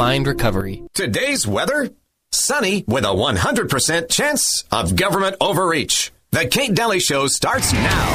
find 0.00 0.26
recovery. 0.26 0.82
Today's 0.94 1.46
weather? 1.46 1.90
Sunny 2.32 2.84
with 2.88 3.04
a 3.04 3.08
100% 3.08 4.08
chance 4.08 4.64
of 4.72 4.96
government 4.96 5.36
overreach. 5.42 6.10
The 6.30 6.46
Kate 6.46 6.74
Daly 6.74 7.00
Show 7.00 7.26
starts 7.26 7.74
now. 7.74 8.06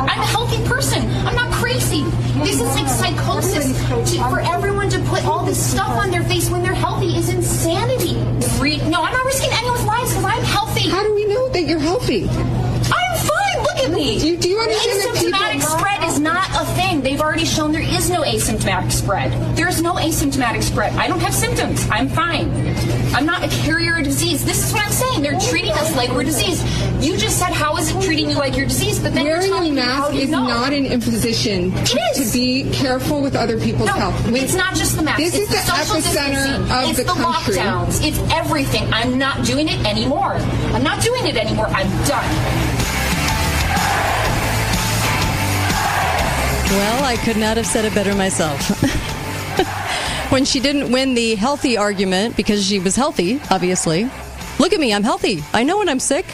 I'm 0.00 0.20
a 0.20 0.26
healthy 0.26 0.66
person. 0.66 1.02
I'm 1.26 1.34
not 1.34 1.52
crazy. 1.52 2.00
This 2.38 2.62
is 2.62 2.74
like 2.76 2.88
psychosis. 2.88 3.66
To, 4.12 4.30
for 4.30 4.40
everyone 4.40 4.88
to 4.88 5.00
put 5.00 5.26
all 5.26 5.44
this 5.44 5.62
stuff 5.62 5.90
on 5.90 6.10
their 6.10 6.22
face 6.22 6.48
when 6.48 6.62
they're 6.62 6.72
healthy 6.72 7.14
is 7.14 7.28
insanity. 7.28 8.16
Re- 8.58 8.78
no, 8.88 9.02
I'm 9.02 9.12
not 9.12 9.26
risking 9.26 9.50
anyone's 9.52 9.84
lives 9.84 10.14
because 10.14 10.24
I'm 10.24 10.44
healthy. 10.44 10.88
How 10.88 11.02
do 11.02 11.14
we 11.14 11.26
know 11.26 11.50
that 11.50 11.64
you're 11.64 11.78
healthy? 11.78 12.26
Look 13.62 13.76
at 13.84 13.90
me. 13.90 14.18
Do 14.18 14.28
you- 14.28 14.36
do 14.36 14.48
you 14.48 14.58
understand 14.58 15.00
that 15.00 15.14
people- 15.14 15.38
Asymptomatic 15.38 15.62
spread 15.62 16.04
is 16.08 16.18
not 16.18 16.46
a 16.60 16.64
thing. 16.76 17.00
They've 17.02 17.20
already 17.20 17.44
shown 17.44 17.72
there 17.72 17.82
is 17.82 18.08
no 18.10 18.22
asymptomatic 18.22 18.92
spread. 18.92 19.32
There's 19.56 19.82
no 19.82 19.94
asymptomatic 19.94 20.62
spread. 20.62 20.92
I 20.96 21.08
don't 21.08 21.20
have 21.20 21.34
symptoms. 21.34 21.86
I'm 21.90 22.08
fine. 22.08 22.50
I'm 23.14 23.26
not 23.26 23.42
a 23.44 23.48
carrier 23.48 23.96
of 23.96 24.04
disease. 24.04 24.44
This 24.44 24.64
is 24.66 24.72
what 24.72 24.84
I'm 24.84 24.92
saying. 24.92 25.22
They're 25.22 25.38
treating 25.50 25.72
us 25.72 25.94
like 25.96 26.10
we're 26.10 26.24
diseased. 26.24 26.62
You 27.00 27.16
just 27.16 27.38
said 27.38 27.52
how 27.52 27.76
is 27.76 27.90
it 27.90 28.00
treating 28.02 28.28
you 28.30 28.36
like 28.36 28.56
you're 28.56 28.66
diseased, 28.66 29.02
but 29.02 29.14
then 29.14 29.24
Wearing 29.24 29.42
you're 29.42 29.50
a 29.50 29.54
telling 29.56 29.74
me 29.74 29.80
how 29.80 30.08
mask 30.10 30.14
is 30.14 30.28
know? 30.30 30.46
not 30.46 30.72
an 30.72 30.86
imposition 30.86 31.72
It 31.76 32.14
to 32.16 32.32
be 32.32 32.68
careful 32.72 33.20
with 33.20 33.34
other 33.36 33.58
people's 33.58 33.88
No, 33.88 33.94
health. 33.94 34.24
When- 34.26 34.36
it's 34.42 34.54
not 34.54 34.74
just 34.74 34.96
the 34.96 35.02
mask. 35.02 35.18
This 35.18 35.34
it's 35.34 35.50
is 35.52 35.64
the 35.66 35.72
social 35.72 35.96
epicenter 35.96 36.70
of 36.82 36.88
it's 36.90 36.98
the 36.98 37.04
the 37.04 37.12
country. 37.12 37.54
lockdowns. 37.56 38.04
It's 38.04 38.18
everything. 38.32 38.88
I'm 38.92 39.18
not 39.18 39.44
doing 39.44 39.68
it 39.68 39.84
anymore. 39.86 40.36
I'm 40.74 40.82
not 40.82 41.02
doing 41.02 41.26
it 41.26 41.36
anymore. 41.36 41.68
I'm 41.74 41.88
done. 42.04 42.24
Well, 46.70 47.04
I 47.04 47.16
could 47.16 47.38
not 47.38 47.56
have 47.56 47.66
said 47.66 47.86
it 47.86 47.94
better 47.94 48.14
myself. 48.14 48.60
when 50.30 50.44
she 50.44 50.60
didn't 50.60 50.92
win 50.92 51.14
the 51.14 51.34
healthy 51.34 51.78
argument 51.78 52.36
because 52.36 52.66
she 52.66 52.78
was 52.78 52.94
healthy, 52.94 53.40
obviously. 53.50 54.10
Look 54.58 54.74
at 54.74 54.80
me, 54.80 54.92
I'm 54.92 55.02
healthy. 55.02 55.42
I 55.54 55.62
know 55.62 55.78
when 55.78 55.88
I'm 55.88 55.98
sick. 55.98 56.26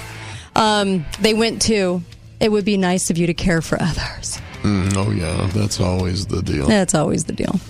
Um, 0.57 1.07
they 1.21 1.35
went 1.35 1.63
to, 1.63 2.03
it 2.41 2.51
would 2.51 2.65
be 2.65 2.77
nice 2.77 3.11
of 3.11 3.19
you 3.19 3.29
to 3.29 3.35
care 3.35 3.63
for 3.63 3.81
others. 3.81 4.41
Mm, 4.63 4.97
oh 4.97 5.13
yeah, 5.13 5.49
that's 5.55 5.79
always 5.79 6.27
the 6.27 6.43
deal. 6.43 6.67
That's 6.67 6.95
always 6.95 7.25
the 7.25 7.33
deal. 7.33 7.61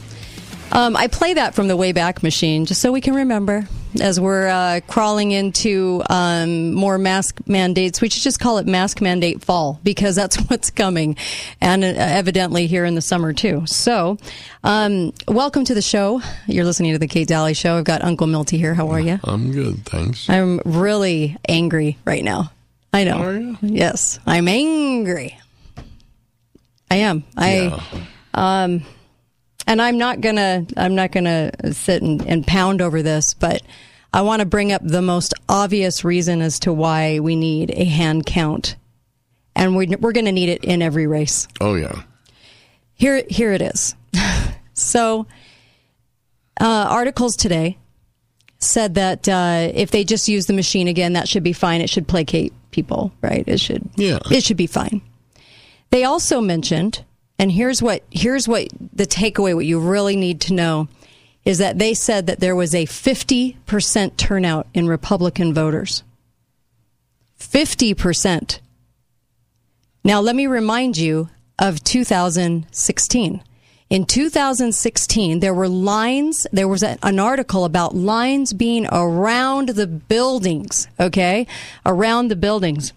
Um, 0.72 0.96
I 0.96 1.08
play 1.08 1.34
that 1.34 1.54
from 1.54 1.68
the 1.68 1.76
Wayback 1.76 2.22
Machine 2.22 2.64
just 2.64 2.80
so 2.80 2.92
we 2.92 3.02
can 3.02 3.14
remember 3.14 3.68
as 4.00 4.20
we're 4.20 4.48
uh, 4.48 4.80
crawling 4.86 5.32
into 5.32 6.02
um, 6.10 6.72
more 6.72 6.98
mask 6.98 7.40
mandates. 7.46 8.00
We 8.00 8.08
should 8.08 8.22
just 8.22 8.40
call 8.40 8.58
it 8.58 8.66
mask 8.66 9.00
mandate 9.00 9.42
fall 9.42 9.80
because 9.82 10.16
that's 10.16 10.36
what's 10.48 10.70
coming, 10.70 11.16
and 11.60 11.84
uh, 11.84 11.88
evidently 11.96 12.66
here 12.66 12.84
in 12.84 12.94
the 12.94 13.00
summer 13.00 13.32
too. 13.32 13.66
So, 13.66 14.18
um, 14.62 15.12
welcome 15.28 15.64
to 15.64 15.74
the 15.74 15.82
show. 15.82 16.20
You're 16.46 16.64
listening 16.64 16.92
to 16.92 16.98
the 16.98 17.06
Kate 17.08 17.28
Daly 17.28 17.54
Show. 17.54 17.78
I've 17.78 17.84
got 17.84 18.02
Uncle 18.02 18.26
Milty 18.26 18.58
here. 18.58 18.74
How 18.74 18.88
are 18.90 19.00
you? 19.00 19.18
I'm 19.24 19.52
good, 19.52 19.84
thanks. 19.86 20.28
I'm 20.28 20.60
really 20.64 21.36
angry 21.48 21.98
right 22.04 22.24
now. 22.24 22.50
I 22.92 23.04
know. 23.04 23.18
Are 23.18 23.36
you? 23.36 23.58
Yes, 23.60 24.18
I'm 24.26 24.48
angry. 24.48 25.38
I 26.90 26.96
am. 26.96 27.24
I 27.36 27.54
Yeah. 28.34 28.84
And 29.66 29.80
I'm 29.80 29.98
not 29.98 30.20
gonna 30.20 30.66
I'm 30.76 30.94
not 30.94 31.12
gonna 31.12 31.50
sit 31.72 32.02
and, 32.02 32.20
and 32.26 32.46
pound 32.46 32.80
over 32.80 33.02
this, 33.02 33.34
but 33.34 33.62
I 34.12 34.22
want 34.22 34.40
to 34.40 34.46
bring 34.46 34.72
up 34.72 34.82
the 34.84 35.02
most 35.02 35.34
obvious 35.48 36.04
reason 36.04 36.40
as 36.40 36.60
to 36.60 36.72
why 36.72 37.18
we 37.18 37.34
need 37.36 37.70
a 37.72 37.84
hand 37.84 38.26
count, 38.26 38.76
and 39.56 39.74
we, 39.76 39.86
we're 39.88 40.12
going 40.12 40.26
to 40.26 40.30
need 40.32 40.48
it 40.50 40.62
in 40.62 40.82
every 40.82 41.08
race. 41.08 41.48
Oh 41.60 41.74
yeah. 41.74 42.02
Here 42.94 43.24
here 43.28 43.52
it 43.52 43.60
is. 43.60 43.96
so, 44.74 45.26
uh, 46.60 46.86
articles 46.88 47.34
today 47.36 47.78
said 48.60 48.94
that 48.94 49.28
uh, 49.28 49.70
if 49.74 49.90
they 49.90 50.04
just 50.04 50.28
use 50.28 50.46
the 50.46 50.52
machine 50.52 50.86
again, 50.88 51.14
that 51.14 51.28
should 51.28 51.42
be 51.42 51.52
fine. 51.52 51.80
It 51.80 51.90
should 51.90 52.06
placate 52.06 52.52
people, 52.70 53.12
right? 53.20 53.44
It 53.46 53.58
should 53.58 53.88
Yeah. 53.96 54.20
it 54.30 54.44
should 54.44 54.56
be 54.56 54.66
fine. 54.68 55.02
They 55.90 56.04
also 56.04 56.40
mentioned, 56.40 57.04
and 57.38 57.50
here's 57.50 57.82
what 57.82 58.02
here's 58.10 58.46
what 58.46 58.68
the 58.92 59.06
takeaway, 59.06 59.54
what 59.54 59.66
you 59.66 59.80
really 59.80 60.16
need 60.16 60.40
to 60.42 60.54
know, 60.54 60.88
is 61.44 61.58
that 61.58 61.78
they 61.78 61.94
said 61.94 62.26
that 62.26 62.40
there 62.40 62.56
was 62.56 62.74
a 62.74 62.86
50% 62.86 64.16
turnout 64.16 64.66
in 64.72 64.88
Republican 64.88 65.52
voters. 65.52 66.02
50%. 67.38 68.60
Now, 70.02 70.20
let 70.20 70.36
me 70.36 70.46
remind 70.46 70.96
you 70.96 71.28
of 71.58 71.82
2016. 71.84 73.42
In 73.90 74.06
2016, 74.06 75.40
there 75.40 75.54
were 75.54 75.68
lines, 75.68 76.46
there 76.52 76.68
was 76.68 76.82
an 76.82 77.18
article 77.18 77.64
about 77.64 77.94
lines 77.94 78.52
being 78.52 78.86
around 78.90 79.70
the 79.70 79.86
buildings, 79.86 80.88
okay? 80.98 81.46
Around 81.84 82.28
the 82.28 82.36
buildings 82.36 82.92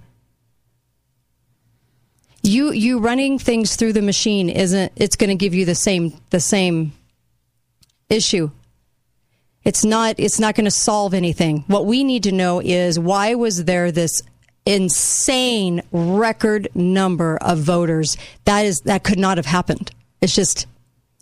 You, 2.43 2.71
you 2.71 2.99
running 2.99 3.37
things 3.37 3.75
through 3.75 3.93
the 3.93 4.01
machine 4.01 4.49
isn't, 4.49 4.91
it's 4.95 5.15
going 5.15 5.29
to 5.29 5.35
give 5.35 5.53
you 5.53 5.65
the 5.65 5.75
same, 5.75 6.13
the 6.31 6.39
same 6.39 6.93
issue. 8.09 8.51
It's 9.63 9.85
not 9.85 10.15
it's 10.17 10.39
not 10.39 10.55
going 10.55 10.65
to 10.65 10.71
solve 10.71 11.13
anything. 11.13 11.63
What 11.67 11.85
we 11.85 12.03
need 12.03 12.23
to 12.23 12.31
know 12.31 12.59
is 12.59 12.97
why 12.97 13.35
was 13.35 13.65
there 13.65 13.91
this 13.91 14.23
insane 14.65 15.81
record 15.91 16.69
number 16.73 17.37
of 17.37 17.59
voters? 17.59 18.17
That 18.45 18.65
is 18.65 18.81
that 18.81 19.03
could 19.03 19.19
not 19.19 19.37
have 19.37 19.45
happened. 19.45 19.91
It's 20.19 20.35
just 20.35 20.65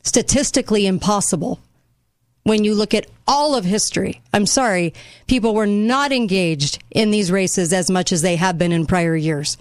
statistically 0.03 0.87
impossible. 0.87 1.59
When 2.43 2.63
you 2.63 2.73
look 2.73 2.93
at 2.93 3.07
all 3.27 3.55
of 3.55 3.65
history, 3.65 4.21
I'm 4.33 4.45
sorry, 4.45 4.93
people 5.27 5.53
were 5.53 5.67
not 5.67 6.11
engaged 6.11 6.81
in 6.89 7.11
these 7.11 7.31
races 7.31 7.73
as 7.73 7.91
much 7.91 8.11
as 8.13 8.21
they 8.21 8.37
have 8.37 8.57
been 8.57 8.71
in 8.71 8.87
prior 8.87 9.15
years. 9.15 9.57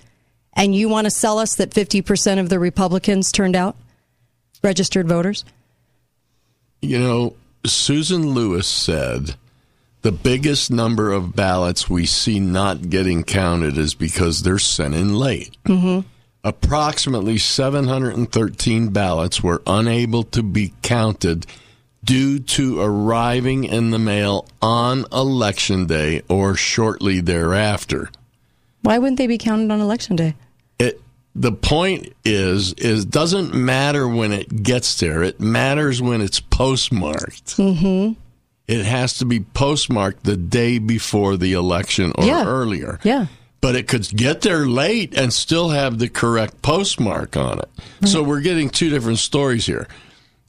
And 0.58 0.74
you 0.74 0.88
want 0.88 1.04
to 1.04 1.10
sell 1.10 1.38
us 1.38 1.54
that 1.54 1.70
50% 1.70 2.40
of 2.40 2.48
the 2.48 2.58
Republicans 2.58 3.30
turned 3.30 3.54
out 3.54 3.76
registered 4.62 5.06
voters? 5.06 5.44
You 6.82 6.98
know, 6.98 7.36
Susan 7.64 8.30
Lewis 8.30 8.66
said 8.66 9.36
the 10.02 10.12
biggest 10.12 10.70
number 10.70 11.12
of 11.12 11.36
ballots 11.36 11.88
we 11.88 12.06
see 12.06 12.40
not 12.40 12.90
getting 12.90 13.22
counted 13.22 13.78
is 13.78 13.94
because 13.94 14.42
they're 14.42 14.58
sent 14.58 14.94
in 14.94 15.14
late. 15.14 15.56
Mm-hmm. 15.64 16.06
approximately 16.44 17.38
713 17.38 18.88
ballots 18.88 19.42
were 19.42 19.62
unable 19.66 20.24
to 20.24 20.42
be 20.42 20.72
counted 20.82 21.46
due 22.04 22.38
to 22.38 22.80
arriving 22.80 23.64
in 23.64 23.90
the 23.90 23.98
mail 23.98 24.48
on 24.62 25.04
election 25.12 25.86
day 25.86 26.22
or 26.28 26.54
shortly 26.54 27.20
thereafter. 27.20 28.10
Why 28.82 28.98
wouldn't 28.98 29.18
they 29.18 29.26
be 29.26 29.38
counted 29.38 29.70
on 29.70 29.80
election 29.80 30.16
day? 30.16 30.34
The 31.40 31.52
point 31.52 32.12
is 32.24 32.72
is 32.74 33.04
doesn't 33.04 33.54
matter 33.54 34.08
when 34.08 34.32
it 34.32 34.62
gets 34.64 34.98
there. 34.98 35.22
It 35.22 35.38
matters 35.38 36.02
when 36.02 36.20
it's 36.20 36.40
postmarked. 36.40 37.56
Mm-hmm. 37.56 38.14
It 38.66 38.84
has 38.84 39.14
to 39.18 39.24
be 39.24 39.40
postmarked 39.40 40.24
the 40.24 40.36
day 40.36 40.78
before 40.78 41.36
the 41.36 41.52
election 41.52 42.12
or 42.16 42.24
Yeah. 42.24 42.44
earlier. 42.44 42.98
Yeah. 43.04 43.26
But 43.60 43.76
it 43.76 43.86
could 43.88 44.08
get 44.16 44.40
there 44.42 44.66
late 44.66 45.14
and 45.16 45.32
still 45.32 45.70
have 45.70 45.98
the 45.98 46.08
correct 46.08 46.60
postmark 46.62 47.36
on 47.36 47.60
it. 47.60 47.68
So 48.08 48.22
we're 48.22 48.40
getting 48.40 48.68
two 48.68 48.90
different 48.90 49.18
stories 49.18 49.64
here. 49.66 49.86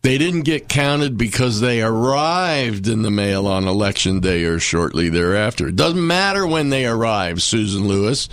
They 0.02 0.18
didn't 0.18 0.42
get 0.44 0.70
counted 0.70 1.18
because 1.18 1.60
they 1.60 1.82
arrived 1.82 2.88
in 2.88 3.02
the 3.04 3.12
mail 3.12 3.48
on 3.48 3.68
election 3.68 4.22
day 4.22 4.44
or 4.46 4.60
shortly 4.60 5.10
thereafter. 5.10 5.68
It 5.68 5.76
doesn't 5.76 6.06
matter 6.06 6.48
when 6.48 6.70
they 6.70 6.86
arrived, 6.86 7.42
Susan 7.42 7.88
Lewis. 7.88 8.28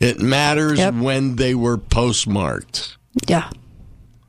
It 0.00 0.18
matters 0.18 0.78
Yep. 0.78 0.94
when 0.94 1.36
they 1.36 1.54
were 1.54 1.76
postmarked. 1.76 2.96
Yeah. 3.28 3.50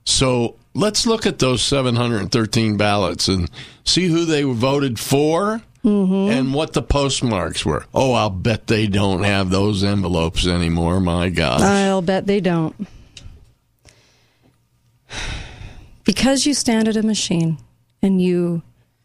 So 0.03 0.57
let's 0.73 1.05
look 1.05 1.25
at 1.25 1.39
those 1.39 1.61
713 1.61 2.77
ballots 2.77 3.27
and 3.27 3.49
see 3.85 4.07
who 4.07 4.25
they 4.25 4.43
voted 4.43 4.99
for 4.99 5.61
mm-hmm. 5.83 6.31
and 6.31 6.53
what 6.53 6.73
the 6.73 6.81
postmarks 6.81 7.65
were. 7.65 7.85
Oh, 7.93 8.13
I'll 8.13 8.29
bet 8.29 8.67
they 8.67 8.87
don't 8.87 9.23
have 9.23 9.49
those 9.49 9.83
envelopes 9.83 10.45
anymore. 10.45 10.99
My 10.99 11.29
God. 11.29 11.61
I'll 11.61 12.01
bet 12.01 12.27
they 12.27 12.39
don't. 12.39 12.87
Because 16.03 16.47
you 16.47 16.55
stand 16.55 16.87
at 16.87 16.97
a 16.97 17.03
machine 17.03 17.59
and 18.01 18.19
you 18.19 18.63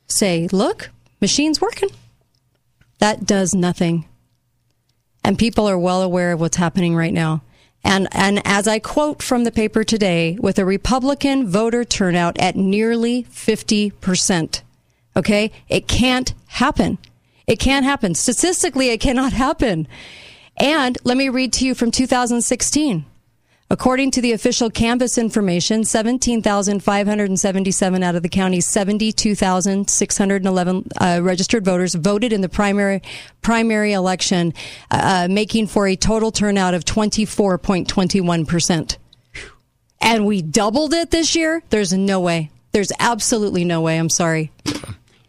say, 0.09 0.49
look, 0.51 0.91
machine's 1.21 1.61
working, 1.61 1.91
that 2.99 3.27
does 3.27 3.55
nothing. 3.55 4.07
And 5.27 5.37
people 5.37 5.69
are 5.69 5.77
well 5.77 6.03
aware 6.03 6.31
of 6.31 6.39
what's 6.39 6.57
happening 6.57 6.95
right 6.95 7.13
now. 7.13 7.43
And, 7.83 8.07
and 8.13 8.41
as 8.45 8.69
I 8.69 8.79
quote 8.79 9.25
from 9.25 9.43
the 9.43 9.51
paper 9.51 9.83
today, 9.83 10.39
with 10.41 10.57
a 10.57 10.65
Republican 10.65 11.49
voter 11.49 11.85
turnout 11.85 12.39
at 12.39 12.55
nearly 12.55 13.25
50%, 13.25 14.63
okay, 15.17 15.51
it 15.69 15.89
can't 15.89 16.33
happen. 16.47 16.99
It 17.49 17.59
can't 17.59 17.85
happen. 17.85 18.15
Statistically, 18.15 18.91
it 18.91 19.01
cannot 19.01 19.33
happen. 19.47 19.89
And 20.59 20.97
let 21.03 21.17
me 21.17 21.29
read 21.29 21.53
to 21.55 21.67
you 21.67 21.75
from 21.75 21.91
2016. 21.91 23.05
According 23.69 24.13
to 24.13 24.21
the 24.21 24.31
official 24.31 24.71
Canvass 24.71 25.19
information, 25.19 25.83
17,577 25.83 28.03
out 28.03 28.15
of 28.15 28.23
the 28.23 28.29
county's 28.29 28.69
72,611 28.69 30.85
uh, 31.01 31.19
registered 31.21 31.65
voters 31.65 31.97
voted 31.97 32.33
in 32.33 32.43
the 32.43 32.49
primary 32.49 33.03
primary 33.43 33.93
election, 33.93 34.55
uh, 34.93 35.27
making 35.29 35.67
for 35.67 35.89
a 35.89 35.97
total 35.97 36.31
turnout 36.31 36.75
of 36.75 36.85
24.21 36.85 38.47
percent. 38.47 38.99
And 40.01 40.27
we 40.27 40.43
doubled 40.43 40.95
it 40.95 41.11
this 41.11 41.35
year. 41.35 41.61
There's 41.71 41.93
no 41.93 42.21
way. 42.21 42.53
There's 42.71 42.93
absolutely 43.01 43.65
no 43.65 43.81
way. 43.81 43.99
I'm 43.99 44.11
sorry. 44.11 44.53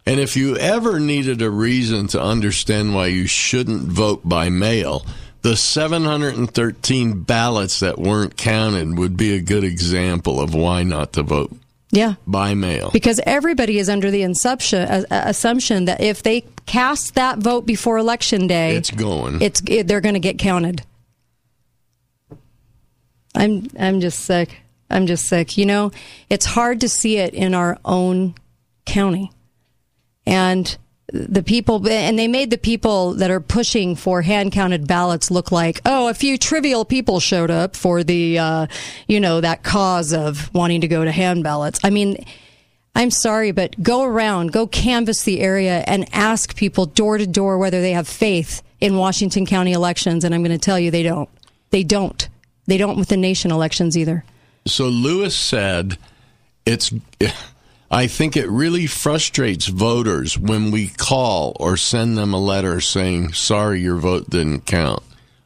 And 0.05 0.19
if 0.19 0.37
you 0.37 0.55
ever 0.57 0.99
needed 0.99 1.41
a 1.41 1.49
reason 1.49 2.05
to 2.09 2.21
understand 2.21 2.93
why 2.93 3.07
you 3.07 3.25
shouldn't 3.25 3.81
vote 3.81 4.21
by 4.23 4.49
mail, 4.49 5.07
the 5.47 5.55
713 5.55 7.21
ballots 7.21 7.79
that 7.79 7.97
weren't 7.97 8.35
counted 8.35 8.97
would 8.97 9.15
be 9.15 9.33
a 9.33 9.39
good 9.39 9.63
example 9.63 10.41
of 10.41 10.53
why 10.53 10.83
not 10.83 11.13
to 11.13 11.23
vote 11.23 11.55
Yeah. 11.91 12.15
by 12.25 12.53
mail. 12.53 12.89
because 12.91 13.21
everybody 13.25 13.79
is 13.79 13.87
under 13.87 14.11
the 14.11 14.23
assumption 14.23 14.81
uh, 14.81 15.03
assumption 15.09 15.85
that 15.85 16.01
if 16.01 16.21
they 16.21 16.41
cast 16.65 17.15
that 17.15 17.37
vote 17.39 17.65
before 17.65 17.97
election 17.97 18.47
day, 18.47 18.75
It's 18.75 18.91
going. 18.91 19.41
It's 19.41 19.61
it, 19.67 19.87
they're 19.87 20.01
going 20.01 20.15
to 20.15 20.19
get 20.19 20.37
counted. 20.37 20.81
I'm 23.33 23.67
I'm 23.79 24.01
just 24.01 24.19
sick. 24.19 24.57
I'm 24.89 25.07
just 25.07 25.27
sick. 25.27 25.57
You 25.57 25.65
know, 25.65 25.91
it's 26.29 26.45
hard 26.45 26.81
to 26.81 26.89
see 26.89 27.17
it 27.17 27.33
in 27.33 27.53
our 27.53 27.77
own 27.85 28.35
county, 28.85 29.31
and 30.25 30.77
the 31.13 31.41
people 31.41 31.87
and 31.87 32.19
they 32.19 32.27
made 32.27 32.49
the 32.49 32.57
people 32.57 33.13
that 33.13 33.31
are 33.31 33.39
pushing 33.39 33.95
for 33.95 34.21
hand 34.21 34.51
counted 34.51 34.87
ballots 34.87 35.31
look 35.31 35.53
like 35.53 35.79
oh 35.85 36.09
a 36.09 36.13
few 36.13 36.37
trivial 36.37 36.83
people 36.83 37.21
showed 37.21 37.49
up 37.49 37.77
for 37.77 38.03
the 38.03 38.37
uh, 38.37 38.67
you 39.07 39.19
know 39.19 39.39
that 39.39 39.63
cause 39.63 40.11
of 40.11 40.53
wanting 40.53 40.81
to 40.81 40.87
go 40.87 41.05
to 41.05 41.11
hand 41.11 41.43
ballots. 41.43 41.79
I 41.83 41.89
mean 41.89 42.25
i'm 42.93 43.11
sorry 43.11 43.51
but 43.51 43.81
go 43.81 44.03
around 44.03 44.51
go 44.51 44.65
canvass 44.65 45.23
the 45.23 45.39
area 45.39 45.83
and 45.87 46.09
ask 46.13 46.55
people 46.55 46.85
door 46.87 47.17
to 47.17 47.27
door 47.27 47.57
whether 47.57 47.79
they 47.79 47.91
have 47.91 48.07
faith 48.07 48.63
in 48.81 48.97
washington 48.97 49.45
county 49.45 49.71
elections 49.71 50.23
and 50.23 50.33
i'm 50.33 50.41
going 50.41 50.51
to 50.51 50.57
tell 50.57 50.79
you 50.79 50.89
they 50.91 51.03
don't. 51.03 51.29
They 51.69 51.83
don't. 51.83 52.27
They 52.65 52.77
don't 52.77 52.97
with 52.97 53.09
the 53.09 53.17
nation 53.17 53.51
elections 53.51 53.97
either. 53.97 54.23
So 54.65 54.85
Lewis 54.85 55.35
said, 55.35 55.97
"It's." 56.65 56.93
I 57.89 58.07
think 58.07 58.35
it 58.35 58.49
really 58.49 58.85
frustrates 58.87 59.67
voters 59.67 60.37
when 60.37 60.71
we 60.71 60.89
call 60.89 61.55
or 61.59 61.77
send 61.77 62.17
them 62.17 62.33
a 62.33 62.39
letter 62.39 62.81
saying, 62.81 63.33
"Sorry, 63.33 63.81
your 63.81 63.95
vote 63.97 64.29
didn't 64.29 64.65
count." 64.65 65.03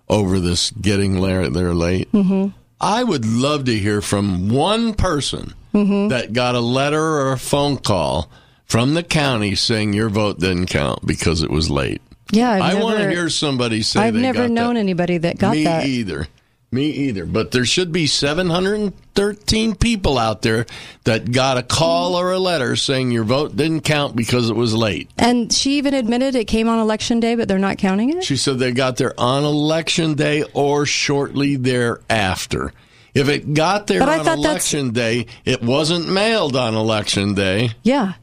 Over 0.09 0.39
this 0.39 0.71
getting 0.71 1.21
there, 1.21 1.49
there 1.49 1.73
late. 1.73 2.11
Mm-hmm. 2.11 2.49
I 2.81 3.03
would 3.03 3.25
love 3.25 3.63
to 3.65 3.77
hear 3.77 4.01
from 4.01 4.49
one 4.49 4.93
person 4.93 5.53
that 5.73 6.33
got 6.33 6.55
a 6.55 6.59
letter 6.59 7.01
or 7.01 7.31
a 7.31 7.37
phone 7.37 7.77
call 7.77 8.29
from 8.65 8.93
the 8.93 9.03
county 9.03 9.55
saying 9.55 9.93
your 9.93 10.09
vote 10.09 10.39
didn't 10.39 10.65
count 10.65 11.05
because 11.05 11.43
it 11.43 11.49
was 11.49 11.69
late. 11.69 12.01
yeah 12.31 12.51
I've 12.51 12.75
I 12.77 12.81
want 12.83 12.97
to 12.97 13.09
hear 13.09 13.29
somebody 13.29 13.81
say 13.81 14.01
i've 14.01 14.15
never 14.15 14.49
known 14.49 14.73
that. 14.73 14.79
anybody 14.81 15.17
that 15.19 15.37
got 15.37 15.53
Me 15.55 15.63
that 15.63 15.85
either. 15.85 16.27
Me 16.73 16.85
either. 16.85 17.25
But 17.25 17.51
there 17.51 17.65
should 17.65 17.91
be 17.91 18.07
713 18.07 19.75
people 19.75 20.17
out 20.17 20.41
there 20.41 20.65
that 21.03 21.29
got 21.29 21.57
a 21.57 21.63
call 21.63 22.15
or 22.15 22.31
a 22.31 22.39
letter 22.39 22.77
saying 22.77 23.11
your 23.11 23.25
vote 23.25 23.57
didn't 23.57 23.81
count 23.81 24.15
because 24.15 24.49
it 24.49 24.55
was 24.55 24.73
late. 24.73 25.09
and 25.17 25.51
she 25.51 25.77
even 25.77 25.93
admitted 25.93 26.33
it 26.33 26.45
came 26.45 26.69
on 26.69 26.79
election 26.79 27.19
day 27.19 27.35
but 27.35 27.49
they're 27.49 27.59
not 27.59 27.77
counting 27.77 28.09
it 28.17 28.23
She 28.23 28.37
said 28.37 28.57
they 28.57 28.71
got 28.71 28.95
there 28.95 29.13
on 29.19 29.43
election 29.43 30.13
day 30.13 30.45
or 30.53 30.85
shortly 30.85 31.57
thereafter. 31.57 32.71
If 33.13 33.27
it 33.27 33.53
got 33.53 33.87
there 33.87 33.99
But 33.99 34.07
on 34.07 34.17
thought 34.19 34.23
that's- 34.25 34.39
election 34.73 34.91
day, 34.93 35.25
it 35.43 35.61
wasn't 35.61 36.07
mailed 36.07 36.55
on 36.55 36.73
election 36.75 37.33
day. 37.33 37.71
Yeah. 37.83 38.13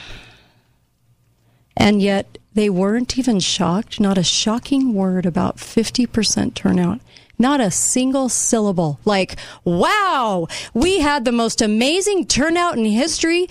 and 1.75 2.01
yet 2.01 2.37
they 2.53 2.69
weren't 2.69 3.17
even 3.17 3.39
shocked. 3.39 3.99
Not 3.99 4.17
a 4.17 4.23
shocking 4.23 4.93
word 4.93 5.25
about 5.25 5.57
50% 5.57 6.53
turnout. 6.53 6.99
Not 7.39 7.59
a 7.59 7.71
single 7.71 8.29
syllable. 8.29 8.99
Like, 9.05 9.37
wow, 9.63 10.47
we 10.73 10.99
had 10.99 11.25
the 11.25 11.31
most 11.31 11.61
amazing 11.61 12.27
turnout 12.27 12.77
in 12.77 12.85
history. 12.85 13.47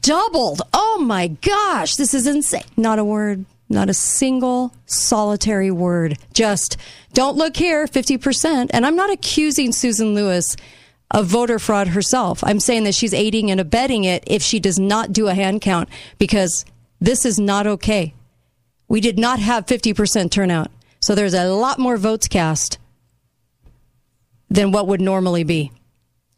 Doubled. 0.00 0.62
Oh 0.72 0.98
my 1.00 1.28
gosh, 1.28 1.96
this 1.96 2.14
is 2.14 2.26
insane. 2.26 2.62
Not 2.76 2.98
a 2.98 3.04
word. 3.04 3.44
Not 3.68 3.90
a 3.90 3.94
single 3.94 4.72
solitary 4.86 5.70
word. 5.70 6.18
Just 6.32 6.76
don't 7.12 7.36
look 7.36 7.56
here, 7.56 7.86
50%. 7.86 8.70
And 8.72 8.86
I'm 8.86 8.96
not 8.96 9.12
accusing 9.12 9.72
Susan 9.72 10.14
Lewis 10.14 10.56
of 11.10 11.26
voter 11.26 11.58
fraud 11.58 11.88
herself. 11.88 12.42
I'm 12.44 12.60
saying 12.60 12.84
that 12.84 12.94
she's 12.94 13.14
aiding 13.14 13.50
and 13.50 13.60
abetting 13.60 14.04
it 14.04 14.24
if 14.26 14.42
she 14.42 14.60
does 14.60 14.78
not 14.78 15.12
do 15.12 15.28
a 15.28 15.34
hand 15.34 15.60
count 15.60 15.88
because 16.18 16.64
this 17.00 17.24
is 17.24 17.38
not 17.38 17.66
okay. 17.66 18.14
We 18.88 19.00
did 19.00 19.18
not 19.18 19.38
have 19.38 19.66
50% 19.66 20.30
turnout. 20.30 20.70
So 21.00 21.14
there's 21.14 21.34
a 21.34 21.48
lot 21.48 21.78
more 21.78 21.96
votes 21.96 22.28
cast 22.28 22.78
than 24.48 24.72
what 24.72 24.86
would 24.86 25.00
normally 25.00 25.44
be. 25.44 25.72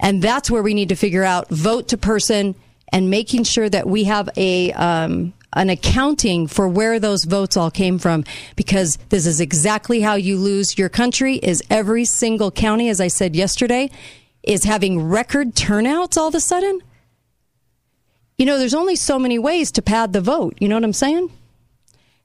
And 0.00 0.23
that's 0.23 0.50
where 0.50 0.62
we 0.62 0.75
need 0.75 0.91
to 0.91 0.97
figure 0.97 1.25
out 1.25 1.49
vote 1.49 1.88
to 1.88 1.97
person 1.97 2.55
and 2.93 3.11
making 3.11 3.45
sure 3.45 3.69
that 3.69 3.87
we 3.87 4.05
have 4.05 4.29
a 4.37 4.73
um, 4.73 5.35
an 5.55 5.71
accounting 5.71 6.47
for 6.47 6.69
where 6.69 7.00
those 7.00 7.25
votes 7.25 7.57
all 7.57 7.71
came 7.71 7.99
from 7.99 8.25
because 8.55 8.97
this 9.09 9.27
is 9.27 9.41
exactly 9.41 10.00
how 10.00 10.15
you 10.15 10.37
lose 10.37 10.79
your 10.79 10.88
country 10.88 11.37
is 11.37 11.62
every 11.71 12.05
single 12.05 12.50
county 12.50 12.88
as 12.88 13.00
I 13.00 13.09
said 13.09 13.35
yesterday 13.35 13.91
is 14.43 14.65
having 14.65 15.03
record 15.09 15.55
turnouts 15.55 16.17
all 16.17 16.29
of 16.29 16.35
a 16.35 16.41
sudden. 16.41 16.81
You 18.38 18.47
know, 18.47 18.59
there's 18.59 18.75
only 18.75 18.97
so 18.97 19.18
many 19.18 19.38
ways 19.38 19.73
to 19.73 19.83
pad 19.83 20.12
the 20.12 20.21
vote. 20.21 20.57
You 20.61 20.68
know 20.68 20.76
what 20.76 20.85
I'm 20.85 20.92
saying? 20.92 21.30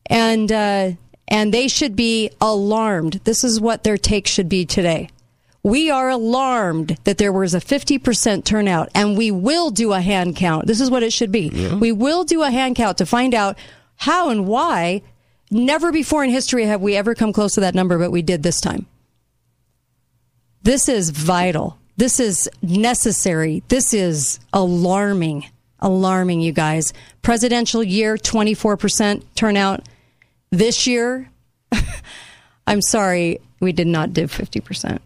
And 0.06 0.52
uh, 0.52 0.92
and 1.28 1.54
they 1.54 1.68
should 1.68 1.96
be 1.96 2.30
alarmed. 2.40 3.22
This 3.24 3.44
is 3.44 3.60
what 3.60 3.84
their 3.84 3.98
take 3.98 4.28
should 4.28 4.48
be 4.48 4.66
today. 4.66 5.10
We 5.64 5.90
are 5.90 6.10
alarmed 6.10 6.98
that 7.06 7.18
there 7.18 7.32
was 7.32 7.54
a 7.54 7.60
50% 7.60 8.44
turnout, 8.44 8.90
and 8.94 9.18
we 9.18 9.32
will 9.32 9.70
do 9.70 9.94
a 9.94 10.02
hand 10.02 10.36
count. 10.36 10.68
This 10.68 10.82
is 10.82 10.92
what 10.92 11.04
it 11.04 11.14
should 11.14 11.32
be. 11.32 11.50
We 11.80 11.94
will 11.94 12.26
do 12.26 12.44
a 12.44 12.52
hand 12.52 12.76
count 12.76 12.98
to 12.98 13.06
find 13.06 13.34
out 13.34 13.58
how 13.96 14.30
and 14.30 14.46
why 14.46 15.02
never 15.50 15.94
before 15.94 16.24
in 16.24 16.30
history 16.30 16.66
have 16.66 16.82
we 16.82 16.98
ever 16.98 17.16
come 17.16 17.32
close 17.32 17.54
to 17.54 17.62
that 17.62 17.76
number, 17.76 17.98
but 17.98 18.12
we 18.12 18.22
did 18.22 18.44
this 18.44 18.60
time. 18.60 18.88
This 20.64 20.90
is 20.90 21.12
vital. 21.12 21.78
This 21.96 22.20
is 22.20 22.50
necessary. 22.62 23.64
This 23.70 23.94
is 23.94 24.40
alarming. 24.52 25.46
Alarming, 25.84 26.42
you 26.42 26.54
guys. 26.54 26.94
Presidential 27.22 27.84
year, 27.84 28.16
24% 28.16 29.22
turnout. 29.36 29.88
This 30.50 30.88
year, 30.88 31.30
I'm 32.68 32.82
sorry, 32.82 33.40
we 33.60 33.74
did 33.74 33.88
not 33.88 34.14
do 34.14 34.24
50%. 34.24 35.00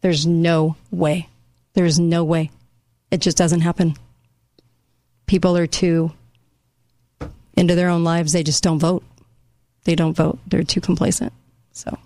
There's 0.00 0.26
no 0.26 0.76
way. 0.90 1.28
There's 1.74 1.98
no 1.98 2.24
way. 2.24 2.50
It 3.10 3.20
just 3.20 3.36
doesn't 3.36 3.60
happen. 3.60 3.96
People 5.26 5.56
are 5.56 5.66
too 5.66 6.12
into 7.56 7.74
their 7.74 7.88
own 7.88 8.04
lives. 8.04 8.32
They 8.32 8.42
just 8.42 8.62
don't 8.62 8.78
vote. 8.78 9.04
They 9.84 9.94
don't 9.94 10.16
vote. 10.16 10.38
They're 10.46 10.62
too 10.62 10.80
complacent. 10.80 11.32
So 11.72 11.98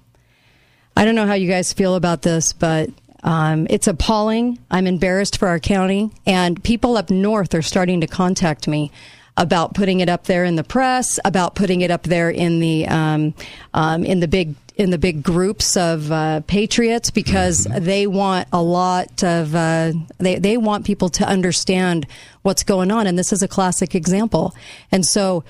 I 0.96 1.04
don't 1.04 1.14
know 1.14 1.26
how 1.26 1.34
you 1.34 1.48
guys 1.48 1.72
feel 1.72 1.94
about 1.94 2.22
this, 2.22 2.52
but 2.52 2.90
um, 3.24 3.66
it's 3.70 3.86
appalling. 3.86 4.58
I'm 4.70 4.86
embarrassed 4.86 5.38
for 5.38 5.48
our 5.48 5.58
county, 5.58 6.10
and 6.26 6.62
people 6.62 6.96
up 6.96 7.10
north 7.10 7.54
are 7.54 7.62
starting 7.62 8.02
to 8.02 8.06
contact 8.06 8.68
me 8.68 8.92
about 9.36 9.74
putting 9.74 10.00
it 10.00 10.08
up 10.08 10.24
there 10.24 10.44
in 10.44 10.56
the 10.56 10.62
press, 10.62 11.18
about 11.24 11.54
putting 11.54 11.80
it 11.80 11.90
up 11.90 12.04
there 12.04 12.30
in 12.30 12.60
the 12.60 12.86
um, 12.86 13.34
um, 13.72 14.04
in 14.04 14.20
the 14.20 14.28
big 14.28 14.54
in 14.76 14.90
the 14.90 14.98
big 14.98 15.22
groups 15.22 15.76
of 15.76 16.12
uh, 16.12 16.40
patriots 16.46 17.10
because 17.10 17.66
mm-hmm. 17.66 17.82
they 17.84 18.06
want 18.06 18.46
a 18.52 18.62
lot 18.62 19.24
of 19.24 19.54
uh, 19.54 19.92
they 20.18 20.38
they 20.38 20.58
want 20.58 20.84
people 20.84 21.08
to 21.08 21.26
understand 21.26 22.06
what's 22.42 22.62
going 22.62 22.90
on, 22.90 23.06
and 23.06 23.18
this 23.18 23.32
is 23.32 23.42
a 23.42 23.48
classic 23.48 23.94
example. 23.94 24.54
And 24.92 25.04
so, 25.06 25.44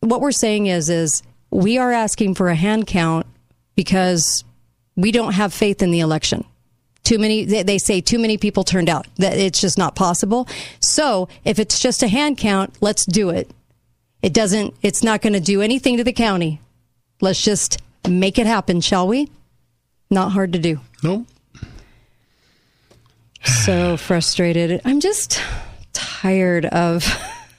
what 0.00 0.20
we're 0.20 0.32
saying 0.32 0.66
is 0.66 0.90
is 0.90 1.22
we 1.50 1.78
are 1.78 1.92
asking 1.92 2.34
for 2.34 2.48
a 2.48 2.56
hand 2.56 2.88
count 2.88 3.26
because 3.76 4.42
we 4.96 5.12
don't 5.12 5.34
have 5.34 5.54
faith 5.54 5.80
in 5.80 5.92
the 5.92 6.00
election 6.00 6.44
too 7.04 7.18
many 7.18 7.44
they 7.44 7.78
say 7.78 8.00
too 8.00 8.18
many 8.18 8.38
people 8.38 8.64
turned 8.64 8.88
out 8.88 9.06
that 9.16 9.38
it's 9.38 9.60
just 9.60 9.78
not 9.78 9.94
possible. 9.94 10.48
So 10.80 11.28
if 11.44 11.58
it's 11.58 11.78
just 11.78 12.02
a 12.02 12.08
hand 12.08 12.38
count 12.38 12.74
let's 12.80 13.04
do 13.04 13.30
it. 13.30 13.50
It 14.22 14.32
doesn't 14.32 14.74
it's 14.82 15.04
not 15.04 15.22
going 15.22 15.34
to 15.34 15.40
do 15.40 15.60
anything 15.60 15.98
to 15.98 16.04
the 16.04 16.12
county. 16.12 16.60
Let's 17.20 17.42
just 17.42 17.80
make 18.08 18.38
it 18.38 18.46
happen 18.46 18.80
shall 18.80 19.06
we? 19.06 19.30
Not 20.10 20.32
hard 20.32 20.54
to 20.54 20.58
do. 20.58 20.80
Nope. 21.02 21.26
So 23.44 23.98
frustrated. 23.98 24.80
I'm 24.84 25.00
just 25.00 25.40
tired 25.92 26.64
of 26.64 27.06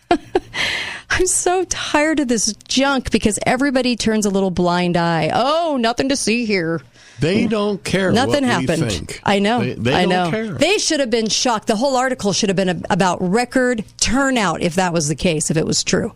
I'm 1.10 1.28
so 1.28 1.64
tired 1.66 2.20
of 2.20 2.28
this 2.28 2.54
junk 2.68 3.12
because 3.12 3.40
everybody 3.46 3.96
turns 3.96 4.26
a 4.26 4.30
little 4.30 4.52
blind 4.52 4.98
eye. 4.98 5.30
Oh, 5.34 5.78
nothing 5.80 6.10
to 6.10 6.16
see 6.16 6.46
here. 6.46 6.82
They 7.20 7.48
don't 7.48 7.84
care. 7.84 8.12
Nothing 8.12 8.44
happened. 8.44 9.20
I 9.24 9.40
know. 9.40 9.60
They, 9.62 9.74
they 9.74 9.96
I 9.96 10.06
know. 10.06 10.30
Care. 10.30 10.54
They 10.54 10.78
should 10.78 11.00
have 11.00 11.10
been 11.10 11.30
shocked. 11.30 11.68
The 11.68 11.76
whole 11.76 11.96
article 11.96 12.34
should 12.34 12.50
have 12.50 12.56
been 12.56 12.84
about 12.90 13.22
record 13.22 13.86
turnout 13.98 14.62
if 14.62 14.76
that 14.76 14.94
was 14.94 15.08
the 15.08 15.16
case, 15.16 15.50
if 15.50 15.58
it 15.58 15.66
was 15.66 15.84
true. 15.84 16.14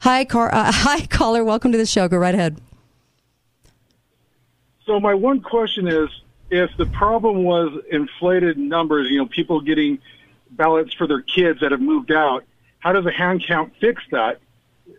Hi, 0.00 0.24
car. 0.24 0.52
Uh, 0.52 0.72
hi, 0.74 1.06
caller. 1.06 1.44
Welcome 1.44 1.72
to 1.72 1.78
the 1.78 1.86
show. 1.86 2.08
Go 2.08 2.16
right 2.16 2.34
ahead. 2.34 2.60
So 4.86 4.98
my 4.98 5.14
one 5.14 5.40
question 5.40 5.86
is, 5.86 6.08
if 6.50 6.76
the 6.76 6.86
problem 6.86 7.44
was 7.44 7.72
inflated 7.90 8.58
numbers, 8.58 9.08
you 9.08 9.18
know, 9.18 9.26
people 9.26 9.60
getting 9.60 10.00
ballots 10.50 10.92
for 10.94 11.06
their 11.06 11.22
kids 11.22 11.60
that 11.60 11.70
have 11.70 11.80
moved 11.80 12.10
out, 12.10 12.44
how 12.80 12.92
does 12.92 13.06
a 13.06 13.12
hand 13.12 13.44
count 13.46 13.72
fix 13.80 14.02
that? 14.10 14.40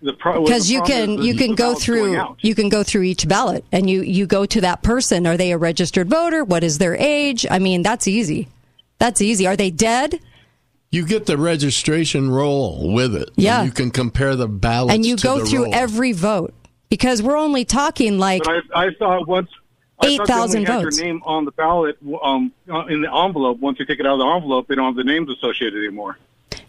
Because 0.01 0.71
you 0.71 0.81
can 0.81 1.21
you 1.21 1.35
can 1.35 1.55
go 1.55 1.75
through 1.75 2.35
you 2.39 2.55
can 2.55 2.69
go 2.69 2.83
through 2.83 3.03
each 3.03 3.27
ballot 3.27 3.63
and 3.71 3.89
you 3.89 4.01
you 4.01 4.25
go 4.25 4.45
to 4.45 4.61
that 4.61 4.81
person. 4.83 5.27
Are 5.27 5.37
they 5.37 5.51
a 5.51 5.57
registered 5.57 6.09
voter? 6.09 6.43
What 6.43 6.63
is 6.63 6.77
their 6.77 6.95
age? 6.95 7.45
I 7.49 7.59
mean 7.59 7.83
that's 7.83 8.07
easy. 8.07 8.47
That's 8.97 9.21
easy. 9.21 9.47
Are 9.47 9.55
they 9.55 9.71
dead? 9.71 10.19
You 10.91 11.05
get 11.05 11.25
the 11.25 11.37
registration 11.37 12.29
roll 12.29 12.93
with 12.93 13.15
it. 13.15 13.31
Yeah. 13.35 13.63
you 13.63 13.71
can 13.71 13.91
compare 13.91 14.35
the 14.35 14.47
ballots 14.47 14.93
and 14.93 15.05
you 15.05 15.15
go 15.15 15.45
through 15.45 15.65
roll. 15.65 15.75
every 15.75 16.11
vote 16.11 16.53
because 16.89 17.21
we're 17.21 17.37
only 17.37 17.63
talking 17.63 18.19
like 18.19 18.41
I, 18.47 18.59
I, 18.75 18.89
thought 18.99 19.27
once 19.27 19.49
eight 20.03 20.21
thousand 20.27 20.65
votes. 20.65 20.97
Your 20.97 21.05
name 21.07 21.21
on 21.25 21.45
the 21.45 21.51
ballot 21.51 21.97
um, 22.21 22.51
in 22.67 23.01
the 23.01 23.13
envelope. 23.13 23.59
Once 23.59 23.79
you 23.79 23.85
take 23.85 23.99
it 23.99 24.05
out 24.05 24.13
of 24.13 24.19
the 24.19 24.25
envelope, 24.25 24.67
they 24.67 24.75
don't 24.75 24.85
have 24.85 24.95
the 24.95 25.03
names 25.03 25.29
associated 25.29 25.77
anymore. 25.77 26.17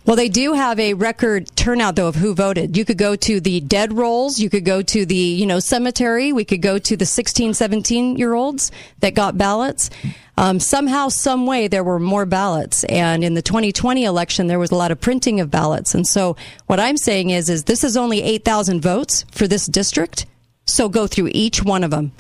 Well, 0.04 0.16
they 0.16 0.28
do 0.28 0.54
have 0.54 0.80
a 0.80 0.94
record 0.94 1.54
turnout 1.54 1.94
though 1.94 2.09
of 2.09 2.16
who 2.16 2.35
voted. 2.35 2.76
You 2.76 2.85
could 2.85 2.99
go 2.99 3.14
to 3.14 3.40
the 3.40 3.61
dead 3.61 3.92
rolls. 3.92 4.40
You 4.40 4.50
could 4.50 4.64
go 4.64 4.82
to 4.82 5.06
the, 5.06 5.14
you 5.14 5.47
know, 5.47 5.61
cemetery. 5.61 6.32
We 6.32 6.44
could 6.44 6.61
go 6.61 6.78
to 6.78 6.97
the 6.97 7.06
16, 7.06 7.54
17 7.54 8.16
year 8.16 8.35
olds 8.35 8.73
that 8.99 9.14
got 9.14 9.38
ballots. 9.38 9.90
Um, 10.37 10.59
somehow, 10.59 11.09
some 11.09 11.47
way, 11.47 11.68
there 11.68 11.85
were 11.85 12.00
more 12.00 12.26
ballots. 12.26 12.82
And 12.85 13.23
in 13.23 13.35
the 13.35 13.42
2020 13.42 14.04
election, 14.04 14.49
there 14.49 14.59
was 14.59 14.73
a 14.73 14.76
lot 14.76 14.90
of 14.90 15.00
printing 15.00 15.38
of 15.38 15.52
ballots. 15.52 15.94
And 15.94 16.04
so 16.06 16.37
what 16.66 16.80
I'm 16.80 16.97
saying 16.97 17.30
is, 17.30 17.49
is 17.49 17.64
this 17.64 17.85
is 17.85 17.97
only 17.97 18.23
8,000 18.23 18.80
votes 18.82 19.25
for 19.30 19.47
this 19.47 19.66
district. 19.66 20.26
So 20.66 20.88
go 20.88 21.06
through 21.06 21.30
each 21.32 21.62
one 21.62 21.85
of 21.85 21.92
them 21.92 22.11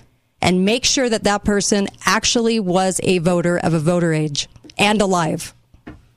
and 0.40 0.64
make 0.64 0.84
sure 0.84 1.08
that 1.08 1.24
that 1.24 1.42
person 1.42 1.88
actually 2.06 2.60
was 2.60 3.00
a 3.02 3.18
voter 3.18 3.56
of 3.56 3.74
a 3.74 3.78
voter 3.80 4.12
age 4.12 4.48
and 4.78 5.00
alive, 5.00 5.52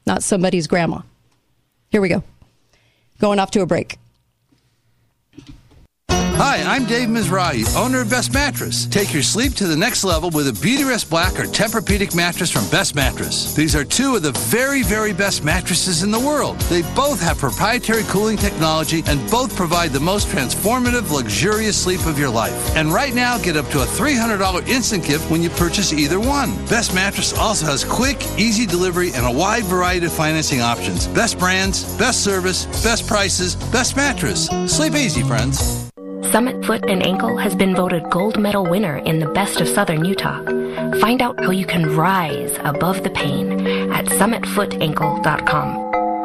not 0.05 0.21
somebody's 0.21 0.67
grandma. 0.67 1.01
Here 1.95 2.01
we 2.01 2.09
go. 2.09 2.23
Going 3.21 3.39
off 3.39 3.51
to 3.51 3.61
a 3.61 3.65
break. 3.65 3.97
Hi, 6.37 6.61
I'm 6.63 6.85
Dave 6.85 7.07
Mizrahi, 7.07 7.63
owner 7.77 8.01
of 8.01 8.09
Best 8.09 8.33
Mattress. 8.33 8.87
Take 8.87 9.13
your 9.13 9.23
sleep 9.23 9.53
to 9.53 9.67
the 9.67 9.75
next 9.77 10.03
level 10.03 10.29
with 10.31 10.49
a 10.49 10.51
Beautyrest 10.51 11.09
Black 11.09 11.39
or 11.39 11.43
Tempur-Pedic 11.43 12.13
mattress 12.13 12.51
from 12.51 12.69
Best 12.69 12.93
Mattress. 12.93 13.53
These 13.53 13.73
are 13.73 13.85
two 13.85 14.17
of 14.17 14.21
the 14.21 14.33
very, 14.33 14.83
very 14.83 15.13
best 15.13 15.45
mattresses 15.45 16.03
in 16.03 16.11
the 16.11 16.19
world. 16.19 16.59
They 16.67 16.81
both 16.93 17.21
have 17.21 17.37
proprietary 17.37 18.03
cooling 18.09 18.35
technology 18.35 19.01
and 19.07 19.31
both 19.31 19.55
provide 19.55 19.91
the 19.91 20.01
most 20.01 20.27
transformative, 20.27 21.09
luxurious 21.09 21.81
sleep 21.81 22.05
of 22.05 22.19
your 22.19 22.31
life. 22.31 22.75
And 22.75 22.93
right 22.93 23.15
now, 23.15 23.37
get 23.37 23.55
up 23.55 23.69
to 23.69 23.83
a 23.83 23.85
$300 23.85 24.67
instant 24.67 25.05
gift 25.05 25.31
when 25.31 25.41
you 25.41 25.49
purchase 25.51 25.93
either 25.93 26.19
one. 26.19 26.53
Best 26.65 26.93
Mattress 26.93 27.31
also 27.37 27.65
has 27.67 27.85
quick, 27.85 28.21
easy 28.37 28.65
delivery 28.65 29.13
and 29.13 29.25
a 29.25 29.31
wide 29.31 29.63
variety 29.63 30.07
of 30.07 30.11
financing 30.11 30.59
options. 30.59 31.07
Best 31.07 31.39
brands, 31.39 31.85
best 31.97 32.25
service, 32.25 32.65
best 32.83 33.07
prices, 33.07 33.55
best 33.71 33.95
mattress. 33.95 34.49
Sleep 34.67 34.95
easy, 34.95 35.23
friends. 35.23 35.94
Summit 36.23 36.65
Foot 36.65 36.89
and 36.89 37.05
Ankle 37.05 37.37
has 37.37 37.55
been 37.55 37.75
voted 37.75 38.09
gold 38.09 38.39
medal 38.39 38.65
winner 38.65 38.97
in 38.97 39.19
the 39.19 39.27
Best 39.27 39.61
of 39.61 39.67
Southern 39.67 40.03
Utah. 40.05 40.43
Find 40.99 41.21
out 41.21 41.39
how 41.43 41.51
you 41.51 41.65
can 41.65 41.95
rise 41.95 42.55
above 42.59 43.03
the 43.03 43.09
pain 43.09 43.67
at 43.91 44.05
summitfootankle.com 44.05 45.77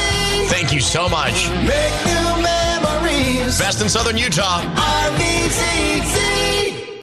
Thank 0.48 0.72
you 0.72 0.80
so 0.80 1.08
much. 1.08 1.48
Make 1.50 1.94
new 2.12 2.42
memories. 2.42 3.58
Best 3.58 3.80
in 3.82 3.88
Southern 3.88 4.18
Utah. 4.18 4.60
RVZZ. 5.06 6.22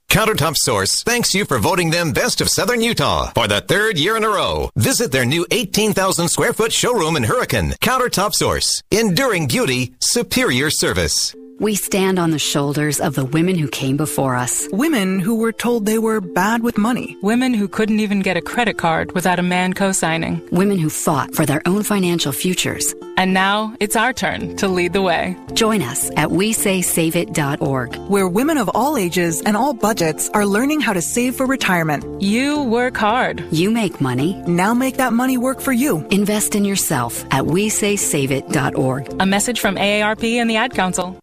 Countertop 0.09 0.55
Source 0.55 1.01
thanks 1.03 1.33
you 1.33 1.43
for 1.45 1.57
voting 1.57 1.89
them 1.89 2.11
Best 2.11 2.39
of 2.39 2.47
Southern 2.47 2.81
Utah 2.81 3.31
for 3.33 3.47
the 3.47 3.61
third 3.61 3.97
year 3.97 4.15
in 4.15 4.23
a 4.23 4.29
row. 4.29 4.69
Visit 4.75 5.11
their 5.11 5.25
new 5.25 5.45
18,000 5.49 6.27
square 6.27 6.53
foot 6.53 6.71
showroom 6.71 7.15
in 7.15 7.23
Hurricane. 7.23 7.71
Countertop 7.81 8.33
Source. 8.33 8.83
Enduring 8.91 9.47
beauty, 9.47 9.95
superior 9.99 10.69
service. 10.69 11.33
We 11.59 11.75
stand 11.75 12.19
on 12.19 12.31
the 12.31 12.39
shoulders 12.39 12.99
of 12.99 13.15
the 13.15 13.25
women 13.25 13.57
who 13.57 13.67
came 13.67 13.95
before 13.95 14.35
us. 14.35 14.67
Women 14.71 15.19
who 15.19 15.35
were 15.35 15.51
told 15.51 15.85
they 15.85 15.99
were 15.99 16.19
bad 16.19 16.63
with 16.63 16.77
money. 16.77 17.15
Women 17.21 17.53
who 17.53 17.67
couldn't 17.67 17.99
even 17.99 18.21
get 18.21 18.37
a 18.37 18.41
credit 18.41 18.77
card 18.77 19.13
without 19.13 19.39
a 19.39 19.43
man 19.43 19.73
co 19.73 19.91
signing. 19.91 20.41
Women 20.51 20.79
who 20.79 20.89
fought 20.89 21.35
for 21.35 21.45
their 21.45 21.61
own 21.67 21.83
financial 21.83 22.31
futures. 22.31 22.95
And 23.17 23.33
now 23.33 23.75
it's 23.79 23.95
our 23.95 24.13
turn 24.13 24.55
to 24.57 24.67
lead 24.67 24.93
the 24.93 25.01
way. 25.01 25.37
Join 25.53 25.81
us 25.81 26.09
at 26.17 26.29
WeSaySaveIt.org, 26.29 27.95
where 28.09 28.27
women 28.27 28.57
of 28.57 28.69
all 28.69 28.97
ages 28.97 29.41
and 29.41 29.55
all 29.55 29.73
budgets 29.73 30.29
are 30.29 30.47
learning 30.47 30.81
how 30.81 30.93
to 30.93 31.01
save 31.01 31.35
for 31.35 31.45
retirement. 31.45 32.21
You 32.21 32.63
work 32.63 32.97
hard. 32.97 33.45
You 33.51 33.69
make 33.69 34.01
money. 34.01 34.33
Now 34.47 34.73
make 34.73 34.97
that 34.97 35.13
money 35.13 35.37
work 35.37 35.61
for 35.61 35.71
you. 35.71 36.05
Invest 36.09 36.55
in 36.55 36.65
yourself 36.65 37.23
at 37.25 37.43
WeSaySaveIt.org. 37.43 39.21
A 39.21 39.25
message 39.25 39.59
from 39.59 39.75
AARP 39.75 40.23
and 40.35 40.49
the 40.49 40.55
Ad 40.55 40.73
Council. 40.73 41.22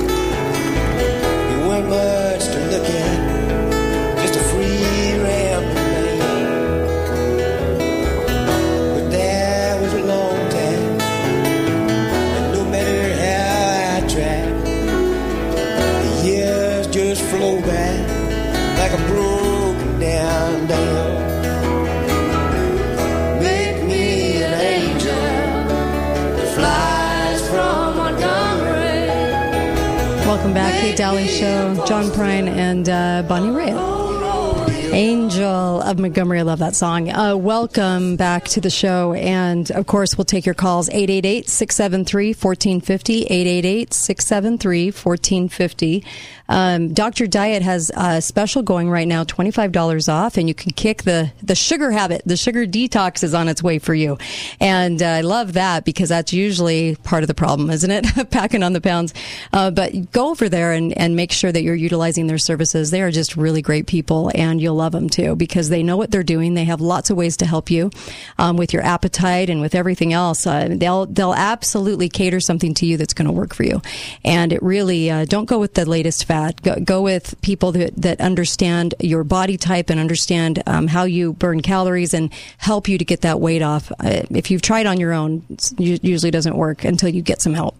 Welcome 30.31 30.53
back, 30.53 30.79
Kate 30.79 30.95
Daly 30.95 31.27
Show. 31.27 31.83
John 31.85 32.05
Prine 32.05 32.47
and 32.47 32.87
uh, 32.87 33.23
Bonnie 33.27 33.49
Raitt. 33.49 34.93
Angel 34.93 35.81
of 35.81 35.99
Montgomery. 35.99 36.39
I 36.39 36.43
love 36.43 36.59
that 36.59 36.73
song. 36.73 37.09
Uh, 37.09 37.35
welcome 37.35 38.15
back 38.15 38.45
to 38.45 38.61
the 38.61 38.69
show. 38.69 39.11
And 39.13 39.69
of 39.71 39.87
course, 39.87 40.17
we'll 40.17 40.23
take 40.23 40.45
your 40.45 40.55
calls 40.55 40.87
888 40.87 41.49
673 41.49 42.27
1450. 42.29 43.23
888 43.23 43.93
673 43.93 44.85
1450. 44.85 46.05
Um, 46.51 46.93
Dr. 46.93 47.27
Diet 47.27 47.63
has 47.63 47.91
a 47.95 48.21
special 48.21 48.61
going 48.61 48.89
right 48.89 49.07
now, 49.07 49.23
$25 49.23 50.11
off, 50.11 50.35
and 50.35 50.49
you 50.49 50.53
can 50.53 50.73
kick 50.73 51.03
the, 51.03 51.31
the 51.41 51.55
sugar 51.55 51.91
habit. 51.91 52.23
The 52.25 52.35
sugar 52.35 52.65
detox 52.65 53.23
is 53.23 53.33
on 53.33 53.47
its 53.47 53.63
way 53.63 53.79
for 53.79 53.93
you. 53.93 54.17
And 54.59 55.01
uh, 55.01 55.05
I 55.05 55.21
love 55.21 55.53
that 55.53 55.85
because 55.85 56.09
that's 56.09 56.33
usually 56.33 56.97
part 56.97 57.23
of 57.23 57.27
the 57.27 57.33
problem, 57.33 57.69
isn't 57.69 57.89
it? 57.89 58.29
Packing 58.31 58.63
on 58.63 58.73
the 58.73 58.81
pounds. 58.81 59.13
Uh, 59.53 59.71
but 59.71 60.11
go 60.11 60.29
over 60.29 60.49
there 60.49 60.73
and, 60.73 60.95
and 60.97 61.15
make 61.15 61.31
sure 61.31 61.53
that 61.53 61.63
you're 61.63 61.73
utilizing 61.73 62.27
their 62.27 62.37
services. 62.37 62.91
They 62.91 63.01
are 63.01 63.11
just 63.11 63.37
really 63.37 63.61
great 63.61 63.87
people, 63.87 64.29
and 64.35 64.59
you'll 64.59 64.75
love 64.75 64.91
them 64.91 65.09
too 65.09 65.37
because 65.37 65.69
they 65.69 65.83
know 65.83 65.95
what 65.95 66.11
they're 66.11 66.21
doing. 66.21 66.53
They 66.53 66.65
have 66.65 66.81
lots 66.81 67.09
of 67.09 67.15
ways 67.15 67.37
to 67.37 67.45
help 67.45 67.71
you 67.71 67.91
um, 68.37 68.57
with 68.57 68.73
your 68.73 68.83
appetite 68.83 69.49
and 69.49 69.61
with 69.61 69.73
everything 69.73 70.11
else. 70.11 70.45
Uh, 70.45 70.67
they'll 70.69 71.05
they'll 71.05 71.33
absolutely 71.33 72.09
cater 72.09 72.41
something 72.41 72.73
to 72.73 72.85
you 72.85 72.97
that's 72.97 73.13
going 73.13 73.27
to 73.27 73.31
work 73.31 73.53
for 73.53 73.63
you. 73.63 73.81
And 74.25 74.51
it 74.51 74.61
really 74.61 75.09
uh, 75.09 75.23
don't 75.23 75.45
go 75.45 75.57
with 75.57 75.75
the 75.75 75.85
latest 75.85 76.25
fad. 76.25 76.40
Go, 76.63 76.75
go, 76.75 77.01
with 77.01 77.39
people 77.41 77.71
that 77.73 77.95
that 77.97 78.19
understand 78.21 78.95
your 78.99 79.23
body 79.23 79.57
type 79.57 79.89
and 79.89 79.99
understand 79.99 80.61
um, 80.67 80.87
how 80.87 81.03
you 81.03 81.33
burn 81.33 81.61
calories 81.61 82.13
and 82.13 82.31
help 82.57 82.87
you 82.87 82.97
to 82.97 83.05
get 83.05 83.21
that 83.21 83.39
weight 83.39 83.61
off. 83.61 83.91
Uh, 83.99 84.23
if 84.29 84.51
you've 84.51 84.61
tried 84.61 84.85
on 84.85 84.99
your 84.99 85.13
own, 85.13 85.43
it 85.49 86.03
usually 86.03 86.31
doesn't 86.31 86.55
work 86.55 86.83
until 86.85 87.09
you 87.09 87.21
get 87.21 87.41
some 87.41 87.53
help. 87.53 87.75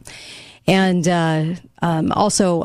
And 0.68 1.08
uh, 1.08 1.56
um, 1.82 2.12
also 2.12 2.64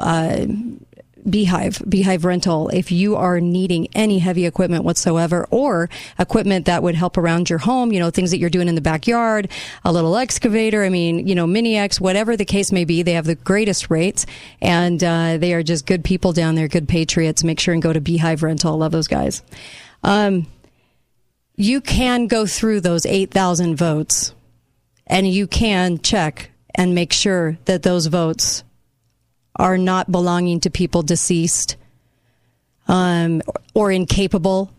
Beehive, 1.28 1.82
Beehive 1.88 2.24
Rental, 2.24 2.68
if 2.68 2.92
you 2.92 3.16
are 3.16 3.40
needing 3.40 3.88
any 3.94 4.18
heavy 4.18 4.46
equipment 4.46 4.84
whatsoever 4.84 5.46
or 5.50 5.88
equipment 6.18 6.66
that 6.66 6.82
would 6.82 6.94
help 6.94 7.16
around 7.16 7.50
your 7.50 7.58
home, 7.58 7.92
you 7.92 7.98
know, 7.98 8.10
things 8.10 8.30
that 8.30 8.38
you're 8.38 8.50
doing 8.50 8.68
in 8.68 8.74
the 8.74 8.80
backyard, 8.80 9.50
a 9.84 9.92
little 9.92 10.16
excavator, 10.16 10.84
I 10.84 10.88
mean, 10.88 11.26
you 11.26 11.34
know, 11.34 11.46
mini 11.46 11.76
X, 11.76 12.00
whatever 12.00 12.36
the 12.36 12.44
case 12.44 12.70
may 12.70 12.84
be, 12.84 13.02
they 13.02 13.12
have 13.12 13.26
the 13.26 13.34
greatest 13.34 13.90
rates 13.90 14.26
and 14.60 15.02
uh, 15.02 15.38
they 15.38 15.52
are 15.54 15.62
just 15.62 15.86
good 15.86 16.04
people 16.04 16.32
down 16.32 16.54
there, 16.54 16.68
good 16.68 16.88
patriots. 16.88 17.42
Make 17.42 17.60
sure 17.60 17.74
and 17.74 17.82
go 17.82 17.92
to 17.92 18.00
Beehive 18.00 18.42
Rental. 18.42 18.76
Love 18.78 18.92
those 18.92 19.08
guys. 19.08 19.42
Um, 20.02 20.46
you 21.56 21.80
can 21.80 22.26
go 22.26 22.46
through 22.46 22.82
those 22.82 23.06
8,000 23.06 23.76
votes 23.76 24.34
and 25.06 25.26
you 25.26 25.46
can 25.46 25.98
check 25.98 26.50
and 26.74 26.94
make 26.94 27.12
sure 27.12 27.56
that 27.64 27.82
those 27.82 28.06
votes 28.06 28.62
are 29.56 29.78
not 29.78 30.10
belonging 30.10 30.60
to 30.60 30.70
people 30.70 31.02
deceased 31.02 31.76
um, 32.88 33.42
or 33.74 33.90
incapable. 33.90 34.70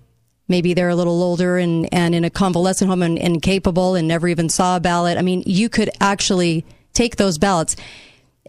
Maybe 0.47 0.73
they're 0.73 0.89
a 0.89 0.95
little 0.95 1.21
older 1.21 1.57
and, 1.57 1.91
and 1.93 2.15
in 2.15 2.23
a 2.23 2.29
convalescent 2.29 2.89
home 2.89 3.01
and 3.01 3.17
incapable 3.17 3.95
and 3.95 4.07
never 4.07 4.27
even 4.27 4.49
saw 4.49 4.77
a 4.77 4.79
ballot. 4.79 5.17
I 5.17 5.21
mean, 5.21 5.43
you 5.45 5.67
could 5.67 5.89
actually 5.99 6.65
take 6.93 7.17
those 7.17 7.37
ballots 7.37 7.75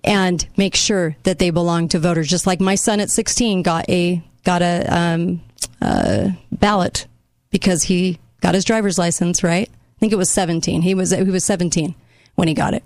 and 0.04 0.46
make 0.56 0.76
sure 0.76 1.16
that 1.24 1.38
they 1.38 1.50
belong 1.50 1.88
to 1.88 1.98
voters. 1.98 2.28
Just 2.28 2.46
like 2.46 2.60
my 2.60 2.76
son 2.76 3.00
at 3.00 3.10
16 3.10 3.62
got 3.62 3.88
a 3.88 4.22
got 4.44 4.62
a, 4.62 4.84
um, 4.96 5.42
a 5.80 6.32
ballot 6.52 7.06
because 7.50 7.82
he 7.82 8.18
got 8.40 8.54
his 8.54 8.64
driver's 8.64 8.98
license. 8.98 9.42
Right? 9.42 9.68
I 9.68 9.98
think 9.98 10.12
it 10.12 10.16
was 10.16 10.30
17. 10.30 10.82
He 10.82 10.94
was 10.94 11.10
he 11.10 11.24
was 11.24 11.44
17 11.44 11.96
when 12.36 12.46
he 12.46 12.54
got 12.54 12.74
it 12.74 12.84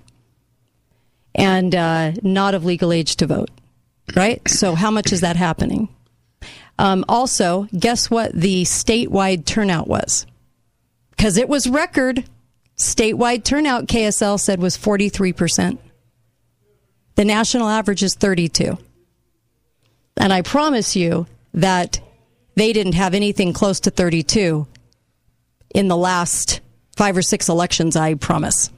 and 1.35 1.75
uh, 1.75 2.12
not 2.23 2.55
of 2.55 2.64
legal 2.64 2.92
age 2.92 3.16
to 3.16 3.27
vote, 3.27 3.51
right? 4.14 4.47
So, 4.49 4.75
how 4.75 4.90
much 4.90 5.12
is 5.12 5.21
that 5.21 5.37
happening? 5.37 5.88
Um, 6.79 7.05
also, 7.09 7.68
guess 7.79 8.11
what 8.11 8.33
the 8.33 8.64
statewide 8.64 9.45
turnout 9.45 9.88
was? 9.88 10.27
Because 11.11 11.37
it 11.37 11.49
was 11.49 11.68
record. 11.68 12.25
Statewide 12.77 13.45
turnout, 13.45 13.87
KSL 13.87 14.40
said, 14.40 14.61
was 14.61 14.77
43%. 14.77 15.79
The 17.14 17.25
national 17.25 17.68
average 17.68 18.03
is 18.03 18.14
32. 18.14 18.79
And 20.16 20.33
I 20.33 20.42
promise 20.42 20.97
you 20.97 21.27
that 21.55 22.01
they 22.57 22.73
didn't 22.73 22.95
have 22.95 23.14
anything 23.14 23.53
close 23.53 23.81
to 23.81 23.90
32 23.90 24.66
in 25.75 25.88
the 25.88 25.97
last 25.97 26.61
five 26.97 27.16
or 27.16 27.23
six 27.23 27.49
elections, 27.49 27.97
I 27.97 28.14
promise. 28.14 28.71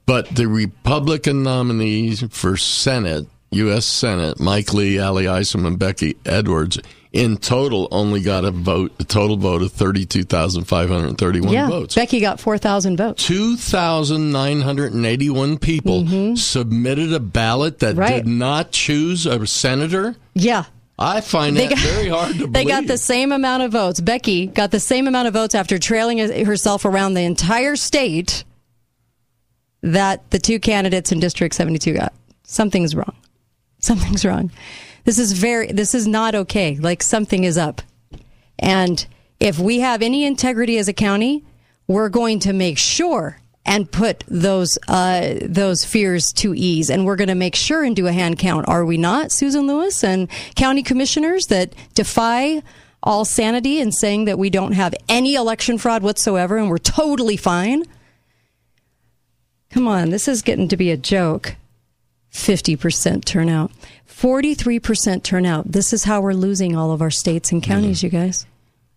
But 0.07 0.35
the 0.35 0.47
Republican 0.47 1.43
nominees 1.43 2.23
for 2.35 2.57
Senate, 2.57 3.27
U.S. 3.51 3.85
Senate, 3.85 4.39
Mike 4.39 4.73
Lee, 4.73 4.97
Ally 4.97 5.31
Isom, 5.31 5.67
and 5.67 5.77
Becky 5.77 6.15
Edwards, 6.25 6.79
in 7.13 7.37
total 7.37 7.87
only 7.91 8.21
got 8.21 8.43
a 8.43 8.49
vote, 8.51 8.91
a 8.99 9.03
total 9.03 9.37
vote 9.37 9.61
of 9.61 9.71
32,531 9.71 11.53
yeah, 11.53 11.69
votes. 11.69 11.93
Becky 11.95 12.19
got 12.19 12.39
4,000 12.39 12.97
votes. 12.97 13.23
2,981 13.27 15.57
people 15.59 16.35
submitted 16.35 17.13
a 17.13 17.19
ballot 17.19 17.77
that 17.79 17.93
Mm-hmm. 17.93 17.99
Right. 17.99 18.23
did 18.23 18.27
not 18.27 18.71
choose 18.71 19.25
a 19.27 19.45
senator. 19.45 20.15
Yeah. 20.33 20.63
I 20.97 21.21
find 21.21 21.55
that 21.57 21.77
very 21.77 22.09
hard 22.09 22.31
to 22.33 22.37
believe. 22.39 22.53
They 22.53 22.63
believe. 22.63 22.81
got 22.81 22.87
the 22.87 22.97
same 22.97 23.31
amount 23.31 23.61
of 23.63 23.71
votes. 23.71 23.99
Becky 24.01 24.47
got 24.47 24.71
the 24.71 24.79
same 24.79 25.05
amount 25.07 25.27
of 25.27 25.33
votes 25.35 25.53
after 25.55 25.77
trailing 25.77 26.17
herself 26.45 26.83
around 26.85 27.13
the 27.13 27.21
entire 27.21 27.75
state 27.75 28.43
that 29.81 30.27
the 30.31 30.39
two 30.39 30.59
candidates 30.59 31.11
in 31.11 31.19
District 31.19 31.53
72 31.53 31.93
got. 31.93 32.13
Something's 32.43 32.95
wrong. 32.95 33.15
Something's 33.79 34.25
wrong. 34.25 34.49
This 35.03 35.19
is 35.19 35.33
very, 35.33 35.67
this 35.67 35.93
is 35.93 36.07
not 36.07 36.35
okay. 36.35 36.77
Like 36.77 37.03
something 37.03 37.43
is 37.43 37.57
up. 37.57 37.81
And 38.59 39.05
if 39.39 39.59
we 39.59 39.79
have 39.79 40.01
any 40.01 40.25
integrity 40.25 40.77
as 40.77 40.87
a 40.87 40.93
county, 40.93 41.43
we're 41.87 42.09
going 42.09 42.39
to 42.39 42.53
make 42.53 42.77
sure 42.77 43.39
and 43.65 43.91
put 43.91 44.23
those 44.27 44.77
uh, 44.87 45.35
those 45.41 45.85
fears 45.85 46.33
to 46.33 46.53
ease, 46.53 46.89
and 46.89 47.05
we're 47.05 47.15
going 47.15 47.29
to 47.29 47.35
make 47.35 47.55
sure 47.55 47.83
and 47.83 47.95
do 47.95 48.07
a 48.07 48.11
hand 48.11 48.37
count. 48.37 48.67
Are 48.67 48.85
we 48.85 48.97
not, 48.97 49.31
Susan 49.31 49.67
Lewis 49.67 50.03
and 50.03 50.29
county 50.55 50.83
commissioners 50.83 51.47
that 51.47 51.73
defy 51.93 52.61
all 53.01 53.25
sanity 53.25 53.79
in 53.79 53.91
saying 53.91 54.25
that 54.25 54.39
we 54.39 54.49
don't 54.49 54.73
have 54.73 54.93
any 55.09 55.35
election 55.35 55.77
fraud 55.77 56.03
whatsoever 56.03 56.57
and 56.57 56.69
we're 56.69 56.77
totally 56.77 57.37
fine? 57.37 57.83
Come 59.69 59.87
on, 59.87 60.09
this 60.09 60.27
is 60.27 60.41
getting 60.41 60.67
to 60.67 60.77
be 60.77 60.91
a 60.91 60.97
joke. 60.97 61.55
50% 62.31 63.25
turnout, 63.25 63.71
43% 64.17 65.23
turnout. 65.23 65.71
This 65.71 65.91
is 65.93 66.03
how 66.05 66.21
we're 66.21 66.33
losing 66.33 66.75
all 66.75 66.91
of 66.91 67.01
our 67.01 67.09
states 67.11 67.51
and 67.51 67.61
counties, 67.61 68.03
you 68.03 68.09
guys. 68.09 68.45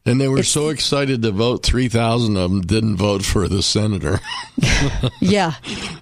and 0.04 0.20
they 0.20 0.28
were 0.28 0.42
so 0.44 0.68
excited 0.68 1.22
to 1.22 1.32
vote. 1.32 1.64
3,000 1.64 2.36
of 2.36 2.50
them 2.50 2.60
didn't 2.60 2.96
vote 2.96 3.24
for 3.24 3.48
the 3.48 3.62
senator. 3.62 4.20
Yeah. 5.20 5.54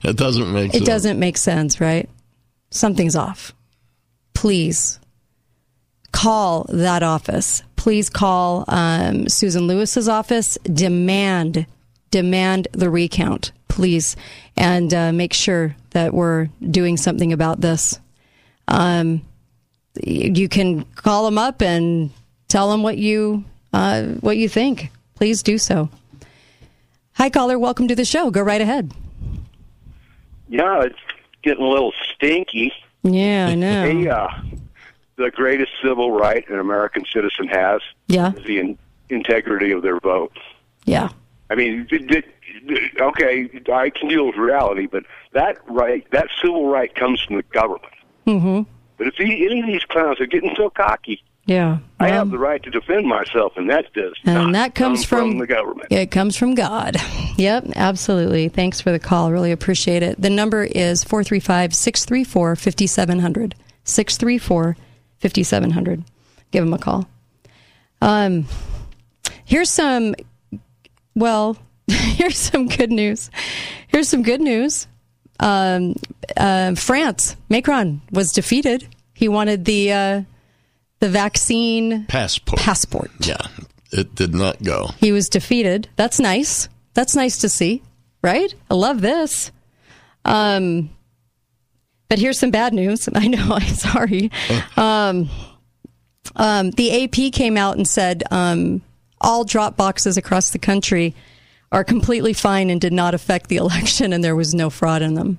it 0.02 0.16
doesn't 0.16 0.52
make 0.52 0.72
sense. 0.72 0.82
It 0.82 0.86
doesn't 0.86 1.18
make 1.18 1.38
sense, 1.38 1.80
right? 1.80 2.08
Something's 2.70 3.16
off. 3.16 3.54
Please 4.34 4.98
call 6.12 6.66
that 6.68 7.02
office. 7.02 7.62
Please 7.76 8.10
call 8.10 8.64
um, 8.68 9.28
Susan 9.28 9.66
Lewis's 9.66 10.08
office. 10.08 10.58
Demand, 10.64 11.66
demand 12.10 12.68
the 12.72 12.90
recount, 12.90 13.52
please, 13.68 14.16
and 14.56 14.92
uh, 14.92 15.12
make 15.12 15.32
sure 15.32 15.76
that 15.90 16.12
we're 16.12 16.48
doing 16.70 16.96
something 16.96 17.32
about 17.32 17.60
this. 17.60 18.00
Um, 18.68 19.22
you 20.02 20.48
can 20.48 20.84
call 20.96 21.24
them 21.24 21.38
up 21.38 21.62
and 21.62 22.10
tell 22.48 22.70
them 22.70 22.82
what 22.82 22.98
you 22.98 23.44
uh, 23.72 24.04
what 24.20 24.36
you 24.36 24.48
think. 24.48 24.90
Please 25.14 25.42
do 25.42 25.58
so. 25.58 25.88
Hi, 27.14 27.30
caller. 27.30 27.58
Welcome 27.58 27.88
to 27.88 27.94
the 27.94 28.04
show. 28.04 28.30
Go 28.30 28.42
right 28.42 28.60
ahead. 28.60 28.92
Yeah, 30.48 30.82
it's 30.82 30.98
getting 31.42 31.64
a 31.64 31.68
little 31.68 31.92
stinky. 32.14 32.72
Yeah, 33.02 33.46
I 33.48 33.54
know. 33.54 33.84
Hey, 33.84 34.08
uh, 34.08 34.28
the 35.16 35.30
greatest 35.30 35.72
civil 35.82 36.10
right 36.10 36.48
an 36.48 36.58
American 36.58 37.04
citizen 37.12 37.46
has 37.48 37.80
Yeah. 38.08 38.32
is 38.34 38.44
the 38.44 38.58
in- 38.58 38.78
integrity 39.10 39.70
of 39.70 39.82
their 39.82 40.00
vote. 40.00 40.32
Yeah. 40.86 41.10
I 41.50 41.54
mean, 41.54 41.86
okay, 43.00 43.48
I 43.72 43.90
can 43.90 44.08
deal 44.08 44.26
with 44.26 44.36
reality, 44.36 44.86
but 44.86 45.04
that 45.32 45.58
right, 45.68 46.04
that 46.10 46.28
civil 46.42 46.66
right 46.68 46.92
comes 46.94 47.22
from 47.22 47.36
the 47.36 47.42
government. 47.44 47.92
Mm-hmm. 48.26 48.62
But 48.96 49.06
if 49.08 49.16
the, 49.16 49.24
any 49.46 49.60
of 49.60 49.66
these 49.66 49.84
clowns 49.84 50.20
are 50.20 50.26
getting 50.26 50.54
so 50.56 50.70
cocky, 50.70 51.22
Yeah. 51.46 51.78
I 52.00 52.08
have 52.08 52.30
the 52.30 52.38
right 52.38 52.62
to 52.62 52.70
defend 52.70 53.06
myself, 53.06 53.52
and 53.56 53.68
that 53.70 53.92
does 53.92 54.14
And 54.24 54.54
that 54.54 54.74
comes 54.74 55.04
come 55.06 55.30
from, 55.30 55.38
the 55.38 55.46
government. 55.46 55.88
It 55.90 56.10
comes 56.10 56.36
from 56.36 56.54
God. 56.54 56.96
Yep, 57.36 57.70
absolutely. 57.74 58.48
Thanks 58.48 58.80
for 58.80 58.92
the 58.92 59.00
call. 59.00 59.32
Really 59.32 59.50
appreciate 59.50 60.04
it. 60.04 60.22
The 60.22 60.30
number 60.30 60.62
is 60.62 61.02
435 61.02 61.74
634 61.74 62.54
5700. 62.54 63.56
634 63.82 64.76
5700. 65.18 66.04
Give 66.52 66.64
them 66.64 66.72
a 66.72 66.78
call. 66.78 67.08
Um, 68.00 68.46
here's 69.44 69.68
some, 69.68 70.14
well, 71.16 71.56
here's 71.88 72.38
some 72.38 72.68
good 72.68 72.92
news. 72.92 73.32
Here's 73.88 74.08
some 74.08 74.22
good 74.22 74.40
news. 74.40 74.86
Um, 75.40 75.96
uh, 76.36 76.74
France, 76.74 77.36
Macron 77.48 78.00
was 78.12 78.32
defeated. 78.32 78.86
He 79.14 79.28
wanted 79.28 79.64
the 79.64 79.92
uh, 79.92 80.22
the 81.00 81.08
vaccine 81.08 82.06
Passport. 82.06 82.60
passport. 82.60 83.10
Yeah, 83.20 83.46
it 83.92 84.14
did 84.14 84.34
not 84.34 84.62
go. 84.62 84.90
He 84.98 85.12
was 85.12 85.28
defeated. 85.28 85.88
That's 85.96 86.18
nice. 86.20 86.68
That's 86.94 87.16
nice 87.16 87.38
to 87.38 87.48
see, 87.48 87.82
right? 88.22 88.54
I 88.70 88.74
love 88.74 89.00
this. 89.00 89.50
Um, 90.24 90.90
but 92.08 92.18
here's 92.18 92.38
some 92.38 92.50
bad 92.50 92.72
news. 92.72 93.08
I 93.14 93.26
know. 93.28 93.48
I'm 93.54 93.74
sorry. 93.74 94.30
Um, 94.76 95.28
um, 96.36 96.70
the 96.72 97.04
AP 97.04 97.32
came 97.32 97.56
out 97.56 97.76
and 97.76 97.86
said 97.86 98.22
um, 98.30 98.82
all 99.20 99.44
drop 99.44 99.76
boxes 99.76 100.16
across 100.16 100.50
the 100.50 100.58
country 100.58 101.14
are 101.72 101.84
completely 101.84 102.32
fine 102.32 102.70
and 102.70 102.80
did 102.80 102.92
not 102.92 103.14
affect 103.14 103.48
the 103.48 103.56
election, 103.64 104.12
and 104.12 104.22
there 104.22 104.36
was 104.36 104.54
no 104.54 104.70
fraud 104.70 105.02
in 105.02 105.14
them. 105.14 105.38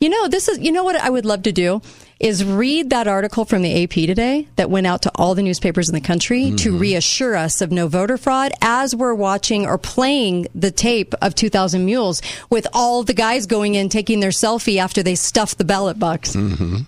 You 0.00 0.08
know, 0.08 0.28
this 0.28 0.48
is 0.48 0.58
you 0.58 0.72
know 0.72 0.84
what 0.84 0.96
I 0.96 1.08
would 1.08 1.24
love 1.24 1.44
to 1.44 1.52
do 1.52 1.80
is 2.20 2.44
read 2.44 2.90
that 2.90 3.08
article 3.08 3.44
from 3.44 3.62
the 3.62 3.82
AP 3.82 3.90
today 3.90 4.48
that 4.56 4.70
went 4.70 4.86
out 4.86 5.02
to 5.02 5.10
all 5.14 5.34
the 5.34 5.42
newspapers 5.42 5.88
in 5.88 5.94
the 5.94 6.00
country 6.00 6.52
to 6.52 6.76
reassure 6.76 7.34
us 7.36 7.60
of 7.60 7.72
no 7.72 7.88
voter 7.88 8.16
fraud 8.16 8.52
as 8.62 8.94
we're 8.94 9.14
watching 9.14 9.66
or 9.66 9.78
playing 9.78 10.46
the 10.54 10.70
tape 10.70 11.14
of 11.20 11.34
2000 11.34 11.84
Mules 11.84 12.22
with 12.50 12.66
all 12.72 13.02
the 13.02 13.14
guys 13.14 13.46
going 13.46 13.74
in 13.74 13.88
taking 13.88 14.20
their 14.20 14.30
selfie 14.30 14.78
after 14.78 15.02
they 15.02 15.14
stuff 15.14 15.56
the 15.56 15.64
ballot 15.64 15.98
box. 15.98 16.34
Mm-hmm. 16.34 16.78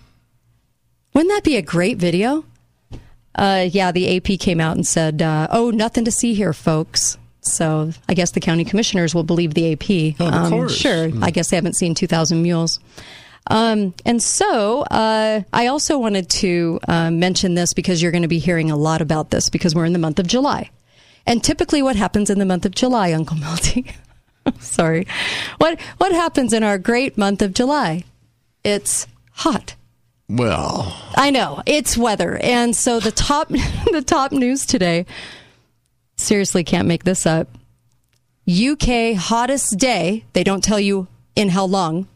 Wouldn't 1.12 1.34
that 1.34 1.44
be 1.44 1.56
a 1.56 1.62
great 1.62 1.98
video? 1.98 2.44
Uh, 3.34 3.68
yeah, 3.70 3.92
the 3.92 4.16
AP 4.16 4.38
came 4.38 4.60
out 4.60 4.76
and 4.76 4.86
said, 4.86 5.20
uh, 5.20 5.48
"Oh, 5.50 5.70
nothing 5.70 6.04
to 6.06 6.10
see 6.10 6.34
here, 6.34 6.52
folks." 6.52 7.18
So 7.46 7.90
I 8.08 8.14
guess 8.14 8.30
the 8.32 8.40
county 8.40 8.64
commissioners 8.64 9.14
will 9.14 9.22
believe 9.24 9.54
the 9.54 9.72
AP. 9.72 10.16
Oh, 10.20 10.28
of 10.28 10.34
Um, 10.34 10.50
course. 10.52 10.74
Sure. 10.76 11.10
I 11.22 11.30
guess 11.30 11.50
they 11.50 11.56
haven't 11.56 11.74
seen 11.76 11.94
2,000 11.94 12.42
Mules. 12.42 12.80
Um, 13.48 13.94
and 14.04 14.20
so 14.22 14.82
uh, 14.82 15.42
I 15.52 15.66
also 15.68 15.98
wanted 15.98 16.28
to 16.30 16.80
uh, 16.88 17.10
mention 17.12 17.54
this 17.54 17.72
because 17.74 18.02
you're 18.02 18.10
going 18.12 18.22
to 18.22 18.28
be 18.28 18.40
hearing 18.40 18.70
a 18.72 18.76
lot 18.76 19.00
about 19.00 19.30
this 19.30 19.48
because 19.50 19.74
we're 19.74 19.84
in 19.84 19.92
the 19.92 19.98
month 20.00 20.18
of 20.18 20.26
July. 20.26 20.70
And 21.26 21.42
typically, 21.42 21.80
what 21.82 21.96
happens 21.96 22.28
in 22.30 22.38
the 22.38 22.44
month 22.44 22.66
of 22.66 22.74
July, 22.74 23.12
Uncle 23.12 23.36
Melty? 23.36 23.92
Sorry. 24.60 25.06
What 25.58 25.80
what 25.98 26.12
happens 26.12 26.52
in 26.52 26.62
our 26.62 26.78
great 26.78 27.16
month 27.18 27.42
of 27.42 27.52
July? 27.54 28.04
It's 28.64 29.06
hot. 29.32 29.74
Well, 30.28 30.96
I 31.16 31.30
know 31.30 31.62
it's 31.66 31.96
weather, 31.96 32.36
and 32.42 32.74
so 32.76 32.98
the 33.00 33.10
top 33.12 33.48
the 33.48 34.02
top 34.06 34.32
news 34.32 34.66
today. 34.66 35.06
Seriously, 36.26 36.64
can't 36.64 36.88
make 36.88 37.04
this 37.04 37.24
up. 37.24 37.46
UK 38.50 39.14
hottest 39.14 39.78
day. 39.78 40.24
They 40.32 40.42
don't 40.42 40.64
tell 40.64 40.80
you 40.80 41.06
in 41.36 41.50
how 41.50 41.66
long. 41.66 42.08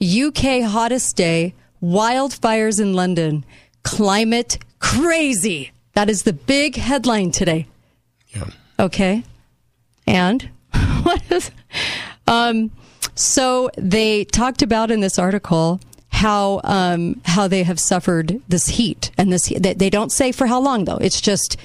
UK 0.00 0.62
hottest 0.62 1.16
day. 1.16 1.54
Wildfires 1.82 2.80
in 2.80 2.94
London. 2.94 3.44
Climate 3.82 4.58
crazy. 4.78 5.72
That 5.94 6.08
is 6.08 6.22
the 6.22 6.32
big 6.32 6.76
headline 6.76 7.32
today. 7.32 7.66
Yeah. 8.28 8.44
Okay. 8.78 9.24
And 10.06 10.48
what 11.02 11.20
is 11.28 11.50
um 12.28 12.70
so 13.16 13.70
they 13.76 14.24
talked 14.24 14.62
about 14.62 14.92
in 14.92 15.00
this 15.00 15.18
article 15.18 15.80
how 16.10 16.60
um 16.62 17.20
how 17.24 17.48
they 17.48 17.64
have 17.64 17.80
suffered 17.80 18.40
this 18.46 18.68
heat 18.68 19.10
and 19.18 19.32
this 19.32 19.48
they, 19.48 19.74
they 19.74 19.90
don't 19.90 20.12
say 20.12 20.30
for 20.30 20.46
how 20.46 20.60
long 20.60 20.84
though. 20.84 20.98
It's 20.98 21.20
just 21.20 21.56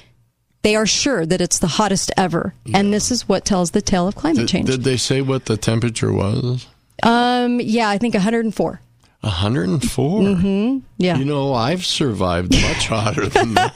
they 0.64 0.74
are 0.74 0.86
sure 0.86 1.24
that 1.24 1.40
it's 1.40 1.60
the 1.60 1.68
hottest 1.68 2.10
ever. 2.16 2.52
And 2.74 2.92
this 2.92 3.12
is 3.12 3.28
what 3.28 3.44
tells 3.44 3.70
the 3.70 3.80
tale 3.82 4.08
of 4.08 4.16
climate 4.16 4.40
did, 4.40 4.48
change. 4.48 4.66
did 4.68 4.82
they 4.82 4.96
say 4.96 5.20
what 5.22 5.44
the 5.44 5.56
temperature 5.56 6.12
was? 6.12 6.66
um 7.04 7.60
yeah, 7.60 7.88
I 7.88 7.98
think 7.98 8.14
104. 8.14 8.80
104. 9.20 10.20
Mhm. 10.20 10.82
Yeah. 10.98 11.16
You 11.16 11.24
know, 11.24 11.54
I've 11.54 11.84
survived 11.84 12.52
much 12.52 12.88
hotter 12.88 13.26
than 13.28 13.54
that. 13.54 13.72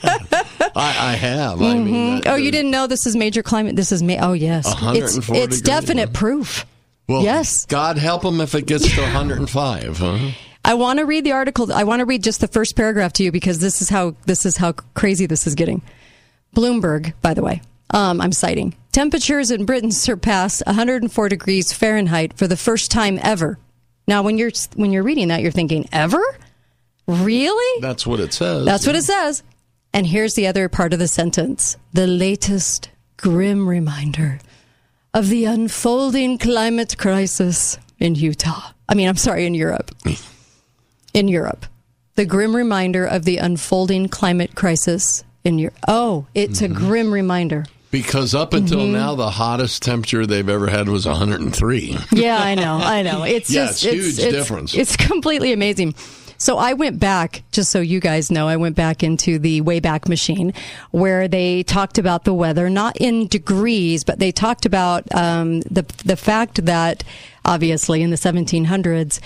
I, 0.75 1.11
I 1.13 1.15
have. 1.15 1.61
I 1.61 1.73
mean, 1.75 2.21
Mhm. 2.21 2.27
oh, 2.27 2.35
you 2.35 2.51
didn't 2.51 2.71
know 2.71 2.85
this 2.87 3.05
is 3.07 3.15
major 3.15 3.41
climate. 3.43 3.75
This 3.75 3.91
is 3.91 4.03
ma- 4.03 4.17
oh 4.21 4.33
yes, 4.33 4.65
it's 4.67 4.75
104 4.81 5.35
it's 5.35 5.43
degrees, 5.57 5.61
definite 5.61 6.13
proof. 6.13 6.65
well, 7.07 7.23
yes. 7.23 7.65
God 7.65 7.97
help 7.97 8.21
them 8.21 8.39
if 8.41 8.53
it 8.55 8.65
gets 8.67 8.85
to 8.95 9.01
105, 9.01 9.97
huh? 9.97 10.17
I 10.63 10.73
want 10.75 10.99
to 10.99 11.05
read 11.05 11.23
the 11.23 11.31
article. 11.31 11.71
I 11.73 11.83
want 11.83 12.01
to 12.01 12.05
read 12.05 12.21
just 12.23 12.41
the 12.41 12.47
first 12.47 12.75
paragraph 12.75 13.13
to 13.13 13.23
you 13.23 13.31
because 13.31 13.59
this 13.59 13.81
is 13.81 13.89
how 13.89 14.15
this 14.25 14.45
is 14.45 14.57
how 14.57 14.73
crazy 14.93 15.25
this 15.25 15.47
is 15.47 15.55
getting. 15.55 15.81
Bloomberg, 16.55 17.13
by 17.21 17.33
the 17.33 17.43
way, 17.43 17.61
um, 17.91 18.21
I'm 18.21 18.31
citing 18.31 18.75
temperatures 18.91 19.51
in 19.51 19.65
Britain 19.65 19.91
surpassed 19.91 20.63
104 20.65 21.29
degrees 21.29 21.71
Fahrenheit 21.71 22.37
for 22.37 22.47
the 22.47 22.57
first 22.57 22.91
time 22.91 23.19
ever. 23.21 23.57
Now, 24.07 24.23
when 24.23 24.37
you're 24.37 24.51
when 24.75 24.91
you're 24.91 25.03
reading 25.03 25.29
that, 25.29 25.41
you're 25.41 25.51
thinking, 25.51 25.87
ever? 25.91 26.21
Really? 27.07 27.81
That's 27.81 28.05
what 28.05 28.19
it 28.19 28.33
says. 28.33 28.65
That's 28.65 28.85
what 28.85 28.95
it 28.95 29.03
says. 29.03 29.43
And 29.93 30.05
here's 30.05 30.35
the 30.35 30.47
other 30.47 30.69
part 30.69 30.93
of 30.93 30.99
the 30.99 31.07
sentence 31.07 31.77
the 31.93 32.07
latest 32.07 32.89
grim 33.17 33.67
reminder 33.67 34.39
of 35.13 35.29
the 35.29 35.45
unfolding 35.45 36.37
climate 36.37 36.97
crisis 36.97 37.77
in 37.99 38.15
Utah. 38.15 38.71
I 38.87 38.95
mean, 38.95 39.07
I'm 39.07 39.17
sorry, 39.17 39.45
in 39.45 39.53
Europe. 39.53 39.91
In 41.13 41.27
Europe. 41.27 41.65
The 42.13 42.25
grim 42.25 42.55
reminder 42.55 43.03
of 43.03 43.25
the 43.25 43.37
unfolding 43.37 44.09
climate 44.09 44.53
crisis 44.53 45.23
in 45.43 45.59
Europe. 45.59 45.77
Oh, 45.87 46.25
it's 46.35 46.61
a 46.61 46.67
grim 46.67 47.11
reminder. 47.13 47.65
Because 47.91 48.35
up 48.35 48.53
until 48.53 48.81
Mhm. 48.81 48.91
now, 48.91 49.15
the 49.15 49.31
hottest 49.31 49.81
temperature 49.81 50.25
they've 50.27 50.47
ever 50.47 50.67
had 50.67 50.87
was 50.89 51.07
103. 51.07 51.97
Yeah, 52.11 52.37
I 52.37 52.53
know, 52.53 52.75
I 52.75 53.01
know. 53.01 53.23
It's 53.35 53.49
Yeah, 53.49 53.65
just 53.67 53.83
it's 53.83 53.93
huge 53.93 54.31
difference. 54.31 54.75
It's 54.75 54.95
completely 54.95 55.53
amazing. 55.53 55.95
So 56.37 56.57
I 56.57 56.73
went 56.73 56.99
back, 56.99 57.41
just 57.51 57.69
so 57.71 57.81
you 57.81 57.99
guys 57.99 58.31
know, 58.31 58.47
I 58.47 58.55
went 58.57 58.75
back 58.75 59.03
into 59.03 59.39
the 59.39 59.61
Wayback 59.61 60.07
Machine 60.07 60.53
where 60.91 61.27
they 61.27 61.63
talked 61.63 61.97
about 61.97 62.23
the 62.23 62.33
weather, 62.33 62.69
not 62.69 62.95
in 62.97 63.27
degrees, 63.27 64.03
but 64.05 64.19
they 64.19 64.31
talked 64.31 64.65
about 64.65 65.03
um, 65.15 65.61
the 65.61 65.83
the 66.05 66.15
fact 66.15 66.63
that 66.65 67.03
obviously 67.43 68.01
in 68.03 68.09
the 68.11 68.15
1700s 68.17 69.19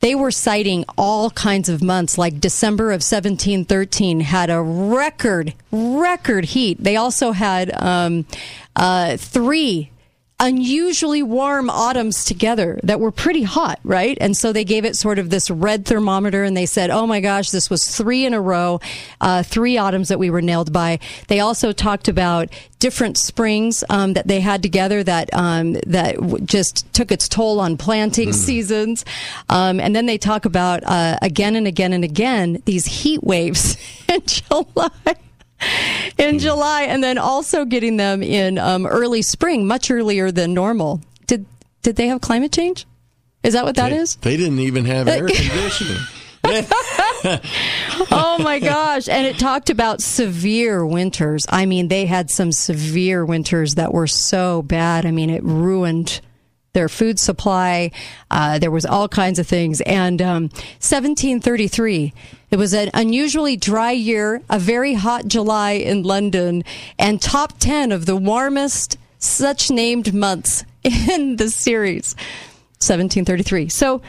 they 0.00 0.14
were 0.14 0.30
citing 0.30 0.84
all 0.96 1.30
kinds 1.30 1.68
of 1.68 1.82
months 1.82 2.18
like 2.18 2.40
december 2.40 2.86
of 2.86 3.02
1713 3.02 4.20
had 4.20 4.50
a 4.50 4.60
record 4.60 5.54
record 5.70 6.44
heat. 6.46 6.82
They 6.82 6.96
also 6.96 7.32
had 7.32 7.70
um, 7.82 8.26
uh, 8.74 9.16
three 9.16 9.90
unusually 10.38 11.22
warm 11.22 11.70
autumns 11.70 12.22
together 12.24 12.78
that 12.82 13.00
were 13.00 13.10
pretty 13.10 13.42
hot, 13.42 13.80
right? 13.84 14.18
And 14.20 14.36
so 14.36 14.52
they 14.52 14.64
gave 14.64 14.84
it 14.84 14.94
sort 14.94 15.18
of 15.18 15.30
this 15.30 15.50
red 15.50 15.86
thermometer 15.86 16.44
and 16.44 16.54
they 16.54 16.66
said, 16.66 16.90
oh 16.90 17.06
my 17.06 17.20
gosh, 17.20 17.50
this 17.50 17.70
was 17.70 17.96
three 17.96 18.26
in 18.26 18.34
a 18.34 18.40
row, 18.40 18.80
uh, 19.20 19.42
three 19.42 19.78
autumns 19.78 20.08
that 20.08 20.18
we 20.18 20.28
were 20.28 20.42
nailed 20.42 20.72
by. 20.74 20.98
They 21.28 21.40
also 21.40 21.72
talked 21.72 22.08
about 22.08 22.50
different 22.78 23.16
springs 23.16 23.82
um, 23.88 24.12
that 24.12 24.26
they 24.26 24.40
had 24.40 24.62
together 24.62 25.02
that 25.02 25.30
um, 25.32 25.72
that 25.86 26.16
w- 26.16 26.44
just 26.44 26.92
took 26.92 27.10
its 27.10 27.28
toll 27.28 27.58
on 27.58 27.78
planting 27.78 28.32
seasons. 28.32 29.06
Um, 29.48 29.80
and 29.80 29.96
then 29.96 30.04
they 30.04 30.18
talk 30.18 30.44
about 30.44 30.84
uh, 30.84 31.18
again 31.22 31.56
and 31.56 31.66
again 31.66 31.94
and 31.94 32.04
again 32.04 32.62
these 32.66 32.84
heat 32.84 33.22
waves 33.22 33.78
in 34.08 34.20
July 34.26 35.16
in 36.18 36.38
July, 36.38 36.82
and 36.82 37.02
then 37.02 37.18
also 37.18 37.64
getting 37.64 37.96
them 37.96 38.22
in 38.22 38.58
um, 38.58 38.86
early 38.86 39.22
spring, 39.22 39.66
much 39.66 39.90
earlier 39.90 40.30
than 40.30 40.54
normal. 40.54 41.00
Did 41.26 41.46
did 41.82 41.96
they 41.96 42.08
have 42.08 42.20
climate 42.20 42.52
change? 42.52 42.86
Is 43.42 43.54
that 43.54 43.64
what 43.64 43.76
that 43.76 43.90
they, 43.90 43.96
is? 43.96 44.16
They 44.16 44.36
didn't 44.36 44.58
even 44.58 44.84
have 44.86 45.08
air 45.08 45.26
conditioning. 45.28 46.02
oh 48.10 48.36
my 48.40 48.58
gosh. 48.60 49.08
And 49.08 49.26
it 49.26 49.38
talked 49.38 49.70
about 49.70 50.00
severe 50.00 50.86
winters. 50.86 51.44
I 51.48 51.66
mean, 51.66 51.88
they 51.88 52.06
had 52.06 52.30
some 52.30 52.52
severe 52.52 53.24
winters 53.24 53.74
that 53.74 53.92
were 53.92 54.06
so 54.06 54.62
bad. 54.62 55.06
I 55.06 55.10
mean, 55.10 55.30
it 55.30 55.42
ruined 55.42 56.20
their 56.76 56.88
food 56.90 57.18
supply. 57.18 57.90
Uh, 58.30 58.58
there 58.58 58.70
was 58.70 58.84
all 58.84 59.08
kinds 59.08 59.38
of 59.38 59.46
things. 59.46 59.80
And 59.80 60.20
um, 60.20 60.42
1733, 60.84 62.12
it 62.50 62.56
was 62.56 62.74
an 62.74 62.90
unusually 62.92 63.56
dry 63.56 63.92
year, 63.92 64.42
a 64.50 64.58
very 64.58 64.92
hot 64.92 65.26
July 65.26 65.72
in 65.72 66.02
London, 66.02 66.64
and 66.98 67.20
top 67.20 67.58
10 67.58 67.92
of 67.92 68.04
the 68.04 68.14
warmest 68.14 68.98
such 69.18 69.70
named 69.70 70.12
months 70.12 70.64
in 70.84 71.36
the 71.36 71.48
series. 71.48 72.14
1733. 72.78 73.70
So 73.70 74.02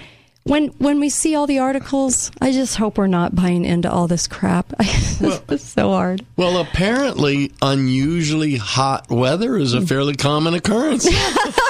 when 0.44 0.68
when 0.78 1.00
we 1.00 1.10
see 1.10 1.36
all 1.36 1.48
the 1.48 1.60
articles, 1.60 2.32
I 2.42 2.52
just 2.52 2.76
hope 2.76 2.98
we're 2.98 3.08
not 3.08 3.34
buying 3.34 3.66
into 3.66 3.92
all 3.92 4.08
this 4.08 4.28
crap. 4.28 4.74
it's 4.80 5.64
so 5.64 5.90
hard. 5.90 6.26
Well, 6.36 6.58
apparently, 6.58 7.52
unusually 7.62 8.58
hot 8.58 9.10
weather 9.10 9.58
is 9.58 9.74
a 9.74 9.82
fairly 9.82 10.16
common 10.16 10.54
occurrence. 10.54 11.08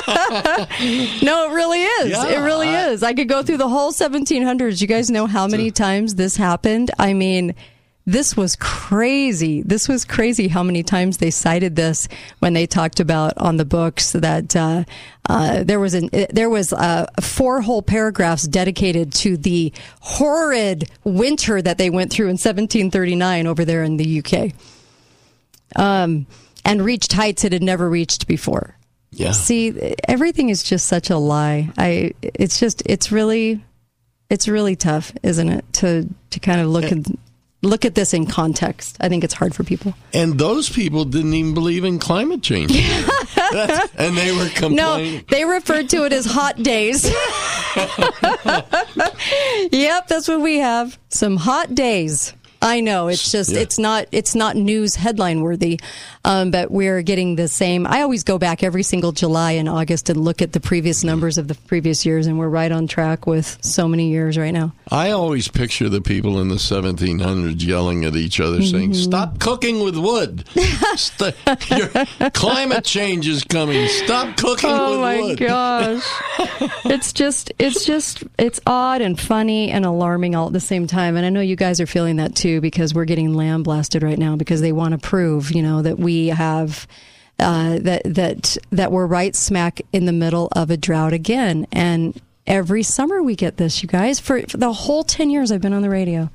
no, 1.22 1.50
it 1.50 1.54
really 1.54 1.84
is. 1.84 2.10
Yeah, 2.12 2.28
it 2.28 2.46
really 2.46 2.70
I- 2.70 2.90
is. 2.90 3.04
I 3.04 3.14
could 3.14 3.28
go 3.30 3.44
through 3.44 3.58
the 3.58 3.68
whole 3.70 3.92
1700s. 3.92 4.82
You 4.82 4.88
guys 4.88 5.10
know 5.12 5.26
how 5.26 5.48
many 5.48 5.72
times 5.72 6.16
this 6.16 6.38
happened? 6.38 6.92
I 6.98 7.14
mean, 7.14 7.56
this 8.06 8.38
was 8.38 8.56
crazy. 8.56 9.62
This 9.64 9.90
was 9.90 10.06
crazy 10.06 10.48
how 10.48 10.64
many 10.64 10.82
times 10.82 11.18
they 11.18 11.30
cited 11.30 11.76
this 11.76 12.08
when 12.40 12.54
they 12.54 12.66
talked 12.66 13.02
about 13.02 13.38
on 13.38 13.58
the 13.58 13.66
books 13.66 14.14
that 14.14 14.56
uh, 14.56 14.86
uh, 15.28 15.64
there 15.66 15.80
was 15.80 15.94
an 15.94 16.10
there 16.30 16.50
was 16.50 16.72
uh, 16.72 17.08
four 17.20 17.60
whole 17.60 17.82
paragraphs 17.82 18.44
dedicated 18.48 19.12
to 19.12 19.36
the 19.36 19.74
horrid 20.00 20.90
winter 21.04 21.62
that 21.62 21.78
they 21.78 21.90
went 21.90 22.10
through 22.14 22.28
in 22.28 22.38
1739 22.38 23.46
over 23.46 23.66
there 23.66 23.84
in 23.84 23.98
the 23.98 24.20
UK, 24.24 24.54
um, 25.76 26.28
and 26.64 26.82
reached 26.86 27.12
heights 27.12 27.44
it 27.44 27.52
had 27.52 27.62
never 27.62 27.90
reached 27.90 28.26
before. 28.26 28.77
Yeah. 29.12 29.32
See, 29.32 29.96
everything 30.08 30.50
is 30.50 30.64
just 30.64 30.88
such 30.88 31.10
a 31.10 31.18
lie. 31.18 31.70
I 31.78 32.14
it's 32.22 32.60
just 32.60 32.84
it's 32.86 33.12
really 33.12 33.64
it's 34.30 34.48
really 34.48 34.76
tough, 34.76 35.12
isn't 35.24 35.50
it, 35.50 35.66
to 35.74 36.08
to 36.32 36.40
kind 36.40 36.62
of 36.62 36.68
look 36.68 36.86
at 36.86 37.06
look 37.64 37.86
at 37.86 37.96
this 37.96 38.14
in 38.14 38.26
context. 38.26 38.98
I 39.00 39.10
think 39.10 39.24
it's 39.24 39.34
hard 39.34 39.56
for 39.56 39.64
people. 39.64 39.94
And 40.14 40.40
those 40.40 40.70
people 40.70 41.06
didn't 41.06 41.34
even 41.34 41.54
believe 41.54 41.84
in 41.84 42.00
climate 42.00 42.42
change. 42.42 42.72
And 43.98 44.18
they 44.18 44.32
were 44.32 44.50
complaining. 44.50 45.16
No, 45.16 45.22
they 45.30 45.46
referred 45.46 45.90
to 45.90 46.06
it 46.06 46.14
as 46.14 46.26
hot 46.26 46.62
days. 46.62 47.06
yep, 49.72 50.08
that's 50.08 50.28
what 50.28 50.42
we 50.42 50.58
have. 50.58 51.00
Some 51.10 51.38
hot 51.38 51.74
days. 51.74 52.34
I 52.62 52.82
know 52.82 53.08
it's 53.08 53.32
just 53.32 53.52
Yeah. 53.52 53.60
it's 53.60 53.78
not 53.80 54.06
it's 54.12 54.36
not 54.36 54.56
news 54.56 54.96
headline 54.96 55.42
worthy, 55.42 55.80
um, 56.26 56.52
but 56.52 56.72
we're 56.72 57.02
getting 57.02 57.36
the 57.36 57.48
same. 57.48 57.86
I 57.88 58.02
always 58.02 58.24
go 58.24 58.38
back 58.38 58.64
every 58.64 58.84
single 58.84 59.12
July 59.12 59.52
and 59.54 59.70
August 59.70 60.10
and 60.10 60.24
look 60.24 60.42
at 60.42 60.54
the 60.54 60.60
previous 60.60 61.04
numbers 61.04 61.38
of 61.38 61.48
the 61.48 61.56
previous 61.56 62.06
years, 62.06 62.26
and 62.28 62.40
we're 62.40 62.50
right 62.50 62.72
on 62.72 62.88
track 62.88 63.28
with 63.28 63.58
so 63.62 63.88
many 63.88 64.10
years 64.10 64.38
right 64.38 64.52
now. 64.54 64.74
I 64.90 65.12
always 65.12 65.48
picture 65.48 65.90
the 65.90 66.02
people 66.02 66.40
in 66.40 66.48
the 66.48 66.56
1700s 66.60 67.64
yelling 67.64 68.06
at 68.06 68.16
each 68.16 68.40
other, 68.40 68.62
saying, 68.64 68.92
Mhm. 68.92 69.04
"Stop 69.04 69.40
cooking 69.40 69.82
with 69.84 69.96
wood! 69.98 70.44
St- 70.96 71.36
climate 72.34 72.84
change 72.86 73.28
is 73.28 73.44
coming. 73.44 73.88
Stop 73.88 74.38
cooking 74.38 74.70
with 74.72 74.80
wood. 74.80 74.88
Oh 74.88 74.92
with 74.92 75.00
my 75.02 75.22
wood." 75.22 75.38
gosh. 75.40 76.04
it's 76.86 77.14
just 77.14 77.52
it's 77.60 77.86
just 77.86 78.24
it's 78.38 78.60
odd 78.66 79.02
and 79.02 79.20
funny 79.20 79.70
and 79.70 79.86
alarming 79.86 80.36
all 80.36 80.48
at 80.48 80.54
the 80.54 80.60
same 80.60 80.88
time 80.88 81.16
and 81.16 81.26
i 81.26 81.30
know 81.30 81.42
you 81.42 81.56
guys 81.56 81.80
are 81.82 81.86
feeling 81.86 82.18
that 82.18 82.36
too 82.36 82.47
because 82.62 82.94
we're 82.94 83.06
getting 83.06 83.34
lamb 83.34 83.64
blasted 83.64 84.02
right 84.04 84.18
now 84.18 84.36
because 84.36 84.62
they 84.62 84.72
want 84.72 84.94
to 84.94 84.98
prove 84.98 85.52
you 85.52 85.62
know 85.62 85.82
that 85.82 86.00
we 86.00 86.28
have 86.28 86.88
uh, 87.40 87.78
that 87.80 88.02
that 88.04 88.58
that 88.72 88.92
we're 88.92 89.06
right 89.06 89.36
smack 89.36 89.82
in 89.94 90.06
the 90.06 90.12
middle 90.12 90.50
of 90.54 90.72
a 90.72 90.78
drought 90.78 91.14
again. 91.14 91.68
And 91.72 92.20
every 92.46 92.84
summer 92.84 93.22
we 93.22 93.36
get 93.36 93.58
this 93.58 93.84
you 93.84 93.90
guys. 93.90 94.20
For, 94.20 94.42
for 94.48 94.58
the 94.58 94.74
whole 94.74 95.04
10 95.04 95.30
years 95.30 95.52
i've 95.52 95.62
been 95.62 95.74
on 95.74 95.82
the 95.82 95.90
radio. 95.90 96.30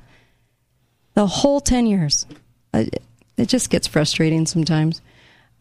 The 1.13 1.27
whole 1.27 1.59
10 1.59 1.85
years. 1.85 2.25
It 2.73 3.47
just 3.47 3.69
gets 3.69 3.87
frustrating 3.87 4.45
sometimes. 4.45 5.01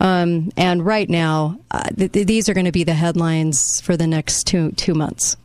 Um, 0.00 0.50
and 0.56 0.84
right 0.84 1.08
now, 1.08 1.58
uh, 1.70 1.88
th- 1.90 2.26
these 2.26 2.48
are 2.48 2.54
going 2.54 2.66
to 2.66 2.72
be 2.72 2.84
the 2.84 2.94
headlines 2.94 3.80
for 3.80 3.96
the 3.96 4.06
next 4.06 4.44
two 4.44 4.72
two 4.72 4.94
months. 4.94 5.36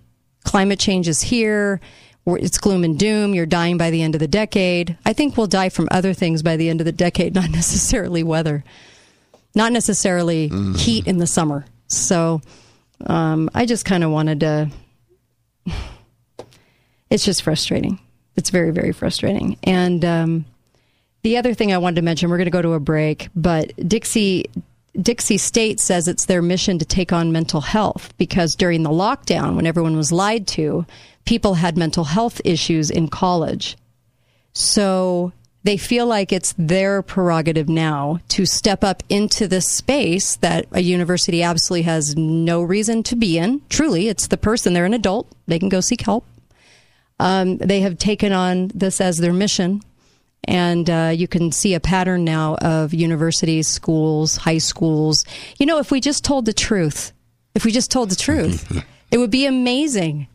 Climate 0.43 0.80
change 0.80 1.08
is 1.08 1.22
here. 1.22 1.82
It's 2.35 2.57
gloom 2.57 2.83
and 2.83 2.99
doom. 2.99 3.33
You're 3.33 3.45
dying 3.45 3.77
by 3.77 3.89
the 3.89 4.01
end 4.01 4.15
of 4.15 4.19
the 4.19 4.27
decade. 4.27 4.97
I 5.05 5.13
think 5.13 5.37
we'll 5.37 5.47
die 5.47 5.69
from 5.69 5.87
other 5.91 6.13
things 6.13 6.43
by 6.43 6.57
the 6.57 6.69
end 6.69 6.81
of 6.81 6.85
the 6.85 6.91
decade, 6.91 7.35
not 7.35 7.49
necessarily 7.49 8.23
weather, 8.23 8.63
not 9.55 9.71
necessarily 9.71 10.49
heat 10.75 11.07
in 11.07 11.17
the 11.17 11.27
summer. 11.27 11.65
So 11.87 12.41
um, 13.05 13.49
I 13.53 13.65
just 13.65 13.85
kind 13.85 14.03
of 14.03 14.11
wanted 14.11 14.41
to. 14.41 14.69
It's 17.09 17.23
just 17.23 17.41
frustrating. 17.41 18.01
It's 18.35 18.49
very, 18.49 18.71
very 18.71 18.91
frustrating. 18.91 19.57
And 19.63 20.03
um, 20.03 20.45
the 21.23 21.37
other 21.37 21.53
thing 21.53 21.71
I 21.71 21.77
wanted 21.77 21.95
to 21.95 22.01
mention, 22.01 22.29
we're 22.29 22.35
going 22.35 22.47
to 22.47 22.51
go 22.51 22.61
to 22.61 22.73
a 22.73 22.81
break, 22.81 23.29
but 23.33 23.71
Dixie 23.87 24.49
Dixie 25.01 25.37
State 25.37 25.79
says 25.79 26.07
it's 26.07 26.25
their 26.25 26.41
mission 26.41 26.79
to 26.79 26.85
take 26.85 27.13
on 27.13 27.31
mental 27.31 27.61
health 27.61 28.13
because 28.17 28.55
during 28.55 28.83
the 28.83 28.89
lockdown, 28.89 29.55
when 29.55 29.67
everyone 29.67 29.95
was 29.95 30.11
lied 30.11 30.47
to, 30.47 30.85
people 31.27 31.55
had 31.55 31.77
mental 31.77 32.05
health 32.05 32.41
issues 32.43 32.89
in 32.89 33.09
college. 33.09 33.77
So 34.53 35.33
they 35.63 35.77
feel 35.77 36.07
like 36.07 36.31
it's 36.31 36.55
their 36.57 37.01
prerogative 37.01 37.67
now 37.67 38.19
to 38.29 38.45
step 38.45 38.83
up 38.83 39.03
into 39.09 39.47
this 39.47 39.69
space 39.69 40.37
that 40.37 40.65
a 40.71 40.79
university 40.79 41.43
absolutely 41.43 41.83
has 41.83 42.15
no 42.15 42.61
reason 42.61 43.03
to 43.03 43.15
be 43.15 43.37
in. 43.37 43.61
Truly, 43.69 44.07
it's 44.07 44.27
the 44.27 44.37
person, 44.37 44.73
they're 44.73 44.85
an 44.85 44.93
adult, 44.93 45.27
they 45.45 45.59
can 45.59 45.69
go 45.69 45.81
seek 45.81 46.01
help. 46.01 46.25
Um, 47.19 47.57
they 47.57 47.81
have 47.81 47.97
taken 47.97 48.31
on 48.31 48.69
this 48.73 49.01
as 49.01 49.17
their 49.17 49.33
mission. 49.33 49.81
And 50.45 50.89
uh, 50.89 51.11
you 51.13 51.27
can 51.27 51.51
see 51.51 51.73
a 51.73 51.79
pattern 51.81 52.23
now 52.23 52.55
of 52.55 52.93
universities, 52.93 53.67
schools, 53.67 54.37
high 54.37 54.59
schools. 54.59 55.25
You 55.59 55.65
know, 55.65 55.79
if 55.79 55.91
we 55.91 55.99
just 55.99 56.23
told 56.23 56.45
the 56.45 56.53
truth, 56.53 57.11
if 57.53 57.65
we 57.65 57.71
just 57.71 57.91
told 57.91 58.11
the 58.11 58.15
truth, 58.15 58.81
it 59.11 59.17
would 59.17 59.31
be 59.31 59.45
amazing 59.45 60.27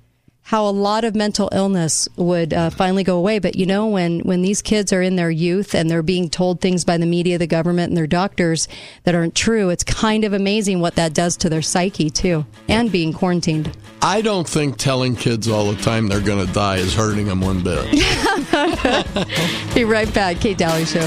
how 0.53 0.67
a 0.67 0.71
lot 0.71 1.03
of 1.03 1.15
mental 1.15 1.49
illness 1.51 2.07
would 2.15 2.53
uh, 2.53 2.69
finally 2.69 3.03
go 3.03 3.17
away. 3.17 3.38
But 3.38 3.57
you 3.57 3.65
know, 3.65 3.87
when 3.87 4.21
when 4.21 4.43
these 4.43 4.61
kids 4.61 4.93
are 4.93 5.01
in 5.01 5.17
their 5.17 5.31
youth 5.31 5.75
and 5.75 5.91
they're 5.91 6.03
being 6.03 6.29
told 6.29 6.61
things 6.61 6.85
by 6.85 6.99
the 6.99 7.07
media, 7.07 7.38
the 7.38 7.47
government, 7.47 7.88
and 7.88 7.97
their 7.97 8.07
doctors 8.07 8.69
that 9.05 9.15
aren't 9.15 9.35
true, 9.35 9.71
it's 9.71 9.83
kind 9.83 10.25
of 10.25 10.35
amazing 10.35 10.81
what 10.81 10.97
that 10.97 11.15
does 11.15 11.38
to 11.38 11.49
their 11.49 11.62
psyche 11.62 12.11
too, 12.11 12.45
and 12.69 12.93
being 12.93 13.15
quarantined. 13.15 13.75
I 14.03 14.21
don't 14.21 14.47
think 14.47 14.77
telling 14.77 15.17
kids 15.17 15.49
all 15.49 15.73
the 15.73 15.81
time 15.81 16.09
they're 16.09 16.21
going 16.21 16.47
to 16.47 16.53
die 16.53 16.77
is 16.77 16.95
hurting 16.95 17.29
them 17.29 17.41
one 17.41 17.62
bit. 17.62 17.91
Be 19.75 19.85
right 19.85 20.12
back, 20.12 20.38
Kate 20.38 20.59
Dalley 20.59 20.85
Show. 20.85 21.01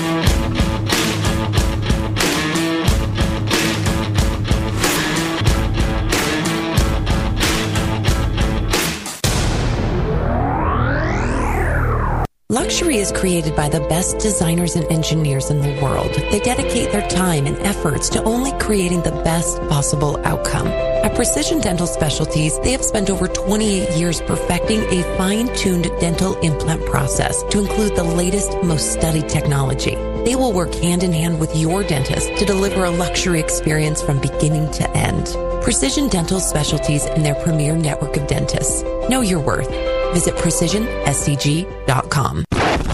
Luxury 12.51 12.97
is 12.97 13.12
created 13.12 13.55
by 13.55 13.67
the 13.69 13.79
best 13.79 14.19
designers 14.19 14.75
and 14.75 14.86
engineers 14.91 15.49
in 15.49 15.63
the 15.63 15.81
world. 15.81 16.13
They 16.29 16.39
dedicate 16.39 16.91
their 16.91 17.10
time 17.10 17.47
and 17.47 17.58
efforts 17.65 18.08
to 18.10 18.23
only 18.23 18.51
creating 18.60 19.01
the 19.01 19.19
best 19.23 19.58
possible 19.62 20.19
outcome. 20.23 20.67
At 20.67 21.15
Precision 21.15 21.60
Dental 21.60 21.88
Specialties, 21.88 22.60
they 22.60 22.71
have 22.73 22.84
spent 22.84 23.10
over 23.10 23.27
28 23.27 23.97
years 23.97 24.21
perfecting 24.21 24.81
a 24.81 25.01
fine-tuned 25.17 25.89
dental 25.99 26.36
implant 26.41 26.86
process 26.86 27.41
to 27.49 27.62
include 27.62 27.95
the 27.95 28.03
latest, 28.03 28.55
most 28.62 28.93
studied 28.93 29.27
technology. 29.27 29.95
They 30.23 30.36
will 30.36 30.53
work 30.53 30.75
hand 30.75 31.01
in 31.01 31.13
hand 31.13 31.39
with 31.39 31.55
your 31.55 31.81
dentist 31.81 32.27
to 32.38 32.45
deliver 32.45 32.84
a 32.84 32.91
luxury 32.91 33.39
experience 33.39 34.03
from 34.03 34.19
beginning 34.19 34.69
to 34.73 34.88
end. 34.95 35.36
Precision 35.63 36.10
Dental 36.10 36.39
Specialties 36.39 37.05
and 37.05 37.25
their 37.25 37.41
premier 37.43 37.75
network 37.75 38.17
of 38.17 38.27
dentists. 38.27 38.84
Know 39.10 39.21
your 39.21 39.39
worth. 39.39 39.94
Visit 40.15 40.36
precisionscg.com. 40.36 42.43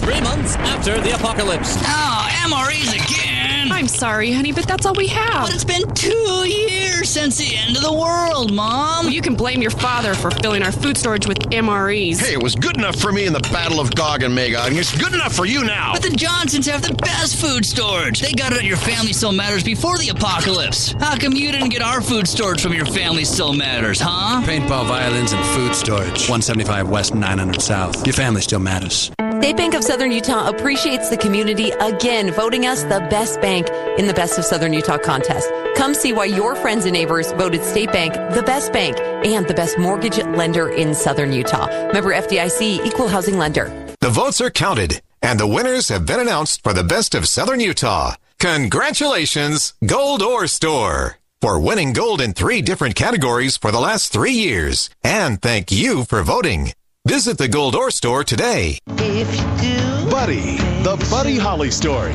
Three 0.02 0.20
months 0.22 0.56
after 0.56 1.00
the 1.00 1.14
apocalypse. 1.14 1.76
Oh, 1.82 2.28
MREs 2.48 2.92
again. 2.94 3.31
I'm 3.70 3.88
sorry, 3.88 4.32
honey, 4.32 4.52
but 4.52 4.66
that's 4.66 4.86
all 4.86 4.94
we 4.94 5.08
have. 5.08 5.46
But 5.46 5.54
it's 5.54 5.64
been 5.64 5.88
two 5.94 6.48
years 6.48 7.08
since 7.08 7.36
the 7.36 7.54
end 7.56 7.76
of 7.76 7.82
the 7.82 7.92
world, 7.92 8.52
Mom. 8.52 9.04
Well, 9.04 9.12
you 9.12 9.20
can 9.20 9.34
blame 9.34 9.62
your 9.62 9.70
father 9.70 10.14
for 10.14 10.30
filling 10.30 10.62
our 10.62 10.72
food 10.72 10.96
storage 10.96 11.26
with 11.26 11.38
MREs. 11.50 12.20
Hey, 12.20 12.32
it 12.32 12.42
was 12.42 12.54
good 12.54 12.76
enough 12.76 12.96
for 12.96 13.12
me 13.12 13.26
in 13.26 13.32
the 13.32 13.40
Battle 13.40 13.80
of 13.80 13.94
Gog 13.94 14.22
and 14.22 14.34
Magog, 14.34 14.70
and 14.70 14.78
it's 14.78 14.96
good 14.96 15.12
enough 15.14 15.34
for 15.34 15.44
you 15.44 15.64
now. 15.64 15.92
But 15.92 16.02
the 16.02 16.16
Johnsons 16.16 16.66
have 16.66 16.82
the 16.82 16.94
best 16.94 17.36
food 17.36 17.64
storage. 17.64 18.20
They 18.20 18.32
got 18.32 18.52
it 18.52 18.58
at 18.58 18.64
your 18.64 18.78
Family 18.78 19.12
Still 19.12 19.32
Matters 19.32 19.62
before 19.62 19.98
the 19.98 20.08
apocalypse. 20.08 20.92
How 20.92 21.16
come 21.16 21.34
you 21.34 21.52
didn't 21.52 21.70
get 21.70 21.82
our 21.82 22.00
food 22.00 22.26
storage 22.26 22.60
from 22.62 22.72
your 22.72 22.86
Family 22.86 23.24
Still 23.24 23.52
Matters, 23.52 24.00
huh? 24.00 24.42
Paintball, 24.44 24.86
violins, 24.86 25.32
and 25.32 25.44
food 25.46 25.74
storage. 25.74 26.28
175 26.28 26.88
West, 26.88 27.14
900 27.14 27.60
South. 27.60 28.06
Your 28.06 28.14
family 28.14 28.40
still 28.40 28.60
matters. 28.60 29.10
State 29.52 29.56
Bank 29.58 29.74
of 29.74 29.84
Southern 29.84 30.12
Utah 30.12 30.48
appreciates 30.48 31.10
the 31.10 31.16
community 31.18 31.72
again, 31.72 32.30
voting 32.30 32.64
us 32.64 32.84
the 32.84 33.06
best 33.10 33.38
bank 33.42 33.61
in 33.98 34.06
the 34.06 34.14
Best 34.14 34.38
of 34.38 34.44
Southern 34.44 34.72
Utah 34.72 34.98
contest. 34.98 35.50
Come 35.76 35.94
see 35.94 36.12
why 36.12 36.26
your 36.26 36.54
friends 36.54 36.84
and 36.84 36.92
neighbors 36.92 37.32
voted 37.32 37.62
State 37.62 37.92
Bank 37.92 38.14
the 38.34 38.42
best 38.42 38.72
bank 38.72 38.98
and 39.00 39.46
the 39.46 39.54
best 39.54 39.78
mortgage 39.78 40.18
lender 40.18 40.70
in 40.70 40.94
Southern 40.94 41.32
Utah. 41.32 41.66
Member 41.92 42.12
FDIC, 42.12 42.84
equal 42.84 43.08
housing 43.08 43.38
lender. 43.38 43.70
The 44.00 44.10
votes 44.10 44.40
are 44.40 44.50
counted, 44.50 45.02
and 45.22 45.38
the 45.38 45.46
winners 45.46 45.88
have 45.88 46.06
been 46.06 46.20
announced 46.20 46.62
for 46.62 46.72
the 46.72 46.84
best 46.84 47.14
of 47.14 47.28
Southern 47.28 47.60
Utah. 47.60 48.14
Congratulations, 48.38 49.74
Gold 49.86 50.22
Ore 50.22 50.48
Store, 50.48 51.18
for 51.40 51.60
winning 51.60 51.92
gold 51.92 52.20
in 52.20 52.32
three 52.32 52.62
different 52.62 52.96
categories 52.96 53.56
for 53.56 53.70
the 53.70 53.80
last 53.80 54.12
three 54.12 54.32
years. 54.32 54.90
And 55.04 55.40
thank 55.40 55.70
you 55.70 56.04
for 56.04 56.22
voting. 56.22 56.72
Visit 57.06 57.38
the 57.38 57.48
Gold 57.48 57.76
Ore 57.76 57.90
Store 57.90 58.24
today. 58.24 58.78
If 58.98 59.32
you 59.36 59.70
do, 59.70 60.10
Buddy, 60.10 60.56
the 60.82 60.96
Buddy 61.10 61.36
Holly 61.36 61.70
story. 61.70 62.14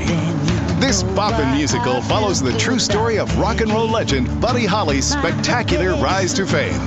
This 0.80 1.02
boppin' 1.02 1.54
musical 1.56 2.02
follows 2.02 2.40
the 2.40 2.56
true 2.58 2.78
story 2.78 3.18
of 3.18 3.36
rock 3.40 3.62
and 3.62 3.72
roll 3.72 3.90
legend 3.90 4.40
Buddy 4.40 4.66
Holly's 4.66 5.06
spectacular 5.06 5.96
rise 5.96 6.34
to 6.36 6.46
fame. 6.46 6.80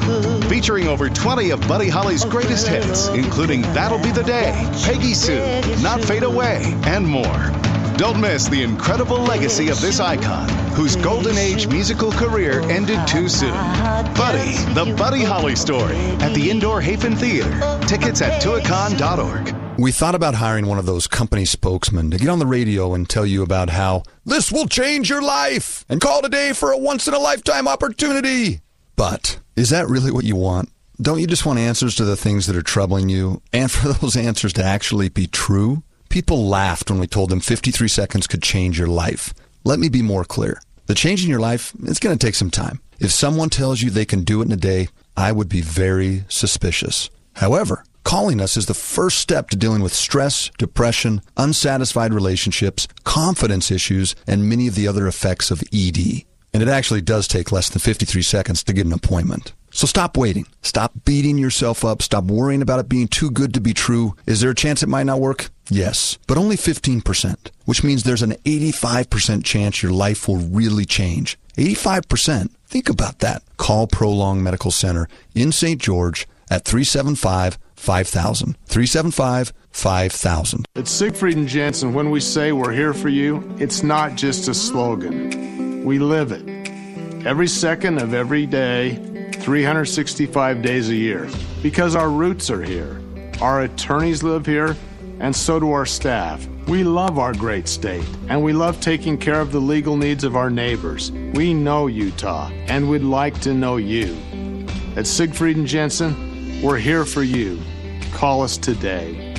Featuring 0.43 0.87
over 0.87 1.11
20 1.11 1.51
of 1.51 1.67
Buddy 1.67 1.89
Holly's 1.89 2.25
greatest 2.25 2.69
hits, 2.69 3.09
including 3.09 3.63
That'll 3.75 3.99
Be 3.99 4.13
the 4.13 4.23
Day, 4.23 4.53
Peggy 4.85 5.13
Sue, 5.13 5.43
Not 5.83 6.05
Fade 6.05 6.23
Away, 6.23 6.63
and 6.85 7.05
more. 7.05 7.51
Don't 7.97 8.21
miss 8.21 8.49
the 8.49 8.63
incredible 8.63 9.19
legacy 9.19 9.69
of 9.69 9.81
this 9.81 9.99
icon, 10.01 10.49
whose 10.75 10.97
golden 10.97 11.37
age 11.37 11.67
musical 11.67 12.13
career 12.13 12.61
ended 12.71 13.07
too 13.09 13.29
soon. 13.29 13.53
Buddy, 14.15 14.57
the 14.73 14.95
Buddy 14.97 15.25
Holly 15.25 15.57
story, 15.57 15.97
at 15.97 16.33
the 16.33 16.49
Indoor 16.49 16.81
Hafen 16.81 17.17
Theater. 17.17 17.51
Tickets 17.87 18.23
at 18.23 18.41
tuacahn.org. 18.41 19.70
We 19.81 19.93
thought 19.93 20.15
about 20.15 20.35
hiring 20.35 20.67
one 20.67 20.77
of 20.77 20.85
those 20.85 21.07
company 21.07 21.47
spokesmen 21.47 22.11
to 22.11 22.19
get 22.19 22.29
on 22.29 22.39
the 22.39 22.45
radio 22.45 22.93
and 22.93 23.09
tell 23.09 23.25
you 23.25 23.43
about 23.43 23.71
how 23.71 24.03
this 24.27 24.53
will 24.53 24.67
change 24.67 25.09
your 25.09 25.23
life 25.23 25.87
and 25.89 26.03
call 26.03 26.21
today 26.21 26.53
for 26.53 26.71
a 26.71 26.77
once 26.77 27.09
in 27.09 27.15
a 27.15 27.19
lifetime 27.19 27.67
opportunity. 27.67 28.61
But 28.95 29.41
is 29.57 29.71
that 29.71 29.89
really 29.89 30.11
what 30.11 30.27
you 30.27 30.37
want? 30.37 30.69
Don't 31.01 31.19
you 31.19 31.27
just 31.27 31.47
want 31.47 31.59
answers 31.61 31.95
to 31.95 32.05
the 32.05 32.15
things 32.15 32.47
that 32.47 32.57
are 32.57 32.63
troubling 32.63 33.09
you 33.09 33.41
and 33.55 33.71
for 33.71 33.89
those 33.95 34.19
answers 34.19 34.53
to 34.53 34.63
actually 34.63 35.09
be 35.09 35.27
true? 35.27 35.83
People 36.11 36.47
laughed 36.47 36.91
when 36.91 37.01
we 37.01 37.07
told 37.07 37.31
them 37.31 37.41
53 37.41 37.89
seconds 37.89 38.27
could 38.27 38.43
change 38.43 38.79
your 38.79 38.87
life. 38.87 39.33
Let 39.65 39.79
me 39.79 39.89
be 39.89 40.03
more 40.03 40.25
clear. 40.25 40.61
The 40.89 40.95
change 40.95 41.25
in 41.25 41.31
your 41.31 41.41
life, 41.41 41.73
it's 41.85 42.01
going 42.01 42.19
to 42.19 42.27
take 42.27 42.35
some 42.35 42.51
time. 42.51 42.83
If 42.99 43.13
someone 43.13 43.49
tells 43.49 43.81
you 43.81 43.89
they 43.89 44.05
can 44.05 44.25
do 44.25 44.43
it 44.43 44.45
in 44.45 44.53
a 44.53 44.57
day, 44.57 44.89
I 45.17 45.33
would 45.33 45.49
be 45.49 45.63
very 45.63 46.25
suspicious. 46.29 47.09
However, 47.37 47.83
calling 48.05 48.41
us 48.41 48.57
is 48.57 48.67
the 48.67 48.75
first 48.75 49.19
step 49.19 49.51
to 49.51 49.57
dealing 49.57 49.83
with 49.83 49.95
stress, 49.95 50.51
depression, 50.59 51.23
unsatisfied 51.37 52.13
relationships, 52.13 52.89
confidence 53.05 53.71
issues, 53.71 54.15
and 54.27 54.49
many 54.49 54.67
of 54.67 54.75
the 54.75 54.89
other 54.89 55.07
effects 55.07 55.51
of 55.51 55.63
ED. 55.73 56.25
And 56.53 56.63
it 56.63 56.69
actually 56.69 57.01
does 57.01 57.29
take 57.29 57.53
less 57.53 57.69
than 57.69 57.81
53 57.81 58.23
seconds 58.23 58.65
to 58.65 58.73
get 58.73 58.87
an 58.87 58.93
appointment. 58.93 59.53
So 59.73 59.87
stop 59.87 60.17
waiting. 60.17 60.47
Stop 60.63 60.93
beating 61.05 61.39
yourself 61.39 61.85
up. 61.85 62.03
Stop 62.03 62.25
worrying 62.25 62.61
about 62.61 62.81
it 62.81 62.89
being 62.89 63.07
too 63.07 63.31
good 63.31 63.55
to 63.55 63.61
be 63.61 63.73
true. 63.73 64.17
Is 64.27 64.41
there 64.41 64.51
a 64.51 64.55
chance 64.55 64.83
it 64.83 64.89
might 64.89 65.07
not 65.07 65.21
work? 65.21 65.51
Yes, 65.69 66.19
but 66.27 66.37
only 66.37 66.57
15%, 66.57 67.51
which 67.65 67.85
means 67.85 68.03
there's 68.03 68.23
an 68.23 68.33
85% 68.45 69.45
chance 69.45 69.83
your 69.83 69.93
life 69.93 70.27
will 70.27 70.39
really 70.39 70.85
change. 70.85 71.39
85%. 71.57 72.51
Think 72.67 72.89
about 72.89 73.21
that. 73.21 73.43
Call 73.57 73.87
Prolong 73.87 74.43
Medical 74.43 74.73
Center 74.73 75.09
in 75.35 75.53
St. 75.53 75.81
George 75.81 76.27
at 76.51 76.65
375 76.65 77.59
5000. 77.77 78.57
375 78.67 79.53
5000. 79.71 80.67
At 80.77 80.89
Siegfried 80.89 81.37
and 81.37 81.49
Jensen, 81.49 81.95
when 81.95 82.11
we 82.11 82.21
say 82.21 82.53
we're 82.53 82.73
here 82.73 82.93
for 82.93 83.09
you, 83.09 83.43
it's 83.59 83.83
not 83.83 84.17
just 84.17 84.49
a 84.49 84.55
slogan. 84.55 85.85
We 85.85 85.99
live 85.99 86.33
it. 86.33 87.27
Every 87.27 87.47
second 87.47 87.99
of 87.99 88.13
every 88.13 88.47
day, 88.47 88.97
365 89.35 90.63
days 90.63 90.89
a 90.89 90.95
year. 90.95 91.29
Because 91.63 91.95
our 91.95 92.11
roots 92.11 92.51
are 92.51 92.63
here. 92.63 93.01
Our 93.41 93.63
attorneys 93.63 94.23
live 94.23 94.45
here, 94.45 94.77
and 95.21 95.35
so 95.35 95.61
do 95.61 95.73
our 95.73 95.87
staff. 95.87 96.47
We 96.67 96.85
love 96.85 97.19
our 97.19 97.33
great 97.33 97.69
state, 97.69 98.05
and 98.29 98.43
we 98.43 98.53
love 98.53 98.81
taking 98.81 99.17
care 99.17 99.41
of 99.41 99.53
the 99.53 99.61
legal 99.61 99.97
needs 99.97 100.25
of 100.25 100.37
our 100.37 100.51
neighbors. 100.51 101.11
We 101.11 101.55
know 101.55 101.87
Utah, 101.87 102.51
and 102.67 102.91
we'd 102.91 103.03
like 103.03 103.41
to 103.41 103.55
know 103.55 103.77
you. 103.77 104.17
At 104.97 105.07
Siegfried 105.07 105.57
and 105.57 105.67
Jensen, 105.67 106.30
we're 106.63 106.79
here 106.79 107.05
for 107.05 107.23
you. 107.23 107.61
Call 108.13 108.43
us 108.43 108.57
today. 108.57 109.35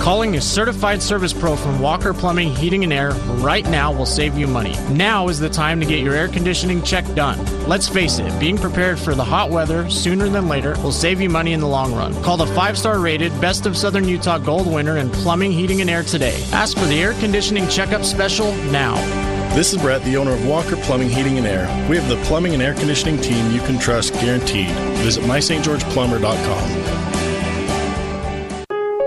Calling 0.00 0.36
a 0.36 0.40
certified 0.40 1.02
service 1.02 1.34
pro 1.34 1.54
from 1.54 1.80
Walker 1.80 2.14
Plumbing, 2.14 2.54
Heating, 2.54 2.82
and 2.82 2.92
Air 2.92 3.10
right 3.42 3.68
now 3.68 3.92
will 3.92 4.06
save 4.06 4.38
you 4.38 4.46
money. 4.46 4.74
Now 4.90 5.28
is 5.28 5.38
the 5.38 5.50
time 5.50 5.80
to 5.80 5.86
get 5.86 6.02
your 6.02 6.14
air 6.14 6.28
conditioning 6.28 6.82
check 6.82 7.04
done. 7.14 7.38
Let's 7.68 7.88
face 7.88 8.18
it, 8.18 8.40
being 8.40 8.56
prepared 8.56 8.98
for 8.98 9.14
the 9.14 9.24
hot 9.24 9.50
weather 9.50 9.90
sooner 9.90 10.28
than 10.28 10.48
later 10.48 10.80
will 10.82 10.92
save 10.92 11.20
you 11.20 11.28
money 11.28 11.52
in 11.52 11.60
the 11.60 11.68
long 11.68 11.94
run. 11.94 12.14
Call 12.22 12.38
the 12.38 12.46
five 12.46 12.78
star 12.78 12.98
rated 13.00 13.38
Best 13.38 13.66
of 13.66 13.76
Southern 13.76 14.08
Utah 14.08 14.38
Gold 14.38 14.72
winner 14.72 14.96
in 14.96 15.10
Plumbing, 15.10 15.52
Heating, 15.52 15.82
and 15.82 15.90
Air 15.90 16.04
today. 16.04 16.42
Ask 16.52 16.78
for 16.78 16.86
the 16.86 17.02
air 17.02 17.12
conditioning 17.14 17.68
checkup 17.68 18.02
special 18.02 18.54
now. 18.70 19.27
This 19.54 19.72
is 19.72 19.80
Brett, 19.82 20.02
the 20.04 20.16
owner 20.16 20.32
of 20.32 20.46
Walker 20.46 20.76
Plumbing, 20.76 21.08
Heating, 21.08 21.38
and 21.38 21.46
Air. 21.46 21.66
We 21.88 21.96
have 21.96 22.08
the 22.08 22.16
plumbing 22.26 22.54
and 22.54 22.62
air 22.62 22.74
conditioning 22.74 23.20
team 23.20 23.50
you 23.50 23.60
can 23.60 23.78
trust 23.78 24.12
guaranteed. 24.14 24.70
Visit 24.98 25.24
mystgeorgeplumber.com. 25.24 27.06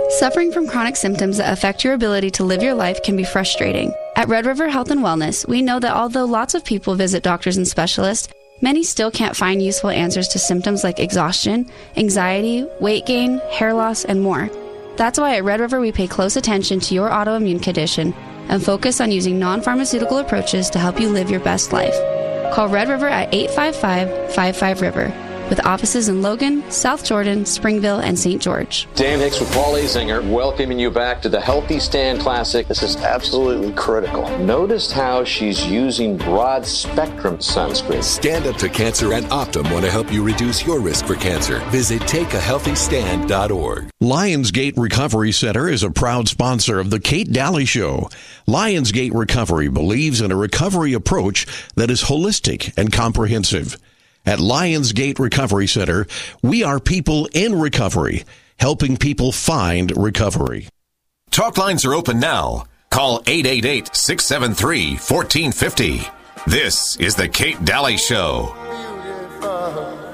Suffering 0.09 0.51
from 0.51 0.67
chronic 0.67 0.97
symptoms 0.97 1.37
that 1.37 1.53
affect 1.53 1.83
your 1.83 1.93
ability 1.93 2.29
to 2.31 2.43
live 2.43 2.61
your 2.61 2.73
life 2.73 3.01
can 3.01 3.15
be 3.15 3.23
frustrating. 3.23 3.93
At 4.17 4.27
Red 4.27 4.45
River 4.45 4.67
Health 4.67 4.91
and 4.91 4.99
Wellness, 5.01 5.47
we 5.47 5.61
know 5.61 5.79
that 5.79 5.95
although 5.95 6.25
lots 6.25 6.53
of 6.53 6.65
people 6.65 6.95
visit 6.95 7.23
doctors 7.23 7.55
and 7.55 7.67
specialists, 7.67 8.27
many 8.61 8.83
still 8.83 9.09
can't 9.09 9.37
find 9.37 9.61
useful 9.61 9.89
answers 9.89 10.27
to 10.29 10.39
symptoms 10.39 10.83
like 10.83 10.99
exhaustion, 10.99 11.65
anxiety, 11.95 12.67
weight 12.81 13.05
gain, 13.05 13.39
hair 13.51 13.73
loss, 13.73 14.03
and 14.03 14.21
more. 14.21 14.49
That's 14.97 15.17
why 15.17 15.37
at 15.37 15.43
Red 15.43 15.61
River 15.61 15.79
we 15.79 15.91
pay 15.91 16.07
close 16.07 16.35
attention 16.35 16.79
to 16.81 16.93
your 16.93 17.09
autoimmune 17.09 17.63
condition 17.63 18.13
and 18.51 18.63
focus 18.63 19.01
on 19.01 19.11
using 19.11 19.39
non 19.39 19.61
pharmaceutical 19.61 20.19
approaches 20.19 20.69
to 20.69 20.79
help 20.79 20.99
you 20.99 21.09
live 21.09 21.31
your 21.31 21.39
best 21.39 21.73
life. 21.73 21.95
Call 22.53 22.67
Red 22.69 22.89
River 22.89 23.07
at 23.07 23.33
855 23.33 24.35
55 24.35 24.81
River 24.81 25.30
with 25.51 25.63
offices 25.65 26.07
in 26.07 26.21
Logan, 26.21 26.63
South 26.71 27.03
Jordan, 27.03 27.45
Springville, 27.45 27.99
and 27.99 28.17
St. 28.17 28.41
George. 28.41 28.87
Dan 28.95 29.19
Hicks 29.19 29.41
with 29.41 29.51
Paul 29.51 29.73
Azinger, 29.73 30.27
welcoming 30.31 30.79
you 30.79 30.89
back 30.89 31.21
to 31.21 31.29
the 31.29 31.41
Healthy 31.41 31.81
Stand 31.81 32.21
Classic. 32.21 32.69
This 32.69 32.81
is 32.81 32.95
absolutely 32.95 33.73
critical. 33.73 34.25
Notice 34.39 34.93
how 34.93 35.25
she's 35.25 35.67
using 35.67 36.15
broad 36.17 36.65
spectrum 36.65 37.37
sunscreen. 37.39 38.01
Stand 38.01 38.47
Up 38.47 38.55
to 38.55 38.69
Cancer 38.69 39.11
and 39.11 39.25
Optum 39.25 39.69
want 39.73 39.83
to 39.83 39.91
help 39.91 40.09
you 40.09 40.23
reduce 40.23 40.65
your 40.65 40.79
risk 40.79 41.05
for 41.05 41.15
cancer. 41.15 41.59
Visit 41.69 42.01
takeahealthystand.org. 42.03 43.89
Lionsgate 44.01 44.77
Recovery 44.77 45.33
Center 45.33 45.67
is 45.67 45.83
a 45.83 45.91
proud 45.91 46.29
sponsor 46.29 46.79
of 46.79 46.91
the 46.91 46.99
Kate 47.01 47.29
Dalley 47.29 47.65
Show. 47.65 48.09
Lionsgate 48.47 49.13
Recovery 49.13 49.67
believes 49.67 50.21
in 50.21 50.31
a 50.31 50.35
recovery 50.37 50.93
approach 50.93 51.45
that 51.75 51.91
is 51.91 52.03
holistic 52.03 52.73
and 52.77 52.93
comprehensive. 52.93 53.77
At 54.25 54.39
Lionsgate 54.39 55.19
Recovery 55.19 55.67
Center, 55.67 56.05
we 56.43 56.63
are 56.63 56.79
people 56.79 57.27
in 57.33 57.59
recovery, 57.59 58.23
helping 58.57 58.97
people 58.97 59.31
find 59.31 59.95
recovery. 59.97 60.67
Talk 61.31 61.57
lines 61.57 61.85
are 61.85 61.93
open 61.93 62.19
now. 62.19 62.65
Call 62.89 63.23
888 63.25 63.95
673 63.95 64.91
1450. 64.91 66.01
This 66.45 66.97
is 66.97 67.15
The 67.15 67.29
Kate 67.29 67.63
Dalley 67.63 67.97
Show. 67.97 68.53
For 69.39 70.10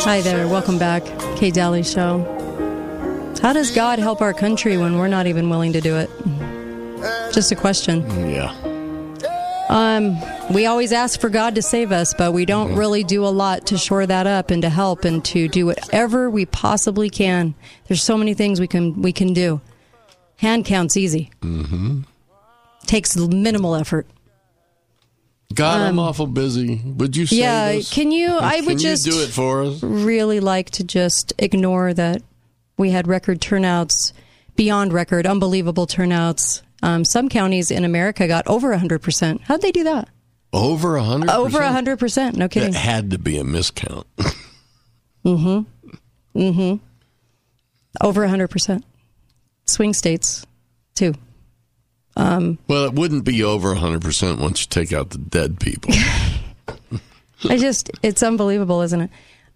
Hi 0.09 0.21
there, 0.21 0.47
welcome 0.47 0.79
back. 0.79 1.03
Kate 1.37 1.53
Dalley 1.53 1.83
Show. 1.83 2.23
How 3.43 3.53
does 3.53 3.69
God 3.69 3.99
help 3.99 4.21
our 4.21 4.33
country 4.33 4.75
when 4.75 4.97
we're 4.97 5.07
not 5.07 5.27
even 5.27 5.51
willing 5.51 5.71
to 5.73 5.81
do 5.81 5.97
it? 5.97 6.09
Just 7.31 7.51
a 7.51 7.55
question. 7.55 8.01
Yeah. 8.27 8.51
Um, 9.69 10.17
we 10.51 10.65
always 10.65 10.93
ask 10.93 11.21
for 11.21 11.29
God 11.29 11.53
to 11.53 11.61
save 11.61 11.91
us, 11.91 12.15
but 12.15 12.31
we 12.31 12.47
don't 12.47 12.75
really 12.75 13.03
do 13.03 13.23
a 13.23 13.29
lot 13.29 13.67
to 13.67 13.77
shore 13.77 14.07
that 14.07 14.25
up 14.25 14.49
and 14.49 14.63
to 14.63 14.69
help 14.69 15.05
and 15.05 15.23
to 15.25 15.47
do 15.47 15.67
whatever 15.67 16.27
we 16.27 16.47
possibly 16.47 17.11
can. 17.11 17.53
There's 17.87 18.01
so 18.01 18.17
many 18.17 18.33
things 18.33 18.59
we 18.59 18.65
can 18.65 19.03
we 19.03 19.13
can 19.13 19.33
do. 19.33 19.61
Hand 20.37 20.65
counts 20.65 20.97
easy. 20.97 21.29
Mm-hmm. 21.43 21.99
Takes 22.87 23.15
minimal 23.15 23.75
effort. 23.75 24.07
God, 25.53 25.81
I'm 25.81 25.97
Um, 25.97 25.99
awful 25.99 26.27
busy. 26.27 26.81
Would 26.85 27.15
you 27.15 27.25
say 27.25 27.37
yeah, 27.37 27.71
this? 27.73 27.91
can 27.91 28.11
you? 28.11 28.37
I 28.37 28.57
Can 28.57 28.65
would 28.67 28.81
you 28.81 28.89
just 28.89 29.05
do 29.05 29.21
it 29.21 29.29
for 29.29 29.63
us? 29.63 29.81
really 29.81 30.39
like 30.39 30.69
to 30.71 30.83
just 30.83 31.33
ignore 31.39 31.93
that 31.93 32.21
we 32.77 32.91
had 32.91 33.07
record 33.07 33.41
turnouts, 33.41 34.13
beyond 34.55 34.93
record, 34.93 35.25
unbelievable 35.25 35.87
turnouts. 35.87 36.61
Um, 36.83 37.03
some 37.03 37.27
counties 37.29 37.71
in 37.71 37.83
America 37.83 38.27
got 38.27 38.47
over 38.47 38.73
100%. 38.75 39.41
How'd 39.41 39.61
they 39.61 39.71
do 39.71 39.83
that? 39.85 40.07
Over 40.53 40.95
a 40.95 41.03
hundred. 41.03 41.29
Over 41.29 41.59
100%. 41.59 42.35
No 42.35 42.47
kidding. 42.47 42.69
It 42.69 42.75
had 42.75 43.11
to 43.11 43.17
be 43.17 43.37
a 43.37 43.43
miscount. 43.43 44.05
Mm 45.25 45.65
hmm. 46.33 46.39
Mm 46.39 46.53
hmm. 46.79 46.85
Over 48.01 48.25
100%. 48.25 48.83
Swing 49.65 49.93
states, 49.93 50.45
too. 50.95 51.13
Um, 52.19 52.57
well, 52.67 52.83
it 52.83 52.93
wouldn't 52.93 53.23
be 53.23 53.43
over 53.43 53.73
100% 53.73 54.39
once 54.39 54.61
you 54.61 54.67
take 54.67 54.91
out 54.91 55.11
the 55.11 55.17
dead 55.17 55.59
people. 55.59 55.93
I 57.49 57.57
just, 57.57 57.89
it's 58.03 58.21
unbelievable, 58.21 58.81
isn't 58.81 59.01
it? 59.01 59.09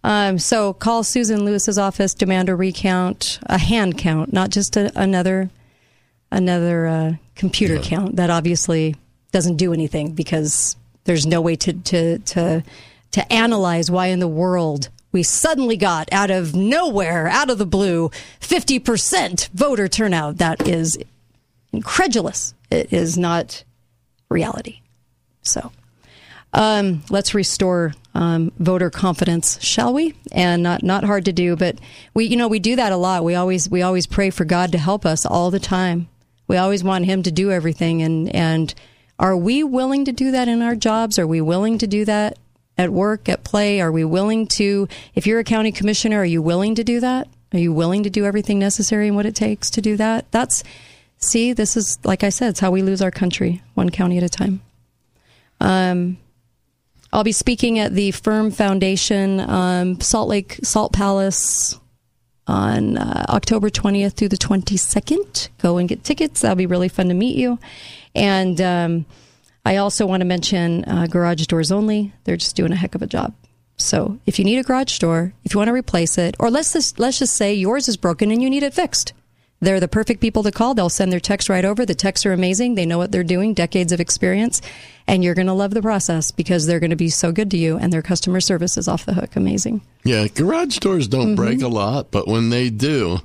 Um, 0.05 0.39
so 0.39 0.74
call 0.74 1.03
Susan 1.03 1.43
Lewis's 1.43 1.78
office, 1.78 2.14
demand 2.14 2.47
a 2.47 2.55
recount, 2.55 3.39
a 3.47 3.57
hand 3.57 3.97
count, 3.97 4.32
not 4.32 4.49
just 4.49 4.78
a, 4.78 4.91
another 4.99 5.49
another 6.32 6.88
uh, 6.88 7.14
computer 7.36 7.78
count 7.80 8.16
that 8.16 8.30
obviously 8.32 8.95
doesn't 9.32 9.57
do 9.57 9.72
anything 9.72 10.14
because 10.14 10.76
there's 11.03 11.26
no 11.26 11.39
way 11.39 11.55
to 11.55 11.74
to 11.74 12.18
to 12.20 12.64
to 13.11 13.34
analyze 13.34 13.91
why 13.91 14.07
in 14.07 14.20
the 14.20 14.28
world 14.28 14.89
we 15.14 15.24
suddenly 15.24 15.78
got 15.78 16.11
out 16.11 16.32
of 16.32 16.55
nowhere, 16.55 17.28
out 17.28 17.51
of 17.51 17.59
the 17.59 17.68
blue, 17.68 18.09
50% 18.41 19.49
voter 19.49 19.88
turnout. 19.88 20.39
That 20.39 20.68
is 20.68 20.97
incredulous. 21.74 22.54
It 22.70 22.94
is 22.94 23.18
not 23.18 23.64
reality. 24.30 24.82
So 25.42 25.72
um, 26.54 27.04
let's 27.10 27.34
restore 27.34 27.94
um, 28.14 28.52
voter 28.60 28.90
confidence, 28.90 29.62
shall 29.62 29.94
we? 29.94 30.14
And 30.32 30.62
not 30.62 30.84
not 30.84 31.04
hard 31.04 31.26
to 31.26 31.34
do, 31.34 31.56
but 31.56 31.80
we 32.14 32.26
you 32.26 32.38
know 32.38 32.48
we 32.48 32.60
do 32.60 32.76
that 32.76 32.92
a 32.92 32.98
lot. 32.98 33.24
We 33.24 33.36
always 33.36 33.70
we 33.70 33.82
always 33.82 34.06
pray 34.06 34.30
for 34.30 34.46
God 34.46 34.72
to 34.72 34.78
help 34.78 35.06
us 35.06 35.26
all 35.26 35.52
the 35.52 35.60
time. 35.60 36.08
We 36.48 36.58
always 36.58 36.84
want 36.84 37.06
Him 37.06 37.24
to 37.24 37.32
do 37.32 37.52
everything, 37.52 38.02
and 38.02 38.34
and 38.34 38.74
are 39.18 39.36
we 39.36 39.64
willing 39.64 40.06
to 40.06 40.12
do 40.12 40.32
that 40.32 40.48
in 40.48 40.62
our 40.62 40.76
jobs? 40.76 41.18
Are 41.18 41.28
we 41.28 41.42
willing 41.42 41.80
to 41.80 41.88
do 41.88 42.06
that 42.06 42.38
at 42.78 42.92
work, 42.92 43.30
at 43.30 43.44
play? 43.44 43.82
Are 43.82 43.92
we 43.92 44.06
willing 44.06 44.48
to? 44.48 44.88
If 45.16 45.26
you're 45.26 45.40
a 45.40 45.44
county 45.44 45.72
commissioner, 45.72 46.20
are 46.20 46.26
you 46.26 46.42
willing 46.42 46.76
to 46.76 46.84
do 46.84 47.00
that? 47.00 47.28
Are 47.52 47.60
you 47.60 47.74
willing 47.74 48.04
to 48.04 48.10
do 48.10 48.26
everything 48.26 48.60
necessary 48.60 49.08
and 49.08 49.16
what 49.16 49.26
it 49.26 49.36
takes 49.36 49.70
to 49.72 49.82
do 49.82 49.98
that? 49.98 50.32
That's 50.32 50.64
see, 51.26 51.54
this 51.54 51.76
is 51.78 51.98
like 52.04 52.24
I 52.24 52.30
said, 52.30 52.50
it's 52.50 52.60
how 52.60 52.72
we 52.72 52.82
lose 52.82 53.02
our 53.02 53.12
country, 53.12 53.62
one 53.74 53.90
county 53.90 54.18
at 54.18 54.24
a 54.24 54.30
time. 54.30 54.62
Um, 55.60 56.18
I'll 57.12 57.24
be 57.24 57.32
speaking 57.32 57.80
at 57.80 57.94
the 57.94 58.12
Firm 58.12 58.52
Foundation, 58.52 59.40
um, 59.40 60.02
Salt 60.02 60.30
Lake 60.30 60.60
Salt 60.64 60.94
Palace 60.94 61.80
on 62.48 62.98
uh, 62.98 63.26
October 63.30 63.70
20th 63.70 64.14
through 64.14 64.30
the 64.30 64.38
22nd. 64.38 65.50
Go 65.60 65.78
and 65.78 65.88
get 65.88 66.04
tickets. 66.04 66.42
That'll 66.42 66.56
be 66.56 66.66
really 66.66 66.90
fun 66.90 67.08
to 67.08 67.14
meet 67.14 67.38
you. 67.38 67.60
And 68.16 68.60
um, 68.60 69.06
I 69.66 69.78
also 69.78 70.06
want 70.06 70.22
to 70.22 70.26
mention 70.26 70.84
uh, 70.86 71.08
Garage 71.08 71.46
Doors 71.46 71.72
Only. 71.72 72.12
They're 72.24 72.38
just 72.38 72.56
doing 72.56 72.72
a 72.72 72.76
heck 72.76 72.96
of 72.96 73.02
a 73.02 73.08
job. 73.08 73.34
So 73.78 74.20
if 74.26 74.38
you 74.38 74.46
need 74.46 74.60
a 74.60 74.64
garage 74.64 75.00
door, 75.00 75.34
if 75.44 75.54
you 75.54 75.58
want 75.58 75.70
to 75.70 75.74
replace 75.74 76.18
it, 76.18 76.36
or 76.40 76.50
let's 76.50 76.74
just, 76.74 77.00
let's 77.00 77.20
just 77.20 77.36
say 77.36 77.54
yours 77.54 77.88
is 77.88 77.98
broken 77.98 78.32
and 78.32 78.42
you 78.42 78.50
need 78.50 78.64
it 78.64 78.74
fixed. 78.74 79.14
They're 79.64 79.80
the 79.80 79.88
perfect 79.88 80.22
people 80.22 80.43
to 80.43 80.51
call. 80.51 80.74
They'll 80.74 80.89
send 80.89 81.11
their 81.11 81.20
text 81.20 81.49
right 81.49 81.64
over. 81.66 81.86
The 81.86 81.95
texts 81.95 82.26
are 82.26 82.34
amazing. 82.34 82.76
They 82.76 82.86
know 82.86 82.97
what 82.97 83.11
they're 83.11 83.24
doing, 83.24 83.53
decades 83.53 83.91
of 83.91 83.99
experience, 83.99 84.61
and 85.07 85.24
you're 85.24 85.36
going 85.36 85.47
to 85.47 85.53
love 85.53 85.74
the 85.74 85.82
process 85.82 86.32
because 86.32 86.68
they're 86.68 86.80
going 86.80 86.89
to 86.89 86.95
be 86.95 87.09
so 87.09 87.32
good 87.32 87.49
to 87.51 87.57
you 87.57 87.78
and 87.78 87.91
their 87.91 88.01
customer 88.01 88.41
service 88.41 88.78
is 88.78 88.88
off 88.88 89.05
the 89.05 89.14
hook. 89.14 89.36
Amazing. 89.36 89.82
Yeah, 90.03 90.28
garage 90.28 90.78
doors 90.80 91.07
don't 91.07 91.24
Mm-hmm. 91.28 91.36
break 91.36 91.61
a 91.61 91.68
lot, 91.70 92.11
but 92.11 92.28
when 92.28 92.49
they 92.49 92.70
do, 92.70 93.20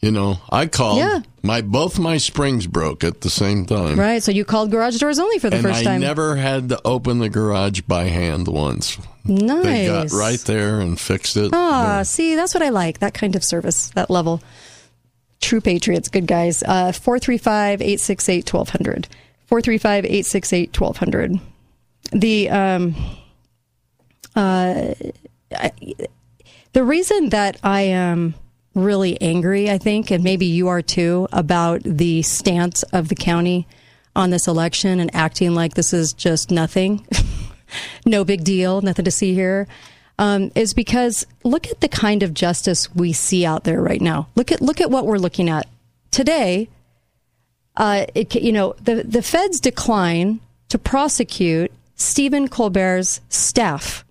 you 0.00 0.10
know, 0.10 0.38
I 0.50 0.66
called. 0.66 0.98
Yeah. 0.98 1.20
My 1.42 1.62
both 1.62 1.98
my 2.00 2.16
springs 2.16 2.66
broke 2.66 3.04
at 3.04 3.20
the 3.20 3.30
same 3.30 3.64
time. 3.66 3.98
Right. 3.98 4.20
So 4.22 4.32
you 4.32 4.44
called 4.44 4.72
Garage 4.72 4.98
Doors 4.98 5.20
Only 5.20 5.38
for 5.38 5.48
the 5.48 5.56
and 5.58 5.64
first 5.64 5.80
I 5.80 5.84
time. 5.84 5.94
I 5.94 5.98
never 5.98 6.34
had 6.34 6.68
to 6.70 6.80
open 6.84 7.20
the 7.20 7.28
garage 7.28 7.82
by 7.82 8.04
hand 8.04 8.48
once. 8.48 8.98
nice. 9.24 9.62
They 9.64 9.86
got 9.86 10.10
right 10.10 10.40
there 10.40 10.80
and 10.80 10.98
fixed 10.98 11.36
it. 11.36 11.50
Ah, 11.54 12.02
see, 12.02 12.34
that's 12.34 12.52
what 12.52 12.64
I 12.64 12.70
like. 12.70 12.98
That 12.98 13.14
kind 13.14 13.36
of 13.36 13.44
service, 13.44 13.90
that 13.90 14.10
level. 14.10 14.42
True 15.40 15.60
patriots, 15.60 16.08
good 16.08 16.26
guys. 16.26 16.62
Uh, 16.62 16.92
435 16.92 17.80
868 17.82 18.52
1200. 18.52 19.08
435 19.46 20.04
868 20.04 20.80
1200. 20.80 21.40
The, 22.12 22.50
um, 22.50 22.94
uh, 24.34 24.94
I, 25.52 25.72
the 26.72 26.84
reason 26.84 27.30
that 27.30 27.58
I 27.62 27.82
am 27.82 28.34
really 28.74 29.20
angry, 29.20 29.70
I 29.70 29.78
think, 29.78 30.10
and 30.10 30.22
maybe 30.22 30.46
you 30.46 30.68
are 30.68 30.82
too, 30.82 31.28
about 31.32 31.82
the 31.82 32.22
stance 32.22 32.82
of 32.84 33.08
the 33.08 33.14
county 33.14 33.66
on 34.14 34.30
this 34.30 34.46
election 34.46 35.00
and 35.00 35.14
acting 35.14 35.54
like 35.54 35.74
this 35.74 35.92
is 35.92 36.12
just 36.12 36.50
nothing, 36.50 37.06
no 38.06 38.24
big 38.24 38.44
deal, 38.44 38.80
nothing 38.82 39.04
to 39.04 39.10
see 39.10 39.34
here, 39.34 39.66
um, 40.18 40.50
is 40.54 40.74
because 40.74 41.26
look 41.44 41.66
at 41.66 41.80
the 41.80 41.88
kind 41.88 42.22
of 42.22 42.34
justice 42.34 42.94
we 42.94 43.12
see 43.12 43.44
out 43.44 43.64
there 43.64 43.82
right 43.82 44.00
now. 44.00 44.28
Look 44.34 44.50
at 44.50 44.62
look 44.62 44.80
at 44.80 44.90
what 44.90 45.06
we're 45.06 45.18
looking 45.18 45.48
at 45.48 45.66
today. 46.10 46.68
Uh, 47.76 48.06
it, 48.14 48.34
you 48.34 48.52
know, 48.52 48.74
the 48.82 49.02
the 49.02 49.22
feds 49.22 49.60
decline 49.60 50.40
to 50.68 50.78
prosecute 50.78 51.70
Stephen 51.94 52.48
Colbert's 52.48 53.20
staff. 53.28 54.04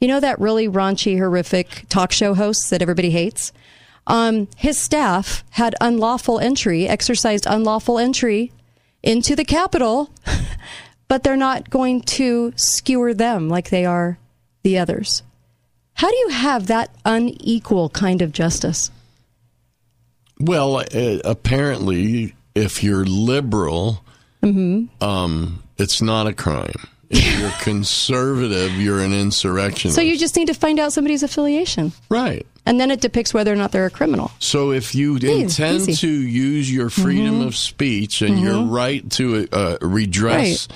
You 0.00 0.08
know 0.08 0.20
that 0.20 0.40
really 0.40 0.68
raunchy, 0.68 1.16
horrific 1.16 1.84
talk 1.88 2.12
show 2.12 2.34
host 2.34 2.70
that 2.70 2.82
everybody 2.82 3.10
hates. 3.10 3.52
Um, 4.06 4.48
his 4.56 4.78
staff 4.78 5.44
had 5.50 5.76
unlawful 5.80 6.40
entry, 6.40 6.88
exercised 6.88 7.46
unlawful 7.46 7.98
entry 7.98 8.50
into 9.02 9.36
the 9.36 9.44
Capitol, 9.44 10.10
but 11.08 11.22
they're 11.22 11.36
not 11.36 11.70
going 11.70 12.00
to 12.02 12.52
skewer 12.56 13.14
them 13.14 13.48
like 13.48 13.70
they 13.70 13.84
are 13.84 14.18
the 14.62 14.78
others. 14.78 15.22
How 15.94 16.08
do 16.10 16.16
you 16.16 16.28
have 16.30 16.66
that 16.68 16.90
unequal 17.04 17.90
kind 17.90 18.22
of 18.22 18.32
justice? 18.32 18.90
Well, 20.40 20.76
uh, 20.76 21.18
apparently, 21.24 22.34
if 22.54 22.82
you're 22.82 23.04
liberal, 23.04 24.02
Mm-hmm. 24.42 25.02
um, 25.04 25.62
it's 25.78 26.02
not 26.02 26.26
a 26.26 26.32
crime. 26.32 26.74
If 27.10 27.38
you're 27.38 27.50
conservative, 27.60 28.72
you're 28.72 29.00
an 29.00 29.12
insurrectionist. 29.12 29.94
So 29.94 30.00
you 30.02 30.18
just 30.18 30.34
need 30.34 30.48
to 30.48 30.54
find 30.54 30.80
out 30.80 30.92
somebody's 30.92 31.22
affiliation. 31.22 31.92
right. 32.08 32.44
And 32.64 32.78
then 32.80 32.92
it 32.92 33.00
depicts 33.00 33.34
whether 33.34 33.52
or 33.52 33.56
not 33.56 33.72
they're 33.72 33.86
a 33.86 33.90
criminal. 33.90 34.30
So 34.38 34.70
if 34.70 34.94
you 34.94 35.16
Easy, 35.16 35.40
intend 35.42 35.80
easy. 35.80 35.94
to 35.94 36.08
use 36.08 36.72
your 36.72 36.90
freedom 36.90 37.40
Mhm. 37.40 37.46
of 37.48 37.56
speech 37.56 38.22
and 38.22 38.38
your 38.40 38.54
Mhm. 38.54 38.70
right 38.72 39.10
to 39.12 39.48
uh, 39.52 39.78
redress 39.80 40.68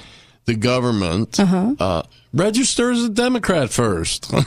the 0.46 0.54
government, 0.56 1.38
Uh-huh. 1.38 1.74
uh, 1.78 2.02
register 2.36 2.90
as 2.90 3.04
a 3.04 3.08
Democrat 3.08 3.70
first. 3.70 4.32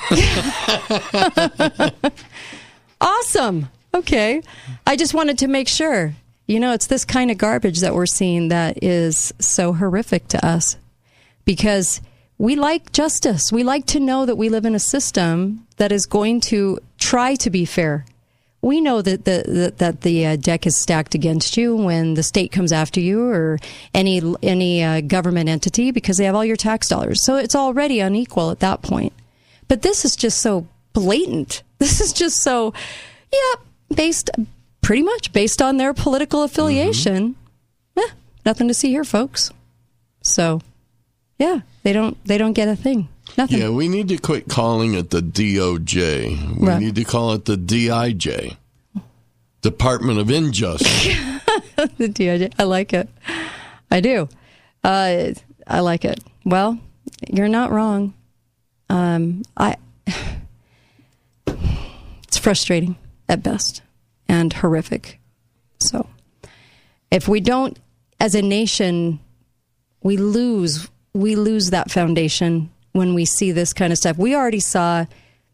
Awesome. 3.02 3.70
Okay. 3.94 4.42
I 4.86 4.96
just 4.96 5.14
wanted 5.14 5.38
to 5.40 5.48
make 5.48 5.68
sure. 5.68 6.14
You 6.48 6.60
know, 6.60 6.74
it's 6.74 6.88
this 6.88 7.06
kind 7.06 7.32
of 7.32 7.38
garbage 7.38 7.80
that 7.80 7.94
we're 7.94 8.06
seeing 8.06 8.50
that 8.50 8.84
is 8.84 9.34
so 9.40 9.72
horrific 9.72 10.28
to 10.30 10.46
us 10.46 10.78
because 11.46 12.02
we 12.38 12.56
like 12.56 12.92
justice. 12.92 13.52
We 13.52 13.64
like 13.64 13.86
to 13.88 14.00
know 14.00 14.26
that 14.26 14.36
we 14.36 14.50
live 14.50 14.66
in 14.66 14.76
a 14.76 14.80
system 14.80 15.68
that 15.78 15.92
is 15.92 16.06
going 16.06 16.42
to 16.42 16.80
try 16.98 17.36
to 17.36 17.50
be 17.50 17.66
fair. 17.66 18.06
We 18.62 18.82
know 18.82 19.02
that 19.02 19.24
the, 19.24 19.44
that, 19.48 19.78
that 19.78 20.02
the 20.02 20.26
uh, 20.26 20.36
deck 20.36 20.68
is 20.68 20.76
stacked 20.76 21.16
against 21.16 21.56
you 21.56 21.76
when 21.76 22.16
the 22.16 22.24
state 22.24 22.52
comes 22.52 22.74
after 22.74 23.00
you 23.00 23.24
or 23.24 23.58
any 23.94 24.22
any 24.44 24.84
uh, 24.84 25.00
government 25.02 25.48
entity 25.48 25.92
because 25.92 26.18
they 26.18 26.26
have 26.26 26.36
all 26.36 26.44
your 26.44 26.58
tax 26.58 26.90
dollars. 26.90 27.24
So 27.24 27.38
it's 27.38 27.56
already 27.56 28.02
unequal 28.02 28.52
at 28.52 28.60
that 28.60 28.82
point. 28.82 29.14
But 29.70 29.82
this 29.82 30.04
is 30.04 30.16
just 30.16 30.42
so 30.42 30.68
blatant. 30.94 31.64
This 31.80 32.02
is 32.02 32.12
just 32.12 32.44
so, 32.44 32.74
yeah, 33.32 33.62
based 33.96 34.30
pretty 34.82 35.02
much 35.02 35.32
based 35.32 35.62
on 35.62 35.78
their 35.78 35.94
political 35.94 36.44
affiliation. 36.44 37.36
Eh, 37.96 38.10
nothing 38.46 38.68
to 38.68 38.74
see 38.74 38.90
here, 38.90 39.06
folks. 39.06 39.52
So, 40.22 40.60
yeah, 41.38 41.62
they 41.84 41.94
don't 41.94 42.22
they 42.26 42.38
don't 42.38 42.52
get 42.52 42.68
a 42.68 42.76
thing. 42.76 43.08
Nothing. 43.38 43.60
yeah, 43.60 43.70
we 43.70 43.88
need 43.88 44.08
to 44.10 44.18
quit 44.18 44.48
calling 44.50 44.94
it 44.96 45.10
the 45.12 45.22
DOJ. 45.22 46.58
We 46.60 46.68
Right. 46.68 46.80
need 46.82 46.96
to 46.96 47.04
call 47.04 47.34
it 47.34 47.46
the 47.46 47.56
DIJ, 47.58 48.58
Department 49.62 50.20
of 50.20 50.30
Injustice. 50.30 51.06
the 51.98 52.08
DOJ. 52.10 52.54
I 52.60 52.64
like 52.64 52.94
it. 52.94 53.08
I 53.92 54.00
do. 54.02 54.28
Uh, 54.84 55.32
I 55.68 55.80
like 55.82 56.06
it. 56.06 56.20
Well, 56.46 56.80
you're 57.32 57.48
not 57.50 57.72
wrong. 57.72 58.14
Um, 58.90 59.44
I. 59.58 59.76
It's 62.28 62.38
frustrating 62.38 62.96
at 63.28 63.42
best 63.42 63.82
and 64.28 64.54
horrific. 64.54 65.20
So, 65.80 66.08
if 67.10 67.28
we 67.28 67.40
don't, 67.40 67.78
as 68.20 68.36
a 68.36 68.42
nation, 68.44 69.20
we 70.04 70.16
lose 70.18 70.88
we 71.14 71.36
lose 71.36 71.72
that 71.72 71.90
foundation 71.90 72.70
when 72.92 73.14
we 73.14 73.26
see 73.26 73.52
this 73.52 73.74
kind 73.74 73.92
of 73.92 74.00
stuff. 74.00 74.18
We 74.18 74.36
already 74.36 74.60
saw 74.60 75.06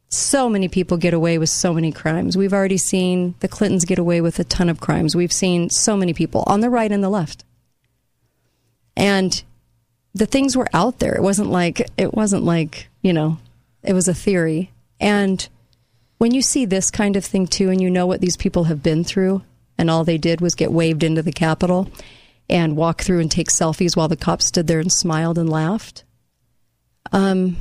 so 0.09 0.49
many 0.49 0.67
people 0.67 0.97
get 0.97 1.13
away 1.13 1.37
with 1.37 1.49
so 1.49 1.73
many 1.73 1.91
crimes. 1.91 2.37
We've 2.37 2.53
already 2.53 2.77
seen 2.77 3.35
the 3.39 3.47
Clintons 3.47 3.85
get 3.85 3.99
away 3.99 4.21
with 4.21 4.39
a 4.39 4.43
ton 4.43 4.69
of 4.69 4.79
crimes. 4.79 5.15
We've 5.15 5.33
seen 5.33 5.69
so 5.69 5.97
many 5.97 6.13
people 6.13 6.43
on 6.47 6.61
the 6.61 6.69
right 6.69 6.91
and 6.91 7.03
the 7.03 7.09
left. 7.09 7.43
And 8.95 9.43
the 10.13 10.25
things 10.25 10.55
were 10.55 10.69
out 10.73 10.99
there. 10.99 11.15
It 11.15 11.21
wasn't 11.21 11.49
like 11.49 11.89
it 11.97 12.13
wasn't 12.13 12.43
like, 12.43 12.87
you 13.01 13.11
know, 13.11 13.37
it 13.83 13.93
was 13.93 14.07
a 14.07 14.13
theory. 14.13 14.71
And 14.99 15.47
when 16.17 16.33
you 16.33 16.41
see 16.41 16.65
this 16.65 16.89
kind 16.89 17.17
of 17.17 17.25
thing 17.25 17.45
too 17.45 17.69
and 17.69 17.81
you 17.81 17.89
know 17.89 18.07
what 18.07 18.21
these 18.21 18.37
people 18.37 18.65
have 18.65 18.81
been 18.81 19.03
through 19.03 19.43
and 19.77 19.89
all 19.89 20.05
they 20.05 20.17
did 20.17 20.39
was 20.39 20.55
get 20.55 20.71
waved 20.71 21.03
into 21.03 21.21
the 21.21 21.33
Capitol 21.33 21.89
and 22.49 22.77
walk 22.77 23.01
through 23.01 23.19
and 23.19 23.29
take 23.29 23.49
selfies 23.49 23.97
while 23.97 24.07
the 24.07 24.15
cops 24.15 24.45
stood 24.45 24.67
there 24.67 24.79
and 24.79 24.93
smiled 24.93 25.37
and 25.37 25.49
laughed. 25.49 26.04
Um, 27.11 27.57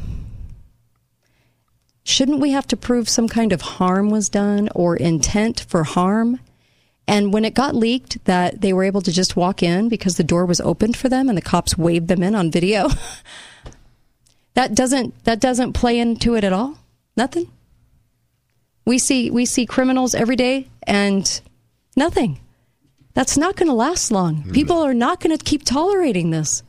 shouldn't 2.04 2.40
we 2.40 2.50
have 2.50 2.66
to 2.68 2.76
prove 2.76 3.08
some 3.08 3.28
kind 3.28 3.52
of 3.52 3.60
harm 3.62 4.10
was 4.10 4.28
done 4.28 4.68
or 4.74 4.96
intent 4.96 5.64
for 5.68 5.84
harm? 5.84 6.40
And 7.06 7.32
when 7.32 7.44
it 7.44 7.54
got 7.54 7.74
leaked 7.74 8.24
that 8.24 8.60
they 8.60 8.72
were 8.72 8.84
able 8.84 9.02
to 9.02 9.12
just 9.12 9.36
walk 9.36 9.62
in 9.62 9.88
because 9.88 10.16
the 10.16 10.24
door 10.24 10.46
was 10.46 10.60
opened 10.60 10.96
for 10.96 11.08
them 11.08 11.28
and 11.28 11.36
the 11.36 11.42
cops 11.42 11.76
waved 11.76 12.08
them 12.08 12.22
in 12.22 12.34
on 12.34 12.50
video, 12.50 12.88
that 14.54 14.74
doesn't 14.74 15.24
that 15.24 15.40
doesn't 15.40 15.74
play 15.74 15.98
into 15.98 16.34
it 16.34 16.44
at 16.44 16.52
all. 16.52 16.78
Nothing. 17.16 17.50
We 18.86 18.98
see 18.98 19.30
we 19.30 19.44
see 19.44 19.66
criminals 19.66 20.14
every 20.14 20.36
day 20.36 20.68
and 20.86 21.40
nothing. 21.96 22.40
That's 23.12 23.36
not 23.36 23.56
going 23.56 23.68
to 23.68 23.74
last 23.74 24.10
long. 24.10 24.36
Hmm. 24.36 24.52
People 24.52 24.78
are 24.78 24.94
not 24.94 25.20
going 25.20 25.36
to 25.36 25.42
keep 25.42 25.64
tolerating 25.64 26.30
this. 26.30 26.62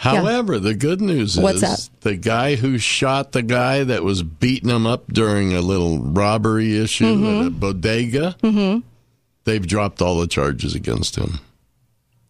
However, 0.00 0.58
the 0.58 0.74
good 0.74 1.00
news 1.02 1.34
is 1.36 1.40
What's 1.42 1.60
that? 1.60 1.88
the 2.00 2.16
guy 2.16 2.54
who 2.56 2.78
shot 2.78 3.32
the 3.32 3.42
guy 3.42 3.84
that 3.84 4.02
was 4.02 4.22
beating 4.22 4.70
him 4.70 4.86
up 4.86 5.12
during 5.12 5.52
a 5.52 5.60
little 5.60 5.98
robbery 5.98 6.78
issue 6.78 7.04
Mhm. 7.04 7.40
at 7.40 7.46
a 7.46 7.50
bodega, 7.50 8.36
hmm 8.40 8.78
they've 9.44 9.66
dropped 9.66 10.00
all 10.00 10.18
the 10.18 10.26
charges 10.26 10.74
against 10.74 11.16
him. 11.16 11.38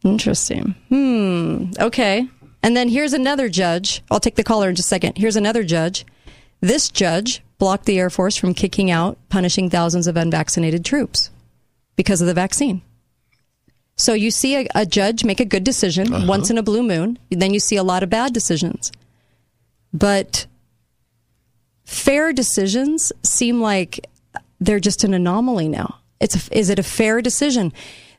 Interesting. 0.05 0.75
Hmm. 0.89 1.71
Okay. 1.79 2.27
And 2.63 2.77
then 2.77 2.89
here's 2.89 3.13
another 3.13 3.49
judge. 3.49 4.03
I'll 4.11 4.21
take 4.21 4.37
the 4.37 4.45
caller 4.45 4.69
in 4.71 4.75
just 4.77 4.87
a 4.87 4.89
second. 4.89 5.19
Here's 5.19 5.37
another 5.37 5.63
judge. 5.63 6.05
This 6.61 6.89
judge 6.89 7.43
blocked 7.59 7.85
the 7.87 7.99
Air 7.99 8.11
Force 8.11 8.37
from 8.37 8.55
kicking 8.55 8.91
out, 8.91 9.19
punishing 9.29 9.69
thousands 9.71 10.07
of 10.07 10.17
unvaccinated 10.17 10.85
troops 10.85 11.31
because 11.97 12.21
of 12.21 12.27
the 12.27 12.35
vaccine. 12.35 12.83
So 14.01 14.15
you 14.15 14.31
see 14.31 14.57
a, 14.57 14.67
a 14.75 14.87
judge 14.87 15.25
make 15.25 15.41
a 15.41 15.45
good 15.45 15.63
decision 15.63 16.13
Uh-huh. 16.13 16.27
once 16.27 16.49
in 16.51 16.57
a 16.59 16.63
blue 16.63 16.83
moon, 16.83 17.19
then 17.31 17.53
you 17.53 17.61
see 17.61 17.77
a 17.77 17.83
lot 17.83 18.03
of 18.03 18.09
bad 18.09 18.33
decisions. 18.33 18.91
But 19.93 20.47
fair 21.85 22.33
decisions 22.33 23.13
seem 23.23 23.61
like 23.61 24.07
they're 24.61 24.81
just 24.81 25.05
an 25.05 25.13
anomaly 25.15 25.69
now. 25.69 25.99
It's 26.21 26.49
a, 26.49 26.59
is 26.59 26.71
it 26.71 26.79
a 26.79 26.83
fair 26.83 27.21
decision? 27.21 27.73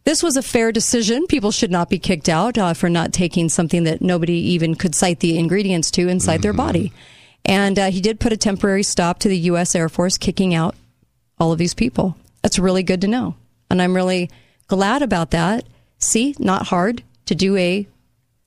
This 0.03 0.23
was 0.23 0.35
a 0.37 0.41
fair 0.41 0.71
decision. 0.71 1.27
People 1.27 1.51
should 1.51 1.71
not 1.71 1.89
be 1.89 1.99
kicked 1.99 2.27
out 2.29 2.57
uh, 2.57 2.73
for 2.73 2.89
not 2.89 3.13
taking 3.13 3.49
something 3.49 3.83
that 3.83 4.01
nobody 4.01 4.33
even 4.53 4.75
could 4.75 4.95
cite 4.95 5.19
the 5.19 5.37
ingredients 5.37 5.91
to 5.91 6.07
inside 6.07 6.41
their 6.41 6.53
body. 6.53 6.91
And 7.45 7.77
uh, 7.77 7.91
he 7.91 8.01
did 8.01 8.19
put 8.19 8.33
a 8.33 8.37
temporary 8.37 8.83
stop 8.83 9.19
to 9.19 9.29
the 9.29 9.37
U.S. 9.51 9.75
Air 9.75 9.89
Force 9.89 10.17
kicking 10.17 10.53
out 10.53 10.75
all 11.39 11.51
of 11.51 11.59
these 11.59 11.73
people. 11.75 12.15
That's 12.41 12.59
really 12.59 12.83
good 12.83 13.01
to 13.01 13.07
know. 13.07 13.35
And 13.69 13.81
I'm 13.81 13.95
really 13.95 14.29
glad 14.67 15.01
about 15.01 15.31
that. 15.31 15.65
See, 16.01 16.35
not 16.39 16.67
hard 16.67 17.03
to 17.27 17.35
do 17.35 17.55
a 17.57 17.87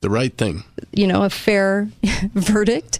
The 0.00 0.10
right 0.10 0.36
thing. 0.36 0.64
you 0.92 1.06
know, 1.06 1.22
a 1.22 1.30
fair 1.30 1.88
verdict. 2.34 2.98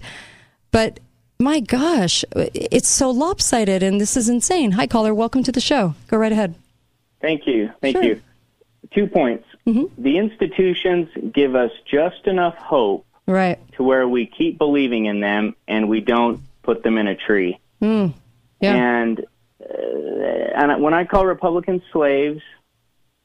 But 0.70 1.00
my 1.38 1.61
gosh, 1.61 2.24
it's 2.34 2.88
so 2.88 3.11
lopsided 3.11 3.82
and 3.82 4.00
this 4.00 4.16
is 4.16 4.28
insane. 4.28 4.72
Hi, 4.72 4.86
caller. 4.86 5.12
Welcome 5.14 5.42
to 5.44 5.52
the 5.52 5.61
show. 5.61 5.94
Go 6.09 6.16
right 6.16 6.32
ahead. 6.32 6.55
Thank 7.20 7.46
you. 7.46 7.70
Thank 7.80 7.96
Sure. 7.96 8.05
you. 8.05 8.20
Two 8.92 9.07
points. 9.07 9.44
The 9.66 10.18
institutions 10.18 11.09
give 11.32 11.55
us 11.57 11.70
just 11.90 12.26
enough 12.26 12.55
hope 12.57 13.07
Right. 13.26 13.59
to 13.76 13.82
where 13.82 14.07
we 14.07 14.26
keep 14.26 14.59
believing 14.59 15.07
in 15.07 15.20
them 15.20 15.57
and 15.66 15.88
we 15.88 16.00
don't 16.00 16.40
put 16.62 16.82
them 16.82 16.98
in 16.98 17.07
a 17.09 17.16
tree. 17.16 17.59
Mm. 17.82 18.12
Yeah. 18.61 18.74
And 18.74 19.20
uh, 19.61 19.72
and 20.55 20.82
when 20.82 20.92
I 20.92 21.05
call 21.05 21.24
Republicans 21.24 21.82
slaves, 21.92 22.42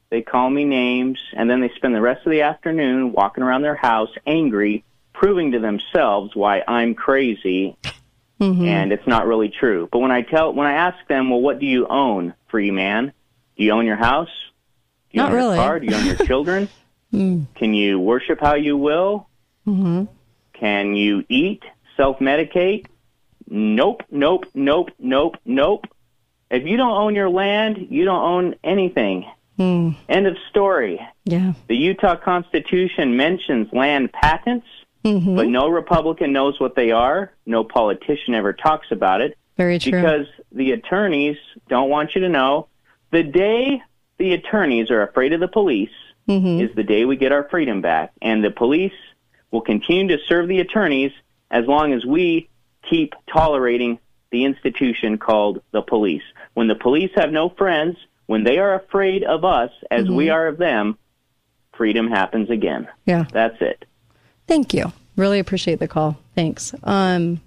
they 0.10 0.22
call 0.22 0.50
me 0.50 0.66
names, 0.66 1.20
and 1.34 1.50
then 1.50 1.62
they 1.62 1.70
spend 1.76 1.94
the 1.96 2.02
rest 2.02 2.26
of 2.26 2.32
the 2.32 2.42
afternoon 2.42 3.12
walking 3.12 3.44
around 3.44 3.62
their 3.62 3.76
house 3.76 4.10
angry, 4.26 4.84
proving 5.14 5.52
to 5.52 5.60
themselves 5.60 6.36
why 6.36 6.64
I'm 6.68 6.96
crazy 6.96 7.78
Mm-hmm. 8.40 8.64
and 8.66 8.94
it's 8.94 9.06
not 9.06 9.28
really 9.28 9.50
true. 9.50 9.90
But 9.92 10.00
when 10.00 10.12
I 10.12 10.22
tell, 10.22 10.54
when 10.54 10.66
I 10.66 10.72
ask 10.72 10.98
them, 11.10 11.30
well, 11.30 11.42
what 11.42 11.60
do 11.60 11.66
you 11.66 11.86
own, 11.88 12.34
free 12.48 12.72
man? 12.72 13.12
Do 13.58 13.64
you 13.66 13.74
own 13.74 13.86
your 13.86 13.98
house? 13.98 14.30
Do 15.12 15.18
you 15.18 15.24
Not 15.24 15.32
own 15.32 15.36
really. 15.36 15.56
your 15.58 15.66
car? 15.66 15.80
Do 15.82 15.88
you 15.88 15.94
own 15.94 16.06
your 16.06 16.16
children? 16.26 16.70
Mm. 17.14 17.48
Can 17.56 17.74
you 17.74 18.00
worship 18.00 18.40
how 18.40 18.56
you 18.56 18.78
will? 18.78 19.28
Mm-hmm. 19.68 20.06
Can 20.54 20.96
you 20.96 21.26
eat, 21.28 21.64
self 21.98 22.20
medicate? 22.20 22.86
Nope, 23.50 24.04
nope, 24.10 24.46
nope, 24.54 24.92
nope, 24.98 25.36
nope. 25.44 25.88
If 26.50 26.66
you 26.66 26.78
don't 26.78 26.96
own 26.98 27.16
your 27.16 27.30
land, 27.30 27.88
you 27.90 28.06
don't 28.06 28.24
own 28.24 28.56
anything. 28.64 29.26
Mm. 29.60 29.96
End 30.08 30.26
of 30.26 30.38
story. 30.50 31.00
Yeah. 31.26 31.54
The 31.68 31.76
Utah 31.76 32.16
Constitution 32.16 33.18
mentions 33.18 33.72
land 33.74 34.12
patents, 34.14 34.66
Mm-hmm. 35.06 35.38
but 35.38 35.48
no 35.48 35.70
Republican 35.70 36.34
knows 36.34 36.60
what 36.60 36.76
they 36.76 36.92
are. 36.92 37.32
No 37.46 37.64
politician 37.64 38.34
ever 38.36 38.52
talks 38.52 38.88
about 38.92 39.22
it 39.22 39.38
Very 39.56 39.80
true. 39.80 39.94
because 39.94 40.26
the 40.52 40.72
attorneys 40.74 41.38
don't 41.70 41.90
want 41.90 42.16
you 42.16 42.22
to 42.22 42.28
know. 42.30 42.68
The 43.12 43.24
day 43.24 43.82
the 44.18 44.34
attorneys 44.34 44.92
are 44.92 45.02
afraid 45.04 45.32
of 45.34 45.40
the 45.40 45.48
police 45.48 45.90
Mm-hmm. 46.28 46.62
is 46.62 46.76
the 46.76 46.84
day 46.84 47.06
we 47.06 47.16
get 47.16 47.32
our 47.32 47.48
freedom 47.50 47.82
back. 47.82 48.12
And 48.22 48.44
the 48.44 48.52
police 48.52 48.94
will 49.52 49.62
continue 49.62 50.16
to 50.16 50.24
serve 50.28 50.48
the 50.50 50.60
attorneys 50.60 51.12
as 51.50 51.66
long 51.66 51.92
as 51.94 52.06
we 52.06 52.50
keep 52.88 53.14
tolerating 53.34 53.98
the 54.32 54.44
institution 54.46 55.18
called 55.18 55.62
the 55.72 55.82
police. 55.82 56.22
When 56.54 56.68
the 56.68 56.76
police 56.76 57.10
have 57.16 57.32
no 57.32 57.50
friends, 57.50 57.98
when 58.30 58.44
they 58.44 58.60
are 58.60 58.76
afraid 58.76 59.24
of 59.24 59.44
us 59.44 59.72
as 59.90 60.08
we 60.08 60.28
Mhm. 60.28 60.34
are 60.36 60.48
of 60.50 60.58
them, 60.60 61.00
freedom 61.74 62.08
happens 62.12 62.52
again. 62.52 62.88
Yeah. 63.08 63.26
That's 63.32 63.60
it. 63.60 63.86
Thank 64.46 64.72
you. 64.72 64.94
Really 65.16 65.40
appreciate 65.40 65.80
the 65.80 65.88
call. 65.88 66.20
Thanks. 66.36 66.76
Um, 66.84 67.42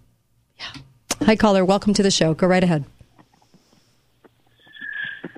yeah. 0.59 0.83
Hi, 1.25 1.37
caller. 1.37 1.65
Welcome 1.65 1.95
to 1.95 2.03
the 2.03 2.11
show. 2.11 2.35
Go 2.35 2.49
right 2.49 2.65
ahead. 2.65 2.85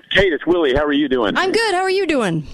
Kate, 0.09 0.33
it's 0.33 0.47
Willie. 0.47 0.73
How 0.73 0.83
are 0.83 0.91
you 0.93 1.07
doing? 1.07 1.37
I'm 1.37 1.51
good. 1.51 1.75
How 1.75 1.81
are 1.81 1.91
you 1.91 2.07
doing? 2.07 2.47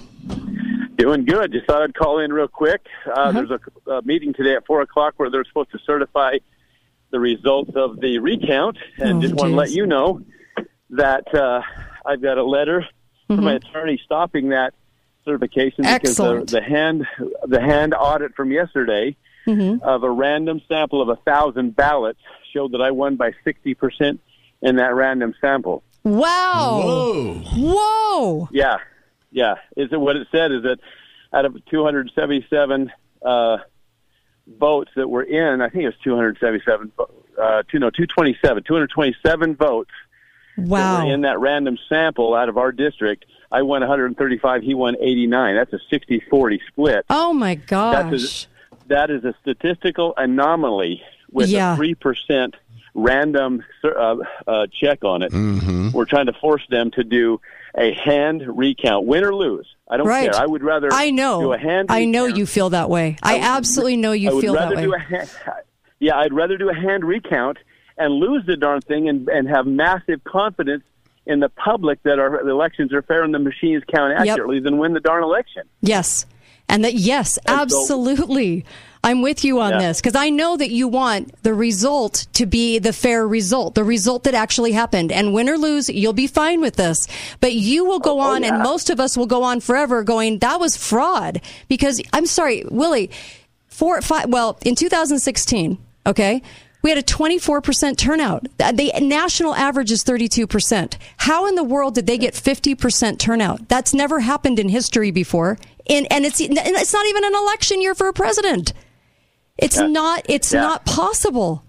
Doing 0.98 1.24
good. 1.24 1.54
Just 1.54 1.68
thought 1.68 1.82
I'd 1.84 1.94
call 1.96 2.20
in 2.20 2.34
real 2.34 2.50
quick. 2.50 2.86
Uh, 3.08 3.12
Uh-huh. 3.12 3.32
There's 3.32 3.52
a, 3.52 3.92
a 3.92 4.02
meeting 4.02 4.34
today 4.34 4.56
at 4.56 4.66
four 4.66 4.82
o'clock 4.82 5.14
where 5.16 5.30
they're 5.30 5.46
supposed 5.46 5.72
to 5.72 5.80
certify 5.86 6.40
the 7.12 7.22
results 7.22 7.72
of 7.76 8.02
the 8.02 8.20
recount, 8.20 8.78
and 8.98 9.20
Oh, 9.20 9.22
just 9.22 9.36
want 9.36 9.52
to 9.52 9.56
let 9.56 9.72
you 9.72 9.86
know 9.88 10.22
that 10.90 11.34
uh, 11.34 11.62
I've 12.06 12.22
got 12.22 12.38
a 12.38 12.44
letter 12.44 12.86
from 13.28 13.44
my 13.46 13.54
attorney 13.54 14.00
stopping 14.04 14.50
that 14.50 14.74
certification 15.24 15.86
because 16.02 16.18
the, 16.18 16.24
the 16.52 16.62
hand 16.62 17.08
the 17.48 17.62
hand 17.62 17.94
audit 17.98 18.36
from 18.36 18.52
yesterday 18.52 19.16
Mm-hmm. 19.48 19.84
of 19.84 20.04
a 20.04 20.10
random 20.10 20.62
sample 20.68 21.02
of 21.02 21.10
a 21.10 21.16
thousand 21.16 21.76
ballots 21.76 22.20
showed 22.54 22.74
that 22.74 22.82
I 22.82 22.92
won 22.92 23.16
by 23.16 23.32
sixty 23.44 23.74
percent 23.74 24.20
in 24.62 24.76
that 24.76 24.94
random 24.94 25.34
sample. 25.42 25.82
Wow. 26.04 26.82
Whoa. 26.84 27.34
Whoa. 27.58 28.50
Yeah, 28.52 28.78
yeah. 29.32 29.56
Is 29.76 29.92
it 29.92 30.00
what 30.00 30.16
it 30.16 30.28
said? 30.32 30.52
Is 30.52 30.62
that 30.62 30.78
out 31.34 31.46
of 31.46 31.54
277 31.66 32.92
uh, 33.26 33.58
votes 34.60 34.92
that 34.96 35.08
were 35.10 35.24
in, 35.24 35.62
I 35.62 35.70
think 35.70 35.84
it 35.84 35.88
was 35.88 35.96
277. 36.04 36.92
Uh, 37.42 37.64
two, 37.70 37.80
no, 37.80 37.90
227. 37.90 38.62
227 38.64 39.56
votes 39.56 39.90
that 39.96 40.11
Wow. 40.58 41.06
were 41.06 41.14
in 41.14 41.22
that 41.22 41.40
random 41.40 41.78
sample 41.90 42.34
out 42.34 42.50
of 42.50 42.58
our 42.58 42.72
district. 42.72 43.26
I 43.52 43.62
won 43.64 43.82
135. 43.82 44.62
He 44.64 44.74
won 44.74 44.96
89. 45.00 45.56
That's 45.56 45.74
a 45.74 45.80
60-40 45.94 46.60
split. 46.68 47.06
Oh 47.10 47.34
my 47.34 47.56
That's 47.56 47.66
gosh. 47.68 48.46
a, 48.46 48.88
that 48.88 49.10
is 49.12 49.24
a 49.26 49.34
statistical 49.42 50.14
anomaly 50.18 51.02
with 51.32 51.50
Yeah. 51.50 51.74
a 51.74 51.76
three 51.76 51.96
percent 51.96 52.56
random 52.94 53.64
uh, 53.84 54.16
uh, 54.48 54.68
check 54.72 55.04
on 55.04 55.22
it. 55.22 55.32
Mm-hmm. 55.32 55.92
We're 55.92 56.06
trying 56.06 56.26
to 56.28 56.34
force 56.34 56.66
them 56.70 56.92
to 56.92 57.04
do 57.04 57.40
a 57.76 57.94
hand 57.94 58.44
recount, 58.46 59.06
win 59.06 59.24
or 59.24 59.34
lose. 59.34 59.66
I 59.90 59.96
don't 59.98 60.08
Right. 60.08 60.30
care. 60.32 60.42
I 60.42 60.46
would 60.46 60.62
rather 60.64 60.90
I 60.92 61.10
know. 61.10 61.40
do 61.42 61.54
a 61.54 61.58
hand. 61.58 61.88
I 61.90 62.04
know 62.06 62.26
you 62.26 62.46
feel 62.46 62.70
that 62.72 62.90
way. 62.90 63.16
I, 63.24 63.40
absolutely 63.40 63.96
know 63.98 64.12
I 64.12 64.16
you 64.16 64.36
would 64.36 64.42
feel 64.42 64.54
that 64.54 64.76
way. 64.76 64.84
do 64.84 64.94
a 64.94 65.00
hand, 65.00 65.30
yeah, 66.00 66.18
I'd 66.18 66.34
rather 66.34 66.58
do 66.58 66.70
a 66.70 66.74
hand 66.76 67.06
recount 67.06 67.58
and 68.02 68.14
lose 68.16 68.46
the 68.46 68.58
darn 68.58 68.82
thing 68.82 69.08
and, 69.10 69.28
and 69.30 69.48
have 69.48 69.66
massive 69.66 70.24
confidence 70.24 70.84
in 71.26 71.40
the 71.40 71.50
public 71.50 72.02
that 72.04 72.20
our 72.20 72.48
elections 72.50 72.92
are 72.94 73.02
fair 73.02 73.24
and 73.24 73.34
the 73.34 73.40
machines 73.40 73.84
count 73.94 74.12
Yep. 74.12 74.28
accurately 74.28 74.60
than 74.60 74.78
win 74.78 74.94
the 74.94 75.00
darn 75.00 75.24
election. 75.24 75.64
Yes. 75.82 76.26
And 76.68 76.84
that, 76.84 76.96
yes, 76.96 77.38
And 77.46 77.70
so- 77.72 77.82
absolutely. 77.82 78.66
I'm 79.04 79.22
with 79.24 79.44
you 79.44 79.60
on 79.60 79.72
Yeah. 79.72 79.80
this 79.80 80.00
because 80.00 80.16
I 80.16 80.30
know 80.30 80.58
that 80.58 80.70
you 80.70 80.88
want 80.88 81.34
the 81.42 81.54
result 81.56 82.28
to 82.34 82.46
be 82.46 82.78
the 82.78 82.94
fair 82.94 83.28
result, 83.28 83.74
the 83.74 83.84
result 83.84 84.24
that 84.26 84.36
actually 84.36 84.74
happened. 84.74 85.12
And 85.12 85.34
win 85.34 85.50
or 85.50 85.58
lose, 85.58 85.90
you'll 85.90 86.14
be 86.14 86.28
fine 86.28 86.62
with 86.62 86.76
this. 86.76 87.08
But 87.40 87.54
you 87.54 87.84
will 87.84 88.00
go 88.00 88.20
oh, 88.20 88.24
oh, 88.24 88.36
on, 88.36 88.44
and 88.44 88.62
most 88.62 88.90
of 88.92 89.00
us 89.00 89.18
will 89.18 89.26
go 89.26 89.42
on 89.44 89.60
forever 89.60 90.04
going, 90.04 90.38
that 90.40 90.60
was 90.60 90.78
fraud. 90.78 91.42
Because 91.68 92.00
I'm 92.14 92.28
sorry, 92.28 92.64
Willie, 92.70 93.10
four, 93.68 94.00
five, 94.02 94.30
well, 94.30 94.58
in 94.64 94.76
2016, 94.76 95.80
okay, 96.06 96.44
we 96.84 96.90
had 96.90 96.98
a 97.00 97.04
24% 97.04 97.98
turnout. 97.98 98.48
The 98.58 98.92
national 99.02 99.54
average 99.56 99.92
is 99.92 100.04
32%. 100.04 100.98
How 101.18 101.46
in 101.48 101.56
the 101.56 101.64
world 101.64 101.96
did 101.96 102.08
they 102.08 102.18
get 102.18 102.34
50% 102.34 103.20
turnout? 103.20 103.68
That's 103.70 103.94
never 103.94 104.20
happened 104.22 104.60
in 104.60 104.70
history 104.70 105.12
before. 105.12 105.58
And, 105.90 106.08
and 106.12 106.26
it's, 106.26 106.40
it's 106.40 106.94
not 106.94 107.06
even 107.08 107.24
an 107.24 107.36
election 107.36 107.82
year 107.82 107.94
for 107.96 108.08
a 108.08 108.14
president. 108.14 108.74
It's 109.58 109.78
Yeah. 109.78 109.88
not, 109.88 110.26
it's 110.30 110.54
Yeah. 110.54 110.62
not 110.62 110.86
possible. 110.86 111.64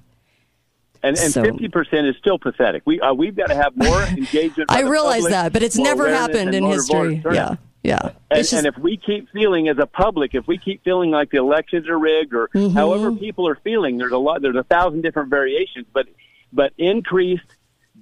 And 1.05 1.19
and 1.19 1.33
So- 1.33 1.43
fifty 1.43 1.69
percent 1.69 2.07
is 2.07 2.15
still 2.21 2.39
pathetic. 2.39 2.83
We 2.87 3.01
uh, 3.01 3.13
we've 3.13 3.35
got 3.35 3.49
to 3.49 3.57
have 3.57 3.77
more 3.77 4.03
engagement. 4.17 4.71
I 4.71 4.83
realize 4.83 5.23
public, 5.23 5.33
that, 5.33 5.53
but 5.53 5.63
it's 5.65 5.77
never 5.77 6.09
happened 6.09 6.55
in 6.55 6.65
history. 6.65 7.21
Yeah. 7.33 7.57
Yeah. 7.83 8.11
And, 8.31 8.39
just- 8.39 8.53
and 8.53 8.67
if 8.67 8.79
we 8.79 8.97
keep 8.97 9.29
feeling 9.31 9.69
as 9.69 9.79
a 9.79 9.87
public, 9.87 10.35
if 10.35 10.47
we 10.47 10.57
keep 10.59 10.85
feeling 10.85 11.11
like 11.11 11.31
the 11.31 11.39
elections 11.39 11.89
are 11.89 11.99
rigged, 11.99 12.33
or 12.35 12.49
Mhm. 12.55 12.73
however 12.75 13.11
people 13.13 13.49
are 13.49 13.57
feeling, 13.57 13.99
there's 13.99 14.13
a 14.13 14.19
lot, 14.19 14.41
there's 14.43 14.57
a 14.57 14.63
thousand 14.63 15.03
different 15.03 15.31
variations, 15.31 15.87
but 15.93 16.07
but 16.53 16.73
increased 16.79 17.43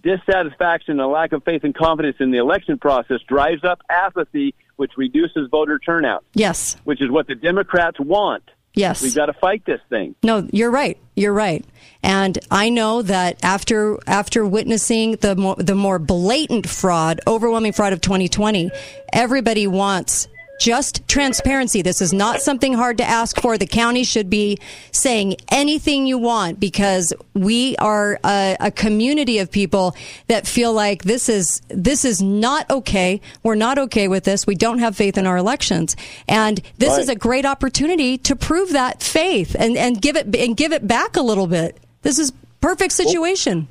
dissatisfaction 0.03 0.99
and 1.01 1.11
lack 1.13 1.33
of 1.33 1.45
faith 1.45 1.63
and 1.65 1.75
confidence 1.75 2.17
in 2.21 2.31
the 2.31 2.39
election 2.39 2.79
process 2.79 3.21
drives 3.29 3.65
up 3.65 3.81
apathy, 3.89 4.55
which 4.77 4.93
reduces 4.97 5.49
voter 5.51 5.79
turnout. 5.79 6.25
Yes. 6.35 6.77
Which 6.85 7.01
is 7.01 7.11
what 7.11 7.27
the 7.27 7.35
Democrats 7.35 7.99
want. 8.01 8.43
Yes. 8.75 9.03
We've 9.03 9.15
got 9.15 9.27
to 9.27 9.33
fight 9.33 9.65
this 9.67 9.81
thing. 9.89 10.15
No, 10.23 10.49
you're 10.53 10.71
right. 10.71 10.97
You're 11.17 11.33
right. 11.33 11.65
And 12.03 12.39
I 12.51 12.71
know 12.71 13.03
that 13.03 13.39
after 13.43 13.99
after 14.07 14.47
witnessing 14.47 15.13
the 15.17 15.37
more, 15.37 15.57
the 15.57 15.75
more 15.75 15.99
blatant 15.99 16.69
fraud, 16.69 17.21
overwhelming 17.27 17.73
fraud 17.73 17.93
of 17.93 18.01
2020, 18.01 18.71
everybody 19.13 19.67
wants 19.67 20.29
just 20.61 21.09
transparency. 21.09 21.81
This 21.83 22.01
is 22.01 22.13
not 22.13 22.43
something 22.43 22.75
hard 22.75 22.99
to 22.99 23.05
ask 23.05 23.41
for. 23.41 23.57
The 23.57 23.67
county 23.67 24.05
should 24.05 24.29
be 24.29 24.59
saying 24.93 25.37
anything 25.51 26.07
you 26.07 26.19
want 26.19 26.61
because 26.61 27.13
we 27.35 27.77
are 27.79 28.21
a, 28.23 28.57
a, 28.61 28.71
community 28.71 29.39
of 29.39 29.51
people 29.51 29.97
that 30.29 30.47
feel 30.47 30.73
like 30.73 31.03
this 31.03 31.29
is 31.29 31.63
this 31.69 32.05
is 32.05 32.21
not 32.23 32.69
okay. 32.71 33.21
We're 33.43 33.55
not 33.55 33.79
okay 33.79 34.07
with 34.07 34.25
this. 34.25 34.47
We 34.47 34.55
don't 34.55 34.79
have 34.79 34.95
faith 34.95 35.17
in 35.17 35.27
our 35.27 35.39
elections, 35.39 35.97
and 36.29 36.61
this 36.79 36.91
Right. 36.91 37.01
is 37.01 37.09
a 37.09 37.17
great 37.17 37.47
opportunity 37.47 38.19
to 38.19 38.37
prove 38.37 38.73
that 38.73 39.03
faith 39.03 39.57
and 39.59 39.77
and 39.77 40.01
give 40.01 40.17
it 40.17 40.35
and 40.37 40.57
give 40.57 40.73
it 40.73 40.87
back 40.87 41.17
a 41.17 41.23
little 41.23 41.47
bit. 41.47 41.79
This 42.03 42.19
is 42.19 42.33
perfect 42.61 42.93
situation. 42.93 43.67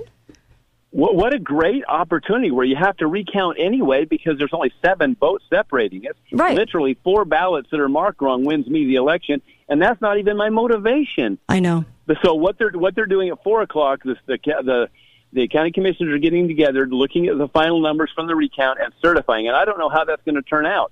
What, 0.92 1.16
what 1.16 1.34
a 1.34 1.40
great 1.40 1.84
opportunity 1.88 2.50
where 2.50 2.66
you 2.66 2.76
have 2.76 2.98
to 2.98 3.08
recount 3.08 3.58
anyway 3.60 4.06
because 4.06 4.40
there's 4.40 4.54
only 4.54 4.72
seven 4.84 5.16
votes 5.16 5.46
separating 5.50 6.08
us. 6.08 6.16
Right. 6.32 6.56
Literally 6.56 6.98
four 7.04 7.26
ballots 7.26 7.70
that 7.72 7.80
are 7.80 7.90
marked 7.90 8.22
wrong 8.22 8.44
wins 8.44 8.68
me 8.68 8.86
the 8.86 8.96
election, 8.96 9.42
and 9.68 9.82
that's 9.82 10.02
not 10.02 10.18
even 10.18 10.36
my 10.36 10.50
motivation. 10.50 11.38
I 11.48 11.60
know. 11.60 11.86
So 12.24 12.34
what 12.34 12.58
they're 12.58 12.72
what 12.72 12.96
they're 12.96 13.06
doing 13.06 13.30
at 13.30 13.44
four 13.44 13.62
o'clock, 13.62 14.02
this, 14.04 14.18
the 14.26 14.40
the 14.44 14.90
the 15.32 15.48
county 15.48 15.72
commissioners 15.72 16.16
are 16.16 16.18
getting 16.18 16.48
together, 16.48 16.88
looking 16.88 17.28
at 17.28 17.38
the 17.38 17.48
final 17.50 17.82
numbers 17.82 18.12
from 18.16 18.26
the 18.26 18.36
recount 18.36 18.80
and 18.82 18.92
certifying. 19.00 19.48
And 19.48 19.56
I 19.56 19.66
don't 19.66 19.78
know 19.78 19.90
how 19.90 20.06
that's 20.06 20.24
going 20.24 20.36
to 20.36 20.42
turn 20.42 20.66
out. 20.66 20.92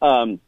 Um, 0.00 0.38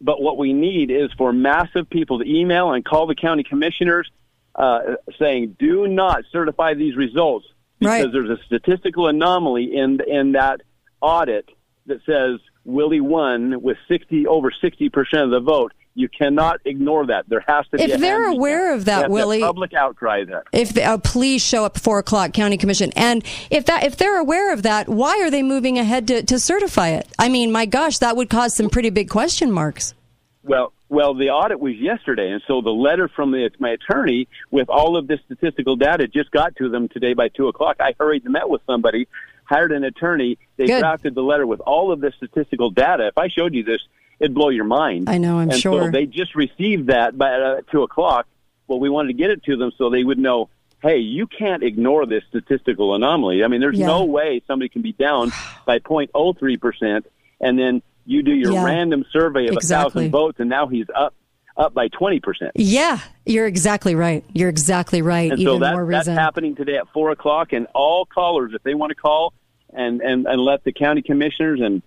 but 0.00 0.22
what 0.22 0.38
we 0.38 0.54
need 0.54 0.90
is 0.90 1.10
for 1.18 1.30
massive 1.30 1.90
people 1.90 2.20
to 2.20 2.24
email 2.24 2.72
and 2.72 2.82
call 2.82 3.06
the 3.06 3.14
county 3.14 3.42
commissioners 3.42 4.10
uh, 4.54 4.94
saying, 5.18 5.56
"Do 5.58 5.86
not 5.88 6.24
certify 6.32 6.72
these 6.72 6.96
results 6.96 7.46
because 7.78 8.04
Right. 8.04 8.12
there's 8.12 8.30
a 8.30 8.42
statistical 8.44 9.08
anomaly 9.08 9.76
in 9.76 10.00
in 10.06 10.32
that 10.32 10.60
audit 11.00 11.48
that 11.86 11.98
says 12.06 12.40
Willie 12.64 13.00
won 13.00 13.60
with 13.62 13.76
sixty 13.88 14.26
over 14.26 14.50
sixty 14.60 14.88
percent 14.88 15.22
of 15.24 15.30
the 15.30 15.40
vote." 15.40 15.72
You 15.96 16.08
cannot 16.08 16.58
ignore 16.64 17.06
that. 17.06 17.28
There 17.28 17.44
has 17.46 17.66
to 17.68 17.76
be. 17.76 17.84
If 17.84 18.00
they're 18.00 18.26
aware 18.26 18.74
of 18.74 18.86
that, 18.86 19.10
Willie- 19.10 19.38
public 19.42 19.74
outcry 19.74 20.24
there. 20.24 20.42
If 20.52 20.76
uh, 20.76 20.98
please 20.98 21.40
show 21.40 21.64
up 21.64 21.78
four 21.78 22.00
o'clock, 22.00 22.32
county 22.32 22.56
commission, 22.56 22.90
and 22.96 23.24
if 23.48 23.66
that 23.66 23.84
if 23.84 23.96
they're 23.96 24.18
aware 24.18 24.52
of 24.52 24.64
that, 24.64 24.88
why 24.88 25.20
are 25.20 25.30
they 25.30 25.44
moving 25.44 25.78
ahead 25.78 26.08
to, 26.08 26.24
to 26.24 26.40
certify 26.40 26.88
it? 26.88 27.06
I 27.16 27.28
mean, 27.28 27.52
my 27.52 27.64
gosh, 27.66 27.98
that 27.98 28.16
would 28.16 28.28
cause 28.28 28.56
some 28.56 28.70
pretty 28.70 28.90
big 28.90 29.08
question 29.08 29.52
marks. 29.52 29.94
Well, 30.42 30.72
well, 30.88 31.14
the 31.14 31.30
audit 31.30 31.58
was 31.60 31.74
yesterday, 31.76 32.30
and 32.30 32.42
so 32.46 32.60
the 32.60 32.70
letter 32.70 33.08
from 33.08 33.30
the, 33.30 33.50
my 33.58 33.70
attorney 33.70 34.28
with 34.50 34.68
all 34.68 34.96
of 34.96 35.06
this 35.06 35.20
statistical 35.24 35.76
data 35.76 36.06
just 36.06 36.30
got 36.30 36.54
to 36.56 36.68
them 36.68 36.88
today 36.88 37.14
by 37.14 37.28
two 37.28 37.48
o'clock. 37.48 37.76
I 37.80 37.94
hurried 37.98 38.24
and 38.24 38.32
met 38.32 38.48
with 38.48 38.60
somebody, 38.66 39.08
hired 39.44 39.72
an 39.72 39.84
attorney. 39.84 40.38
They 40.56 40.66
Good. 40.66 40.80
drafted 40.80 41.14
the 41.14 41.22
letter 41.22 41.46
with 41.46 41.60
all 41.60 41.90
of 41.90 42.00
this 42.00 42.14
statistical 42.16 42.70
data. 42.70 43.08
If 43.08 43.18
I 43.18 43.28
showed 43.28 43.54
you 43.54 43.64
this, 43.64 43.80
it'd 44.20 44.34
blow 44.34 44.50
your 44.50 44.64
mind. 44.64 45.08
I 45.08 45.18
know, 45.18 45.38
I'm 45.38 45.50
and 45.50 45.58
sure. 45.58 45.84
So 45.86 45.90
they 45.90 46.06
just 46.06 46.34
received 46.34 46.88
that 46.88 47.16
by 47.16 47.32
uh, 47.32 47.60
two 47.72 47.82
o'clock. 47.82 48.26
Well, 48.68 48.78
we 48.80 48.88
wanted 48.88 49.08
to 49.08 49.14
get 49.14 49.30
it 49.30 49.42
to 49.44 49.56
them 49.56 49.72
so 49.76 49.90
they 49.90 50.04
would 50.04 50.18
know. 50.18 50.48
Hey, 50.82 50.98
you 50.98 51.26
can't 51.26 51.62
ignore 51.62 52.04
this 52.04 52.24
statistical 52.28 52.94
anomaly. 52.94 53.42
I 53.42 53.48
mean, 53.48 53.62
there's 53.62 53.78
Yeah. 53.78 53.86
no 53.86 54.04
way 54.04 54.42
somebody 54.46 54.68
can 54.68 54.82
be 54.82 54.92
down 54.92 55.32
by 55.64 55.78
0.03 55.80 56.60
percent, 56.60 57.06
and 57.40 57.58
then 57.58 57.80
you 58.06 58.22
do 58.22 58.32
your 58.32 58.52
Yeah. 58.52 58.64
random 58.64 59.04
survey 59.12 59.46
of 59.48 59.56
a 59.56 59.60
thousand 59.60 60.10
votes, 60.10 60.38
and 60.40 60.48
now 60.48 60.66
he's 60.66 60.86
up 60.94 61.14
up 61.56 61.72
by 61.72 61.86
20 61.88 62.18
percent. 62.20 62.50
Yeah, 62.56 62.98
you're 63.24 63.46
exactly 63.46 63.94
right. 63.94 64.24
You're 64.32 64.48
exactly 64.48 65.02
right. 65.02 65.30
And 65.30 65.40
Even 65.40 65.54
so 65.54 65.58
that, 65.60 65.72
more 65.74 65.86
that's 65.90 66.08
reason. 66.08 66.16
happening 66.16 66.56
today 66.56 66.76
at 66.76 66.88
four 66.92 67.10
o'clock. 67.10 67.52
And 67.52 67.68
all 67.74 68.06
callers, 68.06 68.52
if 68.54 68.62
they 68.64 68.74
want 68.74 68.90
to 68.90 68.96
call 68.96 69.32
and, 69.72 70.00
and, 70.00 70.26
and 70.26 70.40
let 70.40 70.64
the 70.64 70.72
county 70.72 71.00
commissioners 71.02 71.60
and 71.60 71.82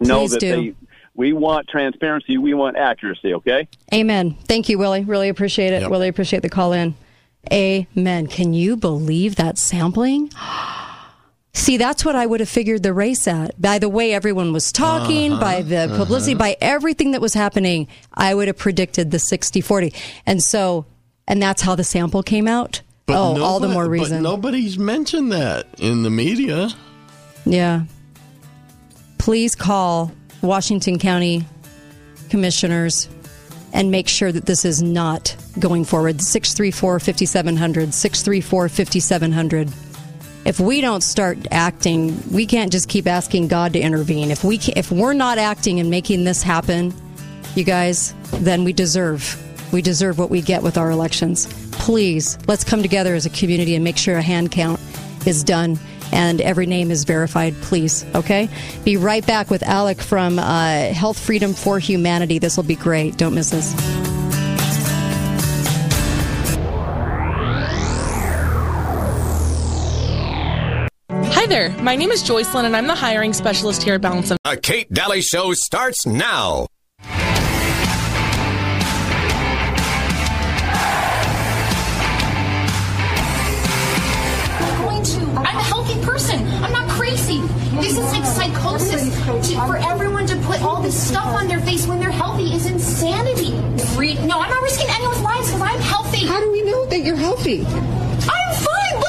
know 0.00 0.20
Please 0.20 0.30
that 0.32 0.40
do. 0.40 0.50
they 0.50 0.74
we 1.14 1.32
want 1.34 1.68
transparency, 1.68 2.36
we 2.38 2.54
want 2.54 2.76
accuracy. 2.76 3.34
Okay. 3.34 3.68
Amen. 3.94 4.36
Thank 4.48 4.68
you, 4.68 4.78
Willie. 4.78 5.04
Really 5.04 5.28
appreciate 5.28 5.72
it. 5.72 5.88
Really 5.88 6.08
appreciate 6.08 6.40
the 6.42 6.48
call 6.48 6.72
in. 6.72 6.94
Amen. 7.52 8.26
Can 8.28 8.54
you 8.54 8.76
believe 8.76 9.36
that 9.36 9.58
sampling? 9.58 10.30
See, 11.54 11.76
that's 11.76 12.04
what 12.04 12.16
I 12.16 12.24
would 12.24 12.40
have 12.40 12.48
figured 12.48 12.82
the 12.82 12.94
race 12.94 13.28
at. 13.28 13.60
By 13.60 13.78
the 13.78 13.88
way 13.88 14.14
everyone 14.14 14.52
was 14.52 14.72
talking, 14.72 15.32
Uh-huh, 15.32 15.40
by 15.40 15.62
the 15.62 15.92
publicity, 15.96 16.32
uh-huh. 16.32 16.38
by 16.38 16.56
everything 16.60 17.10
that 17.12 17.20
was 17.20 17.34
happening, 17.34 17.88
I 18.14 18.34
would 18.34 18.48
have 18.48 18.56
predicted 18.56 19.10
the 19.10 19.18
60 19.18 19.60
40. 19.60 19.92
And 20.24 20.42
so, 20.42 20.86
and 21.28 21.42
that's 21.42 21.60
how 21.62 21.74
the 21.74 21.84
sample 21.84 22.22
came 22.22 22.48
out. 22.48 22.80
But 23.04 23.16
oh, 23.16 23.42
all 23.42 23.60
the 23.60 23.68
nobody- 23.68 23.72
more 23.74 23.84
But 23.84 23.90
reason. 23.90 24.22
nobody's 24.22 24.78
mentioned 24.78 25.32
that 25.32 25.66
in 25.78 26.02
the 26.04 26.10
media. 26.10 26.70
Yeah. 27.44 27.82
Please 29.18 29.54
call 29.54 30.10
Washington 30.40 30.98
County 30.98 31.44
commissioners 32.30 33.08
and 33.74 33.90
make 33.90 34.08
sure 34.08 34.32
that 34.32 34.46
this 34.46 34.64
is 34.64 34.82
not 34.82 35.36
going 35.58 35.84
forward. 35.84 36.20
634 36.22 36.98
5700. 36.98 37.92
634 37.92 38.68
5700. 38.68 39.70
If 40.44 40.58
we 40.58 40.80
don't 40.80 41.02
start 41.02 41.38
acting, 41.50 42.20
we 42.30 42.46
can't 42.46 42.72
just 42.72 42.88
keep 42.88 43.06
asking 43.06 43.48
God 43.48 43.72
to 43.74 43.80
intervene. 43.80 44.30
If 44.30 44.42
we 44.42 44.58
can, 44.58 44.74
if 44.76 44.90
we're 44.90 45.12
not 45.12 45.38
acting 45.38 45.78
and 45.78 45.88
making 45.88 46.24
this 46.24 46.42
happen, 46.42 46.92
you 47.54 47.64
guys, 47.64 48.14
then 48.32 48.64
we 48.64 48.72
deserve 48.72 49.38
we 49.72 49.80
deserve 49.82 50.18
what 50.18 50.30
we 50.30 50.42
get 50.42 50.62
with 50.62 50.76
our 50.76 50.90
elections. 50.90 51.46
Please, 51.72 52.38
let's 52.46 52.64
come 52.64 52.82
together 52.82 53.14
as 53.14 53.24
a 53.24 53.30
community 53.30 53.74
and 53.74 53.82
make 53.82 53.96
sure 53.96 54.18
a 54.18 54.22
hand 54.22 54.52
count 54.52 54.78
is 55.26 55.42
done 55.42 55.78
and 56.12 56.42
every 56.42 56.66
name 56.66 56.90
is 56.90 57.04
verified, 57.04 57.54
please. 57.62 58.04
Okay? 58.14 58.48
Be 58.84 58.98
right 58.98 59.26
back 59.26 59.48
with 59.48 59.62
Alec 59.62 60.00
from 60.00 60.38
uh, 60.38 60.92
Health 60.92 61.18
Freedom 61.18 61.54
for 61.54 61.78
Humanity. 61.78 62.38
This 62.38 62.56
will 62.56 62.64
be 62.64 62.76
great. 62.76 63.16
Don't 63.16 63.34
miss 63.34 63.50
this. 63.50 64.11
There, 71.52 71.68
my 71.82 71.96
name 71.96 72.10
is 72.10 72.22
Joycelyn 72.22 72.64
and 72.64 72.74
I'm 72.74 72.86
the 72.86 72.94
hiring 72.94 73.34
specialist 73.34 73.82
here 73.82 73.96
at 73.96 74.00
Balance 74.00 74.30
of 74.30 74.38
A 74.46 74.56
Kate 74.56 74.90
Dalley 74.90 75.20
Show 75.20 75.52
starts 75.52 76.06
now. 76.06 76.66
I'm 77.02 77.20
going 84.80 85.02
to. 85.04 85.20
I'm 85.36 85.44
a 85.44 85.62
healthy 85.62 86.02
person. 86.02 86.42
I'm 86.64 86.72
not 86.72 86.88
crazy. 86.88 87.42
This 87.82 87.98
is 87.98 88.12
like 88.12 88.24
psychosis. 88.24 89.14
To, 89.50 89.66
for 89.66 89.76
everyone 89.76 90.24
to 90.28 90.36
put 90.46 90.62
all 90.62 90.80
this 90.80 90.98
stuff 90.98 91.26
on 91.26 91.48
their 91.48 91.60
face 91.60 91.86
when 91.86 92.00
they're 92.00 92.10
healthy 92.10 92.54
is 92.54 92.64
insanity. 92.64 93.50
No, 94.26 94.40
I'm 94.40 94.48
not 94.48 94.62
risking 94.62 94.88
anyone's 94.88 95.20
lives 95.20 95.48
because 95.48 95.60
I'm 95.60 95.80
healthy. 95.80 96.24
How 96.24 96.40
do 96.40 96.50
we 96.50 96.62
know 96.62 96.86
that 96.86 97.00
you're 97.00 97.14
healthy? 97.14 97.66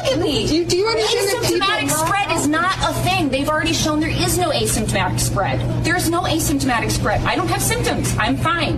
Look 0.04 0.12
at 0.14 0.20
me. 0.20 0.48
Do, 0.48 0.66
do 0.66 0.78
you 0.78 0.88
understand 0.88 1.28
that 1.28 1.44
asymptomatic 1.44 1.80
people- 1.82 1.96
spread 2.06 2.32
is 2.32 2.48
not 2.48 2.76
a 2.84 2.94
thing. 3.04 3.30
They've 3.30 3.48
already 3.48 3.74
shown 3.74 4.00
there 4.02 4.10
is 4.10 4.38
no 4.38 4.50
asymptomatic 4.50 5.20
spread. 5.20 5.60
There's 5.84 6.10
no 6.10 6.22
asymptomatic 6.24 6.92
spread. 6.92 7.22
I 7.22 7.36
don't 7.36 7.48
have 7.48 7.62
symptoms. 7.62 8.14
I'm 8.20 8.36
fine. 8.38 8.78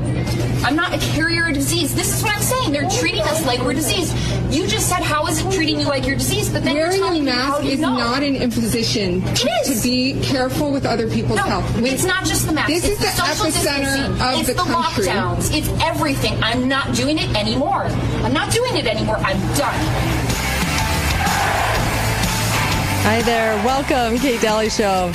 I'm 0.63 0.75
not 0.75 0.93
a 0.93 0.99
carrier 0.99 1.47
of 1.47 1.53
disease. 1.53 1.93
This 1.95 2.15
is 2.15 2.23
what 2.23 2.35
I'm 2.35 2.41
saying. 2.41 2.71
They're 2.71 2.89
treating 2.89 3.21
us 3.21 3.45
like 3.45 3.59
we're 3.61 3.73
diseased. 3.73 4.15
You 4.53 4.67
just 4.67 4.87
said 4.87 5.01
how 5.01 5.25
is 5.27 5.39
it 5.43 5.51
treating 5.51 5.79
you 5.79 5.85
like 5.87 6.05
you're 6.05 6.15
diseased, 6.15 6.53
but 6.53 6.63
then 6.63 6.75
Wearing 6.75 6.97
you're 6.97 7.05
a 7.05 7.07
telling 7.07 7.25
me 7.25 7.31
how 7.31 7.59
mask 7.59 7.65
is 7.65 7.79
know? 7.79 7.97
not 7.97 8.23
an 8.23 8.35
imposition 8.35 9.21
to, 9.21 9.29
It 9.47 9.67
is. 9.69 9.81
to 9.81 9.87
be 9.89 10.19
careful 10.21 10.71
with 10.71 10.85
other 10.85 11.09
people's 11.09 11.37
No, 11.37 11.43
health. 11.43 11.75
When- 11.75 11.87
it's 11.87 12.03
not 12.05 12.25
just 12.25 12.45
the 12.47 12.53
mask. 12.53 12.67
This 12.69 12.85
it's 12.85 12.93
is 12.93 12.99
the 12.99 13.11
social 13.11 13.45
epicenter 13.47 13.77
distancing. 13.83 14.21
of 14.21 14.39
it's 14.39 14.47
the, 14.47 14.53
the 14.53 14.61
country. 14.63 15.05
lockdowns. 15.05 15.53
It's 15.55 15.69
everything. 15.83 16.41
I'm 16.43 16.67
not 16.67 16.93
doing 16.95 17.17
it 17.17 17.33
anymore. 17.35 17.83
I'm 18.23 18.33
not 18.33 18.51
doing 18.51 18.75
it 18.77 18.85
anymore. 18.87 19.17
I'm 19.17 19.39
done. 19.57 20.24
Hi 23.05 23.21
there. 23.21 23.55
Welcome, 23.63 24.17
Kate 24.17 24.41
Dalley 24.41 24.67
Show. 24.67 25.11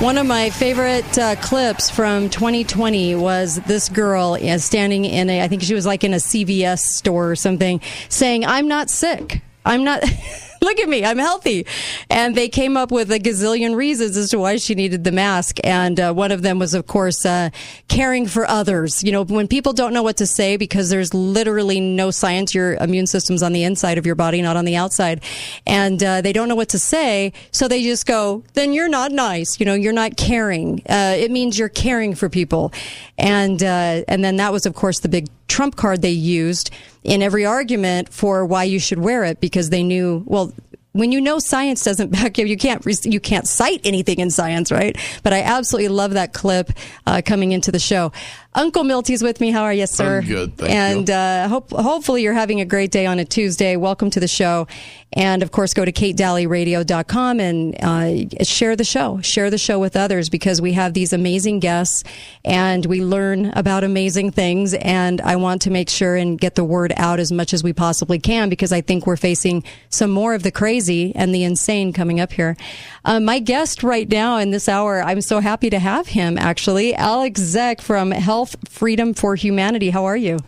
One 0.00 0.18
of 0.18 0.26
my 0.26 0.50
favorite 0.50 1.18
uh, 1.18 1.36
clips 1.36 1.88
from 1.88 2.28
2020 2.28 3.14
was 3.14 3.56
this 3.62 3.88
girl 3.88 4.36
uh, 4.38 4.58
standing 4.58 5.06
in 5.06 5.30
a, 5.30 5.40
I 5.40 5.48
think 5.48 5.62
she 5.62 5.72
was 5.72 5.86
like 5.86 6.04
in 6.04 6.12
a 6.12 6.18
CVS 6.18 6.80
store 6.80 7.30
or 7.30 7.36
something, 7.36 7.80
saying, 8.10 8.44
I'm 8.44 8.68
not 8.68 8.90
sick. 8.90 9.40
I'm 9.64 9.84
not. 9.84 10.04
Look 10.60 10.78
at 10.78 10.88
me, 10.88 11.04
I'm 11.04 11.18
healthy. 11.18 11.66
And 12.10 12.34
they 12.34 12.48
came 12.48 12.76
up 12.76 12.92
with 12.92 13.10
a 13.10 13.18
gazillion 13.18 13.76
reasons 13.76 14.16
as 14.16 14.30
to 14.30 14.38
why 14.38 14.56
she 14.56 14.74
needed 14.74 15.04
the 15.04 15.12
mask. 15.12 15.56
And 15.64 15.98
uh, 15.98 16.12
one 16.12 16.32
of 16.32 16.42
them 16.42 16.58
was, 16.58 16.74
of 16.74 16.86
course, 16.86 17.24
uh, 17.24 17.50
caring 17.88 18.26
for 18.26 18.46
others. 18.46 19.02
You 19.02 19.12
know, 19.12 19.24
when 19.24 19.48
people 19.48 19.72
don't 19.72 19.94
know 19.94 20.02
what 20.02 20.18
to 20.18 20.26
say 20.26 20.56
because 20.58 20.90
there's 20.90 21.14
literally 21.14 21.80
no 21.80 22.10
science, 22.10 22.54
your 22.54 22.74
immune 22.74 23.06
system's 23.06 23.42
on 23.42 23.52
the 23.52 23.64
inside 23.64 23.96
of 23.96 24.04
your 24.04 24.14
body, 24.14 24.42
not 24.42 24.56
on 24.56 24.66
the 24.66 24.76
outside. 24.76 25.22
And 25.66 26.02
uh, 26.02 26.20
they 26.20 26.32
don't 26.32 26.48
know 26.48 26.54
what 26.56 26.68
to 26.70 26.78
say. 26.78 27.32
So 27.52 27.66
they 27.66 27.82
just 27.82 28.04
go, 28.06 28.44
then 28.52 28.72
you're 28.74 28.88
not 28.88 29.12
nice. 29.12 29.58
You 29.60 29.66
know, 29.66 29.74
you're 29.74 29.92
not 29.94 30.16
caring. 30.16 30.82
Uh, 30.88 31.14
it 31.16 31.30
means 31.30 31.58
you're 31.58 31.68
caring 31.70 32.14
for 32.14 32.28
people. 32.28 32.72
And, 33.16 33.62
uh, 33.62 34.04
and 34.08 34.22
then 34.22 34.36
that 34.36 34.52
was, 34.52 34.66
of 34.66 34.74
course, 34.74 35.00
the 35.00 35.08
big 35.08 35.28
trump 35.50 35.76
card 35.76 36.00
they 36.00 36.10
used 36.10 36.70
in 37.04 37.22
every 37.22 37.44
argument 37.44 38.12
for 38.12 38.46
why 38.46 38.64
you 38.64 38.78
should 38.78 38.98
wear 38.98 39.24
it 39.24 39.40
because 39.40 39.70
they 39.70 39.82
knew, 39.82 40.22
well, 40.26 40.52
when 40.92 41.12
you 41.12 41.20
know 41.20 41.38
science 41.38 41.84
doesn't 41.84 42.10
back 42.12 42.38
you, 42.38 42.46
you 42.46 42.56
can't 42.56 42.84
you 43.04 43.20
can't 43.20 43.46
cite 43.46 43.80
anything 43.84 44.18
in 44.18 44.30
science, 44.30 44.72
right? 44.72 44.96
But 45.22 45.32
I 45.32 45.42
absolutely 45.42 45.88
love 45.88 46.12
that 46.12 46.32
clip 46.32 46.70
uh, 47.06 47.22
coming 47.24 47.52
into 47.52 47.70
the 47.70 47.78
show. 47.78 48.12
Uncle 48.52 48.82
Milty's 48.82 49.22
with 49.22 49.40
me. 49.40 49.52
How 49.52 49.62
are 49.62 49.72
you, 49.72 49.86
sir? 49.86 50.18
I'm 50.18 50.26
good, 50.26 50.56
thank 50.56 50.72
and 50.72 51.08
you. 51.08 51.14
uh, 51.14 51.46
hope 51.48 51.70
hopefully 51.70 52.22
you're 52.24 52.32
having 52.34 52.60
a 52.60 52.64
great 52.64 52.90
day 52.90 53.06
on 53.06 53.20
a 53.20 53.24
Tuesday. 53.24 53.76
Welcome 53.76 54.10
to 54.10 54.18
the 54.18 54.26
show, 54.26 54.66
and 55.12 55.44
of 55.44 55.52
course, 55.52 55.72
go 55.72 55.84
to 55.84 55.92
katedalleyradio.com 55.92 57.38
and 57.38 57.76
uh, 57.80 58.44
share 58.44 58.74
the 58.74 58.82
show. 58.82 59.20
Share 59.20 59.50
the 59.50 59.58
show 59.58 59.78
with 59.78 59.94
others 59.94 60.28
because 60.28 60.60
we 60.60 60.72
have 60.72 60.94
these 60.94 61.12
amazing 61.12 61.60
guests, 61.60 62.02
and 62.44 62.84
we 62.86 63.04
learn 63.04 63.52
about 63.54 63.84
amazing 63.84 64.32
things. 64.32 64.74
And 64.74 65.20
I 65.20 65.36
want 65.36 65.62
to 65.62 65.70
make 65.70 65.88
sure 65.88 66.16
and 66.16 66.36
get 66.36 66.56
the 66.56 66.64
word 66.64 66.92
out 66.96 67.20
as 67.20 67.30
much 67.30 67.54
as 67.54 67.62
we 67.62 67.72
possibly 67.72 68.18
can 68.18 68.48
because 68.48 68.72
I 68.72 68.80
think 68.80 69.06
we're 69.06 69.16
facing 69.16 69.62
some 69.90 70.10
more 70.10 70.34
of 70.34 70.42
the 70.42 70.50
crazy 70.50 71.14
and 71.14 71.32
the 71.32 71.44
insane 71.44 71.92
coming 71.92 72.18
up 72.18 72.32
here. 72.32 72.56
Uh, 73.04 73.20
my 73.20 73.38
guest 73.38 73.84
right 73.84 74.08
now 74.08 74.38
in 74.38 74.50
this 74.50 74.68
hour, 74.68 75.00
I'm 75.00 75.20
so 75.20 75.38
happy 75.38 75.70
to 75.70 75.78
have 75.78 76.08
him. 76.08 76.36
Actually, 76.36 76.96
Alec 76.96 77.34
Zeck 77.34 77.80
from 77.80 78.10
Health 78.10 78.39
Freedom 78.46 79.14
for 79.14 79.34
Humanity. 79.34 79.90
How 79.90 80.04
are 80.04 80.16
you? 80.16 80.38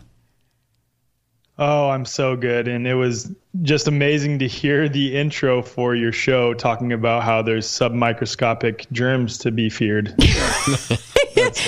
Oh, 1.57 1.89
I'm 1.89 2.05
so 2.05 2.35
good. 2.35 2.67
And 2.67 2.87
it 2.87 2.95
was 2.95 3.31
just 3.61 3.87
amazing 3.87 4.39
to 4.39 4.47
hear 4.47 4.89
the 4.89 5.15
intro 5.15 5.61
for 5.61 5.93
your 5.93 6.11
show 6.11 6.53
talking 6.53 6.91
about 6.93 7.23
how 7.23 7.43
there's 7.43 7.67
submicroscopic 7.67 8.91
germs 8.91 9.37
to 9.39 9.51
be 9.51 9.69
feared. 9.69 10.15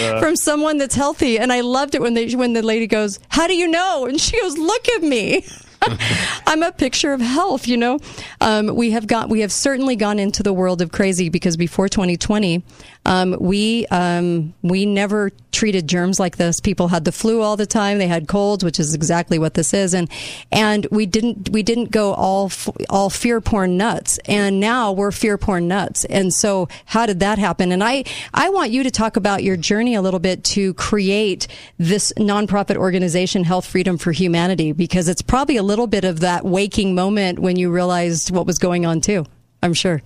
uh, 0.01 0.19
From 0.19 0.35
someone 0.35 0.77
that's 0.77 0.95
healthy. 0.95 1.37
And 1.37 1.53
I 1.53 1.61
loved 1.61 1.93
it 1.93 2.01
when 2.01 2.15
they 2.15 2.33
when 2.33 2.53
the 2.53 2.63
lady 2.63 2.87
goes, 2.87 3.19
How 3.29 3.45
do 3.45 3.55
you 3.55 3.67
know? 3.67 4.05
And 4.05 4.19
she 4.19 4.39
goes, 4.41 4.57
Look 4.57 4.89
at 4.89 5.03
me. 5.03 5.45
I'm 6.47 6.63
a 6.63 6.71
picture 6.71 7.13
of 7.13 7.21
health, 7.21 7.67
you 7.67 7.77
know. 7.77 7.99
Um, 8.41 8.75
we 8.75 8.91
have 8.91 9.07
got 9.07 9.29
we 9.29 9.41
have 9.41 9.51
certainly 9.51 9.95
gone 9.95 10.19
into 10.19 10.41
the 10.41 10.53
world 10.53 10.81
of 10.81 10.91
crazy 10.91 11.29
because 11.29 11.57
before 11.57 11.89
2020, 11.89 12.63
um, 13.05 13.37
we 13.39 13.85
um, 13.87 14.53
we 14.61 14.85
never 14.85 15.31
treated 15.51 15.87
germs 15.87 16.19
like 16.19 16.37
this. 16.37 16.59
People 16.59 16.89
had 16.89 17.05
the 17.05 17.11
flu 17.11 17.41
all 17.41 17.55
the 17.55 17.65
time. 17.65 17.97
They 17.97 18.07
had 18.07 18.27
colds, 18.27 18.63
which 18.63 18.79
is 18.79 18.93
exactly 18.93 19.39
what 19.39 19.53
this 19.53 19.73
is, 19.73 19.93
and 19.93 20.09
and 20.51 20.87
we 20.91 21.05
didn't 21.05 21.49
we 21.49 21.63
didn't 21.63 21.91
go 21.91 22.13
all 22.13 22.51
all 22.89 23.09
fear 23.09 23.41
porn 23.41 23.77
nuts. 23.77 24.19
And 24.25 24.59
now 24.59 24.91
we're 24.91 25.11
fear 25.11 25.37
porn 25.37 25.67
nuts. 25.67 26.03
And 26.05 26.33
so 26.33 26.67
how 26.85 27.05
did 27.05 27.19
that 27.19 27.37
happen? 27.37 27.71
And 27.71 27.83
I 27.83 28.03
I 28.33 28.49
want 28.49 28.71
you 28.71 28.83
to 28.83 28.91
talk 28.91 29.17
about 29.17 29.43
your 29.43 29.55
journey 29.55 29.95
a 29.95 30.01
little 30.01 30.19
bit 30.19 30.43
to 30.45 30.73
create 30.73 31.47
this 31.77 32.11
nonprofit 32.17 32.75
organization, 32.75 33.43
Health 33.43 33.65
Freedom 33.65 33.97
for 33.97 34.11
Humanity, 34.11 34.71
because 34.71 35.07
it's 35.07 35.21
probably 35.21 35.57
a 35.57 35.63
little 35.63 35.87
bit 35.87 36.03
of 36.03 36.21
that 36.21 36.43
waking 36.43 36.95
moment 36.95 37.39
when 37.39 37.55
you 37.55 37.71
realized 37.71 38.31
what 38.31 38.45
was 38.45 38.57
going 38.57 38.85
on 38.85 38.99
too. 38.99 39.25
I'm 39.61 39.73
sure. 39.73 40.01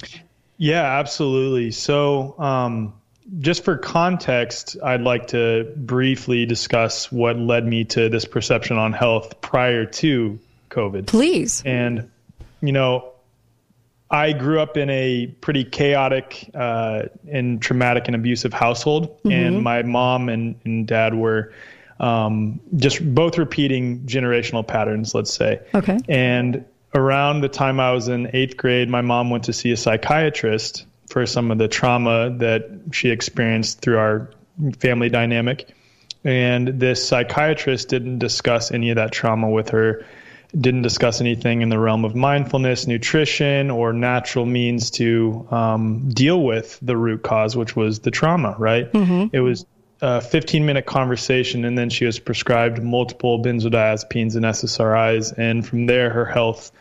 Yeah, 0.59 0.83
absolutely. 0.83 1.71
So, 1.71 2.35
um, 2.37 2.93
just 3.39 3.63
for 3.63 3.77
context, 3.77 4.75
I'd 4.83 5.01
like 5.01 5.27
to 5.27 5.71
briefly 5.77 6.45
discuss 6.45 7.11
what 7.11 7.37
led 7.37 7.65
me 7.65 7.85
to 7.85 8.09
this 8.09 8.25
perception 8.25 8.77
on 8.77 8.91
health 8.91 9.39
prior 9.39 9.85
to 9.85 10.39
COVID. 10.69 11.07
Please. 11.07 11.63
And, 11.65 12.11
you 12.61 12.71
know, 12.71 13.13
I 14.11 14.33
grew 14.33 14.59
up 14.59 14.75
in 14.75 14.89
a 14.89 15.27
pretty 15.41 15.63
chaotic 15.63 16.49
uh, 16.53 17.03
and 17.31 17.61
traumatic 17.61 18.07
and 18.07 18.15
abusive 18.15 18.51
household, 18.51 19.17
mm-hmm. 19.19 19.31
and 19.31 19.63
my 19.63 19.83
mom 19.83 20.27
and, 20.27 20.59
and 20.65 20.87
dad 20.87 21.13
were 21.13 21.53
um, 21.99 22.59
just 22.75 22.99
both 23.13 23.37
repeating 23.37 24.01
generational 24.01 24.65
patterns, 24.65 25.13
let's 25.13 25.33
say. 25.33 25.61
Okay. 25.73 25.99
And 26.09 26.65
around 26.93 27.41
the 27.41 27.49
time 27.49 27.79
I 27.79 27.91
was 27.91 28.07
in 28.07 28.31
eighth 28.33 28.57
grade, 28.57 28.89
my 28.89 29.01
mom 29.01 29.29
went 29.29 29.45
to 29.45 29.53
see 29.53 29.71
a 29.71 29.77
psychiatrist 29.77 30.85
for 31.09 31.25
some 31.25 31.51
of 31.51 31.57
the 31.57 31.67
trauma 31.67 32.35
that 32.37 32.69
she 32.91 33.09
experienced 33.09 33.81
through 33.81 33.97
our 33.97 34.29
family 34.79 35.09
dynamic. 35.09 35.73
And 36.23 36.79
this 36.79 37.07
psychiatrist 37.07 37.89
didn't 37.89 38.19
discuss 38.19 38.71
any 38.71 38.89
of 38.89 38.97
that 38.97 39.11
trauma 39.11 39.49
with 39.49 39.69
her, 39.69 40.05
didn't 40.57 40.81
discuss 40.81 41.21
anything 41.21 41.61
in 41.61 41.69
the 41.69 41.79
realm 41.79 42.05
of 42.05 42.15
mindfulness, 42.15 42.87
nutrition, 42.87 43.71
or 43.71 43.93
natural 43.93 44.45
means 44.45 44.91
to 44.91 45.47
um, 45.51 46.09
deal 46.09 46.41
with 46.41 46.77
the 46.81 46.97
root 46.97 47.23
cause, 47.23 47.55
which 47.55 47.75
was 47.75 47.99
the 47.99 48.11
trauma, 48.11 48.55
right? 48.57 48.91
Mm-hmm. 48.91 49.35
It 49.35 49.39
was 49.39 49.65
a 50.01 50.21
15 50.21 50.65
minute 50.65 50.85
conversation, 50.85 51.65
and 51.65 51.77
then 51.77 51.89
she 51.89 52.05
was 52.05 52.19
prescribed 52.19 52.81
multiple 52.81 53.41
benzodiazepines 53.41 54.35
and 54.35 54.45
SSRIs. 54.45 55.37
And 55.37 55.65
from 55.65 55.85
there, 55.85 56.09
her 56.09 56.25
health 56.25 56.71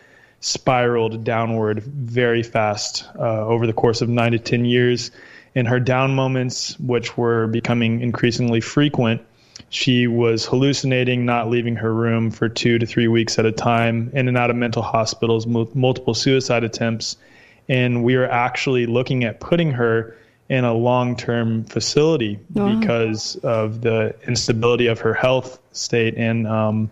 spiraled 0.40 1.24
downward 1.24 1.82
very 1.82 2.42
fast 2.42 3.04
uh, 3.18 3.46
over 3.46 3.66
the 3.66 3.72
course 3.72 4.02
of 4.02 4.08
nine 4.08 4.32
to 4.32 4.38
10 4.38 4.64
years. 4.64 5.10
In 5.54 5.66
her 5.66 5.80
down 5.80 6.14
moments, 6.14 6.78
which 6.78 7.16
were 7.16 7.48
becoming 7.48 8.00
increasingly 8.00 8.60
frequent, 8.60 9.22
she 9.70 10.06
was 10.06 10.46
hallucinating, 10.46 11.26
not 11.26 11.50
leaving 11.50 11.76
her 11.76 11.92
room 11.92 12.30
for 12.30 12.48
two 12.48 12.78
to 12.78 12.86
three 12.86 13.08
weeks 13.08 13.38
at 13.38 13.46
a 13.46 13.52
time, 13.52 14.10
in 14.14 14.28
and 14.28 14.38
out 14.38 14.50
of 14.50 14.56
mental 14.56 14.82
hospitals, 14.82 15.46
multiple 15.46 16.14
suicide 16.14 16.62
attempts. 16.62 17.16
And 17.68 18.04
we 18.04 18.16
were 18.16 18.30
actually 18.30 18.86
looking 18.86 19.24
at 19.24 19.40
putting 19.40 19.72
her 19.72 20.16
in 20.48 20.64
a 20.64 20.72
long 20.72 21.16
term 21.16 21.64
facility 21.64 22.38
wow. 22.54 22.78
because 22.78 23.36
of 23.36 23.80
the 23.80 24.14
instability 24.26 24.86
of 24.86 25.00
her 25.00 25.14
health 25.14 25.60
state 25.72 26.14
and 26.16 26.46
um, 26.46 26.90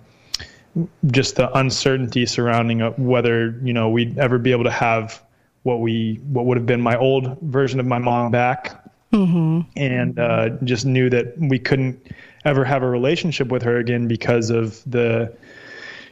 just 1.07 1.36
the 1.36 1.50
uncertainty 1.57 2.26
surrounding 2.26 2.80
whether 3.02 3.59
you 3.62 3.72
know 3.72 3.88
we'd 3.88 4.18
ever 4.18 4.38
be 4.38 4.52
able 4.52 4.64
to 4.64 4.70
have 4.70 5.22
what 5.62 5.80
we 5.80 6.20
what 6.24 6.44
would 6.44 6.57
have 6.57 6.66
been 6.66 6.80
my 6.80 6.96
old 6.96 7.40
version 7.40 7.80
of 7.80 7.86
my 7.86 7.98
mom 7.98 8.30
back 8.30 8.84
mm-hmm. 9.12 9.61
and 9.76 10.18
uh, 10.18 10.50
just 10.64 10.84
knew 10.84 11.09
that 11.09 11.34
we 11.38 11.59
couldn't 11.59 12.12
ever 12.44 12.64
have 12.64 12.82
a 12.82 12.88
relationship 12.88 13.48
with 13.48 13.62
her 13.62 13.78
again 13.78 14.07
because 14.07 14.50
of 14.50 14.82
the 14.88 15.34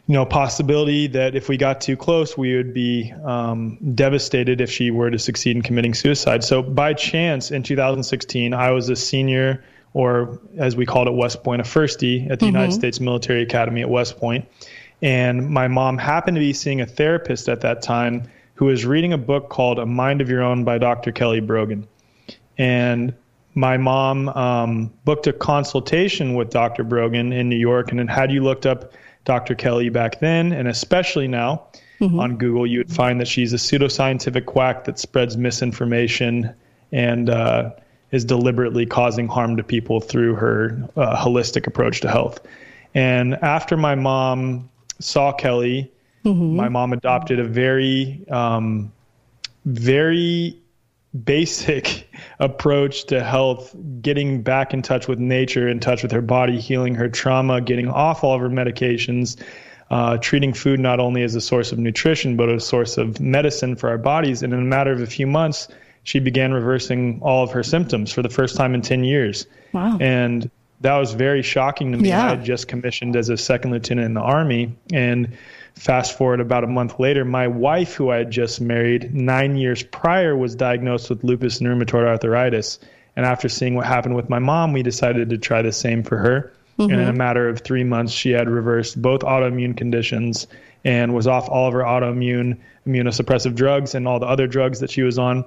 you 0.07 0.15
know 0.15 0.27
possibility 0.27 1.07
that 1.07 1.35
if 1.35 1.49
we 1.49 1.57
got 1.57 1.81
too 1.81 1.97
close 1.97 2.37
we 2.37 2.57
would 2.57 2.75
be 2.75 3.13
um, 3.25 3.79
devastated 3.95 4.61
if 4.61 4.71
she 4.71 4.91
were 4.91 5.11
to 5.11 5.19
succeed 5.19 5.57
in 5.57 5.63
committing 5.63 5.95
suicide 5.95 6.45
so 6.45 6.63
by 6.63 6.93
chance 6.93 7.51
in 7.51 7.63
2016 7.63 8.53
i 8.53 8.71
was 8.71 8.89
a 8.89 8.97
senior 8.97 9.65
or 9.95 10.41
as 10.59 10.77
we 10.77 10.85
called 10.85 11.07
it, 11.07 11.15
West 11.15 11.43
Point, 11.43 11.63
a 11.63 11.65
firstie 11.65 12.29
at 12.29 12.41
the 12.41 12.47
mm-hmm. 12.47 12.57
United 12.57 12.73
States 12.73 13.01
Military 13.01 13.43
Academy 13.43 13.81
at 13.81 13.89
West 13.89 14.19
Point. 14.19 14.47
And 15.01 15.49
my 15.49 15.69
mom 15.69 15.99
happened 15.99 16.35
to 16.35 16.41
be 16.41 16.53
seeing 16.53 16.81
a 16.81 16.87
therapist 16.87 17.49
at 17.49 17.61
that 17.63 17.81
time 17.81 18.29
who 18.55 18.67
was 18.67 18.85
reading 18.85 19.13
a 19.13 19.19
book 19.19 19.49
called 19.49 19.79
A 19.79 19.87
Mind 19.87 20.21
of 20.21 20.29
Your 20.29 20.43
Own 20.43 20.65
by 20.65 20.79
Dr. 20.79 21.13
Kelly 21.13 21.41
Brogan. 21.41 21.87
And 22.59 23.15
my 23.55 23.77
mom 23.77 24.29
um, 24.31 24.93
booked 25.05 25.29
a 25.29 25.33
consultation 25.33 26.35
with 26.35 26.51
Dr. 26.51 26.83
Brogan 26.83 27.33
in 27.33 27.49
New 27.49 27.57
York. 27.57 27.91
And 27.91 27.99
then, 27.99 28.09
had 28.09 28.33
you 28.33 28.43
looked 28.43 28.67
up 28.67 28.93
Dr. 29.25 29.55
Kelly 29.55 29.89
back 29.89 30.20
then, 30.20 30.53
and 30.53 30.68
especially 30.68 31.29
now 31.29 31.66
mm-hmm. 32.01 32.18
on 32.20 32.37
Google, 32.37 32.66
you 32.66 32.79
would 32.79 32.93
find 32.93 33.20
that 33.20 33.29
she's 33.29 33.53
a 33.53 33.57
pseudoscientific 33.57 34.47
quack 34.47 34.85
that 34.85 34.99
spreads 34.99 35.37
misinformation 35.37 36.55
and 36.93 37.31
uh, 37.31 37.70
is 38.11 38.25
deliberately 38.25 38.87
causing 38.87 39.27
harm 39.27 39.57
to 39.57 39.64
people 39.64 40.01
through 40.01 40.35
her 40.35 40.89
uh, 40.97 41.16
holistic 41.16 41.66
approach 41.66 42.01
to 42.03 42.09
health. 42.09 42.41
And 42.95 43.35
after 43.35 43.77
my 43.77 43.95
mom 43.95 44.70
saw 45.01 45.33
Kelly, 45.33 45.91
mm-hmm. 46.25 46.57
my 46.57 46.68
mom 46.68 46.93
adopted 46.93 47.41
a 47.41 47.45
very, 47.45 48.25
um, 48.31 48.93
very 49.64 50.59
basic 51.23 52.11
approach 52.41 53.05
to 53.05 53.23
health, 53.23 53.75
getting 54.01 54.43
back 54.43 54.75
in 54.75 54.83
touch 54.83 55.07
with 55.07 55.19
nature, 55.19 55.69
in 55.69 55.81
touch 55.81 56.03
with 56.03 56.12
her 56.12 56.23
body, 56.23 56.59
healing 56.59 56.95
her 56.95 57.09
trauma, 57.09 57.61
getting 57.61 57.89
off 57.89 58.25
all 58.25 58.35
of 58.35 58.41
her 58.41 58.49
medications, 58.49 59.41
uh, 59.91 60.17
treating 60.19 60.53
food 60.53 60.81
not 60.81 60.99
only 60.99 61.23
as 61.23 61.35
a 61.35 61.41
source 61.41 61.71
of 61.71 61.79
nutrition, 61.79 62.37
but 62.37 62.49
a 62.49 62.59
source 62.59 62.99
of 62.99 63.21
medicine 63.21 63.77
for 63.77 63.89
our 63.89 63.99
bodies. 63.99 64.43
And 64.43 64.53
in 64.53 64.59
a 64.59 64.65
matter 64.65 64.93
of 64.93 65.01
a 65.01 65.07
few 65.07 65.27
months, 65.27 65.69
she 66.03 66.19
began 66.19 66.53
reversing 66.53 67.21
all 67.23 67.45
of 67.45 67.53
her 67.53 67.62
symptoms 67.62 68.12
for 68.12 68.23
the 68.23 68.29
first 68.29 68.57
time 68.57 68.75
in 68.75 68.83
10 68.83 69.05
years. 69.05 69.47
Wow. 69.73 69.99
And 70.01 70.51
that 70.81 70.97
was 70.97 71.15
very 71.15 71.43
shocking 71.43 71.93
to 71.93 71.99
me. 71.99 72.09
Yeah. 72.09 72.27
I 72.27 72.29
had 72.31 72.45
just 72.45 72.69
commissioned 72.69 73.17
as 73.17 73.29
a 73.29 73.37
second 73.37 73.71
lieutenant 73.71 74.07
in 74.07 74.15
the 74.15 74.21
Army. 74.21 74.77
And 74.93 75.37
fast 75.75 76.16
forward 76.16 76.41
about 76.41 76.64
a 76.64 76.68
month 76.68 76.99
later, 76.99 77.25
my 77.25 77.49
wife, 77.49 77.95
who 77.95 78.11
I 78.11 78.18
had 78.18 78.31
just 78.31 78.61
married 78.61 79.14
nine 79.14 79.57
years 79.57 79.83
prior, 79.83 80.37
was 80.37 80.55
diagnosed 80.55 81.11
with 81.11 81.25
lupus 81.25 81.61
and 81.61 81.68
rheumatoid 81.68 82.07
arthritis. 82.07 82.79
And 83.16 83.25
after 83.27 83.49
seeing 83.49 83.75
what 83.75 83.87
happened 83.87 84.16
with 84.16 84.29
my 84.29 84.39
mom, 84.39 84.72
we 84.72 84.83
decided 84.83 85.31
to 85.31 85.39
try 85.39 85.62
the 85.62 85.72
same 85.72 86.03
for 86.03 86.16
her. 86.18 86.53
And 86.77 87.01
in 87.01 87.09
a 87.09 87.12
matter 87.12 87.49
of 87.49 87.61
three 87.61 87.85
months, 87.85 88.12
she 88.12 88.31
had 88.31 88.49
reversed 88.49 89.01
both 89.01 89.20
autoimmune 89.20 89.77
conditions 89.77 90.49
and 90.85 91.14
was 91.14 91.29
off 91.29 91.49
all 91.49 91.68
of 91.68 91.72
her 91.75 91.83
autoimmune 91.83 92.59
immunosuppressive 92.87 93.55
drugs 93.55 93.95
and 93.95 94.09
all 94.09 94.18
the 94.18 94.27
other 94.27 94.49
drugs 94.49 94.81
that 94.81 94.91
she 94.91 95.03
was 95.03 95.16
on, 95.18 95.45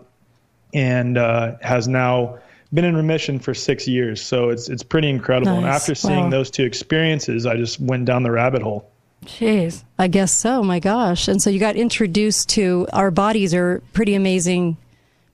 and 0.73 1.17
uh, 1.17 1.57
has 1.61 1.87
now 1.87 2.39
been 2.73 2.85
in 2.85 2.95
remission 2.95 3.39
for 3.39 3.53
six 3.53 3.87
years. 3.87 4.21
So 4.21 4.49
it's 4.49 4.69
it's 4.69 4.83
pretty 4.83 5.09
incredible. 5.09 5.57
And 5.57 5.65
after 5.65 5.95
seeing 5.95 6.25
Wow. 6.25 6.29
those 6.29 6.49
two 6.49 6.63
experiences, 6.63 7.45
I 7.45 7.57
just 7.57 7.79
went 7.79 8.05
down 8.05 8.23
the 8.23 8.31
rabbit 8.31 8.61
hole. 8.61 8.89
Jeez, 9.25 9.83
I 9.97 10.07
guess 10.07 10.31
so. 10.31 10.63
My 10.63 10.79
gosh. 10.79 11.27
And 11.27 11.41
so 11.41 11.49
you 11.49 11.59
got 11.59 11.75
introduced 11.75 12.49
to 12.49 12.87
our 12.93 13.11
bodies 13.11 13.53
are 13.53 13.81
pretty 13.93 14.15
amazing, 14.15 14.77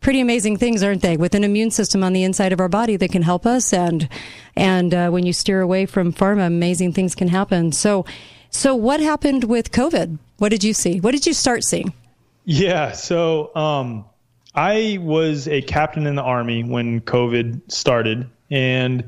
pretty 0.02 0.20
amazing 0.20 0.58
things, 0.58 0.82
aren't 0.84 1.02
they? 1.02 1.18
With 1.18 1.36
an 1.36 1.44
immune 1.44 1.72
system 1.72 2.04
on 2.04 2.14
the 2.14 2.24
inside 2.24 2.54
of 2.54 2.60
our 2.60 2.70
body 2.70 2.96
that 2.98 3.12
can 3.12 3.22
help 3.22 3.46
us, 3.46 3.74
and 3.74 4.10
and 4.56 4.94
uh, 4.94 5.10
when 5.10 5.26
you 5.26 5.34
steer 5.34 5.62
away 5.62 5.86
from 5.86 6.12
pharma, 6.12 6.48
amazing 6.48 6.94
things 6.94 7.14
can 7.14 7.28
happen. 7.28 7.72
So, 7.72 8.06
so 8.50 8.74
what 8.76 9.00
happened 9.00 9.44
with 9.44 9.72
COVID? 9.72 10.18
What 10.38 10.50
did 10.50 10.64
you 10.64 10.74
see? 10.74 11.00
What 11.00 11.12
did 11.12 11.26
you 11.26 11.34
start 11.34 11.64
seeing? 11.64 11.94
Yeah. 12.46 12.92
So 12.94 13.56
um, 13.56 14.06
I 14.56 14.98
was 15.02 15.48
a 15.48 15.62
captain 15.62 16.08
in 16.08 16.16
the 16.16 16.24
Army 16.24 16.64
when 16.64 17.02
COVID 17.02 17.72
started, 17.72 18.30
and 18.50 19.04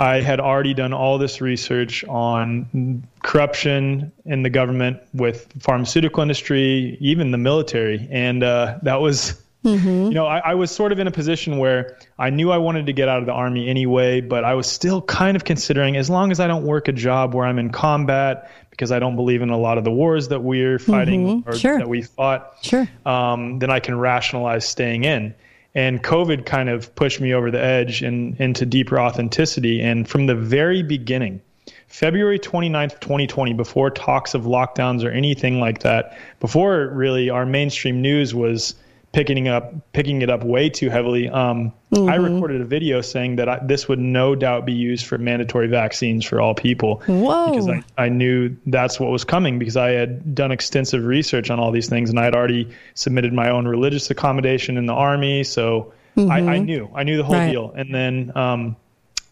I 0.00 0.22
had 0.22 0.40
already 0.40 0.72
done 0.72 0.94
all 0.94 1.18
this 1.18 1.42
research 1.42 2.04
on 2.08 3.06
corruption 3.22 4.10
in 4.24 4.42
the 4.42 4.48
government 4.50 4.98
with 5.12 5.52
pharmaceutical 5.60 6.22
industry, 6.22 6.96
even 7.00 7.30
the 7.32 7.38
military, 7.38 8.08
and 8.10 8.42
uh, 8.42 8.78
that 8.82 9.00
was. 9.00 9.40
You 9.62 9.76
know, 10.12 10.24
I, 10.24 10.38
I 10.38 10.54
was 10.54 10.70
sort 10.70 10.90
of 10.90 10.98
in 11.00 11.06
a 11.06 11.10
position 11.10 11.58
where 11.58 11.98
I 12.18 12.30
knew 12.30 12.50
I 12.50 12.56
wanted 12.56 12.86
to 12.86 12.94
get 12.94 13.10
out 13.10 13.18
of 13.18 13.26
the 13.26 13.32
army 13.34 13.68
anyway, 13.68 14.22
but 14.22 14.42
I 14.42 14.54
was 14.54 14.66
still 14.66 15.02
kind 15.02 15.36
of 15.36 15.44
considering 15.44 15.98
as 15.98 16.08
long 16.08 16.32
as 16.32 16.40
I 16.40 16.46
don't 16.46 16.64
work 16.64 16.88
a 16.88 16.92
job 16.92 17.34
where 17.34 17.44
I'm 17.44 17.58
in 17.58 17.68
combat, 17.68 18.50
because 18.70 18.90
I 18.90 18.98
don't 19.00 19.16
believe 19.16 19.42
in 19.42 19.50
a 19.50 19.58
lot 19.58 19.76
of 19.76 19.84
the 19.84 19.90
wars 19.90 20.28
that 20.28 20.40
we're 20.42 20.78
fighting 20.78 21.42
Mhm. 21.42 21.46
or 21.46 21.54
Sure. 21.58 21.76
that 21.76 21.90
we 21.90 22.00
fought 22.00 22.54
Sure. 22.62 22.88
um, 23.04 23.58
then 23.58 23.68
I 23.70 23.80
can 23.80 23.98
rationalize 23.98 24.66
staying 24.66 25.04
in. 25.04 25.34
And 25.74 26.02
COVID 26.02 26.46
kind 26.46 26.68
of 26.68 26.94
pushed 26.94 27.20
me 27.20 27.32
over 27.32 27.50
the 27.50 27.62
edge 27.62 28.02
and 28.02 28.38
into 28.40 28.66
deeper 28.66 28.98
authenticity. 28.98 29.80
And 29.80 30.08
from 30.08 30.26
the 30.26 30.34
very 30.34 30.82
beginning, 30.82 31.40
February 31.86 32.38
29th, 32.38 33.00
2020, 33.00 33.52
before 33.54 33.90
talks 33.90 34.34
of 34.34 34.42
lockdowns 34.42 35.04
or 35.04 35.10
anything 35.10 35.60
like 35.60 35.80
that, 35.80 36.16
before 36.40 36.88
really 36.88 37.30
our 37.30 37.46
mainstream 37.46 38.02
news 38.02 38.34
was 38.34 38.74
picking 39.12 39.48
up 39.48 39.92
picking 39.92 40.22
it 40.22 40.30
up 40.30 40.44
way 40.44 40.68
too 40.70 40.88
heavily. 40.88 41.28
Um, 41.28 41.72
I 41.92 41.96
Mhm. 42.16 42.34
recorded 42.34 42.60
a 42.60 42.64
video 42.64 43.00
saying 43.00 43.36
that 43.36 43.48
I, 43.48 43.58
this 43.64 43.88
would 43.88 43.98
no 43.98 44.36
doubt 44.36 44.64
be 44.64 44.72
used 44.72 45.04
for 45.06 45.18
mandatory 45.18 45.66
vaccines 45.66 46.24
for 46.24 46.40
all 46.40 46.54
people. 46.54 47.02
Whoa. 47.06 47.50
Because 47.50 47.68
I, 47.68 47.82
I 47.98 48.08
knew 48.08 48.56
that's 48.66 49.00
what 49.00 49.10
was 49.10 49.24
coming 49.24 49.58
because 49.58 49.76
I 49.76 49.90
had 49.90 50.34
done 50.34 50.52
extensive 50.52 51.04
research 51.04 51.50
on 51.50 51.58
all 51.58 51.72
these 51.72 51.88
things 51.88 52.08
and 52.10 52.20
I 52.20 52.24
had 52.24 52.34
already 52.36 52.68
submitted 52.94 53.32
my 53.32 53.50
own 53.50 53.66
religious 53.66 54.10
accommodation 54.10 54.76
in 54.76 54.86
the 54.86 54.94
army. 54.94 55.42
So 55.42 55.92
I, 56.16 56.38
I 56.38 56.40
Mhm. 56.58 56.64
knew, 56.66 56.90
I 56.94 57.02
knew 57.02 57.16
the 57.16 57.24
whole 57.24 57.34
Right. 57.34 57.50
deal. 57.50 57.72
And 57.76 57.92
then 57.92 58.30
um, 58.36 58.76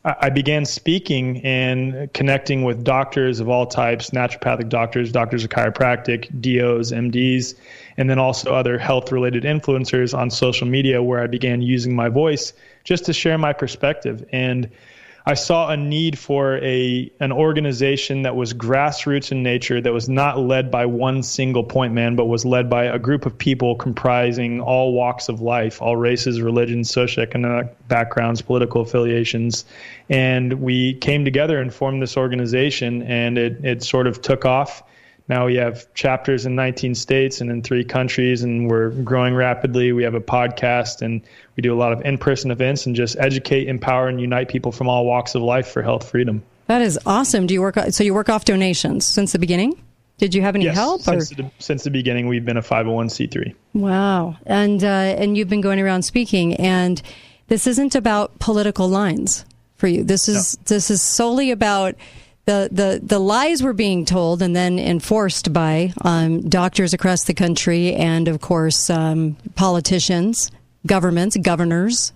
I 0.05 0.31
began 0.31 0.65
speaking 0.65 1.45
and 1.45 2.13
connecting 2.15 2.63
with 2.63 2.85
doctors 2.85 3.41
of 3.41 3.49
all 3.49 3.67
types 3.67 4.11
naturopathic 4.11 4.69
doctors, 4.69 5.11
doctors 5.11 5.43
of 5.43 5.51
chiropractic, 5.51 6.29
DOs, 6.41 6.93
MDs, 6.93 7.55
and 7.97 8.09
then 8.09 8.19
also 8.19 8.55
other 8.55 8.79
health 8.79 9.11
related 9.11 9.43
influencers 9.43 10.17
on 10.17 10.31
social 10.31 10.69
media 10.69 11.03
where 11.03 11.21
I 11.21 11.27
began 11.27 11.63
using 11.63 11.97
my 11.97 12.09
voice 12.09 12.53
just 12.85 13.05
to 13.07 13.13
share 13.13 13.39
my 13.39 13.53
perspective. 13.53 14.25
And 14.31 14.71
I 15.29 15.35
saw 15.35 15.69
a 15.69 15.77
need 15.77 16.19
for 16.19 16.57
a 16.65 17.13
an 17.21 17.33
organization 17.33 18.23
that 18.23 18.35
was 18.35 18.55
grassroots 18.55 19.31
in 19.31 19.43
nature, 19.43 19.79
that 19.79 19.93
was 19.93 20.09
not 20.09 20.39
led 20.39 20.71
by 20.71 20.87
one 20.87 21.23
single 21.23 21.65
point 21.65 21.93
man, 21.93 22.17
but 22.17 22.25
was 22.25 22.47
led 22.47 22.71
by 22.71 22.85
a 22.85 22.99
group 22.99 23.27
of 23.27 23.37
people 23.37 23.77
comprising 23.77 24.63
all 24.63 24.95
walks 24.95 25.29
of 25.29 25.43
life, 25.43 25.83
all 25.83 25.97
races, 25.97 26.41
religions, 26.41 26.91
socioeconomic 26.91 27.69
backgrounds, 27.89 28.41
political 28.41 28.81
affiliations. 28.81 29.67
And 30.09 30.63
we 30.63 30.95
came 30.95 31.27
together 31.27 31.61
and 31.61 31.75
formed 31.75 32.01
this 32.01 32.17
organization, 32.17 33.03
and 33.03 33.37
it, 33.37 33.63
it 33.63 33.83
sort 33.83 34.07
of 34.07 34.23
took 34.23 34.47
off. 34.47 34.83
Now 35.29 35.47
we 35.47 35.57
have 35.57 35.93
chapters 35.95 36.47
in 36.47 36.55
19 36.55 36.95
states 36.95 37.41
and 37.41 37.51
in 37.51 37.63
three 37.63 37.85
countries, 37.85 38.43
and 38.43 38.71
we're 38.71 38.91
growing 38.91 39.35
rapidly. 39.35 39.93
We 39.93 40.03
have 40.05 40.15
a 40.15 40.21
podcast, 40.21 41.03
and 41.03 41.21
we 41.57 41.61
do 41.61 41.75
a 41.75 41.77
lot 41.77 41.93
of 41.93 42.01
in 42.03 42.17
person 42.17 42.51
events 42.51 42.87
and 42.87 42.97
just 42.97 43.17
educate, 43.19 43.69
empower, 43.69 44.09
and 44.09 44.21
unite 44.21 44.49
people 44.49 44.73
from 44.73 44.89
all 44.89 45.05
walks 45.05 45.35
of 45.35 45.43
life 45.43 45.69
for 45.69 45.83
health 45.83 46.09
freedom. 46.09 46.43
That 46.67 46.81
is 46.81 46.99
awesome. 47.05 47.47
Do 47.47 47.55
you 47.55 47.61
work? 47.61 47.77
So 47.91 48.05
you 48.05 48.15
work 48.15 48.31
off 48.31 48.47
donations 48.47 49.07
since 49.07 49.33
the 49.33 49.39
beginning? 49.39 49.81
Did 50.19 50.35
you 50.35 50.43
have 50.43 50.57
any 50.57 50.65
yes, 50.65 50.77
help? 50.77 51.03
Since, 51.03 51.31
the, 51.31 51.51
since 51.59 51.85
the 51.85 51.91
beginning, 51.91 52.27
we've 52.27 52.45
been 52.45 52.57
a 52.57 52.63
501c3. 52.63 53.55
Wow. 53.75 54.37
And 54.47 54.83
uh, 54.83 54.87
and 54.87 55.37
you've 55.37 55.49
been 55.49 55.61
going 55.61 55.79
around 55.79 56.03
speaking, 56.03 56.55
and 56.55 57.01
this 57.47 57.67
isn't 57.67 57.95
about 57.95 58.39
political 58.39 58.89
lines 58.89 59.45
for 59.77 59.87
you. 59.87 60.03
This 60.05 60.29
is 60.29 60.59
this 60.65 60.91
is 60.91 61.03
solely 61.03 61.51
about 61.51 61.95
the, 62.49 62.71
the 62.73 63.01
the 63.03 63.19
lies 63.19 63.63
we're 63.63 63.75
being 63.75 64.07
told 64.07 64.41
and 64.41 64.57
then 64.57 64.79
enforced 64.79 65.53
by 65.53 65.93
um, 66.01 66.49
doctors 66.49 66.95
across 66.95 67.25
the 67.25 67.35
country, 67.35 67.95
and 67.95 68.27
of 68.27 68.41
course 68.41 68.89
um, 68.89 69.37
politicians, 69.55 70.51
governments, 70.87 71.37
governors. 71.37 72.13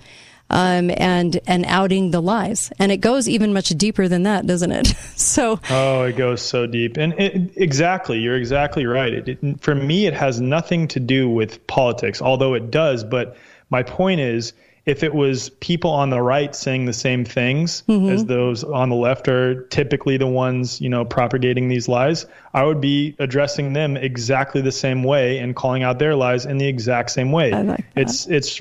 Um, 0.50 0.90
and 0.98 1.40
and 1.46 1.64
outing 1.64 2.10
the 2.10 2.20
lies, 2.20 2.70
and 2.78 2.92
it 2.92 2.98
goes 2.98 3.26
even 3.26 3.54
much 3.54 3.70
deeper 3.70 4.06
than 4.06 4.24
that, 4.24 4.46
doesn't 4.46 4.70
it? 4.70 4.86
so 5.16 5.58
Oh, 5.70 6.02
it 6.02 6.16
goes 6.16 6.42
so 6.42 6.66
deep. 6.66 6.98
And 6.98 7.14
it, 7.14 7.52
exactly, 7.56 8.18
you're 8.18 8.36
exactly 8.36 8.84
right. 8.84 9.14
It, 9.14 9.28
it, 9.28 9.60
for 9.62 9.74
me, 9.74 10.04
it 10.04 10.12
has 10.12 10.42
nothing 10.42 10.88
to 10.88 11.00
do 11.00 11.26
with 11.30 11.66
politics, 11.68 12.20
although 12.20 12.52
it 12.52 12.70
does. 12.70 13.02
But 13.02 13.34
my 13.70 13.82
point 13.82 14.20
is, 14.20 14.52
if 14.84 15.04
it 15.04 15.14
was 15.14 15.48
people 15.60 15.90
on 15.90 16.10
the 16.10 16.20
right 16.20 16.56
saying 16.56 16.86
the 16.86 16.92
same 16.92 17.24
things 17.24 17.84
Mhm. 17.88 18.10
as 18.10 18.24
those 18.24 18.64
on 18.64 18.88
the 18.88 18.96
left 18.96 19.28
are 19.28 19.62
typically 19.64 20.16
the 20.16 20.26
ones, 20.26 20.80
you 20.80 20.88
know, 20.88 21.04
propagating 21.04 21.68
these 21.68 21.88
lies, 21.88 22.26
I 22.52 22.64
would 22.64 22.80
be 22.80 23.14
addressing 23.20 23.74
them 23.74 23.96
exactly 23.96 24.60
the 24.60 24.72
same 24.72 25.04
way 25.04 25.38
and 25.38 25.54
calling 25.54 25.84
out 25.84 25.98
their 26.00 26.16
lies 26.16 26.46
in 26.46 26.58
the 26.58 26.66
exact 26.66 27.10
same 27.10 27.30
way. 27.30 27.52
It's 27.96 28.26
it's 28.26 28.60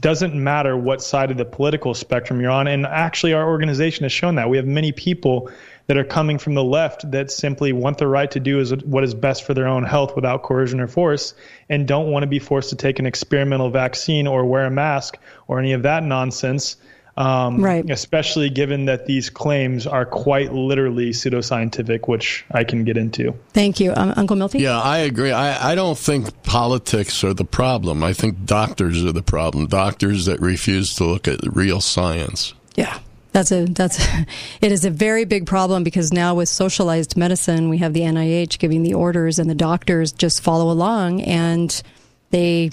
doesn't 0.00 0.32
matter 0.32 0.76
what 0.76 1.02
side 1.02 1.28
of 1.32 1.38
the 1.38 1.44
political 1.44 1.92
spectrum 1.92 2.40
you're 2.40 2.52
on. 2.52 2.68
And 2.68 2.86
actually, 2.86 3.32
our 3.32 3.48
organization 3.48 4.04
has 4.04 4.12
shown 4.12 4.36
that. 4.36 4.48
We 4.48 4.56
have 4.56 4.66
many 4.66 4.92
people 4.92 5.50
that 5.88 5.96
are 5.96 6.04
coming 6.04 6.38
from 6.38 6.54
the 6.54 6.62
left 6.62 7.10
that 7.10 7.30
simply 7.30 7.72
want 7.72 7.98
the 7.98 8.06
right 8.06 8.30
to 8.30 8.40
do 8.40 8.60
is 8.60 8.74
what 8.84 9.02
is 9.02 9.14
best 9.14 9.44
for 9.44 9.54
their 9.54 9.66
own 9.66 9.82
health 9.82 10.14
without 10.14 10.42
coercion 10.42 10.80
or 10.80 10.86
force 10.86 11.34
and 11.68 11.88
don't 11.88 12.10
want 12.10 12.22
to 12.22 12.26
be 12.26 12.38
forced 12.38 12.70
to 12.70 12.76
take 12.76 12.98
an 12.98 13.06
experimental 13.06 13.70
vaccine 13.70 14.26
or 14.26 14.44
wear 14.44 14.66
a 14.66 14.70
mask 14.70 15.16
or 15.48 15.58
any 15.58 15.72
of 15.72 15.82
that 15.82 16.04
nonsense. 16.04 16.76
Um, 17.16 17.64
right. 17.64 17.88
Especially 17.90 18.48
given 18.48 18.84
that 18.84 19.06
these 19.06 19.28
claims 19.28 19.88
are 19.88 20.06
quite 20.06 20.52
literally 20.52 21.10
pseudoscientific, 21.10 22.06
which 22.06 22.44
I 22.52 22.62
can 22.62 22.84
get 22.84 22.96
into. 22.96 23.34
thank 23.48 23.80
you, 23.80 23.92
um, 23.96 24.14
Uncle 24.16 24.36
Milty. 24.36 24.60
Yeah, 24.60 24.80
I 24.80 24.98
agree. 24.98 25.32
I, 25.32 25.72
I 25.72 25.74
don't 25.74 25.98
think 25.98 26.44
politics 26.44 27.24
are 27.24 27.34
the 27.34 27.44
problem. 27.44 28.04
I 28.04 28.12
think 28.12 28.44
doctors 28.44 29.04
are 29.04 29.10
the 29.10 29.24
problem. 29.24 29.66
Doctors 29.66 30.26
that 30.26 30.38
refuse 30.38 30.94
to 30.94 31.06
look 31.06 31.26
at 31.26 31.40
real 31.42 31.80
science. 31.80 32.54
Yeah. 32.76 33.00
That's 33.32 33.52
a 33.52 33.64
that's 33.66 33.98
it 34.60 34.72
is 34.72 34.84
a 34.84 34.90
very 34.90 35.24
big 35.24 35.46
problem 35.46 35.84
because 35.84 36.12
now 36.12 36.34
with 36.34 36.48
socialized 36.48 37.16
medicine 37.16 37.68
we 37.68 37.78
have 37.78 37.92
the 37.92 38.00
NIH 38.00 38.58
giving 38.58 38.82
the 38.82 38.94
orders 38.94 39.38
and 39.38 39.48
the 39.48 39.54
doctors 39.54 40.12
just 40.12 40.42
follow 40.42 40.70
along 40.70 41.22
and 41.22 41.82
they 42.30 42.70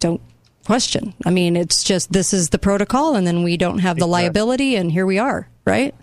don't 0.00 0.20
question. 0.64 1.14
I 1.24 1.30
mean, 1.30 1.56
it's 1.56 1.82
just 1.82 2.12
this 2.12 2.32
is 2.32 2.50
the 2.50 2.58
protocol 2.58 3.16
and 3.16 3.26
then 3.26 3.42
we 3.42 3.56
don't 3.56 3.78
have 3.78 3.98
the 3.98 4.06
liability 4.06 4.76
and 4.76 4.92
here 4.92 5.06
we 5.06 5.18
are, 5.18 5.48
right? 5.64 5.94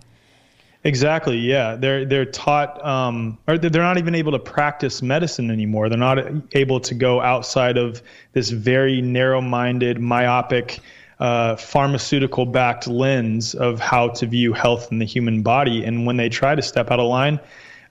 Exactly. 0.86 1.38
Yeah, 1.38 1.74
they're 1.74 2.04
they're 2.04 2.24
taught, 2.24 2.84
um, 2.84 3.38
or 3.48 3.58
they're 3.58 3.82
not 3.82 3.98
even 3.98 4.14
able 4.14 4.30
to 4.30 4.38
practice 4.38 5.02
medicine 5.02 5.50
anymore. 5.50 5.88
They're 5.88 5.98
not 5.98 6.18
able 6.52 6.78
to 6.78 6.94
go 6.94 7.20
outside 7.20 7.76
of 7.76 8.02
this 8.34 8.50
very 8.50 9.02
narrow-minded, 9.02 9.98
myopic, 9.98 10.78
uh, 11.18 11.56
pharmaceutical-backed 11.56 12.86
lens 12.86 13.54
of 13.54 13.80
how 13.80 14.08
to 14.08 14.26
view 14.26 14.52
health 14.52 14.92
in 14.92 14.98
the 14.98 15.06
human 15.06 15.42
body. 15.42 15.84
And 15.84 16.06
when 16.06 16.16
they 16.16 16.28
try 16.28 16.54
to 16.54 16.62
step 16.62 16.90
out 16.90 17.00
of 17.00 17.08
line 17.08 17.40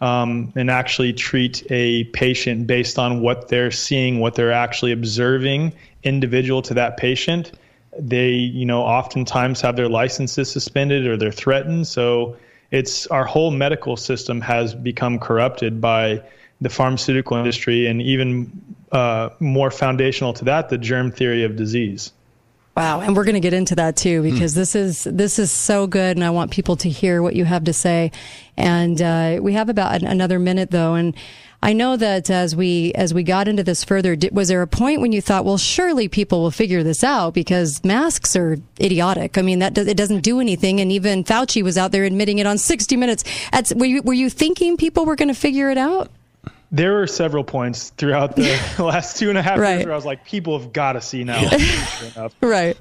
um, 0.01 0.53
and 0.55 0.69
actually 0.69 1.13
treat 1.13 1.63
a 1.71 2.03
patient 2.05 2.67
based 2.67 2.99
on 2.99 3.21
what 3.21 3.47
they're 3.47 3.71
seeing, 3.71 4.19
what 4.19 4.35
they're 4.35 4.51
actually 4.51 4.91
observing, 4.91 5.73
individual 6.03 6.61
to 6.61 6.75
that 6.75 6.97
patient, 6.97 7.51
they 7.97 8.29
you 8.29 8.65
know 8.65 8.81
oftentimes 8.81 9.61
have 9.61 9.75
their 9.75 9.89
licenses 9.89 10.51
suspended 10.51 11.07
or 11.07 11.17
they're 11.17 11.31
threatened. 11.31 11.87
So 11.87 12.37
it's 12.71 13.07
our 13.07 13.25
whole 13.25 13.51
medical 13.51 13.95
system 13.97 14.41
has 14.41 14.75
become 14.75 15.17
corrupted 15.19 15.79
by 15.79 16.21
the 16.61 16.69
pharmaceutical 16.69 17.37
industry, 17.37 17.87
and 17.87 18.01
even 18.01 18.61
uh, 18.91 19.29
more 19.39 19.71
foundational 19.71 20.33
to 20.33 20.45
that, 20.45 20.69
the 20.69 20.77
germ 20.77 21.11
theory 21.11 21.43
of 21.43 21.55
disease. 21.55 22.13
Wow, 22.75 22.99
and 22.99 23.15
we're 23.15 23.23
going 23.23 23.35
to 23.35 23.39
get 23.39 23.53
into 23.53 23.75
that 23.75 23.95
too 23.95 24.21
because 24.21 24.53
Hmm. 24.53 24.59
this 24.59 24.75
is 24.75 25.03
this 25.05 25.39
is 25.39 25.49
so 25.51 25.87
good, 25.87 26.17
and 26.17 26.23
I 26.25 26.29
want 26.31 26.51
people 26.51 26.75
to 26.77 26.89
hear 26.89 27.21
what 27.21 27.35
you 27.35 27.45
have 27.45 27.63
to 27.65 27.73
say. 27.73 28.11
And 28.57 29.01
uh, 29.01 29.39
we 29.41 29.53
have 29.53 29.69
about 29.69 30.01
an, 30.01 30.07
another 30.07 30.39
minute 30.39 30.71
though, 30.71 30.93
and 30.95 31.15
I 31.63 31.71
know 31.71 31.95
that 31.95 32.29
as 32.29 32.53
we 32.53 32.91
as 32.93 33.13
we 33.13 33.23
got 33.23 33.47
into 33.47 33.63
this 33.63 33.85
further, 33.85 34.17
did, 34.17 34.35
was 34.35 34.49
there 34.49 34.61
a 34.61 34.67
point 34.67 34.99
when 34.99 35.13
you 35.13 35.21
thought, 35.21 35.45
well, 35.45 35.57
surely 35.57 36.09
people 36.09 36.41
will 36.41 36.51
figure 36.51 36.83
this 36.83 37.01
out 37.01 37.33
because 37.33 37.81
masks 37.85 38.35
are 38.35 38.57
idiotic? 38.79 39.37
I 39.37 39.41
mean, 39.41 39.59
that 39.59 39.73
does, 39.73 39.87
it 39.87 39.95
doesn't 39.95 40.19
do 40.21 40.41
anything, 40.41 40.81
and 40.81 40.91
even 40.91 41.23
Fauci 41.23 41.63
was 41.63 41.77
out 41.77 41.93
there 41.93 42.03
admitting 42.03 42.39
it 42.39 42.45
on 42.45 42.57
60 42.57 42.97
Minutes. 42.97 43.23
At, 43.53 43.71
were 43.73 43.85
you 43.85 44.01
were 44.01 44.13
you 44.13 44.29
thinking 44.29 44.75
people 44.75 45.05
were 45.05 45.15
going 45.15 45.29
to 45.29 45.33
figure 45.33 45.69
it 45.69 45.77
out? 45.77 46.11
There 46.71 46.93
were 46.93 47.07
several 47.07 47.43
points 47.43 47.91
throughout 47.91 48.35
the 48.35 48.59
last 48.79 49.17
two 49.17 49.29
and 49.29 49.37
a 49.37 49.41
half 49.41 49.59
Right. 49.59 49.75
years 49.75 49.85
where 49.85 49.93
I 49.93 49.95
was 49.95 50.05
like, 50.05 50.25
people 50.25 50.59
have 50.59 50.73
got 50.73 50.93
to 50.93 51.01
see 51.01 51.23
now. 51.23 51.41
Right. 52.41 52.77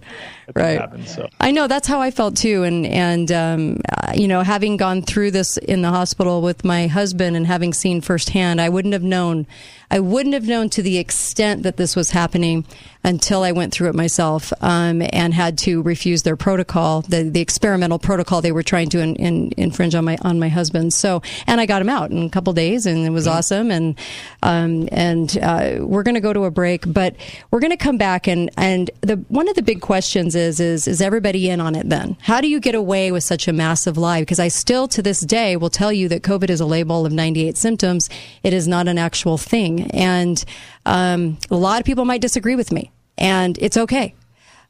Right. 0.55 0.79
happened, 0.81 1.09
so. 1.09 1.29
I 1.41 1.51
know 1.51 1.67
that's 1.67 1.87
how 1.89 2.01
I 2.01 2.11
felt 2.11 2.37
too, 2.37 2.63
and 2.65 2.87
and 2.87 3.33
um, 3.33 3.81
uh, 3.91 4.13
you 4.15 4.29
know, 4.29 4.43
having 4.43 4.77
gone 4.77 5.03
through 5.03 5.31
this 5.31 5.57
in 5.57 5.83
the 5.83 5.89
hospital 5.91 6.43
with 6.43 6.65
my 6.65 6.87
husband 6.87 7.37
and 7.37 7.47
having 7.47 7.73
seen 7.73 8.01
firsthand, 8.01 8.61
I 8.61 8.69
wouldn't 8.69 8.93
have 8.93 9.03
known. 9.03 9.47
I 9.91 10.01
wouldn't 10.01 10.35
have 10.35 10.47
known 10.47 10.71
to 10.71 10.83
the 10.83 10.99
extent 10.99 11.63
that 11.63 11.77
this 11.77 11.95
was 11.97 12.11
happening 12.11 12.65
until 13.05 13.43
I 13.43 13.53
went 13.53 13.73
through 13.73 13.91
it 13.91 13.95
myself 13.95 14.53
um, 14.63 15.03
and 15.13 15.35
had 15.35 15.59
to 15.59 15.83
refuse 15.83 16.23
their 16.23 16.37
protocol, 16.37 17.03
the 17.03 17.25
the 17.25 17.41
experimental 17.41 17.99
protocol 17.99 18.41
they 18.41 18.53
were 18.53 18.63
trying 18.63 18.89
to 18.91 19.01
in, 19.01 19.17
in, 19.17 19.53
infringe 19.57 19.95
on 19.95 20.05
my 20.05 20.17
on 20.23 20.41
my 20.41 20.49
husband. 20.49 20.95
So, 20.95 21.23
and 21.47 21.61
I 21.61 21.67
got 21.67 21.83
him 21.83 21.91
out 21.91 22.11
in 22.11 22.23
a 22.23 22.31
couple 22.31 22.53
days, 22.55 22.87
and 22.87 23.05
it 23.05 23.11
was 23.11 23.27
awesome. 23.27 23.71
And 23.71 23.99
um, 24.43 24.89
and 24.91 25.37
uh, 25.39 25.77
we're 25.81 26.03
going 26.03 26.15
to 26.15 26.21
go 26.21 26.33
to 26.33 26.45
a 26.45 26.51
break, 26.51 26.85
but 26.87 27.15
we're 27.51 27.61
going 27.61 27.71
to 27.71 27.77
come 27.77 27.99
back 27.99 28.27
and 28.27 28.51
and 28.57 28.91
the 29.03 29.17
one 29.29 29.49
of 29.49 29.55
the 29.55 29.63
big 29.63 29.81
questions 29.83 30.35
is 30.35 30.59
is 30.59 30.89
is 30.89 31.03
everybody 31.03 31.51
in 31.51 31.61
on 31.61 31.75
it? 31.75 31.89
Then 31.89 32.17
how 32.23 32.41
do 32.41 32.49
you 32.49 32.59
get 32.59 32.75
away 32.75 33.13
with 33.13 33.25
such 33.25 33.47
a 33.49 33.53
massive 33.53 33.99
lie? 33.99 34.23
Because 34.23 34.41
I 34.41 34.49
still 34.49 34.89
to 34.89 35.03
this 35.03 35.21
day 35.21 35.57
will 35.57 35.71
tell 35.71 35.93
you 35.93 36.09
that 36.09 36.23
COVID 36.23 36.49
is 36.49 36.61
a 36.61 36.67
label 36.67 37.05
of 37.05 37.13
98 37.13 37.59
symptoms. 37.59 38.09
It 38.43 38.55
is 38.55 38.67
not 38.67 38.89
an 38.89 38.97
actual 38.97 39.37
thing, 39.37 39.74
and 39.83 40.45
um, 40.87 41.39
a 41.51 41.57
lot 41.57 41.81
of 41.81 41.87
people 41.87 42.05
might 42.05 42.21
disagree 42.21 42.57
with 42.57 42.73
me, 42.73 42.91
and 43.19 43.59
it's 43.61 43.77
okay 43.77 44.15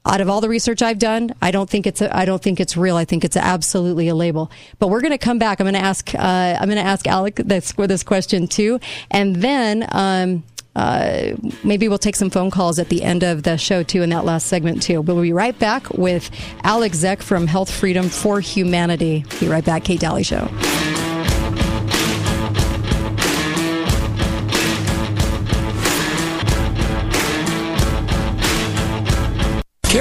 out 0.06 0.20
of 0.20 0.28
all 0.28 0.40
the 0.40 0.48
research 0.48 0.82
I've 0.82 0.98
done, 0.98 1.34
I 1.40 1.50
don't 1.50 1.68
think 1.68 1.86
it's 1.86 2.00
a, 2.00 2.14
I 2.14 2.24
don't 2.24 2.42
think 2.42 2.60
it's 2.60 2.76
real. 2.76 2.96
I 2.96 3.04
think 3.04 3.24
it's 3.24 3.36
absolutely 3.36 4.08
a 4.08 4.14
label. 4.14 4.50
But 4.78 4.88
we're 4.88 5.00
going 5.00 5.12
to 5.12 5.18
come 5.18 5.38
back. 5.38 5.60
I'm 5.60 5.64
going 5.64 5.74
to 5.74 5.80
ask 5.80 6.14
uh, 6.14 6.18
I'm 6.18 6.68
going 6.68 6.82
to 6.82 6.88
ask 6.88 7.06
Alec 7.06 7.36
this 7.36 7.72
this 7.72 8.02
question 8.02 8.46
too, 8.46 8.80
and 9.10 9.36
then. 9.36 9.86
Um, 9.90 10.44
uh, 10.76 11.36
maybe 11.62 11.86
we'll 11.86 11.98
take 11.98 12.16
some 12.16 12.30
phone 12.30 12.50
calls 12.50 12.80
at 12.80 12.88
the 12.88 13.04
end 13.04 13.22
of 13.22 13.44
the 13.44 13.56
show 13.56 13.84
too 13.84 14.02
in 14.02 14.10
that 14.10 14.24
last 14.24 14.48
segment 14.48 14.82
too. 14.82 15.04
But 15.04 15.14
we'll 15.14 15.22
be 15.22 15.32
right 15.32 15.56
back 15.56 15.88
with 15.90 16.28
Alec 16.64 16.90
Zeck 16.94 17.22
from 17.22 17.46
Health 17.46 17.70
Freedom 17.70 18.08
for 18.08 18.40
Humanity. 18.40 19.24
Be 19.38 19.46
right 19.46 19.64
back, 19.64 19.84
Kate 19.84 20.00
Dalley 20.00 20.24
Show. 20.24 20.48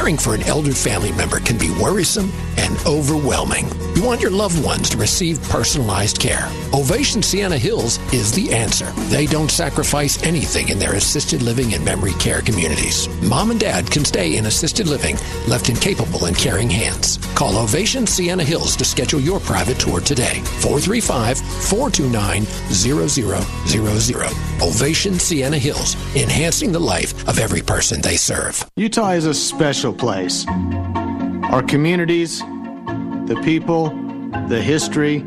Caring 0.04 0.18
for 0.18 0.36
an 0.36 0.44
elder 0.44 0.74
family 0.74 1.14
member 1.14 1.40
can 1.40 1.58
be 1.58 1.72
worrisome 1.82 2.30
and 2.58 2.78
overwhelming. 2.86 3.70
You 3.96 4.04
want 4.04 4.20
your 4.20 4.32
loved 4.32 4.62
ones 4.62 4.90
to 4.90 4.98
receive 4.98 5.42
personalized 5.44 6.20
care. 6.20 6.50
Ovation 6.74 7.24
Sienna 7.24 7.58
Hills 7.58 8.00
is 8.12 8.34
the 8.34 8.54
answer. 8.54 8.92
They 9.08 9.26
don't 9.26 9.50
sacrifice 9.50 10.22
anything 10.24 10.68
in 10.68 10.78
their 10.78 10.96
assisted 10.96 11.42
living 11.42 11.74
and 11.74 11.86
memory 11.86 12.12
care 12.14 12.42
communities. 12.42 13.08
Mom 13.22 13.52
and 13.52 13.60
dad 13.60 13.90
can 13.90 14.04
stay 14.04 14.36
in 14.36 14.48
assisted 14.48 14.90
living, 14.90 15.16
left 15.48 15.70
in 15.70 15.78
capable 15.78 16.26
and 16.26 16.38
caring 16.38 16.70
hands. 16.70 17.18
Call 17.34 17.58
Ovation 17.58 18.06
Sienna 18.06 18.44
Hills 18.44 18.76
to 18.76 18.84
schedule 18.84 19.22
your 19.22 19.40
private 19.40 19.80
tour 19.80 20.02
today. 20.02 20.42
435 20.60 21.38
429 21.38 22.44
0000. 22.44 24.62
Ovation 24.62 25.18
Sienna 25.18 25.58
Hills, 25.58 25.96
enhancing 26.16 26.74
the 26.74 26.80
life 26.80 27.26
of 27.30 27.40
every 27.40 27.62
person 27.62 28.02
they 28.02 28.18
serve. 28.18 28.70
Utah 28.76 29.12
is 29.12 29.26
a 29.26 29.34
special 29.34 29.93
place. 29.94 30.46
Our 30.48 31.62
communities, 31.62 32.40
the 32.40 33.40
people, 33.44 33.90
the 34.48 34.62
history. 34.62 35.24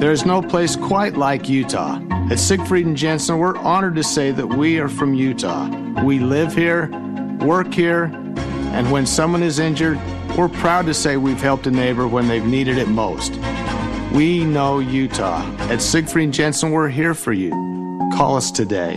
There 0.00 0.12
is 0.12 0.26
no 0.26 0.42
place 0.42 0.76
quite 0.76 1.16
like 1.16 1.48
Utah. 1.48 2.00
At 2.30 2.38
Siegfried 2.38 2.86
and 2.86 2.96
Jensen, 2.96 3.38
we're 3.38 3.56
honored 3.56 3.94
to 3.96 4.02
say 4.02 4.30
that 4.32 4.46
we 4.46 4.78
are 4.78 4.88
from 4.88 5.14
Utah. 5.14 5.68
We 6.02 6.18
live 6.18 6.54
here, 6.54 6.90
work 7.40 7.72
here, 7.72 8.10
and 8.74 8.90
when 8.90 9.06
someone 9.06 9.42
is 9.42 9.58
injured, 9.58 9.98
we're 10.36 10.48
proud 10.48 10.86
to 10.86 10.94
say 10.94 11.16
we've 11.16 11.40
helped 11.40 11.66
a 11.66 11.70
neighbor 11.70 12.06
when 12.06 12.28
they've 12.28 12.44
needed 12.44 12.78
it 12.78 12.88
most. 12.88 13.38
We 14.12 14.44
know 14.44 14.80
Utah. 14.80 15.42
At 15.70 15.80
Siegfried 15.80 16.24
and 16.24 16.34
Jensen, 16.34 16.72
we're 16.72 16.88
here 16.88 17.14
for 17.14 17.32
you. 17.32 17.50
Call 18.14 18.36
us 18.36 18.50
today. 18.50 18.96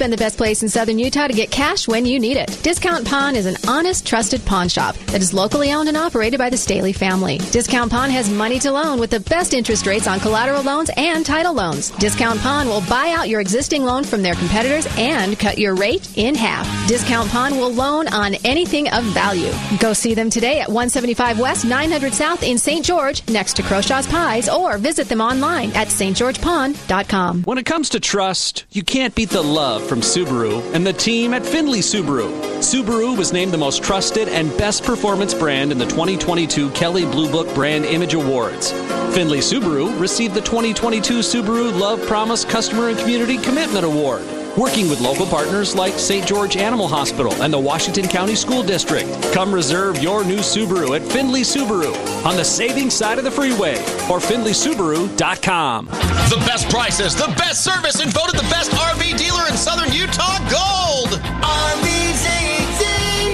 been 0.00 0.10
the 0.10 0.16
best 0.16 0.38
place 0.38 0.62
in 0.62 0.68
southern 0.68 0.98
Utah 0.98 1.28
to 1.28 1.34
get 1.34 1.50
cash 1.50 1.86
when 1.86 2.06
you 2.06 2.18
need 2.18 2.38
it. 2.38 2.58
Discount 2.62 3.06
Pawn 3.06 3.36
is 3.36 3.44
an 3.44 3.56
honest, 3.68 4.06
trusted 4.06 4.42
pawn 4.46 4.66
shop 4.66 4.96
that 5.08 5.20
is 5.20 5.34
locally 5.34 5.72
owned 5.72 5.88
and 5.88 5.96
operated 5.96 6.38
by 6.38 6.48
the 6.48 6.56
Staley 6.56 6.94
family. 6.94 7.36
Discount 7.50 7.92
Pawn 7.92 8.08
has 8.08 8.30
money 8.30 8.58
to 8.60 8.72
loan 8.72 8.98
with 8.98 9.10
the 9.10 9.20
best 9.20 9.52
interest 9.52 9.86
rates 9.86 10.06
on 10.06 10.18
collateral 10.18 10.62
loans 10.62 10.90
and 10.96 11.24
title 11.24 11.52
loans. 11.52 11.90
Discount 11.90 12.40
Pawn 12.40 12.66
will 12.66 12.80
buy 12.88 13.14
out 13.14 13.28
your 13.28 13.42
existing 13.42 13.84
loan 13.84 14.02
from 14.02 14.22
their 14.22 14.34
competitors 14.34 14.88
and 14.96 15.38
cut 15.38 15.58
your 15.58 15.74
rate 15.74 16.16
in 16.16 16.34
half. 16.34 16.66
Discount 16.88 17.28
Pawn 17.28 17.58
will 17.58 17.72
loan 17.72 18.08
on 18.08 18.36
anything 18.36 18.88
of 18.88 19.04
value. 19.04 19.52
Go 19.80 19.92
see 19.92 20.14
them 20.14 20.30
today 20.30 20.60
at 20.60 20.68
175 20.68 21.38
West, 21.38 21.66
900 21.66 22.14
South 22.14 22.42
in 22.42 22.56
St. 22.56 22.86
George, 22.86 23.28
next 23.28 23.54
to 23.56 23.62
Crowshaw's 23.62 24.06
Pies, 24.06 24.48
or 24.48 24.78
visit 24.78 25.10
them 25.10 25.20
online 25.20 25.70
at 25.72 25.88
stgeorgepawn.com. 25.88 27.42
When 27.42 27.58
it 27.58 27.66
comes 27.66 27.90
to 27.90 28.00
trust, 28.00 28.64
you 28.70 28.82
can't 28.82 29.14
beat 29.14 29.28
the 29.28 29.42
love 29.42 29.89
from 29.90 30.00
Subaru 30.02 30.62
and 30.72 30.86
the 30.86 30.92
team 30.92 31.34
at 31.34 31.44
Findlay 31.44 31.80
Subaru. 31.80 32.30
Subaru 32.60 33.18
was 33.18 33.32
named 33.32 33.52
the 33.52 33.58
most 33.58 33.82
trusted 33.82 34.28
and 34.28 34.56
best 34.56 34.84
performance 34.84 35.34
brand 35.34 35.72
in 35.72 35.78
the 35.78 35.84
2022 35.86 36.70
Kelley 36.70 37.04
Blue 37.04 37.28
Book 37.28 37.52
Brand 37.56 37.84
Image 37.84 38.14
Awards. 38.14 38.70
Findlay 39.12 39.38
Subaru 39.38 39.98
received 39.98 40.34
the 40.34 40.42
2022 40.42 41.18
Subaru 41.18 41.76
Love 41.76 42.00
Promise 42.06 42.44
Customer 42.44 42.90
and 42.90 42.98
Community 43.00 43.36
Commitment 43.36 43.84
Award. 43.84 44.22
Working 44.56 44.90
with 44.90 45.00
local 45.00 45.26
partners 45.26 45.76
like 45.76 45.94
St. 45.94 46.26
George 46.26 46.56
Animal 46.56 46.88
Hospital 46.88 47.32
and 47.42 47.52
the 47.52 47.58
Washington 47.58 48.08
County 48.08 48.34
School 48.34 48.62
District. 48.62 49.08
Come 49.32 49.54
reserve 49.54 50.02
your 50.02 50.24
new 50.24 50.38
Subaru 50.38 50.96
at 50.96 51.02
Findlay 51.02 51.42
Subaru 51.42 51.94
on 52.26 52.36
the 52.36 52.44
saving 52.44 52.90
side 52.90 53.18
of 53.18 53.24
the 53.24 53.30
freeway 53.30 53.76
or 54.10 54.18
FindlaySubaru.com. 54.18 55.86
The 55.86 56.42
best 56.46 56.68
prices, 56.68 57.14
the 57.14 57.32
best 57.38 57.64
service, 57.64 58.00
and 58.00 58.12
voted 58.12 58.36
the 58.36 58.48
best 58.50 58.72
RV 58.72 59.16
dealer 59.16 59.46
in 59.48 59.56
southern 59.56 59.92
Utah, 59.92 60.38
Gold! 60.50 61.20
RVZZ! 61.42 62.82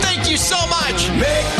Thank 0.03 0.31
you 0.31 0.37
so 0.37 0.57
much! 0.69 1.09
Make 1.19 1.56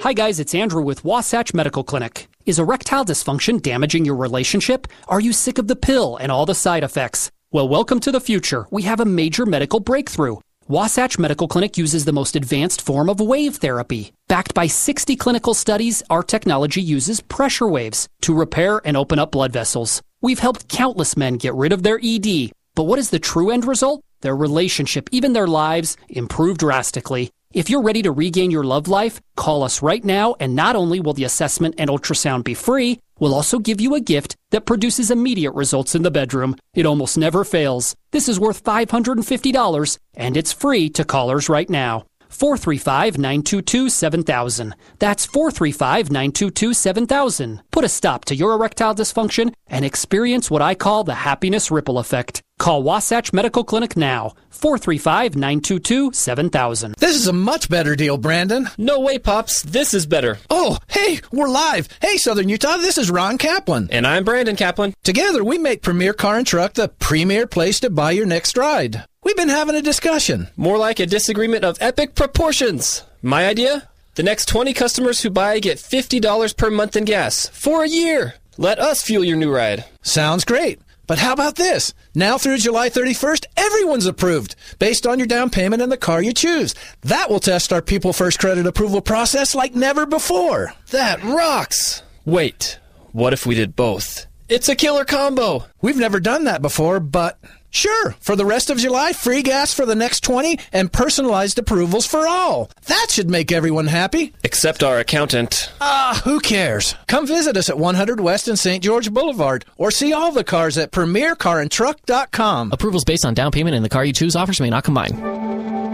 Hi, 0.00 0.14
guys, 0.14 0.40
it's 0.40 0.54
Andrew 0.54 0.80
with 0.80 1.04
Wasatch 1.04 1.52
Medical 1.52 1.84
Clinic. 1.84 2.26
Is 2.46 2.58
erectile 2.58 3.04
dysfunction 3.04 3.60
damaging 3.60 4.06
your 4.06 4.16
relationship? 4.16 4.88
Are 5.08 5.20
you 5.20 5.34
sick 5.34 5.58
of 5.58 5.68
the 5.68 5.76
pill 5.76 6.16
and 6.16 6.32
all 6.32 6.46
the 6.46 6.54
side 6.54 6.82
effects? 6.82 7.30
Well, 7.52 7.68
welcome 7.68 8.00
to 8.00 8.10
the 8.10 8.18
future. 8.18 8.66
We 8.70 8.84
have 8.84 9.00
a 9.00 9.04
major 9.04 9.44
medical 9.44 9.78
breakthrough. 9.78 10.38
Wasatch 10.68 11.18
Medical 11.18 11.48
Clinic 11.48 11.76
uses 11.76 12.06
the 12.06 12.14
most 12.14 12.34
advanced 12.34 12.80
form 12.80 13.10
of 13.10 13.20
wave 13.20 13.56
therapy. 13.56 14.12
Backed 14.26 14.54
by 14.54 14.68
60 14.68 15.16
clinical 15.16 15.52
studies, 15.52 16.02
our 16.08 16.22
technology 16.22 16.80
uses 16.80 17.20
pressure 17.20 17.68
waves 17.68 18.08
to 18.22 18.32
repair 18.32 18.80
and 18.86 18.96
open 18.96 19.18
up 19.18 19.32
blood 19.32 19.52
vessels. 19.52 20.00
We've 20.22 20.38
helped 20.38 20.68
countless 20.68 21.14
men 21.14 21.34
get 21.34 21.54
rid 21.54 21.74
of 21.74 21.82
their 21.82 22.00
ED. 22.02 22.52
But 22.74 22.84
what 22.84 22.98
is 22.98 23.10
the 23.10 23.18
true 23.18 23.50
end 23.50 23.66
result? 23.66 24.00
Their 24.22 24.34
relationship, 24.34 25.10
even 25.12 25.34
their 25.34 25.46
lives, 25.46 25.98
improve 26.08 26.56
drastically. 26.56 27.32
If 27.52 27.68
you're 27.68 27.82
ready 27.82 28.02
to 28.02 28.12
regain 28.12 28.52
your 28.52 28.62
love 28.62 28.86
life, 28.86 29.20
call 29.34 29.64
us 29.64 29.82
right 29.82 30.04
now, 30.04 30.36
and 30.38 30.54
not 30.54 30.76
only 30.76 31.00
will 31.00 31.14
the 31.14 31.24
assessment 31.24 31.74
and 31.78 31.90
ultrasound 31.90 32.44
be 32.44 32.54
free, 32.54 33.00
we'll 33.18 33.34
also 33.34 33.58
give 33.58 33.80
you 33.80 33.96
a 33.96 34.00
gift 34.00 34.36
that 34.50 34.66
produces 34.66 35.10
immediate 35.10 35.50
results 35.50 35.96
in 35.96 36.02
the 36.04 36.12
bedroom. 36.12 36.54
It 36.74 36.86
almost 36.86 37.18
never 37.18 37.42
fails. 37.42 37.96
This 38.12 38.28
is 38.28 38.38
worth 38.38 38.62
$550, 38.62 39.98
and 40.14 40.36
it's 40.36 40.52
free 40.52 40.88
to 40.90 41.04
callers 41.04 41.48
right 41.48 41.68
now. 41.68 42.04
435 42.28 43.18
922 43.18 43.88
7000. 43.88 44.76
That's 45.00 45.26
435 45.26 46.08
922 46.08 46.72
7000. 46.72 47.62
Put 47.72 47.84
a 47.84 47.88
stop 47.88 48.26
to 48.26 48.36
your 48.36 48.52
erectile 48.52 48.94
dysfunction 48.94 49.52
and 49.66 49.84
experience 49.84 50.52
what 50.52 50.62
I 50.62 50.76
call 50.76 51.02
the 51.02 51.14
happiness 51.14 51.72
ripple 51.72 51.98
effect. 51.98 52.42
Call 52.60 52.82
Wasatch 52.82 53.32
Medical 53.32 53.64
Clinic 53.64 53.96
now. 53.96 54.34
435 54.50 55.34
922 55.34 56.12
7000. 56.12 56.94
This 56.98 57.16
is 57.16 57.26
a 57.26 57.32
much 57.32 57.70
better 57.70 57.96
deal, 57.96 58.18
Brandon. 58.18 58.68
No 58.76 59.00
way, 59.00 59.18
Pops. 59.18 59.62
This 59.62 59.94
is 59.94 60.04
better. 60.04 60.36
Oh, 60.50 60.76
hey, 60.88 61.20
we're 61.32 61.48
live. 61.48 61.88
Hey, 62.02 62.18
Southern 62.18 62.50
Utah, 62.50 62.76
this 62.76 62.98
is 62.98 63.10
Ron 63.10 63.38
Kaplan. 63.38 63.88
And 63.90 64.06
I'm 64.06 64.24
Brandon 64.24 64.56
Kaplan. 64.56 64.92
Together, 65.02 65.42
we 65.42 65.56
make 65.56 65.80
Premier 65.80 66.12
Car 66.12 66.36
and 66.36 66.46
Truck 66.46 66.74
the 66.74 66.88
premier 66.88 67.46
place 67.46 67.80
to 67.80 67.88
buy 67.88 68.10
your 68.10 68.26
next 68.26 68.58
ride. 68.58 69.06
We've 69.24 69.36
been 69.36 69.48
having 69.48 69.74
a 69.74 69.80
discussion. 69.80 70.48
More 70.54 70.76
like 70.76 71.00
a 71.00 71.06
disagreement 71.06 71.64
of 71.64 71.78
epic 71.80 72.14
proportions. 72.14 73.04
My 73.22 73.46
idea? 73.46 73.88
The 74.16 74.22
next 74.22 74.48
20 74.48 74.74
customers 74.74 75.22
who 75.22 75.30
buy 75.30 75.60
get 75.60 75.78
$50 75.78 76.54
per 76.58 76.70
month 76.70 76.94
in 76.94 77.06
gas 77.06 77.48
for 77.48 77.84
a 77.84 77.88
year. 77.88 78.34
Let 78.58 78.78
us 78.78 79.02
fuel 79.02 79.24
your 79.24 79.38
new 79.38 79.50
ride. 79.50 79.86
Sounds 80.02 80.44
great. 80.44 80.78
But 81.10 81.18
how 81.18 81.32
about 81.32 81.56
this? 81.56 81.92
Now 82.14 82.38
through 82.38 82.58
July 82.58 82.88
31st, 82.88 83.46
everyone's 83.56 84.06
approved 84.06 84.54
based 84.78 85.08
on 85.08 85.18
your 85.18 85.26
down 85.26 85.50
payment 85.50 85.82
and 85.82 85.90
the 85.90 85.96
car 85.96 86.22
you 86.22 86.32
choose. 86.32 86.72
That 87.00 87.28
will 87.28 87.40
test 87.40 87.72
our 87.72 87.82
People 87.82 88.12
First 88.12 88.38
credit 88.38 88.64
approval 88.64 89.00
process 89.00 89.52
like 89.52 89.74
never 89.74 90.06
before. 90.06 90.72
That 90.92 91.20
rocks. 91.24 92.04
Wait, 92.24 92.78
what 93.10 93.32
if 93.32 93.44
we 93.44 93.56
did 93.56 93.74
both? 93.74 94.26
It's 94.48 94.68
a 94.68 94.76
killer 94.76 95.04
combo. 95.04 95.64
We've 95.82 95.96
never 95.96 96.20
done 96.20 96.44
that 96.44 96.62
before, 96.62 97.00
but 97.00 97.40
Sure, 97.70 98.16
for 98.20 98.34
the 98.34 98.44
rest 98.44 98.68
of 98.68 98.78
July, 98.78 99.12
free 99.12 99.42
gas 99.42 99.72
for 99.72 99.86
the 99.86 99.94
next 99.94 100.24
20 100.24 100.58
and 100.72 100.92
personalized 100.92 101.58
approvals 101.58 102.04
for 102.04 102.26
all. 102.26 102.68
That 102.86 103.06
should 103.10 103.30
make 103.30 103.52
everyone 103.52 103.86
happy. 103.86 104.32
Except 104.42 104.82
our 104.82 104.98
accountant. 104.98 105.72
Ah, 105.80 106.20
who 106.24 106.40
cares? 106.40 106.96
Come 107.06 107.26
visit 107.28 107.56
us 107.56 107.70
at 107.70 107.78
100 107.78 108.20
West 108.20 108.48
and 108.48 108.58
St. 108.58 108.82
George 108.82 109.12
Boulevard 109.12 109.64
or 109.76 109.90
see 109.92 110.12
all 110.12 110.32
the 110.32 110.44
cars 110.44 110.76
at 110.76 110.90
premiercarandtruck.com. 110.90 112.72
Approvals 112.72 113.04
based 113.04 113.24
on 113.24 113.34
down 113.34 113.52
payment 113.52 113.76
and 113.76 113.84
the 113.84 113.88
car 113.88 114.04
you 114.04 114.12
choose 114.12 114.34
offers 114.34 114.60
may 114.60 114.70
not 114.70 114.84
combine. 114.84 115.12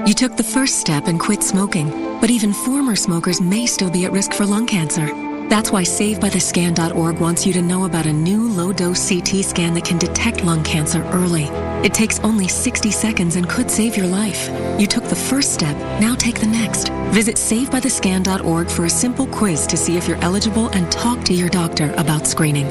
You 0.07 0.15
took 0.15 0.37
the 0.37 0.45
first 0.45 0.79
step 0.81 1.09
and 1.09 1.21
quit 1.21 1.43
smoking, 1.43 1.91
but 2.21 2.31
even 2.31 2.53
former 2.53 2.97
smokers 2.97 3.41
may 3.41 3.67
still 3.67 3.91
be 3.91 4.05
at 4.07 4.13
risk 4.13 4.33
for 4.33 4.47
lung 4.47 4.67
cancer. 4.67 5.36
That's 5.49 5.71
why 5.71 5.83
SaveByTheScan.org 5.85 7.21
wants 7.21 7.47
you 7.47 7.53
to 7.53 7.63
know 7.63 7.85
about 7.85 8.07
a 8.07 8.13
new 8.13 8.49
low-dose 8.49 9.09
CT 9.09 9.45
scan 9.45 9.75
that 9.75 9.85
can 9.85 9.97
detect 9.97 10.43
lung 10.43 10.65
cancer 10.65 11.05
early. 11.13 11.45
It 11.87 11.95
takes 11.95 12.19
only 12.21 12.49
60 12.49 12.91
seconds 12.91 13.37
and 13.37 13.49
could 13.49 13.71
save 13.71 13.97
your 13.97 14.09
life. 14.09 14.51
You 14.81 14.89
took 14.89 15.05
the 15.05 15.15
first 15.15 15.55
step, 15.55 15.77
now 16.01 16.17
take 16.17 16.41
the 16.41 16.49
next. 16.49 16.89
Visit 17.11 17.37
SaveByTheScan.org 17.37 18.69
for 18.69 18.87
a 18.87 18.91
simple 18.91 19.27
quiz 19.29 19.69
to 19.69 19.77
see 19.77 19.97
if 19.97 20.09
you're 20.09 20.23
eligible 20.23 20.69
and 20.71 20.91
talk 20.91 21.25
to 21.25 21.33
your 21.33 21.49
doctor 21.49 21.93
about 21.97 22.27
screening. 22.27 22.67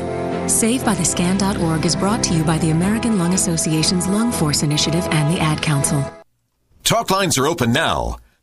SaveByTheScan.org 0.45 1.85
is 1.85 1.95
brought 1.95 2.23
to 2.23 2.33
you 2.33 2.43
by 2.43 2.57
the 2.57 2.71
American 2.71 3.17
Lung 3.17 3.33
Association's 3.33 4.07
Lung 4.07 4.33
Force 4.33 4.63
Initiative 4.63 5.07
and 5.11 5.33
the 5.33 5.39
Ad 5.39 5.61
Council. 5.61 6.03
Talk 6.83 7.09
lines 7.09 7.37
are 7.37 7.47
open 7.47 7.71
now. 7.71 8.17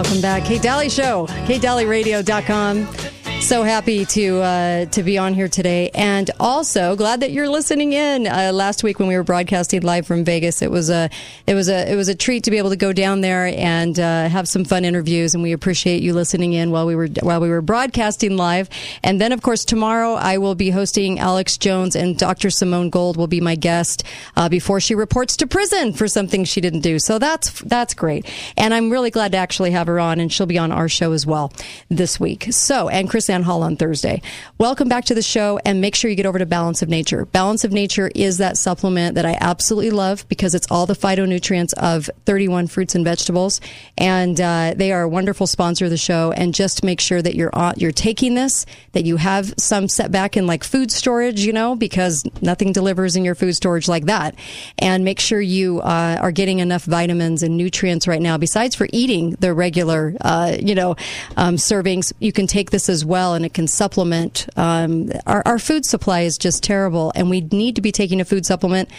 Welcome 0.00 0.22
back. 0.22 0.46
Kate 0.46 0.62
Dalley 0.62 0.88
Show, 0.88 1.26
katedalleyradio.com. 1.44 2.99
So 3.40 3.64
happy 3.64 4.04
to 4.04 4.36
uh, 4.42 4.84
to 4.84 5.02
be 5.02 5.16
on 5.16 5.32
here 5.32 5.48
today, 5.48 5.90
and 5.94 6.30
also 6.38 6.94
glad 6.94 7.20
that 7.20 7.32
you're 7.32 7.48
listening 7.48 7.94
in. 7.94 8.26
Uh, 8.26 8.52
last 8.52 8.84
week 8.84 8.98
when 8.98 9.08
we 9.08 9.16
were 9.16 9.24
broadcasting 9.24 9.80
live 9.80 10.06
from 10.06 10.24
Vegas, 10.24 10.60
it 10.60 10.70
was 10.70 10.90
a 10.90 11.08
it 11.46 11.54
was 11.54 11.68
a 11.70 11.90
it 11.90 11.96
was 11.96 12.08
a 12.08 12.14
treat 12.14 12.44
to 12.44 12.50
be 12.50 12.58
able 12.58 12.68
to 12.68 12.76
go 12.76 12.92
down 12.92 13.22
there 13.22 13.46
and 13.46 13.98
uh, 13.98 14.28
have 14.28 14.46
some 14.46 14.64
fun 14.64 14.84
interviews. 14.84 15.34
And 15.34 15.42
we 15.42 15.52
appreciate 15.52 16.02
you 16.02 16.12
listening 16.12 16.52
in 16.52 16.70
while 16.70 16.86
we 16.86 16.94
were 16.94 17.08
while 17.22 17.40
we 17.40 17.48
were 17.48 17.62
broadcasting 17.62 18.36
live. 18.36 18.68
And 19.02 19.20
then, 19.20 19.32
of 19.32 19.40
course, 19.40 19.64
tomorrow 19.64 20.14
I 20.14 20.36
will 20.38 20.54
be 20.54 20.70
hosting 20.70 21.18
Alex 21.18 21.56
Jones 21.56 21.96
and 21.96 22.18
Dr. 22.18 22.50
Simone 22.50 22.90
Gold 22.90 23.16
will 23.16 23.26
be 23.26 23.40
my 23.40 23.56
guest 23.56 24.04
uh, 24.36 24.48
before 24.50 24.80
she 24.80 24.94
reports 24.94 25.36
to 25.38 25.46
prison 25.46 25.92
for 25.94 26.06
something 26.06 26.44
she 26.44 26.60
didn't 26.60 26.80
do. 26.80 26.98
So 26.98 27.18
that's 27.18 27.58
that's 27.62 27.94
great, 27.94 28.26
and 28.58 28.74
I'm 28.74 28.90
really 28.90 29.10
glad 29.10 29.32
to 29.32 29.38
actually 29.38 29.70
have 29.70 29.86
her 29.86 29.98
on, 29.98 30.20
and 30.20 30.30
she'll 30.30 30.46
be 30.46 30.58
on 30.58 30.70
our 30.70 30.90
show 30.90 31.12
as 31.12 31.26
well 31.26 31.52
this 31.88 32.20
week. 32.20 32.46
So, 32.50 32.88
and 32.90 33.08
Chris 33.08 33.29
Hall 33.30 33.62
on 33.62 33.76
Thursday. 33.76 34.20
Welcome 34.58 34.88
back 34.88 35.04
to 35.04 35.14
the 35.14 35.22
show 35.22 35.60
and 35.64 35.80
make 35.80 35.94
sure 35.94 36.10
you 36.10 36.16
get 36.16 36.26
over 36.26 36.40
to 36.40 36.46
Balance 36.46 36.82
of 36.82 36.88
Nature. 36.88 37.26
Balance 37.26 37.62
of 37.62 37.70
Nature 37.70 38.10
is 38.12 38.38
that 38.38 38.56
supplement 38.56 39.14
that 39.14 39.24
I 39.24 39.38
absolutely 39.40 39.92
love 39.92 40.28
because 40.28 40.52
it's 40.52 40.66
all 40.68 40.84
the 40.84 40.94
phytonutrients 40.94 41.72
of 41.74 42.10
31 42.26 42.66
fruits 42.66 42.96
and 42.96 43.04
vegetables. 43.04 43.60
And 43.96 44.40
uh, 44.40 44.74
they 44.76 44.90
are 44.90 45.02
a 45.02 45.08
wonderful 45.08 45.46
sponsor 45.46 45.84
of 45.84 45.92
the 45.92 45.96
show. 45.96 46.32
And 46.32 46.52
just 46.52 46.82
make 46.82 47.00
sure 47.00 47.22
that 47.22 47.36
you're, 47.36 47.54
on, 47.54 47.74
you're 47.76 47.92
taking 47.92 48.34
this, 48.34 48.66
that 48.92 49.04
you 49.04 49.16
have 49.16 49.54
some 49.56 49.88
setback 49.88 50.36
in 50.36 50.48
like 50.48 50.64
food 50.64 50.90
storage, 50.90 51.44
you 51.44 51.52
know, 51.52 51.76
because 51.76 52.24
nothing 52.42 52.72
delivers 52.72 53.14
in 53.14 53.24
your 53.24 53.36
food 53.36 53.52
storage 53.52 53.86
like 53.86 54.06
that. 54.06 54.34
And 54.76 55.04
make 55.04 55.20
sure 55.20 55.40
you 55.40 55.80
uh, 55.82 56.18
are 56.20 56.32
getting 56.32 56.58
enough 56.58 56.82
vitamins 56.82 57.44
and 57.44 57.56
nutrients 57.56 58.08
right 58.08 58.20
now. 58.20 58.38
Besides 58.38 58.74
for 58.74 58.88
eating 58.92 59.36
the 59.38 59.54
regular, 59.54 60.16
uh, 60.20 60.56
you 60.60 60.74
know, 60.74 60.96
um, 61.36 61.54
servings, 61.54 62.12
you 62.18 62.32
can 62.32 62.48
take 62.48 62.70
this 62.70 62.88
as 62.88 63.04
well 63.04 63.19
and 63.34 63.44
it 63.44 63.54
can 63.54 63.66
supplement. 63.66 64.48
Um, 64.56 65.10
our, 65.26 65.42
our 65.46 65.58
food 65.58 65.84
supply 65.84 66.20
is 66.20 66.38
just 66.38 66.62
terrible, 66.62 67.12
and 67.14 67.30
we 67.30 67.40
need 67.40 67.76
to 67.76 67.82
be 67.82 67.92
taking 67.92 68.20
a 68.20 68.24
food 68.24 68.44
supplement. 68.44 68.90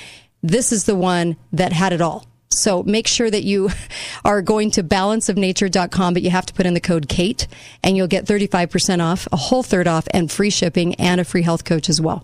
This 0.43 0.71
is 0.71 0.85
the 0.85 0.95
one 0.95 1.37
that 1.51 1.73
had 1.73 1.93
it 1.93 2.01
all. 2.01 2.25
So 2.53 2.83
make 2.83 3.07
sure 3.07 3.29
that 3.29 3.43
you 3.43 3.69
are 4.25 4.41
going 4.41 4.71
to 4.71 4.83
balanceofnature.com, 4.83 6.13
but 6.13 6.21
you 6.21 6.29
have 6.29 6.45
to 6.45 6.53
put 6.53 6.65
in 6.65 6.73
the 6.73 6.81
code 6.81 7.07
KATE 7.07 7.47
and 7.83 7.95
you'll 7.95 8.07
get 8.07 8.25
35% 8.25 9.01
off, 9.01 9.27
a 9.31 9.37
whole 9.37 9.63
third 9.63 9.87
off, 9.87 10.07
and 10.11 10.31
free 10.31 10.49
shipping 10.49 10.95
and 10.95 11.21
a 11.21 11.23
free 11.23 11.43
health 11.43 11.63
coach 11.63 11.89
as 11.89 12.01
well. 12.01 12.23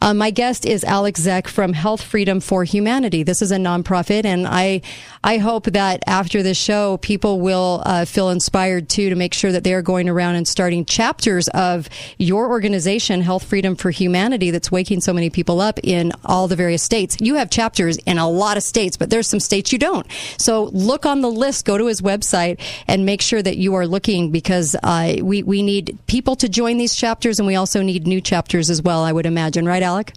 Uh, 0.00 0.12
my 0.12 0.30
guest 0.30 0.66
is 0.66 0.82
Alec 0.82 1.14
Zeck 1.14 1.46
from 1.46 1.74
Health 1.74 2.02
Freedom 2.02 2.40
for 2.40 2.64
Humanity. 2.64 3.22
This 3.22 3.40
is 3.40 3.52
a 3.52 3.56
nonprofit, 3.56 4.24
and 4.24 4.48
I 4.48 4.82
I 5.22 5.38
hope 5.38 5.66
that 5.66 6.02
after 6.08 6.42
this 6.42 6.56
show, 6.56 6.96
people 6.96 7.38
will 7.38 7.82
uh, 7.86 8.04
feel 8.04 8.30
inspired 8.30 8.88
too 8.88 9.10
to 9.10 9.14
make 9.14 9.32
sure 9.32 9.52
that 9.52 9.62
they 9.62 9.74
are 9.74 9.82
going 9.82 10.08
around 10.08 10.34
and 10.34 10.48
starting 10.48 10.84
chapters 10.84 11.46
of 11.50 11.88
your 12.18 12.48
organization, 12.48 13.20
Health 13.20 13.44
Freedom 13.44 13.76
for 13.76 13.92
Humanity, 13.92 14.50
that's 14.50 14.72
waking 14.72 15.02
so 15.02 15.12
many 15.12 15.30
people 15.30 15.60
up 15.60 15.78
in 15.84 16.10
all 16.24 16.48
the 16.48 16.56
various 16.56 16.82
states. 16.82 17.16
You 17.20 17.36
have 17.36 17.48
chapters 17.48 17.96
in 17.98 18.18
a 18.18 18.28
lot 18.28 18.56
of 18.56 18.64
states, 18.64 18.96
but 18.96 19.08
there's 19.08 19.28
some 19.28 19.38
states 19.38 19.61
you 19.70 19.78
don't. 19.78 20.06
So 20.38 20.64
look 20.72 21.04
on 21.04 21.20
the 21.20 21.30
list, 21.30 21.66
go 21.66 21.76
to 21.78 21.86
his 21.86 22.00
website, 22.00 22.58
and 22.88 23.04
make 23.06 23.20
sure 23.20 23.42
that 23.42 23.58
you 23.58 23.74
are 23.74 23.86
looking 23.86 24.30
because 24.32 24.74
uh, 24.82 25.16
we 25.22 25.42
we 25.42 25.62
need 25.62 25.98
people 26.06 26.34
to 26.36 26.48
join 26.48 26.78
these 26.78 26.94
chapters, 26.96 27.38
and 27.38 27.46
we 27.46 27.54
also 27.54 27.82
need 27.82 28.06
new 28.06 28.20
chapters 28.22 28.70
as 28.70 28.80
well. 28.80 29.04
I 29.04 29.12
would 29.12 29.26
imagine, 29.26 29.66
right, 29.66 29.82
Alec? 29.82 30.14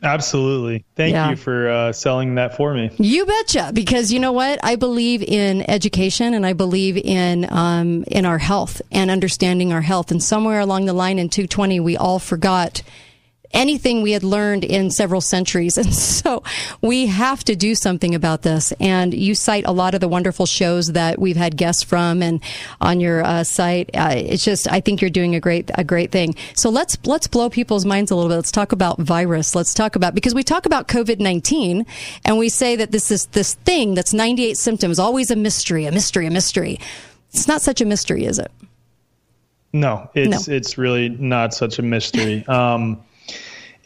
Absolutely. 0.00 0.84
Thank 0.94 1.12
Yeah. 1.14 1.30
you 1.30 1.36
for 1.36 1.68
uh, 1.68 1.92
selling 1.92 2.36
that 2.36 2.56
for 2.56 2.72
me. 2.72 2.90
You 2.98 3.26
betcha, 3.26 3.72
because 3.74 4.12
you 4.12 4.20
know 4.20 4.30
what? 4.30 4.60
I 4.62 4.76
believe 4.76 5.22
in 5.24 5.68
education 5.68 6.34
and 6.34 6.46
I 6.46 6.52
believe 6.52 6.96
in 6.96 7.50
um, 7.50 8.04
in 8.04 8.24
our 8.24 8.38
health 8.38 8.80
and 8.92 9.10
understanding 9.10 9.72
our 9.72 9.80
health. 9.80 10.12
And 10.12 10.22
somewhere 10.22 10.60
along 10.60 10.84
the 10.84 10.92
line 10.92 11.18
in 11.18 11.28
220, 11.28 11.80
we 11.80 11.96
all 11.96 12.20
forgot 12.20 12.82
anything 13.52 14.02
we 14.02 14.12
had 14.12 14.22
learned 14.22 14.64
in 14.64 14.90
several 14.90 15.20
centuries. 15.20 15.78
And 15.88 15.94
so 15.94 16.42
we 16.82 17.06
have 17.06 17.44
to 17.44 17.54
do 17.54 17.74
something 17.74 18.14
about 18.14 18.42
this. 18.42 18.72
And 18.80 19.14
you 19.14 19.34
cite 19.34 19.64
a 19.64 19.72
lot 19.72 19.94
of 19.94 20.00
the 20.00 20.08
wonderful 20.08 20.44
shows 20.44 20.92
that 20.92 21.20
we've 21.20 21.36
had 21.36 21.56
guests 21.56 21.82
from 21.82 22.20
and 22.20 22.42
on 22.80 23.00
your 23.00 23.24
uh, 23.24 23.44
site. 23.44 23.90
Uh, 23.94 24.14
it's 24.16 24.44
just, 24.44 24.70
I 24.70 24.80
think 24.80 25.00
you're 25.00 25.08
doing 25.08 25.34
a 25.34 25.40
great, 25.40 25.70
a 25.76 25.84
great 25.84 26.10
thing. 26.10 26.34
So 26.54 26.68
let's, 26.68 26.98
let's 27.04 27.26
blow 27.28 27.48
people's 27.48 27.84
minds 27.84 28.10
a 28.10 28.16
little 28.16 28.28
bit. 28.28 28.36
Let's 28.36 28.50
talk 28.50 28.72
about 28.72 28.98
virus. 28.98 29.54
Let's 29.54 29.72
talk 29.72 29.94
about, 29.94 30.14
because 30.14 30.34
we 30.34 30.42
talk 30.42 30.66
about 30.66 30.88
COVID-19 30.88 31.86
and 32.24 32.38
we 32.38 32.48
say 32.48 32.76
that 32.76 32.90
this 32.90 33.10
is 33.10 33.26
this 33.26 33.54
thing 33.54 33.94
that's 33.94 34.12
98 34.12 34.56
symptoms, 34.56 34.98
always 34.98 35.30
a 35.30 35.36
mystery, 35.36 35.86
a 35.86 35.92
mystery, 35.92 36.26
a 36.26 36.30
mystery. 36.30 36.80
It's 37.30 37.46
not 37.46 37.62
such 37.62 37.80
a 37.80 37.84
mystery, 37.84 38.24
is 38.24 38.38
it? 38.38 38.50
No, 39.72 40.10
it's 40.14 40.48
it's 40.48 40.78
really 40.78 41.10
not 41.10 41.52
such 41.52 41.78
a 41.78 41.82
mystery. 41.82 42.46
Um, 42.48 43.04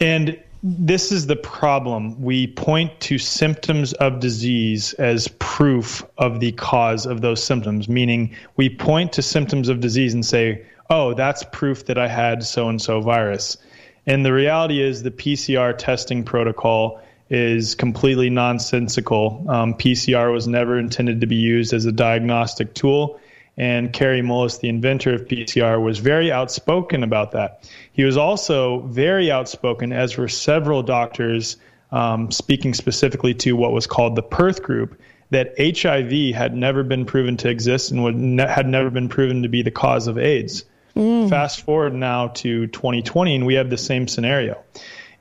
and 0.00 0.38
this 0.62 1.10
is 1.10 1.26
the 1.26 1.36
problem. 1.36 2.22
We 2.22 2.46
point 2.46 3.00
to 3.00 3.18
symptoms 3.18 3.92
of 3.94 4.20
disease 4.20 4.92
as 4.94 5.28
proof 5.38 6.04
of 6.16 6.38
the 6.38 6.52
cause 6.52 7.04
of 7.04 7.20
those 7.20 7.42
symptoms, 7.42 7.88
meaning 7.88 8.36
we 8.56 8.68
point 8.68 9.14
to 9.14 9.22
symptoms 9.22 9.68
of 9.68 9.80
disease 9.80 10.14
and 10.14 10.24
say, 10.24 10.64
oh, 10.88 11.14
that's 11.14 11.42
proof 11.50 11.86
that 11.86 11.98
I 11.98 12.06
had 12.06 12.44
so 12.44 12.68
and 12.68 12.80
so 12.80 13.00
virus. 13.00 13.56
And 14.06 14.24
the 14.24 14.32
reality 14.32 14.80
is 14.80 15.02
the 15.02 15.10
PCR 15.10 15.76
testing 15.76 16.22
protocol 16.24 17.00
is 17.28 17.74
completely 17.74 18.30
nonsensical. 18.30 19.44
Um, 19.48 19.74
PCR 19.74 20.32
was 20.32 20.46
never 20.46 20.78
intended 20.78 21.22
to 21.22 21.26
be 21.26 21.36
used 21.36 21.72
as 21.72 21.86
a 21.86 21.92
diagnostic 21.92 22.74
tool. 22.74 23.18
And 23.56 23.92
Kary 23.92 24.22
Mullis, 24.22 24.60
the 24.60 24.68
inventor 24.68 25.14
of 25.14 25.26
PCR, 25.26 25.82
was 25.82 25.98
very 25.98 26.32
outspoken 26.32 27.02
about 27.02 27.32
that. 27.32 27.68
He 27.92 28.04
was 28.04 28.16
also 28.16 28.80
very 28.80 29.30
outspoken, 29.30 29.92
as 29.92 30.16
were 30.16 30.28
several 30.28 30.82
doctors 30.82 31.58
um, 31.90 32.30
speaking 32.30 32.72
specifically 32.72 33.34
to 33.34 33.52
what 33.52 33.72
was 33.72 33.86
called 33.86 34.16
the 34.16 34.22
Perth 34.22 34.62
Group, 34.62 34.98
that 35.30 35.54
HIV 35.58 36.34
had 36.34 36.54
never 36.54 36.82
been 36.82 37.04
proven 37.04 37.36
to 37.38 37.50
exist 37.50 37.90
and 37.90 38.02
would 38.04 38.16
ne- 38.16 38.46
had 38.46 38.66
never 38.66 38.90
been 38.90 39.08
proven 39.08 39.42
to 39.42 39.48
be 39.48 39.62
the 39.62 39.70
cause 39.70 40.06
of 40.06 40.18
AIDS. 40.18 40.64
Fast 40.94 41.64
forward 41.64 41.94
now 41.94 42.28
to 42.28 42.66
2020, 42.66 43.34
and 43.34 43.46
we 43.46 43.54
have 43.54 43.70
the 43.70 43.78
same 43.78 44.08
scenario. 44.08 44.62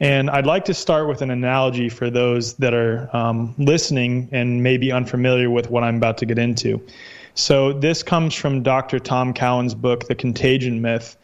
And 0.02 0.30
I'd 0.30 0.46
like 0.46 0.66
to 0.66 0.74
start 0.74 1.08
with 1.08 1.22
an 1.22 1.32
analogy 1.32 1.88
for 1.88 2.10
those 2.10 2.56
that 2.56 2.74
are 2.74 3.10
um, 3.16 3.56
listening 3.58 4.30
and 4.32 4.64
maybe 4.64 4.92
unfamiliar 4.92 5.50
with 5.50 5.70
what 5.70 5.84
I'm 5.84 5.98
about 5.98 6.18
to 6.18 6.26
get 6.26 6.40
into. 6.40 6.86
So, 7.34 7.74
this 7.74 8.04
comes 8.04 8.34
from 8.34 8.64
Dr. 8.64 9.00
Tom 9.00 9.34
Cowan's 9.34 9.76
book, 9.76 10.08
The 10.08 10.16
Contagion 10.16 10.82
Myth. 10.82 11.18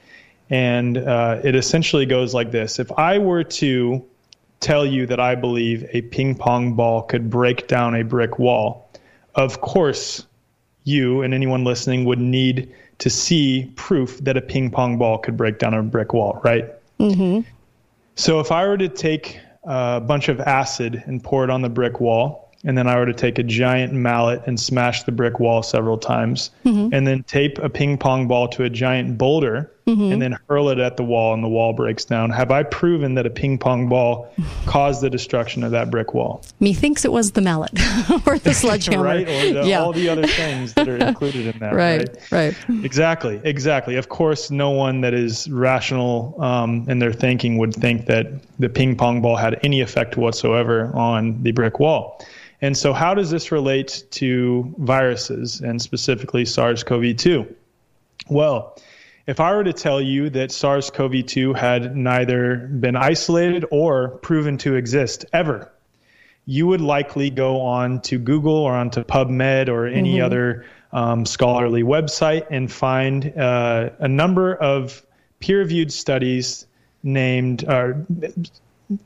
And 0.49 0.97
uh, 0.97 1.41
it 1.43 1.55
essentially 1.55 2.05
goes 2.05 2.33
like 2.33 2.51
this 2.51 2.79
If 2.79 2.91
I 2.93 3.17
were 3.17 3.43
to 3.43 4.05
tell 4.59 4.85
you 4.85 5.05
that 5.07 5.19
I 5.19 5.35
believe 5.35 5.85
a 5.93 6.01
ping 6.01 6.35
pong 6.35 6.73
ball 6.73 7.03
could 7.03 7.29
break 7.29 7.67
down 7.67 7.95
a 7.95 8.03
brick 8.03 8.39
wall, 8.39 8.89
of 9.35 9.61
course, 9.61 10.25
you 10.83 11.21
and 11.21 11.33
anyone 11.33 11.63
listening 11.63 12.05
would 12.05 12.19
need 12.19 12.73
to 12.99 13.09
see 13.09 13.71
proof 13.75 14.17
that 14.19 14.37
a 14.37 14.41
ping 14.41 14.71
pong 14.71 14.97
ball 14.97 15.17
could 15.17 15.37
break 15.37 15.59
down 15.59 15.73
a 15.73 15.83
brick 15.83 16.13
wall, 16.13 16.39
right? 16.43 16.65
Mm-hmm. 16.99 17.41
So 18.15 18.39
if 18.39 18.51
I 18.51 18.65
were 18.65 18.77
to 18.77 18.89
take 18.89 19.39
a 19.63 20.01
bunch 20.01 20.29
of 20.29 20.39
acid 20.39 21.03
and 21.05 21.23
pour 21.23 21.43
it 21.43 21.49
on 21.49 21.61
the 21.61 21.69
brick 21.69 21.99
wall, 21.99 22.46
and 22.67 22.77
then 22.77 22.85
I 22.87 22.97
were 22.99 23.05
to 23.07 23.13
take 23.13 23.39
a 23.39 23.43
giant 23.43 23.93
mallet 23.93 24.43
and 24.45 24.59
smash 24.59 25.03
the 25.03 25.11
brick 25.11 25.39
wall 25.39 25.63
several 25.63 25.97
times, 25.97 26.51
Mhm. 26.65 26.89
and 26.93 27.07
then 27.07 27.23
tape 27.23 27.57
a 27.57 27.69
ping 27.69 27.97
pong 27.97 28.27
ball 28.27 28.47
to 28.49 28.63
a 28.63 28.69
giant 28.69 29.17
boulder, 29.17 29.71
Mhm. 29.87 30.11
and 30.11 30.21
then 30.21 30.35
hurl 30.49 30.67
it 30.69 30.79
at 30.79 30.97
the 30.97 31.03
wall, 31.03 31.33
and 31.33 31.41
the 31.41 31.47
wall 31.47 31.71
breaks 31.71 32.03
down, 32.03 32.29
have 32.31 32.51
I 32.51 32.63
proven 32.63 33.15
that 33.15 33.25
a 33.25 33.29
ping 33.29 33.57
pong 33.57 33.87
ball 33.87 34.27
caused 34.65 35.01
the 35.01 35.09
destruction 35.09 35.63
of 35.63 35.71
that 35.71 35.89
brick 35.89 36.13
wall? 36.13 36.41
Methinks 36.59 37.05
it 37.05 37.11
was 37.13 37.31
the 37.31 37.41
mallet 37.41 37.71
or 38.27 38.37
the 38.37 38.53
sledgehammer. 38.53 39.03
right? 39.05 39.27
Or 39.27 39.53
the, 39.61 39.63
yeah. 39.65 39.79
all 39.81 39.93
the 39.93 40.09
other 40.09 40.27
things 40.27 40.73
that 40.73 40.89
are 40.89 40.97
included 40.97 41.47
in 41.55 41.59
that, 41.59 41.73
right, 41.73 42.09
right? 42.31 42.53
right. 42.67 42.83
Exactly, 42.83 43.39
exactly. 43.45 43.95
Of 43.95 44.09
course, 44.09 44.51
no 44.51 44.71
one 44.71 45.01
that 45.01 45.13
is 45.13 45.49
rational 45.49 46.35
um, 46.43 46.85
in 46.89 46.99
their 46.99 47.13
thinking 47.13 47.57
would 47.59 47.73
think 47.73 48.07
that 48.07 48.27
the 48.59 48.67
ping 48.67 48.97
pong 48.97 49.21
ball 49.21 49.37
had 49.37 49.57
any 49.63 49.79
effect 49.79 50.17
whatsoever 50.17 50.91
on 50.95 51.41
the 51.43 51.51
brick 51.53 51.79
wall. 51.79 52.21
And 52.61 52.75
so, 52.75 52.93
how 52.93 53.13
does 53.13 53.29
this 53.29 53.51
relate 53.51 54.03
to 54.11 54.73
viruses 54.77 55.61
and 55.61 55.81
specifically 55.81 56.45
SARS 56.45 56.83
CoV 56.83 57.15
2? 57.15 57.55
Well, 58.29 58.77
if 59.27 59.39
I 59.39 59.53
were 59.55 59.63
to 59.63 59.73
tell 59.73 60.01
you 60.01 60.29
that 60.31 60.51
SARS 60.51 60.89
CoV 60.89 61.25
2 61.25 61.53
had 61.53 61.95
neither 61.95 62.55
been 62.55 62.95
isolated 62.95 63.65
or 63.69 64.09
proven 64.09 64.57
to 64.59 64.75
exist 64.75 65.25
ever, 65.31 65.71
you 66.45 66.65
would 66.65 66.81
likely 66.81 67.29
go 67.29 67.61
on 67.61 68.01
to 68.03 68.17
Google 68.17 68.55
or 68.55 68.73
onto 68.73 69.03
PubMed 69.03 69.67
or 69.67 69.85
any 69.85 70.15
Mhm. 70.17 70.23
other 70.23 70.65
um, 70.93 71.25
scholarly 71.25 71.83
website 71.83 72.47
and 72.49 72.71
find 72.71 73.33
uh, 73.37 73.89
a 73.99 74.07
number 74.07 74.55
of 74.55 75.05
peer 75.41 75.59
reviewed 75.59 75.91
studies 75.91 76.65
named. 77.03 77.65
Uh, 77.67 77.93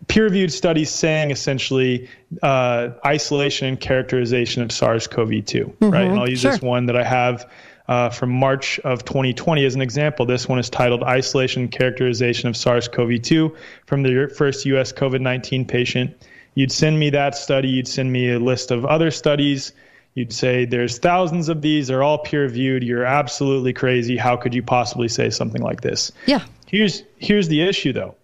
peer-reviewed 0.07 0.51
studies 0.51 0.89
saying 0.89 1.31
essentially 1.31 2.07
uh, 2.43 2.89
isolation 3.05 3.67
and 3.67 3.79
characterization 3.79 4.61
of 4.61 4.71
SARS-CoV-2, 4.71 5.75
right? 5.81 6.07
And 6.07 6.19
I'll 6.19 6.29
use 6.29 6.43
this 6.43 6.61
one 6.61 6.85
that 6.85 6.95
I 6.95 7.03
have 7.03 7.49
uh, 7.87 8.09
from 8.09 8.29
March 8.29 8.79
of 8.79 9.03
2020 9.05 9.65
as 9.65 9.75
an 9.75 9.81
example. 9.81 10.25
This 10.25 10.47
one 10.47 10.59
is 10.59 10.69
titled 10.69 11.03
"Isolation 11.03 11.63
and 11.63 11.71
Characterization 11.71 12.47
of 12.47 12.55
SARS-CoV-2 12.55 13.55
from 13.85 14.03
the 14.03 14.31
first 14.35 14.65
U.S. 14.65 14.93
COVID-19 14.93 15.67
patient." 15.67 16.15
You'd 16.53 16.71
send 16.71 16.99
me 16.99 17.09
that 17.11 17.35
study. 17.35 17.69
You'd 17.69 17.87
send 17.87 18.11
me 18.11 18.31
a 18.31 18.39
list 18.39 18.71
of 18.71 18.85
other 18.85 19.09
studies. 19.09 19.71
You'd 20.13 20.33
say, 20.33 20.65
"There's 20.65 20.99
thousands 20.99 21.49
of 21.49 21.61
these. 21.61 21.87
They're 21.87 22.03
all 22.03 22.19
peer-reviewed. 22.19 22.83
You're 22.83 23.05
absolutely 23.05 23.73
crazy. 23.73 24.15
How 24.17 24.37
could 24.37 24.53
you 24.53 24.61
possibly 24.61 25.07
say 25.07 25.29
something 25.29 25.61
like 25.61 25.81
this?" 25.81 26.11
Yeah. 26.27 26.43
Here's 26.67 27.03
here's 27.17 27.47
the 27.47 27.61
issue 27.63 27.93
though. 27.93 28.15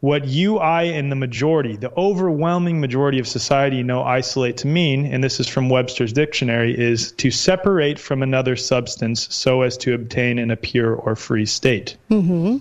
What 0.00 0.28
you, 0.28 0.58
I, 0.58 0.84
and 0.84 1.10
the 1.10 1.16
majority, 1.16 1.74
the 1.74 1.92
overwhelming 1.96 2.80
majority 2.80 3.18
of 3.18 3.26
society 3.26 3.82
know 3.82 4.04
isolate 4.04 4.58
to 4.58 4.68
mean, 4.68 5.06
and 5.06 5.24
this 5.24 5.40
is 5.40 5.48
from 5.48 5.68
Webster's 5.68 6.12
dictionary, 6.12 6.78
is 6.78 7.10
to 7.12 7.32
separate 7.32 7.98
from 7.98 8.22
another 8.22 8.54
substance 8.54 9.26
so 9.34 9.62
as 9.62 9.76
to 9.78 9.94
obtain 9.94 10.38
in 10.38 10.52
a 10.52 10.56
pure 10.56 10.94
or 10.94 11.16
free 11.16 11.46
state. 11.46 11.96
Mm-hmm. 12.10 12.58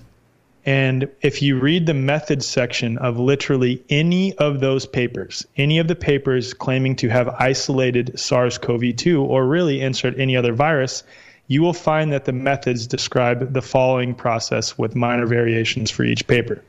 And 0.65 1.09
if 1.21 1.43
you 1.43 1.59
read 1.59 1.85
the 1.85 1.93
methods 1.93 2.47
section 2.47 2.97
of 2.97 3.19
literally 3.19 3.83
any 3.87 4.35
of 4.37 4.59
those 4.59 4.87
papers, 4.87 5.45
any 5.55 5.77
of 5.77 5.87
the 5.87 5.95
papers 5.95 6.55
claiming 6.55 6.95
to 6.97 7.07
have 7.07 7.29
isolated 7.29 8.19
SARS 8.19 8.57
CoV 8.57 8.95
2 8.95 9.23
or 9.23 9.45
really 9.45 9.79
insert 9.79 10.19
any 10.19 10.35
other 10.35 10.53
virus, 10.53 11.03
you 11.47 11.61
will 11.61 11.73
find 11.73 12.11
that 12.11 12.25
the 12.25 12.33
methods 12.33 12.87
describe 12.87 13.53
the 13.53 13.61
following 13.61 14.15
process 14.15 14.75
with 14.75 14.95
minor 14.95 15.27
variations 15.27 15.91
for 15.91 16.03
each 16.03 16.25
paper. 16.25 16.63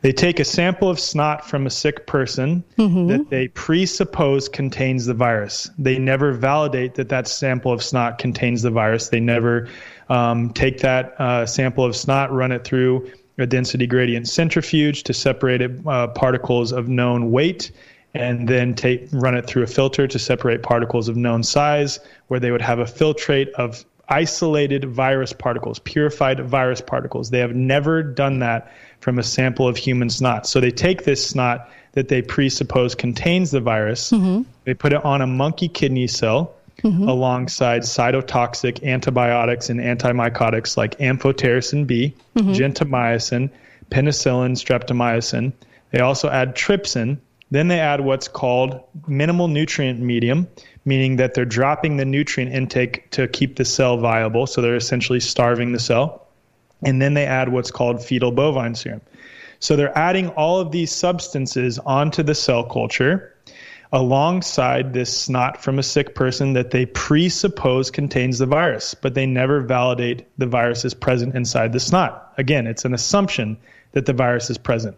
They 0.00 0.12
take 0.12 0.38
a 0.38 0.44
sample 0.44 0.88
of 0.88 1.00
snot 1.00 1.48
from 1.48 1.66
a 1.66 1.70
sick 1.70 2.06
person 2.06 2.62
that 2.76 3.26
they 3.30 3.48
presuppose 3.48 4.48
contains 4.48 5.06
the 5.06 5.14
virus. 5.14 5.70
They 5.76 5.98
never 5.98 6.32
validate 6.32 6.94
that 6.94 7.08
that 7.08 7.26
sample 7.26 7.72
of 7.72 7.82
snot 7.82 8.18
contains 8.18 8.62
the 8.62 8.70
virus. 8.70 9.08
They 9.08 9.18
never 9.18 9.68
um, 10.08 10.50
take 10.50 10.80
that 10.80 11.20
uh, 11.20 11.46
sample 11.46 11.84
of 11.84 11.96
snot, 11.96 12.32
run 12.32 12.52
it 12.52 12.62
through 12.64 13.10
a 13.38 13.46
density 13.46 13.86
gradient 13.86 14.28
centrifuge 14.28 15.02
to 15.04 15.14
separate 15.14 15.62
it, 15.62 15.86
uh, 15.86 16.08
particles 16.08 16.72
of 16.72 16.88
known 16.88 17.30
weight, 17.30 17.72
and 18.14 18.48
then 18.48 18.74
take 18.74 19.08
run 19.12 19.36
it 19.36 19.46
through 19.46 19.62
a 19.62 19.66
filter 19.66 20.06
to 20.06 20.18
separate 20.18 20.62
particles 20.62 21.08
of 21.08 21.16
known 21.16 21.42
size, 21.42 22.00
where 22.28 22.40
they 22.40 22.50
would 22.50 22.62
have 22.62 22.78
a 22.78 22.84
filtrate 22.84 23.50
of 23.50 23.84
isolated 24.08 24.84
virus 24.84 25.32
particles, 25.32 25.78
purified 25.80 26.40
virus 26.40 26.80
particles. 26.80 27.30
They 27.30 27.40
have 27.40 27.54
never 27.54 28.02
done 28.02 28.38
that 28.40 28.72
from 29.00 29.18
a 29.18 29.22
sample 29.22 29.68
of 29.68 29.76
human 29.76 30.10
snot. 30.10 30.46
So 30.46 30.60
they 30.60 30.70
take 30.70 31.04
this 31.04 31.26
snot 31.26 31.68
that 31.92 32.08
they 32.08 32.22
presuppose 32.22 32.94
contains 32.94 33.50
the 33.50 33.60
virus, 33.60 34.10
they 34.64 34.74
put 34.74 34.92
it 34.92 35.04
on 35.04 35.20
a 35.22 35.26
monkey 35.26 35.68
kidney 35.68 36.06
cell 36.06 36.52
alongside 37.08 37.82
cytotoxic 37.82 38.84
antibiotics 38.84 39.68
and 39.68 39.80
antimycotics 39.80 40.76
like 40.76 40.96
amphotericin 40.98 41.86
B, 41.86 42.14
Mhm. 42.36 42.54
gentamicin, 42.54 43.50
penicillin, 43.90 44.52
streptomycin. 44.52 45.52
They 45.90 46.00
also 46.00 46.28
add 46.30 46.54
trypsin. 46.54 47.18
Then 47.50 47.68
they 47.68 47.80
add 47.80 48.02
what's 48.02 48.28
called 48.28 48.78
minimal 49.08 49.48
nutrient 49.48 49.98
medium, 50.00 50.46
meaning 50.84 51.16
that 51.16 51.34
they're 51.34 51.44
dropping 51.46 51.96
the 51.96 52.04
nutrient 52.04 52.52
intake 52.54 53.10
to 53.12 53.26
keep 53.26 53.56
the 53.56 53.64
cell 53.64 53.96
viable. 53.96 54.46
So 54.46 54.60
they're 54.60 54.76
essentially 54.76 55.20
starving 55.20 55.72
the 55.72 55.80
cell. 55.80 56.27
And 56.82 57.02
then 57.02 57.14
they 57.14 57.26
add 57.26 57.48
what's 57.48 57.70
called 57.70 58.04
fetal 58.04 58.32
bovine 58.32 58.74
serum. 58.74 59.00
So 59.60 59.74
they're 59.74 59.96
adding 59.96 60.28
all 60.30 60.60
of 60.60 60.70
these 60.70 60.92
substances 60.92 61.78
onto 61.78 62.22
the 62.22 62.34
cell 62.34 62.64
culture 62.64 63.34
alongside 63.92 64.92
this 64.92 65.16
snot 65.16 65.62
from 65.62 65.78
a 65.78 65.82
sick 65.82 66.14
person 66.14 66.52
that 66.52 66.70
they 66.70 66.86
presuppose 66.86 67.90
contains 67.90 68.38
the 68.38 68.46
virus, 68.46 68.94
but 68.94 69.14
they 69.14 69.26
never 69.26 69.60
validate 69.60 70.26
the 70.36 70.46
virus 70.46 70.84
is 70.84 70.94
present 70.94 71.34
inside 71.34 71.72
the 71.72 71.80
snot. 71.80 72.34
Again, 72.36 72.66
it's 72.66 72.84
an 72.84 72.94
assumption 72.94 73.56
that 73.92 74.06
the 74.06 74.12
virus 74.12 74.50
is 74.50 74.58
present. 74.58 74.96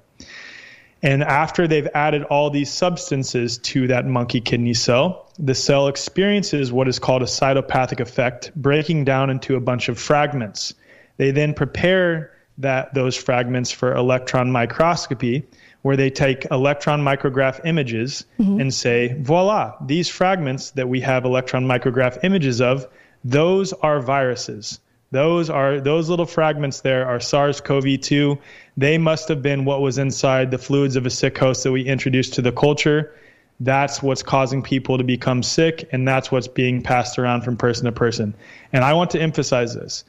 And 1.03 1.23
after 1.23 1.67
they've 1.67 1.89
added 1.95 2.25
all 2.25 2.51
these 2.51 2.71
substances 2.71 3.59
to 3.59 3.87
that 3.87 4.07
monkey 4.07 4.41
kidney 4.41 4.75
cell, 4.75 5.31
the 5.39 5.55
cell 5.55 5.89
experiences 5.89 6.73
what 6.73 6.89
is 6.89 6.99
called 6.99 7.23
a 7.23 7.27
cytopathic 7.27 8.01
effect, 8.01 8.53
breaking 8.55 9.05
down 9.05 9.31
into 9.31 9.57
a 9.57 9.61
bunch 9.61 9.89
of 9.89 9.99
fragments. 9.99 10.75
They 11.21 11.33
then 11.33 11.53
prepare 11.53 12.33
that 12.57 12.95
those 12.95 13.15
fragments 13.15 13.71
for 13.71 13.95
electron 13.95 14.51
microscopy, 14.51 15.47
where 15.83 15.95
they 15.95 16.09
take 16.09 16.47
electron 16.51 17.03
micrograph 17.03 17.61
images 17.67 18.25
mm-hmm. 18.39 18.59
and 18.59 18.73
say, 18.73 19.15
voila, 19.21 19.75
these 19.85 20.09
fragments 20.09 20.71
that 20.71 20.89
we 20.89 20.99
have 21.03 21.27
electron 21.27 21.67
micrograph 21.67 22.25
images 22.25 22.63
of, 22.63 22.89
those 23.23 23.75
are 23.75 24.01
viruses. 24.01 24.81
Those 25.11 25.51
are 25.51 25.79
those 25.79 26.09
little 26.09 26.25
fragments 26.25 26.81
there 26.81 27.07
are 27.07 27.21
SARS-CoV-2. 27.21 28.39
They 28.79 28.97
must 28.97 29.29
have 29.29 29.43
been 29.43 29.67
what 29.67 29.83
was 29.83 29.99
inside 29.99 30.51
the 30.51 30.57
fluids 30.57 30.97
of 30.97 31.05
a 31.05 31.11
sick 31.11 31.37
host 31.37 31.65
that 31.65 31.73
we 31.73 31.83
introduced 31.83 32.33
to 32.37 32.41
the 32.41 32.53
culture. 32.53 33.15
That's 33.61 34.03
what's 34.03 34.23
causing 34.23 34.63
people 34.63 34.97
to 34.97 35.05
become 35.05 35.43
sick, 35.43 35.87
and 35.93 36.09
that's 36.09 36.33
what's 36.33 36.49
being 36.49 36.83
passed 36.83 37.19
around 37.19 37.43
from 37.43 37.59
person 37.59 37.85
to 37.85 37.93
person. 37.93 38.35
And 38.73 38.85
I 38.85 38.95
want 38.95 39.11
to 39.11 39.21
emphasize 39.21 39.75
this. 39.75 40.05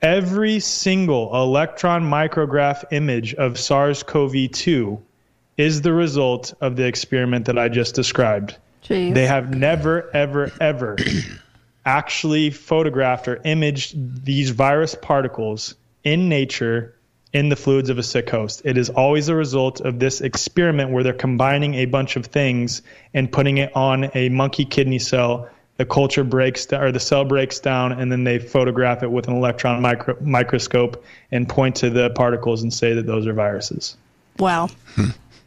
Every 0.00 0.60
single 0.60 1.34
electron 1.34 2.04
micrograph 2.04 2.84
image 2.92 3.34
of 3.34 3.58
SARS 3.58 4.04
CoV 4.04 4.50
2 4.52 5.02
is 5.56 5.82
the 5.82 5.92
result 5.92 6.54
of 6.60 6.76
the 6.76 6.86
experiment 6.86 7.46
that 7.46 7.58
I 7.58 7.68
just 7.68 7.96
described. 7.96 8.56
Jeez. 8.84 9.12
They 9.12 9.26
have 9.26 9.52
never, 9.54 10.08
ever, 10.14 10.52
ever 10.60 10.96
actually 11.84 12.50
photographed 12.50 13.26
or 13.26 13.40
imaged 13.44 14.24
these 14.24 14.50
virus 14.50 14.94
particles 14.94 15.74
in 16.04 16.28
nature 16.28 16.94
in 17.32 17.48
the 17.48 17.56
fluids 17.56 17.90
of 17.90 17.98
a 17.98 18.02
sick 18.02 18.30
host. 18.30 18.62
It 18.64 18.78
is 18.78 18.90
always 18.90 19.28
a 19.28 19.34
result 19.34 19.80
of 19.80 19.98
this 19.98 20.20
experiment 20.20 20.90
where 20.90 21.02
they're 21.02 21.12
combining 21.12 21.74
a 21.74 21.86
bunch 21.86 22.16
of 22.16 22.26
things 22.26 22.82
and 23.12 23.30
putting 23.30 23.58
it 23.58 23.74
on 23.76 24.10
a 24.14 24.28
monkey 24.28 24.64
kidney 24.64 24.98
cell. 24.98 25.48
The 25.78 25.86
culture 25.86 26.24
breaks 26.24 26.66
down, 26.66 26.82
or 26.82 26.92
the 26.92 27.00
cell 27.00 27.24
breaks 27.24 27.60
down, 27.60 27.92
and 27.92 28.12
then 28.12 28.24
they 28.24 28.38
photograph 28.38 29.02
it 29.02 29.10
with 29.10 29.28
an 29.28 29.34
electron 29.34 29.80
micro- 29.80 30.16
microscope 30.20 31.04
and 31.30 31.48
point 31.48 31.76
to 31.76 31.90
the 31.90 32.10
particles 32.10 32.62
and 32.62 32.72
say 32.72 32.94
that 32.94 33.06
those 33.06 33.26
are 33.26 33.32
viruses. 33.32 33.96
Wow. 34.38 34.68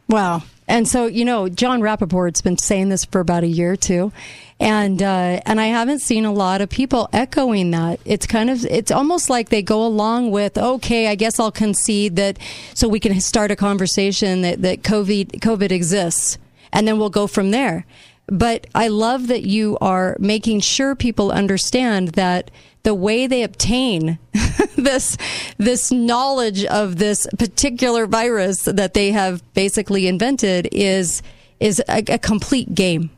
wow. 0.08 0.42
And 0.68 0.88
so, 0.88 1.06
you 1.06 1.24
know, 1.24 1.48
Jon 1.48 1.80
Rappoport's 1.80 2.40
been 2.40 2.56
saying 2.56 2.88
this 2.88 3.04
for 3.04 3.20
about 3.20 3.42
a 3.42 3.46
year 3.46 3.72
or 3.72 3.76
two. 3.76 4.12
And, 4.58 5.02
uh, 5.02 5.40
and 5.44 5.60
I 5.60 5.66
haven't 5.66 5.98
seen 5.98 6.24
a 6.24 6.32
lot 6.32 6.60
of 6.60 6.70
people 6.70 7.08
echoing 7.12 7.72
that. 7.72 8.00
It's 8.04 8.26
kind 8.26 8.48
of, 8.48 8.64
it's 8.64 8.90
almost 8.92 9.28
like 9.28 9.48
they 9.48 9.60
go 9.60 9.84
along 9.84 10.30
with, 10.30 10.56
okay, 10.56 11.08
I 11.08 11.14
guess 11.14 11.40
I'll 11.40 11.52
concede 11.52 12.16
that 12.16 12.38
so 12.72 12.88
we 12.88 13.00
can 13.00 13.20
start 13.20 13.50
a 13.50 13.56
conversation 13.56 14.42
that, 14.42 14.62
that 14.62 14.82
COVID, 14.82 15.40
COVID 15.40 15.72
exists. 15.72 16.38
And 16.72 16.86
then 16.88 16.98
we'll 16.98 17.10
go 17.10 17.26
from 17.26 17.50
there. 17.50 17.84
But 18.32 18.66
I 18.74 18.88
love 18.88 19.26
that 19.26 19.42
you 19.42 19.76
are 19.82 20.16
making 20.18 20.60
sure 20.60 20.96
people 20.96 21.30
understand 21.30 22.12
that 22.12 22.50
the 22.82 22.94
way 22.94 23.26
they 23.26 23.42
obtain 23.42 24.18
this 24.74 25.18
this 25.58 25.92
knowledge 25.92 26.64
of 26.64 26.96
this 26.96 27.26
particular 27.38 28.06
virus 28.06 28.62
that 28.62 28.94
they 28.94 29.12
have 29.12 29.42
basically 29.52 30.06
invented 30.06 30.66
is 30.72 31.22
is 31.60 31.82
a, 31.90 32.02
a 32.08 32.18
complete 32.18 32.74
game. 32.74 33.10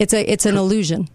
It's 0.00 0.12
a 0.12 0.28
it's 0.28 0.44
an 0.44 0.56
illusion. 0.56 1.08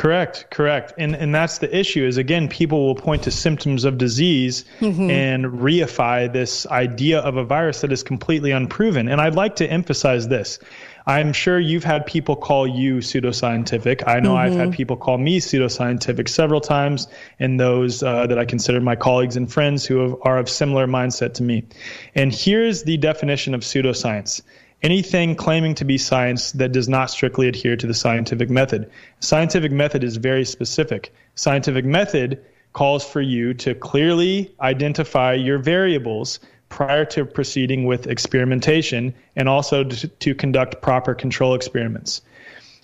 Correct, 0.00 0.46
correct. 0.50 0.94
And 0.96 1.14
and 1.14 1.34
that's 1.34 1.58
the 1.58 1.68
issue 1.76 2.06
is 2.06 2.16
again 2.16 2.48
people 2.48 2.86
will 2.86 2.94
point 2.94 3.24
to 3.24 3.30
symptoms 3.30 3.84
of 3.84 3.98
disease 3.98 4.64
Mhm. 4.80 5.10
and 5.10 5.44
reify 5.44 6.32
this 6.32 6.66
idea 6.68 7.18
of 7.18 7.36
a 7.36 7.44
virus 7.44 7.82
that 7.82 7.92
is 7.92 8.02
completely 8.02 8.50
unproven. 8.50 9.08
And 9.10 9.20
I'd 9.20 9.34
like 9.34 9.56
to 9.56 9.70
emphasize 9.70 10.26
this. 10.28 10.58
I'm 11.06 11.34
sure 11.34 11.60
you've 11.60 11.84
had 11.84 12.06
people 12.06 12.34
call 12.34 12.66
you 12.66 12.96
pseudoscientific. 12.96 14.02
I 14.06 14.20
know 14.20 14.36
I've 14.36 14.54
had 14.54 14.68
Mhm. 14.68 14.72
people 14.72 14.96
call 14.96 15.18
me 15.18 15.38
pseudoscientific 15.38 16.30
several 16.30 16.62
times, 16.62 17.06
and 17.38 17.60
those 17.60 18.02
uh, 18.02 18.26
that 18.26 18.38
I 18.38 18.46
consider 18.46 18.80
my 18.80 18.96
colleagues 18.96 19.36
and 19.36 19.52
friends 19.52 19.84
who 19.84 19.98
have, 19.98 20.14
are 20.22 20.38
of 20.38 20.48
similar 20.48 20.86
mindset 20.86 21.34
to 21.34 21.42
me. 21.42 21.64
And 22.14 22.32
here's 22.32 22.84
the 22.84 22.96
definition 22.96 23.52
of 23.54 23.60
pseudoscience 23.60 24.40
anything 24.82 25.34
claiming 25.34 25.74
to 25.74 25.84
be 25.84 25.98
science 25.98 26.52
that 26.52 26.72
does 26.72 26.88
not 26.88 27.10
strictly 27.10 27.48
adhere 27.48 27.76
to 27.76 27.86
the 27.86 27.94
scientific 27.94 28.48
method. 28.50 28.90
Scientific 29.20 29.72
method 29.72 30.02
is 30.02 30.16
very 30.16 30.44
specific. 30.44 31.12
Scientific 31.34 31.84
method 31.84 32.42
calls 32.72 33.04
for 33.04 33.20
you 33.20 33.52
to 33.54 33.74
clearly 33.74 34.54
identify 34.60 35.34
your 35.34 35.58
variables 35.58 36.40
prior 36.68 37.04
to 37.04 37.24
proceeding 37.24 37.84
with 37.84 38.06
experimentation 38.06 39.12
and 39.36 39.48
also 39.48 39.84
to, 39.84 40.08
to 40.08 40.34
conduct 40.34 40.80
proper 40.80 41.14
control 41.14 41.54
experiments. 41.54 42.22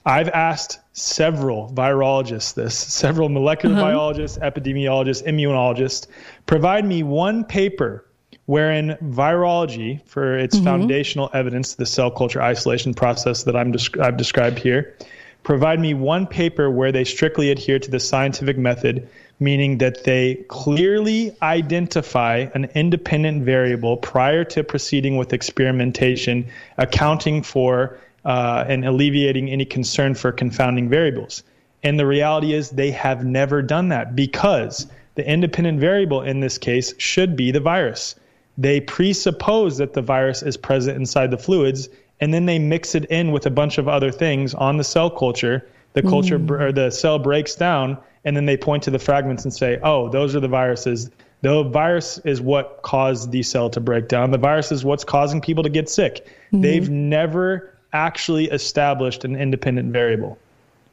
I've 0.05 0.28
asked 0.28 0.81
several 0.93 1.70
virologists 1.73 2.55
this, 2.55 2.77
several 2.77 3.28
molecular 3.28 3.74
Uh-huh. 3.74 3.85
biologists, 3.85 4.39
epidemiologists, 4.39 5.24
immunologists, 5.27 6.06
provide 6.47 6.85
me 6.85 7.02
one 7.02 7.44
paper 7.44 8.06
wherein 8.47 8.97
virology, 9.02 10.01
for 10.06 10.39
its 10.39 10.59
Mhm. 10.59 10.64
foundational 10.64 11.31
evidence, 11.35 11.74
the 11.74 11.86
cell 11.86 12.10
culture 12.10 12.40
isolation 12.40 12.94
process 12.94 13.43
that 13.44 13.56
I'm 13.56 13.73
desc- 13.73 14.01
I've 14.01 14.16
described 14.16 14.59
here, 14.59 14.94
provide 15.43 15.78
me 15.81 15.94
one 15.94 16.27
paper 16.27 16.70
where 16.70 16.90
they 16.90 17.05
strictly 17.05 17.51
adhere 17.51 17.78
to 17.78 17.90
the 17.90 18.01
scientific 18.01 18.56
method, 18.56 19.06
meaning 19.39 19.78
that 19.78 20.05
they 20.05 20.36
clearly 20.48 21.32
identify 21.43 22.47
an 22.55 22.68
independent 22.74 23.43
variable 23.44 23.97
prior 23.97 24.44
to 24.44 24.64
proceeding 24.64 25.16
with 25.16 25.32
experimentation, 25.32 26.47
accounting 26.78 27.43
for 27.43 27.98
uh, 28.24 28.64
and 28.66 28.85
alleviating 28.85 29.48
any 29.48 29.64
concern 29.64 30.12
for 30.14 30.32
confounding 30.32 30.89
variables. 30.89 31.44
And 31.85 31.97
the 31.97 32.06
reality 32.06 32.55
is 32.55 32.70
they 32.70 32.90
have 32.90 33.24
never 33.24 33.62
done 33.62 33.90
that 33.90 34.16
because 34.16 34.89
the 35.14 35.28
independent 35.28 35.78
variable 35.78 36.23
in 36.23 36.40
this 36.40 36.59
case 36.59 36.93
should 36.98 37.36
be 37.36 37.52
the 37.52 37.60
virus. 37.60 38.16
They 38.59 38.81
presuppose 38.81 39.78
that 39.78 39.93
the 39.93 40.03
virus 40.03 40.43
is 40.43 40.57
present 40.57 40.97
inside 40.97 41.31
the 41.31 41.39
fluids, 41.39 41.89
and 42.20 42.33
then 42.33 42.47
they 42.47 42.59
mix 42.59 42.95
it 42.95 43.05
in 43.07 43.33
with 43.33 43.47
a 43.47 43.51
bunch 43.51 43.78
of 43.78 43.89
other 43.89 44.11
things 44.11 44.55
on 44.55 44.78
the 44.78 44.85
cell 44.85 45.11
culture. 45.11 45.66
The 45.93 46.03
culture 46.03 46.39
Mm. 46.39 46.51
or 46.51 46.73
the 46.73 46.91
cell 46.91 47.19
breaks 47.19 47.55
down, 47.55 47.97
and 48.24 48.37
then 48.37 48.47
they 48.47 48.57
point 48.57 48.83
to 48.85 48.91
the 48.91 48.99
fragments 48.99 49.45
and 49.45 49.53
say, 49.53 49.78
"Oh, 49.83 50.09
those 50.09 50.35
are 50.35 50.41
the 50.41 50.49
viruses." 50.49 51.11
The 51.43 51.62
virus 51.62 52.19
is 52.24 52.41
what 52.41 52.81
caused 52.83 53.31
the 53.31 53.43
cell 53.43 53.69
to 53.70 53.81
break 53.81 54.09
down. 54.09 54.31
The 54.31 54.39
virus 54.39 54.73
is 54.73 54.85
what's 54.85 55.05
causing 55.05 55.41
people 55.41 55.62
to 55.62 55.69
get 55.69 55.89
sick. 55.89 56.27
Mhm. 56.53 56.62
They've 56.62 56.91
never 56.91 57.70
actually 57.93 58.47
established 58.47 59.24
an 59.24 59.37
independent 59.37 59.93
variable. 59.93 60.39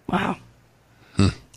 Wow. 0.10 0.36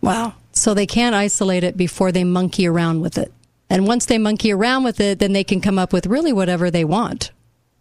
Wow. 0.02 0.34
So 0.52 0.72
they 0.74 0.86
can't 0.86 1.14
isolate 1.14 1.64
it 1.64 1.76
before 1.76 2.12
they 2.12 2.24
monkey 2.24 2.66
around 2.66 3.00
with 3.00 3.18
it. 3.18 3.32
And 3.68 3.86
once 3.86 4.06
they 4.06 4.18
monkey 4.18 4.52
around 4.52 4.84
with 4.84 5.00
it, 5.00 5.18
then 5.18 5.32
they 5.32 5.44
can 5.44 5.60
come 5.60 5.78
up 5.78 5.92
with 5.92 6.06
really 6.06 6.32
whatever 6.32 6.70
they 6.70 6.84
want. 6.84 7.32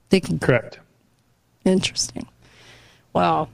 They 0.10 0.20
can 0.20 0.40
Correct. 0.40 0.80
Interesting. 1.64 2.28
Wow. 3.14 3.50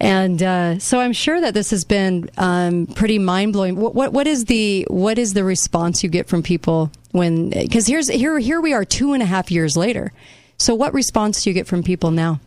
And 0.00 0.42
uh, 0.42 0.78
so 0.78 1.00
I'm 1.00 1.12
sure 1.12 1.40
that 1.40 1.54
this 1.54 1.70
has 1.70 1.84
been 1.84 2.28
um, 2.36 2.86
pretty 2.86 3.18
mind 3.18 3.52
blowing. 3.52 3.76
What, 3.76 3.94
what 3.94 4.12
what 4.12 4.26
is 4.26 4.46
the 4.46 4.86
what 4.90 5.18
is 5.18 5.34
the 5.34 5.44
response 5.44 6.02
you 6.02 6.10
get 6.10 6.26
from 6.26 6.42
people 6.42 6.90
when 7.12 7.50
because 7.50 7.86
here's 7.86 8.08
here 8.08 8.38
here 8.38 8.60
we 8.60 8.72
are 8.72 8.84
two 8.84 9.12
and 9.12 9.22
a 9.22 9.26
half 9.26 9.50
years 9.50 9.76
later. 9.76 10.12
So 10.58 10.74
what 10.74 10.94
response 10.94 11.44
do 11.44 11.50
you 11.50 11.54
get 11.54 11.66
from 11.66 11.82
people 11.82 12.10
now? 12.10 12.40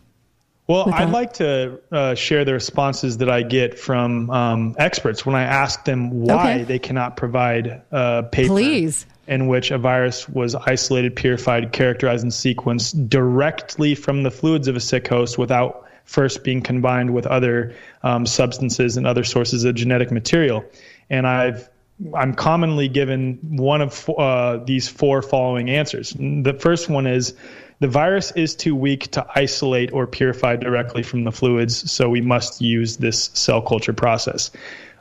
Well, 0.68 0.92
I'd 0.92 1.08
like 1.10 1.32
to 1.34 1.80
uh, 1.90 2.14
share 2.14 2.44
the 2.44 2.52
responses 2.52 3.18
that 3.18 3.30
I 3.30 3.40
get 3.40 3.78
from 3.78 4.28
um, 4.28 4.76
experts 4.78 5.24
when 5.24 5.34
I 5.34 5.44
ask 5.44 5.82
them 5.86 6.10
why 6.10 6.56
Okay. 6.56 6.64
they 6.64 6.78
cannot 6.78 7.16
provide 7.16 7.80
a 7.90 8.24
paper 8.24 8.48
Please. 8.48 9.06
in 9.26 9.46
which 9.46 9.70
a 9.70 9.78
virus 9.78 10.28
was 10.28 10.54
isolated, 10.54 11.16
purified, 11.16 11.72
characterized, 11.72 12.22
and 12.22 12.30
sequenced 12.30 13.08
directly 13.08 13.94
from 13.94 14.24
the 14.24 14.30
fluids 14.30 14.68
of 14.68 14.76
a 14.76 14.80
sick 14.80 15.08
host 15.08 15.38
without 15.38 15.86
first 16.04 16.44
being 16.44 16.60
combined 16.60 17.14
with 17.14 17.26
other 17.26 17.74
um, 18.02 18.26
substances 18.26 18.98
and 18.98 19.06
other 19.06 19.24
sources 19.24 19.64
of 19.64 19.74
genetic 19.74 20.10
material. 20.10 20.66
And 21.08 21.26
I've 21.26 21.66
I'm 22.14 22.34
commonly 22.34 22.88
given 22.88 23.38
one 23.42 23.80
of 23.80 24.08
uh, 24.08 24.58
these 24.58 24.86
four 24.88 25.20
following 25.20 25.68
answers. 25.68 26.10
The 26.10 26.56
first 26.60 26.88
one 26.88 27.06
is 27.08 27.34
the 27.80 27.88
virus 27.88 28.32
is 28.32 28.54
too 28.56 28.74
weak 28.74 29.10
to 29.12 29.26
isolate 29.34 29.92
or 29.92 30.06
purify 30.06 30.56
directly 30.56 31.02
from 31.02 31.24
the 31.24 31.32
fluids, 31.32 31.90
so 31.90 32.08
we 32.08 32.20
must 32.20 32.60
use 32.60 32.96
this 32.96 33.30
cell 33.34 33.62
culture 33.62 33.92
process. 33.92 34.50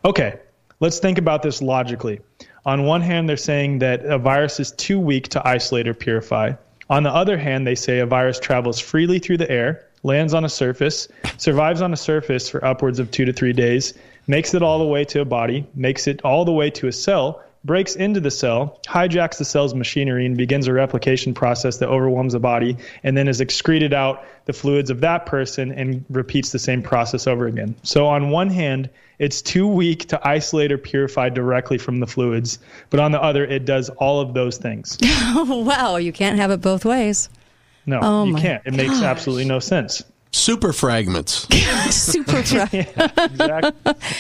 Okay, 0.06 0.40
let's 0.80 1.00
think 1.00 1.18
about 1.18 1.42
this 1.42 1.62
logically. 1.62 2.20
On 2.66 2.84
one 2.84 3.02
hand, 3.02 3.28
they're 3.28 3.38
saying 3.38 3.80
that 3.80 4.06
a 4.06 4.18
virus 4.18 4.60
is 4.60 4.72
too 4.72 5.00
weak 5.00 5.30
to 5.30 5.48
isolate 5.48 5.88
or 5.88 5.94
purify. 5.94 6.54
On 6.90 7.04
the 7.04 7.10
other 7.10 7.38
hand, 7.38 7.66
they 7.66 7.76
say 7.76 8.00
a 8.00 8.06
virus 8.06 8.40
travels 8.40 8.80
freely 8.80 9.20
through 9.20 9.38
the 9.38 9.50
air, 9.50 9.86
lands 10.04 10.34
on 10.34 10.46
a 10.46 10.50
surface, 10.50 11.08
survives 11.38 11.82
on 11.82 11.94
a 11.94 11.98
surface 11.98 12.50
for 12.50 12.64
upwards 12.64 13.00
of 13.00 13.10
two 13.10 13.26
to 13.26 13.34
three 13.34 13.54
days, 13.54 13.94
makes 14.28 14.54
it 14.54 14.62
all 14.62 14.80
the 14.80 14.86
way 14.86 15.04
to 15.06 15.22
a 15.22 15.26
body, 15.26 15.66
makes 15.74 16.08
it 16.08 16.22
all 16.24 16.46
the 16.46 16.52
way 16.52 16.70
to 16.70 16.88
a 16.88 16.92
cell, 16.92 17.42
breaks 17.68 17.96
into 17.96 18.20
the 18.20 18.32
cell, 18.32 18.80
hijacks 18.88 19.38
the 19.38 19.46
cell's 19.46 19.76
machinery, 19.76 20.26
and 20.26 20.36
begins 20.36 20.68
a 20.68 20.74
replication 20.74 21.36
process 21.36 21.78
that 21.78 21.90
overwhelms 21.90 22.34
the 22.34 22.40
body, 22.40 22.78
and 23.04 23.16
then 23.16 23.28
is 23.28 23.42
excreted 23.42 23.94
out 23.94 24.26
the 24.46 24.54
fluids 24.54 24.90
of 24.90 25.02
that 25.02 25.28
person 25.28 25.72
and 25.72 26.04
repeats 26.10 26.52
the 26.52 26.58
same 26.58 26.82
process 26.82 27.28
over 27.28 27.46
again. 27.46 27.76
So, 27.84 28.08
on 28.08 28.32
one 28.32 28.50
hand, 28.50 28.90
it's 29.20 29.42
too 29.42 29.68
weak 29.68 30.08
to 30.08 30.28
isolate 30.28 30.72
or 30.72 30.78
purify 30.78 31.30
directly 31.30 31.78
from 31.78 32.00
the 32.00 32.08
fluids, 32.08 32.58
but 32.90 33.00
on 33.00 33.12
the 33.12 33.22
other, 33.22 33.46
it 33.46 33.66
does 33.66 33.90
all 33.90 34.22
of 34.22 34.34
those 34.34 34.58
things. 34.58 34.98
wow, 35.36 35.98
you 35.98 36.12
can't 36.12 36.40
have 36.40 36.50
it 36.50 36.62
both 36.62 36.86
ways. 36.86 37.30
No, 37.86 38.00
Oh 38.02 38.26
you 38.26 38.36
can't. 38.36 38.66
It 38.66 38.74
makes 38.74 39.02
absolutely 39.02 39.46
no 39.46 39.60
sense. 39.60 40.04
Super 40.32 40.74
fragments. 40.74 41.48
Super 41.90 42.38
exactly. 42.40 42.86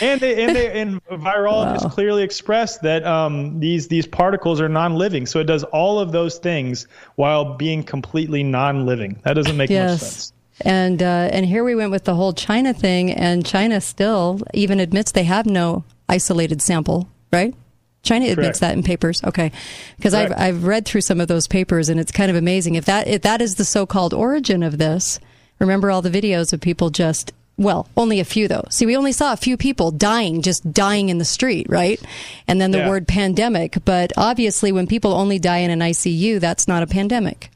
And 0.01 0.21
they, 0.21 0.43
and 0.43 0.55
they, 0.55 0.81
and 0.81 1.03
virologists 1.05 1.83
Wow. 1.83 1.89
clearly 1.89 2.23
expressed 2.23 2.81
that 2.83 3.05
um, 3.05 3.59
these 3.59 3.87
these 3.87 4.07
particles 4.07 4.61
are 4.61 4.69
non-living. 4.69 5.25
So 5.25 5.39
it 5.39 5.45
does 5.45 5.63
all 5.65 5.99
of 5.99 6.11
those 6.11 6.37
things 6.37 6.87
while 7.15 7.55
being 7.55 7.83
completely 7.83 8.43
non-living. 8.43 9.19
That 9.23 9.33
doesn't 9.33 9.57
make 9.57 9.69
much 9.69 9.99
sense. 9.99 10.33
And 10.61 11.03
uh, 11.03 11.29
and 11.31 11.45
here 11.45 11.63
we 11.63 11.75
went 11.75 11.91
with 11.91 12.05
the 12.05 12.15
whole 12.15 12.33
China 12.33 12.73
thing, 12.73 13.11
and 13.11 13.45
China 13.45 13.79
still 13.81 14.41
even 14.53 14.79
admits 14.79 15.11
they 15.11 15.25
have 15.25 15.45
no 15.45 15.83
isolated 16.09 16.61
sample, 16.61 17.07
right? 17.31 17.53
China 18.01 18.27
admits 18.27 18.59
that 18.59 18.73
in 18.73 18.81
papers. 18.83 19.23
Okay, 19.23 19.51
because 19.97 20.13
I've 20.13 20.31
I've 20.35 20.63
read 20.63 20.85
through 20.85 21.01
some 21.01 21.19
of 21.21 21.27
those 21.27 21.47
papers, 21.47 21.89
and 21.89 21.99
it's 21.99 22.11
kind 22.11 22.31
of 22.31 22.37
amazing. 22.37 22.75
If 22.75 22.85
that 22.85 23.07
if 23.07 23.21
that 23.23 23.41
is 23.41 23.55
the 23.55 23.65
so-called 23.65 24.13
origin 24.13 24.63
of 24.63 24.77
this, 24.77 25.19
remember 25.59 25.91
all 25.91 26.01
the 26.01 26.09
videos 26.09 26.53
of 26.53 26.61
people 26.61 26.89
just. 26.89 27.31
Well, 27.59 27.87
only 27.97 28.19
a 28.19 28.23
few 28.25 28.47
though. 28.47 28.65
See, 28.69 28.85
we 28.85 28.95
only 28.95 29.11
saw 29.11 29.33
a 29.33 29.37
few 29.37 29.57
people 29.57 29.89
dying, 29.89 30.43
just 30.43 30.71
dying 30.71 31.09
in 31.09 31.17
the 31.17 31.25
street, 31.25 31.65
right? 31.69 31.99
And 32.47 32.61
then 32.61 32.69
the 32.69 32.77
Yeah. 32.79 32.89
word 32.89 33.07
pandemic. 33.07 33.77
But 33.83 34.13
obviously, 34.15 34.71
when 34.71 34.85
people 34.85 35.11
only 35.13 35.39
die 35.39 35.57
in 35.59 35.71
an 35.71 35.81
ICU, 35.81 36.37
that's 36.39 36.67
not 36.67 36.83
a 36.83 36.87
pandemic. 36.87 37.49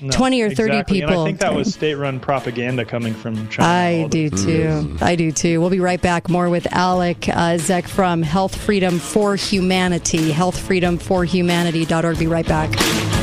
No, 0.00 0.10
20 0.10 0.40
or 0.42 0.50
30 0.50 0.72
exactly. 0.72 1.00
people. 1.00 1.12
And 1.14 1.20
I 1.20 1.24
think 1.26 1.38
that 1.40 1.54
was 1.54 1.72
state-run 1.74 2.20
propaganda 2.20 2.84
coming 2.86 3.12
from 3.14 3.48
China. 3.48 3.68
I 3.68 4.06
do 4.08 4.30
too. 4.30 4.96
I 5.02 5.16
do 5.16 5.32
too. 5.32 5.60
We'll 5.60 5.70
be 5.70 5.80
right 5.80 6.00
back. 6.00 6.28
More 6.30 6.48
with 6.48 6.66
Alec 6.72 7.28
uh, 7.28 7.56
Zeck 7.58 7.86
from 7.88 8.22
Health 8.22 8.54
Freedom 8.56 8.98
for 8.98 9.36
Humanity. 9.36 10.30
Healthfreedomforhumanity.org. 10.32 12.18
Be 12.18 12.26
right 12.26 12.46
back. 12.48 13.21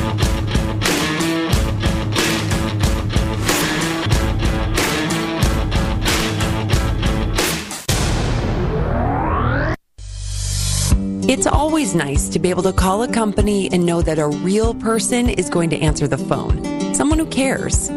Always 11.49 11.95
nice 11.95 12.29
to 12.29 12.39
be 12.39 12.49
able 12.49 12.63
to 12.63 12.73
call 12.73 13.03
a 13.03 13.11
company 13.11 13.69
and 13.71 13.85
know 13.85 14.01
that 14.01 14.19
a 14.19 14.27
real 14.27 14.73
person 14.73 15.29
is 15.29 15.49
going 15.49 15.69
to 15.71 15.77
answer 15.77 16.07
the 16.07 16.17
phone. 16.17 16.93
Someone 16.95 17.19
who 17.19 17.25
cares. 17.25 17.89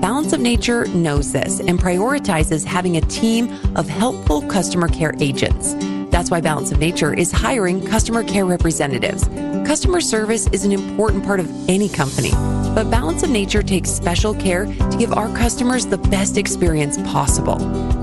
Balance 0.00 0.32
of 0.32 0.40
Nature 0.40 0.86
knows 0.88 1.32
this 1.32 1.60
and 1.60 1.78
prioritizes 1.78 2.64
having 2.64 2.96
a 2.96 3.00
team 3.02 3.50
of 3.76 3.88
helpful 3.88 4.42
customer 4.42 4.88
care 4.88 5.14
agents. 5.20 5.74
That's 6.16 6.30
why 6.30 6.40
Balance 6.40 6.72
of 6.72 6.78
Nature 6.78 7.12
is 7.12 7.30
hiring 7.30 7.84
customer 7.84 8.24
care 8.24 8.46
representatives. 8.46 9.24
Customer 9.68 10.00
service 10.00 10.46
is 10.46 10.64
an 10.64 10.72
important 10.72 11.26
part 11.26 11.40
of 11.40 11.68
any 11.68 11.90
company, 11.90 12.30
but 12.74 12.90
Balance 12.90 13.22
of 13.22 13.28
Nature 13.28 13.62
takes 13.62 13.90
special 13.90 14.32
care 14.34 14.64
to 14.64 14.96
give 14.98 15.12
our 15.12 15.28
customers 15.36 15.84
the 15.84 15.98
best 15.98 16.38
experience 16.38 16.96
possible. 17.02 17.58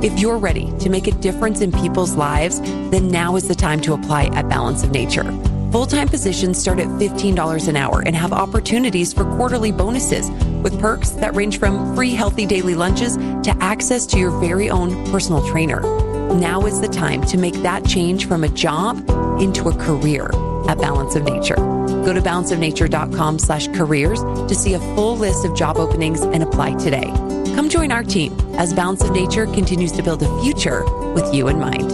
If 0.06 0.19
you're 0.19 0.38
ready 0.38 0.72
to 0.77 0.91
make 0.91 1.07
a 1.07 1.11
difference 1.11 1.61
in 1.61 1.72
people's 1.72 2.14
lives, 2.14 2.61
then 2.61 3.07
now 3.07 3.35
is 3.35 3.48
the 3.48 3.56
time 3.56 3.81
to 3.81 3.94
apply 3.94 4.26
at 4.26 4.48
Balance 4.48 4.84
of 4.84 4.91
Nature. 4.91 5.23
Full 5.72 5.88
time 5.88 6.07
positions 6.07 6.60
start 6.60 6.77
at 6.77 6.85
$15 6.85 7.68
an 7.68 7.76
hour 7.76 8.03
and 8.06 8.15
have 8.15 8.31
opportunities 8.31 9.11
for 9.11 9.23
quarterly 9.38 9.72
bonuses 9.72 10.30
with 10.61 10.80
perks 10.80 11.10
that 11.22 11.34
range 11.34 11.57
from 11.57 11.95
free 11.95 12.14
healthy 12.14 12.45
daily 12.45 12.76
lunches 12.76 13.18
to 13.18 13.57
access 13.60 14.06
to 14.06 14.19
your 14.19 14.30
very 14.40 14.69
own 14.69 15.03
personal 15.11 15.44
trainer. 15.48 16.12
Now 16.34 16.65
is 16.65 16.81
the 16.81 16.88
time 16.88 17.22
to 17.26 17.38
make 17.38 17.53
that 17.61 17.85
change 17.85 18.27
from 18.27 18.43
a 18.43 18.49
job 18.49 19.07
into 19.39 19.69
a 19.69 19.77
career 19.77 20.26
at 20.68 20.80
Balance 20.80 21.15
of 21.15 21.23
Nature. 21.23 21.55
Go 21.55 22.11
to 22.11 22.22
balanceofnature.com 22.22 23.38
slash 23.38 23.68
careers 23.68 24.19
to 24.22 24.55
see 24.55 24.73
a 24.73 24.80
full 24.80 25.15
list 25.15 25.45
of 25.45 25.55
job 25.55 25.77
openings 25.77 26.22
and 26.22 26.41
apply 26.41 26.73
today. 26.73 27.05
Come 27.53 27.69
join 27.69 27.91
our 27.91 28.03
team 28.03 28.35
as 28.57 28.73
Balance 28.73 29.03
of 29.03 29.11
Nature 29.11 29.45
continues 29.45 29.91
to 29.91 30.01
build 30.01 30.23
a 30.23 30.41
future 30.41 30.84
with 31.11 31.31
you 31.35 31.49
in 31.49 31.60
mind. 31.60 31.91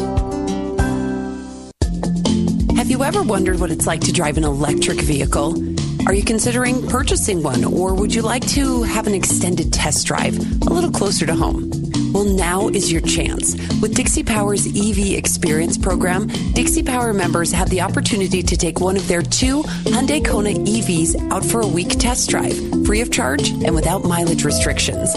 Have 2.78 2.90
you 2.90 3.04
ever 3.04 3.22
wondered 3.22 3.60
what 3.60 3.72
it's 3.72 3.86
like 3.86 4.00
to 4.02 4.14
drive 4.14 4.38
an 4.38 4.46
electric 4.46 5.02
vehicle? 5.02 5.62
Are 6.08 6.14
you 6.14 6.24
considering 6.24 6.88
purchasing 6.88 7.44
one, 7.44 7.66
or 7.66 7.94
would 7.94 8.16
you 8.16 8.22
like 8.22 8.48
to 8.52 8.84
have 8.84 9.06
an 9.06 9.14
extended 9.14 9.74
test 9.74 10.08
drive 10.08 10.38
a 10.66 10.74
little 10.74 10.92
closer 10.92 11.26
to 11.26 11.36
home? 11.36 11.89
Well, 12.12 12.26
now 12.26 12.70
is 12.70 12.92
your 12.92 13.02
chance. 13.02 13.56
With 13.82 13.96
Dixie 13.96 14.24
Power's 14.24 14.66
EV 14.66 15.14
Experience 15.16 15.78
program, 15.78 16.28
Dixie 16.54 16.82
Power 16.82 17.14
members 17.14 17.52
have 17.52 17.70
the 17.70 17.82
opportunity 17.82 18.42
to 18.42 18.58
take 18.58 18.80
one 18.80 18.98
of 18.98 19.08
their 19.08 19.22
two 19.22 19.62
Hyundai 19.86 20.26
Kona 20.26 20.50
EVs 20.50 21.32
out 21.32 21.46
for 21.46 21.62
a 21.62 21.68
week 21.68 21.90
test 22.00 22.30
drive, 22.30 22.58
free 22.86 23.02
of 23.02 23.12
charge 23.12 23.50
and 23.50 23.76
without 23.76 24.06
mileage 24.06 24.44
restrictions. 24.44 25.14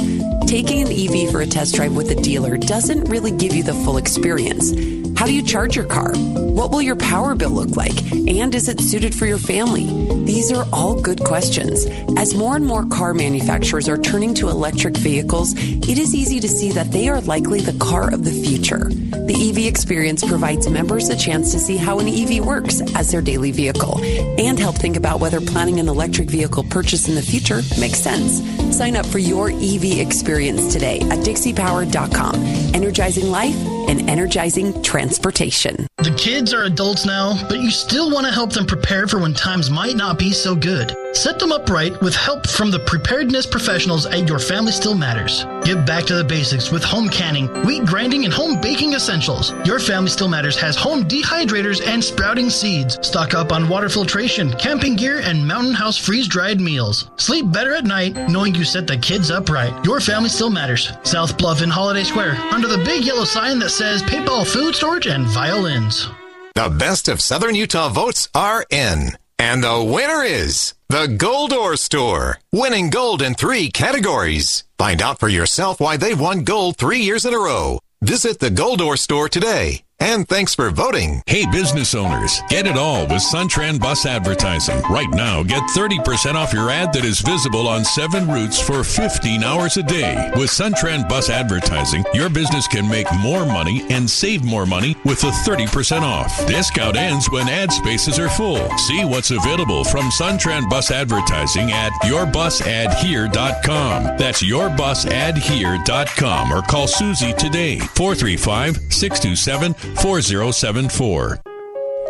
Taking 0.46 0.82
an 0.82 0.92
EV 0.92 1.30
for 1.30 1.40
a 1.40 1.46
test 1.46 1.74
drive 1.74 1.96
with 1.96 2.10
a 2.10 2.20
dealer 2.20 2.58
doesn't 2.58 3.04
really 3.04 3.30
give 3.30 3.54
you 3.54 3.62
the 3.62 3.74
full 3.74 3.96
experience. 3.96 5.01
How 5.22 5.26
do 5.26 5.34
you 5.34 5.42
charge 5.44 5.76
your 5.76 5.84
car? 5.84 6.16
What 6.16 6.72
will 6.72 6.82
your 6.82 6.96
power 6.96 7.36
bill 7.36 7.50
look 7.50 7.76
like? 7.76 8.10
And 8.10 8.52
is 8.52 8.68
it 8.68 8.80
suited 8.80 9.14
for 9.14 9.24
your 9.24 9.38
family? 9.38 9.86
These 10.24 10.50
are 10.50 10.66
all 10.72 11.00
good 11.00 11.22
questions. 11.22 11.86
As 12.18 12.34
more 12.34 12.56
and 12.56 12.66
more 12.66 12.84
car 12.86 13.14
manufacturers 13.14 13.88
are 13.88 13.98
turning 13.98 14.34
to 14.34 14.48
electric 14.48 14.96
vehicles, 14.96 15.54
it 15.56 15.96
is 15.96 16.12
easy 16.12 16.40
to 16.40 16.48
see 16.48 16.72
that 16.72 16.90
they 16.90 17.08
are 17.08 17.20
likely 17.20 17.60
the 17.60 17.78
car 17.78 18.12
of 18.12 18.24
the 18.24 18.32
future. 18.32 18.88
The 18.88 19.48
EV 19.48 19.68
experience 19.68 20.24
provides 20.24 20.68
members 20.68 21.08
a 21.08 21.16
chance 21.16 21.52
to 21.52 21.60
see 21.60 21.76
how 21.76 22.00
an 22.00 22.08
EV 22.08 22.44
works 22.44 22.80
as 22.96 23.12
their 23.12 23.22
daily 23.22 23.52
vehicle 23.52 24.00
and 24.02 24.58
help 24.58 24.74
think 24.74 24.96
about 24.96 25.20
whether 25.20 25.40
planning 25.40 25.78
an 25.78 25.88
electric 25.88 26.30
vehicle 26.30 26.64
purchase 26.64 27.08
in 27.08 27.14
the 27.14 27.22
future 27.22 27.62
makes 27.78 28.00
sense. 28.00 28.42
Sign 28.76 28.96
up 28.96 29.06
for 29.06 29.20
your 29.20 29.50
EV 29.50 30.00
experience 30.00 30.72
today 30.72 30.98
at 30.98 31.20
dixiepower.com. 31.20 32.34
Energizing 32.74 33.30
life 33.30 33.81
and 33.92 34.08
energizing 34.08 34.82
transportation. 34.82 35.86
The 35.98 36.14
kids 36.16 36.54
are 36.54 36.64
adults 36.64 37.04
now, 37.04 37.38
but 37.48 37.60
you 37.60 37.70
still 37.70 38.10
want 38.10 38.26
to 38.26 38.32
help 38.32 38.50
them 38.52 38.66
prepare 38.66 39.06
for 39.06 39.20
when 39.20 39.34
times 39.34 39.70
might 39.70 39.96
not 39.96 40.18
be 40.18 40.32
so 40.32 40.56
good. 40.56 40.96
Set 41.12 41.38
them 41.38 41.52
up 41.52 41.68
right 41.68 42.00
with 42.00 42.16
help 42.16 42.48
from 42.48 42.70
the 42.70 42.78
preparedness 42.78 43.44
professionals 43.46 44.06
at 44.06 44.26
Your 44.26 44.38
Family 44.38 44.72
Still 44.72 44.94
Matters. 44.94 45.44
Get 45.62 45.86
back 45.86 46.04
to 46.04 46.14
the 46.14 46.24
basics 46.24 46.72
with 46.72 46.82
home 46.82 47.10
canning, 47.10 47.48
wheat 47.66 47.84
grinding, 47.84 48.24
and 48.24 48.32
home 48.32 48.60
baking 48.62 48.94
essentials. 48.94 49.52
Your 49.66 49.78
Family 49.78 50.08
Still 50.08 50.28
Matters 50.28 50.58
has 50.58 50.74
home 50.74 51.04
dehydrators 51.04 51.86
and 51.86 52.02
sprouting 52.02 52.48
seeds. 52.48 52.98
Stock 53.06 53.34
up 53.34 53.52
on 53.52 53.68
water 53.68 53.90
filtration, 53.90 54.52
camping 54.54 54.96
gear, 54.96 55.20
and 55.20 55.46
Mountain 55.46 55.74
House 55.74 55.98
freeze 55.98 56.26
dried 56.26 56.62
meals. 56.62 57.10
Sleep 57.16 57.52
better 57.52 57.74
at 57.74 57.84
night 57.84 58.16
knowing 58.30 58.54
you 58.54 58.64
set 58.64 58.86
the 58.86 58.96
kids 58.96 59.30
up 59.30 59.50
right. 59.50 59.84
Your 59.84 60.00
Family 60.00 60.30
Still 60.30 60.50
Matters. 60.50 60.90
South 61.02 61.36
Bluff 61.36 61.60
in 61.60 61.68
Holiday 61.68 62.04
Square, 62.04 62.36
under 62.52 62.68
the 62.68 62.78
big 62.78 63.04
yellow 63.04 63.24
sign 63.24 63.58
that 63.58 63.68
says 63.68 63.81
Paintball 63.82 64.46
Food 64.46 64.76
Storage 64.76 65.08
and 65.08 65.26
Violins. 65.26 66.08
The 66.54 66.68
best 66.68 67.08
of 67.08 67.20
Southern 67.20 67.56
Utah 67.56 67.88
votes 67.88 68.28
are 68.32 68.64
in. 68.70 69.08
And 69.40 69.64
the 69.64 69.82
winner 69.82 70.22
is 70.22 70.74
the 70.88 71.08
Gold 71.08 71.50
Goldor 71.50 71.76
Store, 71.76 72.38
winning 72.52 72.90
gold 72.90 73.22
in 73.22 73.34
three 73.34 73.70
categories. 73.70 74.62
Find 74.78 75.02
out 75.02 75.18
for 75.18 75.28
yourself 75.28 75.80
why 75.80 75.96
they've 75.96 76.18
won 76.18 76.44
gold 76.44 76.76
three 76.76 77.00
years 77.00 77.24
in 77.24 77.34
a 77.34 77.38
row. 77.38 77.80
Visit 78.00 78.38
the 78.38 78.50
Gold 78.50 78.78
Goldor 78.78 78.96
Store 78.96 79.28
today. 79.28 79.82
And 80.02 80.28
thanks 80.28 80.52
for 80.52 80.68
voting. 80.72 81.22
Hey, 81.26 81.46
business 81.52 81.94
owners, 81.94 82.42
get 82.48 82.66
it 82.66 82.76
all 82.76 83.02
with 83.02 83.22
Suntran 83.22 83.78
Bus 83.78 84.04
Advertising. 84.04 84.82
Right 84.90 85.08
now, 85.10 85.44
get 85.44 85.62
30% 85.70 86.34
off 86.34 86.52
your 86.52 86.70
ad 86.70 86.92
that 86.94 87.04
is 87.04 87.20
visible 87.20 87.68
on 87.68 87.84
seven 87.84 88.26
routes 88.26 88.60
for 88.60 88.82
15 88.82 89.44
hours 89.44 89.76
a 89.76 89.84
day. 89.84 90.32
With 90.34 90.50
Suntran 90.50 91.08
Bus 91.08 91.30
Advertising, 91.30 92.04
your 92.12 92.28
business 92.28 92.66
can 92.66 92.88
make 92.88 93.06
more 93.20 93.46
money 93.46 93.86
and 93.90 94.10
save 94.10 94.42
more 94.42 94.66
money 94.66 94.96
with 95.04 95.20
the 95.20 95.28
30% 95.28 96.02
off. 96.02 96.36
Discount 96.48 96.96
ends 96.96 97.30
when 97.30 97.48
ad 97.48 97.70
spaces 97.70 98.18
are 98.18 98.28
full. 98.28 98.76
See 98.78 99.04
what's 99.04 99.30
available 99.30 99.84
from 99.84 100.06
Suntran 100.06 100.68
Bus 100.68 100.90
Advertising 100.90 101.70
at 101.70 101.92
yourbusadhere.com. 102.02 104.02
That's 104.18 104.42
yourbusadhere.com 104.42 106.52
or 106.52 106.62
call 106.62 106.88
Susie 106.88 107.34
today, 107.34 107.78
435 107.78 108.92
627 108.92 109.91
4074. 109.96 111.40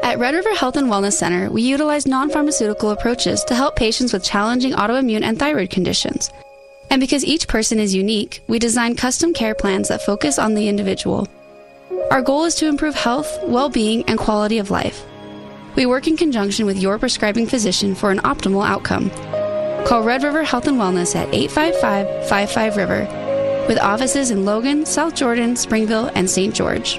At 0.02 0.18
Red 0.18 0.34
River 0.34 0.54
Health 0.54 0.76
and 0.76 0.88
Wellness 0.88 1.12
Center, 1.12 1.50
we 1.50 1.62
utilize 1.62 2.06
non 2.06 2.28
pharmaceutical 2.30 2.90
approaches 2.90 3.44
to 3.44 3.54
help 3.54 3.76
patients 3.76 4.12
with 4.12 4.24
challenging 4.24 4.72
autoimmune 4.72 5.22
and 5.22 5.38
thyroid 5.38 5.70
conditions. 5.70 6.30
And 6.90 7.00
because 7.00 7.24
each 7.24 7.48
person 7.48 7.78
is 7.78 7.94
unique, 7.94 8.42
we 8.48 8.58
design 8.58 8.96
custom 8.96 9.32
care 9.32 9.54
plans 9.54 9.88
that 9.88 10.02
focus 10.02 10.38
on 10.38 10.54
the 10.54 10.68
individual. 10.68 11.28
Our 12.10 12.20
goal 12.20 12.44
is 12.44 12.54
to 12.56 12.66
improve 12.66 12.94
health, 12.94 13.38
well 13.44 13.68
being, 13.68 14.02
and 14.04 14.18
quality 14.18 14.58
of 14.58 14.70
life. 14.70 15.04
We 15.76 15.86
work 15.86 16.06
in 16.08 16.16
conjunction 16.16 16.66
with 16.66 16.78
your 16.78 16.98
prescribing 16.98 17.46
physician 17.46 17.94
for 17.94 18.10
an 18.10 18.18
optimal 18.18 18.66
outcome. 18.66 19.10
Call 19.86 20.02
Red 20.02 20.22
River 20.22 20.42
Health 20.42 20.66
and 20.66 20.78
Wellness 20.78 21.14
at 21.14 21.32
855 21.32 22.28
55 22.28 22.76
River, 22.76 23.64
with 23.68 23.78
offices 23.78 24.30
in 24.30 24.44
Logan, 24.44 24.84
South 24.84 25.14
Jordan, 25.14 25.56
Springville, 25.56 26.10
and 26.14 26.28
St. 26.28 26.54
George. 26.54 26.98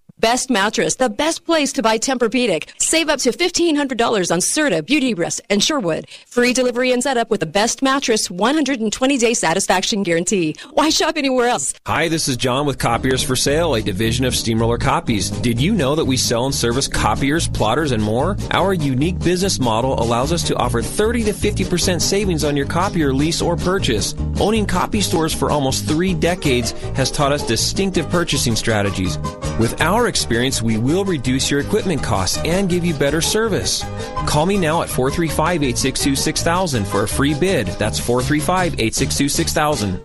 Best 0.21 0.51
mattress, 0.51 0.97
the 0.97 1.09
best 1.09 1.45
place 1.45 1.73
to 1.73 1.81
buy 1.81 1.97
Tempur-Pedic. 1.97 2.79
Save 2.79 3.09
up 3.09 3.17
to 3.21 3.31
$1,500 3.31 4.31
on 4.31 4.37
Serta, 4.37 4.85
Beauty 4.85 5.15
Rest, 5.15 5.41
and 5.49 5.63
Sherwood. 5.63 6.07
Free 6.27 6.53
delivery 6.53 6.91
and 6.91 7.01
setup 7.01 7.31
with 7.31 7.39
the 7.39 7.47
best 7.47 7.81
mattress 7.81 8.27
120-day 8.27 9.33
satisfaction 9.33 10.03
guarantee. 10.03 10.55
Why 10.73 10.91
shop 10.91 11.17
anywhere 11.17 11.47
else? 11.47 11.73
Hi, 11.87 12.07
this 12.07 12.27
is 12.27 12.37
John 12.37 12.67
with 12.67 12.77
Copiers 12.77 13.23
for 13.23 13.35
Sale, 13.35 13.73
a 13.73 13.81
division 13.81 14.23
of 14.23 14.35
Steamroller 14.35 14.77
Copies. 14.77 15.31
Did 15.31 15.59
you 15.59 15.73
know 15.73 15.95
that 15.95 16.05
we 16.05 16.17
sell 16.17 16.45
and 16.45 16.53
service 16.53 16.87
copiers, 16.87 17.47
plotters, 17.47 17.91
and 17.91 18.03
more? 18.03 18.37
Our 18.51 18.73
unique 18.73 19.17
business 19.17 19.59
model 19.59 19.99
allows 19.99 20.31
us 20.31 20.43
to 20.49 20.55
offer 20.55 20.83
30 20.83 21.23
to 21.23 21.33
50% 21.33 21.99
savings 21.99 22.43
on 22.43 22.55
your 22.55 22.67
copier 22.67 23.11
lease 23.11 23.41
or 23.41 23.55
purchase. 23.55 24.13
Owning 24.39 24.67
copy 24.67 25.01
stores 25.01 25.33
for 25.33 25.49
almost 25.49 25.87
three 25.87 26.13
decades 26.13 26.73
has 26.95 27.09
taught 27.09 27.31
us 27.31 27.43
distinctive 27.47 28.07
purchasing 28.11 28.55
strategies. 28.55 29.17
With 29.59 29.81
our 29.81 30.07
experience, 30.07 30.61
we 30.61 30.77
will 30.77 31.05
reduce 31.05 31.51
your 31.51 31.59
equipment 31.59 32.01
costs 32.01 32.37
and 32.39 32.69
give 32.69 32.85
you 32.85 32.93
better 32.93 33.21
service. 33.21 33.83
Call 34.25 34.45
me 34.45 34.57
now 34.57 34.81
at 34.81 34.89
435 34.89 35.63
862 35.63 36.15
6000 36.15 36.85
for 36.85 37.03
a 37.03 37.07
free 37.07 37.33
bid. 37.33 37.67
That's 37.67 37.99
435 37.99 38.73
862 38.73 39.29
6000. 39.29 39.99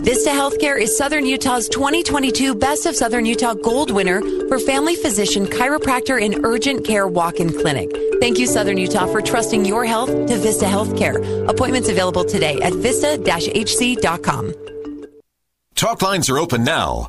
Vista 0.00 0.30
Healthcare 0.30 0.80
is 0.80 0.96
Southern 0.96 1.26
Utah's 1.26 1.68
2022 1.68 2.54
Best 2.54 2.86
of 2.86 2.96
Southern 2.96 3.26
Utah 3.26 3.52
Gold 3.52 3.90
winner 3.90 4.22
for 4.48 4.58
family 4.58 4.96
physician, 4.96 5.44
chiropractor, 5.44 6.24
and 6.24 6.42
urgent 6.44 6.86
care 6.86 7.06
walk-in 7.06 7.52
clinic. 7.52 7.90
Thank 8.18 8.38
you, 8.38 8.46
Southern 8.46 8.78
Utah, 8.78 9.06
for 9.06 9.20
trusting 9.20 9.66
your 9.66 9.84
health 9.84 10.08
to 10.08 10.38
Vista 10.38 10.64
Healthcare. 10.64 11.46
Appointments 11.48 11.90
available 11.90 12.24
today 12.24 12.58
at 12.62 12.72
vista-hc.com. 12.72 14.54
Talk 15.74 16.02
lines 16.02 16.30
are 16.30 16.38
open 16.38 16.64
now. 16.64 17.08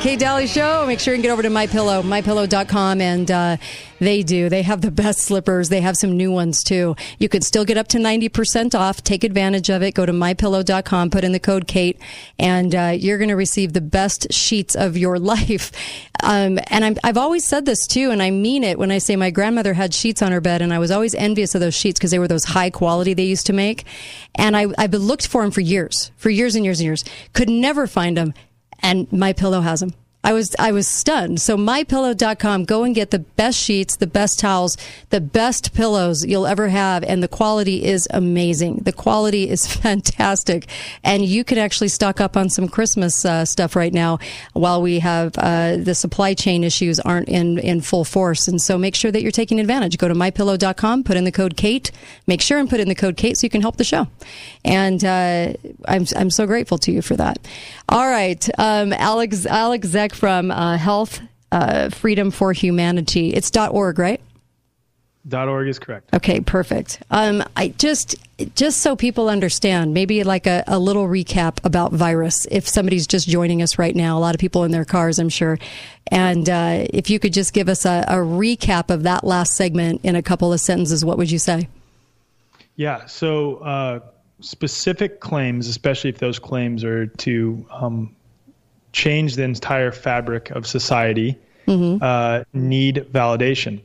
Kate 0.00 0.18
Dalley 0.18 0.46
Show. 0.46 0.86
Make 0.86 0.98
sure 0.98 1.14
you 1.14 1.20
get 1.20 1.30
over 1.30 1.42
to 1.42 1.50
My 1.50 1.66
MyPillow, 1.66 2.02
mypillow.com, 2.02 3.02
and 3.02 3.30
uh, 3.30 3.58
they 3.98 4.22
do. 4.22 4.48
They 4.48 4.62
have 4.62 4.80
the 4.80 4.90
best 4.90 5.18
slippers. 5.18 5.68
They 5.68 5.82
have 5.82 5.94
some 5.94 6.16
new 6.16 6.32
ones 6.32 6.64
too. 6.64 6.96
You 7.18 7.28
can 7.28 7.42
still 7.42 7.66
get 7.66 7.76
up 7.76 7.86
to 7.88 7.98
90% 7.98 8.74
off. 8.74 9.04
Take 9.04 9.24
advantage 9.24 9.68
of 9.68 9.82
it. 9.82 9.92
Go 9.92 10.06
to 10.06 10.12
mypillow.com, 10.12 11.10
put 11.10 11.22
in 11.22 11.32
the 11.32 11.38
code 11.38 11.66
Kate, 11.66 12.00
and 12.38 12.74
uh, 12.74 12.94
you're 12.96 13.18
going 13.18 13.28
to 13.28 13.36
receive 13.36 13.74
the 13.74 13.82
best 13.82 14.32
sheets 14.32 14.74
of 14.74 14.96
your 14.96 15.18
life. 15.18 15.70
Um, 16.22 16.58
and 16.68 16.82
I'm, 16.82 16.96
I've 17.04 17.18
always 17.18 17.44
said 17.44 17.66
this 17.66 17.86
too, 17.86 18.10
and 18.10 18.22
I 18.22 18.30
mean 18.30 18.64
it 18.64 18.78
when 18.78 18.90
I 18.90 18.98
say 18.98 19.16
my 19.16 19.30
grandmother 19.30 19.74
had 19.74 19.92
sheets 19.92 20.22
on 20.22 20.32
her 20.32 20.40
bed, 20.40 20.62
and 20.62 20.72
I 20.72 20.78
was 20.78 20.90
always 20.90 21.14
envious 21.14 21.54
of 21.54 21.60
those 21.60 21.74
sheets 21.74 21.98
because 21.98 22.10
they 22.10 22.18
were 22.18 22.28
those 22.28 22.44
high 22.44 22.70
quality 22.70 23.12
they 23.12 23.24
used 23.24 23.46
to 23.48 23.52
make. 23.52 23.84
And 24.34 24.56
I, 24.56 24.68
I've 24.78 24.94
looked 24.94 25.26
for 25.26 25.42
them 25.42 25.50
for 25.50 25.60
years, 25.60 26.10
for 26.16 26.30
years 26.30 26.54
and 26.54 26.64
years 26.64 26.80
and 26.80 26.86
years. 26.86 27.04
Could 27.34 27.50
never 27.50 27.86
find 27.86 28.16
them 28.16 28.32
and 28.82 29.10
my 29.12 29.32
pillow 29.32 29.60
has 29.60 29.80
them. 29.80 29.92
I 30.22 30.34
was 30.34 30.54
I 30.58 30.70
was 30.72 30.86
stunned. 30.86 31.40
So 31.40 31.56
mypillow.com, 31.56 32.64
go 32.64 32.84
and 32.84 32.94
get 32.94 33.10
the 33.10 33.20
best 33.20 33.58
sheets, 33.58 33.96
the 33.96 34.06
best 34.06 34.38
towels, 34.38 34.76
the 35.08 35.20
best 35.20 35.72
pillows 35.72 36.26
you'll 36.26 36.46
ever 36.46 36.68
have 36.68 37.02
and 37.04 37.22
the 37.22 37.28
quality 37.28 37.84
is 37.84 38.06
amazing. 38.10 38.80
The 38.82 38.92
quality 38.92 39.48
is 39.48 39.66
fantastic 39.82 40.68
and 41.02 41.24
you 41.24 41.42
can 41.42 41.56
actually 41.56 41.88
stock 41.88 42.20
up 42.20 42.36
on 42.36 42.50
some 42.50 42.68
Christmas 42.68 43.24
uh, 43.24 43.46
stuff 43.46 43.74
right 43.74 43.94
now 43.94 44.18
while 44.52 44.82
we 44.82 44.98
have 44.98 45.32
uh, 45.38 45.78
the 45.78 45.94
supply 45.94 46.34
chain 46.34 46.64
issues 46.64 47.00
aren't 47.00 47.28
in 47.28 47.58
in 47.58 47.80
full 47.80 48.04
force. 48.04 48.46
And 48.46 48.60
so 48.60 48.76
make 48.76 48.94
sure 48.94 49.10
that 49.10 49.22
you're 49.22 49.30
taking 49.30 49.58
advantage. 49.58 49.96
Go 49.96 50.08
to 50.08 50.14
mypillow.com, 50.14 51.04
put 51.04 51.16
in 51.16 51.24
the 51.24 51.32
code 51.32 51.56
Kate, 51.56 51.90
make 52.26 52.42
sure 52.42 52.58
and 52.58 52.68
put 52.68 52.80
in 52.80 52.88
the 52.88 52.94
code 52.94 53.16
Kate 53.16 53.38
so 53.38 53.46
you 53.46 53.50
can 53.50 53.62
help 53.62 53.76
the 53.76 53.84
show. 53.84 54.06
And 54.66 55.02
uh, 55.02 55.54
I'm 55.88 56.04
I'm 56.14 56.30
so 56.30 56.46
grateful 56.46 56.76
to 56.78 56.92
you 56.92 57.00
for 57.00 57.16
that. 57.16 57.38
All 57.88 58.06
right, 58.06 58.46
um, 58.58 58.92
Alec 58.92 59.32
Alec 59.46 59.84
From 60.14 60.50
uh, 60.50 60.76
Health 60.76 61.20
uh, 61.52 61.90
Freedom 61.90 62.30
for 62.30 62.52
Humanity. 62.52 63.32
It's 63.34 63.50
.org, 63.56 63.98
right? 63.98 64.20
.org 65.32 65.68
is 65.68 65.78
correct. 65.78 66.14
Okay, 66.14 66.40
perfect. 66.40 67.02
Um, 67.10 67.44
I 67.56 67.68
just 67.68 68.16
just 68.54 68.80
so 68.80 68.96
people 68.96 69.28
understand, 69.28 69.92
maybe 69.92 70.24
like 70.24 70.46
a, 70.46 70.64
a 70.66 70.78
little 70.78 71.06
recap 71.06 71.58
about 71.64 71.92
virus. 71.92 72.46
If 72.50 72.66
somebody's 72.66 73.06
just 73.06 73.28
joining 73.28 73.60
us 73.60 73.78
right 73.78 73.94
now, 73.94 74.16
a 74.16 74.20
lot 74.20 74.34
of 74.34 74.40
people 74.40 74.64
in 74.64 74.70
their 74.70 74.86
cars, 74.86 75.18
I'm 75.18 75.28
sure, 75.28 75.58
and 76.06 76.48
uh, 76.48 76.86
if 76.90 77.10
you 77.10 77.18
could 77.18 77.34
just 77.34 77.52
give 77.52 77.68
us 77.68 77.84
a, 77.84 78.04
a 78.08 78.14
recap 78.14 78.88
of 78.88 79.02
that 79.02 79.24
last 79.24 79.56
segment 79.56 80.00
in 80.04 80.16
a 80.16 80.22
couple 80.22 80.52
of 80.52 80.60
sentences, 80.60 81.04
what 81.04 81.18
would 81.18 81.30
you 81.30 81.38
say? 81.38 81.68
Yeah. 82.76 83.04
So 83.04 83.56
uh, 83.56 84.00
specific 84.40 85.20
claims, 85.20 85.68
especially 85.68 86.08
if 86.08 86.18
those 86.18 86.38
claims 86.38 86.82
are 86.82 87.06
to 87.06 87.66
um, 87.70 88.16
change 88.92 89.36
the 89.36 89.44
entire 89.44 89.92
fabric 89.92 90.50
of 90.50 90.66
society, 90.66 91.36
uh, 91.68 92.44
need 92.52 93.06
validation. 93.12 93.80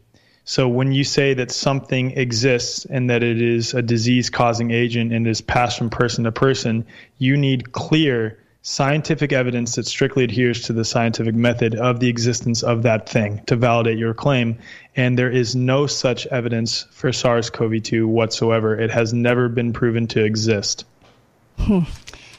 So 0.48 0.68
when 0.68 0.92
you 0.92 1.04
say 1.04 1.34
that 1.34 1.50
something 1.52 2.12
exists 2.12 2.86
and 2.86 3.10
that 3.10 3.24
it 3.24 3.42
is 3.42 3.74
a 3.74 3.82
disease 3.82 4.30
causing 4.30 4.70
agent 4.70 5.12
and 5.12 5.26
is 5.28 5.42
passed 5.42 5.80
from 5.80 5.90
person 5.90 6.26
to 6.26 6.32
person, 6.32 6.86
you 7.18 7.36
need 7.36 7.72
clear 7.72 8.38
scientific 8.62 9.32
evidence 9.32 9.76
that 9.76 9.86
strictly 9.86 10.24
adheres 10.24 10.64
to 10.64 10.74
the 10.74 10.84
scientific 10.84 11.36
method 11.36 11.76
of 11.76 12.00
the 12.00 12.10
existence 12.10 12.64
of 12.64 12.84
that 12.84 13.08
thing 13.08 13.42
to 13.46 13.56
validate 13.56 13.98
your 13.98 14.14
claim. 14.14 14.58
And 14.96 15.18
there 15.18 15.30
is 15.30 15.56
no 15.56 15.88
such 15.88 16.26
evidence 16.28 16.88
for 16.92 17.12
SARS 17.12 17.50
CoV 17.50 17.82
2 17.82 18.08
whatsoever. 18.08 18.80
It 18.80 18.92
has 18.92 19.14
never 19.14 19.50
been 19.50 19.74
proven 19.74 20.08
to 20.08 20.24
exist. 20.24 20.86
Hmm. 21.60 21.82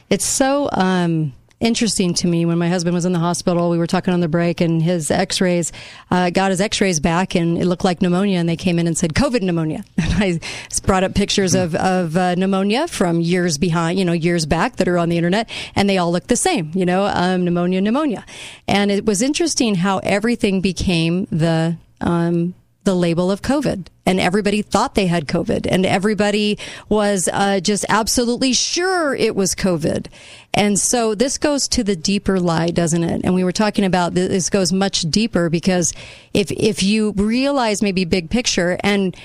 It's 0.09 0.25
so 0.25 0.69
um, 0.73 1.33
interesting 1.59 2.13
to 2.15 2.27
me. 2.27 2.45
When 2.45 2.57
my 2.57 2.69
husband 2.69 2.93
was 2.93 3.05
in 3.05 3.13
the 3.13 3.19
hospital, 3.19 3.69
we 3.69 3.77
were 3.77 3.87
talking 3.87 4.13
on 4.13 4.19
the 4.19 4.27
break, 4.27 4.61
and 4.61 4.81
his 4.81 5.09
X-rays 5.09 5.71
uh, 6.11 6.29
got 6.29 6.51
his 6.51 6.61
X-rays 6.61 6.99
back, 6.99 7.35
and 7.35 7.57
it 7.57 7.65
looked 7.65 7.83
like 7.83 8.01
pneumonia. 8.01 8.39
And 8.39 8.47
they 8.47 8.55
came 8.55 8.79
in 8.79 8.87
and 8.87 8.97
said 8.97 9.13
COVID 9.13 9.41
pneumonia. 9.41 9.83
And 9.97 10.23
I 10.23 10.39
brought 10.85 11.03
up 11.03 11.13
pictures 11.13 11.53
of 11.53 11.75
of 11.75 12.17
uh, 12.17 12.35
pneumonia 12.35 12.87
from 12.87 13.21
years 13.21 13.57
behind, 13.57 13.99
you 13.99 14.05
know, 14.05 14.13
years 14.13 14.45
back 14.45 14.77
that 14.77 14.87
are 14.87 14.97
on 14.97 15.09
the 15.09 15.17
internet, 15.17 15.49
and 15.75 15.89
they 15.89 15.97
all 15.97 16.11
look 16.11 16.27
the 16.27 16.35
same. 16.35 16.71
You 16.73 16.85
know, 16.85 17.05
um, 17.05 17.43
pneumonia, 17.43 17.81
pneumonia. 17.81 18.25
And 18.67 18.89
it 18.89 19.05
was 19.05 19.21
interesting 19.21 19.75
how 19.75 19.99
everything 19.99 20.61
became 20.61 21.25
the 21.25 21.77
um, 22.01 22.53
the 22.87 22.95
label 22.95 23.29
of 23.29 23.41
COVID. 23.41 23.87
And 24.05 24.17
everybody 24.17 24.61
thought 24.61 24.95
they 24.95 25.07
had 25.07 25.27
COVID, 25.27 25.67
and 25.69 25.85
everybody 25.85 26.57
was 26.87 27.27
uh, 27.31 27.59
just 27.59 27.85
absolutely 27.89 28.53
sure 28.53 29.13
it 29.13 29.35
was 29.35 29.53
COVID. 29.53 30.07
And 30.53 30.79
so 30.79 31.13
this 31.13 31.37
goes 31.37 31.67
to 31.67 31.83
the 31.83 31.97
deeper 31.97 32.39
lie, 32.39 32.69
doesn't 32.69 33.03
it? 33.03 33.21
And 33.25 33.35
we 33.35 33.43
were 33.43 33.51
talking 33.51 33.83
about 33.83 34.13
this 34.13 34.49
goes 34.49 34.71
much 34.71 35.01
deeper 35.01 35.49
because 35.49 35.93
if 36.33 36.49
if 36.51 36.81
you 36.81 37.11
realize 37.17 37.81
maybe 37.81 38.05
big 38.05 38.29
picture 38.29 38.77
and 38.79 39.15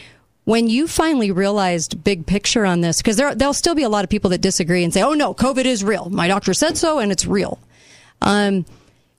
when 0.44 0.66
you 0.66 0.88
finally 0.88 1.30
realized 1.30 2.02
big 2.02 2.26
picture 2.26 2.66
on 2.66 2.80
this, 2.80 2.96
because 2.96 3.16
there 3.16 3.32
there'll 3.36 3.54
still 3.54 3.76
be 3.76 3.84
a 3.84 3.88
lot 3.88 4.02
of 4.02 4.10
people 4.10 4.30
that 4.30 4.40
disagree 4.40 4.82
and 4.82 4.92
say, 4.92 5.02
"Oh 5.02 5.14
no, 5.14 5.32
COVID 5.32 5.64
is 5.64 5.84
real. 5.84 6.10
My 6.10 6.26
doctor 6.26 6.52
said 6.52 6.76
so, 6.76 6.98
and 6.98 7.12
it's 7.12 7.24
real." 7.24 7.60
Um, 8.20 8.66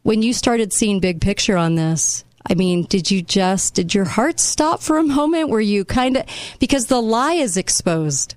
when 0.01 0.21
you 0.21 0.33
started 0.33 0.73
seeing 0.73 0.99
big 0.99 1.21
picture 1.21 1.55
on 1.55 1.75
this, 1.75 2.25
I 2.49 2.55
mean, 2.55 2.83
did 2.83 3.09
you 3.09 3.21
just, 3.21 3.73
did 3.73 3.93
your 3.93 4.05
heart 4.05 4.39
stop 4.39 4.81
for 4.81 4.97
a 4.97 5.03
moment? 5.03 5.49
Were 5.49 5.61
you 5.61 5.85
kind 5.85 6.17
of, 6.17 6.25
because 6.59 6.87
the 6.87 7.01
lie 7.01 7.33
is 7.33 7.57
exposed. 7.57 8.35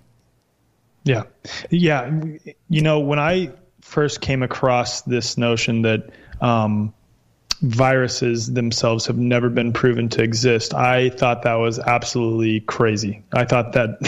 Yeah. 1.04 1.24
Yeah. 1.70 2.20
You 2.68 2.82
know, 2.82 3.00
when 3.00 3.18
I 3.18 3.52
first 3.80 4.20
came 4.20 4.42
across 4.42 5.02
this 5.02 5.38
notion 5.38 5.82
that 5.82 6.10
um, 6.40 6.92
viruses 7.62 8.52
themselves 8.52 9.06
have 9.06 9.16
never 9.16 9.48
been 9.48 9.72
proven 9.72 10.08
to 10.10 10.22
exist. 10.22 10.74
I 10.74 11.10
thought 11.10 11.42
that 11.42 11.54
was 11.54 11.78
absolutely 11.78 12.60
crazy. 12.60 13.22
I 13.32 13.44
thought 13.44 13.72
that. 13.72 13.98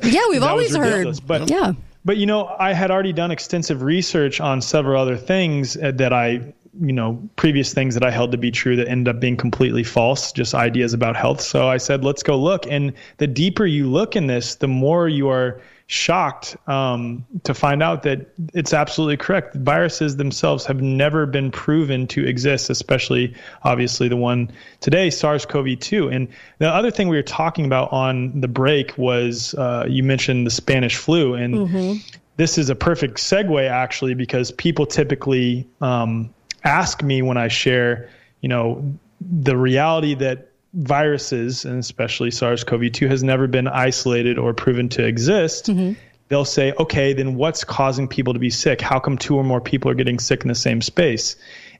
yeah, 0.02 0.22
we've 0.28 0.40
that 0.40 0.50
always 0.50 0.74
heard. 0.74 1.18
But 1.26 1.50
yeah. 1.50 1.72
But 2.04 2.16
you 2.16 2.26
know, 2.26 2.46
I 2.46 2.72
had 2.72 2.90
already 2.90 3.12
done 3.12 3.30
extensive 3.30 3.82
research 3.82 4.40
on 4.40 4.62
several 4.62 5.00
other 5.00 5.16
things 5.16 5.76
uh, 5.76 5.92
that 5.96 6.12
I, 6.12 6.54
you 6.80 6.92
know, 6.92 7.28
previous 7.36 7.72
things 7.74 7.94
that 7.94 8.04
I 8.04 8.10
held 8.10 8.32
to 8.32 8.38
be 8.38 8.50
true 8.50 8.76
that 8.76 8.88
ended 8.88 9.14
up 9.14 9.20
being 9.20 9.36
completely 9.36 9.84
false, 9.84 10.32
just 10.32 10.54
ideas 10.54 10.94
about 10.94 11.16
health. 11.16 11.40
So 11.40 11.68
I 11.68 11.78
said, 11.78 12.04
let's 12.04 12.22
go 12.22 12.38
look. 12.38 12.66
And 12.66 12.94
the 13.16 13.26
deeper 13.26 13.66
you 13.66 13.88
look 13.88 14.16
in 14.16 14.26
this, 14.26 14.56
the 14.56 14.68
more 14.68 15.08
you 15.08 15.28
are 15.28 15.60
shocked 15.90 16.54
um, 16.66 17.24
to 17.44 17.54
find 17.54 17.82
out 17.82 18.02
that 18.02 18.26
it's 18.52 18.74
absolutely 18.74 19.16
correct. 19.16 19.54
Viruses 19.54 20.16
themselves 20.16 20.66
have 20.66 20.82
never 20.82 21.24
been 21.24 21.50
proven 21.50 22.06
to 22.06 22.26
exist, 22.26 22.68
especially 22.68 23.34
obviously 23.62 24.06
the 24.08 24.16
one 24.16 24.52
today, 24.80 25.08
SARS-CoV-2. 25.08 26.14
And 26.14 26.28
the 26.58 26.68
other 26.68 26.90
thing 26.90 27.08
we 27.08 27.16
were 27.16 27.22
talking 27.22 27.64
about 27.64 27.90
on 27.90 28.40
the 28.40 28.48
break 28.48 28.98
was 28.98 29.54
uh, 29.54 29.86
you 29.88 30.02
mentioned 30.02 30.46
the 30.46 30.50
Spanish 30.50 30.96
flu, 30.96 31.34
and 31.34 31.54
Mm-hmm. 31.54 32.18
this 32.36 32.58
is 32.58 32.68
a 32.68 32.74
perfect 32.74 33.16
segue 33.16 33.68
actually 33.68 34.14
because 34.14 34.52
people 34.52 34.84
typically 34.86 35.66
um, 35.80 36.34
ask 36.68 37.02
me 37.02 37.22
when 37.22 37.36
I 37.36 37.48
share, 37.48 38.10
you 38.40 38.48
know, 38.48 38.94
the 39.20 39.56
reality 39.56 40.14
that 40.14 40.48
viruses 40.74 41.64
and 41.64 41.78
especially 41.78 42.30
SARS-CoV-2 42.30 43.08
has 43.08 43.24
never 43.24 43.46
been 43.46 43.66
isolated 43.66 44.38
or 44.38 44.52
proven 44.52 44.88
to 44.90 45.04
exist. 45.04 45.66
Mm-hmm. 45.66 45.94
They'll 46.28 46.44
say, 46.44 46.74
okay, 46.78 47.14
then 47.14 47.36
what's 47.36 47.64
causing 47.64 48.06
people 48.06 48.34
to 48.34 48.38
be 48.38 48.50
sick? 48.50 48.82
How 48.82 49.00
come 49.00 49.16
two 49.16 49.36
or 49.36 49.44
more 49.44 49.62
people 49.62 49.90
are 49.90 49.94
getting 49.94 50.18
sick 50.18 50.42
in 50.42 50.48
the 50.48 50.54
same 50.54 50.82
space? 50.82 51.36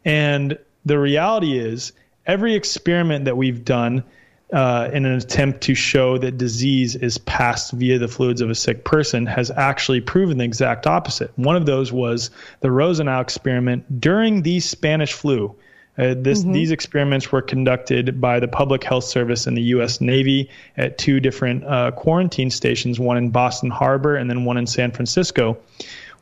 And 0.06 0.58
the 0.86 0.98
reality 0.98 1.58
is, 1.58 1.92
every 2.26 2.54
experiment 2.54 3.26
that 3.26 3.36
we've 3.36 3.64
done 3.64 4.04
uh, 4.52 4.88
in 4.92 5.04
an 5.04 5.12
attempt 5.12 5.60
to 5.62 5.74
show 5.74 6.16
that 6.18 6.38
disease 6.38 6.96
is 6.96 7.18
passed 7.18 7.72
via 7.72 7.98
the 7.98 8.08
fluids 8.08 8.40
of 8.40 8.48
a 8.48 8.54
sick 8.54 8.84
person 8.84 9.26
has 9.26 9.50
actually 9.50 10.00
proven 10.00 10.38
the 10.38 10.44
exact 10.44 10.86
opposite. 10.86 11.30
One 11.36 11.56
of 11.56 11.66
those 11.66 11.92
was 11.92 12.30
the 12.60 12.70
Rosenau 12.70 13.20
experiment 13.20 14.00
during 14.00 14.42
the 14.42 14.60
Spanish 14.60 15.12
flu. 15.12 15.54
Uh, 15.98 16.14
this, 16.16 16.44
These 16.44 16.70
experiments 16.70 17.32
were 17.32 17.42
conducted 17.42 18.20
by 18.20 18.38
the 18.38 18.46
Public 18.46 18.84
Health 18.84 19.02
Service 19.02 19.48
and 19.48 19.56
the 19.56 19.62
U.S. 19.62 20.00
Navy 20.00 20.48
at 20.76 20.96
two 20.96 21.18
different 21.18 21.64
uh, 21.64 21.90
quarantine 21.90 22.50
stations, 22.50 23.00
one 23.00 23.16
in 23.16 23.30
Boston 23.30 23.68
Harbor 23.68 24.14
and 24.14 24.30
then 24.30 24.44
one 24.44 24.56
in 24.56 24.66
San 24.68 24.92
Francisco. 24.92 25.58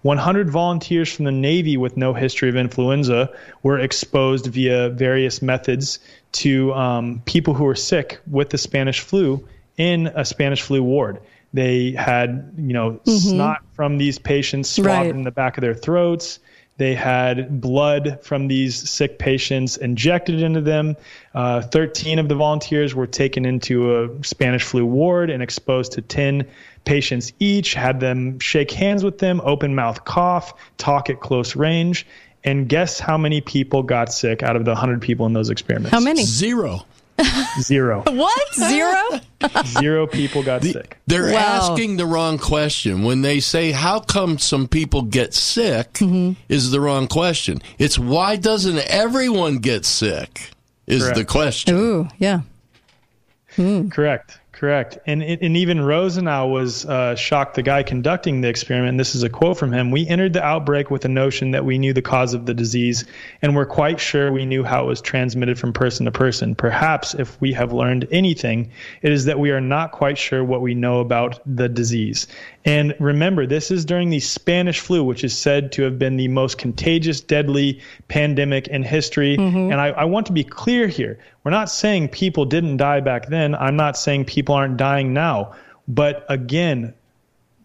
100 0.02 0.48
volunteers 0.48 1.12
from 1.12 1.24
the 1.24 1.32
Navy 1.32 1.76
with 1.76 1.96
no 1.96 2.14
history 2.14 2.48
of 2.48 2.56
influenza 2.56 3.30
were 3.62 3.78
exposed 3.78 4.46
via 4.46 4.88
various 4.88 5.42
methods 5.42 5.98
to 6.36 6.72
um, 6.74 7.22
people 7.24 7.54
who 7.54 7.64
were 7.64 7.74
sick 7.74 8.20
with 8.30 8.50
the 8.50 8.58
Spanish 8.58 9.00
flu 9.00 9.46
in 9.76 10.08
a 10.08 10.24
Spanish 10.24 10.62
flu 10.62 10.82
ward. 10.82 11.20
They 11.52 11.92
had, 11.92 12.52
you 12.58 12.72
know, 12.74 13.00
snot 13.06 13.62
from 13.72 13.98
these 13.98 14.18
patients 14.18 14.68
swabbed 14.68 15.06
Right. 15.06 15.10
in 15.10 15.22
the 15.22 15.30
back 15.30 15.56
of 15.56 15.62
their 15.62 15.74
throats. 15.74 16.38
They 16.78 16.94
had 16.94 17.62
blood 17.62 18.18
from 18.22 18.48
these 18.48 18.76
sick 18.90 19.18
patients 19.18 19.78
injected 19.78 20.42
into 20.42 20.60
them. 20.60 20.96
Uh, 21.34 21.62
13 21.62 22.18
of 22.18 22.28
the 22.28 22.34
volunteers 22.34 22.94
were 22.94 23.06
taken 23.06 23.46
into 23.46 23.96
a 24.04 24.08
Spanish 24.22 24.62
flu 24.62 24.84
ward 24.84 25.30
and 25.30 25.42
exposed 25.42 25.92
to 25.92 26.02
10 26.02 26.46
patients 26.84 27.32
each, 27.40 27.72
had 27.72 28.00
them 28.00 28.38
shake 28.40 28.70
hands 28.70 29.02
with 29.02 29.18
them, 29.18 29.40
open 29.42 29.74
mouth 29.74 30.04
cough, 30.04 30.52
talk 30.76 31.08
at 31.08 31.20
close 31.20 31.56
range. 31.56 32.06
And 32.46 32.68
guess 32.68 32.98
how 33.00 33.18
many 33.18 33.40
people 33.40 33.82
got 33.82 34.12
sick 34.12 34.42
out 34.42 34.54
of 34.56 34.64
the 34.64 34.70
100 34.70 35.02
people 35.02 35.26
in 35.26 35.32
those 35.32 35.50
experiments? 35.50 35.90
How 35.90 36.00
many? 36.00 36.22
Zero. 36.22 36.86
Zero. 37.60 38.02
What? 38.06 38.54
Zero? 38.54 39.02
Zero 39.64 40.06
people 40.06 40.42
got 40.42 40.62
sick. 40.62 40.98
They're 41.06 41.32
Wow. 41.32 41.38
asking 41.70 41.96
the 41.96 42.06
wrong 42.06 42.38
question. 42.38 43.02
When 43.02 43.22
they 43.22 43.40
say, 43.40 43.72
How 43.72 44.00
come 44.00 44.38
some 44.38 44.68
people 44.68 45.02
get 45.02 45.34
sick? 45.34 45.94
Mm-hmm. 45.94 46.32
is 46.48 46.70
the 46.70 46.80
wrong 46.80 47.08
question. 47.08 47.60
It's 47.78 47.98
why 47.98 48.36
doesn't 48.36 48.78
everyone 48.78 49.58
get 49.58 49.84
sick? 49.84 50.50
Is 50.86 51.10
the 51.12 51.24
question. 51.24 51.74
Ooh, 51.74 52.08
yeah. 52.18 52.40
Hmm. 53.56 53.88
Correct. 53.88 54.38
Correct. 54.56 54.96
And 55.04 55.22
and 55.22 55.54
even 55.54 55.82
Rosenau 55.82 56.46
was 56.46 56.86
uh, 56.86 57.14
shocked. 57.14 57.56
The 57.56 57.62
guy 57.62 57.82
conducting 57.82 58.40
the 58.40 58.48
experiment. 58.48 58.88
And 58.88 58.98
this 58.98 59.14
is 59.14 59.22
a 59.22 59.28
quote 59.28 59.58
from 59.58 59.70
him. 59.70 59.90
We 59.90 60.08
entered 60.08 60.32
the 60.32 60.42
outbreak 60.42 60.90
with 60.90 61.02
the 61.02 61.10
notion 61.10 61.50
that 61.50 61.66
we 61.66 61.76
knew 61.76 61.92
the 61.92 62.00
cause 62.00 62.32
of 62.32 62.46
the 62.46 62.54
disease, 62.54 63.04
and 63.42 63.54
we're 63.54 63.66
quite 63.66 64.00
sure 64.00 64.32
we 64.32 64.46
knew 64.46 64.64
how 64.64 64.84
it 64.84 64.86
was 64.86 65.02
transmitted 65.02 65.58
from 65.58 65.74
person 65.74 66.06
to 66.06 66.10
person. 66.10 66.54
Perhaps 66.54 67.12
if 67.12 67.38
we 67.38 67.52
have 67.52 67.74
learned 67.74 68.08
anything, 68.10 68.70
it 69.02 69.12
is 69.12 69.26
that 69.26 69.38
we 69.38 69.50
are 69.50 69.60
not 69.60 69.92
quite 69.92 70.16
sure 70.16 70.42
what 70.42 70.62
we 70.62 70.74
know 70.74 71.00
about 71.00 71.38
the 71.44 71.68
disease. 71.68 72.26
And 72.66 72.96
remember, 72.98 73.46
this 73.46 73.70
is 73.70 73.84
during 73.84 74.10
the 74.10 74.18
Spanish 74.18 74.80
flu, 74.80 75.04
which 75.04 75.22
is 75.22 75.38
said 75.38 75.70
to 75.72 75.82
have 75.82 76.00
been 76.00 76.16
the 76.16 76.26
most 76.26 76.58
contagious, 76.58 77.20
deadly 77.20 77.80
pandemic 78.08 78.66
in 78.66 78.82
history. 78.82 79.36
Mm-hmm. 79.36 79.70
And 79.70 79.74
I, 79.74 79.90
I 79.90 80.04
want 80.04 80.26
to 80.26 80.32
be 80.32 80.42
clear 80.42 80.88
here. 80.88 81.20
We're 81.44 81.52
not 81.52 81.70
saying 81.70 82.08
people 82.08 82.44
didn't 82.44 82.78
die 82.78 83.00
back 83.00 83.28
then. 83.28 83.54
I'm 83.54 83.76
not 83.76 83.96
saying 83.96 84.24
people 84.24 84.56
aren't 84.56 84.78
dying 84.78 85.12
now. 85.14 85.54
But 85.86 86.26
again, 86.28 86.92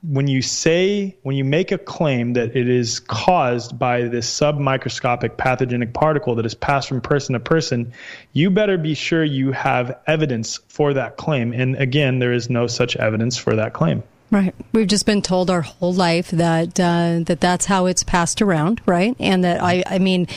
when 0.03 0.27
you 0.27 0.43
say, 0.43 1.15
when 1.23 1.35
you 1.35 1.45
make 1.45 1.71
a 1.71 1.79
claim 1.79 2.33
that 2.33 2.55
it 2.55 2.69
is 2.69 2.99
caused 2.99 3.79
by 3.79 4.03
this 4.03 4.31
submicroscopic 4.31 5.35
pathogenic 5.35 5.93
particle 5.93 6.35
that 6.35 6.45
is 6.45 6.53
passed 6.53 6.87
from 6.87 7.01
person 7.01 7.33
to 7.33 7.39
person, 7.39 7.91
you 8.33 8.51
better 8.51 8.77
be 8.77 8.93
sure 8.93 9.23
you 9.23 9.51
have 9.51 9.97
evidence 10.05 10.59
for 10.67 10.93
that 10.93 11.17
claim. 11.17 11.53
And 11.53 11.75
again, 11.75 12.19
there 12.19 12.33
is 12.33 12.51
no 12.51 12.67
such 12.67 12.95
evidence 12.95 13.35
for 13.35 13.55
that 13.55 13.73
claim. 13.73 14.03
Right. 14.31 14.55
We've 14.71 14.87
just 14.87 15.05
been 15.05 15.21
told 15.21 15.49
our 15.49 15.61
whole 15.61 15.93
life 15.93 16.31
that 16.31 16.79
uh, 16.79 17.19
that 17.25 17.41
that's 17.41 17.65
how 17.65 17.85
it's 17.85 18.03
passed 18.03 18.41
around, 18.41 18.81
right? 18.85 19.13
And 19.19 19.43
that 19.43 19.61
I, 19.61 19.83
I 19.85 19.99
mean, 19.99 20.27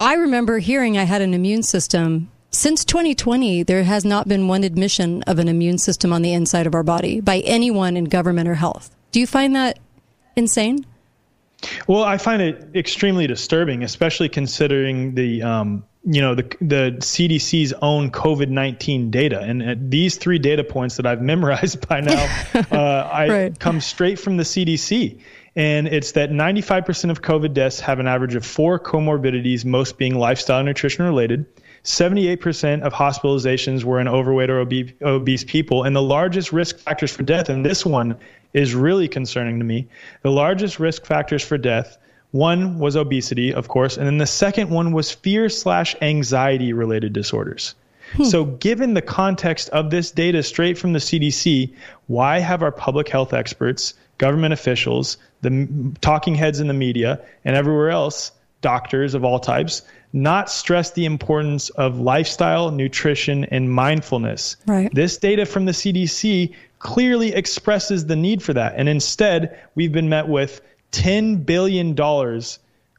I 0.00 0.14
remember 0.14 0.58
hearing 0.58 0.98
I 0.98 1.04
had 1.04 1.22
an 1.22 1.32
immune 1.32 1.62
system. 1.62 2.30
Since 2.50 2.84
2020, 2.84 3.62
there 3.62 3.84
has 3.84 4.04
not 4.04 4.26
been 4.26 4.48
one 4.48 4.64
admission 4.64 5.22
of 5.24 5.38
an 5.38 5.46
immune 5.46 5.78
system 5.78 6.12
on 6.12 6.22
the 6.22 6.32
inside 6.32 6.66
of 6.66 6.74
our 6.74 6.82
body 6.82 7.20
by 7.20 7.38
anyone 7.40 7.96
in 7.96 8.06
government 8.06 8.48
or 8.48 8.54
health. 8.54 8.94
Do 9.12 9.20
you 9.20 9.26
find 9.26 9.54
that 9.54 9.78
insane? 10.34 10.84
Well, 11.86 12.02
I 12.02 12.18
find 12.18 12.42
it 12.42 12.70
extremely 12.74 13.26
disturbing, 13.26 13.82
especially 13.82 14.28
considering 14.28 15.14
the 15.14 15.42
um, 15.42 15.84
you 16.06 16.20
know 16.22 16.34
the 16.34 16.44
the 16.60 16.96
CDC's 17.00 17.72
own 17.82 18.10
COVID 18.10 18.48
nineteen 18.48 19.10
data, 19.10 19.40
and 19.40 19.62
uh, 19.62 19.74
these 19.76 20.16
three 20.16 20.38
data 20.38 20.64
points 20.64 20.96
that 20.96 21.06
I've 21.06 21.20
memorized 21.32 21.86
by 21.88 22.00
now, 22.00 22.24
uh, 22.54 23.10
I 23.12 23.28
Right. 23.36 23.58
come 23.58 23.80
straight 23.80 24.18
from 24.18 24.36
the 24.36 24.44
CDC. 24.44 25.20
And 25.58 25.88
it's 25.88 26.12
that 26.12 26.28
95% 26.30 27.10
of 27.10 27.22
COVID 27.22 27.54
deaths 27.54 27.80
have 27.80 27.98
an 27.98 28.06
average 28.06 28.34
of 28.34 28.44
four 28.44 28.78
comorbidities, 28.78 29.64
most 29.64 29.96
being 29.96 30.14
lifestyle 30.14 30.58
and 30.58 30.66
nutrition 30.66 31.06
related. 31.06 31.46
78% 31.82 32.82
of 32.82 32.92
hospitalizations 32.92 33.82
were 33.82 33.98
in 33.98 34.06
overweight 34.06 34.50
or 34.50 34.58
obe- 34.60 34.92
obese 35.00 35.44
people. 35.44 35.84
And 35.84 35.96
the 35.96 36.02
largest 36.02 36.52
risk 36.52 36.78
factors 36.78 37.10
for 37.10 37.22
death, 37.22 37.48
and 37.48 37.64
this 37.64 37.86
one 37.86 38.18
is 38.52 38.74
really 38.74 39.08
concerning 39.08 39.58
to 39.58 39.64
me, 39.64 39.88
the 40.20 40.30
largest 40.30 40.78
risk 40.78 41.06
factors 41.06 41.42
for 41.42 41.56
death, 41.56 41.96
one 42.30 42.78
was 42.78 42.96
obesity, 42.96 43.54
of 43.54 43.68
course, 43.68 43.96
and 43.96 44.06
then 44.06 44.18
the 44.18 44.26
second 44.26 44.70
one 44.70 44.92
was 44.92 45.10
fear 45.10 45.48
slash 45.48 45.96
anxiety 46.02 46.72
related 46.72 47.12
disorders. 47.12 47.74
Hmm. 48.12 48.24
So, 48.24 48.44
given 48.44 48.94
the 48.94 49.02
context 49.02 49.68
of 49.70 49.90
this 49.90 50.10
data 50.10 50.42
straight 50.42 50.78
from 50.78 50.92
the 50.92 50.98
CDC, 50.98 51.72
why 52.06 52.38
have 52.38 52.62
our 52.62 52.72
public 52.72 53.08
health 53.08 53.32
experts, 53.32 53.94
government 54.18 54.52
officials, 54.52 55.16
the 55.42 55.94
talking 56.00 56.34
heads 56.34 56.60
in 56.60 56.68
the 56.68 56.74
media, 56.74 57.20
and 57.44 57.56
everywhere 57.56 57.90
else, 57.90 58.32
doctors 58.60 59.14
of 59.14 59.24
all 59.24 59.40
types, 59.40 59.82
not 60.12 60.48
stress 60.50 60.92
the 60.92 61.04
importance 61.04 61.68
of 61.70 61.98
lifestyle, 61.98 62.70
nutrition, 62.70 63.44
and 63.46 63.70
mindfulness? 63.70 64.56
Right. 64.66 64.92
This 64.94 65.18
data 65.18 65.44
from 65.44 65.64
the 65.64 65.72
CDC 65.72 66.54
clearly 66.78 67.34
expresses 67.34 68.06
the 68.06 68.16
need 68.16 68.42
for 68.42 68.52
that. 68.52 68.74
And 68.76 68.88
instead, 68.88 69.58
we've 69.74 69.92
been 69.92 70.08
met 70.08 70.28
with 70.28 70.60
$10 70.96 71.44
billion 71.44 71.94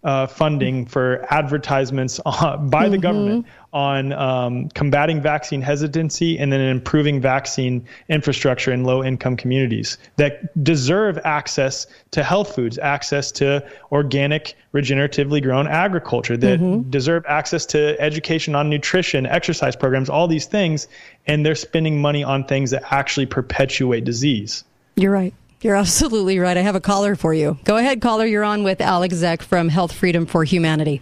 uh, 0.03 0.27
funding 0.27 0.85
for 0.85 1.25
advertisements 1.29 2.19
uh, 2.25 2.55
by 2.57 2.87
the 2.87 2.97
government 2.97 3.45
on 3.73 4.13
um, 4.13 4.69
combating 4.69 5.21
vaccine 5.21 5.61
hesitancy 5.61 6.37
and 6.37 6.53
then 6.53 6.61
improving 6.61 7.19
vaccine 7.19 7.85
infrastructure 8.07 8.71
in 8.71 8.83
low 8.83 9.03
income 9.03 9.35
communities 9.35 9.97
that 10.15 10.63
deserve 10.63 11.19
access 11.25 11.87
to 12.11 12.23
health 12.23 12.55
foods, 12.55 12.77
access 12.77 13.31
to 13.31 13.67
organic, 13.91 14.55
regeneratively 14.73 15.41
grown 15.41 15.67
agriculture, 15.67 16.37
that 16.37 16.89
deserve 16.89 17.25
access 17.27 17.65
to 17.65 17.99
education 17.99 18.55
on 18.55 18.69
nutrition, 18.69 19.25
exercise 19.25 19.75
programs, 19.75 20.09
all 20.09 20.27
these 20.27 20.45
things. 20.45 20.87
And 21.25 21.45
they're 21.45 21.55
spending 21.55 21.99
money 21.99 22.23
on 22.23 22.45
things 22.45 22.71
that 22.71 22.83
actually 22.93 23.25
perpetuate 23.25 24.05
disease. 24.05 24.63
You're 24.95 25.11
right. 25.11 25.33
You're 25.61 25.75
absolutely 25.75 26.37
right. 26.37 26.55
I 26.55 26.61
have 26.61 26.75
a 26.75 26.81
caller 26.81 27.15
for 27.15 27.33
you. 27.33 27.57
Go 27.63 27.77
ahead, 27.77 27.99
caller. 27.99 28.25
You're 28.25 28.43
on 28.43 28.63
with 28.63 28.79
Alec 28.79 29.11
Zeck 29.11 29.41
from 29.41 29.69
Health 29.69 29.91
Freedom 29.91 30.25
for 30.25 30.43
Humanity. 30.43 31.01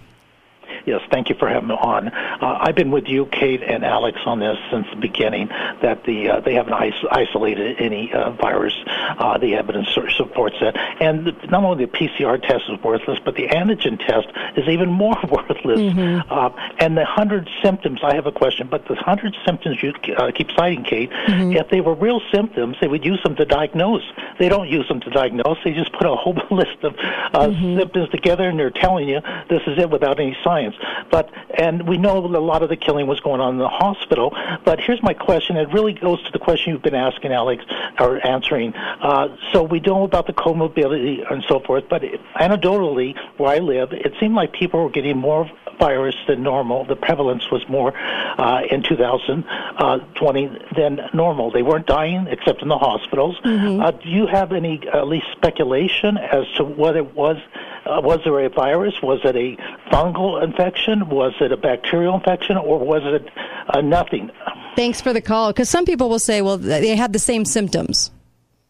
Yes, 0.86 1.02
thank 1.10 1.30
you 1.30 1.36
for 1.36 1.48
having 1.48 1.70
me 1.70 1.76
on. 1.76 2.10
Uh, 2.10 2.60
I've 2.62 2.76
been 2.76 2.92
with 2.92 3.08
you, 3.08 3.26
Kate, 3.26 3.64
and 3.64 3.84
Alec 3.84 4.16
on 4.26 4.40
this 4.40 4.58
since 4.72 4.86
the 4.92 4.98
beginning. 4.98 5.48
That 5.82 6.04
the 6.06 6.30
uh, 6.30 6.40
they 6.42 6.54
haven't 6.54 6.74
is- 6.84 7.06
isolated 7.12 7.78
any 7.80 8.14
uh, 8.14 8.32
virus. 8.32 8.74
Uh, 8.88 9.38
the 9.40 9.56
evidence 9.56 9.88
supports 10.16 10.56
that, 10.62 10.76
and 11.02 11.26
not 11.50 11.64
only 11.64 11.86
the 11.86 11.92
PCR 11.92 12.40
test 12.42 12.66
is 12.70 12.82
worthless, 12.84 13.20
but 13.26 13.36
the 13.36 13.48
antigen 13.48 13.98
test 14.06 14.28
is 14.58 14.68
even 14.68 14.90
more 14.92 15.16
worthless. 15.30 15.80
Mm-hmm. 15.80 16.32
Uh, 16.32 16.50
and 16.80 16.96
the 16.98 17.06
hundred 17.06 17.50
symptoms. 17.64 18.02
I 18.04 18.14
have 18.16 18.28
a 18.28 18.32
question, 18.32 18.68
but 18.70 18.88
the 18.88 18.96
hundred 18.96 19.36
symptoms 19.46 19.82
you 19.82 19.94
uh, 20.18 20.32
keep 20.34 20.52
citing, 20.52 20.84
Kate, 20.84 21.10
Mm-hmm. 21.26 21.54
if 21.54 21.70
they 21.70 21.82
were 21.82 21.96
real 21.96 22.22
symptoms, 22.32 22.78
they 22.80 22.88
would 22.88 23.04
use 23.04 23.22
them 23.24 23.36
to 23.38 23.46
diagnose. 23.46 24.04
They 24.38 24.50
don't 24.50 24.70
use 24.70 24.88
them 24.88 25.00
to 25.02 25.10
diagnose. 25.10 25.58
They 25.64 25.74
just 25.74 25.92
put 25.94 26.06
a 26.06 26.16
whole 26.16 26.38
list 26.52 26.84
of 26.84 26.94
uh, 27.00 27.48
Mm-hmm. 27.48 27.80
symptoms 27.80 28.10
together, 28.10 28.48
and 28.50 28.60
they're 28.60 28.70
telling 28.70 29.08
you 29.10 29.22
this 29.50 29.62
is 29.68 29.78
it 29.80 29.90
without 29.90 30.20
any 30.20 30.38
science. 30.44 30.75
But 31.12 31.30
and 31.58 31.88
we 31.88 31.98
know 31.98 32.18
a 32.18 32.28
lot 32.28 32.64
of 32.64 32.70
the 32.70 32.76
killing 32.76 33.08
was 33.08 33.20
going 33.20 33.42
on 33.42 33.54
in 33.54 33.60
the 33.60 33.70
hospital. 33.70 34.36
But 34.64 34.80
here's 34.80 35.02
my 35.02 35.14
question. 35.14 35.58
It 35.58 35.72
really 35.72 35.94
goes 35.94 36.22
to 36.24 36.32
the 36.32 36.40
question 36.40 36.74
you've 36.74 36.82
been 36.82 36.96
asking, 36.96 37.32
Alec, 37.32 37.60
or 38.00 38.26
answering. 38.26 38.74
Uh, 38.76 39.36
so 39.52 39.64
we 39.64 39.80
know 39.80 40.04
about 40.04 40.28
the 40.28 40.34
comorbidity 40.34 41.30
and 41.32 41.44
so 41.48 41.60
forth, 41.60 41.86
but 41.90 42.02
anecdotally, 42.36 43.16
where 43.38 43.50
I 43.50 43.60
live, 43.60 43.94
it 43.94 44.14
seemed 44.20 44.36
like 44.36 44.54
people 44.54 44.84
were 44.84 44.90
getting 44.90 45.18
more 45.18 45.50
virus 45.80 46.16
than 46.28 46.44
normal. 46.44 46.86
The 46.86 46.96
prevalence 46.96 47.50
was 47.52 47.68
more 47.68 47.94
uh, 47.96 48.62
in 48.70 48.84
2020 48.84 50.60
than 50.76 51.02
normal. 51.14 51.52
They 51.52 51.62
weren't 51.62 51.88
dying 51.88 52.28
except 52.28 52.62
in 52.62 52.68
the 52.68 52.78
hospitals. 52.78 53.38
Uh, 53.44 53.92
do 53.92 54.10
you 54.10 54.28
have 54.28 54.52
any 54.52 54.82
at 54.94 55.08
least 55.08 55.28
speculation 55.34 56.18
as 56.18 56.46
to 56.58 56.64
what 56.64 56.96
it 56.96 57.16
was? 57.16 57.38
Uh, 57.86 58.02
was 58.02 58.20
there 58.24 58.40
a 58.40 58.50
virus? 58.50 58.96
Was 59.02 59.20
it 59.24 59.36
a 59.36 59.56
fungal 59.92 60.44
infection? 60.44 61.10
Was 61.10 61.34
it 61.40 61.52
a 61.52 61.58
bacterial 61.58 62.16
infection? 62.16 62.58
Or 62.58 62.80
was 62.80 63.04
it 63.06 63.30
uh, 63.68 63.82
nothing? 63.82 64.32
Thanks 64.76 65.02
for 65.02 65.14
the 65.14 65.22
call. 65.22 65.52
Because 65.52 65.70
some 65.70 65.86
people 65.86 66.10
will 66.10 66.20
say, 66.20 66.42
well, 66.42 66.58
they 66.58 66.96
had 66.96 67.14
the 67.14 67.20
same 67.20 67.46
symptoms. 67.46 68.12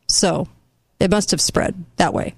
So 0.07 0.47
it 0.99 1.09
must 1.09 1.31
have 1.31 1.41
spread 1.41 1.75
that 1.97 2.13
way. 2.13 2.35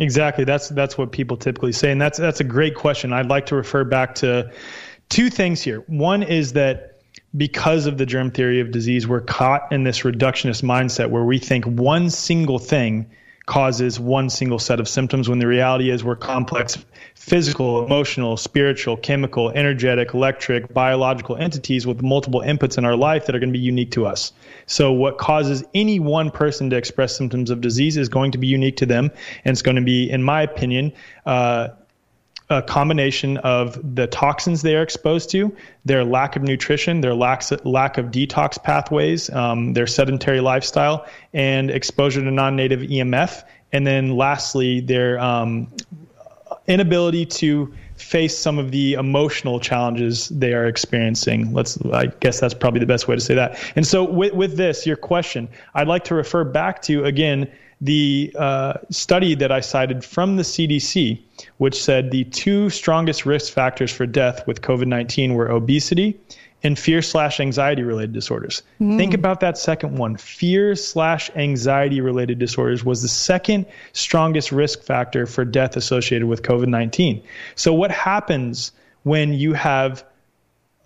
Exactly. 0.00 0.44
That's 0.44 0.70
that's 0.70 0.96
what 0.96 1.12
people 1.12 1.36
typically 1.36 1.72
say, 1.72 1.92
and 1.92 2.00
that's 2.00 2.18
that's 2.18 2.40
a 2.40 2.44
great 2.44 2.74
question. 2.74 3.12
I'd 3.12 3.26
like 3.28 3.44
to 3.46 3.54
refer 3.54 3.84
back 3.84 4.14
to 4.16 4.50
two 5.10 5.28
things 5.28 5.60
here. 5.60 5.84
One 5.88 6.22
is 6.22 6.54
that 6.54 7.02
because 7.36 7.84
of 7.84 7.98
the 7.98 8.06
germ 8.06 8.30
theory 8.30 8.60
of 8.60 8.70
disease, 8.70 9.06
we're 9.06 9.20
caught 9.20 9.70
in 9.70 9.84
this 9.84 10.00
reductionist 10.00 10.62
mindset 10.62 11.10
where 11.10 11.24
we 11.24 11.38
think 11.38 11.66
one 11.66 12.08
single 12.08 12.58
thing 12.58 13.10
causes 13.50 13.98
one 13.98 14.30
single 14.30 14.60
set 14.60 14.78
of 14.78 14.88
symptoms 14.88 15.28
when 15.28 15.40
the 15.40 15.46
reality 15.46 15.90
is 15.90 16.04
we're 16.04 16.14
complex 16.14 16.78
physical, 17.16 17.84
emotional, 17.84 18.36
spiritual, 18.36 18.96
chemical, 18.96 19.50
energetic, 19.50 20.14
electric, 20.14 20.72
biological 20.72 21.36
entities 21.36 21.84
with 21.84 22.00
multiple 22.00 22.42
inputs 22.42 22.78
in 22.78 22.84
our 22.84 22.94
life 22.94 23.26
that 23.26 23.34
are 23.34 23.40
going 23.40 23.48
to 23.48 23.58
be 23.58 23.58
unique 23.58 23.90
to 23.90 24.06
us. 24.06 24.32
So 24.66 24.92
what 24.92 25.18
causes 25.18 25.64
any 25.74 25.98
one 25.98 26.30
person 26.30 26.70
to 26.70 26.76
express 26.76 27.16
symptoms 27.16 27.50
of 27.50 27.60
disease 27.60 27.96
is 27.96 28.08
going 28.08 28.30
to 28.32 28.38
be 28.38 28.46
unique 28.46 28.76
to 28.76 28.86
them, 28.86 29.10
and 29.44 29.52
it's 29.52 29.62
going 29.62 29.76
to 29.76 29.82
be, 29.82 30.08
in 30.08 30.22
my 30.22 30.42
opinion, 30.42 30.92
uh, 31.26 31.70
a 32.50 32.60
combination 32.60 33.36
of 33.38 33.78
the 33.94 34.08
toxins 34.08 34.62
they 34.62 34.74
are 34.74 34.82
exposed 34.82 35.30
to, 35.30 35.56
their 35.84 36.04
lack 36.04 36.34
of 36.34 36.42
nutrition, 36.42 37.00
their 37.00 37.14
lack, 37.14 37.44
lack 37.64 37.96
of 37.96 38.06
detox 38.06 38.62
pathways, 38.62 39.30
um, 39.30 39.72
their 39.72 39.86
sedentary 39.86 40.40
lifestyle, 40.40 41.06
and 41.32 41.70
exposure 41.70 42.22
to 42.22 42.30
non 42.30 42.56
native 42.56 42.80
EMF. 42.80 43.44
And 43.72 43.86
then 43.86 44.16
lastly, 44.16 44.80
their 44.80 45.18
um, 45.20 45.68
inability 46.66 47.24
to 47.26 47.72
face 47.96 48.36
some 48.36 48.58
of 48.58 48.72
the 48.72 48.94
emotional 48.94 49.60
challenges 49.60 50.28
they 50.30 50.52
are 50.52 50.66
experiencing. 50.66 51.52
Let's, 51.52 51.80
I 51.86 52.06
guess 52.06 52.40
that's 52.40 52.54
probably 52.54 52.80
the 52.80 52.86
best 52.86 53.06
way 53.06 53.14
to 53.14 53.20
say 53.20 53.34
that. 53.34 53.62
And 53.76 53.86
so, 53.86 54.02
with, 54.02 54.32
with 54.32 54.56
this, 54.56 54.86
your 54.86 54.96
question, 54.96 55.48
I'd 55.74 55.88
like 55.88 56.04
to 56.04 56.14
refer 56.14 56.42
back 56.44 56.82
to 56.82 57.04
again 57.04 57.50
the 57.80 58.34
uh, 58.38 58.74
study 58.90 59.34
that 59.36 59.50
I 59.50 59.60
cited 59.60 60.04
from 60.04 60.36
the 60.36 60.42
CDC, 60.42 61.20
which 61.58 61.82
said 61.82 62.10
the 62.10 62.24
two 62.24 62.68
strongest 62.68 63.24
risk 63.24 63.52
factors 63.52 63.92
for 63.92 64.06
death 64.06 64.46
with 64.46 64.60
COVID 64.60 64.86
19 64.86 65.34
were 65.34 65.50
obesity 65.50 66.18
and 66.62 66.78
fear 66.78 67.00
slash 67.00 67.40
anxiety 67.40 67.82
related 67.82 68.12
disorders. 68.12 68.62
Mm. 68.80 68.98
Think 68.98 69.14
about 69.14 69.40
that 69.40 69.56
second 69.56 69.96
one. 69.96 70.16
Fear 70.16 70.76
slash 70.76 71.30
anxiety 71.34 72.00
related 72.00 72.38
disorders 72.38 72.84
was 72.84 73.02
the 73.02 73.08
second 73.08 73.66
strongest 73.92 74.52
risk 74.52 74.82
factor 74.82 75.26
for 75.26 75.44
death 75.44 75.76
associated 75.76 76.28
with 76.28 76.42
COVID 76.42 76.68
19. 76.68 77.22
So, 77.54 77.72
what 77.72 77.90
happens 77.90 78.72
when 79.04 79.32
you 79.32 79.54
have 79.54 80.04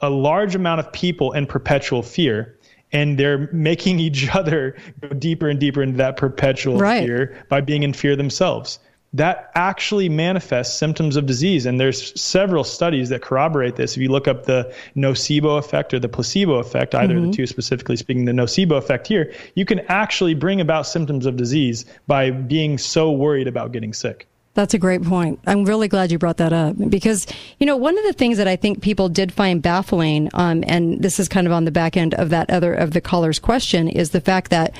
a 0.00 0.10
large 0.10 0.54
amount 0.54 0.80
of 0.80 0.92
people 0.92 1.32
in 1.32 1.46
perpetual 1.46 2.02
fear? 2.02 2.53
And 2.94 3.18
they're 3.18 3.50
making 3.52 4.00
each 4.00 4.28
other 4.34 4.76
go 5.02 5.08
deeper 5.08 5.48
and 5.50 5.60
deeper 5.60 5.82
into 5.82 5.98
that 5.98 6.16
perpetual 6.16 6.78
right. 6.78 7.04
fear 7.04 7.44
by 7.50 7.60
being 7.60 7.82
in 7.82 7.92
fear 7.92 8.16
themselves. 8.16 8.78
That 9.12 9.52
actually 9.54 10.08
manifests 10.08 10.76
symptoms 10.76 11.14
of 11.14 11.24
disease, 11.24 11.66
and 11.66 11.78
there's 11.78 12.20
several 12.20 12.64
studies 12.64 13.10
that 13.10 13.22
corroborate 13.22 13.76
this. 13.76 13.96
If 13.96 14.02
you 14.02 14.08
look 14.08 14.26
up 14.26 14.46
the 14.46 14.74
nocebo 14.96 15.56
effect 15.56 15.94
or 15.94 16.00
the 16.00 16.08
placebo 16.08 16.54
effect, 16.54 16.96
either 16.96 17.14
Mm-hmm. 17.14 17.26
of 17.26 17.30
the 17.30 17.36
two 17.36 17.46
specifically 17.46 17.96
speaking, 17.96 18.24
the 18.24 18.32
nocebo 18.32 18.76
effect 18.76 19.06
here, 19.06 19.32
you 19.54 19.64
can 19.64 19.80
actually 19.86 20.34
bring 20.34 20.60
about 20.60 20.84
symptoms 20.88 21.26
of 21.26 21.36
disease 21.36 21.84
by 22.08 22.30
being 22.32 22.76
so 22.76 23.12
worried 23.12 23.46
about 23.46 23.70
getting 23.70 23.92
sick. 23.92 24.26
That's 24.54 24.72
a 24.72 24.78
great 24.78 25.02
point. 25.02 25.40
I'm 25.46 25.64
really 25.64 25.88
glad 25.88 26.12
you 26.12 26.18
brought 26.18 26.36
that 26.36 26.52
up 26.52 26.76
because, 26.88 27.26
you 27.58 27.66
know, 27.66 27.76
one 27.76 27.98
of 27.98 28.04
the 28.04 28.12
things 28.12 28.38
that 28.38 28.46
I 28.46 28.54
think 28.54 28.82
people 28.82 29.08
did 29.08 29.32
find 29.32 29.60
baffling, 29.60 30.30
um, 30.32 30.62
and 30.66 31.02
this 31.02 31.18
is 31.18 31.28
kind 31.28 31.46
of 31.48 31.52
on 31.52 31.64
the 31.64 31.72
back 31.72 31.96
end 31.96 32.14
of 32.14 32.30
that 32.30 32.50
other 32.50 32.72
of 32.72 32.92
the 32.92 33.00
caller's 33.00 33.40
question, 33.40 33.88
is 33.88 34.10
the 34.10 34.20
fact 34.20 34.50
that 34.50 34.72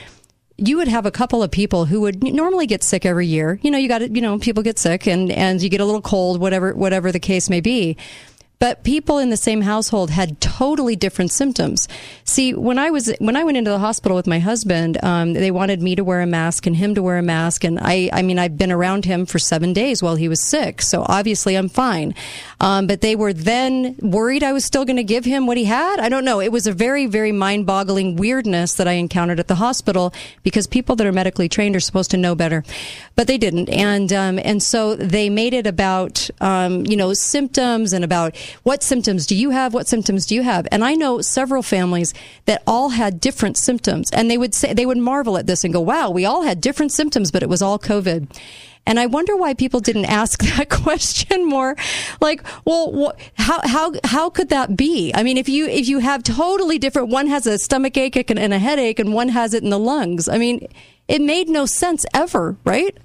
you 0.56 0.76
would 0.76 0.86
have 0.86 1.06
a 1.06 1.10
couple 1.10 1.42
of 1.42 1.50
people 1.50 1.86
who 1.86 2.00
would 2.02 2.22
normally 2.22 2.68
get 2.68 2.84
sick 2.84 3.04
every 3.04 3.26
year. 3.26 3.58
You 3.62 3.72
know, 3.72 3.78
you 3.78 3.88
got 3.88 3.98
to, 3.98 4.08
you 4.08 4.20
know, 4.20 4.38
people 4.38 4.62
get 4.62 4.78
sick 4.78 5.08
and, 5.08 5.32
and 5.32 5.60
you 5.60 5.68
get 5.68 5.80
a 5.80 5.84
little 5.84 6.02
cold, 6.02 6.40
whatever, 6.40 6.72
whatever 6.72 7.10
the 7.10 7.18
case 7.18 7.50
may 7.50 7.60
be. 7.60 7.96
But 8.60 8.84
people 8.84 9.18
in 9.18 9.30
the 9.30 9.36
same 9.36 9.62
household 9.62 10.10
had 10.10 10.40
totally 10.40 10.96
different 10.96 11.32
symptoms. 11.32 11.88
See, 12.22 12.54
when 12.54 12.78
I 12.78 12.90
was 12.90 13.12
when 13.18 13.36
I 13.36 13.44
went 13.44 13.58
into 13.58 13.70
the 13.70 13.78
hospital 13.78 14.16
with 14.16 14.26
my 14.26 14.38
husband, 14.38 14.96
um, 15.02 15.32
they 15.34 15.50
wanted 15.50 15.82
me 15.82 15.96
to 15.96 16.04
wear 16.04 16.20
a 16.20 16.26
mask 16.26 16.66
and 16.66 16.76
him 16.76 16.94
to 16.94 17.02
wear 17.02 17.18
a 17.18 17.22
mask, 17.22 17.64
and 17.64 17.78
I 17.82 18.08
I 18.12 18.22
mean 18.22 18.38
I've 18.38 18.56
been 18.56 18.72
around 18.72 19.04
him 19.04 19.26
for 19.26 19.38
seven 19.38 19.72
days 19.72 20.02
while 20.02 20.14
he 20.16 20.28
was 20.28 20.42
sick, 20.42 20.80
so 20.82 21.04
obviously 21.06 21.56
I'm 21.56 21.68
fine. 21.68 22.14
Um, 22.60 22.86
but 22.86 23.00
they 23.00 23.16
were 23.16 23.32
then 23.32 23.96
worried 24.00 24.42
I 24.42 24.52
was 24.52 24.64
still 24.64 24.84
going 24.84 24.96
to 24.96 25.04
give 25.04 25.24
him 25.24 25.46
what 25.46 25.56
he 25.56 25.64
had. 25.64 25.98
I 25.98 26.08
don't 26.08 26.24
know. 26.24 26.40
It 26.40 26.52
was 26.52 26.66
a 26.66 26.72
very 26.72 27.06
very 27.06 27.32
mind 27.32 27.66
boggling 27.66 28.16
weirdness 28.16 28.74
that 28.74 28.88
I 28.88 28.92
encountered 28.92 29.40
at 29.40 29.48
the 29.48 29.56
hospital 29.56 30.14
because 30.42 30.66
people 30.66 30.96
that 30.96 31.06
are 31.06 31.12
medically 31.12 31.48
trained 31.48 31.76
are 31.76 31.80
supposed 31.80 32.12
to 32.12 32.16
know 32.16 32.34
better, 32.34 32.64
but 33.16 33.26
they 33.26 33.36
didn't, 33.36 33.68
and 33.68 34.12
um, 34.12 34.38
and 34.42 34.62
so 34.62 34.94
they 34.94 35.28
made 35.28 35.54
it 35.54 35.66
about 35.66 36.30
um, 36.40 36.86
you 36.86 36.96
know 36.96 37.12
symptoms 37.12 37.92
and 37.92 38.04
about 38.04 38.36
what 38.62 38.82
symptoms 38.82 39.26
do 39.26 39.36
you 39.36 39.50
have? 39.50 39.74
What 39.74 39.88
symptoms 39.88 40.26
do 40.26 40.34
you 40.34 40.42
have? 40.42 40.66
And 40.70 40.84
I 40.84 40.94
know 40.94 41.20
several 41.20 41.62
families 41.62 42.14
that 42.46 42.62
all 42.66 42.90
had 42.90 43.20
different 43.20 43.56
symptoms, 43.56 44.10
and 44.12 44.30
they 44.30 44.38
would 44.38 44.54
say 44.54 44.72
they 44.72 44.86
would 44.86 44.98
marvel 44.98 45.36
at 45.36 45.46
this 45.46 45.64
and 45.64 45.72
go, 45.72 45.80
"Wow, 45.80 46.10
we 46.10 46.24
all 46.24 46.42
had 46.42 46.60
different 46.60 46.92
symptoms, 46.92 47.30
but 47.30 47.42
it 47.42 47.48
was 47.48 47.62
all 47.62 47.78
COVID." 47.78 48.28
And 48.86 49.00
I 49.00 49.06
wonder 49.06 49.34
why 49.34 49.54
people 49.54 49.80
didn't 49.80 50.04
ask 50.06 50.42
that 50.56 50.68
question 50.68 51.46
more. 51.48 51.76
Like, 52.20 52.42
well, 52.64 52.92
wh- 53.16 53.40
how 53.40 53.60
how 53.66 53.92
how 54.04 54.30
could 54.30 54.50
that 54.50 54.76
be? 54.76 55.12
I 55.14 55.22
mean, 55.22 55.36
if 55.36 55.48
you 55.48 55.66
if 55.66 55.88
you 55.88 55.98
have 55.98 56.22
totally 56.22 56.78
different, 56.78 57.08
one 57.08 57.26
has 57.28 57.46
a 57.46 57.58
stomach 57.58 57.96
ache 57.96 58.30
and 58.30 58.52
a 58.52 58.58
headache, 58.58 58.98
and 58.98 59.12
one 59.12 59.30
has 59.30 59.54
it 59.54 59.62
in 59.62 59.70
the 59.70 59.78
lungs. 59.78 60.28
I 60.28 60.38
mean, 60.38 60.68
it 61.08 61.20
made 61.20 61.48
no 61.48 61.66
sense 61.66 62.04
ever, 62.14 62.56
right? 62.64 62.96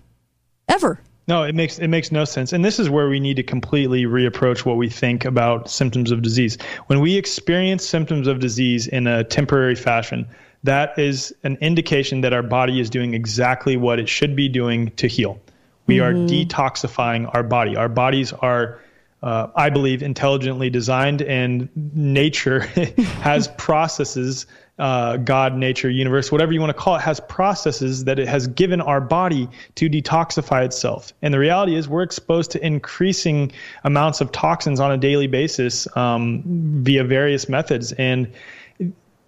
Ever. 0.67 1.01
No, 1.29 1.43
it 1.43 1.53
makes 1.53 1.77
it 1.77 1.89
makes 1.89 2.11
no 2.11 2.25
sense. 2.25 2.53
And 2.53 2.65
this 2.65 2.79
is 2.79 2.89
where 2.89 3.07
we 3.07 3.19
need 3.19 3.35
to 3.35 3.43
completely 3.43 4.05
reapproach 4.05 4.65
what 4.65 4.77
we 4.77 4.89
think 4.89 5.25
about 5.25 5.69
symptoms 5.69 6.09
of 6.09 6.23
disease. 6.23 6.57
When 6.87 7.01
we 7.01 7.17
experience 7.17 7.87
symptoms 7.87 8.25
of 8.25 8.39
disease 8.39 8.87
in 8.87 9.05
a 9.05 9.23
temporary 9.23 9.75
fashion, 9.75 10.27
that 10.63 10.97
is 10.97 11.31
an 11.43 11.59
indication 11.61 12.21
that 12.21 12.33
our 12.33 12.41
body 12.41 12.79
is 12.79 12.89
doing 12.89 13.13
exactly 13.13 13.77
what 13.77 13.99
it 13.99 14.09
should 14.09 14.35
be 14.35 14.49
doing 14.49 14.89
to 14.95 15.05
heal. 15.07 15.39
We 15.85 15.99
are 15.99 16.13
detoxifying 16.13 17.29
our 17.31 17.43
body. 17.43 17.75
Our 17.75 17.89
bodies 17.89 18.33
are 18.33 18.79
uh, 19.21 19.47
I 19.55 19.69
believe, 19.69 20.01
intelligently 20.01 20.69
designed, 20.69 21.21
and 21.21 21.69
nature 21.75 22.59
has 23.21 23.49
processes, 23.49 24.47
uh, 24.79 25.17
God, 25.17 25.55
nature, 25.55 25.89
universe, 25.89 26.31
whatever 26.31 26.53
you 26.53 26.61
want 26.61 26.69
to 26.69 26.81
call 26.81 26.95
it, 26.95 27.01
has 27.01 27.19
processes 27.19 28.05
that 28.05 28.17
it 28.17 28.27
has 28.27 28.47
given 28.47 28.81
our 28.81 29.01
body 29.01 29.49
to 29.75 29.89
detoxify 29.89 30.65
itself. 30.65 31.13
And 31.21 31.33
the 31.33 31.39
reality 31.39 31.75
is, 31.75 31.87
we're 31.87 32.03
exposed 32.03 32.51
to 32.51 32.65
increasing 32.65 33.51
amounts 33.83 34.21
of 34.21 34.31
toxins 34.31 34.79
on 34.79 34.91
a 34.91 34.97
daily 34.97 35.27
basis 35.27 35.87
um, 35.97 36.43
via 36.83 37.03
various 37.03 37.49
methods. 37.49 37.91
And 37.91 38.33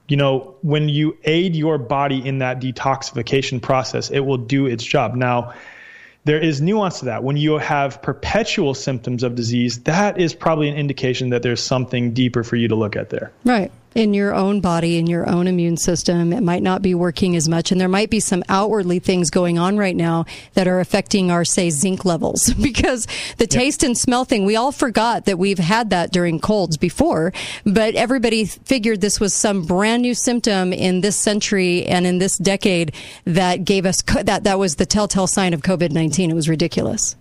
you 0.07 0.17
know, 0.17 0.55
when 0.61 0.89
you 0.89 1.17
aid 1.23 1.55
your 1.55 1.77
body 1.77 2.27
in 2.27 2.39
that 2.39 2.59
detoxification 2.59 3.61
process, 3.61 4.09
it 4.09 4.19
will 4.19 4.37
do 4.37 4.65
its 4.65 4.83
job. 4.83 5.15
Now, 5.15 5.53
there 6.25 6.39
is 6.39 6.61
nuance 6.61 6.99
to 6.99 7.05
that. 7.05 7.23
When 7.23 7.37
you 7.37 7.57
have 7.57 8.01
perpetual 8.01 8.73
symptoms 8.73 9.23
of 9.23 9.35
disease, 9.35 9.83
that 9.83 10.19
is 10.19 10.35
probably 10.35 10.67
an 10.67 10.75
indication 10.75 11.29
that 11.29 11.43
there's 11.43 11.63
something 11.63 12.13
deeper 12.13 12.43
for 12.43 12.57
you 12.57 12.67
to 12.67 12.75
look 12.75 12.97
at 12.97 13.09
there. 13.09 13.31
Right. 13.45 13.71
In 13.93 14.13
your 14.13 14.33
own 14.33 14.61
body, 14.61 14.97
in 14.97 15.07
your 15.07 15.29
own 15.29 15.47
immune 15.47 15.75
system, 15.75 16.31
it 16.31 16.41
might 16.41 16.63
not 16.63 16.81
be 16.81 16.95
working 16.95 17.35
as 17.35 17.49
much. 17.49 17.73
And 17.73 17.81
there 17.81 17.89
might 17.89 18.09
be 18.09 18.21
some 18.21 18.41
outwardly 18.47 18.99
things 18.99 19.29
going 19.29 19.59
on 19.59 19.75
right 19.75 19.95
now 19.95 20.23
that 20.53 20.65
are 20.65 20.79
affecting 20.79 21.29
our, 21.29 21.43
say, 21.43 21.69
zinc 21.69 22.05
levels. 22.05 22.53
because 22.61 23.05
the 23.37 23.47
taste 23.47 23.83
and 23.83 23.97
smell 23.97 24.23
thing, 24.23 24.45
we 24.45 24.55
all 24.55 24.71
forgot 24.71 25.25
that 25.25 25.37
we've 25.37 25.59
had 25.59 25.89
that 25.89 26.13
during 26.13 26.39
colds 26.39 26.77
before, 26.77 27.33
but 27.65 27.93
everybody 27.95 28.45
figured 28.45 29.01
this 29.01 29.19
was 29.19 29.33
some 29.33 29.65
brand 29.65 30.03
new 30.03 30.13
symptom 30.13 30.71
in 30.71 31.01
this 31.01 31.17
century 31.17 31.85
and 31.85 32.07
in 32.07 32.17
this 32.17 32.37
decade 32.37 32.93
that 33.25 33.65
gave 33.65 33.85
us 33.85 34.01
co- 34.01 34.23
that, 34.23 34.45
that 34.45 34.57
was 34.57 34.77
the 34.77 34.85
telltale 34.85 35.27
sign 35.27 35.53
of 35.53 35.63
COVID 35.63 35.91
19. 35.91 36.31
It 36.31 36.33
was 36.33 36.47
ridiculous. 36.47 37.17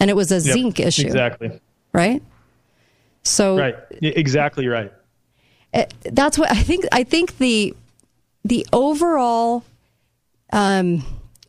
And 0.00 0.08
it 0.08 0.16
was 0.16 0.32
a 0.32 0.36
Yep, 0.36 0.42
zinc 0.54 0.80
issue. 0.80 1.06
Exactly. 1.06 1.60
Right? 1.92 2.22
So 3.24 3.58
Right. 3.58 3.76
Exactly 4.00 4.68
right. 4.68 4.90
Uh, 5.78 5.84
that's 6.02 6.36
what 6.38 6.50
I 6.50 6.62
think. 6.62 6.84
I 6.90 7.04
think 7.04 7.38
the 7.38 7.74
the 8.44 8.66
overall 8.72 9.64
um, 10.52 11.04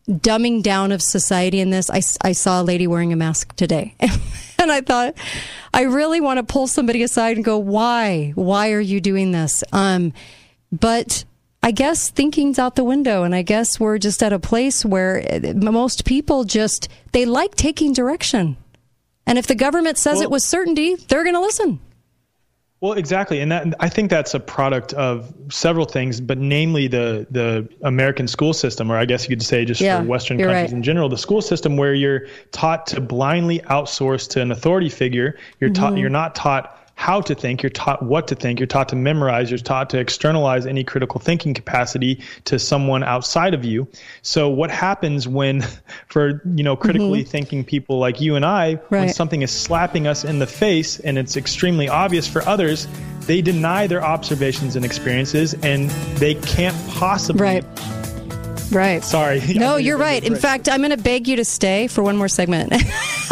dumbing 0.08 0.62
down 0.62 0.92
of 0.92 1.02
society 1.02 1.60
in 1.60 1.72
this. 1.72 1.90
I 1.90 2.32
saw 2.34 2.62
a 2.62 2.64
lady 2.64 2.88
wearing 2.88 3.12
a 3.12 3.16
mask 3.16 3.56
today, 3.56 3.96
and 4.00 4.72
I 4.72 4.82
thought 4.82 5.16
I 5.74 5.84
really 5.84 6.22
want 6.22 6.38
to 6.38 6.44
pull 6.44 6.68
somebody 6.68 7.02
aside 7.02 7.38
and 7.38 7.46
go, 7.46 7.58
"Why? 7.58 8.34
Why 8.36 8.72
are 8.72 8.80
you 8.80 9.02
doing 9.02 9.32
this?" 9.32 9.64
Um, 9.72 10.14
but 10.72 11.26
I 11.64 11.72
guess 11.72 12.12
thinking's 12.12 12.60
out 12.60 12.76
the 12.76 12.84
window, 12.84 13.24
and 13.24 13.34
I 13.34 13.42
guess 13.42 13.80
we're 13.80 13.98
just 13.98 14.22
at 14.22 14.32
a 14.32 14.40
place 14.40 14.86
where 14.86 15.26
uh, 15.32 15.54
most 15.56 16.06
people 16.06 16.44
just 16.44 16.88
they 17.14 17.26
like 17.26 17.56
taking 17.56 17.94
direction, 17.94 18.58
and 19.26 19.40
if 19.40 19.48
the 19.48 19.56
government 19.56 19.98
says 19.98 20.22
it 20.22 20.30
with 20.30 20.44
certainty, 20.44 20.96
they're 20.96 21.24
going 21.24 21.36
to 21.36 21.42
listen. 21.42 21.80
Well, 22.82 22.94
exactly, 22.94 23.42
and 23.42 23.52
that 23.52 23.74
I 23.82 23.90
think 23.90 24.10
that's 24.10 24.34
a 24.34 24.40
product 24.40 24.94
of 24.94 25.34
several 25.52 25.86
things, 25.86 26.22
but 26.22 26.38
namely 26.38 26.88
the 26.88 27.28
the 27.30 27.68
American 27.82 28.26
school 28.28 28.54
system, 28.54 28.90
or 28.90 28.96
I 28.96 29.04
guess 29.04 29.28
you 29.28 29.36
could 29.36 29.44
say 29.46 29.66
just 29.66 29.82
Yeah, 29.82 30.00
for 30.02 30.08
Western 30.08 30.38
countries 30.38 30.56
right. 30.56 30.72
in 30.72 30.82
general, 30.82 31.10
the 31.10 31.18
school 31.18 31.42
system 31.42 31.76
where 31.76 31.94
you're 31.94 32.28
taught 32.54 32.88
to 32.88 33.02
blindly 33.02 33.60
outsource 33.70 34.30
to 34.30 34.42
an 34.42 34.52
authority 34.52 34.88
figure. 34.88 35.38
You're 35.60 35.72
taught 35.72 35.94
Mhm. 35.94 36.00
you're 36.00 36.10
not 36.10 36.36
taught 36.36 36.79
how 37.00 37.22
to 37.22 37.34
think. 37.34 37.64
You're 37.64 37.70
taught 37.70 38.04
what 38.04 38.28
to 38.28 38.36
think. 38.36 38.60
You're 38.60 38.68
taught 38.68 38.90
to 38.90 38.98
memorize. 38.98 39.50
You're 39.50 39.58
taught 39.58 39.90
to 39.92 40.00
externalize 40.00 40.66
any 40.66 40.84
critical 40.84 41.22
thinking 41.22 41.54
capacity 41.54 42.22
to 42.44 42.60
someone 42.60 43.04
outside 43.04 43.54
of 43.54 43.64
you. 43.64 43.88
So 44.22 44.50
what 44.50 44.70
happens 44.70 45.26
when, 45.26 45.62
for 46.08 46.42
you 46.54 46.62
know, 46.66 46.76
critically 46.76 47.24
Mhm. 47.24 47.28
thinking 47.30 47.64
people 47.64 48.00
like 48.00 48.20
you 48.20 48.36
and 48.36 48.44
I, 48.44 48.76
when 48.90 49.08
something 49.14 49.42
is 49.44 49.50
slapping 49.50 50.08
us 50.08 50.26
in 50.26 50.40
the 50.40 50.46
face 50.46 51.00
and 51.00 51.18
it's 51.18 51.38
extremely 51.38 51.88
obvious 51.88 52.28
for 52.28 52.46
others, 52.46 52.86
they 53.22 53.42
deny 53.42 53.88
their 53.88 54.04
observations 54.04 54.76
and 54.76 54.84
experiences, 54.84 55.54
and 55.64 55.90
they 56.20 56.34
can't 56.36 56.76
possibly. 56.90 57.42
Right. 57.42 57.64
Right. 58.72 59.04
Sorry. 59.06 59.42
No, 59.56 59.78
you're 59.78 59.98
right. 59.98 60.22
In 60.22 60.36
fact, 60.36 60.68
I'm 60.68 60.82
going 60.82 60.92
to 60.92 60.98
beg 60.98 61.30
you 61.30 61.38
to 61.38 61.46
stay 61.46 61.88
for 61.88 62.04
one 62.04 62.18
more 62.18 62.28
segment. 62.28 62.74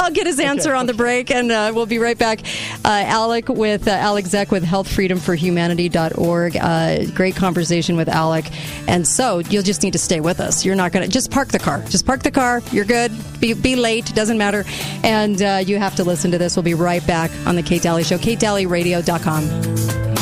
I'll 0.07 0.13
get 0.13 0.25
his 0.25 0.39
answer 0.39 0.73
on 0.73 0.85
the 0.85 0.93
break, 0.93 1.29
and 1.31 1.51
uh, 1.51 1.73
we'll 1.75 1.85
be 1.85 1.99
right 1.99 2.17
back. 2.17 2.39
Uh, 2.85 3.03
Alec 3.07 3.49
with 3.49 3.89
uh, 3.89 3.91
Alec 3.91 4.23
Zeck 4.23 4.51
with 4.51 4.63
healthfreedomforhumanity.org. 4.63 6.55
Uh, 6.55 7.11
great 7.11 7.35
conversation 7.35 7.97
with 7.97 8.07
Alec. 8.07 8.45
And 8.87 9.05
so 9.05 9.39
you'll 9.39 9.63
just 9.63 9.83
need 9.83 9.91
to 9.91 9.99
stay 9.99 10.21
with 10.21 10.39
us. 10.39 10.63
You're 10.63 10.75
not 10.75 10.93
going 10.93 11.05
to 11.05 11.11
just 11.11 11.29
park 11.29 11.49
the 11.49 11.59
car. 11.59 11.83
Just 11.89 12.05
park 12.05 12.23
the 12.23 12.31
car. 12.31 12.61
You're 12.71 12.85
good. 12.85 13.11
Be, 13.41 13.51
be 13.51 13.75
late. 13.75 14.15
Doesn't 14.15 14.37
matter. 14.37 14.63
And 15.03 15.41
uh, 15.41 15.61
you 15.65 15.77
have 15.77 15.97
to 15.97 16.05
listen 16.05 16.31
to 16.31 16.37
this. 16.37 16.55
We'll 16.55 16.63
be 16.63 16.73
right 16.73 17.05
back 17.05 17.29
on 17.45 17.57
the 17.57 17.63
Kate 17.63 17.81
Dalley 17.81 18.05
Show. 18.05 18.17
KateDalleyRadio.com. 18.17 20.16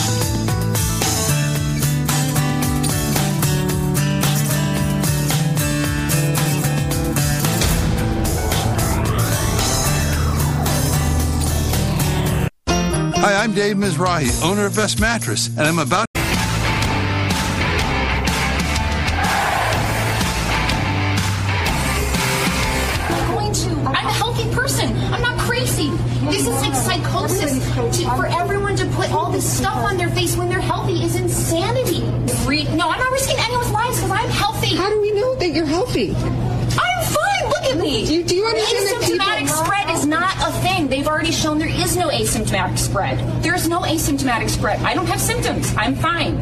Hi, 13.26 13.34
I'm 13.43 13.53
Dave 13.53 13.77
Mizrahi, 13.77 14.30
owner 14.43 14.68
of 14.68 14.76
Best 14.76 15.02
Mattress, 15.02 15.47
and 15.47 15.61
I'm 15.61 15.80
about. 15.80 16.06
I'm 23.10 23.34
going 23.34 23.52
to. 23.52 23.69
I'm 23.89 24.06
a 24.06 24.14
healthy 24.14 24.47
person. 24.53 24.95
I'm 25.11 25.23
not 25.23 25.39
crazy. 25.39 25.89
This 26.30 26.41
is 26.41 26.49
like 26.61 26.76
psychosis. 26.76 27.68
For 28.03 28.27
everyone 28.27 28.76
to 28.76 28.85
put 28.89 29.11
all 29.11 29.31
this 29.31 29.57
stuff 29.57 29.77
on 29.77 29.97
their 29.97 30.10
face 30.10 30.38
when 30.38 30.47
they're 30.47 30.61
healthy 30.61 31.03
is 31.03 31.15
insanity. 31.15 32.02
No, 32.76 32.91
I'm 32.91 32.99
not 32.99 33.11
risking 33.11 33.39
anyone's 33.39 33.72
lives 33.72 33.95
because 33.95 34.11
I'm 34.11 34.30
healthy. 34.30 34.76
How 34.76 34.91
do 34.91 35.02
we 35.02 35.11
know 35.14 35.34
that 35.38 35.49
you're 35.49 35.65
healthy? 35.65 36.14
I'm 37.76 37.81
fine. 37.81 37.85
Look 37.85 37.88
at 37.88 37.93
me. 37.93 38.06
Do, 38.06 38.23
do 38.23 38.35
you 38.35 38.45
understand 38.45 38.88
that 38.88 39.39
asymptomatic 39.41 39.49
spread 39.49 39.89
is 39.95 40.06
not 40.06 40.35
a 40.47 40.52
thing? 40.61 40.88
They've 40.88 41.07
already 41.07 41.31
shown 41.31 41.60
there 41.60 41.68
is 41.68 41.95
no 41.97 42.10
asymptomatic 42.10 42.77
spread. 42.77 43.19
There's 43.43 43.68
no 43.68 43.81
asymptomatic 43.81 44.49
spread. 44.49 44.80
I 44.81 44.93
don't 44.93 45.07
have 45.07 45.19
symptoms. 45.22 45.73
I'm 45.77 45.95
fine. 45.95 46.38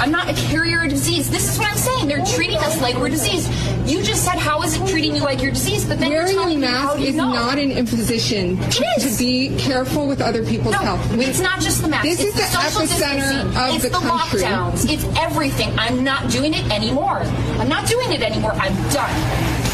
I'm 0.00 0.10
not 0.10 0.28
a 0.28 0.34
carrier 0.48 0.82
of 0.82 0.90
disease. 0.90 1.30
This 1.30 1.50
is 1.52 1.58
what 1.58 1.68
I'm 1.70 1.76
saying. 1.76 2.08
They're 2.08 2.24
treating 2.24 2.56
us 2.56 2.80
like 2.80 2.96
we're 2.96 3.08
diseased. 3.10 3.50
You 3.88 4.02
just 4.02 4.24
said 4.24 4.38
how 4.38 4.62
is 4.62 4.74
it 4.80 4.88
treating 4.88 5.14
you 5.14 5.22
like 5.22 5.40
you're 5.42 5.52
diseased, 5.52 5.88
but 5.88 5.98
then 6.00 6.10
Wearing 6.10 6.28
you're 6.32 6.36
a 6.40 6.42
telling 6.42 6.60
me 6.60 6.66
how 6.66 6.86
mask 6.94 7.00
you 7.00 7.06
is 7.08 7.14
know? 7.14 7.32
not 7.32 7.58
an 7.58 7.70
imposition 7.70 8.56
to 8.70 9.16
be 9.18 9.54
careful 9.58 10.06
with 10.08 10.20
other 10.20 10.44
people's 10.44 10.72
No, 10.72 10.78
health. 10.80 11.00
it's 11.18 11.38
not 11.40 11.60
just 11.60 11.82
the 11.82 11.88
mask. 11.88 12.02
This 12.04 12.20
it's 12.20 12.28
is 12.30 12.34
the 12.34 12.58
social 12.58 12.80
epicenter 12.82 13.14
distancing. 13.20 13.56
of 13.62 13.74
it's 13.74 13.84
the 13.84 13.90
the 13.90 13.98
country. 13.98 14.40
lockdowns. 14.40 14.90
It's 14.90 15.04
everything. 15.18 15.78
I'm 15.78 16.02
not 16.02 16.30
doing 16.30 16.54
it 16.54 16.68
anymore. 16.72 17.18
I'm 17.60 17.68
not 17.68 17.86
doing 17.88 18.10
it 18.12 18.22
anymore. 18.22 18.52
I'm 18.54 18.74
done. 18.90 19.73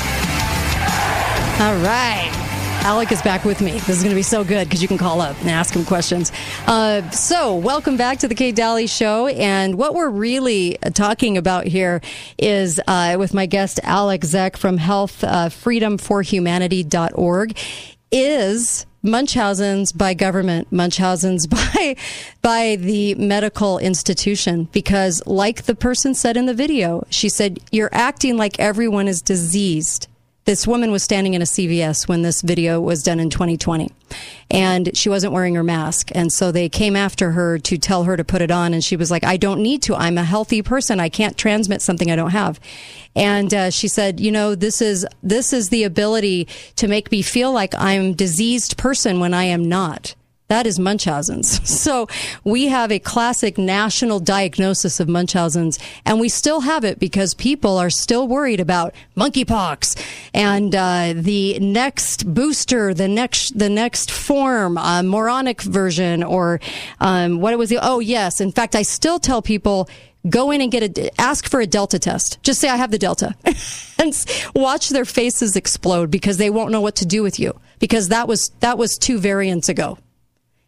All 1.61 1.77
right. 1.77 2.31
Alec 2.85 3.13
is 3.13 3.21
back 3.21 3.45
with 3.45 3.61
me. 3.61 3.73
This 3.73 3.91
is 3.91 4.03
going 4.03 4.13
to 4.13 4.17
be 4.17 4.23
so 4.23 4.43
good 4.43 4.67
because 4.67 4.81
you 4.81 4.89
can 4.89 4.97
call 4.97 5.21
up 5.21 5.39
and 5.41 5.51
ask 5.51 5.75
him 5.75 5.85
questions. 5.85 6.33
Uh, 6.67 7.11
so, 7.11 7.55
welcome 7.55 7.99
back 7.99 8.21
to 8.21 8.29
the 8.29 8.35
Kate 8.35 8.57
Dalley 8.57 8.87
Show. 8.87 9.27
And 9.27 9.77
what 9.77 9.95
we're 9.95 10.09
really 10.09 10.83
uh, 10.83 10.89
talking 10.89 11.37
about 11.37 11.67
here 11.67 12.01
is 12.39 12.81
uh, 12.87 13.17
with 13.19 13.35
my 13.35 13.45
guest, 13.45 13.79
Alec 13.83 14.23
Zeck 14.23 14.57
from 14.57 14.79
Health 14.79 15.23
uh, 15.23 15.51
freedomforhumanity.org, 15.51 17.59
is 18.11 18.87
Munchausen's 19.03 19.93
by 19.93 20.15
government, 20.15 20.73
Munchausen's 20.73 21.47
by 21.47 21.95
by 22.41 22.77
the 22.77 23.15
medical 23.17 23.77
institution 23.77 24.67
because 24.73 25.23
like 25.27 25.65
the 25.65 25.75
person 25.75 26.15
said 26.15 26.39
in 26.39 26.47
the 26.47 26.55
video, 26.55 27.07
she 27.11 27.29
said 27.29 27.61
you're 27.71 27.91
acting 27.93 28.39
like 28.39 28.59
everyone 28.59 29.07
is 29.07 29.21
diseased. 29.21 30.07
This 30.47 30.67
woman 30.67 30.91
was 30.91 31.03
standing 31.03 31.35
in 31.35 31.43
a 31.43 31.45
CVS 31.45 32.09
when 32.09 32.23
this 32.23 32.41
video 32.43 32.81
was 32.81 33.03
done 33.03 33.21
in 33.21 33.31
2020 33.31 33.93
and 34.51 34.97
she 34.97 35.09
wasn't 35.09 35.33
wearing 35.33 35.55
her 35.55 35.63
mask. 35.63 36.11
And 36.15 36.33
so 36.33 36.51
they 36.51 36.69
came 36.69 36.97
after 36.97 37.33
her 37.33 37.59
to 37.59 37.79
tell 37.79 38.05
her 38.05 38.17
to 38.17 38.25
put 38.25 38.43
it 38.43 38.51
on. 38.51 38.73
And 38.73 38.83
she 38.83 38.97
was 38.97 39.11
like, 39.11 39.23
I 39.23 39.37
don't 39.37 39.63
need 39.63 39.83
to. 39.83 39.95
I'm 39.95 40.19
a 40.19 40.25
healthy 40.25 40.63
person. 40.63 40.99
I 40.99 41.09
can't 41.09 41.37
transmit 41.37 41.83
something 41.83 42.11
I 42.11 42.17
don't 42.17 42.31
have. 42.31 42.59
And 43.15 43.53
uh, 43.53 43.71
she 43.71 43.87
said, 43.87 44.19
you 44.19 44.33
know, 44.33 44.55
this 44.55 44.81
is, 44.81 45.07
this 45.23 45.53
is 45.53 45.69
the 45.69 45.85
ability 45.85 46.49
to 46.77 46.89
make 46.89 47.13
me 47.13 47.23
feel 47.23 47.53
like 47.53 47.75
I'm 47.77 48.15
diseased 48.15 48.77
person 48.77 49.21
when 49.21 49.35
I 49.35 49.45
am 49.45 49.69
not. 49.69 50.15
That 50.51 50.67
is 50.67 50.81
Munchausen's. 50.81 51.61
So 51.81 52.09
we 52.45 52.67
have 52.67 52.93
a 52.93 52.99
classic 52.99 53.57
national 53.57 54.21
diagnosis 54.21 55.01
of 55.01 55.09
Munchausen's, 55.09 55.79
and 56.05 56.21
we 56.21 56.29
still 56.29 56.61
have 56.61 56.85
it 56.85 56.99
because 56.99 57.33
people 57.33 57.79
are 57.79 57.89
still 57.89 58.29
worried 58.29 58.61
about 58.61 58.95
monkeypox 59.17 59.99
and 60.35 60.75
uh, 60.75 61.15
the 61.17 61.59
next 61.61 62.35
booster, 62.35 62.93
the 62.93 63.09
next 63.09 63.59
the 63.59 63.71
next 63.71 64.11
form, 64.11 64.77
uh, 64.77 65.03
moronic 65.03 65.63
version, 65.63 66.23
or 66.23 66.61
um, 67.01 67.41
what 67.41 67.55
it 67.55 67.57
was. 67.57 67.71
The, 67.71 67.79
oh 67.81 68.01
yes, 68.01 68.41
in 68.41 68.53
fact, 68.53 68.75
I 68.75 68.83
still 68.83 69.19
tell 69.19 69.41
people 69.41 69.89
go 70.29 70.51
in 70.51 70.61
and 70.61 70.71
get 70.71 70.99
a 70.99 71.21
ask 71.21 71.49
for 71.49 71.61
a 71.61 71.67
delta 71.67 71.99
test 71.99 72.37
just 72.43 72.61
say 72.61 72.69
i 72.69 72.77
have 72.77 72.91
the 72.91 72.99
delta 72.99 73.35
and 73.99 74.13
watch 74.55 74.91
their 74.91 75.07
faces 75.07 75.57
explode 75.57 76.11
because 76.11 76.37
they 76.37 76.51
won't 76.51 76.71
know 76.71 76.83
what 76.83 76.95
to 76.95 77.07
do 77.07 77.23
with 77.23 77.41
you 77.41 77.59
because 77.79 78.09
that 78.09 78.29
was 78.29 78.51
that 78.61 78.77
was 78.77 78.99
two 78.99 79.19
variants 79.19 79.71
ago 79.71 79.97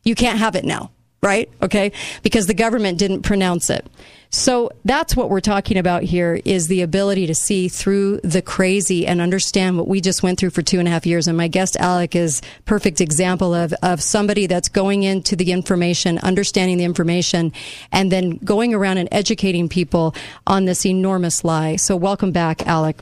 you 0.04 0.14
can't 0.14 0.38
have 0.38 0.54
it 0.56 0.64
now, 0.64 0.90
right? 1.22 1.48
Okay. 1.62 1.92
Because 2.22 2.46
the 2.46 2.54
government 2.54 2.98
didn't 2.98 3.22
pronounce 3.22 3.70
it. 3.70 3.86
So 4.34 4.70
that's 4.86 5.14
what 5.14 5.28
we're 5.28 5.40
talking 5.40 5.76
about 5.76 6.04
here 6.04 6.40
is 6.46 6.66
the 6.66 6.80
ability 6.80 7.26
to 7.26 7.34
see 7.34 7.68
through 7.68 8.18
the 8.24 8.40
crazy 8.40 9.06
and 9.06 9.20
understand 9.20 9.76
what 9.76 9.86
we 9.88 10.00
just 10.00 10.22
went 10.22 10.38
through 10.40 10.50
for 10.50 10.62
two 10.62 10.78
and 10.78 10.88
a 10.88 10.90
half 10.90 11.04
years. 11.04 11.28
And 11.28 11.36
my 11.36 11.48
guest 11.48 11.76
Alec 11.76 12.16
is 12.16 12.40
perfect 12.64 13.02
example 13.02 13.52
of, 13.54 13.74
of 13.82 14.00
somebody 14.02 14.46
that's 14.46 14.70
going 14.70 15.02
into 15.02 15.36
the 15.36 15.52
information, 15.52 16.18
understanding 16.20 16.78
the 16.78 16.84
information, 16.84 17.52
and 17.92 18.10
then 18.10 18.38
going 18.38 18.72
around 18.72 18.96
and 18.96 19.08
educating 19.12 19.68
people 19.68 20.14
on 20.46 20.64
this 20.64 20.86
enormous 20.86 21.44
lie. 21.44 21.76
So 21.76 21.94
welcome 21.94 22.32
back, 22.32 22.66
Alec. 22.66 23.00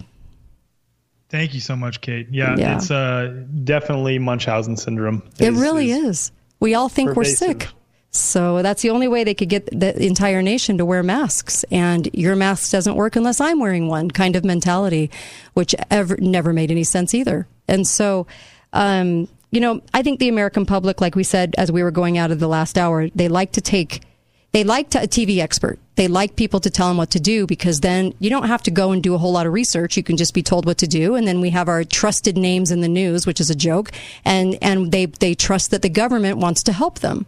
Thank 1.28 1.54
you 1.54 1.60
so 1.60 1.76
much, 1.76 2.00
Kate. 2.00 2.26
Yeah, 2.32 2.56
Yeah. 2.58 2.76
it's 2.76 2.90
uh, 2.90 3.44
definitely 3.62 4.18
Munchausen 4.18 4.76
syndrome. 4.76 5.22
It 5.38 5.52
really 5.52 5.92
is. 5.92 6.32
We 6.60 6.74
all 6.74 6.88
think 6.88 7.14
pervasive. 7.14 7.48
we're 7.48 7.60
sick. 7.60 7.68
So 8.12 8.60
that's 8.62 8.82
the 8.82 8.90
only 8.90 9.06
way 9.06 9.22
they 9.22 9.34
could 9.34 9.48
get 9.48 9.66
the 9.66 9.96
entire 10.04 10.42
nation 10.42 10.78
to 10.78 10.84
wear 10.84 11.02
masks. 11.02 11.64
And 11.70 12.08
your 12.12 12.34
mask 12.34 12.70
doesn't 12.72 12.96
work 12.96 13.16
unless 13.16 13.40
I'm 13.40 13.60
wearing 13.60 13.86
one 13.86 14.10
kind 14.10 14.34
of 14.34 14.44
mentality, 14.44 15.10
which 15.54 15.74
ever 15.90 16.16
never 16.16 16.52
made 16.52 16.70
any 16.70 16.84
sense 16.84 17.14
either. 17.14 17.46
And 17.68 17.86
so, 17.86 18.26
um, 18.72 19.28
you 19.52 19.60
know, 19.60 19.80
I 19.94 20.02
think 20.02 20.18
the 20.18 20.28
American 20.28 20.66
public, 20.66 21.00
like 21.00 21.14
we 21.14 21.22
said 21.22 21.54
as 21.56 21.70
we 21.70 21.82
were 21.82 21.92
going 21.92 22.18
out 22.18 22.32
of 22.32 22.40
the 22.40 22.48
last 22.48 22.76
hour, 22.76 23.08
they 23.10 23.28
like 23.28 23.52
to 23.52 23.60
take, 23.60 24.02
they 24.52 24.64
like 24.64 24.90
to, 24.90 25.02
a 25.02 25.06
TV 25.06 25.38
expert. 25.38 25.78
They 25.94 26.08
like 26.08 26.34
people 26.34 26.60
to 26.60 26.70
tell 26.70 26.88
them 26.88 26.96
what 26.96 27.10
to 27.10 27.20
do 27.20 27.46
because 27.46 27.80
then 27.80 28.14
you 28.18 28.30
don't 28.30 28.48
have 28.48 28.62
to 28.64 28.70
go 28.70 28.90
and 28.90 29.02
do 29.02 29.14
a 29.14 29.18
whole 29.18 29.32
lot 29.32 29.46
of 29.46 29.52
research. 29.52 29.96
You 29.96 30.02
can 30.02 30.16
just 30.16 30.34
be 30.34 30.42
told 30.42 30.66
what 30.66 30.78
to 30.78 30.86
do. 30.86 31.14
And 31.14 31.26
then 31.28 31.40
we 31.40 31.50
have 31.50 31.68
our 31.68 31.84
trusted 31.84 32.36
names 32.36 32.70
in 32.70 32.80
the 32.80 32.88
news, 32.88 33.26
which 33.26 33.40
is 33.40 33.50
a 33.50 33.54
joke. 33.54 33.92
And, 34.24 34.58
and 34.60 34.90
they, 34.90 35.06
they 35.06 35.34
trust 35.34 35.70
that 35.70 35.82
the 35.82 35.88
government 35.88 36.38
wants 36.38 36.62
to 36.64 36.72
help 36.72 36.98
them. 36.98 37.26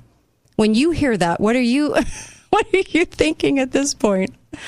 When 0.57 0.74
you 0.74 0.90
hear 0.90 1.16
that, 1.16 1.40
what 1.40 1.55
are 1.55 1.61
you, 1.61 1.94
what 2.51 2.66
are 2.74 2.78
you 2.89 3.05
thinking 3.05 3.59
at 3.59 3.70
this 3.73 3.94
point? 3.94 4.35
I 4.55 4.59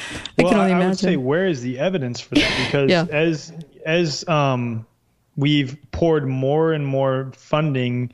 well, 0.43 0.51
can 0.53 0.61
only 0.61 0.73
I, 0.73 0.77
imagine. 0.77 0.89
would 0.91 0.99
say, 0.99 1.17
where 1.17 1.47
is 1.47 1.61
the 1.63 1.79
evidence 1.79 2.21
for 2.21 2.37
that? 2.37 2.53
Because 2.67 2.91
Yeah. 2.91 3.07
as 3.11 3.53
as 3.85 4.27
um, 4.29 4.87
we've 5.37 5.77
poured 5.93 6.27
more 6.27 6.73
and 6.73 6.87
more 6.87 7.33
funding, 7.37 8.13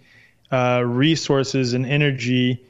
uh, 0.50 0.82
resources, 0.84 1.74
and 1.74 1.86
energy 1.86 2.64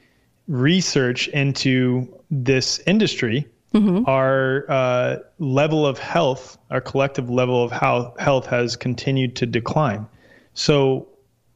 research 0.47 1.27
into 1.27 2.07
this 2.29 2.79
industry, 2.85 3.47
Mm-hmm. 3.73 4.03
our 4.05 4.65
uh, 4.69 5.17
level 5.39 5.87
of 5.87 5.97
health, 5.97 6.57
our 6.69 6.81
collective 6.81 7.29
level 7.29 7.63
of 7.63 7.71
how 7.71 8.13
health 8.19 8.47
has 8.47 8.75
continued 8.75 9.37
to 9.37 9.45
decline. 9.45 10.07
So 10.53 11.07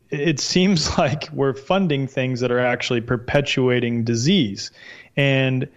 it 0.10 0.40
seems 0.40 0.98
like 0.98 1.28
we're 1.34 1.53
funding 1.53 2.07
things 2.07 2.40
that 2.40 2.52
are 2.52 2.60
actually 2.60 3.02
perpetuating 3.02 4.06
disease. 4.06 4.72
And 5.18 5.68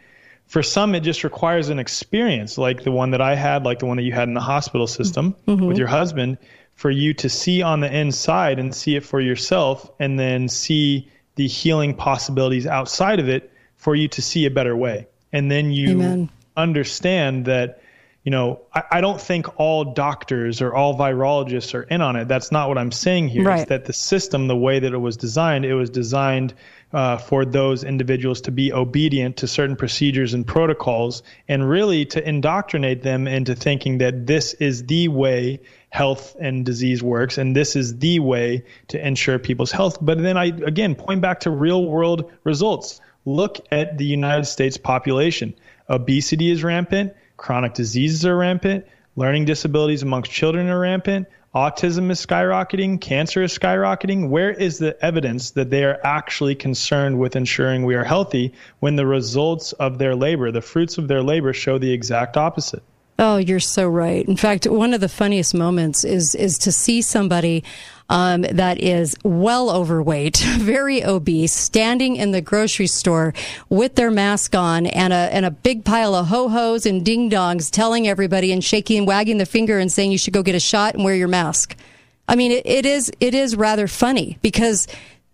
for 0.47 0.63
some, 0.63 0.95
it 0.95 1.01
just 1.01 1.25
requires 1.25 1.71
an 1.71 1.81
experience 1.81 2.57
like 2.57 2.85
the 2.85 2.93
one 2.93 3.11
that 3.11 3.21
I 3.21 3.35
had, 3.35 3.65
like 3.65 3.81
the 3.81 3.87
one 3.87 3.97
that 3.97 4.05
you 4.05 4.13
had 4.13 4.29
in 4.29 4.35
the 4.35 4.41
hospital 4.41 4.87
system 4.87 5.35
with 5.67 5.77
your 5.77 5.89
husband, 5.89 6.39
for 6.75 6.91
you 6.91 7.15
to 7.15 7.29
see 7.29 7.63
on 7.63 7.81
the 7.81 7.93
inside 7.93 8.61
and 8.61 8.73
see 8.73 8.95
it 8.95 9.05
for 9.05 9.21
yourself, 9.21 9.91
and 9.99 10.21
then 10.21 10.49
see 10.49 11.11
the 11.39 11.47
healing 11.47 11.95
possibilities 11.95 12.67
outside 12.67 13.21
of 13.21 13.29
it 13.29 13.53
for 13.77 13.95
you 13.95 14.09
to 14.09 14.21
see 14.21 14.45
a 14.45 14.51
better 14.51 14.77
way. 14.77 15.07
And 15.33 15.49
then 15.49 15.71
you 15.71 15.93
Amen. 15.93 16.31
understand 16.57 17.45
that 17.45 17.81
you 18.25 18.33
know, 18.33 18.61
I, 18.75 18.83
I 18.91 19.01
don't 19.01 19.21
think 19.21 19.59
all 19.59 19.95
doctors 19.95 20.61
or 20.61 20.75
all 20.75 20.99
virologists 20.99 21.73
are 21.73 21.85
in 21.85 22.03
on 22.03 22.17
it. 22.17 22.27
That's 22.29 22.53
not 22.53 22.69
what 22.69 22.77
I'm 22.77 22.93
saying 22.93 23.29
here. 23.29 23.45
Right. 23.45 23.61
It's 23.61 23.69
that 23.69 23.87
the 23.87 23.93
system, 23.95 24.49
the 24.49 24.57
way 24.57 24.81
that 24.81 24.93
it 24.93 24.99
was 24.99 25.17
designed, 25.17 25.65
it 25.65 25.75
was 25.75 25.89
designed 25.89 26.53
uh, 26.93 27.19
for 27.19 27.45
those 27.45 27.85
individuals 27.85 28.43
to 28.43 28.51
be 28.51 28.73
obedient 28.73 29.39
to 29.39 29.47
certain 29.47 29.77
procedures 29.77 30.35
and 30.35 30.47
protocols, 30.47 31.23
and 31.47 31.69
really 31.69 32.07
to 32.07 32.27
indoctrinate 32.27 33.03
them 33.03 33.27
into 33.27 33.55
thinking 33.55 33.99
that 33.99 34.27
this 34.27 34.55
is 34.55 34.87
the 34.87 35.09
way 35.09 35.61
health 35.91 36.37
and 36.39 36.65
disease 36.65 37.03
works, 37.03 37.39
and 37.39 37.55
this 37.55 37.77
is 37.77 37.99
the 37.99 38.21
way 38.21 38.65
to 38.89 39.07
ensure 39.07 39.39
people's 39.39 39.73
health. 39.73 39.99
But 40.01 40.19
then 40.23 40.37
I 40.37 40.47
again 40.47 40.95
point 40.95 41.21
back 41.21 41.41
to 41.41 41.51
real 41.51 41.85
world 41.85 42.31
results. 42.45 43.01
Look 43.25 43.61
at 43.71 43.99
the 43.99 44.07
United 44.07 44.47
States 44.47 44.77
population. 44.77 45.55
Obesity 45.89 46.51
is 46.51 46.65
rampant. 46.65 47.15
Chronic 47.37 47.75
diseases 47.75 48.25
are 48.25 48.37
rampant. 48.37 48.87
Learning 49.17 49.45
disabilities 49.45 50.03
amongst 50.03 50.31
children 50.31 50.69
are 50.69 50.79
rampant. 50.79 51.29
Autism 51.59 52.09
is 52.13 52.25
skyrocketing. 52.25 53.01
Cancer 53.01 53.43
is 53.43 53.59
skyrocketing. 53.59 54.29
Where 54.29 54.53
is 54.53 54.79
the 54.79 54.97
evidence 55.05 55.51
that 55.51 55.71
they 55.71 55.83
are 55.83 55.99
actually 56.05 56.55
concerned 56.55 57.19
with 57.19 57.35
ensuring 57.35 57.85
we 57.85 57.97
are 57.97 58.05
healthy 58.05 58.55
when 58.79 58.95
the 58.95 59.05
results 59.05 59.73
of 59.73 59.99
their 59.99 60.15
labor, 60.15 60.53
the 60.53 60.61
fruits 60.61 60.99
of 60.99 61.09
their 61.09 61.21
labor, 61.21 61.53
show 61.53 61.77
the 61.77 61.91
exact 61.91 62.37
opposite? 62.37 62.85
Oh, 63.19 63.39
you're 63.39 63.59
so 63.59 63.89
right. 63.89 64.25
In 64.29 64.37
fact, 64.37 64.69
one 64.69 64.95
of 64.95 65.01
the 65.01 65.09
funniest 65.09 65.53
moments 65.53 66.05
is 66.05 66.37
is 66.37 66.59
to 66.59 66.71
see 66.71 67.03
somebody 67.03 67.65
um, 68.09 68.43
that 68.43 68.81
is 68.81 69.17
well 69.23 69.71
overweight, 69.71 70.37
very 70.59 71.05
obese, 71.05 71.53
standing 71.53 72.17
in 72.17 72.31
the 72.31 72.41
grocery 72.41 72.87
store 72.87 73.35
with 73.69 73.95
their 73.97 74.11
mask 74.11 74.55
on 74.55 74.87
and 74.87 75.13
a 75.13 75.17
and 75.17 75.45
a 75.45 75.51
big 75.51 75.85
pile 75.85 76.15
of 76.15 76.27
ho 76.27 76.49
hos 76.49 76.87
and 76.87 77.05
ding 77.05 77.31
dongs, 77.31 77.71
telling 77.71 78.09
everybody 78.09 78.53
and 78.53 78.65
shaking 78.65 78.99
and 78.99 79.07
wagging 79.07 79.39
the 79.39 79.47
finger 79.47 79.79
and 79.79 79.93
saying 79.93 80.13
you 80.13 80.19
should 80.19 80.35
go 80.35 80.43
get 80.43 80.55
a 80.55 80.61
shot 80.61 80.95
and 80.95 81.05
wear 81.05 81.15
your 81.15 81.29
mask. 81.29 81.77
I 82.27 82.37
mean, 82.37 82.53
it, 82.53 82.67
it 82.67 82.87
is 82.87 83.11
it 83.21 83.35
is 83.35 83.57
rather 83.57 83.87
funny 83.89 84.39
because 84.43 84.87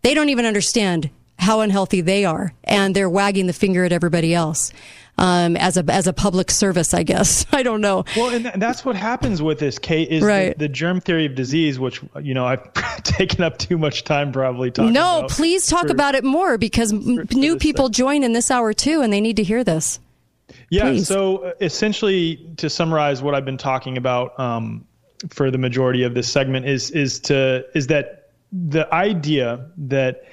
they 0.03 0.15
don't 0.15 0.29
even 0.29 0.47
understand 0.47 1.11
how 1.39 1.61
unhealthy 1.61 2.01
they 2.01 2.25
are, 2.25 2.55
and 2.63 2.95
they're 2.95 3.11
wagging 3.11 3.47
the 3.47 3.53
finger 3.53 3.85
at 3.85 3.93
everybody 3.93 4.35
else 4.35 4.73
um, 5.19 5.57
as 5.57 5.77
a 5.77 5.85
as 5.89 6.07
a 6.07 6.13
public 6.13 6.51
service. 6.51 6.93
I 6.95 7.03
guess 7.03 7.47
I 7.53 7.63
don't 7.63 7.81
know. 7.81 8.05
Well, 8.17 8.31
and 8.35 8.45
th- 8.45 8.57
that's 8.59 8.85
what 8.85 8.97
happens 8.97 9.41
with 9.43 9.59
this, 9.59 9.79
Kate, 9.79 10.09
is 10.09 10.23
Right. 10.23 10.57
the, 10.59 10.67
the 10.67 10.69
germ 10.69 11.01
theory 11.01 11.27
of 11.27 11.35
disease, 11.35 11.79
which, 11.79 12.01
you 12.21 12.35
know, 12.35 12.47
I've 12.47 12.73
taken 13.05 13.43
up 13.45 13.59
too 13.59 13.79
much 13.79 14.05
time 14.05 14.33
probably 14.33 14.71
talking 14.71 14.93
No, 14.93 15.27
please 15.29 15.67
talk 15.67 15.87
for- 15.87 15.93
about 15.93 16.15
it 16.15 16.25
more 16.25 16.59
because 16.59 16.93
m 16.93 17.27
new 17.33 17.57
people 17.59 17.89
join 17.89 18.23
in 18.25 18.33
this 18.33 18.51
hour 18.51 18.73
too, 18.73 19.01
and 19.03 19.13
they 19.13 19.21
need 19.21 19.37
to 19.37 19.43
hear 19.45 19.63
this. 19.65 20.01
Yeah. 20.71 20.83
Please. 20.85 21.07
So 21.09 21.39
uh, 21.39 21.53
essentially, 21.61 22.45
to 22.59 22.69
summarize 22.69 23.23
what 23.23 23.35
I've 23.35 23.45
been 23.45 23.59
talking 23.59 23.97
about 23.97 24.39
um, 24.39 24.85
for 25.31 25.51
the 25.51 25.59
majority 25.59 26.03
of 26.03 26.15
this 26.15 26.31
segment 26.31 26.67
is 26.67 26.91
is 26.91 27.21
to 27.21 27.65
is 27.75 27.87
that 27.89 28.31
the 28.53 28.93
idea 28.95 29.71
that 29.79 30.25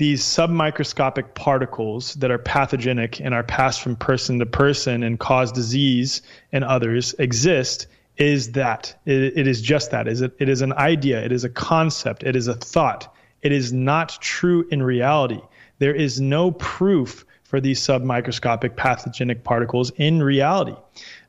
these 0.00 0.24
submicroscopic 0.24 1.34
particles 1.34 2.14
that 2.14 2.30
are 2.30 2.38
pathogenic 2.38 3.20
and 3.20 3.34
are 3.34 3.42
passed 3.42 3.82
from 3.82 3.94
person 3.94 4.38
to 4.38 4.46
person 4.46 5.02
and 5.02 5.20
cause 5.20 5.52
disease 5.52 6.22
in 6.52 6.62
others 6.62 7.14
exist 7.18 7.86
is 8.16 8.52
that. 8.52 8.96
It, 9.04 9.36
it 9.36 9.46
is 9.46 9.60
just 9.60 9.90
that. 9.90 10.08
Is 10.08 10.22
it, 10.22 10.32
it 10.38 10.48
is 10.48 10.62
an 10.62 10.72
idea. 10.72 11.22
It 11.22 11.32
is 11.32 11.44
a 11.44 11.50
concept. 11.50 12.22
It 12.22 12.34
is 12.34 12.48
a 12.48 12.54
thought. 12.54 13.14
It 13.42 13.52
is 13.52 13.74
not 13.74 14.16
true 14.22 14.66
in 14.70 14.82
reality. 14.82 15.42
There 15.80 15.94
is 15.94 16.18
no 16.18 16.50
proof 16.52 17.26
for 17.50 17.60
these 17.60 17.80
submicroscopic 17.80 18.76
pathogenic 18.76 19.42
particles 19.42 19.90
in 19.96 20.22
reality. 20.22 20.76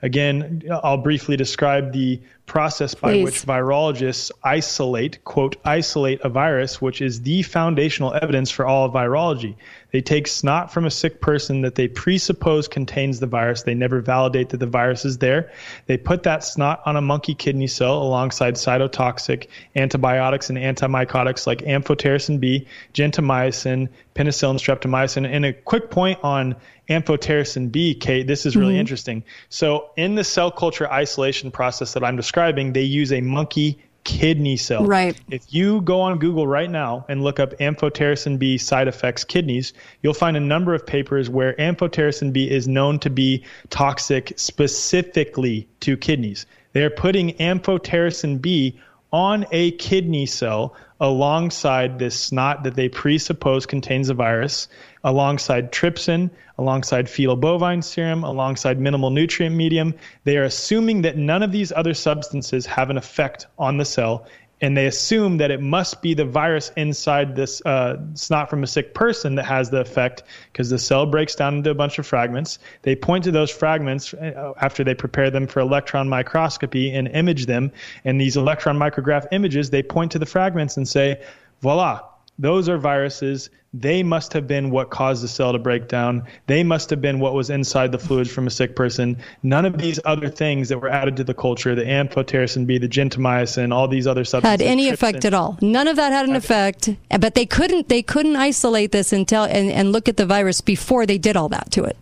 Again, 0.03 0.61
I'll 0.83 0.97
briefly 0.97 1.35
describe 1.35 1.93
the 1.93 2.21
process 2.45 2.93
by 2.93 3.13
Please. 3.13 3.23
which 3.23 3.41
virologists 3.41 4.29
isolate, 4.43 5.23
quote, 5.23 5.55
isolate 5.65 6.21
a 6.21 6.29
virus, 6.29 6.79
which 6.79 7.01
is 7.01 7.23
the 7.23 7.41
foundational 7.41 8.13
evidence 8.13 8.51
for 8.51 8.67
all 8.67 8.85
of 8.85 8.93
virology. 8.93 9.55
They 9.91 10.01
take 10.01 10.27
snot 10.27 10.71
from 10.71 10.85
a 10.85 10.91
sick 10.91 11.21
person 11.21 11.61
that 11.61 11.75
they 11.75 11.87
presuppose 11.87 12.67
contains 12.67 13.19
the 13.19 13.27
virus. 13.27 13.63
They 13.63 13.73
never 13.73 13.99
validate 13.99 14.49
that 14.49 14.57
the 14.57 14.65
virus 14.65 15.05
is 15.05 15.17
there. 15.17 15.51
They 15.85 15.97
put 15.97 16.23
that 16.23 16.43
snot 16.43 16.81
on 16.85 16.95
a 16.95 17.01
monkey 17.01 17.35
kidney 17.35 17.67
cell 17.67 18.01
alongside 18.01 18.55
cytotoxic 18.55 19.47
antibiotics 19.75 20.49
and 20.49 20.57
antimycotics 20.57 21.45
like 21.45 21.59
amphotericin 21.59 22.39
B, 22.39 22.67
gentamicin, 22.93 23.89
penicillin, 24.15 24.55
streptomycin. 24.55 25.27
And 25.29 25.45
a 25.45 25.53
quick 25.53 25.91
point 25.91 26.19
on 26.23 26.55
amphotericin 26.89 27.71
B, 27.71 27.93
Kate, 27.93 28.27
this 28.27 28.45
is 28.45 28.55
really 28.55 28.75
Mhm. 28.75 28.79
interesting. 28.79 29.23
So, 29.49 29.89
in 29.97 30.15
the 30.15 30.23
cell 30.23 30.51
culture 30.51 30.91
isolation 30.91 31.51
process 31.51 31.93
that 31.93 32.03
I'm 32.03 32.15
describing, 32.15 32.73
they 32.73 32.81
use 32.83 33.11
a 33.11 33.21
monkey 33.21 33.77
kidney 34.03 34.57
cell. 34.57 34.85
Right. 34.85 35.19
If 35.29 35.53
you 35.53 35.81
go 35.81 36.01
on 36.01 36.19
Google 36.19 36.47
right 36.47 36.69
now 36.69 37.05
and 37.07 37.23
look 37.23 37.39
up 37.39 37.51
amphotericin 37.59 38.39
B 38.39 38.57
side 38.57 38.87
effects 38.87 39.23
kidneys, 39.23 39.73
you'll 40.01 40.13
find 40.13 40.35
a 40.35 40.41
number 40.41 40.73
of 40.73 40.85
papers 40.85 41.29
where 41.29 41.53
amphotericin 41.53 42.33
B 42.33 42.49
is 42.49 42.67
known 42.67 42.99
to 42.99 43.09
be 43.09 43.43
toxic 43.69 44.33
specifically 44.37 45.67
to 45.81 45.97
kidneys. 45.97 46.45
They 46.73 46.83
are 46.83 46.89
putting 46.89 47.33
amphotericin 47.33 48.41
B 48.41 48.79
on 49.11 49.45
a 49.51 49.71
kidney 49.71 50.25
cell 50.25 50.75
alongside 50.99 51.97
this 51.97 52.17
snot 52.17 52.63
that 52.63 52.75
they 52.75 52.87
presuppose 52.87 53.65
contains 53.65 54.09
a 54.09 54.13
virus, 54.13 54.67
alongside 55.03 55.71
trypsin, 55.71 56.29
alongside 56.57 57.09
fetal 57.09 57.35
bovine 57.35 57.81
serum, 57.81 58.23
alongside 58.23 58.79
minimal 58.79 59.09
nutrient 59.09 59.55
medium. 59.55 59.95
They 60.23 60.37
are 60.37 60.43
assuming 60.43 61.01
that 61.01 61.17
none 61.17 61.41
of 61.41 61.51
these 61.51 61.71
other 61.71 61.95
substances 61.95 62.67
have 62.67 62.89
an 62.89 62.97
effect 62.97 63.47
on 63.57 63.77
the 63.77 63.85
cell. 63.85 64.27
And 64.61 64.77
they 64.77 64.85
assume 64.85 65.37
that 65.37 65.49
it 65.49 65.61
must 65.61 66.01
be 66.01 66.13
the 66.13 66.25
virus 66.25 66.71
inside 66.77 67.35
this 67.35 67.61
uh, 67.65 67.97
snot 68.13 68.49
from 68.49 68.63
a 68.63 68.67
sick 68.67 68.93
person 68.93 69.35
that 69.35 69.45
has 69.45 69.71
the 69.71 69.81
effect 69.81 70.23
because 70.51 70.69
the 70.69 70.77
cell 70.77 71.05
breaks 71.05 71.35
down 71.35 71.55
into 71.55 71.71
a 71.71 71.73
bunch 71.75 71.97
of 71.97 72.05
fragments. 72.05 72.59
They 72.83 72.95
point 72.95 73.23
to 73.23 73.31
those 73.31 73.49
fragments 73.49 74.13
uh, 74.13 74.53
after 74.61 74.83
they 74.83 74.93
prepare 74.93 75.31
them 75.31 75.47
for 75.47 75.59
electron 75.61 76.07
microscopy 76.07 76.91
and 76.91 77.07
image 77.07 77.47
them. 77.47 77.71
And 78.05 78.21
these 78.21 78.37
electron 78.37 78.77
micrograph 78.77 79.25
images, 79.31 79.71
they 79.71 79.81
point 79.81 80.11
to 80.11 80.19
the 80.19 80.25
fragments 80.27 80.77
and 80.77 80.87
say, 80.87 81.23
voila, 81.61 82.01
Those 82.41 82.67
are 82.69 82.79
viruses. 82.79 83.51
They 83.71 84.01
must 84.01 84.33
have 84.33 84.47
been 84.47 84.71
what 84.71 84.89
caused 84.89 85.23
the 85.23 85.27
cell 85.27 85.53
to 85.53 85.59
break 85.59 85.87
down. 85.87 86.23
They 86.47 86.63
must 86.63 86.89
have 86.89 86.99
been 86.99 87.19
what 87.19 87.35
was 87.35 87.51
inside 87.51 87.91
the 87.91 87.99
fluids 87.99 88.31
from 88.31 88.47
a 88.47 88.49
sick 88.49 88.75
person. 88.75 89.15
None 89.43 89.63
of 89.63 89.77
these 89.77 89.99
other 90.05 90.27
things 90.27 90.67
that 90.69 90.79
were 90.79 90.89
added 90.89 91.15
to 91.17 91.23
the 91.23 91.35
culture, 91.35 91.75
the 91.75 91.83
amphotericin 91.83 92.65
B, 92.65 92.79
the 92.79 92.89
gentamicin, 92.89 93.71
all 93.71 93.87
these 93.87 94.07
other 94.07 94.25
substances. 94.25 94.65
had 94.65 94.71
any 94.71 94.89
effect 94.89 95.23
at 95.23 95.35
all. 95.35 95.59
None 95.61 95.87
of 95.87 95.97
that 95.97 96.11
had 96.11 96.27
an 96.27 96.35
effect, 96.35 96.89
but 97.19 97.35
they 97.35 97.45
couldn't 97.45 97.89
they 97.89 98.01
couldn't 98.01 98.35
isolate 98.35 98.91
this 98.91 99.13
and 99.13 99.27
tell 99.27 99.43
and, 99.43 99.69
and 99.69 99.91
look 99.91 100.09
at 100.09 100.17
the 100.17 100.25
virus 100.25 100.61
before 100.61 101.05
they 101.05 101.19
did 101.19 101.37
all 101.37 101.49
that 101.49 101.69
to 101.73 101.83
it. 101.83 101.95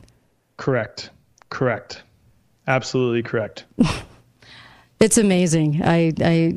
Correct. 0.56 1.10
Correct. 1.50 2.02
Absolutely 2.66 3.24
correct. 3.24 3.66
It's 5.00 5.18
amazing. 5.18 5.82
I, 5.82 6.12
I, 6.22 6.54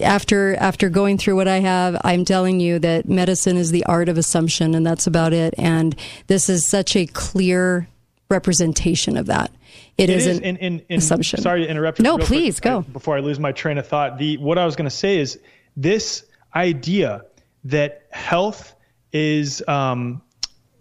after 0.00 0.54
after 0.56 0.88
going 0.88 1.18
through 1.18 1.34
what 1.34 1.48
I 1.48 1.58
have, 1.58 2.00
I'm 2.04 2.24
telling 2.24 2.60
you 2.60 2.78
that 2.78 3.08
medicine 3.08 3.56
is 3.56 3.72
the 3.72 3.84
art 3.84 4.08
of 4.08 4.16
assumption, 4.16 4.76
and 4.76 4.86
that's 4.86 5.08
about 5.08 5.32
it. 5.32 5.54
And 5.58 5.96
this 6.28 6.48
is 6.48 6.68
such 6.68 6.94
a 6.94 7.06
clear 7.06 7.88
representation 8.28 9.16
of 9.16 9.26
that. 9.26 9.50
It, 9.98 10.08
It 10.08 10.16
is, 10.16 10.26
is 10.26 10.38
an 10.38 10.44
in, 10.44 10.56
in, 10.58 10.82
in, 10.88 10.98
assumption. 10.98 11.40
Sorry 11.40 11.62
to 11.64 11.68
interrupt. 11.68 11.98
you 11.98 12.04
No, 12.04 12.16
please, 12.16 12.60
quick, 12.60 12.72
go. 12.72 12.78
I- 12.78 12.92
before 12.92 13.16
I 13.16 13.20
lose 13.20 13.40
my 13.40 13.50
train 13.50 13.76
of 13.76 13.88
thought, 13.88 14.18
the 14.18 14.36
what 14.38 14.56
I 14.56 14.64
was 14.64 14.76
going 14.76 14.88
to 14.88 14.96
say 14.96 15.18
is 15.18 15.38
this 15.76 16.24
idea 16.54 17.24
that 17.64 18.06
health 18.10 18.72
is 19.12 19.62
um, 19.66 20.22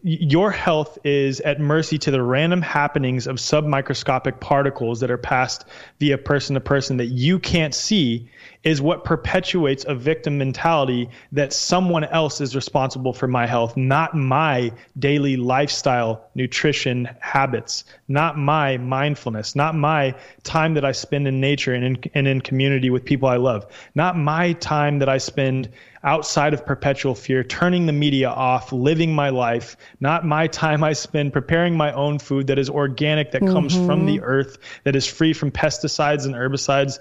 your 0.02 0.52
health 0.52 0.98
is 1.04 1.42
at 1.42 1.60
mercy 1.60 1.98
to 1.98 2.12
the 2.12 2.22
random 2.22 2.62
happenings 2.62 3.28
of 3.28 3.36
submicroscopic 3.36 4.40
particles 4.40 5.02
that 5.02 5.12
are 5.12 5.18
passed 5.18 5.66
via 6.00 6.18
person 6.18 6.54
to 6.54 6.60
person 6.60 6.98
that 6.98 7.08
you 7.08 7.40
can't 7.40 7.76
see 7.76 8.30
is 8.64 8.82
what 8.82 9.04
perpetuates 9.04 9.86
a 9.88 9.96
victim 9.96 10.38
mentality 10.38 11.10
that 11.32 11.54
someone 11.54 12.04
else 12.04 12.42
is 12.42 12.56
responsible 12.56 13.14
for 13.14 13.28
my 13.28 13.46
health, 13.46 13.78
not 13.78 14.16
my 14.16 14.72
daily 14.98 15.38
lifestyle, 15.38 16.26
nutrition 16.36 17.10
habits, 17.20 17.86
not 18.08 18.38
my 18.38 18.78
mindfulness, 18.78 19.56
not 19.56 19.76
my 19.76 20.14
time 20.44 20.74
that 20.74 20.84
I 20.84 20.92
spend 20.92 21.28
in 21.28 21.40
nature 21.40 21.74
and 21.74 21.86
in, 21.86 22.12
and 22.14 22.28
in 22.28 22.42
community 22.42 22.90
with 22.90 23.06
people 23.06 23.30
I 23.30 23.38
love, 23.38 23.66
not 23.96 24.18
my 24.18 24.54
time 24.54 25.00
that 25.00 25.10
I 25.10 25.18
spend 25.18 25.70
outside 26.04 26.54
of 26.54 26.66
perpetual 26.66 27.16
fear, 27.16 27.44
turning 27.44 27.86
the 27.86 27.94
media 27.94 28.30
off, 28.30 28.72
living 28.72 29.14
my 29.14 29.30
life, 29.30 29.78
not 30.00 30.26
my 30.26 30.48
time 30.48 30.84
I 30.84 30.94
spend 30.94 31.34
preparing 31.34 31.76
my 31.76 31.92
own 31.92 32.20
food 32.20 32.48
that 32.48 32.58
is 32.58 32.70
organic, 32.70 33.32
that 33.32 33.42
comes 33.42 33.74
from 33.76 33.88
mm-hmm. 33.88 34.06
the 34.06 34.22
earth, 34.22 34.58
that 34.84 34.96
is 34.96 35.06
free 35.06 35.34
from 35.34 35.52
pesticides 35.52 36.26
and 36.26 36.36
herbicides. 36.36 37.00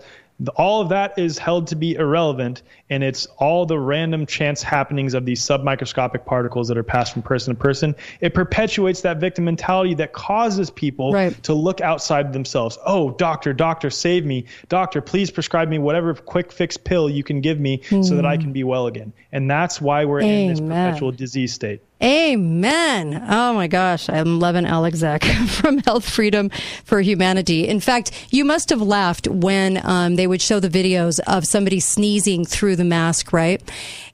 All 0.55 0.81
of 0.81 0.91
that 0.91 1.19
is 1.19 1.37
held 1.37 1.67
to 1.69 1.77
be 1.77 1.95
irrelevant, 1.97 2.63
and 2.89 3.03
it's 3.03 3.27
all 3.39 3.67
the 3.67 3.79
random 3.79 4.25
chance 4.25 4.63
happenings 4.63 5.15
of 5.15 5.25
these 5.25 5.43
submicroscopic 5.43 6.25
particles 6.25 6.69
that 6.69 6.79
are 6.79 6.85
passed 6.85 7.13
from 7.13 7.23
person 7.23 7.55
to 7.55 7.61
person. 7.61 7.97
It 8.21 8.35
perpetuates 8.35 9.01
that 9.01 9.19
victim 9.19 9.47
mentality 9.47 9.95
that 9.95 10.13
causes 10.13 10.71
people 10.71 11.13
to 11.43 11.55
look 11.55 11.81
outside 11.81 12.33
themselves. 12.33 12.79
Oh, 12.87 13.11
doctor, 13.11 13.53
doctor, 13.53 13.91
save 13.91 14.25
me. 14.25 14.45
Doctor, 14.69 15.01
please 15.01 15.31
prescribe 15.31 15.69
me 15.69 15.79
whatever 15.79 16.15
quick 16.15 16.53
fix 16.53 16.77
pill 16.77 17.11
you 17.11 17.25
can 17.25 17.41
give 17.41 17.59
me 17.59 17.83
so 17.83 18.15
that 18.15 18.25
I 18.25 18.37
hmm. 18.37 18.43
can 18.43 18.53
be 18.53 18.63
well 18.63 18.87
again. 18.87 19.13
And 19.33 19.51
that's 19.51 19.81
why 19.81 20.05
we're 20.05 20.21
in 20.21 20.49
this 20.49 20.61
perpetual 20.61 21.11
disease 21.11 21.53
state. 21.53 21.83
Amen. 22.01 23.27
Oh 23.29 23.55
my 23.55 23.67
gosh, 23.67 24.09
I'm 24.09 24.39
loving 24.39 24.65
Alec 24.65 24.95
Zeck 24.95 25.25
from 25.49 25.79
Health 25.79 26.09
Freedom 26.09 26.49
for 26.85 27.01
Humanity. 27.01 27.67
In 27.67 27.81
fact, 27.81 28.13
you 28.31 28.45
must 28.45 28.71
have 28.71 28.81
laughed 28.81 29.27
when 29.27 29.85
um, 29.85 30.15
they 30.15 30.29
would 30.29 30.41
show 30.41 30.61
the 30.61 30.69
videos 30.69 31.19
of 31.27 31.45
somebody 31.45 31.81
sneezing 31.81 32.45
through 32.45 32.77
the 32.77 32.85
mask, 32.85 33.33
right? 33.33 33.61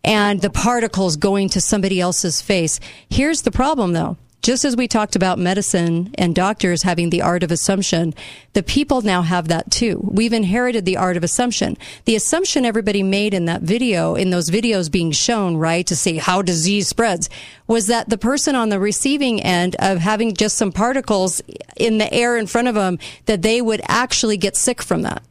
And 0.03 0.41
the 0.41 0.49
particles 0.49 1.17
going 1.17 1.51
to 1.51 1.61
somebody 1.61 2.01
else's 2.01 2.41
face. 2.41 2.81
Here's 3.11 3.43
the 3.43 3.51
problem, 3.51 3.93
though. 3.93 4.17
Just 4.45 4.67
as 4.67 4.77
we 4.77 4.87
talked 4.87 5.17
about 5.17 5.39
medicine 5.39 6.11
and 6.19 6.35
doctors 6.35 6.83
having 6.83 7.09
the 7.09 7.23
art 7.23 7.43
of 7.43 7.51
assumption, 7.51 8.13
the 8.53 8.63
people 8.63 9.01
now 9.01 9.23
have 9.23 9.49
that 9.49 9.71
too. 9.71 9.99
We've 10.05 10.35
inherited 10.35 10.85
the 10.85 10.99
art 10.99 11.17
of 11.17 11.25
assumption. 11.25 11.79
The 12.05 12.15
assumption 12.15 12.67
everybody 12.67 13.03
made 13.03 13.33
in 13.33 13.47
that 13.47 13.63
video, 13.63 14.15
in 14.15 14.29
those 14.29 14.51
videos 14.51 14.93
being 14.93 15.13
shown, 15.13 15.57
right, 15.57 15.87
to 15.87 15.97
see 15.97 16.19
how 16.19 16.43
disease 16.43 16.89
spreads, 16.89 17.31
was 17.67 17.87
that 17.87 18.11
the 18.11 18.19
person 18.19 18.55
on 18.55 18.69
the 18.69 18.79
receiving 18.79 19.43
end 19.43 19.77
of 19.79 19.97
having 19.97 20.35
just 20.35 20.59
some 20.59 20.73
particles 20.73 21.41
in 21.79 21.97
the 21.97 22.13
air 22.13 22.37
in 22.37 22.47
front 22.47 22.69
of 22.69 22.75
them, 22.75 22.99
that 23.25 23.41
they 23.41 23.63
would 23.63 23.81
actually 23.89 24.37
get 24.37 24.57
sick 24.57 24.83
from 24.83 25.01
that. 25.01 25.23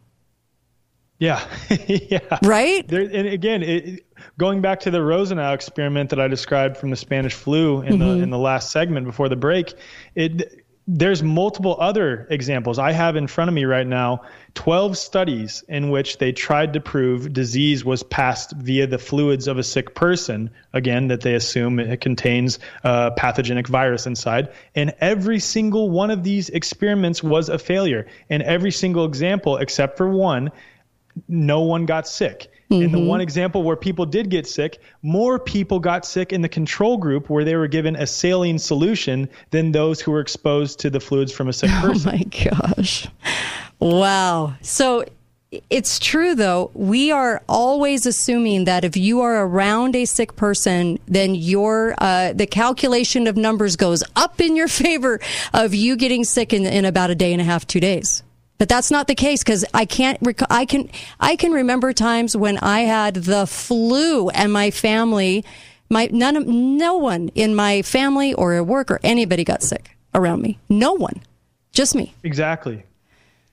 Yeah. 1.24 1.41
yeah. 1.88 2.40
Right? 2.44 2.86
There, 2.86 3.02
and 3.02 3.28
again, 3.30 3.64
it, 3.64 4.06
going 4.38 4.62
back 4.62 4.82
to 4.82 4.91
the 4.91 5.02
Rosenau 5.02 5.54
experiment 5.54 6.10
that 6.10 6.20
I 6.20 6.28
described 6.28 6.76
from 6.76 6.90
the 6.90 6.98
Spanish 6.98 7.34
flu 7.34 7.82
in 7.82 8.00
the 8.00 8.06
Mhm. 8.06 8.24
in 8.24 8.30
the 8.30 8.38
last 8.38 8.72
segment 8.72 9.06
before 9.06 9.30
the 9.30 9.38
break, 9.38 9.74
it 10.16 10.64
there's 10.86 11.24
multiple 11.24 11.78
other 11.80 12.28
examples. 12.30 12.78
I 12.78 12.91
have 12.91 13.16
in 13.16 13.28
front 13.28 13.48
of 13.48 13.56
me 13.56 13.64
right 13.64 13.88
now 13.88 14.24
12 14.56 14.98
studies 14.98 15.64
in 15.70 15.91
which 15.91 16.18
they 16.18 16.34
tried 16.34 16.74
to 16.74 16.82
prove 16.82 17.32
disease 17.32 17.86
was 17.86 18.04
passed 18.04 18.52
via 18.52 18.86
the 18.86 18.98
fluids 18.98 19.48
of 19.48 19.58
a 19.58 19.64
sick 19.64 19.95
person, 19.95 20.50
again, 20.74 21.08
that 21.08 21.22
they 21.22 21.36
assume 21.36 21.80
it 21.80 22.02
contains 22.02 22.60
a 22.84 23.12
pathogenic 23.12 23.70
virus 23.70 24.06
inside. 24.08 24.50
And 24.76 24.94
every 25.00 25.40
single 25.40 25.90
one 25.90 26.12
of 26.12 26.22
these 26.22 26.50
experiments 26.50 27.24
was 27.24 27.48
a 27.48 27.58
failure. 27.58 28.08
And 28.30 28.44
every 28.44 28.72
single 28.72 29.06
example, 29.06 29.56
except 29.56 29.95
for 29.95 30.10
one, 30.10 30.52
no 31.27 31.61
one 31.61 31.85
got 31.85 32.07
sick. 32.07 32.49
In 32.81 32.91
the 32.91 32.99
one 32.99 33.22
example 33.22 33.61
where 33.61 33.76
people 33.76 34.06
did 34.06 34.30
get 34.30 34.48
sick, 34.48 34.80
more 35.03 35.38
people 35.38 35.80
got 35.80 36.06
sick 36.06 36.34
in 36.34 36.41
the 36.41 36.49
control 36.49 36.98
group 36.98 37.30
where 37.30 37.44
they 37.44 37.56
were 37.56 37.68
given 37.68 37.95
a 37.95 38.07
saline 38.07 38.57
solution 38.57 39.30
than 39.52 39.72
those 39.72 40.02
who 40.02 40.11
were 40.11 40.19
exposed 40.19 40.80
to 40.80 40.90
the 40.90 40.99
fluids 40.99 41.31
from 41.31 41.49
a 41.49 41.53
sick 41.53 41.69
person. 41.81 42.10
Oh 42.10 42.14
my 42.14 42.23
gosh. 42.23 43.07
Wow. 43.80 44.56
So 44.61 45.06
it's 45.69 45.99
true 45.99 46.34
though. 46.34 46.72
We 46.73 47.11
are 47.11 47.44
always 47.48 48.06
assuming 48.06 48.65
that 48.65 48.84
if 48.84 48.98
you 48.98 49.22
are 49.22 49.45
around 49.45 49.95
a 49.95 50.06
sick 50.06 50.35
person, 50.35 50.98
then 51.06 51.35
your 51.35 51.94
uh, 51.99 52.34
the 52.34 52.48
calculation 52.48 53.27
of 53.27 53.38
numbers 53.38 53.76
goes 53.76 54.03
up 54.15 54.41
in 54.41 54.56
your 54.56 54.68
favor 54.84 55.19
of 55.53 55.76
you 55.76 55.95
getting 55.95 56.23
sick 56.23 56.53
in, 56.53 56.65
in 56.65 56.85
about 56.85 57.11
a 57.11 57.15
day 57.15 57.34
and 57.34 57.41
a 57.41 57.45
half, 57.45 57.68
two 57.68 57.80
days. 57.80 58.23
But 58.57 58.69
that's 58.69 58.91
not 58.91 59.07
the 59.07 59.15
case 59.15 59.43
because 59.43 59.65
I 59.73 59.85
can't. 59.85 60.17
Rec- 60.21 60.51
I 60.51 60.65
can. 60.65 60.89
I 61.19 61.35
can 61.35 61.51
remember 61.51 61.91
times 61.91 62.38
when 62.38 62.57
I 62.59 62.81
had 62.81 63.15
the 63.15 63.47
flu 63.47 64.30
and 64.30 64.53
my 64.53 64.71
family, 64.71 65.43
my 65.89 66.07
none 66.11 66.38
of 66.38 66.47
no 66.47 66.97
one 66.97 67.30
in 67.35 67.55
my 67.55 67.81
family 67.81 68.34
or 68.34 68.53
at 68.53 68.65
work 68.65 68.91
or 68.91 68.99
anybody 69.03 69.43
got 69.43 69.63
sick 69.63 69.97
around 70.13 70.41
me. 70.41 70.59
No 70.69 70.93
one, 70.93 71.21
just 71.71 71.95
me. 71.95 72.13
Exactly. 72.23 72.84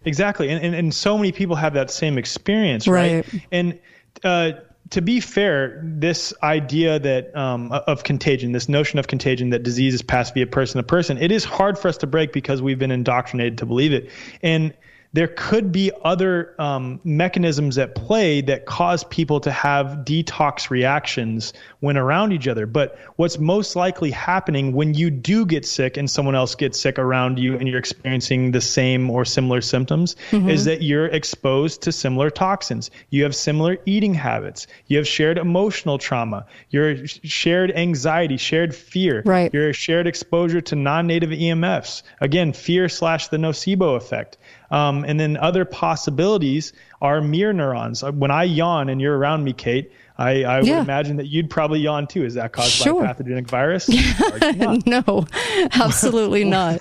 Exactly. 0.05 0.49
And, 0.49 0.65
and, 0.65 0.75
and 0.75 0.95
so 0.95 1.17
many 1.17 1.33
people 1.33 1.57
have 1.57 1.75
that 1.75 1.91
same 1.91 2.17
experience, 2.17 2.89
right? 2.89 3.27
And 3.53 3.79
uh, 4.25 4.53
to 4.91 5.03
be 5.03 5.21
fair, 5.21 5.81
this 5.85 6.33
idea 6.43 6.99
that 6.99 7.37
um, 7.37 7.71
of 7.73 8.03
contagion, 8.03 8.53
this 8.53 8.69
notion 8.69 8.99
of 8.99 9.07
contagion 9.07 9.51
that 9.51 9.63
disease 9.63 9.95
is 9.95 10.03
passed 10.03 10.35
via 10.35 10.47
person 10.47 10.79
to 10.79 10.83
person, 10.83 11.19
it 11.19 11.31
is 11.31 11.45
hard 11.45 11.79
for 11.79 11.89
us 11.89 11.97
to 11.99 12.07
break 12.07 12.33
because 12.33 12.63
we've 12.63 12.79
been 12.79 12.91
indoctrinated 12.91 13.59
to 13.59 13.67
believe 13.67 13.93
it. 13.93 14.11
And 14.43 14.75
there 15.13 15.27
could 15.27 15.73
be 15.73 15.91
other 16.05 16.55
um, 16.61 17.01
mechanisms 17.03 17.79
at 17.79 17.97
play 17.97 18.41
that 18.43 18.65
cause 18.65 19.03
people 19.05 19.41
to 19.41 19.51
have 19.51 20.05
detox 20.05 20.71
reactions 20.71 21.53
when 21.81 21.97
around 21.97 22.33
each 22.33 22.47
other. 22.47 22.65
But 22.65 22.97
what's 23.17 23.37
most 23.37 23.75
likely 23.75 24.13
happening 24.13 24.73
when 24.73 24.95
you 24.95 25.11
do 25.11 25.45
get 25.47 25.67
sick 25.67 25.97
and 25.97 26.09
someone 26.09 26.37
else 26.37 26.55
gets 26.55 26.79
sick 26.79 26.97
around 26.99 27.41
you 27.41 27.57
and 27.57 27.67
you're 27.67 27.79
experiencing 27.81 28.53
the 28.53 28.61
same 28.61 29.11
or 29.11 29.25
similar 29.25 29.61
symptoms 29.61 30.15
Mhm. 30.31 30.49
is 30.49 30.67
that 30.67 30.83
you're 30.83 31.07
exposed 31.07 31.83
to 31.83 31.93
similar 31.93 32.31
toxins. 32.31 32.93
You 33.11 33.25
have 33.25 33.35
similar 33.35 33.79
eating 33.87 34.15
habits. 34.15 34.69
You 34.87 34.99
have 34.99 35.09
shared 35.09 35.39
emotional 35.39 35.99
trauma. 35.99 36.47
Your 36.71 37.05
shared 37.07 37.73
anxiety, 37.75 38.37
shared 38.37 38.77
fear. 38.77 39.23
Right. 39.27 39.53
Your 39.53 39.73
shared 39.73 40.07
exposure 40.07 40.61
to 40.61 40.77
non-native 40.77 41.31
EMFs. 41.33 42.05
Again, 42.21 42.53
fear 42.53 42.89
slash 42.89 43.27
the 43.29 43.39
nocebo 43.39 43.97
effect. 43.97 44.37
Um, 44.71 45.05
and 45.07 45.19
then 45.19 45.37
other 45.37 45.65
possibilities 45.65 46.73
are 47.03 47.21
mirror 47.21 47.53
neurons. 47.53 48.03
Uh, 48.03 48.13
When 48.13 48.31
I 48.31 48.45
yawn 48.45 48.89
and 48.89 49.01
you're 49.01 49.17
around 49.19 49.43
me, 49.45 49.53
Kate, 49.53 49.91
I, 50.17 50.45
I 50.45 50.61
Yeah. 50.61 50.79
would 50.79 50.85
imagine 50.85 51.17
that 51.17 51.27
you'd 51.27 51.51
probably 51.51 51.81
yawn 51.81 52.07
too. 52.07 52.25
Is 52.25 52.35
that 52.35 52.53
caused 52.53 52.71
Sure. 52.73 53.01
by 53.01 53.07
a 53.07 53.09
pathogenic 53.09 53.49
virus? 53.49 53.89
no, 54.87 55.27
absolutely 55.75 56.45
not. 56.59 56.81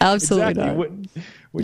Absolutely 0.00 0.50
Exactly. 0.50 0.66
not. 0.66 0.76
When- 0.76 1.08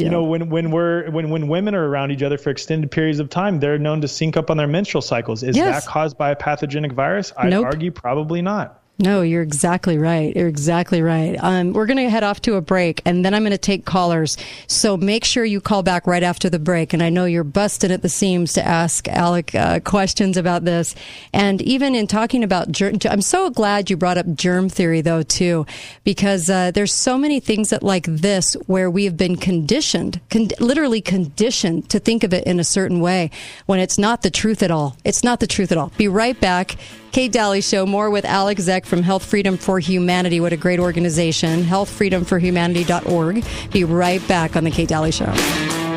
You 0.01 0.09
know, 0.09 0.23
when 0.23 0.49
when 0.49 0.71
we're 0.71 1.11
when 1.11 1.29
when 1.29 1.49
women 1.49 1.75
are 1.75 1.87
around 1.87 2.13
each 2.13 2.23
other 2.23 2.39
for 2.39 2.49
extended 2.49 2.91
periods 2.91 3.19
of 3.19 3.29
time, 3.29 3.61
they're 3.61 3.77
known 3.79 4.01
to 4.01 4.09
sync 4.09 4.39
up 4.39 4.51
on 4.51 4.57
their 4.57 4.67
menstrual 4.67 5.03
cycles. 5.03 5.43
Is 5.43 5.55
Yes. 5.55 5.85
that 5.85 5.91
caused 5.91 6.17
by 6.17 6.31
a 6.31 6.37
pathogenic 6.37 6.93
virus? 6.93 7.31
I'd 7.37 7.51
Nope. 7.51 7.67
argue 7.67 7.91
probably 7.91 8.41
not. 8.41 8.81
No, 9.03 9.23
you're 9.23 9.43
exactly 9.43 9.99
right. 9.99 10.35
You're 10.37 10.47
exactly 10.47 11.03
right. 11.03 11.35
Um, 11.41 11.73
we're 11.73 11.87
going 11.87 11.97
to 11.97 12.09
head 12.09 12.23
off 12.23 12.41
to 12.43 12.55
a 12.55 12.61
break, 12.61 13.03
and 13.05 13.25
then 13.25 13.35
I'm 13.35 13.43
going 13.43 13.51
to 13.51 13.59
take 13.59 13.85
callers. 13.85 14.37
So 14.69 14.97
make 14.97 15.25
sure 15.25 15.45
you 15.45 15.61
call 15.61 15.83
back 15.83 16.07
right 16.07 16.23
after 16.23 16.49
the 16.49 16.61
break. 16.61 16.93
And 16.93 17.03
I 17.03 17.09
know 17.09 17.25
you're 17.25 17.43
busted 17.43 17.91
at 17.91 18.03
the 18.03 18.09
seams 18.09 18.53
to 18.53 18.65
ask 18.65 19.09
Alec 19.09 19.57
uh, 19.57 19.81
questions 19.81 20.37
about 20.37 20.65
this. 20.65 20.95
And 21.33 21.61
even 21.63 21.97
in 21.97 22.07
talking 22.07 22.45
about 22.45 22.71
germ, 22.71 22.99
I'm 23.11 23.23
so 23.23 23.51
glad 23.51 23.91
you 23.91 23.97
brought 23.97 24.19
up 24.19 24.35
germ 24.37 24.69
theory, 24.69 25.01
though, 25.01 25.25
too, 25.25 25.67
because 26.05 26.49
uh, 26.49 26.71
there's 26.71 26.95
so 26.95 27.19
many 27.19 27.41
things 27.41 27.71
that 27.71 27.83
like 27.83 28.07
this 28.07 28.55
where 28.69 28.89
we 28.89 29.05
have 29.05 29.17
been 29.17 29.37
conditioned, 29.37 30.21
con- 30.31 30.51
literally 30.61 31.01
conditioned 31.01 31.91
to 31.91 31.99
think 31.99 32.23
of 32.23 32.33
it 32.33 32.45
in 32.45 32.61
a 32.61 32.65
certain 32.65 33.01
way 33.01 33.33
when 33.67 33.81
it's 33.81 33.99
not 33.99 34.23
the 34.23 34.31
truth 34.31 34.63
at 34.63 34.71
all. 34.71 34.97
It's 35.05 35.25
not 35.25 35.41
the 35.41 35.49
truth 35.49 35.73
at 35.73 35.79
all. 35.79 35.91
Be 35.99 36.07
right 36.07 36.41
back. 36.41 36.77
Kate 37.13 37.31
Dalley 37.31 37.61
Show, 37.61 37.85
more 37.85 38.09
with 38.09 38.25
Alec 38.25 38.57
Zeck 38.57 38.87
from 38.93 39.03
Health 39.03 39.25
Freedom 39.25 39.57
for 39.57 39.79
Humanity. 39.79 40.39
What 40.39 40.53
a 40.53 40.57
great 40.59 40.79
organization. 40.79 41.63
Healthfreedomforhumanity.org. 41.63 43.43
Be 43.71 43.85
right 43.85 44.29
back 44.29 44.55
on 44.55 44.65
The 44.65 44.71
Kate 44.71 44.91
Dalley 44.91 45.11
Show. 45.11 45.92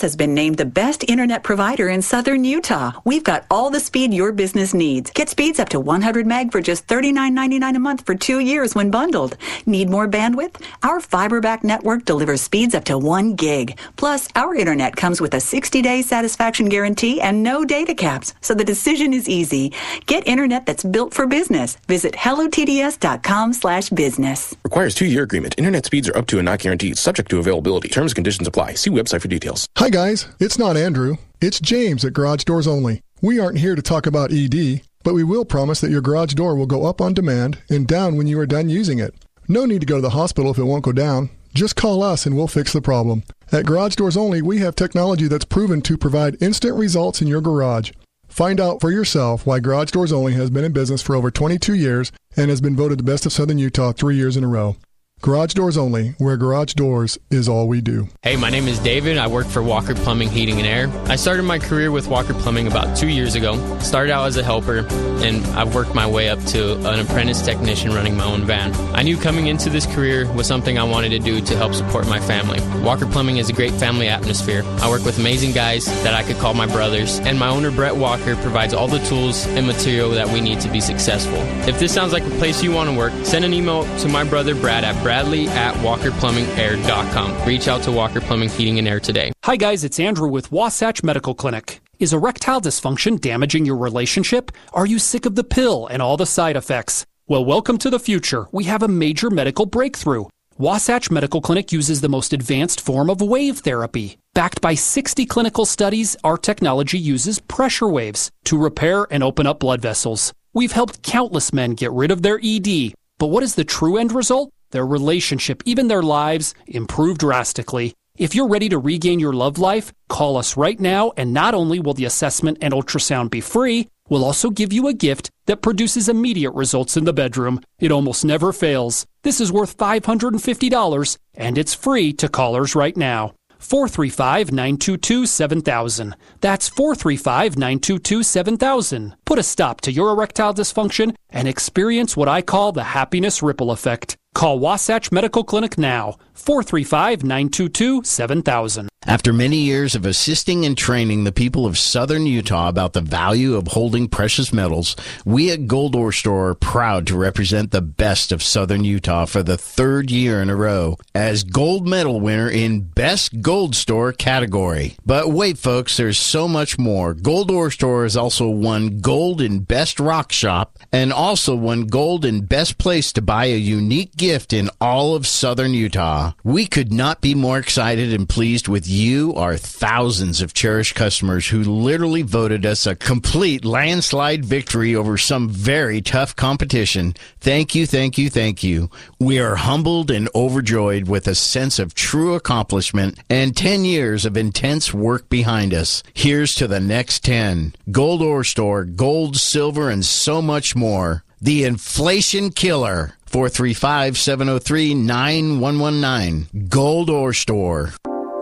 Has 0.00 0.16
been 0.16 0.34
named 0.34 0.56
the 0.56 0.64
best 0.64 1.04
internet 1.08 1.42
provider 1.42 1.88
in 1.88 2.02
southern 2.02 2.44
Utah. 2.44 2.92
We've 3.04 3.24
got 3.24 3.44
all 3.50 3.70
the 3.70 3.80
speed 3.80 4.12
your 4.12 4.32
business 4.32 4.74
needs. 4.74 5.10
Get 5.10 5.28
speeds 5.28 5.60
up 5.60 5.68
to 5.70 5.80
100 5.80 6.26
meg 6.26 6.52
for 6.52 6.60
just 6.60 6.86
$39.99 6.86 7.76
a 7.76 7.78
month 7.78 8.04
for 8.04 8.14
two 8.14 8.40
years 8.40 8.74
when 8.74 8.90
bundled. 8.90 9.36
Need 9.66 9.90
more 9.90 10.08
bandwidth? 10.08 10.62
Our 10.82 11.00
fiber-backed 11.00 11.64
network 11.64 12.04
delivers 12.04 12.42
speeds 12.42 12.74
up 12.74 12.84
to 12.84 12.98
1 12.98 13.34
gig. 13.34 13.78
Plus, 13.96 14.28
our 14.34 14.54
internet 14.54 14.96
comes 14.96 15.20
with 15.20 15.34
a 15.34 15.38
60-day 15.38 16.02
satisfaction 16.02 16.68
guarantee 16.68 17.20
and 17.20 17.42
no 17.42 17.64
data 17.64 17.94
caps, 17.94 18.34
so 18.40 18.54
the 18.54 18.64
decision 18.64 19.12
is 19.12 19.28
easy. 19.28 19.72
Get 20.06 20.26
internet 20.26 20.66
that's 20.66 20.84
built 20.84 21.14
for 21.14 21.26
business. 21.26 21.76
Visit 21.88 22.14
hellotds.com 22.14 23.52
slash 23.52 23.90
business. 23.90 24.54
Requires 24.64 24.94
two-year 24.94 25.22
agreement. 25.22 25.54
Internet 25.58 25.86
speeds 25.86 26.08
are 26.08 26.16
up 26.16 26.26
to 26.26 26.38
and 26.38 26.46
not 26.46 26.58
guaranteed. 26.58 26.98
Subject 26.98 27.30
to 27.30 27.38
availability. 27.38 27.88
Terms 27.88 28.12
and 28.12 28.16
conditions 28.16 28.48
apply. 28.48 28.74
See 28.74 28.90
website 28.90 29.20
for 29.20 29.28
details. 29.28 29.68
Hi, 29.84 29.90
guys. 29.90 30.28
It's 30.40 30.58
not 30.58 30.78
Andrew. 30.78 31.18
It's 31.42 31.60
James 31.60 32.06
at 32.06 32.14
Garage 32.14 32.44
Doors 32.44 32.66
Only. 32.66 33.02
We 33.20 33.38
aren't 33.38 33.58
here 33.58 33.74
to 33.74 33.82
talk 33.82 34.06
about 34.06 34.32
ED, 34.32 34.80
but 35.02 35.12
we 35.12 35.22
will 35.22 35.44
promise 35.44 35.78
that 35.82 35.90
your 35.90 36.00
garage 36.00 36.32
door 36.32 36.56
will 36.56 36.64
go 36.64 36.86
up 36.86 37.02
on 37.02 37.12
demand 37.12 37.58
and 37.68 37.86
down 37.86 38.16
when 38.16 38.26
you 38.26 38.40
are 38.40 38.46
done 38.46 38.70
using 38.70 38.98
it. 38.98 39.14
No 39.46 39.66
need 39.66 39.82
to 39.82 39.86
go 39.86 39.96
to 39.96 40.00
the 40.00 40.16
hospital 40.16 40.50
if 40.50 40.56
it 40.56 40.64
won't 40.64 40.84
go 40.84 40.92
down. 40.92 41.28
Just 41.52 41.76
call 41.76 42.02
us 42.02 42.24
and 42.24 42.34
we'll 42.34 42.48
fix 42.48 42.72
the 42.72 42.80
problem. 42.80 43.24
At 43.52 43.66
Garage 43.66 43.96
Doors 43.96 44.16
Only, 44.16 44.40
we 44.40 44.60
have 44.60 44.74
technology 44.74 45.28
that's 45.28 45.44
proven 45.44 45.82
to 45.82 45.98
provide 45.98 46.42
instant 46.42 46.78
results 46.78 47.20
in 47.20 47.28
your 47.28 47.42
garage. 47.42 47.92
Find 48.26 48.60
out 48.60 48.80
for 48.80 48.90
yourself 48.90 49.44
why 49.44 49.60
Garage 49.60 49.90
Doors 49.90 50.14
Only 50.14 50.32
has 50.32 50.48
been 50.48 50.64
in 50.64 50.72
business 50.72 51.02
for 51.02 51.14
over 51.14 51.30
22 51.30 51.74
years 51.74 52.10
and 52.38 52.48
has 52.48 52.62
been 52.62 52.74
voted 52.74 53.00
the 53.00 53.04
best 53.04 53.26
of 53.26 53.34
Southern 53.34 53.58
Utah 53.58 53.92
three 53.92 54.16
years 54.16 54.38
in 54.38 54.44
a 54.44 54.48
row. 54.48 54.76
Garage 55.20 55.54
Doors 55.54 55.78
Only, 55.78 56.10
where 56.18 56.36
garage 56.36 56.74
doors 56.74 57.16
is 57.30 57.48
all 57.48 57.66
we 57.66 57.80
do. 57.80 58.08
Hey, 58.20 58.36
my 58.36 58.50
name 58.50 58.68
is 58.68 58.78
David. 58.78 59.16
I 59.16 59.26
work 59.26 59.46
for 59.46 59.62
Walker 59.62 59.94
Plumbing, 59.94 60.28
Heating, 60.28 60.58
and 60.58 60.66
Air. 60.66 60.90
I 61.10 61.16
started 61.16 61.44
my 61.44 61.58
career 61.58 61.90
with 61.90 62.08
Walker 62.08 62.34
Plumbing 62.34 62.66
about 62.66 62.94
two 62.94 63.08
years 63.08 63.34
ago. 63.34 63.56
Started 63.78 64.12
out 64.12 64.26
as 64.26 64.36
a 64.36 64.42
helper, 64.44 64.80
and 65.24 65.42
I've 65.56 65.74
worked 65.74 65.94
my 65.94 66.06
way 66.06 66.28
up 66.28 66.44
to 66.48 66.74
an 66.90 67.00
apprentice 67.00 67.40
technician 67.40 67.94
running 67.94 68.18
my 68.18 68.24
own 68.24 68.44
van. 68.44 68.74
I 68.94 69.02
knew 69.02 69.16
coming 69.16 69.46
into 69.46 69.70
this 69.70 69.86
career 69.86 70.30
was 70.34 70.46
something 70.46 70.76
I 70.78 70.82
wanted 70.84 71.08
to 71.10 71.18
do 71.20 71.40
to 71.40 71.56
help 71.56 71.72
support 71.72 72.06
my 72.06 72.20
family. 72.20 72.60
Walker 72.82 73.06
Plumbing 73.06 73.38
is 73.38 73.48
a 73.48 73.54
great 73.54 73.72
family 73.72 74.08
atmosphere. 74.08 74.62
I 74.82 74.90
work 74.90 75.06
with 75.06 75.18
amazing 75.18 75.52
guys 75.52 75.86
that 76.02 76.12
I 76.12 76.22
could 76.22 76.36
call 76.36 76.52
my 76.52 76.66
brothers, 76.66 77.20
and 77.20 77.38
my 77.38 77.48
owner, 77.48 77.70
Brett 77.70 77.96
Walker, 77.96 78.36
provides 78.36 78.74
all 78.74 78.88
the 78.88 78.98
tools 79.06 79.46
and 79.46 79.66
material 79.66 80.10
that 80.10 80.28
we 80.28 80.42
need 80.42 80.60
to 80.60 80.68
be 80.68 80.82
successful. 80.82 81.38
If 81.66 81.78
this 81.80 81.94
sounds 81.94 82.12
like 82.12 82.24
a 82.26 82.30
place 82.36 82.62
you 82.62 82.72
want 82.72 82.90
to 82.90 82.96
work, 82.96 83.14
send 83.24 83.46
an 83.46 83.54
email 83.54 83.84
to 84.00 84.08
my 84.08 84.22
brother, 84.24 84.54
Brad, 84.54 84.84
at 84.84 85.02
bradley 85.14 85.46
at 85.46 85.72
walkerplumbingair.com. 85.76 87.46
Reach 87.46 87.68
out 87.68 87.84
to 87.84 87.92
Walker 87.92 88.20
Plumbing, 88.20 88.48
Heating, 88.48 88.80
and 88.80 88.88
Air 88.88 88.98
today. 88.98 89.32
Hi, 89.44 89.54
guys, 89.54 89.84
it's 89.84 90.00
Andrew 90.00 90.26
with 90.26 90.50
Wasatch 90.50 91.04
Medical 91.04 91.36
Clinic. 91.36 91.80
Is 92.00 92.12
erectile 92.12 92.60
dysfunction 92.60 93.20
damaging 93.20 93.64
your 93.64 93.76
relationship? 93.76 94.50
Are 94.72 94.86
you 94.86 94.98
sick 94.98 95.24
of 95.24 95.36
the 95.36 95.44
pill 95.44 95.86
and 95.86 96.02
all 96.02 96.16
the 96.16 96.26
side 96.26 96.56
effects? 96.56 97.06
Well, 97.28 97.44
welcome 97.44 97.78
to 97.78 97.90
the 97.90 98.00
future. 98.00 98.48
We 98.50 98.64
have 98.64 98.82
a 98.82 98.88
major 98.88 99.30
medical 99.30 99.66
breakthrough. 99.66 100.24
Wasatch 100.58 101.12
Medical 101.12 101.40
Clinic 101.40 101.70
uses 101.70 102.00
the 102.00 102.08
most 102.08 102.32
advanced 102.32 102.80
form 102.80 103.08
of 103.08 103.20
wave 103.20 103.58
therapy. 103.58 104.18
Backed 104.34 104.60
by 104.60 104.74
60 104.74 105.26
clinical 105.26 105.64
studies, 105.64 106.16
our 106.24 106.36
technology 106.36 106.98
uses 106.98 107.38
pressure 107.38 107.88
waves 107.88 108.32
to 108.46 108.58
repair 108.58 109.06
and 109.12 109.22
open 109.22 109.46
up 109.46 109.60
blood 109.60 109.80
vessels. 109.80 110.32
We've 110.52 110.72
helped 110.72 111.02
countless 111.04 111.52
men 111.52 111.74
get 111.74 111.92
rid 111.92 112.10
of 112.10 112.22
their 112.22 112.40
ED. 112.42 112.94
But 113.18 113.28
what 113.28 113.44
is 113.44 113.54
the 113.54 113.64
true 113.64 113.96
end 113.96 114.10
result? 114.10 114.50
Their 114.74 114.84
relationship, 114.84 115.62
even 115.64 115.86
their 115.86 116.02
lives, 116.02 116.52
improve 116.66 117.16
drastically. 117.18 117.94
If 118.18 118.34
you're 118.34 118.48
ready 118.48 118.68
to 118.70 118.76
regain 118.76 119.20
your 119.20 119.32
love 119.32 119.56
life, 119.56 119.92
call 120.08 120.36
us 120.36 120.56
right 120.56 120.80
now, 120.80 121.12
and 121.16 121.32
not 121.32 121.54
only 121.54 121.78
will 121.78 121.94
the 121.94 122.06
assessment 122.06 122.58
and 122.60 122.74
ultrasound 122.74 123.30
be 123.30 123.40
free, 123.40 123.86
we'll 124.08 124.24
also 124.24 124.50
give 124.50 124.72
you 124.72 124.88
a 124.88 124.92
gift 124.92 125.30
that 125.46 125.62
produces 125.62 126.08
immediate 126.08 126.50
results 126.54 126.96
in 126.96 127.04
the 127.04 127.12
bedroom. 127.12 127.60
It 127.78 127.92
almost 127.92 128.24
never 128.24 128.52
fails. 128.52 129.06
This 129.22 129.40
is 129.40 129.52
worth 129.52 129.78
$550, 129.78 131.18
and 131.34 131.56
it's 131.56 131.74
free 131.74 132.12
to 132.14 132.28
callers 132.28 132.74
right 132.74 132.96
now. 132.96 133.32
435 133.60 134.50
922 134.50 135.24
7000. 135.24 136.16
That's 136.40 136.68
435 136.68 137.56
922 137.56 138.24
7000. 138.24 139.14
Put 139.24 139.38
a 139.38 139.44
stop 139.44 139.80
to 139.82 139.92
your 139.92 140.10
erectile 140.10 140.52
dysfunction 140.52 141.14
and 141.30 141.46
experience 141.46 142.16
what 142.16 142.28
I 142.28 142.42
call 142.42 142.72
the 142.72 142.82
happiness 142.82 143.40
ripple 143.40 143.70
effect. 143.70 144.16
Call 144.34 144.58
Wasatch 144.58 145.12
Medical 145.12 145.44
Clinic 145.44 145.78
now, 145.78 146.16
435 146.34 147.22
922 147.22 148.04
7000. 148.04 148.88
After 149.06 149.34
many 149.34 149.58
years 149.58 149.94
of 149.94 150.06
assisting 150.06 150.64
and 150.64 150.78
training 150.78 151.24
the 151.24 151.32
people 151.32 151.66
of 151.66 151.76
southern 151.76 152.24
Utah 152.24 152.70
about 152.70 152.94
the 152.94 153.02
value 153.02 153.54
of 153.54 153.68
holding 153.68 154.08
precious 154.08 154.50
metals, 154.50 154.96
we 155.26 155.50
at 155.50 155.66
Gold 155.66 155.94
Ore 155.94 156.10
Store 156.10 156.48
are 156.48 156.54
proud 156.54 157.06
to 157.08 157.16
represent 157.16 157.70
the 157.70 157.82
best 157.82 158.32
of 158.32 158.42
southern 158.42 158.82
Utah 158.82 159.26
for 159.26 159.42
the 159.42 159.58
third 159.58 160.10
year 160.10 160.40
in 160.40 160.48
a 160.48 160.56
row 160.56 160.96
as 161.14 161.44
gold 161.44 161.86
medal 161.86 162.18
winner 162.18 162.48
in 162.48 162.80
Best 162.80 163.42
Gold 163.42 163.76
Store 163.76 164.10
category. 164.10 164.96
But 165.04 165.28
wait, 165.28 165.58
folks, 165.58 165.98
there's 165.98 166.18
so 166.18 166.48
much 166.48 166.78
more. 166.78 167.12
Gold 167.12 167.50
Ore 167.50 167.70
Store 167.70 168.04
has 168.04 168.16
also 168.16 168.48
won 168.48 169.00
gold 169.00 169.42
in 169.42 169.60
Best 169.60 170.00
Rock 170.00 170.32
Shop 170.32 170.78
and 170.90 171.12
also 171.12 171.54
won 171.54 171.88
gold 171.88 172.24
in 172.24 172.46
Best 172.46 172.78
Place 172.78 173.12
to 173.12 173.22
buy 173.22 173.46
a 173.46 173.56
unique 173.56 174.16
gift 174.16 174.54
in 174.54 174.70
all 174.80 175.14
of 175.14 175.26
southern 175.26 175.74
Utah. 175.74 176.23
We 176.42 176.66
could 176.66 176.92
not 176.92 177.20
be 177.20 177.34
more 177.34 177.58
excited 177.58 178.12
and 178.12 178.28
pleased 178.28 178.68
with 178.68 178.88
you, 178.88 179.34
our 179.34 179.56
thousands 179.56 180.40
of 180.40 180.54
cherished 180.54 180.94
customers 180.94 181.48
who 181.48 181.62
literally 181.62 182.22
voted 182.22 182.64
us 182.64 182.86
a 182.86 182.94
complete 182.94 183.64
landslide 183.64 184.44
victory 184.44 184.94
over 184.94 185.18
some 185.18 185.48
very 185.48 186.00
tough 186.00 186.34
competition. 186.36 187.14
Thank 187.40 187.74
you, 187.74 187.86
thank 187.86 188.18
you, 188.18 188.30
thank 188.30 188.62
you. 188.62 188.90
We 189.18 189.38
are 189.38 189.56
humbled 189.56 190.10
and 190.10 190.28
overjoyed 190.34 191.08
with 191.08 191.26
a 191.28 191.34
sense 191.34 191.78
of 191.78 191.94
true 191.94 192.34
accomplishment 192.34 193.18
and 193.28 193.56
10 193.56 193.84
years 193.84 194.24
of 194.24 194.36
intense 194.36 194.94
work 194.94 195.28
behind 195.28 195.74
us. 195.74 196.02
Here's 196.14 196.54
to 196.54 196.66
the 196.66 196.80
next 196.80 197.24
10. 197.24 197.74
Gold 197.90 198.22
Ore 198.22 198.44
Store, 198.44 198.84
gold, 198.84 199.36
silver, 199.36 199.90
and 199.90 200.04
so 200.04 200.40
much 200.40 200.74
more. 200.74 201.24
The 201.44 201.64
inflation 201.64 202.52
killer. 202.52 203.12
435 203.26 204.16
703 204.16 204.94
9119. 204.94 206.68
Gold 206.70 207.10
Ore 207.10 207.34
Store. 207.34 207.92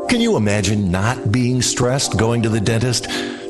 Can 0.09 0.21
you 0.21 0.37
imagine 0.37 0.93
not 0.93 1.33
being 1.33 1.63
stressed 1.63 2.17
going 2.17 2.45
to 2.45 2.49
the 2.49 2.61
dentist? 2.61 3.09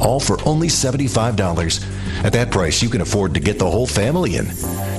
all 0.00 0.20
for 0.20 0.38
only 0.46 0.68
$75. 0.68 2.24
At 2.24 2.32
that 2.32 2.50
price, 2.50 2.82
you 2.82 2.88
can 2.88 3.00
afford 3.00 3.34
to 3.34 3.40
get 3.40 3.58
the 3.58 3.70
whole 3.70 3.86
family 3.86 4.36
in. 4.36 4.46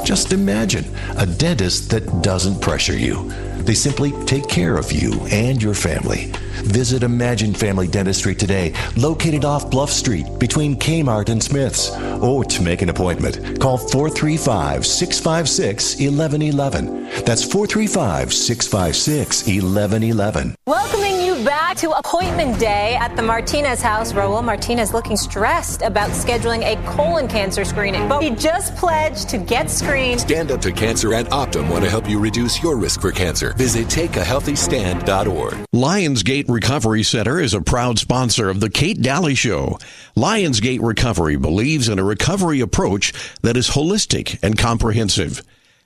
Just 0.06 0.34
imagine 0.34 0.86
a 1.18 1.26
dentist 1.26 1.90
that 1.92 2.22
doesn't 2.22 2.62
pressure 2.62 2.98
you. 2.98 3.32
They 3.66 3.74
simply 3.74 4.12
take 4.26 4.48
care 4.48 4.78
of 4.78 4.92
you 4.92 5.20
and 5.32 5.62
your 5.62 5.74
family. 5.74 6.32
Visit 6.64 7.04
Imagine 7.04 7.54
Family 7.54 7.88
Dentistry 7.88 8.36
today, 8.36 8.74
located 8.98 9.46
off 9.46 9.70
Bluff 9.72 9.90
Street 9.90 10.26
between 10.40 10.76
Kmart 10.76 11.30
and 11.30 11.42
Smith's. 11.42 11.92
Or 12.22 12.44
to 12.44 12.62
make 12.62 12.82
an 12.82 12.90
appointment, 12.90 13.60
call 13.60 13.78
435 13.78 14.86
656 14.86 15.96
1111. 15.96 17.24
That's 17.26 17.44
435 17.44 18.34
656 18.34 19.44
1111. 19.48 20.56
Welcoming 20.66 21.22
you 21.22 21.44
back 21.46 21.78
to 21.78 21.92
appointment 21.92 22.60
day 22.60 22.96
at 23.00 23.16
the 23.16 23.22
Martinez 23.22 23.82
house. 23.82 24.12
Raul 24.14 24.44
Martinez 24.44 24.94
looking 24.94 25.16
stressed 25.16 25.82
about 25.82 26.10
scheduling 26.12 26.64
a 26.64 26.76
colon 26.86 27.28
cancer 27.28 27.64
screening, 27.64 28.08
but 28.10 28.22
he 28.22 28.32
just 28.32 28.76
pledged 28.76 29.30
to 29.30 29.38
get 29.38 29.70
screened. 29.70 30.20
Stand 30.20 30.52
Up 30.52 30.62
to 30.62 30.72
Cancer 30.72 31.14
and 31.14 31.28
Optum 31.30 31.70
want 31.70 31.84
to 31.84 31.90
help 31.90 32.10
you 32.10 32.20
reduce 32.20 32.62
your 32.62 32.78
risk 32.78 33.02
for 33.02 33.12
cancer. 33.12 33.49
Visit 33.54 33.88
takeahealthystand.org. 33.88 35.54
Lionsgate 35.74 36.50
Recovery 36.50 37.04
Center 37.04 37.40
is 37.40 37.54
a 37.54 37.62
proud 37.62 38.00
sponsor 38.00 38.50
of 38.50 38.60
the 38.60 38.70
Kate 38.70 39.02
Dalley 39.02 39.36
Show. 39.36 39.78
Lionsgate 40.16 40.82
Recovery 40.82 41.36
believes 41.36 41.90
in 41.90 42.00
a 42.00 42.04
recovery 42.04 42.60
approach 42.60 43.14
that 43.42 43.58
is 43.58 43.70
holistic 43.70 44.40
and 44.44 44.58
comprehensive. 44.58 45.42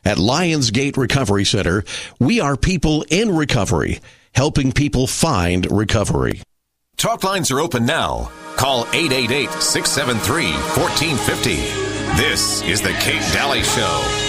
At 0.06 0.18
Lionsgate 0.18 0.98
Recovery 0.98 1.46
Center, 1.46 1.84
we 2.20 2.40
are 2.40 2.58
people 2.58 3.06
in 3.10 3.36
recovery, 3.36 4.02
helping 4.34 4.72
people 4.72 5.08
find 5.08 5.70
recovery. 5.72 6.42
Talk 6.98 7.24
lines 7.24 7.52
are 7.52 7.60
open 7.60 7.86
now. 7.86 8.32
Call 8.56 8.88
888 8.94 9.50
673 9.62 10.52
1450. 10.54 11.56
This 12.22 12.62
is 12.64 12.82
The 12.82 12.94
Kate 13.00 13.24
Dalley 13.34 13.64
Show. 13.64 14.23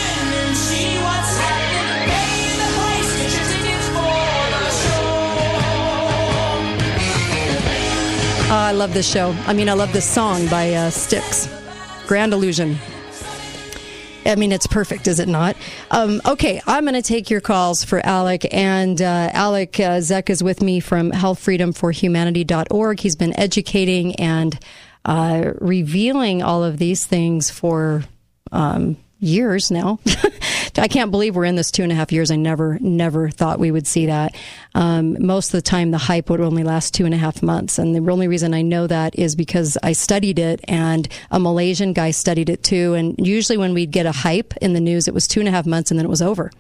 I 8.55 8.71
love 8.71 8.95
this 8.95 9.11
show. 9.11 9.35
I 9.47 9.53
mean, 9.53 9.69
I 9.69 9.73
love 9.73 9.93
this 9.93 10.09
song 10.09 10.47
by 10.47 10.75
uh, 10.75 10.91
Styx, 10.91 11.49
Grand 12.07 12.33
Illusion. 12.33 12.77
I 14.25 14.37
mean, 14.37 14.53
it's 14.53 14.69
perfect, 14.69 15.09
is 15.09 15.19
it 15.19 15.27
not? 15.27 15.57
Um, 15.91 16.23
okay, 16.25 16.63
I'm 16.67 16.85
going 16.85 16.95
to 16.95 17.03
take 17.03 17.31
your 17.31 17.41
calls 17.41 17.83
for 17.83 18.05
Alec. 18.07 18.47
And 18.55 19.03
uh, 19.03 19.31
Alec 19.33 19.81
uh, 19.81 19.99
Zeck 19.99 20.31
is 20.31 20.43
with 20.43 20.63
me 20.63 20.79
from 20.79 21.11
healthfreedomforhumanity.org. 21.11 23.01
He's 23.01 23.17
been 23.17 23.39
educating 23.39 24.15
and 24.17 24.59
uh, 25.05 25.53
revealing 25.61 26.43
all 26.43 26.63
of 26.63 26.79
these 26.79 27.05
things 27.05 27.51
for 27.51 28.05
um, 28.53 28.97
years 29.19 29.73
now. 29.73 29.99
I 30.77 30.89
can't 30.89 31.11
believe 31.11 31.37
we're 31.37 31.45
in 31.45 31.55
this 31.55 31.71
two 31.71 31.83
and 31.83 31.93
a 31.93 31.95
half 31.95 32.11
years. 32.11 32.31
I 32.31 32.37
never, 32.37 32.79
never 32.81 33.31
thought 33.31 33.59
we 33.59 33.71
would 33.71 33.87
see 33.87 34.07
that. 34.07 34.35
Um, 34.75 35.25
most 35.25 35.49
of 35.49 35.53
the 35.53 35.63
time, 35.63 35.93
the 35.93 35.99
hype 35.99 36.29
would 36.31 36.41
only 36.41 36.65
last 36.65 36.95
two 36.95 37.05
and 37.05 37.15
a 37.15 37.17
half 37.17 37.43
months. 37.43 37.79
And 37.79 37.95
the 37.95 38.11
only 38.11 38.27
reason 38.27 38.55
I 38.55 38.63
know 38.63 38.87
that 38.87 39.17
is 39.17 39.37
because 39.37 39.79
I 39.83 39.93
studied 39.93 40.39
it 40.39 40.61
and 40.65 41.09
a 41.31 41.39
Malaysian 41.39 41.93
guy 41.93 42.11
studied 42.11 42.49
it 42.49 42.63
too. 42.63 42.95
And 42.95 43.15
usually 43.25 43.57
when 43.57 43.73
we'd 43.73 43.93
get 43.93 44.07
a 44.07 44.13
hype 44.13 44.57
in 44.59 44.73
the 44.73 44.81
news, 44.81 45.07
it 45.07 45.15
was 45.15 45.29
two 45.29 45.41
and 45.41 45.49
a 45.49 45.53
half 45.53 45.67
months 45.67 45.91
and 45.91 45.99
then 45.99 46.07
it 46.07 46.11
was 46.11 46.23
over. 46.23 46.51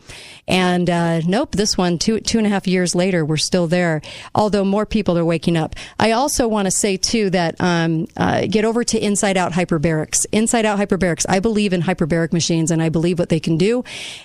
And 0.47 0.89
uh, 0.89 1.21
nope, 1.21 1.53
this 1.53 1.77
one, 1.77 1.99
two, 1.99 2.21
two 2.21 2.39
and 2.39 2.47
a 2.47 2.51
half 2.51 2.67
years 2.67 2.95
later, 2.95 3.25
we're 3.25 3.37
still 3.37 3.67
there, 3.67 4.03
although 4.35 4.65
more 4.65 4.87
people 4.87 5.19
are 5.19 5.25
waking 5.25 5.57
up. 5.57 5.75
I 5.99 6.13
also 6.13 6.47
want 6.47 6.67
to 6.67 6.71
say 6.71 6.97
too 6.97 7.31
that 7.31 7.61
um, 7.61 8.07
uh, 8.17 8.47
get 8.47 8.65
over 8.65 8.85
to 8.85 8.99
Inside 8.99 9.37
Out 9.37 9.53
Hyperbarics. 9.53 10.27
Inside 10.33 10.67
Out 10.67 10.79
Hyperbarics. 10.79 11.27
I 11.29 11.41
believe 11.41 11.73
in 11.73 11.83
hyperbaric 11.83 12.33
machines 12.33 12.71
and 12.71 12.83
I 12.83 12.91
believe 12.91 13.19
what 13.19 13.29
they 13.29 13.41
can 13.41 13.57
do. 13.57 13.83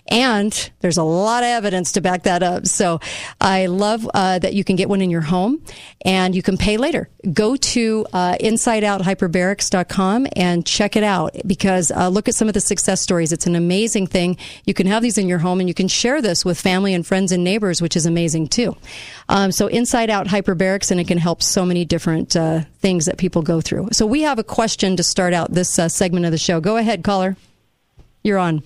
And 0.08 0.72
there's 0.80 0.98
a 0.98 1.04
lot 1.04 1.44
of 1.44 1.48
evidence 1.48 1.92
to 1.94 2.02
back 2.02 2.24
that 2.24 2.44
up. 2.44 2.66
So 2.66 3.00
I 3.40 3.68
love 3.68 4.10
uh, 4.14 4.40
that 4.40 4.54
you 4.54 4.64
can 4.64 4.76
get 4.76 4.90
one 4.90 5.02
in 5.02 5.10
your 5.10 5.22
home 5.22 5.64
and 6.06 6.36
you 6.36 6.42
can 6.42 6.58
pay 6.58 6.78
later. 6.78 7.10
Go 7.34 7.56
to 7.56 8.06
uh, 8.14 8.36
insideouthyperbarics.com 8.40 10.28
and 10.36 10.66
check 10.66 10.96
it 10.96 11.04
out 11.04 11.36
because 11.46 11.92
uh, 11.92 12.08
look 12.08 12.28
at 12.28 12.36
some 12.36 12.48
of 12.48 12.54
the 12.54 12.62
success 12.62 13.02
stories. 13.02 13.32
It's 13.32 13.46
an 13.46 13.56
amazing 13.56 14.08
thing. 14.08 14.38
You 14.66 14.74
can 14.74 14.88
have 14.88 15.04
these 15.04 15.18
in 15.18 15.28
your 15.28 15.40
home 15.40 15.60
and 15.60 15.68
you 15.68 15.76
can 15.76 15.88
share 15.88 16.22
this 16.22 16.46
with 16.46 16.60
family 16.60 16.94
and 16.94 17.06
friends 17.06 17.32
and 17.32 17.44
neighbors, 17.44 17.82
which 17.82 17.96
is 17.96 18.06
amazing 18.06 18.48
too. 18.48 18.76
Um, 19.28 19.52
so 19.52 19.68
Inside 19.68 20.10
Out 20.10 20.28
Hyperbarics, 20.28 20.92
and 20.92 21.00
it 21.00 21.08
can 21.08 21.18
help 21.18 21.44
so 21.44 21.66
many 21.66 21.86
different 21.86 22.36
uh, 22.36 22.62
things 22.80 23.06
that 23.06 23.18
people 23.18 23.42
go 23.42 23.62
through. 23.62 23.90
So 23.92 24.06
we 24.06 24.22
have 24.22 24.40
a 24.40 24.44
question 24.44 24.96
to 24.98 25.04
start 25.04 25.34
out 25.34 25.52
this 25.52 25.78
uh, 25.78 25.90
segment 25.90 26.26
of 26.26 26.32
the 26.32 26.38
show. 26.38 26.60
Go 26.60 26.78
ahead, 26.78 27.04
caller. 27.04 27.38
You're 28.24 28.38
on. 28.38 28.64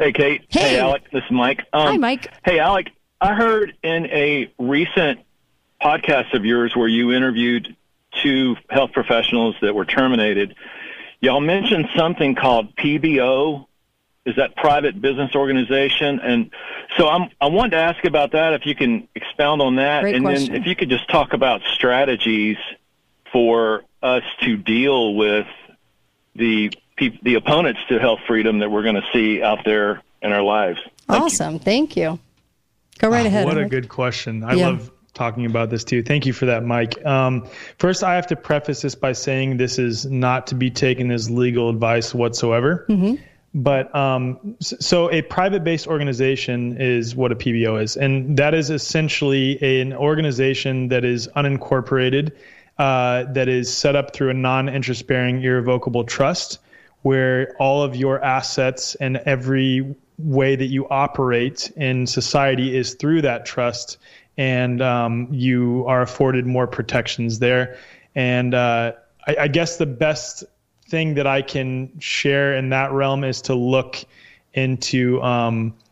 Hey, 0.00 0.12
Kate. 0.12 0.46
Hey. 0.48 0.78
Alec. 0.78 1.10
This 1.12 1.22
is 1.24 1.30
Mike. 1.30 1.66
Um, 1.74 1.88
Hi, 1.88 1.96
Mike. 1.98 2.26
Hey, 2.42 2.58
Alec. 2.58 2.88
I 3.20 3.34
heard 3.34 3.76
in 3.82 4.06
a 4.06 4.50
recent 4.58 5.20
podcast 5.78 6.32
of 6.32 6.46
yours 6.46 6.74
where 6.74 6.88
you 6.88 7.12
interviewed 7.12 7.76
two 8.22 8.56
health 8.70 8.92
professionals 8.92 9.56
that 9.60 9.74
were 9.74 9.84
terminated. 9.84 10.54
Y'all 11.20 11.42
mentioned 11.42 11.86
something 11.94 12.34
called 12.34 12.74
PBO. 12.76 13.66
Is 14.24 14.36
that 14.36 14.56
private 14.56 15.02
business 15.02 15.34
organization? 15.34 16.18
And 16.18 16.50
so 16.96 17.06
I'm, 17.06 17.28
I 17.38 17.48
wanted 17.48 17.72
to 17.72 17.82
ask 17.82 18.02
about 18.06 18.32
that. 18.32 18.54
If 18.54 18.64
you 18.64 18.74
can 18.74 19.06
expound 19.14 19.60
on 19.60 19.76
that, 19.76 20.00
Great 20.00 20.14
and 20.14 20.24
question. 20.24 20.54
then 20.54 20.62
if 20.62 20.66
you 20.66 20.76
could 20.76 20.88
just 20.88 21.10
talk 21.10 21.34
about 21.34 21.60
strategies 21.74 22.56
for 23.30 23.84
us 24.02 24.22
to 24.44 24.56
deal 24.56 25.14
with 25.14 25.46
the 26.34 26.72
peop- 27.00 27.22
the 27.24 27.34
opponents 27.34 27.80
to 27.88 27.98
health 27.98 28.20
freedom 28.28 28.58
that 28.60 28.70
we're 28.70 28.82
going 28.84 28.94
to 28.94 29.06
see 29.12 29.42
out 29.42 29.64
there 29.64 30.02
in 30.22 30.32
our 30.32 30.42
lives. 30.42 30.78
awesome. 31.08 31.58
Thank 31.58 31.96
you. 31.96 32.18
Go 32.98 33.08
right 33.08 33.26
ahead. 33.26 33.46
What 33.46 33.58
a 33.58 33.64
good 33.64 33.88
question. 33.88 34.44
I 34.44 34.54
Yeah. 34.54 34.68
love 34.68 34.90
talking 35.14 35.46
about 35.46 35.70
this 35.70 35.82
too. 35.82 36.02
Thank 36.02 36.26
you 36.26 36.32
for 36.32 36.46
that, 36.46 36.64
Mike. 36.64 37.04
Um, 37.04 37.46
first, 37.78 38.04
I 38.04 38.14
have 38.14 38.26
to 38.28 38.36
preface 38.36 38.82
this 38.82 38.94
by 38.94 39.12
saying 39.12 39.56
this 39.56 39.78
is 39.78 40.06
not 40.06 40.46
to 40.48 40.54
be 40.54 40.70
taken 40.70 41.10
as 41.10 41.30
legal 41.30 41.68
advice 41.70 42.14
whatsoever. 42.14 42.84
Mm-hmm. 42.88 43.14
But 43.52 43.92
um, 43.96 44.56
so 44.60 45.10
a 45.10 45.22
private 45.22 45.64
based 45.64 45.88
organization 45.88 46.76
is 46.78 47.16
what 47.16 47.32
a 47.32 47.34
PBO 47.34 47.82
is. 47.82 47.96
And 47.96 48.36
that 48.36 48.54
is 48.54 48.70
essentially 48.70 49.60
an 49.80 49.92
organization 49.94 50.88
that 50.88 51.04
is 51.04 51.26
unincorporated, 51.34 52.30
uh, 52.78 53.24
that 53.32 53.48
is 53.48 53.72
set 53.74 53.96
up 53.96 54.14
through 54.14 54.30
a 54.30 54.34
non 54.34 54.68
interest 54.68 55.06
bearing 55.08 55.42
irrevocable 55.42 56.04
trust 56.04 56.58
where 57.02 57.54
all 57.58 57.82
of 57.82 57.96
your 57.96 58.22
assets 58.22 58.94
and 58.94 59.16
every 59.18 59.94
way 60.18 60.56
that 60.56 60.66
you 60.66 60.86
operate 60.88 61.72
in 61.76 62.06
society 62.06 62.76
is 62.76 62.94
through 62.94 63.22
that 63.22 63.46
trust, 63.46 63.98
and 64.36 64.82
um, 64.82 65.28
you 65.30 65.84
are 65.86 66.02
afforded 66.02 66.46
more 66.46 66.66
protections 66.66 67.38
there. 67.38 67.78
And 68.14 68.54
uh, 68.54 68.92
I, 69.26 69.36
I 69.40 69.48
guess 69.48 69.76
the 69.76 69.86
best 69.86 70.44
thing 70.88 71.14
that 71.14 71.26
I 71.26 71.42
can 71.42 71.98
share 72.00 72.56
in 72.56 72.70
that 72.70 72.92
realm 72.92 73.24
is 73.24 73.42
to 73.42 73.54
look 73.54 74.04
into. 74.52 75.22
Um, 75.22 75.74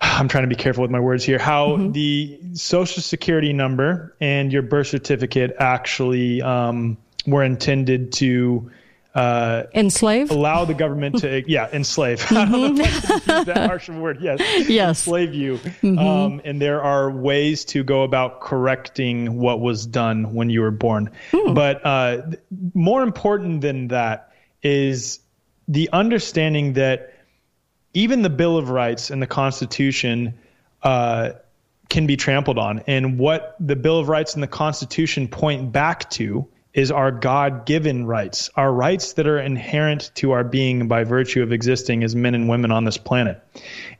I'm 0.00 0.28
trying 0.28 0.44
to 0.44 0.48
be 0.48 0.54
careful 0.54 0.82
with 0.82 0.92
my 0.92 1.00
words 1.00 1.24
here. 1.24 1.38
How 1.38 1.76
the 1.76 2.40
social 2.52 3.02
security 3.02 3.52
number 3.52 4.14
and 4.20 4.52
your 4.52 4.62
birth 4.62 4.86
certificate 4.86 5.56
actually 5.58 6.40
um, 6.40 6.96
were 7.26 7.42
intended 7.42 8.12
to 8.12 8.70
uh, 9.14 9.64
enslave, 9.74 10.30
allow 10.30 10.64
the 10.64 10.74
government 10.74 11.18
to, 11.20 11.42
yeah, 11.50 11.68
enslave. 11.72 12.24
I 12.30 12.44
don't 12.44 12.76
know 12.76 12.84
if 12.84 13.10
I 13.10 13.18
can 13.20 13.38
use 13.38 13.46
that 13.46 13.66
harsh 13.68 13.88
word. 13.88 14.18
Yes, 14.20 14.40
Yes. 14.68 15.00
enslave 15.06 15.34
you. 15.34 15.56
Mhm. 15.82 15.98
Um, 15.98 16.40
and 16.44 16.60
there 16.60 16.82
are 16.82 17.10
ways 17.10 17.64
to 17.66 17.82
go 17.82 18.02
about 18.04 18.40
correcting 18.40 19.38
what 19.38 19.60
was 19.60 19.86
done 19.86 20.34
when 20.34 20.50
you 20.50 20.60
were 20.60 20.70
born. 20.70 21.10
But 21.32 21.84
uh, 21.84 22.22
more 22.74 23.02
important 23.02 23.62
than 23.62 23.88
that 23.88 24.32
is 24.62 25.20
the 25.66 25.88
understanding 25.92 26.74
that 26.74 27.14
even 27.94 28.22
the 28.22 28.30
Bill 28.30 28.56
of 28.58 28.70
Rights 28.70 29.10
and 29.10 29.20
the 29.20 29.26
Constitution 29.26 30.34
uh, 30.82 31.30
can 31.88 32.06
be 32.06 32.16
trampled 32.16 32.58
on. 32.58 32.82
And 32.86 33.18
what 33.18 33.56
the 33.58 33.74
Bill 33.76 33.98
of 33.98 34.08
Rights 34.08 34.34
and 34.34 34.42
the 34.42 34.46
Constitution 34.48 35.26
point 35.26 35.72
back 35.72 36.08
to 36.10 36.46
is 36.78 36.92
our 36.92 37.10
God 37.10 37.66
given 37.66 38.06
rights, 38.06 38.50
our 38.54 38.72
rights 38.72 39.14
that 39.14 39.26
are 39.26 39.40
inherent 39.40 40.12
to 40.14 40.30
our 40.30 40.44
being 40.44 40.86
by 40.86 41.02
virtue 41.02 41.42
of 41.42 41.50
existing 41.50 42.04
as 42.04 42.14
men 42.14 42.36
and 42.36 42.48
women 42.48 42.70
on 42.70 42.84
this 42.84 42.96
planet. 42.96 43.42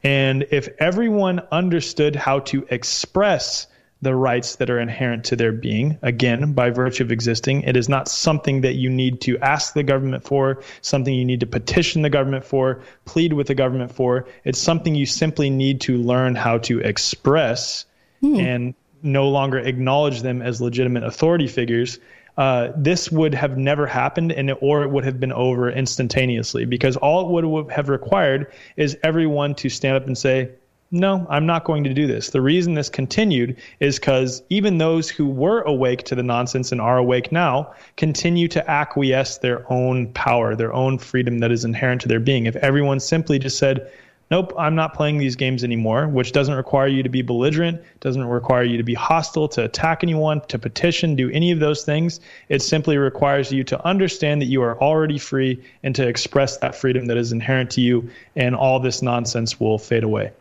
And 0.05 0.47
if 0.53 0.69
everyone 0.79 1.41
understood 1.51 2.15
how 2.15 2.39
to 2.41 2.65
express 2.71 3.67
the 4.01 4.15
rights 4.15 4.55
that 4.57 4.71
are 4.71 4.79
inherent 4.79 5.25
to 5.25 5.35
their 5.35 5.51
being, 5.51 5.99
again, 6.03 6.53
by 6.53 6.71
virtue 6.71 7.03
of 7.03 7.11
existing. 7.11 7.63
It 7.63 7.77
is 7.77 7.89
not 7.89 8.07
something 8.07 8.61
that 8.61 8.77
you 8.77 8.91
need 8.91 9.23
to 9.23 9.37
ask 9.41 9.75
the 9.75 9.83
government 9.83 10.23
for, 10.23 10.63
something 10.81 11.13
you 11.13 11.25
need 11.25 11.41
to 11.41 11.47
petition 11.47 12.03
the 12.03 12.11
government 12.11 12.45
for, 12.45 12.83
plead 13.07 13.33
with 13.33 13.49
the 13.49 13.57
government 13.57 13.91
for. 13.91 14.29
It's 14.45 14.61
something 14.61 14.95
you 14.95 15.05
simply 15.05 15.51
need 15.51 15.81
to 15.81 15.97
learn 15.97 16.37
how 16.37 16.59
to 16.59 16.79
express 16.79 17.87
hmm. 18.21 18.37
and 18.37 18.75
no 19.03 19.29
longer 19.29 19.59
acknowledge 19.59 20.23
them 20.23 20.43
as 20.43 20.61
legitimate 20.61 21.03
authority 21.03 21.49
figures. 21.49 21.99
Uh, 22.39 22.73
this 22.77 23.11
would 23.11 23.35
have 23.35 23.59
never 23.59 23.85
happened, 23.85 24.31
and 24.31 24.53
or 24.61 24.85
it 24.85 24.91
would 24.91 25.05
have 25.05 25.19
been 25.19 25.33
over 25.33 25.69
instantaneously 25.71 26.65
because 26.65 26.97
all 26.97 27.37
it 27.37 27.45
would 27.45 27.71
have 27.73 27.89
required 27.89 28.53
is 28.77 28.97
everyone 29.03 29.57
to 29.57 29.69
stand 29.69 29.97
up 29.97 30.07
and 30.07 30.17
say, 30.17 30.49
no, 30.91 31.27
I'm 31.29 31.47
not 31.47 31.65
going 31.65 31.85
to 31.85 31.93
do 31.93 32.07
this. 32.07 32.31
The 32.31 32.41
reason 32.41 32.75
this 32.75 32.89
continued 32.89 33.57
is 33.81 33.99
because 33.99 34.43
even 34.49 34.79
those 34.79 35.11
who 35.11 35.29
were 35.29 35.61
awake 35.63 36.05
to 36.05 36.15
the 36.15 36.23
nonsense 36.23 36.73
and 36.73 36.81
are 36.81 36.97
awake 36.97 37.31
now 37.31 37.75
continue 37.97 38.49
to 38.49 38.71
acquiesce 38.71 39.39
their 39.39 39.71
own 39.71 40.13
power, 40.13 40.55
their 40.55 40.73
own 40.73 40.97
freedom 40.97 41.41
that 41.41 41.53
is 41.53 41.65
inherent 41.65 42.01
to 42.03 42.09
their 42.09 42.21
being. 42.21 42.47
If 42.47 42.57
everyone 42.57 43.01
simply 43.01 43.39
just 43.39 43.59
said, 43.59 43.91
nope, 44.31 44.53
I'm 44.59 44.75
not 44.75 44.95
playing 44.95 45.19
these 45.19 45.37
games 45.37 45.65
anymore, 45.65 46.09
which 46.09 46.33
doesn't 46.33 46.55
require 46.55 46.87
you 46.87 47.03
to 47.03 47.09
be 47.09 47.23
belligerent, 47.23 47.81
doesn't 48.01 48.25
require 48.25 48.63
you 48.63 48.77
to 48.77 48.83
be 48.83 48.95
hostile, 48.95 49.49
to 49.49 49.65
attack 49.65 50.03
anyone, 50.03 50.41
to 50.49 50.59
petition, 50.59 51.17
do 51.17 51.31
any 51.31 51.51
of 51.51 51.61
those 51.61 51.85
things. 51.85 52.21
It 52.49 52.63
simply 52.63 52.99
requires 52.99 53.53
you 53.53 53.65
to 53.65 53.85
understand 53.87 54.41
that 54.43 54.47
you 54.47 54.63
are 54.63 54.81
already 54.81 55.19
free 55.19 55.63
and 55.83 55.95
to 55.95 56.07
express 56.07 56.57
that 56.59 56.75
freedom 56.75 57.07
that 57.07 57.17
is 57.17 57.33
inherent 57.33 57.71
to 57.73 57.81
you, 57.81 58.11
and 58.37 58.55
all 58.55 58.81
this 58.81 59.03
nonsense 59.03 59.59
will 59.59 59.79
fade 59.79 60.05
away. 60.05 60.33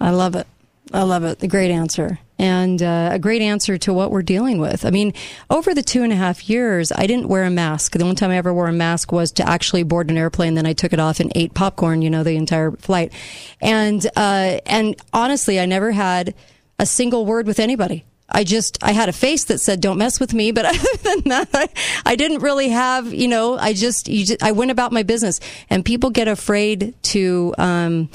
I 0.00 0.10
love 0.10 0.34
it. 0.34 0.46
I 0.92 1.02
love 1.02 1.24
it. 1.24 1.38
The 1.38 1.48
great 1.48 1.70
answer. 1.70 2.18
And 2.42 2.82
uh, 2.82 3.10
a 3.12 3.20
great 3.20 3.40
answer 3.40 3.78
to 3.78 3.92
what 3.92 4.10
we're 4.10 4.22
dealing 4.22 4.58
with. 4.58 4.84
I 4.84 4.90
mean, 4.90 5.14
over 5.48 5.74
the 5.74 5.82
two 5.82 6.02
and 6.02 6.12
a 6.12 6.16
half 6.16 6.48
years, 6.48 6.90
I 6.90 7.06
didn't 7.06 7.28
wear 7.28 7.44
a 7.44 7.50
mask. 7.50 7.92
The 7.92 8.02
only 8.02 8.16
time 8.16 8.32
I 8.32 8.36
ever 8.36 8.52
wore 8.52 8.66
a 8.66 8.72
mask 8.72 9.12
was 9.12 9.30
to 9.34 9.48
actually 9.48 9.84
board 9.84 10.10
an 10.10 10.18
airplane. 10.18 10.54
Then 10.54 10.66
I 10.66 10.72
took 10.72 10.92
it 10.92 10.98
off 10.98 11.20
and 11.20 11.30
ate 11.36 11.54
popcorn, 11.54 12.02
you 12.02 12.10
know, 12.10 12.24
the 12.24 12.34
entire 12.34 12.72
flight. 12.72 13.12
And, 13.60 14.04
uh, 14.16 14.58
and 14.66 14.96
honestly, 15.12 15.60
I 15.60 15.66
never 15.66 15.92
had 15.92 16.34
a 16.80 16.84
single 16.84 17.24
word 17.24 17.46
with 17.46 17.60
anybody. 17.60 18.04
I 18.28 18.42
just 18.42 18.76
I 18.82 18.90
had 18.90 19.08
a 19.08 19.12
face 19.12 19.44
that 19.44 19.60
said 19.60 19.80
"Don't 19.80 19.98
mess 19.98 20.18
with 20.18 20.32
me," 20.34 20.50
but 20.52 20.64
other 20.66 20.96
than 21.02 21.20
that, 21.26 21.48
I, 21.52 21.68
I 22.06 22.16
didn't 22.16 22.38
really 22.38 22.70
have 22.70 23.12
you 23.12 23.28
know. 23.28 23.58
I 23.58 23.74
just, 23.74 24.06
just, 24.06 24.42
I 24.42 24.52
went 24.52 24.70
about 24.70 24.90
my 24.90 25.02
business, 25.02 25.38
and 25.70 25.84
people 25.84 26.10
get 26.10 26.28
afraid 26.28 26.94
to. 27.02 27.54
Um, 27.58 28.08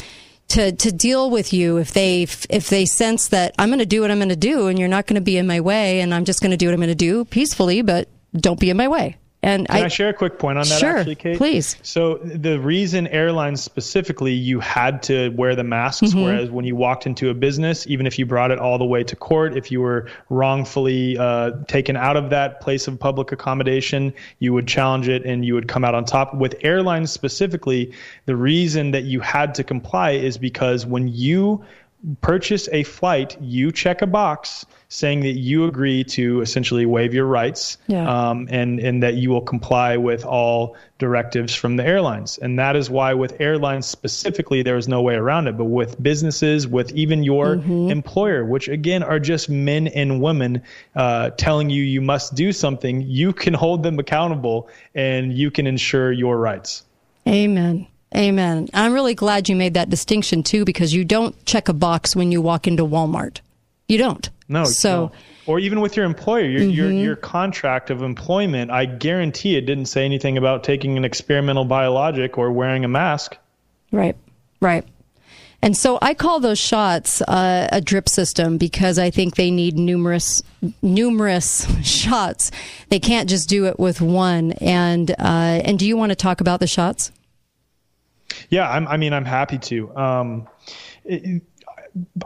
to 0.49 0.72
to 0.72 0.91
deal 0.91 1.30
with 1.30 1.53
you 1.53 1.78
if 1.78 1.91
they 1.91 2.24
if 2.49 2.69
they 2.69 2.86
sense 2.86 3.30
that 3.30 3.53
I'm 3.60 3.69
going 3.69 3.80
to 3.80 3.86
do 3.86 4.02
what 4.02 4.11
I'm 4.11 4.19
going 4.19 4.30
to 4.30 4.36
do 4.36 4.68
and 4.68 4.80
you're 4.80 4.88
not 4.88 5.06
going 5.06 5.15
to 5.15 5.22
be 5.22 5.38
in 5.38 5.48
my 5.48 5.60
way 5.60 6.02
and 6.02 6.14
I'm 6.14 6.26
just 6.26 6.41
going 6.41 6.52
to 6.52 6.57
do 6.57 6.68
what 6.68 6.74
I'm 6.74 6.80
going 6.80 6.90
to 6.90 6.95
do 6.95 7.26
peacefully, 7.26 7.82
but 7.82 8.07
don't 8.34 8.60
be 8.60 8.69
in 8.69 8.78
my 8.78 8.88
way. 8.88 9.18
And 9.43 9.68
Can 9.68 9.84
I, 9.84 9.85
I, 9.85 9.88
share 9.88 10.09
a 10.09 10.14
quick 10.14 10.39
point 10.39 10.57
on 10.57 10.68
that, 10.68 10.80
sure, 10.80 10.97
actually, 10.97 11.15
Kate? 11.15 11.38
Please. 11.38 11.77
So 11.84 12.15
the 12.18 12.59
reason 12.59 13.05
airlines 13.07 13.61
specifically, 13.61 14.34
you 14.34 14.59
had 14.59 15.03
to 15.03 15.30
wear 15.30 15.55
the 15.55 15.64
masks, 15.64 16.14
Mhm. 16.14 16.23
whereas 16.23 16.49
when 16.49 16.65
you 16.65 16.76
walked 16.76 17.05
into 17.05 17.30
a 17.30 17.35
business, 17.35 17.85
even 17.88 18.07
if 18.07 18.18
you 18.18 18.26
brought 18.26 18.49
it 18.49 18.57
all 18.57 18.80
the 18.80 18.85
way 18.85 19.03
to 19.03 19.15
court, 19.15 19.55
if 19.55 19.72
you 19.72 19.80
were 19.80 20.07
wrongfully 20.30 21.18
uh, 21.19 21.51
taken 21.68 21.95
out 21.95 22.18
of 22.18 22.31
that 22.31 22.61
place 22.61 22.88
of 22.88 22.99
public 22.99 23.31
accommodation, 23.31 24.11
you 24.39 24.53
would 24.53 24.68
challenge 24.68 25.07
it 25.07 25.23
and 25.23 25.45
you 25.45 25.53
would 25.53 25.68
come 25.68 25.85
out 25.85 25.93
on 25.93 26.03
top. 26.03 26.34
With 26.34 26.55
airlines 26.61 27.11
specifically, 27.11 27.91
the 28.26 28.35
reason 28.35 28.91
that 28.91 29.03
you 29.03 29.19
had 29.19 29.53
to 29.55 29.64
comply 29.64 30.11
is 30.11 30.39
because 30.39 30.85
when 30.85 31.07
you 31.07 31.64
purchase 32.22 32.68
a 32.72 32.84
flight, 32.84 33.38
you 33.39 33.72
check 33.72 34.01
a 34.01 34.07
box 34.07 34.65
saying 34.89 35.19
that 35.19 35.34
you 35.34 35.65
agree 35.65 36.03
to 36.03 36.39
essentially 36.41 36.85
waive 36.85 37.14
your 37.14 37.26
rights 37.26 37.77
Yeah. 37.88 38.07
um, 38.30 38.47
and, 38.49 38.80
and 38.80 39.03
that 39.03 39.15
you 39.15 39.30
will 39.30 39.41
comply 39.41 39.97
with 39.97 40.23
all 40.23 40.77
directives 40.97 41.53
from 41.53 41.76
the 41.76 41.85
airlines. 41.85 42.38
And 42.38 42.57
that 42.57 42.76
is 42.77 42.89
why, 42.89 43.14
with 43.14 43.39
airlines 43.41 43.85
specifically, 43.85 44.64
there 44.64 44.77
is 44.77 44.88
no 44.88 45.01
way 45.01 45.15
around 45.15 45.47
it. 45.47 45.57
But 45.57 45.65
with 45.65 46.01
businesses, 46.01 46.68
with 46.68 46.91
even 46.93 47.23
your 47.23 47.55
employer, 47.55 48.45
which 48.45 48.69
again 48.69 49.03
are 49.03 49.19
just 49.19 49.49
men 49.49 49.88
and 49.88 50.22
women 50.22 50.61
uh, 50.95 51.31
telling 51.31 51.69
you 51.69 51.84
you 51.84 52.01
must 52.01 52.34
do 52.35 52.53
something, 52.53 53.01
you 53.01 53.34
can 53.34 53.53
hold 53.53 53.84
them 53.84 53.99
accountable 53.99 54.69
and 54.95 55.34
you 55.38 55.51
can 55.51 55.68
ensure 55.68 56.11
your 56.14 56.38
rights. 56.38 56.84
Amen. 57.27 57.88
Amen. 58.15 58.69
I'm 58.73 58.93
really 58.93 59.15
glad 59.15 59.49
you 59.49 59.55
made 59.57 59.73
that 59.73 59.89
distinction 59.89 60.43
too, 60.43 60.64
because 60.64 60.93
you 60.93 61.03
don't 61.03 61.45
check 61.45 61.68
a 61.68 61.73
box 61.73 62.15
when 62.15 62.31
you 62.31 62.41
walk 62.41 62.65
into 62.65 62.85
Walmart. 62.85 63.41
You 63.89 63.97
don't. 63.97 64.30
No. 64.49 64.64
So. 64.65 65.07
no. 65.07 65.11
or 65.45 65.60
even 65.60 65.80
with 65.82 65.95
your 65.95 66.06
employer, 66.06 66.44
your, 66.45 66.61
your 66.64 66.90
Mhm. 66.90 67.03
your 67.03 67.15
contract 67.15 67.90
of 67.90 68.02
employment, 68.02 68.69
I 68.72 68.86
guarantee 68.86 69.56
it 69.56 69.65
didn't 69.65 69.86
say 69.88 70.03
anything 70.06 70.38
about 70.38 70.64
taking 70.64 70.98
an 70.98 71.06
experimental 71.06 71.64
biologic 71.65 72.38
or 72.38 72.52
wearing 72.52 72.84
a 72.84 72.88
mask. 72.90 73.38
Right, 73.91 74.15
right. 74.61 74.84
And 75.61 75.76
so 75.76 75.98
I 76.02 76.14
call 76.14 76.40
those 76.40 76.60
shots 76.60 77.22
uh, 77.22 77.68
a 77.72 77.82
drip 77.82 78.07
system 78.10 78.57
because 78.57 78.99
I 78.99 79.10
think 79.10 79.36
they 79.36 79.49
need 79.49 79.76
numerous, 79.76 80.44
numerous 80.82 81.65
shots. 81.84 82.52
They 82.90 82.99
can't 82.99 83.28
just 83.28 83.49
do 83.49 83.65
it 83.65 83.80
with 83.80 83.99
one. 84.02 84.52
And 84.61 85.10
uh, 85.11 85.61
and 85.65 85.80
do 85.80 85.88
you 85.88 85.98
want 85.98 86.11
to 86.11 86.15
talk 86.15 86.41
about 86.41 86.60
the 86.60 86.68
shots? 86.68 87.11
Yeah, 88.49 88.69
I'm, 88.69 88.88
I 88.88 88.98
mean, 88.98 89.14
I'm 89.14 89.26
happy 89.26 89.57
to. 89.57 89.95
Um, 89.98 90.48
it- 91.06 91.41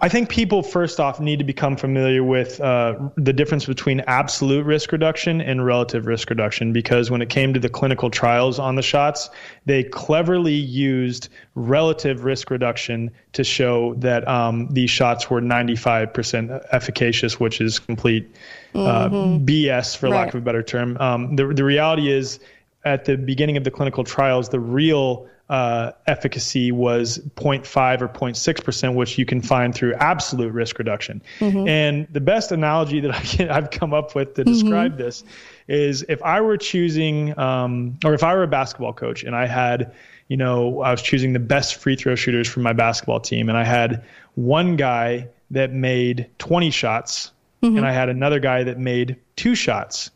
I 0.01 0.09
think 0.09 0.29
people 0.29 0.63
first 0.63 0.99
off 0.99 1.19
need 1.19 1.39
to 1.39 1.45
become 1.45 1.77
familiar 1.77 2.23
with 2.23 2.59
uh, 2.61 2.95
the 3.15 3.33
difference 3.33 3.65
between 3.65 4.01
absolute 4.01 4.65
risk 4.65 4.91
reduction 4.91 5.41
and 5.41 5.65
relative 5.65 6.07
risk 6.07 6.29
reduction 6.29 6.73
because 6.73 7.11
when 7.11 7.21
it 7.21 7.29
came 7.29 7.53
to 7.53 7.59
the 7.59 7.69
clinical 7.69 8.09
trials 8.09 8.59
on 8.59 8.75
the 8.75 8.81
shots, 8.81 9.29
they 9.65 9.83
cleverly 9.83 10.53
used 10.53 11.29
relative 11.55 12.23
risk 12.23 12.49
reduction 12.49 13.11
to 13.33 13.43
show 13.43 13.93
that 13.95 14.27
um, 14.27 14.67
these 14.71 14.89
shots 14.89 15.29
were 15.29 15.41
95% 15.41 16.65
efficacious, 16.71 17.39
which 17.39 17.61
is 17.61 17.79
complete 17.79 18.29
uh, 18.73 19.09
Mhm. 19.09 19.45
BS, 19.45 19.97
for 19.97 20.09
lack 20.09 20.29
of 20.29 20.35
a 20.35 20.41
better 20.41 20.63
term. 20.63 20.97
Um, 20.99 21.35
the, 21.35 21.47
the 21.47 21.63
reality 21.63 22.11
is, 22.11 22.39
at 22.83 23.05
the 23.05 23.17
beginning 23.17 23.57
of 23.57 23.63
the 23.63 23.71
clinical 23.71 24.03
trials, 24.03 24.49
the 24.49 24.59
real 24.59 25.27
uh, 25.51 25.91
efficacy 26.07 26.71
was 26.71 27.19
0.5 27.35 28.01
or 28.01 28.07
0.6 28.07 28.63
percent, 28.63 28.95
which 28.95 29.17
you 29.17 29.25
can 29.25 29.41
find 29.41 29.75
through 29.75 29.93
absolute 29.95 30.53
risk 30.53 30.79
reduction. 30.79 31.21
Mhm. 31.39 31.67
And 31.67 32.07
the 32.09 32.21
best 32.21 32.53
analogy 32.53 33.01
that 33.01 33.13
I 33.13 33.19
can, 33.19 33.49
I've 33.49 33.69
come 33.69 33.93
up 33.93 34.15
with 34.15 34.35
to 34.35 34.45
describe 34.45 34.97
this 34.97 35.25
is 35.67 36.03
if 36.07 36.23
I 36.23 36.39
were 36.39 36.55
choosing, 36.55 37.37
um, 37.37 37.97
or 38.05 38.13
if 38.13 38.23
I 38.23 38.33
were 38.33 38.43
a 38.43 38.47
basketball 38.47 38.93
coach 38.93 39.23
and 39.25 39.35
I 39.35 39.45
had, 39.45 39.93
you 40.29 40.37
know, 40.37 40.79
I 40.81 40.91
was 40.91 41.01
choosing 41.01 41.33
the 41.33 41.39
best 41.39 41.75
free 41.75 41.97
throw 41.97 42.15
shooters 42.15 42.47
for 42.47 42.61
my 42.61 42.71
basketball 42.71 43.19
team, 43.19 43.49
and 43.49 43.57
I 43.57 43.65
had 43.65 44.05
one 44.35 44.77
guy 44.77 45.27
that 45.51 45.73
made 45.73 46.27
20 46.39 46.71
shots, 46.71 47.33
Mhm. 47.61 47.77
and 47.77 47.85
I 47.85 47.91
had 47.91 48.07
another 48.07 48.39
guy 48.39 48.63
that 48.63 48.79
made 48.79 49.17
two 49.35 49.53
shots 49.55 50.11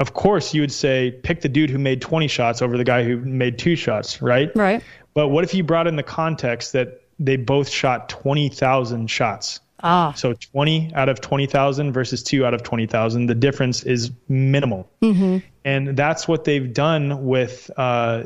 of 0.00 0.14
course 0.14 0.54
you 0.54 0.62
would 0.62 0.72
say 0.72 1.12
pick 1.22 1.42
the 1.42 1.48
dude 1.48 1.70
who 1.70 1.78
made 1.78 2.00
20 2.00 2.26
shots 2.26 2.62
over 2.62 2.76
the 2.76 2.84
guy 2.84 3.04
who 3.04 3.18
made 3.18 3.58
two 3.58 3.76
shots, 3.76 4.20
right? 4.20 4.50
Right. 4.56 4.82
But 5.14 5.28
what 5.28 5.44
if 5.44 5.54
you 5.54 5.62
brought 5.62 5.86
in 5.86 5.96
the 5.96 6.02
context 6.02 6.72
that 6.72 7.02
they 7.18 7.36
both 7.36 7.68
shot 7.68 8.08
20,000 8.08 9.08
shots? 9.08 9.60
Ah. 9.82 10.12
So 10.14 10.32
20 10.32 10.94
out 10.94 11.08
of 11.08 11.20
20,000 11.20 11.92
versus 11.92 12.22
2 12.22 12.44
out 12.44 12.54
of 12.54 12.62
20,000, 12.62 13.26
the 13.26 13.34
difference 13.34 13.82
is 13.82 14.10
minimal. 14.28 14.90
Mm-hmm. 15.02 15.38
And 15.64 15.96
that's 15.96 16.26
what 16.26 16.44
they've 16.44 16.72
done 16.72 17.26
with 17.26 17.70
uh, 17.76 18.24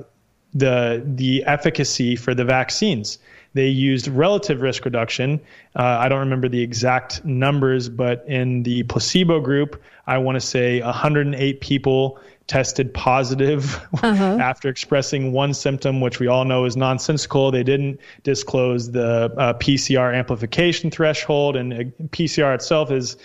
the 0.54 1.02
the 1.04 1.44
efficacy 1.44 2.14
for 2.16 2.34
the 2.34 2.44
vaccines. 2.44 3.18
They 3.54 3.68
used 3.68 4.08
relative 4.08 4.60
risk 4.60 4.84
reduction. 4.84 5.40
Uh, 5.76 5.82
I 5.82 6.08
don't 6.08 6.20
remember 6.20 6.48
the 6.48 6.60
exact 6.60 7.24
numbers, 7.24 7.88
but 7.88 8.24
in 8.26 8.64
the 8.64 8.82
placebo 8.84 9.40
group, 9.40 9.80
I 10.06 10.18
want 10.18 10.36
to 10.36 10.40
say 10.40 10.82
108 10.82 11.60
people 11.60 12.18
tested 12.46 12.92
positive 12.92 13.80
after 14.02 14.68
expressing 14.68 15.32
one 15.32 15.54
symptom, 15.54 16.00
which 16.00 16.20
we 16.20 16.26
all 16.26 16.44
know 16.44 16.64
is 16.64 16.76
nonsensical. 16.76 17.50
They 17.50 17.62
didn't 17.62 18.00
disclose 18.22 18.90
the 18.90 19.32
uh, 19.38 19.54
PCR 19.54 20.14
amplification 20.14 20.90
threshold, 20.90 21.56
and 21.56 21.72
uh, 21.72 21.76
PCR 22.08 22.54
itself 22.54 22.90
is 22.90 23.16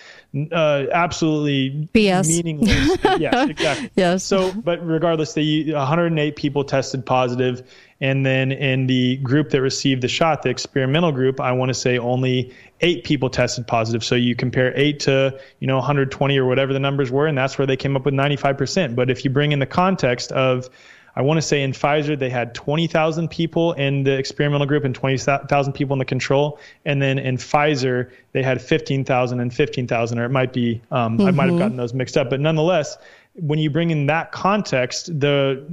uh, 0.52 0.86
absolutely 0.94 1.90
BS. 1.94 2.28
meaningless. 2.28 2.98
yes, 3.20 3.50
exactly. 3.50 3.90
Yes. 3.96 4.24
So, 4.24 4.54
but 4.54 4.86
regardless, 4.86 5.34
the 5.34 5.74
108 5.74 6.36
people 6.36 6.64
tested 6.64 7.06
positive, 7.06 7.70
and 8.02 8.26
then 8.26 8.52
in 8.52 8.88
the 8.88 9.18
group 9.18 9.50
that 9.50 9.62
received 9.62 10.02
the 10.02 10.08
shot, 10.08 10.44
the 10.44 10.50
experimental 10.50 11.12
group, 11.12 11.40
I 11.40 11.52
want 11.52 11.70
to 11.70 11.74
say 11.74 11.98
only 11.98 12.54
eight 12.82 13.04
people 13.04 13.30
tested 13.30 13.68
positive. 13.68 14.04
So 14.04 14.16
you 14.16 14.36
compare 14.36 14.72
eight 14.76 15.02
to 15.02 15.38
you 15.60 15.68
know 15.68 15.78
120 15.78 16.38
or 16.38 16.46
whatever 16.46 16.74
the 16.74 16.80
numbers 16.80 17.12
were, 17.12 17.28
and 17.28 17.38
that's 17.38 17.58
where 17.58 17.68
they 17.68 17.78
came 17.78 17.96
up 17.96 18.06
with 18.06 18.14
95%. 18.14 18.96
But 18.96 19.10
if 19.10 19.26
you 19.26 19.32
bring 19.32 19.52
in 19.52 19.60
the 19.60 19.66
context 19.66 20.32
of 20.32 20.70
I 21.16 21.22
want 21.24 21.38
to 21.40 21.42
say 21.42 21.64
in 21.64 21.74
Pfizer 21.74 22.18
they 22.18 22.30
had 22.30 22.56
20,000 22.56 23.30
people 23.30 23.74
in 23.74 24.04
the 24.04 24.18
experimental 24.18 24.68
group 24.68 24.86
and 24.86 24.96
20,000 24.96 25.74
people 25.74 25.94
in 25.94 26.00
the 26.00 26.06
control, 26.06 26.60
and 26.86 27.02
then 27.02 27.20
in 27.20 27.36
Pfizer 27.36 28.12
they 28.32 28.44
had 28.44 28.62
15,000 28.62 29.40
and 29.42 29.54
15,000, 29.54 30.20
or 30.20 30.24
it 30.24 30.30
might 30.30 30.54
be 30.54 30.82
um, 30.92 31.20
I 31.20 31.32
might 31.32 31.48
have 31.48 31.56
Mhm. 31.56 31.60
gotten 31.60 31.78
those 31.78 31.94
mixed 31.94 32.16
up, 32.16 32.30
but 32.30 32.40
nonetheless, 32.40 32.98
when 33.42 33.60
you 33.60 33.70
bring 33.70 33.92
in 33.92 34.08
that 34.08 34.32
context, 34.32 35.08
the 35.20 35.66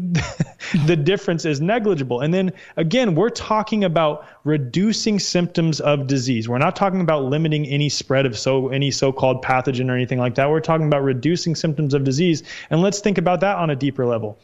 the 0.86 0.96
difference 0.96 1.44
is 1.44 1.60
negligible. 1.60 2.20
And 2.20 2.32
then 2.32 2.52
again, 2.76 3.14
we're 3.14 3.30
talking 3.30 3.84
about 3.84 4.26
reducing 4.44 5.18
symptoms 5.18 5.80
of 5.80 6.06
disease. 6.06 6.48
We're 6.48 6.58
not 6.58 6.76
talking 6.76 7.00
about 7.00 7.24
limiting 7.24 7.66
any 7.66 7.88
spread 7.88 8.26
of 8.26 8.38
so 8.38 8.68
any 8.68 8.90
so-called 8.90 9.42
pathogen 9.44 9.90
or 9.90 9.94
anything 9.94 10.18
like 10.18 10.34
that. 10.36 10.50
We're 10.50 10.60
talking 10.60 10.86
about 10.86 11.02
reducing 11.02 11.54
symptoms 11.54 11.94
of 11.94 12.04
disease. 12.04 12.42
And 12.70 12.80
let's 12.80 13.00
think 13.00 13.18
about 13.18 13.40
that 13.40 13.56
on 13.56 13.70
a 13.70 13.76
deeper 13.76 14.06
level. 14.06 14.38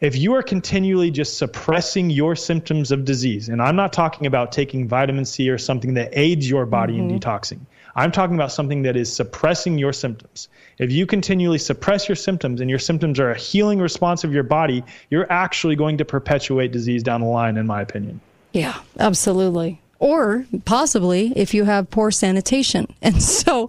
If 0.00 0.16
you 0.16 0.34
are 0.34 0.42
continually 0.42 1.10
just 1.10 1.38
suppressing 1.38 2.10
your 2.10 2.36
symptoms 2.36 2.92
of 2.92 3.04
disease, 3.04 3.48
and 3.48 3.60
I'm 3.60 3.74
not 3.74 3.92
talking 3.92 4.26
about 4.26 4.52
taking 4.52 4.86
vitamin 4.86 5.24
C 5.24 5.50
or 5.50 5.58
something 5.58 5.94
that 5.94 6.10
aids 6.12 6.48
your 6.48 6.66
body 6.66 6.94
mm-hmm. 6.94 7.10
in 7.10 7.18
detoxing. 7.18 7.60
I'm 7.98 8.12
talking 8.12 8.36
about 8.36 8.52
something 8.52 8.82
that 8.82 8.94
is 8.94 9.12
suppressing 9.12 9.76
your 9.76 9.92
symptoms. 9.92 10.48
If 10.78 10.92
you 10.92 11.04
continually 11.04 11.58
suppress 11.58 12.08
your 12.08 12.14
symptoms 12.14 12.60
and 12.60 12.70
your 12.70 12.78
symptoms 12.78 13.18
are 13.18 13.32
a 13.32 13.36
healing 13.36 13.80
response 13.80 14.22
of 14.22 14.32
your 14.32 14.44
body, 14.44 14.84
you're 15.10 15.30
actually 15.32 15.74
going 15.74 15.98
to 15.98 16.04
perpetuate 16.04 16.70
disease 16.70 17.02
down 17.02 17.22
the 17.22 17.26
line, 17.26 17.56
in 17.56 17.66
my 17.66 17.82
opinion. 17.82 18.20
Yeah, 18.52 18.78
absolutely. 19.00 19.80
Or 19.98 20.46
possibly 20.64 21.32
if 21.34 21.54
you 21.54 21.64
have 21.64 21.90
poor 21.90 22.12
sanitation. 22.12 22.86
And 23.02 23.20
so 23.20 23.68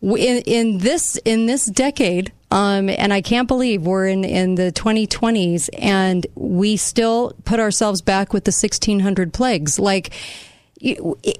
in, 0.00 0.42
in 0.46 0.78
this 0.78 1.16
in 1.24 1.46
this 1.46 1.66
decade, 1.66 2.32
um, 2.52 2.88
and 2.88 3.12
I 3.12 3.22
can't 3.22 3.48
believe 3.48 3.82
we're 3.82 4.06
in, 4.06 4.22
in 4.22 4.54
the 4.54 4.70
2020s 4.70 5.68
and 5.76 6.24
we 6.36 6.76
still 6.76 7.32
put 7.44 7.58
ourselves 7.58 8.02
back 8.02 8.32
with 8.32 8.44
the 8.44 8.50
1600 8.50 9.32
plagues. 9.32 9.80
Like, 9.80 10.12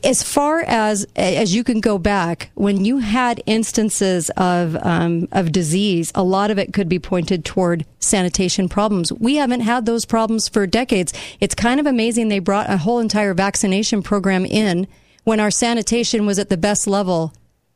as 0.02 0.22
far 0.22 0.60
as 0.60 1.06
as 1.16 1.54
you 1.54 1.64
can 1.64 1.80
go 1.80 1.98
back, 1.98 2.50
when 2.54 2.84
you 2.84 2.98
had 2.98 3.42
instances 3.46 4.30
of 4.36 4.76
um, 4.82 5.28
of 5.32 5.52
disease, 5.52 6.12
a 6.14 6.22
lot 6.22 6.50
of 6.50 6.58
it 6.58 6.72
could 6.72 6.88
be 6.88 6.98
pointed 6.98 7.44
toward 7.44 7.84
sanitation 7.98 8.68
problems. 8.68 9.12
We 9.12 9.36
haven't 9.36 9.60
had 9.60 9.86
those 9.86 10.04
problems 10.04 10.48
for 10.48 10.66
decades. 10.66 11.12
It's 11.40 11.54
kind 11.54 11.80
of 11.80 11.86
amazing 11.86 12.28
they 12.28 12.38
brought 12.38 12.70
a 12.70 12.78
whole 12.78 13.00
entire 13.00 13.34
vaccination 13.34 14.02
program 14.02 14.46
in 14.46 14.86
when 15.24 15.40
our 15.40 15.50
sanitation 15.50 16.26
was 16.26 16.38
at 16.38 16.48
the 16.48 16.56
best 16.56 16.86
level 16.86 17.32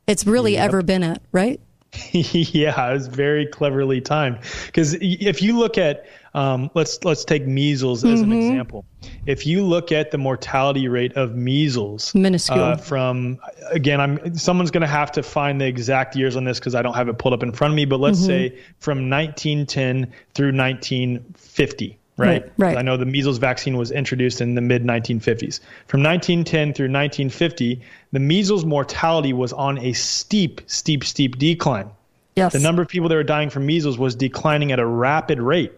it's 0.09 0.25
really 0.25 0.53
yep. 0.53 0.65
ever 0.65 0.81
been 0.81 1.03
at, 1.03 1.21
right? 1.31 1.61
yeah, 2.11 2.89
it 2.89 2.93
was 2.93 3.07
very 3.07 3.45
cleverly 3.45 4.01
timed. 4.01 4.39
Because 4.65 4.95
if 4.99 5.41
you 5.41 5.57
look 5.57 5.77
at 5.77 6.05
um, 6.33 6.69
let's 6.75 7.03
let's 7.03 7.25
take 7.25 7.47
measles 7.47 8.03
as 8.03 8.21
mm-hmm. 8.21 8.31
an 8.31 8.37
example. 8.37 8.85
If 9.25 9.47
you 9.47 9.63
look 9.63 9.91
at 9.91 10.11
the 10.11 10.17
mortality 10.17 10.87
rate 10.87 11.13
of 11.13 11.35
measles, 11.35 12.13
minuscule 12.13 12.63
uh, 12.63 12.77
from 12.77 13.39
again, 13.71 13.99
I'm 13.99 14.35
someone's 14.35 14.71
going 14.71 14.81
to 14.81 14.87
have 14.87 15.11
to 15.13 15.23
find 15.23 15.59
the 15.59 15.65
exact 15.65 16.15
years 16.15 16.35
on 16.35 16.43
this 16.43 16.59
because 16.59 16.75
I 16.75 16.81
don't 16.81 16.93
have 16.93 17.07
it 17.09 17.17
pulled 17.17 17.33
up 17.33 17.43
in 17.43 17.51
front 17.51 17.73
of 17.73 17.75
me. 17.75 17.85
But 17.85 17.99
let's 17.99 18.19
mm-hmm. 18.19 18.27
say 18.27 18.59
from 18.79 19.09
1910 19.09 20.13
through 20.33 20.55
1950. 20.55 21.97
Right? 22.19 22.43
right, 22.43 22.51
right. 22.57 22.77
I 22.77 22.81
know 22.81 22.97
the 22.97 23.05
measles 23.05 23.37
vaccine 23.37 23.77
was 23.77 23.91
introduced 23.91 24.41
in 24.41 24.55
the 24.55 24.61
mid 24.61 24.83
1950s. 24.83 25.61
From 25.87 26.03
1910 26.03 26.73
through 26.73 26.85
1950, 26.85 27.81
the 28.11 28.19
measles 28.19 28.65
mortality 28.65 29.31
was 29.31 29.53
on 29.53 29.77
a 29.77 29.93
steep, 29.93 30.61
steep, 30.67 31.05
steep 31.05 31.37
decline. 31.37 31.91
Yes. 32.35 32.53
The 32.53 32.59
number 32.59 32.81
of 32.81 32.87
people 32.87 33.09
that 33.09 33.15
were 33.15 33.23
dying 33.23 33.49
from 33.49 33.65
measles 33.65 33.97
was 33.97 34.15
declining 34.15 34.71
at 34.71 34.79
a 34.79 34.85
rapid 34.85 35.39
rate. 35.39 35.73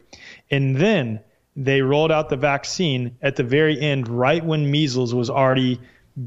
And 0.49 0.75
then 0.75 1.21
they 1.55 1.81
rolled 1.81 2.11
out 2.11 2.29
the 2.29 2.37
vaccine 2.37 3.17
at 3.21 3.35
the 3.35 3.43
very 3.43 3.79
end, 3.79 4.07
right 4.07 4.43
when 4.43 4.69
measles 4.69 5.13
was 5.13 5.29
already 5.29 5.79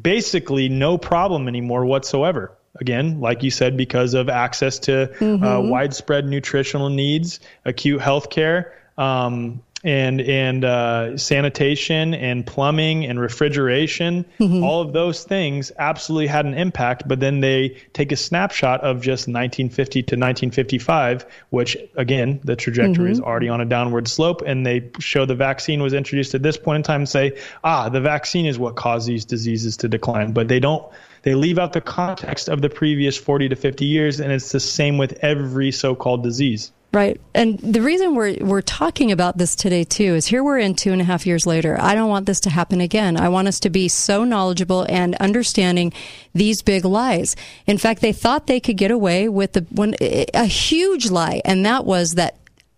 basically 0.03 0.69
no 0.69 0.99
problem 0.99 1.49
anymore 1.49 1.85
whatsoever. 1.85 2.53
Again, 2.81 3.21
like 3.21 3.43
you 3.43 3.51
said, 3.51 3.77
because 3.77 4.15
of 4.15 4.29
access 4.29 4.81
to 4.81 5.03
uh, 5.03 5.07
mm-hmm. 5.15 5.45
uh, 5.45 5.61
widespread 5.61 6.27
nutritional 6.27 6.89
needs, 6.89 7.39
acute 7.65 8.01
health 8.01 8.31
care, 8.31 8.75
um, 8.99 9.63
and 9.85 10.21
and 10.21 10.65
uh, 10.65 11.17
sanitation 11.19 12.15
and 12.15 12.47
plumbing 12.47 13.05
and 13.05 13.21
refrigeration, 13.21 14.25
mm-hmm. 14.41 14.65
all 14.65 14.81
of 14.81 14.93
those 14.93 15.25
things 15.25 15.71
absolutely 15.79 16.27
had 16.27 16.47
an 16.47 16.55
impact. 16.55 17.07
But 17.07 17.21
then 17.21 17.41
they 17.41 17.77
take 17.93 18.11
a 18.11 18.17
snapshot 18.17 18.81
of 18.81 18.97
just 18.97 19.29
1950 19.29 20.03
to 20.03 20.17
1955, 20.17 21.27
which 21.51 21.77
again 21.97 22.41
the 22.43 22.57
trajectory 22.57 23.05
mm-hmm. 23.05 23.13
is 23.13 23.21
already 23.21 23.51
on 23.51 23.61
a 23.61 23.67
downward 23.67 24.09
slope, 24.09 24.43
and 24.45 24.67
they 24.67 24.91
show 24.99 25.27
the 25.27 25.35
vaccine 25.35 25.83
was 25.83 25.93
introduced 25.93 26.35
at 26.35 26.43
this 26.43 26.57
point 26.57 26.77
in 26.77 26.83
time 26.83 27.03
and 27.03 27.09
say, 27.09 27.39
ah, 27.63 27.91
the 27.91 28.01
vaccine 28.01 28.47
is 28.47 28.59
what 28.59 28.77
caused 28.77 29.07
these 29.07 29.27
diseases 29.27 29.77
to 29.77 29.89
decline. 29.89 30.33
But 30.33 30.49
they 30.49 30.61
don't 30.61 30.85
they 31.25 31.35
leave 31.35 31.59
out 31.59 31.73
the 31.73 31.81
context 31.81 32.49
of 32.49 32.61
the 32.61 32.69
previous 32.69 33.17
40 33.17 33.49
to 33.51 33.57
50 33.57 33.87
years, 33.87 34.21
and 34.21 34.31
it's 34.31 34.53
the 34.53 34.61
same 34.61 34.99
with 34.99 35.19
every 35.23 35.73
so-called 35.73 36.23
disease. 36.23 36.71
Right. 36.95 37.21
And 37.35 37.59
the 37.59 37.83
reason 37.83 38.15
we're, 38.15 38.37
we're 38.41 38.63
talking 38.63 39.11
about 39.11 39.37
this 39.37 39.57
today, 39.57 39.83
too, 39.83 40.15
is 40.15 40.27
here 40.27 40.45
we're 40.45 40.59
in 40.59 40.77
two 40.77 40.93
and 40.93 41.01
a 41.01 41.05
half 41.05 41.27
years 41.27 41.45
later. 41.45 41.77
I 41.81 41.97
don't 41.97 42.09
want 42.09 42.27
this 42.27 42.39
to 42.41 42.51
happen 42.51 42.81
again. 42.81 43.17
I 43.17 43.31
want 43.31 43.49
us 43.49 43.59
to 43.61 43.71
be 43.71 43.89
so 43.89 44.23
knowledgeable 44.23 44.87
and 44.89 45.17
understanding 45.17 45.93
these 46.35 46.63
big 46.63 46.85
lies. 46.85 47.35
In 47.67 47.79
fact, 47.79 48.01
they 48.01 48.13
thought 48.13 48.47
they 48.47 48.61
could 48.61 48.77
get 48.77 48.93
away 48.93 49.29
with 49.29 49.55
the, 49.55 49.67
one, 49.71 49.97
a 50.01 50.45
huge 50.45 51.11
lie, 51.11 51.43
and 51.45 51.67
that 51.67 51.85
was 51.85 52.13
that 52.13 52.37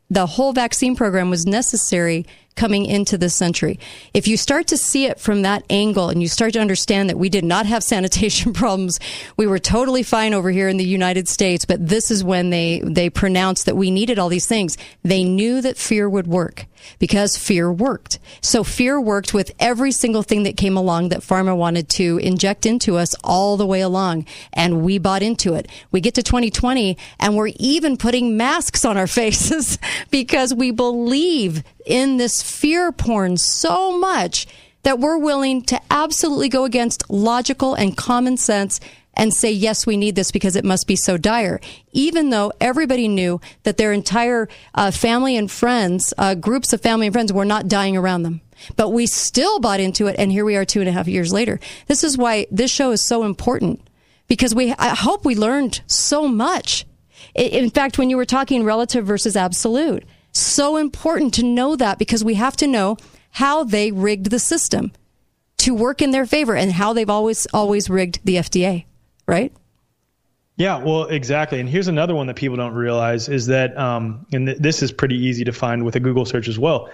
the 0.08 0.24
whole 0.24 0.54
vaccine 0.54 0.96
program 0.96 1.28
was 1.28 1.44
necessary 1.44 2.24
coming 2.56 2.86
into 2.86 3.16
this 3.16 3.34
century. 3.34 3.78
If 4.14 4.26
you 4.26 4.36
start 4.36 4.66
to 4.68 4.76
see 4.76 5.06
it 5.06 5.20
from 5.20 5.42
that 5.42 5.64
angle 5.70 6.08
and 6.08 6.20
you 6.20 6.28
start 6.28 6.54
to 6.54 6.60
understand 6.60 7.08
that 7.10 7.18
we 7.18 7.28
did 7.28 7.44
not 7.44 7.66
have 7.66 7.84
sanitation 7.84 8.52
problems, 8.52 8.98
we 9.36 9.46
were 9.46 9.58
totally 9.58 10.02
fine 10.02 10.34
over 10.34 10.50
here 10.50 10.68
in 10.68 10.76
the 10.76 10.84
United 10.84 11.28
States, 11.28 11.64
but 11.64 11.86
this 11.86 12.10
is 12.10 12.24
when 12.24 12.50
they, 12.50 12.80
they 12.84 13.10
pronounced 13.10 13.66
that 13.66 13.76
we 13.76 13.90
needed 13.90 14.18
all 14.18 14.28
these 14.28 14.46
things. 14.46 14.76
They 15.02 15.22
knew 15.24 15.60
that 15.60 15.76
fear 15.76 16.08
would 16.08 16.26
work 16.26 16.66
because 16.98 17.36
fear 17.36 17.70
worked. 17.70 18.18
So 18.40 18.64
fear 18.64 19.00
worked 19.00 19.34
with 19.34 19.52
every 19.58 19.92
single 19.92 20.22
thing 20.22 20.44
that 20.44 20.56
came 20.56 20.76
along 20.76 21.08
that 21.08 21.20
pharma 21.20 21.56
wanted 21.56 21.88
to 21.90 22.18
inject 22.18 22.66
into 22.66 22.96
us 22.96 23.14
all 23.24 23.56
the 23.56 23.66
way 23.66 23.80
along. 23.80 24.26
And 24.52 24.82
we 24.82 24.98
bought 24.98 25.22
into 25.22 25.54
it. 25.54 25.68
We 25.90 26.00
get 26.00 26.14
to 26.14 26.22
2020 26.22 26.96
and 27.20 27.36
we're 27.36 27.52
even 27.56 27.96
putting 27.96 28.36
masks 28.36 28.84
on 28.84 28.96
our 28.96 29.06
faces 29.16 29.78
because 30.10 30.54
we 30.54 30.70
believe 30.70 31.62
in 31.86 32.16
this 32.16 32.42
fear 32.42 32.92
porn 32.92 33.36
so 33.36 33.96
much 33.98 34.46
that 34.82 34.98
we're 34.98 35.18
willing 35.18 35.62
to 35.62 35.80
absolutely 35.90 36.48
go 36.48 36.64
against 36.64 37.08
logical 37.10 37.74
and 37.74 37.96
common 37.96 38.36
sense 38.36 38.78
and 39.14 39.32
say, 39.32 39.50
yes, 39.50 39.86
we 39.86 39.96
need 39.96 40.14
this 40.14 40.30
because 40.30 40.56
it 40.56 40.64
must 40.64 40.86
be 40.86 40.94
so 40.94 41.16
dire, 41.16 41.58
even 41.92 42.30
though 42.30 42.52
everybody 42.60 43.08
knew 43.08 43.40
that 43.62 43.78
their 43.78 43.92
entire 43.92 44.46
uh, 44.74 44.90
family 44.90 45.36
and 45.36 45.50
friends, 45.50 46.12
uh, 46.18 46.34
groups 46.34 46.72
of 46.72 46.82
family 46.82 47.06
and 47.06 47.14
friends, 47.14 47.32
were 47.32 47.44
not 47.44 47.66
dying 47.66 47.96
around 47.96 48.22
them. 48.22 48.42
But 48.76 48.90
we 48.90 49.06
still 49.06 49.58
bought 49.58 49.80
into 49.80 50.06
it, 50.06 50.16
and 50.18 50.30
here 50.30 50.44
we 50.44 50.56
are 50.56 50.64
two 50.64 50.80
and 50.80 50.88
a 50.88 50.92
half 50.92 51.08
years 51.08 51.32
later. 51.32 51.58
This 51.86 52.04
is 52.04 52.18
why 52.18 52.46
this 52.50 52.70
show 52.70 52.90
is 52.90 53.02
so 53.02 53.24
important 53.24 53.80
because 54.28 54.54
we, 54.54 54.72
I 54.78 54.90
hope 54.90 55.24
we 55.24 55.34
learned 55.34 55.80
so 55.86 56.28
much. 56.28 56.84
In 57.34 57.70
fact, 57.70 57.98
when 57.98 58.10
you 58.10 58.16
were 58.16 58.24
talking 58.24 58.64
relative 58.64 59.06
versus 59.06 59.36
absolute, 59.36 60.04
so 60.38 60.76
important 60.76 61.34
to 61.34 61.42
know 61.42 61.76
that 61.76 61.98
because 61.98 62.24
we 62.24 62.34
have 62.34 62.56
to 62.56 62.66
know 62.66 62.96
how 63.30 63.64
they 63.64 63.92
rigged 63.92 64.30
the 64.30 64.38
system 64.38 64.92
to 65.58 65.74
work 65.74 66.00
in 66.00 66.10
their 66.10 66.26
favor 66.26 66.54
and 66.54 66.72
how 66.72 66.92
they've 66.92 67.10
always, 67.10 67.46
always 67.52 67.90
rigged 67.90 68.20
the 68.24 68.36
FDA 68.36 68.84
right? 69.26 69.52
Yeah, 70.56 70.78
well, 70.78 71.04
exactly. 71.04 71.60
And 71.60 71.68
here's 71.68 71.88
another 71.88 72.14
one 72.14 72.28
that 72.28 72.36
people 72.36 72.56
don't 72.56 72.74
realize 72.74 73.28
is 73.28 73.46
that, 73.46 73.76
um, 73.76 74.26
and 74.32 74.46
th- 74.46 74.58
this 74.58 74.82
is 74.82 74.90
pretty 74.90 75.16
easy 75.16 75.44
to 75.44 75.52
find 75.52 75.84
with 75.84 75.96
a 75.96 76.00
Google 76.00 76.24
search 76.24 76.48
as 76.48 76.58
well. 76.58 76.88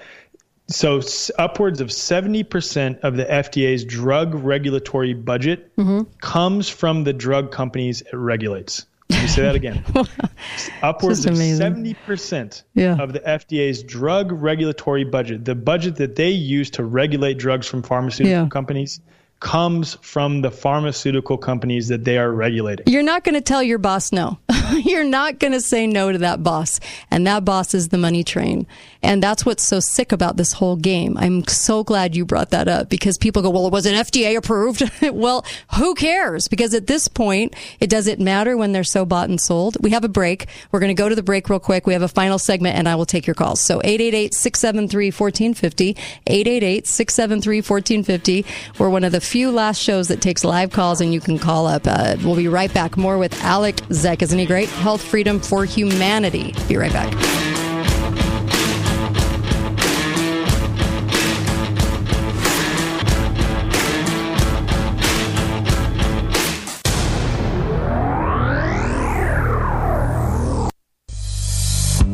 So, 0.66 0.98
s- 0.98 1.30
upwards 1.38 1.80
of 1.80 1.88
70% 1.88 3.00
of 3.00 3.16
the 3.16 3.24
FDA's 3.24 3.84
drug 3.84 4.34
regulatory 4.34 5.14
budget 5.14 5.74
mm-hmm. 5.76 6.10
comes 6.20 6.68
from 6.68 7.04
the 7.04 7.12
drug 7.12 7.52
companies 7.52 8.00
it 8.00 8.16
regulates. 8.16 8.86
Let 9.12 9.22
me 9.22 9.28
say 9.28 9.42
that 9.42 9.54
again. 9.54 9.84
upwards 10.82 11.26
of 11.26 11.34
70% 11.34 12.62
yeah. 12.74 12.96
of 12.96 13.12
the 13.12 13.20
FDA's 13.20 13.82
drug 13.82 14.32
regulatory 14.32 15.04
budget, 15.04 15.44
the 15.44 15.54
budget 15.54 15.96
that 15.96 16.16
they 16.16 16.30
use 16.30 16.70
to 16.70 16.84
regulate 16.84 17.38
drugs 17.38 17.66
from 17.66 17.82
pharmaceutical 17.82 18.44
yeah. 18.44 18.48
companies, 18.48 19.00
comes 19.42 19.94
from 20.02 20.40
the 20.40 20.50
pharmaceutical 20.50 21.36
companies 21.36 21.88
that 21.88 22.04
they 22.04 22.16
are 22.16 22.30
regulating. 22.30 22.86
You're 22.86 23.02
not 23.02 23.24
going 23.24 23.34
to 23.34 23.40
tell 23.40 23.62
your 23.62 23.78
boss 23.78 24.12
no. 24.12 24.38
You're 24.72 25.04
not 25.04 25.40
going 25.40 25.52
to 25.52 25.60
say 25.60 25.86
no 25.86 26.12
to 26.12 26.18
that 26.18 26.44
boss. 26.44 26.78
And 27.10 27.26
that 27.26 27.44
boss 27.44 27.74
is 27.74 27.88
the 27.88 27.98
money 27.98 28.22
train. 28.22 28.68
And 29.02 29.20
that's 29.20 29.44
what's 29.44 29.64
so 29.64 29.80
sick 29.80 30.12
about 30.12 30.36
this 30.36 30.52
whole 30.52 30.76
game. 30.76 31.18
I'm 31.18 31.46
so 31.48 31.82
glad 31.82 32.14
you 32.14 32.24
brought 32.24 32.50
that 32.50 32.68
up 32.68 32.88
because 32.88 33.18
people 33.18 33.42
go, 33.42 33.50
well, 33.50 33.66
it 33.66 33.72
wasn't 33.72 33.96
FDA 33.96 34.36
approved. 34.36 34.88
well, 35.12 35.44
who 35.74 35.96
cares? 35.96 36.46
Because 36.46 36.72
at 36.72 36.86
this 36.86 37.08
point, 37.08 37.56
it 37.80 37.90
doesn't 37.90 38.20
matter 38.20 38.56
when 38.56 38.70
they're 38.70 38.84
so 38.84 39.04
bought 39.04 39.28
and 39.28 39.40
sold. 39.40 39.76
We 39.80 39.90
have 39.90 40.04
a 40.04 40.08
break. 40.08 40.46
We're 40.70 40.80
going 40.80 40.94
to 40.94 41.02
go 41.02 41.08
to 41.08 41.16
the 41.16 41.22
break 41.22 41.50
real 41.50 41.58
quick. 41.58 41.84
We 41.84 41.94
have 41.94 42.02
a 42.02 42.08
final 42.08 42.38
segment 42.38 42.78
and 42.78 42.88
I 42.88 42.94
will 42.94 43.06
take 43.06 43.26
your 43.26 43.34
calls. 43.34 43.60
So 43.60 43.80
888 43.82 44.34
673 44.34 45.06
1450, 45.06 45.90
888 46.28 46.86
673 46.86 47.56
1450. 47.56 48.46
We're 48.78 48.88
one 48.88 49.02
of 49.02 49.10
the 49.10 49.20
few 49.32 49.50
last 49.50 49.80
shows 49.80 50.08
that 50.08 50.20
takes 50.20 50.44
live 50.44 50.70
calls 50.72 51.00
and 51.00 51.14
you 51.14 51.18
can 51.18 51.38
call 51.38 51.66
up. 51.66 51.80
Uh, 51.86 52.16
we'll 52.22 52.36
be 52.36 52.48
right 52.48 52.74
back. 52.74 52.98
More 52.98 53.16
with 53.16 53.32
Alec 53.42 53.76
Zeck. 53.88 54.20
Isn't 54.20 54.38
he 54.38 54.44
great? 54.44 54.68
Health 54.68 55.02
Freedom 55.02 55.40
for 55.40 55.64
Humanity. 55.64 56.54
Be 56.68 56.76
right 56.76 56.92
back. 56.92 57.10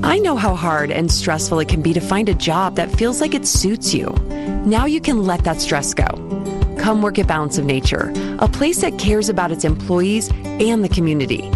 I 0.05 0.19
know 0.21 0.37
how 0.37 0.55
hard 0.55 0.93
and 0.93 1.11
stressful 1.11 1.59
it 1.59 1.69
can 1.69 1.83
be 1.83 1.93
to 1.95 2.01
find 2.01 2.29
a 2.29 2.35
job 2.35 2.77
that 2.77 2.93
feels 2.93 3.21
like 3.21 3.35
it 3.35 3.45
suits 3.45 3.93
you. 3.93 4.11
Now 4.65 4.87
you 4.87 5.01
can 5.01 5.25
let 5.25 5.43
that 5.43 5.61
stress 5.61 5.95
go. 5.95 6.48
Come 6.79 7.03
work 7.03 7.19
at 7.19 7.27
Balance 7.27 7.59
of 7.59 7.65
Nature, 7.65 8.13
a 8.39 8.49
place 8.49 8.81
that 8.81 8.99
cares 8.99 9.29
about 9.29 9.53
its 9.53 9.65
employees 9.65 10.31
and 10.45 10.83
the 10.83 10.89
community. 10.89 11.49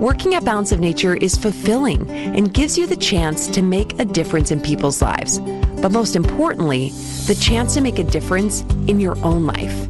Working 0.00 0.34
at 0.34 0.44
Balance 0.44 0.72
of 0.72 0.80
Nature 0.80 1.14
is 1.14 1.36
fulfilling 1.36 2.10
and 2.10 2.52
gives 2.52 2.76
you 2.76 2.86
the 2.86 2.96
chance 2.96 3.46
to 3.48 3.62
make 3.62 3.98
a 3.98 4.04
difference 4.04 4.50
in 4.50 4.60
people's 4.60 5.00
lives. 5.00 5.38
But 5.80 5.92
most 5.92 6.16
importantly, 6.16 6.90
the 7.26 7.38
chance 7.40 7.74
to 7.74 7.80
make 7.80 7.98
a 7.98 8.04
difference 8.04 8.62
in 8.88 9.00
your 9.00 9.16
own 9.24 9.46
life. 9.46 9.88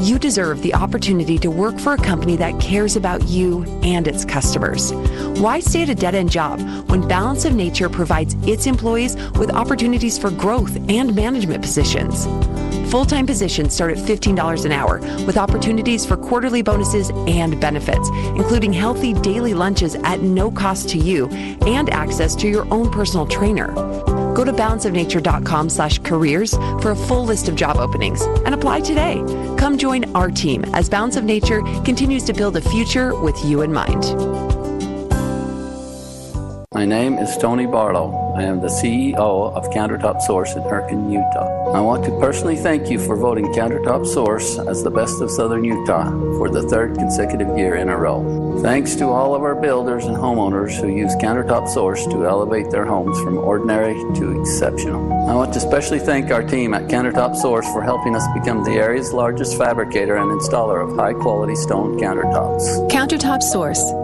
You 0.00 0.18
deserve 0.18 0.60
the 0.60 0.74
opportunity 0.74 1.38
to 1.38 1.50
work 1.50 1.78
for 1.78 1.94
a 1.94 1.98
company 1.98 2.36
that 2.36 2.60
cares 2.60 2.96
about 2.96 3.26
you 3.28 3.64
and 3.82 4.06
its 4.06 4.24
customers. 4.24 4.92
Why 5.40 5.60
stay 5.60 5.82
at 5.82 5.88
a 5.88 5.94
dead 5.94 6.14
end 6.14 6.30
job 6.30 6.60
when 6.90 7.06
Balance 7.08 7.44
of 7.44 7.54
Nature 7.54 7.88
provides 7.88 8.34
its 8.46 8.66
employees 8.66 9.16
with 9.38 9.50
opportunities 9.50 10.18
for 10.18 10.30
growth 10.30 10.76
and 10.90 11.14
management 11.14 11.62
positions? 11.62 12.26
Full 12.90 13.04
time 13.04 13.26
positions 13.26 13.74
start 13.74 13.92
at 13.92 13.98
$15 13.98 14.64
an 14.64 14.72
hour 14.72 15.00
with 15.26 15.36
opportunities 15.36 16.04
for 16.04 16.16
quarterly 16.16 16.62
bonuses 16.62 17.10
and 17.26 17.60
benefits, 17.60 18.08
including 18.36 18.72
healthy 18.72 19.12
daily 19.14 19.54
lunches 19.54 19.94
at 20.04 20.20
no 20.20 20.50
cost 20.50 20.88
to 20.90 20.98
you 20.98 21.28
and 21.28 21.90
access 21.90 22.34
to 22.36 22.48
your 22.48 22.66
own 22.72 22.90
personal 22.90 23.26
trainer. 23.26 23.72
Go 24.34 24.44
to 24.44 24.52
balanceofnature.com 24.52 25.70
slash 25.70 25.98
careers 26.00 26.54
for 26.82 26.90
a 26.90 26.96
full 26.96 27.24
list 27.24 27.48
of 27.48 27.54
job 27.54 27.76
openings 27.76 28.22
and 28.44 28.54
apply 28.54 28.80
today. 28.80 29.22
Come 29.58 29.78
join 29.78 30.04
our 30.14 30.30
team 30.30 30.64
as 30.74 30.88
Balance 30.88 31.16
of 31.16 31.24
Nature 31.24 31.62
continues 31.84 32.24
to 32.24 32.32
build 32.32 32.56
a 32.56 32.60
future 32.60 33.18
with 33.18 33.42
you 33.44 33.62
in 33.62 33.72
mind. 33.72 34.04
My 36.74 36.84
name 36.84 37.18
is 37.18 37.36
Tony 37.38 37.66
Barlow. 37.66 38.34
I 38.34 38.42
am 38.42 38.60
the 38.60 38.66
CEO 38.66 39.16
of 39.54 39.70
Countertop 39.70 40.20
Source 40.20 40.56
in 40.56 40.62
Hurricane, 40.64 41.08
Utah. 41.08 41.70
I 41.72 41.80
want 41.80 42.04
to 42.04 42.10
personally 42.18 42.56
thank 42.56 42.90
you 42.90 42.98
for 42.98 43.14
voting 43.14 43.46
Countertop 43.52 44.04
Source 44.04 44.58
as 44.58 44.82
the 44.82 44.90
best 44.90 45.22
of 45.22 45.30
Southern 45.30 45.62
Utah 45.62 46.10
for 46.36 46.50
the 46.50 46.62
third 46.62 46.98
consecutive 46.98 47.56
year 47.56 47.76
in 47.76 47.90
a 47.90 47.96
row. 47.96 48.58
Thanks 48.60 48.96
to 48.96 49.04
all 49.04 49.36
of 49.36 49.42
our 49.42 49.54
builders 49.54 50.06
and 50.06 50.16
homeowners 50.16 50.72
who 50.80 50.88
use 50.88 51.14
Countertop 51.14 51.68
Source 51.68 52.04
to 52.06 52.26
elevate 52.26 52.72
their 52.72 52.84
homes 52.84 53.16
from 53.20 53.38
ordinary 53.38 53.94
to 54.16 54.40
exceptional. 54.40 55.12
I 55.28 55.34
want 55.36 55.52
to 55.52 55.60
especially 55.60 56.00
thank 56.00 56.32
our 56.32 56.42
team 56.42 56.74
at 56.74 56.88
Countertop 56.88 57.36
Source 57.36 57.66
for 57.66 57.82
helping 57.82 58.16
us 58.16 58.26
become 58.34 58.64
the 58.64 58.72
area's 58.72 59.12
largest 59.12 59.56
fabricator 59.56 60.16
and 60.16 60.28
installer 60.28 60.82
of 60.82 60.96
high 60.96 61.14
quality 61.14 61.54
stone 61.54 62.00
countertops. 62.00 62.90
Countertop 62.90 63.44
Source. 63.44 64.03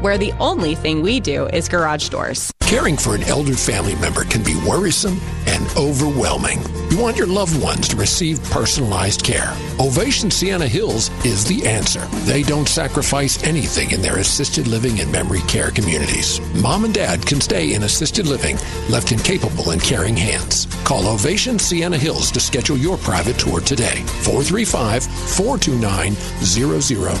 where 0.00 0.18
the 0.18 0.32
only 0.38 0.74
thing 0.74 1.02
we 1.02 1.20
do 1.20 1.46
is 1.46 1.68
garage 1.68 2.08
doors. 2.08 2.52
Caring 2.60 2.96
for 2.96 3.14
an 3.14 3.24
elder 3.24 3.54
family 3.54 3.96
member 3.96 4.24
can 4.24 4.44
be 4.44 4.54
worrisome 4.66 5.20
and 5.46 5.66
overwhelming. 5.76 6.60
You 6.90 6.98
want 6.98 7.16
your 7.16 7.28
loved 7.28 7.62
ones 7.62 7.86
to 7.88 7.96
receive 7.96 8.42
personalized 8.50 9.22
care. 9.22 9.54
Ovation 9.78 10.28
Sienna 10.28 10.66
Hills 10.66 11.08
is 11.24 11.44
the 11.44 11.64
answer. 11.64 12.00
They 12.24 12.42
don't 12.42 12.68
sacrifice 12.68 13.40
anything 13.44 13.92
in 13.92 14.02
their 14.02 14.18
assisted 14.18 14.66
living 14.66 14.98
and 14.98 15.10
memory 15.12 15.42
care 15.42 15.70
communities. 15.70 16.40
Mom 16.60 16.84
and 16.84 16.92
dad 16.92 17.24
can 17.24 17.40
stay 17.40 17.74
in 17.74 17.84
assisted 17.84 18.26
living, 18.26 18.56
left 18.88 19.12
in 19.12 19.20
capable 19.20 19.70
and 19.70 19.80
caring 19.80 20.16
hands. 20.16 20.66
Call 20.84 21.06
Ovation 21.06 21.60
Sienna 21.60 21.96
Hills 21.96 22.32
to 22.32 22.40
schedule 22.40 22.76
your 22.76 22.96
private 22.96 23.38
tour 23.38 23.60
today. 23.60 24.02
435 24.24 25.04
429 25.04 26.14
0000. 26.42 27.20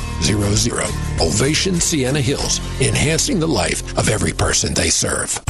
Ovation 1.20 1.74
Sienna 1.76 2.20
Hills, 2.20 2.58
enhancing 2.80 3.38
the 3.38 3.46
life 3.46 3.96
of 3.96 4.08
every 4.08 4.32
person 4.32 4.74
they 4.74 4.90
serve. 4.90 5.40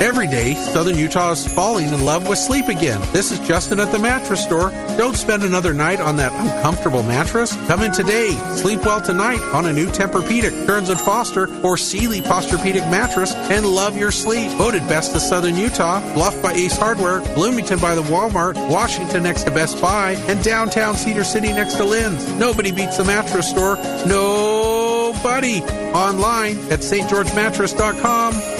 Every 0.00 0.26
day, 0.26 0.54
Southern 0.54 0.96
Utah 0.96 1.32
is 1.32 1.46
falling 1.46 1.88
in 1.88 2.06
love 2.06 2.26
with 2.26 2.38
sleep 2.38 2.68
again. 2.68 3.02
This 3.12 3.30
is 3.30 3.38
Justin 3.40 3.80
at 3.80 3.92
the 3.92 3.98
mattress 3.98 4.42
store. 4.42 4.70
Don't 4.96 5.14
spend 5.14 5.42
another 5.42 5.74
night 5.74 6.00
on 6.00 6.16
that 6.16 6.32
uncomfortable 6.32 7.02
mattress. 7.02 7.54
Come 7.66 7.82
in 7.82 7.92
today. 7.92 8.30
Sleep 8.56 8.82
well 8.82 9.02
tonight 9.02 9.42
on 9.52 9.66
a 9.66 9.72
new 9.74 9.88
Tempur-Pedic, 9.88 10.64
Stearns 10.64 10.88
and 10.88 10.98
Foster, 10.98 11.54
or 11.62 11.76
Sealy 11.76 12.22
Posturepedic 12.22 12.90
mattress 12.90 13.34
and 13.34 13.66
love 13.66 13.94
your 13.94 14.10
sleep. 14.10 14.50
Voted 14.52 14.80
best 14.88 15.14
of 15.14 15.20
Southern 15.20 15.56
Utah, 15.56 16.00
Bluff 16.14 16.40
by 16.40 16.54
Ace 16.54 16.78
Hardware, 16.78 17.20
Bloomington 17.34 17.78
by 17.78 17.94
the 17.94 18.02
Walmart, 18.04 18.56
Washington 18.70 19.22
next 19.22 19.42
to 19.44 19.50
Best 19.50 19.82
Buy, 19.82 20.12
and 20.28 20.42
downtown 20.42 20.94
Cedar 20.94 21.24
City 21.24 21.52
next 21.52 21.74
to 21.74 21.84
Lin's. 21.84 22.26
Nobody 22.36 22.72
beats 22.72 22.96
the 22.96 23.04
mattress 23.04 23.50
store. 23.50 23.76
Nobody. 24.06 25.60
Online 25.92 26.56
at 26.70 26.80
stgeorgemattress.com. 26.80 28.59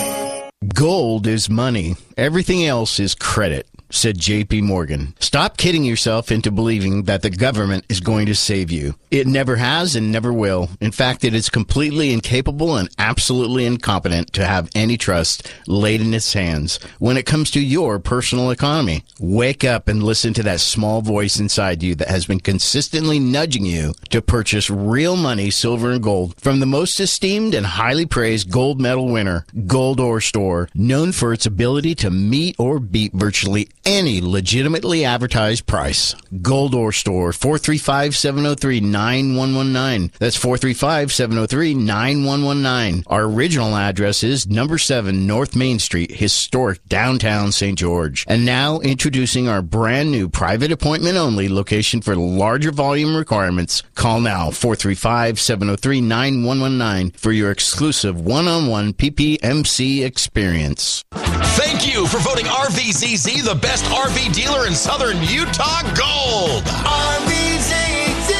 Gold 0.80 1.26
is 1.26 1.50
money. 1.50 1.96
Everything 2.16 2.64
else 2.64 2.98
is 2.98 3.14
credit, 3.14 3.68
said 3.90 4.18
JP 4.18 4.62
Morgan. 4.62 5.14
Stop 5.20 5.56
kidding 5.56 5.84
yourself 5.84 6.30
into 6.30 6.50
believing 6.50 7.04
that 7.04 7.22
the 7.22 7.30
government 7.30 7.84
is 7.88 8.00
going 8.00 8.26
to 8.26 8.34
save 8.34 8.70
you. 8.70 8.94
It 9.10 9.26
never 9.26 9.56
has 9.56 9.96
and 9.96 10.12
never 10.12 10.32
will. 10.32 10.70
In 10.80 10.92
fact, 10.92 11.24
it 11.24 11.34
is 11.34 11.50
completely 11.50 12.12
incapable 12.12 12.76
and 12.76 12.88
absolutely 12.98 13.66
incompetent 13.66 14.32
to 14.34 14.46
have 14.46 14.70
any 14.74 14.96
trust 14.96 15.52
laid 15.66 16.00
in 16.00 16.14
its 16.14 16.32
hands 16.32 16.78
when 16.98 17.16
it 17.16 17.26
comes 17.26 17.50
to 17.50 17.60
your 17.60 17.98
personal 17.98 18.50
economy. 18.50 19.04
Wake 19.18 19.64
up 19.64 19.88
and 19.88 20.02
listen 20.02 20.32
to 20.34 20.42
that 20.44 20.60
small 20.60 21.02
voice 21.02 21.38
inside 21.38 21.82
you 21.82 21.94
that 21.96 22.08
has 22.08 22.26
been 22.26 22.40
consistently 22.40 23.18
nudging 23.18 23.64
you 23.64 23.94
to 24.10 24.22
purchase 24.22 24.70
real 24.70 25.16
money, 25.16 25.50
silver 25.50 25.90
and 25.90 26.02
gold 26.02 26.34
from 26.40 26.60
the 26.60 26.66
most 26.66 27.00
esteemed 27.00 27.54
and 27.54 27.66
highly 27.66 28.06
praised 28.06 28.50
gold 28.50 28.80
medal 28.80 29.08
winner, 29.08 29.44
Gold 29.66 30.00
Ore 30.00 30.20
Store, 30.20 30.68
known 30.74 31.12
for 31.12 31.32
its 31.32 31.46
ability 31.46 31.94
to 31.96 32.10
meet 32.10 32.56
or 32.58 32.78
beat 32.78 33.12
virtually 33.12 33.68
any 33.84 34.20
legitimately 34.20 35.04
advertised 35.04 35.66
price. 35.66 36.14
Gold 36.42 36.74
Ore 36.74 36.92
Store, 36.92 37.32
435 37.32 38.16
703 38.16 38.80
9119. 38.80 40.12
That's 40.18 40.36
435 40.36 41.12
703 41.12 41.74
9119. 41.74 43.04
Our 43.06 43.24
original 43.24 43.76
address 43.76 44.22
is 44.22 44.46
number 44.46 44.78
7 44.78 45.26
North 45.26 45.56
Main 45.56 45.78
Street, 45.78 46.12
historic 46.12 46.84
downtown 46.86 47.52
St. 47.52 47.78
George. 47.78 48.24
And 48.28 48.44
now 48.44 48.80
introducing 48.80 49.48
our 49.48 49.62
brand 49.62 50.10
new 50.10 50.28
private 50.28 50.72
appointment 50.72 51.16
only 51.16 51.48
location 51.48 52.00
for 52.00 52.14
larger 52.16 52.72
volume 52.72 53.16
requirements. 53.16 53.82
Call 53.94 54.20
now 54.20 54.50
435 54.50 55.40
703 55.40 56.00
9119 56.00 57.12
for 57.18 57.32
your 57.32 57.50
exclusive 57.50 58.20
one 58.20 58.46
on 58.46 58.66
one 58.66 58.92
PPMC 58.92 60.04
experience. 60.04 61.04
Thank 61.12 61.92
you 61.92 62.06
for 62.06 62.18
voting 62.18 62.46
RVZZ 62.46 63.44
the 63.44 63.54
best 63.54 63.69
RV 63.70 64.34
dealer 64.34 64.66
in 64.66 64.74
southern 64.74 65.22
Utah 65.22 65.82
Gold. 65.94 66.64
RVZZ. 66.64 68.32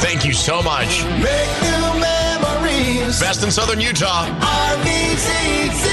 Thank 0.00 0.26
you 0.26 0.34
so 0.34 0.62
much. 0.62 1.02
Make 1.04 1.62
new 1.62 2.00
memories. 2.00 3.18
Best 3.18 3.42
in 3.42 3.50
southern 3.50 3.80
Utah. 3.80 4.26
RVZZ. 4.26 5.84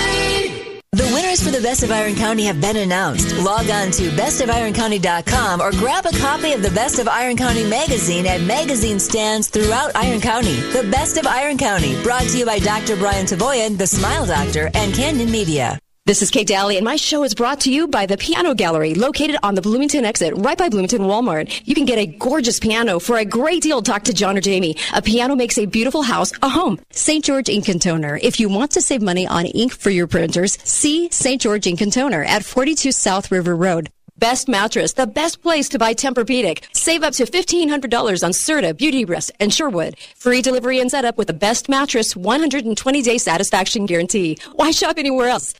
The 0.91 1.09
winners 1.13 1.41
for 1.41 1.51
the 1.51 1.61
Best 1.61 1.83
of 1.83 1.91
Iron 1.91 2.15
County 2.15 2.43
have 2.43 2.59
been 2.59 2.75
announced. 2.75 3.33
Log 3.37 3.69
on 3.69 3.91
to 3.91 4.09
bestiroironcounty.com 4.09 5.61
or 5.61 5.71
grab 5.71 6.05
a 6.05 6.11
copy 6.17 6.51
of 6.51 6.61
the 6.61 6.71
Best 6.71 6.99
of 6.99 7.07
Iron 7.07 7.37
County 7.37 7.63
magazine 7.63 8.27
at 8.27 8.41
magazine 8.41 8.99
stands 8.99 9.47
throughout 9.47 9.95
Iron 9.95 10.19
County. 10.19 10.59
The 10.73 10.85
Best 10.91 11.15
of 11.15 11.25
Iron 11.25 11.57
County, 11.57 11.95
brought 12.03 12.23
to 12.23 12.37
you 12.37 12.45
by 12.45 12.59
Dr. 12.59 12.97
Brian 12.97 13.25
Tavoyan, 13.25 13.77
the 13.77 13.87
Smile 13.87 14.25
Doctor, 14.25 14.69
and 14.73 14.93
Canyon 14.93 15.31
Media. 15.31 15.79
This 16.07 16.23
is 16.23 16.31
Kate 16.31 16.47
Dalley, 16.47 16.77
and 16.77 16.83
my 16.83 16.95
show 16.95 17.23
is 17.23 17.35
brought 17.35 17.59
to 17.61 17.71
you 17.71 17.87
by 17.87 18.07
the 18.07 18.17
Piano 18.17 18.55
Gallery, 18.55 18.95
located 18.95 19.37
on 19.43 19.53
the 19.53 19.61
Bloomington 19.61 20.03
exit, 20.03 20.33
right 20.35 20.57
by 20.57 20.67
Bloomington 20.67 21.03
Walmart. 21.03 21.61
You 21.63 21.75
can 21.75 21.85
get 21.85 21.99
a 21.99 22.07
gorgeous 22.07 22.59
piano 22.59 22.97
for 22.97 23.17
a 23.17 23.23
great 23.23 23.61
deal. 23.61 23.83
Talk 23.83 24.05
to 24.05 24.13
John 24.13 24.35
or 24.35 24.41
Jamie. 24.41 24.75
A 24.95 25.03
piano 25.03 25.35
makes 25.35 25.59
a 25.59 25.67
beautiful 25.67 26.01
house 26.01 26.33
a 26.41 26.49
home. 26.49 26.79
St. 26.89 27.23
George 27.23 27.49
Ink 27.49 27.67
and 27.67 27.79
Toner. 27.79 28.19
If 28.23 28.39
you 28.39 28.49
want 28.49 28.71
to 28.71 28.81
save 28.81 29.03
money 29.03 29.27
on 29.27 29.45
ink 29.45 29.73
for 29.73 29.91
your 29.91 30.07
printers, 30.07 30.57
see 30.63 31.07
St. 31.11 31.39
George 31.39 31.67
Ink 31.67 31.81
and 31.81 31.93
Toner 31.93 32.23
at 32.23 32.43
42 32.43 32.91
South 32.91 33.31
River 33.31 33.55
Road. 33.55 33.91
Best 34.17 34.47
mattress, 34.47 34.93
the 34.93 35.05
best 35.05 35.43
place 35.43 35.69
to 35.69 35.77
buy 35.77 35.93
Tempur-Pedic. 35.93 36.63
Save 36.73 37.03
up 37.03 37.13
to 37.13 37.25
$1,500 37.25 38.23
on 38.23 38.31
Serta, 38.31 38.73
Beautyrest, 38.73 39.29
and 39.39 39.53
Sherwood. 39.53 39.97
Free 40.15 40.41
delivery 40.41 40.79
and 40.79 40.89
setup 40.89 41.19
with 41.19 41.27
the 41.27 41.33
best 41.33 41.69
mattress, 41.69 42.15
120-day 42.15 43.19
satisfaction 43.19 43.85
guarantee. 43.85 44.39
Why 44.53 44.71
shop 44.71 44.97
anywhere 44.97 45.27
else? 45.27 45.53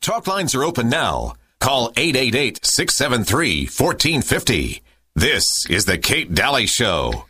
Talk 0.00 0.26
lines 0.26 0.54
are 0.54 0.64
open 0.64 0.88
now. 0.88 1.34
Call 1.60 1.92
888 1.96 2.64
673 2.64 3.64
1450. 3.64 4.82
This 5.14 5.44
is 5.68 5.84
The 5.84 5.98
Kate 5.98 6.32
Dalley 6.32 6.66
Show. 6.66 7.24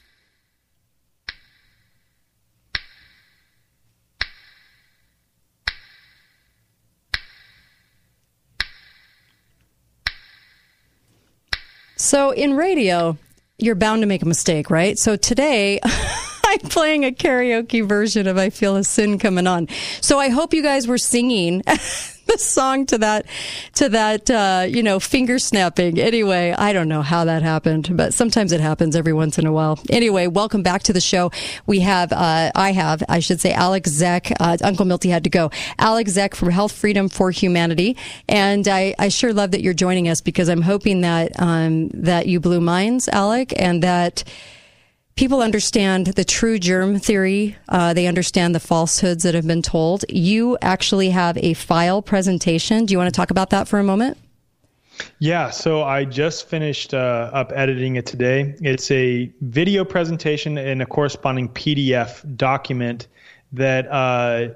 So 11.96 12.30
in 12.30 12.54
radio, 12.54 13.18
you're 13.58 13.74
bound 13.74 14.02
to 14.02 14.06
make 14.06 14.22
a 14.22 14.26
mistake, 14.26 14.70
right? 14.70 14.96
So 14.98 15.16
today, 15.16 15.80
I'm 16.44 16.60
playing 16.60 17.04
a 17.04 17.10
karaoke 17.10 17.86
version 17.86 18.26
of 18.26 18.38
I 18.38 18.50
Feel 18.50 18.76
a 18.76 18.84
Sin 18.84 19.18
Coming 19.18 19.46
On. 19.46 19.68
So 20.00 20.18
I 20.18 20.28
hope 20.28 20.54
you 20.54 20.62
guys 20.62 20.86
were 20.86 20.98
singing. 20.98 21.62
the 22.32 22.38
song 22.38 22.84
to 22.84 22.98
that 22.98 23.24
to 23.74 23.88
that 23.88 24.30
uh, 24.30 24.66
you 24.68 24.82
know 24.82 25.00
finger 25.00 25.38
snapping. 25.38 25.98
Anyway, 25.98 26.54
I 26.56 26.72
don't 26.74 26.88
know 26.88 27.00
how 27.00 27.24
that 27.24 27.42
happened, 27.42 27.96
but 27.96 28.12
sometimes 28.12 28.52
it 28.52 28.60
happens 28.60 28.94
every 28.94 29.14
once 29.14 29.38
in 29.38 29.46
a 29.46 29.52
while. 29.52 29.78
Anyway, 29.88 30.26
welcome 30.26 30.62
back 30.62 30.82
to 30.84 30.92
the 30.92 31.00
show. 31.00 31.30
We 31.66 31.80
have 31.80 32.12
uh, 32.12 32.52
I 32.54 32.72
have 32.72 33.02
I 33.08 33.20
should 33.20 33.40
say 33.40 33.52
Alex 33.52 33.90
Zeck. 33.90 34.32
Uh, 34.38 34.58
Uncle 34.62 34.84
Milty 34.84 35.08
had 35.08 35.24
to 35.24 35.30
go. 35.30 35.50
Alex 35.78 36.12
Zeck 36.12 36.34
from 36.34 36.50
Health 36.50 36.72
Freedom 36.72 37.08
for 37.08 37.30
Humanity, 37.30 37.96
and 38.28 38.68
I, 38.68 38.94
I 38.98 39.08
sure 39.08 39.32
love 39.32 39.52
that 39.52 39.62
you're 39.62 39.72
joining 39.72 40.08
us 40.08 40.20
because 40.20 40.50
I'm 40.50 40.62
hoping 40.62 41.00
that 41.00 41.32
um, 41.40 41.88
that 41.94 42.26
you 42.26 42.40
blew 42.40 42.60
minds, 42.60 43.08
Alec, 43.08 43.54
and 43.56 43.82
that 43.82 44.24
people 45.18 45.42
understand 45.42 46.06
the 46.06 46.24
true 46.24 46.60
germ 46.60 47.00
theory. 47.00 47.56
Uh, 47.68 47.92
they 47.92 48.06
understand 48.06 48.54
the 48.54 48.60
falsehoods 48.60 49.24
that 49.24 49.34
have 49.34 49.48
been 49.48 49.62
told. 49.62 50.04
You 50.08 50.56
actually 50.62 51.10
have 51.10 51.36
a 51.38 51.54
file 51.54 52.00
presentation. 52.02 52.86
Do 52.86 52.92
you 52.92 52.98
want 52.98 53.12
to 53.12 53.16
talk 53.16 53.32
about 53.32 53.50
that 53.50 53.66
for 53.66 53.80
a 53.80 53.82
moment? 53.82 54.16
Yeah, 55.18 55.50
so 55.50 55.82
I 55.82 56.04
just 56.04 56.48
finished 56.48 56.94
uh, 56.94 57.30
up 57.32 57.52
editing 57.52 57.96
it 57.96 58.06
today. 58.06 58.54
It's 58.60 58.92
a 58.92 59.32
video 59.40 59.84
presentation 59.84 60.56
and 60.56 60.82
a 60.82 60.86
corresponding 60.86 61.48
PDF 61.48 62.36
document 62.36 63.08
that 63.52 63.88
uh, 63.88 64.54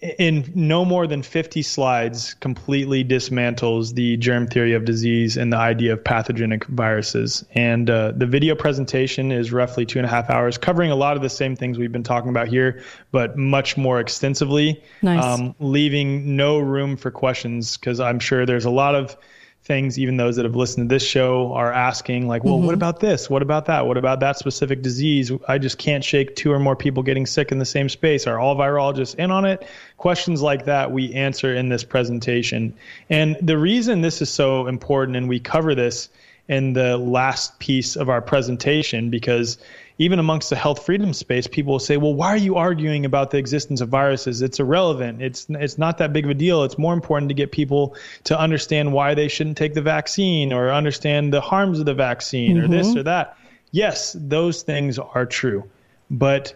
in 0.00 0.50
no 0.54 0.84
more 0.84 1.06
than 1.06 1.22
50 1.22 1.62
slides 1.62 2.34
completely 2.34 3.04
dismantles 3.04 3.94
the 3.94 4.16
germ 4.16 4.46
theory 4.46 4.74
of 4.74 4.84
disease 4.84 5.36
and 5.36 5.52
the 5.52 5.56
idea 5.56 5.92
of 5.92 6.02
pathogenic 6.04 6.64
viruses 6.66 7.44
and 7.52 7.90
uh, 7.90 8.12
the 8.12 8.26
video 8.26 8.54
presentation 8.54 9.32
is 9.32 9.52
roughly 9.52 9.84
two 9.84 9.98
and 9.98 10.06
a 10.06 10.08
half 10.08 10.30
hours 10.30 10.58
covering 10.58 10.90
a 10.90 10.96
lot 10.96 11.16
of 11.16 11.22
the 11.22 11.28
same 11.28 11.56
things 11.56 11.78
we've 11.78 11.92
been 11.92 12.02
talking 12.02 12.30
about 12.30 12.48
here 12.48 12.82
but 13.10 13.36
much 13.36 13.76
more 13.76 14.00
extensively 14.00 14.82
nice. 15.02 15.22
um, 15.22 15.54
leaving 15.58 16.36
no 16.36 16.58
room 16.58 16.96
for 16.96 17.10
questions 17.10 17.76
because 17.76 18.00
i'm 18.00 18.18
sure 18.18 18.46
there's 18.46 18.64
a 18.64 18.70
lot 18.70 18.94
of 18.94 19.16
things 19.64 19.96
even 19.96 20.16
those 20.16 20.36
that 20.36 20.44
have 20.44 20.56
listened 20.56 20.88
to 20.88 20.94
this 20.94 21.06
show 21.06 21.52
are 21.52 21.72
asking 21.72 22.26
like 22.26 22.42
well 22.42 22.56
mm-hmm. 22.56 22.66
what 22.66 22.74
about 22.74 22.98
this? 22.98 23.30
What 23.30 23.42
about 23.42 23.66
that? 23.66 23.86
What 23.86 23.96
about 23.96 24.20
that 24.20 24.36
specific 24.36 24.82
disease? 24.82 25.30
I 25.46 25.58
just 25.58 25.78
can't 25.78 26.04
shake 26.04 26.34
two 26.34 26.52
or 26.52 26.58
more 26.58 26.74
people 26.74 27.04
getting 27.04 27.26
sick 27.26 27.52
in 27.52 27.58
the 27.58 27.64
same 27.64 27.88
space. 27.88 28.26
Are 28.26 28.38
all 28.38 28.56
virologists 28.56 29.14
in 29.14 29.30
on 29.30 29.44
it? 29.44 29.66
Questions 29.98 30.42
like 30.42 30.64
that 30.64 30.90
we 30.90 31.14
answer 31.14 31.54
in 31.54 31.68
this 31.68 31.84
presentation. 31.84 32.74
And 33.08 33.36
the 33.40 33.56
reason 33.56 34.00
this 34.00 34.20
is 34.20 34.30
so 34.30 34.66
important 34.66 35.16
and 35.16 35.28
we 35.28 35.38
cover 35.38 35.76
this 35.76 36.08
in 36.48 36.72
the 36.72 36.96
last 36.96 37.58
piece 37.60 37.94
of 37.94 38.08
our 38.08 38.20
presentation 38.20 39.10
because 39.10 39.58
even 39.98 40.18
amongst 40.18 40.50
the 40.50 40.56
health 40.56 40.84
freedom 40.84 41.12
space, 41.12 41.46
people 41.46 41.72
will 41.72 41.78
say, 41.78 41.96
"Well, 41.96 42.14
why 42.14 42.28
are 42.28 42.36
you 42.36 42.56
arguing 42.56 43.04
about 43.04 43.30
the 43.30 43.38
existence 43.38 43.80
of 43.80 43.88
viruses? 43.88 44.42
It's 44.42 44.58
irrelevant. 44.58 45.22
It's 45.22 45.46
it's 45.48 45.78
not 45.78 45.98
that 45.98 46.12
big 46.12 46.24
of 46.24 46.30
a 46.30 46.34
deal. 46.34 46.64
It's 46.64 46.78
more 46.78 46.94
important 46.94 47.28
to 47.28 47.34
get 47.34 47.52
people 47.52 47.96
to 48.24 48.38
understand 48.38 48.92
why 48.92 49.14
they 49.14 49.28
shouldn't 49.28 49.56
take 49.56 49.74
the 49.74 49.82
vaccine 49.82 50.52
or 50.52 50.72
understand 50.72 51.32
the 51.32 51.40
harms 51.40 51.78
of 51.78 51.86
the 51.86 51.94
vaccine 51.94 52.56
mm-hmm. 52.56 52.64
or 52.64 52.68
this 52.68 52.88
mm-hmm. 52.88 52.98
or 52.98 53.02
that." 53.04 53.36
Yes, 53.70 54.14
those 54.18 54.62
things 54.62 54.98
are 54.98 55.26
true, 55.26 55.64
but 56.10 56.54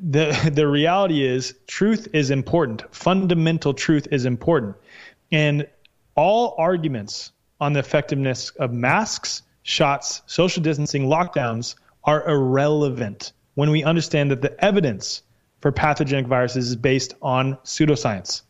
the 0.00 0.50
the 0.52 0.66
reality 0.66 1.24
is 1.24 1.54
truth 1.66 2.08
is 2.12 2.30
important. 2.30 2.82
Fundamental 2.94 3.74
truth 3.74 4.08
is 4.10 4.24
important, 4.24 4.76
and 5.30 5.68
all 6.14 6.54
arguments 6.58 7.32
on 7.60 7.72
the 7.72 7.80
effectiveness 7.80 8.50
of 8.50 8.72
masks, 8.72 9.42
shots, 9.62 10.22
social 10.26 10.62
distancing, 10.62 11.06
lockdowns 11.06 11.74
are 12.08 12.26
irrelevant 12.26 13.32
when 13.54 13.70
we 13.70 13.84
understand 13.84 14.30
that 14.30 14.40
the 14.40 14.64
evidence 14.64 15.22
for 15.60 15.70
pathogenic 15.70 16.26
viruses 16.26 16.70
is 16.70 16.76
based 16.76 17.14
on 17.20 17.56
pseudoscience. 17.64 18.42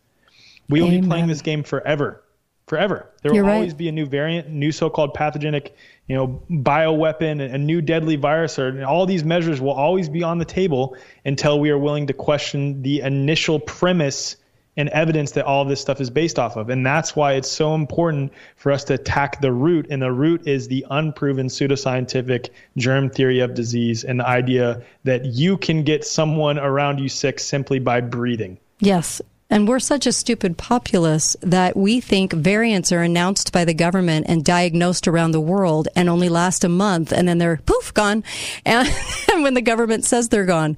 We 0.69 0.81
will 0.81 0.89
Amen. 0.89 1.01
be 1.01 1.09
playing 1.09 1.27
this 1.27 1.43
game 1.43 1.65
forever. 1.65 2.23
Forever. 2.69 3.11
There 3.23 3.33
will 3.33 3.37
You're 3.37 3.51
always 3.51 3.73
right. 3.73 3.79
be 3.79 3.89
a 3.89 3.93
new 3.93 4.07
variant, 4.07 4.51
new 4.51 4.71
so-called 4.71 5.15
pathogenic, 5.15 5.75
you 6.07 6.15
know, 6.15 6.43
bioweapon, 6.49 7.53
a 7.53 7.59
new 7.59 7.81
deadly 7.81 8.15
virus, 8.15 8.59
or 8.61 8.85
all 8.85 9.07
these 9.07 9.25
measures 9.25 9.61
will 9.61 9.73
always 9.73 10.09
be 10.09 10.23
on 10.23 10.39
the 10.39 10.45
table 10.45 10.97
until 11.25 11.59
we 11.59 11.71
are 11.71 11.79
willing 11.79 12.07
to 12.09 12.13
question 12.13 12.83
the 12.83 13.01
initial 13.01 13.59
premise 13.59 14.37
and 14.79 14.89
evidence 14.91 15.33
that 15.33 15.45
all 15.45 15.61
of 15.61 15.69
this 15.69 15.81
stuff 15.81 16.01
is 16.01 16.09
based 16.09 16.39
off 16.39 16.57
of. 16.57 16.71
And 16.71 16.87
that's 16.87 17.17
why 17.17 17.33
it's 17.33 17.51
so 17.51 17.75
important 17.75 18.33
for 18.57 18.71
us 18.71 18.85
to 18.85 18.95
attack 18.95 19.41
the 19.41 19.53
root. 19.53 19.89
And 19.91 20.01
the 20.01 20.13
root 20.13 20.47
is 20.47 20.69
the 20.69 20.87
unproven 20.89 21.49
pseudoscientific 21.49 22.51
germ 22.77 23.11
theory 23.11 23.41
of 23.41 23.55
disease 23.55 24.05
and 24.05 24.21
the 24.21 24.27
idea 24.27 24.83
that 25.03 25.25
you 25.25 25.59
can 25.59 25.83
get 25.83 26.07
someone 26.07 26.59
around 26.59 27.01
you 27.01 27.09
sick 27.09 27.41
simply 27.41 27.81
by 27.81 28.01
breathing. 28.01 28.57
Yes. 28.79 29.21
And 29.51 29.67
we're 29.67 29.81
such 29.81 30.07
a 30.07 30.13
stupid 30.13 30.59
populace 30.59 31.35
that 31.41 31.77
we 31.77 32.01
think 32.01 32.33
variants 32.33 32.93
are 32.93 33.03
announced 33.03 33.53
by 33.53 33.65
the 33.65 33.75
government 33.75 34.27
and 34.29 34.45
diagnosed 34.45 35.09
around 35.09 35.33
the 35.33 35.41
world 35.41 35.89
and 35.97 36.09
only 36.09 36.29
last 36.29 36.65
a 36.65 36.69
month 36.69 37.13
and 37.13 37.27
then 37.27 37.39
they're 37.39 37.57
poof 37.67 37.93
gone. 37.95 38.23
And 38.65 38.87
when 39.43 39.55
the 39.55 39.63
government 39.63 40.05
says 40.05 40.29
they're 40.29 40.45
gone 40.45 40.77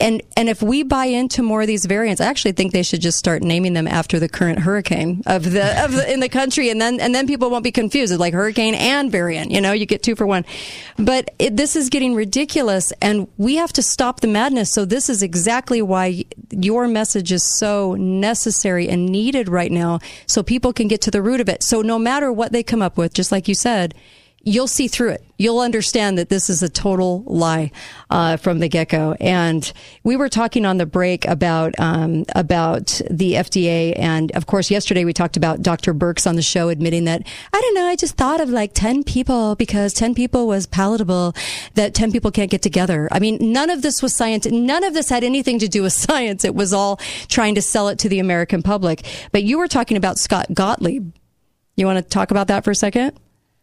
and 0.00 0.22
and 0.36 0.48
if 0.48 0.62
we 0.62 0.82
buy 0.82 1.04
into 1.04 1.42
more 1.42 1.60
of 1.60 1.66
these 1.66 1.84
variants, 1.84 2.20
I 2.20 2.26
actually 2.26 2.52
think 2.52 2.72
they 2.72 2.82
should 2.82 3.02
just 3.02 3.18
start 3.18 3.42
naming 3.42 3.74
them 3.74 3.86
after 3.86 4.18
the 4.18 4.28
current 4.28 4.60
hurricane 4.60 5.22
of 5.26 5.50
the 5.52 5.84
of 5.84 5.92
the, 5.92 6.10
in 6.10 6.20
the 6.20 6.30
country, 6.30 6.70
and 6.70 6.80
then 6.80 6.98
and 6.98 7.14
then 7.14 7.26
people 7.26 7.50
won't 7.50 7.62
be 7.62 7.72
confused. 7.72 8.10
It's 8.10 8.18
like 8.20 8.32
hurricane 8.32 8.74
and 8.74 9.12
variant. 9.12 9.50
You 9.50 9.60
know, 9.60 9.72
you 9.72 9.84
get 9.84 10.02
two 10.02 10.16
for 10.16 10.26
one. 10.26 10.46
But 10.96 11.34
it, 11.38 11.58
this 11.58 11.76
is 11.76 11.90
getting 11.90 12.14
ridiculous, 12.14 12.92
and 13.02 13.28
we 13.36 13.56
have 13.56 13.72
to 13.74 13.82
stop 13.82 14.20
the 14.20 14.28
madness. 14.28 14.72
So 14.72 14.86
this 14.86 15.10
is 15.10 15.22
exactly 15.22 15.82
why 15.82 16.24
your 16.50 16.88
message 16.88 17.30
is 17.30 17.42
so 17.42 17.94
necessary 17.94 18.88
and 18.88 19.06
needed 19.06 19.50
right 19.50 19.70
now, 19.70 19.98
so 20.26 20.42
people 20.42 20.72
can 20.72 20.88
get 20.88 21.02
to 21.02 21.10
the 21.10 21.20
root 21.20 21.40
of 21.40 21.50
it. 21.50 21.62
So 21.62 21.82
no 21.82 21.98
matter 21.98 22.32
what 22.32 22.52
they 22.52 22.62
come 22.62 22.80
up 22.80 22.96
with, 22.96 23.12
just 23.12 23.30
like 23.30 23.46
you 23.46 23.54
said 23.54 23.94
you'll 24.44 24.66
see 24.66 24.88
through 24.88 25.10
it. 25.10 25.24
You'll 25.38 25.60
understand 25.60 26.18
that 26.18 26.28
this 26.28 26.48
is 26.48 26.62
a 26.62 26.68
total 26.68 27.24
lie 27.26 27.72
uh, 28.10 28.36
from 28.36 28.60
the 28.60 28.68
get 28.68 28.88
go. 28.88 29.16
And 29.20 29.72
we 30.04 30.16
were 30.16 30.28
talking 30.28 30.64
on 30.64 30.76
the 30.76 30.86
break 30.86 31.24
about 31.26 31.74
um, 31.78 32.24
about 32.34 33.00
the 33.10 33.34
FDA, 33.34 33.98
and 33.98 34.30
of 34.32 34.46
course, 34.46 34.70
yesterday 34.70 35.04
we 35.04 35.12
talked 35.12 35.36
about 35.36 35.62
Dr. 35.62 35.94
Birx 35.94 36.28
on 36.28 36.36
the 36.36 36.42
show 36.42 36.68
admitting 36.68 37.04
that 37.04 37.26
I 37.52 37.60
don't 37.60 37.74
know. 37.74 37.86
I 37.86 37.96
just 37.96 38.16
thought 38.16 38.40
of 38.40 38.50
like 38.50 38.72
ten 38.74 39.02
people 39.02 39.56
because 39.56 39.92
ten 39.92 40.14
people 40.14 40.46
was 40.46 40.66
palatable. 40.66 41.34
That 41.74 41.94
ten 41.94 42.12
people 42.12 42.30
can't 42.30 42.50
get 42.50 42.62
together. 42.62 43.08
I 43.10 43.18
mean, 43.18 43.38
none 43.40 43.70
of 43.70 43.82
this 43.82 44.02
was 44.02 44.14
science. 44.14 44.46
None 44.46 44.84
of 44.84 44.94
this 44.94 45.08
had 45.08 45.24
anything 45.24 45.58
to 45.60 45.68
do 45.68 45.82
with 45.82 45.92
science. 46.08 46.44
It 46.44 46.54
was 46.54 46.72
all 46.72 46.98
trying 47.28 47.54
to 47.56 47.62
sell 47.62 47.88
it 47.88 47.98
to 48.00 48.08
the 48.08 48.20
American 48.20 48.62
public. 48.62 49.04
But 49.32 49.42
you 49.42 49.58
were 49.58 49.68
talking 49.68 49.96
about 49.96 50.18
Scott 50.18 50.46
Gottlieb. 50.52 51.12
You 51.74 51.86
want 51.86 51.98
to 51.98 52.08
talk 52.08 52.30
about 52.30 52.48
that 52.48 52.64
for 52.64 52.70
a 52.70 52.74
second? 52.74 53.18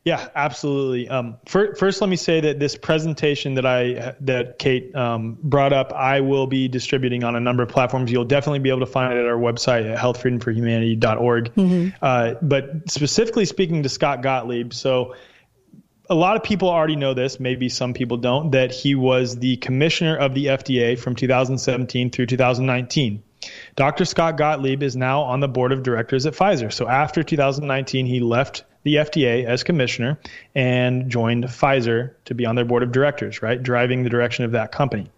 Yeah, 0.06 0.30
absolutely. 0.34 1.10
Um, 1.10 1.38
for, 1.46 1.76
first, 1.76 2.00
let 2.00 2.10
me 2.10 2.16
say 2.16 2.40
that 2.42 2.60
this 2.60 2.78
presentation 2.78 3.56
that 3.56 3.66
I 3.66 4.16
that 4.22 4.58
Kate 4.58 4.96
um, 4.96 5.38
brought 5.42 5.74
up, 5.74 5.92
I 5.92 6.22
will 6.22 6.48
be 6.48 6.70
distributing 6.70 7.24
on 7.24 7.36
a 7.36 7.40
number 7.40 7.64
of 7.64 7.70
platforms. 7.70 8.12
You'll 8.12 8.26
definitely 8.26 8.60
be 8.60 8.70
able 8.70 8.80
to 8.80 8.86
find 8.86 9.14
it 9.14 9.20
at 9.20 9.26
our 9.26 9.38
website 9.38 9.92
at 9.92 9.98
healthfreedomforhumanity.org. 9.98 11.54
Mm-hmm. 11.54 11.90
Uh, 12.02 12.36
but 12.42 12.90
specifically 12.90 13.46
speaking 13.46 13.84
to 13.84 13.90
Scott 13.90 14.22
Gottlieb, 14.22 14.74
so 14.74 15.16
a 16.10 16.16
lot 16.16 16.38
of 16.38 16.44
people 16.44 16.70
already 16.70 16.96
know 16.96 17.14
this. 17.14 17.40
Maybe 17.40 17.68
some 17.68 17.94
people 17.94 18.18
don't. 18.18 18.52
That 18.52 18.72
he 18.72 18.96
was 18.96 19.38
the 19.38 19.58
commissioner 19.58 20.16
of 20.16 20.34
the 20.34 20.46
FDA 20.46 20.98
from 20.98 21.16
2017 21.16 22.10
through 22.10 22.26
2019. 22.26 23.24
Dr. 23.76 24.06
Scott 24.06 24.38
Gottlieb 24.38 24.82
is 24.82 24.96
now 24.96 25.22
on 25.22 25.40
the 25.40 25.48
board 25.48 25.72
of 25.72 25.84
directors 25.84 26.26
at 26.26 26.34
Pfizer. 26.34 26.72
So 26.72 26.88
after 26.88 27.22
2019, 27.22 28.06
he 28.06 28.22
left 28.22 28.64
the 28.84 28.96
FDA 28.96 29.46
as 29.46 29.64
commissioner 29.64 30.20
and 30.56 31.10
joined 31.10 31.46
Pfizer 31.46 32.14
to 32.26 32.34
be 32.34 32.46
on 32.46 32.56
their 32.56 32.66
board 32.66 32.84
of 32.84 32.92
directors, 32.92 33.42
right? 33.42 33.62
Driving 33.62 34.04
the 34.04 34.10
direction 34.10 34.46
of 34.46 34.52
that 34.52 34.72
company. 34.72 35.10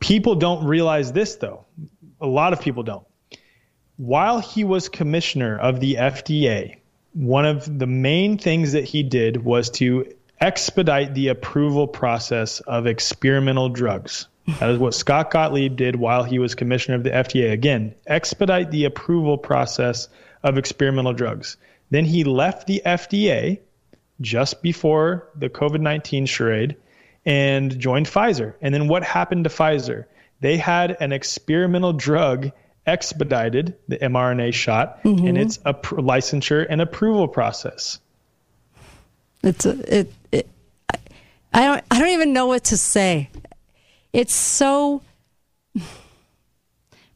People 0.00 0.34
don't 0.34 0.66
realize 0.66 1.12
this, 1.12 1.36
though. 1.36 1.64
A 2.20 2.26
lot 2.26 2.52
of 2.52 2.60
people 2.60 2.82
don't. 2.82 3.06
While 3.96 4.40
he 4.40 4.64
was 4.64 4.88
commissioner 4.88 5.58
of 5.58 5.78
the 5.80 5.94
FDA, 5.94 6.78
one 7.12 7.46
of 7.46 7.78
the 7.78 7.86
main 7.86 8.38
things 8.38 8.72
that 8.72 8.84
he 8.84 9.04
did 9.04 9.44
was 9.44 9.70
to 9.70 10.12
expedite 10.40 11.14
the 11.14 11.28
approval 11.28 11.86
process 11.86 12.60
of 12.60 12.86
experimental 12.86 13.68
drugs. 13.68 14.26
That 14.46 14.70
is 14.70 14.78
what 14.78 14.94
Scott 14.94 15.30
Gottlieb 15.30 15.76
did 15.76 15.96
while 15.96 16.22
he 16.22 16.38
was 16.38 16.54
commissioner 16.54 16.96
of 16.96 17.04
the 17.04 17.10
FDA. 17.10 17.52
Again, 17.52 17.94
expedite 18.06 18.70
the 18.70 18.84
approval 18.84 19.38
process 19.38 20.08
of 20.42 20.58
experimental 20.58 21.14
drugs. 21.14 21.56
Then 21.94 22.06
he 22.06 22.24
left 22.24 22.66
the 22.66 22.82
FDA 22.84 23.60
just 24.20 24.62
before 24.62 25.28
the 25.36 25.48
COVID 25.48 25.80
19 25.80 26.26
charade 26.26 26.76
and 27.24 27.78
joined 27.78 28.06
Pfizer. 28.06 28.54
And 28.60 28.74
then 28.74 28.88
what 28.88 29.04
happened 29.04 29.44
to 29.44 29.50
Pfizer? 29.50 30.06
They 30.40 30.56
had 30.56 30.96
an 30.98 31.12
experimental 31.12 31.92
drug 31.92 32.50
expedited, 32.84 33.76
the 33.86 33.98
mRNA 33.98 34.54
shot, 34.54 35.04
mm-hmm. 35.04 35.24
and 35.24 35.38
its 35.38 35.60
a 35.64 35.72
licensure 35.72 36.66
and 36.68 36.80
approval 36.80 37.28
process. 37.28 38.00
It's 39.44 39.64
a, 39.64 39.98
it, 39.98 40.12
it 40.32 40.48
I 41.52 41.60
don't 41.60 41.84
I 41.92 42.00
don't 42.00 42.08
even 42.08 42.32
know 42.32 42.46
what 42.46 42.64
to 42.64 42.76
say. 42.76 43.30
It's 44.12 44.34
so 44.34 45.00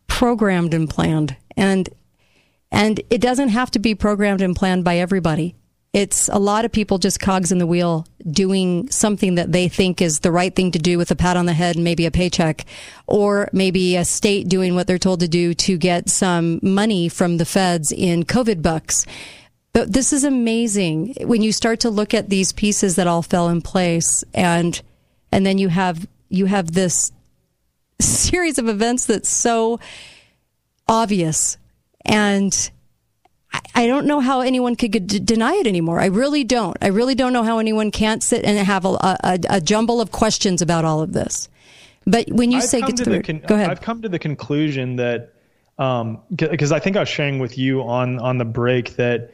programmed 0.06 0.72
and 0.72 0.88
planned 0.88 1.34
and 1.56 1.88
and 2.70 3.00
it 3.10 3.20
doesn't 3.20 3.48
have 3.50 3.70
to 3.72 3.78
be 3.78 3.94
programmed 3.94 4.40
and 4.40 4.54
planned 4.56 4.84
by 4.84 4.98
everybody. 4.98 5.54
It's 5.94 6.28
a 6.28 6.38
lot 6.38 6.64
of 6.66 6.72
people 6.72 6.98
just 6.98 7.18
cogs 7.18 7.50
in 7.50 7.58
the 7.58 7.66
wheel 7.66 8.06
doing 8.30 8.90
something 8.90 9.36
that 9.36 9.52
they 9.52 9.68
think 9.68 10.02
is 10.02 10.20
the 10.20 10.30
right 10.30 10.54
thing 10.54 10.70
to 10.72 10.78
do 10.78 10.98
with 10.98 11.10
a 11.10 11.16
pat 11.16 11.36
on 11.36 11.46
the 11.46 11.54
head 11.54 11.76
and 11.76 11.84
maybe 11.84 12.04
a 12.04 12.10
paycheck, 12.10 12.66
or 13.06 13.48
maybe 13.52 13.96
a 13.96 14.04
state 14.04 14.48
doing 14.48 14.74
what 14.74 14.86
they're 14.86 14.98
told 14.98 15.20
to 15.20 15.28
do 15.28 15.54
to 15.54 15.78
get 15.78 16.10
some 16.10 16.60
money 16.62 17.08
from 17.08 17.38
the 17.38 17.46
feds 17.46 17.90
in 17.90 18.24
COVID 18.24 18.60
bucks. 18.60 19.06
But 19.72 19.92
this 19.92 20.12
is 20.12 20.24
amazing 20.24 21.14
when 21.22 21.40
you 21.40 21.52
start 21.52 21.80
to 21.80 21.90
look 21.90 22.12
at 22.12 22.28
these 22.28 22.52
pieces 22.52 22.96
that 22.96 23.06
all 23.06 23.22
fell 23.22 23.48
in 23.48 23.62
place 23.62 24.24
and 24.34 24.80
and 25.30 25.44
then 25.44 25.58
you 25.58 25.68
have 25.68 26.06
you 26.28 26.46
have 26.46 26.72
this 26.72 27.12
series 28.00 28.58
of 28.58 28.68
events 28.68 29.06
that's 29.06 29.28
so 29.28 29.78
obvious 30.88 31.57
and 32.08 32.70
I 33.74 33.86
don't 33.86 34.06
know 34.06 34.20
how 34.20 34.40
anyone 34.40 34.76
could 34.76 34.90
d- 34.90 35.18
deny 35.20 35.54
it 35.54 35.66
anymore. 35.66 36.00
I 36.00 36.06
really 36.06 36.44
don't. 36.44 36.76
I 36.82 36.88
really 36.88 37.14
don't 37.14 37.32
know 37.32 37.44
how 37.44 37.58
anyone 37.58 37.90
can't 37.90 38.22
sit 38.22 38.44
and 38.44 38.58
have 38.58 38.84
a, 38.84 38.88
a, 38.88 39.38
a 39.48 39.60
jumble 39.60 40.00
of 40.00 40.10
questions 40.10 40.62
about 40.62 40.84
all 40.84 41.00
of 41.00 41.12
this. 41.12 41.48
But 42.06 42.28
when 42.30 42.50
you 42.50 42.58
I've 42.58 42.64
say 42.64 42.80
get 42.80 42.98
through, 42.98 43.22
con- 43.22 43.42
go 43.46 43.54
ahead. 43.54 43.70
I've 43.70 43.80
come 43.80 44.02
to 44.02 44.08
the 44.08 44.18
conclusion 44.18 44.96
that 44.96 45.32
because 45.76 46.72
um, 46.72 46.76
I 46.76 46.80
think 46.80 46.96
I 46.96 47.00
was 47.00 47.08
sharing 47.08 47.38
with 47.38 47.56
you 47.56 47.82
on 47.82 48.18
on 48.18 48.38
the 48.38 48.44
break 48.44 48.96
that 48.96 49.32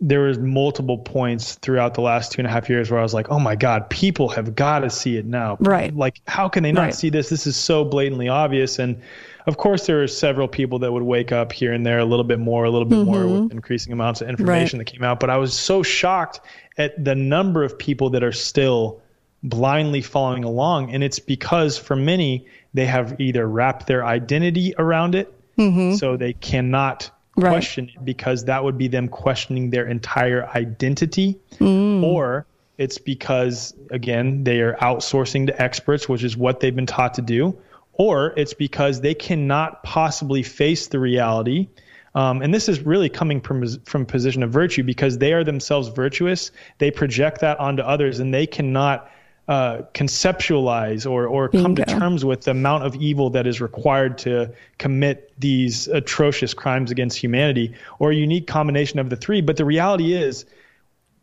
there 0.00 0.20
was 0.20 0.38
multiple 0.38 0.98
points 0.98 1.54
throughout 1.54 1.94
the 1.94 2.00
last 2.00 2.32
two 2.32 2.40
and 2.40 2.46
a 2.46 2.50
half 2.50 2.68
years 2.68 2.90
where 2.90 2.98
I 2.98 3.02
was 3.02 3.14
like, 3.14 3.30
oh 3.30 3.38
my 3.38 3.54
God, 3.54 3.88
people 3.90 4.28
have 4.30 4.54
got 4.54 4.80
to 4.80 4.90
see 4.90 5.16
it 5.16 5.24
now. 5.24 5.56
Right. 5.60 5.94
Like, 5.94 6.20
how 6.26 6.48
can 6.48 6.62
they 6.62 6.72
not 6.72 6.80
right. 6.82 6.94
see 6.94 7.10
this? 7.10 7.28
This 7.28 7.46
is 7.46 7.56
so 7.56 7.84
blatantly 7.84 8.28
obvious. 8.28 8.78
And 8.78 9.00
of 9.46 9.56
course, 9.58 9.86
there 9.86 10.02
are 10.02 10.08
several 10.08 10.48
people 10.48 10.78
that 10.80 10.92
would 10.92 11.02
wake 11.02 11.32
up 11.32 11.52
here 11.52 11.72
and 11.72 11.84
there 11.84 11.98
a 11.98 12.04
little 12.04 12.24
bit 12.24 12.38
more, 12.38 12.64
a 12.64 12.70
little 12.70 12.88
bit 12.88 12.98
mm-hmm. 12.98 13.10
more 13.10 13.42
with 13.42 13.52
increasing 13.52 13.92
amounts 13.92 14.20
of 14.20 14.28
information 14.28 14.78
right. 14.78 14.86
that 14.86 14.92
came 14.92 15.04
out. 15.04 15.20
But 15.20 15.30
I 15.30 15.36
was 15.36 15.52
so 15.52 15.82
shocked 15.82 16.40
at 16.78 17.04
the 17.04 17.14
number 17.14 17.62
of 17.62 17.78
people 17.78 18.10
that 18.10 18.24
are 18.24 18.32
still 18.32 19.02
blindly 19.42 20.00
following 20.00 20.44
along. 20.44 20.92
And 20.92 21.04
it's 21.04 21.18
because 21.18 21.76
for 21.76 21.94
many, 21.94 22.46
they 22.72 22.86
have 22.86 23.20
either 23.20 23.46
wrapped 23.46 23.86
their 23.86 24.04
identity 24.04 24.74
around 24.78 25.14
it, 25.14 25.32
mm-hmm. 25.58 25.94
so 25.96 26.16
they 26.16 26.32
cannot 26.32 27.10
right. 27.36 27.50
question 27.50 27.90
it 27.94 28.04
because 28.04 28.46
that 28.46 28.64
would 28.64 28.78
be 28.78 28.88
them 28.88 29.08
questioning 29.08 29.70
their 29.70 29.86
entire 29.86 30.48
identity, 30.48 31.38
mm. 31.58 32.02
or 32.02 32.46
it's 32.78 32.98
because, 32.98 33.74
again, 33.90 34.42
they 34.42 34.60
are 34.60 34.74
outsourcing 34.76 35.46
to 35.46 35.62
experts, 35.62 36.08
which 36.08 36.24
is 36.24 36.36
what 36.36 36.60
they've 36.60 36.74
been 36.74 36.86
taught 36.86 37.14
to 37.14 37.22
do 37.22 37.56
or 37.96 38.34
it's 38.36 38.54
because 38.54 39.00
they 39.00 39.14
cannot 39.14 39.82
possibly 39.82 40.42
face 40.42 40.88
the 40.88 40.98
reality. 40.98 41.68
Um, 42.14 42.42
and 42.42 42.54
this 42.54 42.68
is 42.68 42.80
really 42.80 43.08
coming 43.08 43.40
from 43.40 43.66
from 43.84 44.02
a 44.02 44.04
position 44.04 44.42
of 44.42 44.50
virtue 44.50 44.84
because 44.84 45.18
they 45.18 45.32
are 45.32 45.42
themselves 45.42 45.88
virtuous. 45.88 46.52
They 46.78 46.90
project 46.90 47.40
that 47.40 47.58
onto 47.58 47.82
others, 47.82 48.20
and 48.20 48.32
they 48.32 48.46
cannot 48.46 49.10
uh, 49.48 49.82
conceptualize 49.92 51.10
or 51.10 51.26
or 51.26 51.48
come 51.48 51.74
to 51.74 51.84
terms 51.84 52.24
with 52.24 52.42
the 52.42 52.52
amount 52.52 52.84
of 52.84 52.94
evil 52.96 53.30
that 53.30 53.46
is 53.46 53.60
required 53.60 54.18
to 54.18 54.54
commit 54.78 55.32
these 55.38 55.88
atrocious 55.88 56.54
crimes 56.54 56.92
against 56.92 57.18
humanity, 57.18 57.74
or 57.98 58.12
a 58.12 58.14
unique 58.14 58.46
combination 58.46 59.00
of 59.00 59.10
the 59.10 59.16
three. 59.16 59.40
But 59.40 59.56
the 59.56 59.64
reality 59.64 60.14
is, 60.14 60.46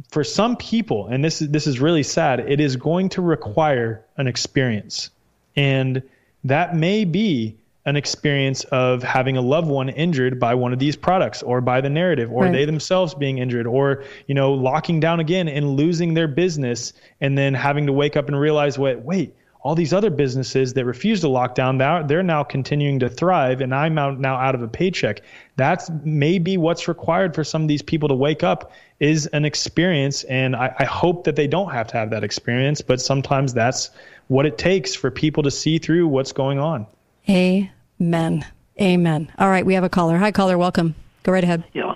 for 0.09 0.25
some 0.25 0.57
people, 0.57 1.07
and 1.07 1.23
this 1.23 1.41
is 1.41 1.49
this 1.49 1.67
is 1.67 1.79
really 1.79 2.03
sad, 2.03 2.41
it 2.41 2.59
is 2.59 2.75
going 2.75 3.09
to 3.09 3.21
require 3.21 4.03
an 4.17 4.27
experience, 4.27 5.09
and 5.55 6.03
that 6.43 6.75
may 6.75 7.05
be 7.05 7.57
an 7.85 7.95
experience 7.95 8.63
of 8.65 9.01
having 9.01 9.37
a 9.37 9.41
loved 9.41 9.67
one 9.67 9.89
injured 9.89 10.39
by 10.39 10.53
one 10.53 10.71
of 10.71 10.79
these 10.79 10.95
products 10.95 11.41
or 11.41 11.61
by 11.61 11.81
the 11.81 11.89
narrative 11.89 12.31
or 12.31 12.43
right. 12.43 12.51
they 12.51 12.65
themselves 12.65 13.15
being 13.15 13.39
injured 13.39 13.65
or 13.65 14.03
you 14.27 14.35
know 14.35 14.53
locking 14.53 14.99
down 14.99 15.19
again 15.19 15.47
and 15.47 15.75
losing 15.75 16.13
their 16.13 16.27
business 16.27 16.93
and 17.19 17.37
then 17.37 17.53
having 17.53 17.87
to 17.87 17.93
wake 17.93 18.15
up 18.15 18.27
and 18.27 18.39
realize 18.39 18.77
wait 18.77 18.99
wait 18.99 19.35
all 19.63 19.75
these 19.75 19.93
other 19.93 20.09
businesses 20.09 20.73
that 20.73 20.85
refuse 20.85 21.21
to 21.21 21.27
lock 21.27 21.55
down 21.55 21.77
they're 22.07 22.21
now 22.21 22.43
continuing 22.43 22.99
to 22.99 23.09
thrive 23.09 23.61
and 23.61 23.73
i'm 23.73 23.97
out 23.97 24.19
now 24.19 24.35
out 24.35 24.53
of 24.53 24.61
a 24.61 24.67
paycheck 24.67 25.21
that's 25.55 25.89
maybe 26.03 26.57
what's 26.57 26.87
required 26.87 27.33
for 27.33 27.43
some 27.43 27.63
of 27.63 27.67
these 27.67 27.81
people 27.81 28.09
to 28.09 28.15
wake 28.15 28.43
up 28.43 28.71
is 28.99 29.25
an 29.27 29.43
experience 29.43 30.23
and 30.25 30.55
I, 30.55 30.71
I 30.77 30.85
hope 30.85 31.23
that 31.23 31.35
they 31.35 31.47
don't 31.47 31.71
have 31.71 31.87
to 31.87 31.97
have 31.97 32.11
that 32.11 32.23
experience 32.23 32.81
but 32.81 33.01
sometimes 33.01 33.55
that's 33.55 33.89
what 34.27 34.45
it 34.45 34.57
takes 34.57 34.95
for 34.95 35.11
people 35.11 35.43
to 35.43 35.51
see 35.51 35.77
through 35.77 36.07
what's 36.07 36.31
going 36.31 36.59
on. 36.59 36.87
Amen. 37.29 38.45
Amen. 38.79 39.31
All 39.37 39.49
right, 39.49 39.65
we 39.65 39.73
have 39.75 39.83
a 39.83 39.89
caller. 39.89 40.17
Hi, 40.17 40.31
caller. 40.31 40.57
Welcome. 40.57 40.95
Go 41.23 41.31
right 41.31 41.43
ahead. 41.43 41.63
Yeah. 41.73 41.95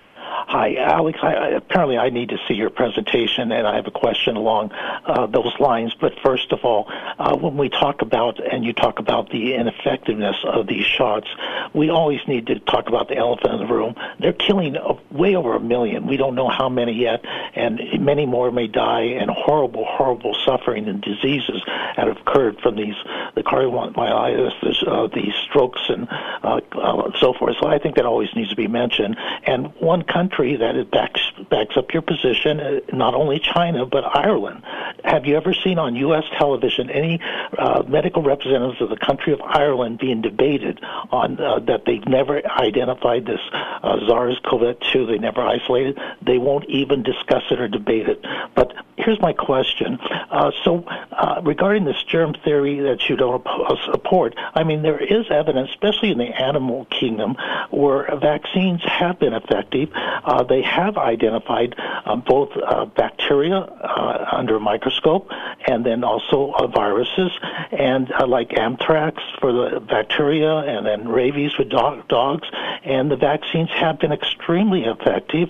Hi, 0.58 0.76
Alex. 0.76 1.20
I, 1.22 1.50
apparently, 1.50 1.98
I 1.98 2.10
need 2.10 2.30
to 2.30 2.38
see 2.48 2.54
your 2.54 2.70
presentation, 2.70 3.52
and 3.52 3.68
I 3.68 3.76
have 3.76 3.88
a 3.88 3.92
question 3.92 4.38
along 4.38 4.72
uh, 4.72 5.26
those 5.26 5.54
lines. 5.60 5.94
But 6.00 6.14
first 6.24 6.54
of 6.54 6.64
all, 6.64 6.90
uh, 7.20 7.36
when 7.36 7.58
we 7.58 7.68
talk 7.68 8.02
about 8.02 8.40
and 8.42 8.64
you 8.64 8.72
talk 8.72 9.00
about 9.00 9.30
the 9.32 9.56
ineffectiveness 9.56 10.38
of 10.46 10.66
these 10.68 10.86
shots, 10.86 11.28
we 11.74 11.90
always 11.90 12.22
need 12.26 12.48
to 12.48 12.60
talk 12.60 12.88
about 12.88 13.10
the 13.10 13.18
elephant 13.18 13.56
in 13.56 13.68
the 13.68 13.74
room. 13.74 13.96
They're 14.22 14.32
killing 14.32 14.78
way 15.12 15.36
over 15.36 15.58
a 15.58 15.60
million. 15.60 16.08
We 16.08 16.16
don't 16.16 16.36
know 16.36 16.48
how 16.48 16.70
many 16.70 16.94
yet, 16.94 17.26
and 17.54 17.82
many 18.00 18.26
more 18.26 18.50
may 18.50 18.68
die, 18.68 19.18
and 19.20 19.30
horrible, 19.30 19.84
horrible 19.84 20.38
suffering 20.46 20.88
and 20.88 21.02
diseases 21.02 21.62
have 21.98 22.08
occurred 22.08 22.62
from 22.62 22.78
these 22.78 22.96
the 23.36 23.44
cardiomyopathy, 23.44 24.88
uh, 24.88 25.08
the 25.08 25.34
strokes, 25.44 25.82
and 25.90 26.08
uh, 26.44 26.62
uh, 26.72 27.12
so 27.20 27.34
forth. 27.34 27.58
So 27.60 27.68
I 27.68 27.78
think 27.78 27.98
that 27.98 28.06
always 28.06 28.30
needs 28.38 28.52
to 28.52 28.56
be 28.56 28.68
mentioned. 28.68 29.18
And 29.46 29.76
one 29.82 30.04
country 30.04 30.45
country 30.46 30.58
that 30.58 30.76
it 30.76 30.92
backs 30.92 31.22
backs 31.50 31.78
up 31.78 31.94
your 31.94 32.02
position. 32.02 32.60
Uh, 32.60 32.80
not 32.94 33.14
only 33.14 33.40
China 33.40 33.86
but 33.86 34.04
Ireland. 34.04 34.64
Have 35.04 35.26
you 35.26 35.36
ever 35.38 35.54
seen 35.54 35.78
on 35.78 35.96
U.S. 35.96 36.24
television 36.38 36.90
any 36.90 37.20
uh, 37.58 37.84
medical 37.88 38.24
representatives 38.24 38.82
of 38.82 38.90
the 38.90 38.98
country 38.98 39.34
of 39.34 39.42
Ireland 39.42 40.00
being 40.00 40.22
debated 40.22 40.80
on 41.12 41.40
uh, 41.40 41.60
that 41.68 41.84
they've 41.86 42.06
never 42.08 42.42
identified 42.46 43.26
this 43.26 43.40
uh, 43.54 44.00
SARS-CoV-2? 44.08 45.08
They 45.08 45.18
never 45.18 45.42
isolated. 45.42 46.00
They 46.22 46.38
won't 46.38 46.66
even 46.70 47.04
discuss 47.04 47.44
it 47.52 47.60
or 47.60 47.68
debate 47.68 48.08
it. 48.10 48.26
But 48.56 48.74
here's 48.98 49.20
my 49.22 49.34
question. 49.34 50.00
Uh, 50.02 50.52
so 50.64 50.84
uh, 51.12 51.42
regarding 51.44 51.86
this 51.86 52.02
germ 52.04 52.34
theory 52.44 52.80
that 52.80 53.10
you 53.10 53.16
don't 53.16 53.46
support, 53.92 54.36
I 54.38 54.64
mean 54.64 54.82
there 54.82 55.02
is 55.02 55.26
evidence, 55.30 55.70
especially 55.70 56.12
in 56.12 56.18
the 56.18 56.26
animal 56.42 56.86
kingdom, 56.86 57.36
where 57.70 58.08
vaccines 58.18 58.82
have 58.84 59.20
been 59.20 59.34
effective. 59.34 59.90
Uh, 60.36 60.44
they 60.44 60.62
have 60.62 60.98
identified 60.98 61.74
uh, 61.80 62.14
both 62.18 62.50
uh, 62.58 62.84
bacteria 62.84 63.56
uh, 63.56 64.28
under 64.34 64.58
a 64.58 64.60
microscope 64.60 65.30
and 65.66 65.86
then 65.86 66.04
also 66.04 66.54
viruses, 66.76 67.32
and 67.72 68.12
like 68.28 68.58
anthrax 68.60 69.24
for 69.40 69.54
the 69.54 69.80
bacteria, 69.80 70.58
and 70.58 70.86
then 70.86 71.08
rabies 71.08 71.54
for 71.54 71.64
dog, 71.64 72.06
dogs, 72.10 72.48
and 72.84 73.10
the 73.10 73.16
vaccines 73.16 73.70
have 73.70 73.98
been 73.98 74.12
extremely 74.12 74.84
effective. 74.84 75.50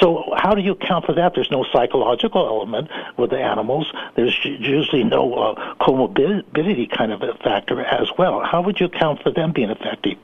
So, 0.00 0.34
how 0.36 0.54
do 0.54 0.60
you 0.60 0.72
account 0.72 1.06
for 1.06 1.14
that? 1.14 1.34
There's 1.34 1.50
no 1.50 1.64
psychological 1.72 2.44
element 2.44 2.90
with 3.16 3.30
the 3.30 3.38
animals. 3.38 3.90
There's 4.16 4.36
usually 4.44 5.04
no 5.04 5.54
comorbidity 5.80 6.90
kind 6.90 7.12
of 7.12 7.22
a 7.22 7.34
factor 7.34 7.80
as 7.80 8.08
well. 8.18 8.42
How 8.44 8.62
would 8.62 8.80
you 8.80 8.86
account 8.86 9.22
for 9.22 9.30
them 9.30 9.52
being 9.52 9.70
effective? 9.70 10.18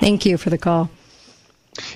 Thank 0.00 0.26
you 0.26 0.36
for 0.36 0.50
the 0.50 0.58
call. 0.58 0.90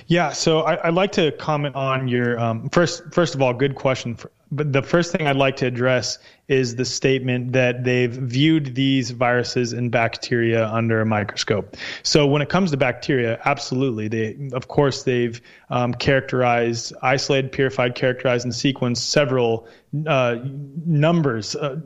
Yeah, 0.07 0.31
so 0.33 0.61
I, 0.61 0.87
would 0.87 0.95
like 0.95 1.13
to 1.13 1.31
comment 1.31 1.75
on 1.75 2.07
your 2.07 2.39
um, 2.39 2.69
first. 2.69 3.13
First 3.13 3.35
of 3.35 3.41
all, 3.41 3.53
good 3.53 3.75
question. 3.75 4.15
For, 4.15 4.31
but 4.51 4.73
the 4.73 4.81
first 4.81 5.11
thing 5.11 5.27
I'd 5.27 5.35
like 5.35 5.57
to 5.57 5.67
address 5.67 6.17
is 6.47 6.75
the 6.75 6.85
statement 6.85 7.51
that 7.53 7.83
they've 7.83 8.11
viewed 8.11 8.73
these 8.73 9.11
viruses 9.11 9.73
and 9.73 9.91
bacteria 9.91 10.67
under 10.67 11.01
a 11.01 11.05
microscope. 11.05 11.77
So 12.01 12.25
when 12.25 12.41
it 12.41 12.49
comes 12.49 12.71
to 12.71 12.77
bacteria, 12.77 13.39
absolutely, 13.45 14.07
they 14.07 14.49
of 14.53 14.67
course 14.67 15.03
they've 15.03 15.39
um, 15.69 15.93
characterized, 15.93 16.93
isolated, 17.01 17.51
purified, 17.51 17.93
characterized, 17.93 18.45
and 18.45 18.53
sequenced 18.53 18.97
several 18.97 19.67
uh, 20.07 20.37
numbers 20.43 21.55
uh, 21.55 21.79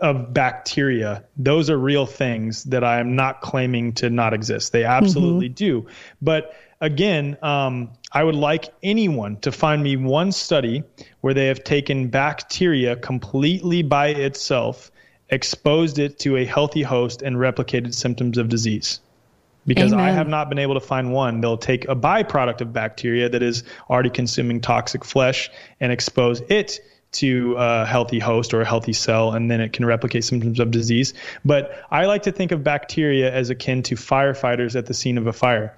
of 0.00 0.32
bacteria. 0.32 1.24
Those 1.36 1.68
are 1.68 1.76
real 1.76 2.06
things 2.06 2.64
that 2.64 2.84
I 2.84 3.00
am 3.00 3.14
not 3.14 3.42
claiming 3.42 3.92
to 3.94 4.08
not 4.08 4.32
exist. 4.32 4.72
They 4.72 4.84
absolutely 4.84 5.48
mm-hmm. 5.48 5.54
do, 5.54 5.86
but 6.22 6.54
again, 6.82 7.38
um, 7.42 7.92
I 8.10 8.22
would 8.22 8.34
like 8.34 8.74
anyone 8.82 9.36
to 9.40 9.52
find 9.52 9.82
me 9.82 9.96
one 9.96 10.32
study 10.32 10.82
where 11.22 11.32
they 11.32 11.46
have 11.46 11.64
taken 11.64 12.08
bacteria 12.08 12.96
completely 12.96 13.82
by 13.82 14.08
itself, 14.08 14.90
exposed 15.30 15.98
it 15.98 16.18
to 16.20 16.36
a 16.36 16.44
healthy 16.44 16.82
host, 16.82 17.22
and 17.22 17.36
replicated 17.36 17.94
symptoms 17.94 18.36
of 18.36 18.50
disease. 18.50 19.00
Because 19.64 19.92
Amen. 19.92 20.04
I 20.04 20.10
have 20.10 20.26
not 20.26 20.48
been 20.48 20.58
able 20.58 20.74
to 20.74 20.80
find 20.80 21.12
one. 21.12 21.40
They'll 21.40 21.56
take 21.56 21.88
a 21.88 21.94
byproduct 21.94 22.60
of 22.60 22.72
bacteria 22.72 23.28
that 23.28 23.42
is 23.44 23.62
already 23.88 24.10
consuming 24.10 24.60
toxic 24.60 25.04
flesh 25.04 25.50
and 25.80 25.92
expose 25.92 26.40
it 26.40 26.80
to 27.12 27.54
a 27.58 27.86
healthy 27.86 28.18
host 28.18 28.54
or 28.54 28.62
a 28.62 28.64
healthy 28.64 28.94
cell, 28.94 29.32
and 29.32 29.48
then 29.48 29.60
it 29.60 29.72
can 29.72 29.84
replicate 29.84 30.24
symptoms 30.24 30.58
of 30.58 30.72
disease. 30.72 31.14
But 31.44 31.80
I 31.90 32.06
like 32.06 32.24
to 32.24 32.32
think 32.32 32.50
of 32.50 32.64
bacteria 32.64 33.32
as 33.32 33.50
akin 33.50 33.84
to 33.84 33.94
firefighters 33.94 34.74
at 34.74 34.86
the 34.86 34.94
scene 34.94 35.16
of 35.16 35.28
a 35.28 35.32
fire 35.32 35.76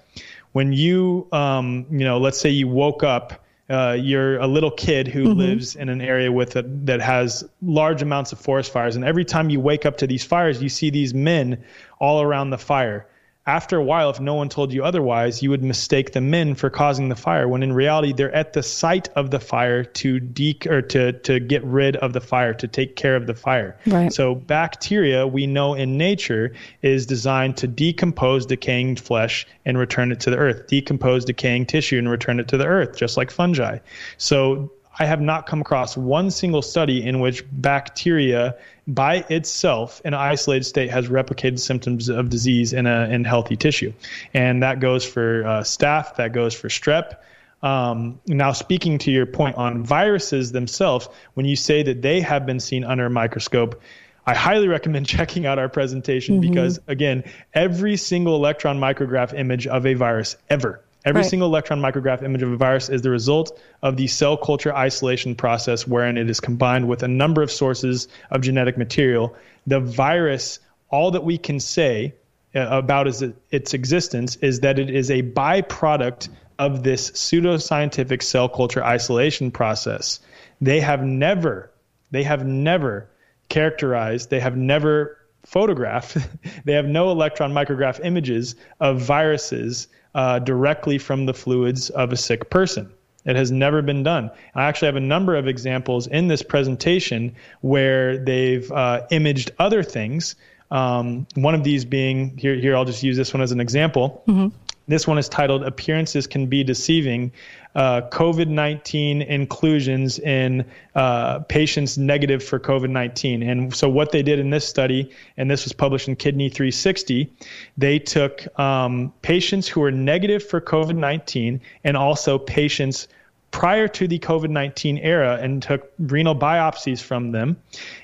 when 0.55 0.73
you, 0.73 1.26
um, 1.33 1.84
you 1.91 2.05
know, 2.05 2.16
let's 2.18 2.39
say 2.39 2.49
you 2.49 2.68
woke 2.68 3.02
up, 3.02 3.44
uh, 3.68 3.97
you're 3.99 4.39
a 4.39 4.47
little 4.47 4.70
kid 4.70 5.08
who 5.08 5.24
mm-hmm. 5.24 5.41
lives 5.41 5.74
in 5.74 5.89
an 5.89 6.00
area 6.00 6.31
with 6.31 6.55
a, 6.55 6.62
that 6.62 7.00
has 7.00 7.44
large 7.60 8.02
amounts 8.02 8.31
of 8.31 8.39
forest 8.39 8.73
fires, 8.73 8.94
and 8.94 9.05
every 9.05 9.24
time 9.24 9.50
you 9.50 9.58
wake 9.58 9.84
up 9.84 9.97
to 9.97 10.07
these 10.07 10.24
fires, 10.24 10.62
you 10.62 10.68
see 10.68 10.91
these 10.91 11.12
men 11.12 11.65
all 11.99 12.23
around 12.23 12.50
the 12.50 12.58
fire 12.58 13.08
after 13.47 13.76
a 13.76 13.84
while, 13.84 14.08
if 14.08 14.20
no 14.20 14.34
one 14.34 14.48
told 14.48 14.73
you 14.73 14.84
otherwise, 14.84 15.42
you 15.42 15.50
would 15.50 15.62
mistake 15.62 16.12
the 16.12 16.20
men 16.20 16.55
for 16.55 16.70
causing 16.70 17.10
the 17.10 17.16
fire. 17.16 17.47
When 17.47 17.62
in 17.62 17.74
reality, 17.74 18.14
they're 18.14 18.34
at 18.34 18.55
the 18.55 18.62
site 18.62 19.08
of 19.16 19.31
the 19.31 19.40
fire 19.40 19.84
to 19.84 20.18
de 20.18 20.56
or 20.66 20.81
to 20.81 21.12
to 21.12 21.40
get 21.40 21.62
rid 21.64 21.97
of 21.97 22.14
the 22.14 22.23
fire, 22.23 22.55
to 22.55 22.68
take 22.68 22.97
care 22.97 23.16
of 23.16 23.26
the 23.26 23.34
fire. 23.34 23.76
Right. 23.86 24.12
So 24.12 24.34
bacteria, 24.34 25.26
we 25.26 25.47
know 25.47 25.74
in 25.74 25.98
nature, 25.98 26.55
is 26.81 27.05
designed 27.05 27.58
to 27.58 27.66
decompose 27.66 28.47
decaying 28.47 28.97
flesh 28.97 29.47
and 29.66 29.76
return 29.76 30.10
it 30.10 30.20
to 30.20 30.31
the 30.31 30.39
earth, 30.39 30.66
decompose 30.68 31.26
decaying 31.26 31.66
tissue 31.66 31.98
and 31.98 32.08
return 32.08 32.40
it 32.40 32.48
to 32.48 32.56
the 32.56 32.66
earth, 32.66 32.97
just 32.97 33.18
like 33.18 33.31
fungi. 33.31 33.78
So 34.16 34.73
I 34.98 35.06
have 35.06 35.20
not 35.20 35.47
come 35.47 35.60
across 35.60 35.97
one 35.97 36.31
single 36.31 36.62
study 36.62 37.05
in 37.05 37.20
which 37.20 37.44
bacteria 37.50 38.56
by 38.86 39.24
itself 39.28 40.00
in 40.05 40.14
an 40.14 40.20
isolated 40.20 40.64
state 40.64 40.90
has 40.90 41.08
replicated 41.08 41.58
symptoms 41.58 42.08
of 42.08 42.28
disease 42.28 42.73
in 42.73 42.86
a 42.86 43.08
in 43.08 43.24
healthy 43.24 43.56
tissue. 43.56 43.92
And 44.32 44.62
that 44.62 44.81
goes 44.81 45.05
for 45.05 45.44
uh, 45.44 45.60
staph, 45.62 46.16
that 46.16 46.32
goes 46.32 46.55
for 46.55 46.68
strep. 46.68 47.16
Um, 47.62 48.20
now, 48.26 48.52
speaking 48.52 48.98
to 48.98 49.10
your 49.10 49.26
point 49.26 49.56
on 49.56 49.82
viruses 49.82 50.52
themselves, 50.52 51.08
when 51.32 51.47
you 51.47 51.56
say 51.56 51.82
that 51.82 52.02
they 52.02 52.20
have 52.20 52.44
been 52.44 52.60
seen 52.60 52.84
under 52.84 53.06
a 53.06 53.10
microscope, 53.10 53.81
I 54.26 54.34
highly 54.34 54.68
recommend 54.78 55.06
checking 55.06 55.47
out 55.47 55.58
our 55.58 55.68
presentation 55.68 56.40
mm-hmm. 56.40 56.52
because, 56.52 56.78
again, 56.86 57.24
every 57.52 57.97
single 57.97 58.36
electron 58.36 58.78
micrograph 58.78 59.36
image 59.36 59.66
of 59.66 59.86
a 59.86 59.94
virus 59.94 60.36
ever 60.48 60.84
Every 61.05 61.20
right. 61.20 61.28
single 61.28 61.49
electron 61.49 61.81
micrograph 61.81 62.23
image 62.23 62.42
of 62.42 62.50
a 62.50 62.57
virus 62.57 62.89
is 62.89 63.02
the 63.02 63.10
result 63.10 63.60
of 63.83 63.97
the 63.97 64.07
cell 64.07 64.39
culture 64.39 64.74
isolation 64.74 65.34
process, 65.34 65.86
wherein 65.86 66.16
it 66.16 66.31
is 66.31 66.41
combined 66.41 66.89
with 66.89 67.02
a 67.02 67.08
number 67.08 67.42
of 67.42 67.50
sources 67.50 68.08
of 68.31 68.41
genetic 68.41 68.78
material. 68.78 69.36
The 69.66 69.81
virus, 69.81 70.60
all 70.89 71.10
that 71.10 71.23
we 71.23 71.36
can 71.36 71.60
say 71.60 72.15
uh, 72.55 72.68
about 72.70 73.07
its 73.50 73.74
existence 73.74 74.36
is 74.36 74.60
that 74.60 74.78
it 74.78 74.89
is 74.89 75.10
a 75.10 75.23
byproduct 75.23 76.31
of 76.58 76.83
this 76.83 77.10
pseudoscientific 77.10 78.23
cell 78.23 78.49
culture 78.49 78.83
isolation 78.83 79.50
process. 79.50 80.20
They 80.60 80.81
have 80.81 81.02
never, 81.02 81.70
they 82.12 82.23
have 82.23 82.47
never 82.47 83.10
characterized, 83.50 84.31
they 84.31 84.41
have 84.41 84.57
never 84.57 85.18
photographed, 85.44 86.16
they 86.65 86.73
have 86.73 86.86
no 86.86 87.10
electron 87.10 87.52
micrograph 87.52 88.02
images 88.02 88.55
of 88.81 89.02
viruses 89.02 89.89
uh, 90.15 90.39
directly 90.39 90.99
from 90.99 91.26
the 91.26 91.34
fluids 91.34 91.91
of 91.91 92.12
a 92.12 92.17
sick 92.17 92.51
person. 92.51 92.93
It 93.25 93.36
has 93.36 93.51
never 93.51 93.81
been 93.83 94.02
done. 94.02 94.31
I 94.55 94.65
actually 94.65 94.86
have 94.86 94.97
a 94.97 95.01
number 95.01 95.34
of 95.34 95.49
examples 95.49 96.07
in 96.07 96.28
this 96.28 96.43
presentation 96.43 97.34
where 97.62 98.18
they've 98.18 98.70
uh, 98.70 99.07
imaged 99.10 99.51
other 99.59 99.83
things. 99.83 100.36
Um, 100.70 101.26
one 101.34 101.55
of 101.55 101.65
these 101.65 101.84
being 101.84 102.36
here. 102.36 102.55
Here, 102.55 102.76
I'll 102.76 102.84
just 102.84 103.02
use 103.02 103.17
this 103.17 103.33
one 103.33 103.43
as 103.43 103.52
an 103.52 103.60
example. 103.60 104.23
Mm-hmm. 104.28 104.49
This 104.89 105.07
one 105.07 105.17
is 105.17 105.28
titled 105.28 105.65
"Appearances 105.65 106.26
Can 106.26 106.47
Be 106.47 106.65
Deceiving." 106.65 107.33
Uh, 107.75 108.03
COVID 108.11 108.49
19 108.49 109.23
inclusions 109.23 110.19
in 110.19 110.65
uh, 110.94 111.41
patients 111.41 111.99
negative 111.99 112.43
for 112.43 112.59
COVID 112.61 112.91
19. 112.91 113.43
And 113.43 113.75
so, 113.75 113.89
what 113.89 114.12
they 114.12 114.23
did 114.23 114.39
in 114.39 114.51
this 114.51 114.67
study, 114.67 115.11
and 115.36 115.51
this 115.51 115.65
was 115.65 115.73
published 115.73 116.09
in 116.09 116.17
Kidney 116.17 116.49
360, 116.49 117.33
they 117.77 117.99
took 117.99 118.47
um, 118.59 119.12
patients 119.23 119.67
who 119.67 119.81
were 119.81 119.91
negative 119.91 120.47
for 120.47 120.61
COVID 120.61 120.97
19 120.97 121.61
and 121.83 121.97
also 121.97 122.39
patients 122.39 123.09
prior 123.51 123.86
to 123.86 124.09
the 124.09 124.19
COVID 124.19 124.51
19 124.51 124.99
era 124.99 125.39
and 125.41 125.62
took 125.62 125.93
renal 125.99 126.35
biopsies 126.35 127.01
from 127.01 127.31
them 127.31 127.57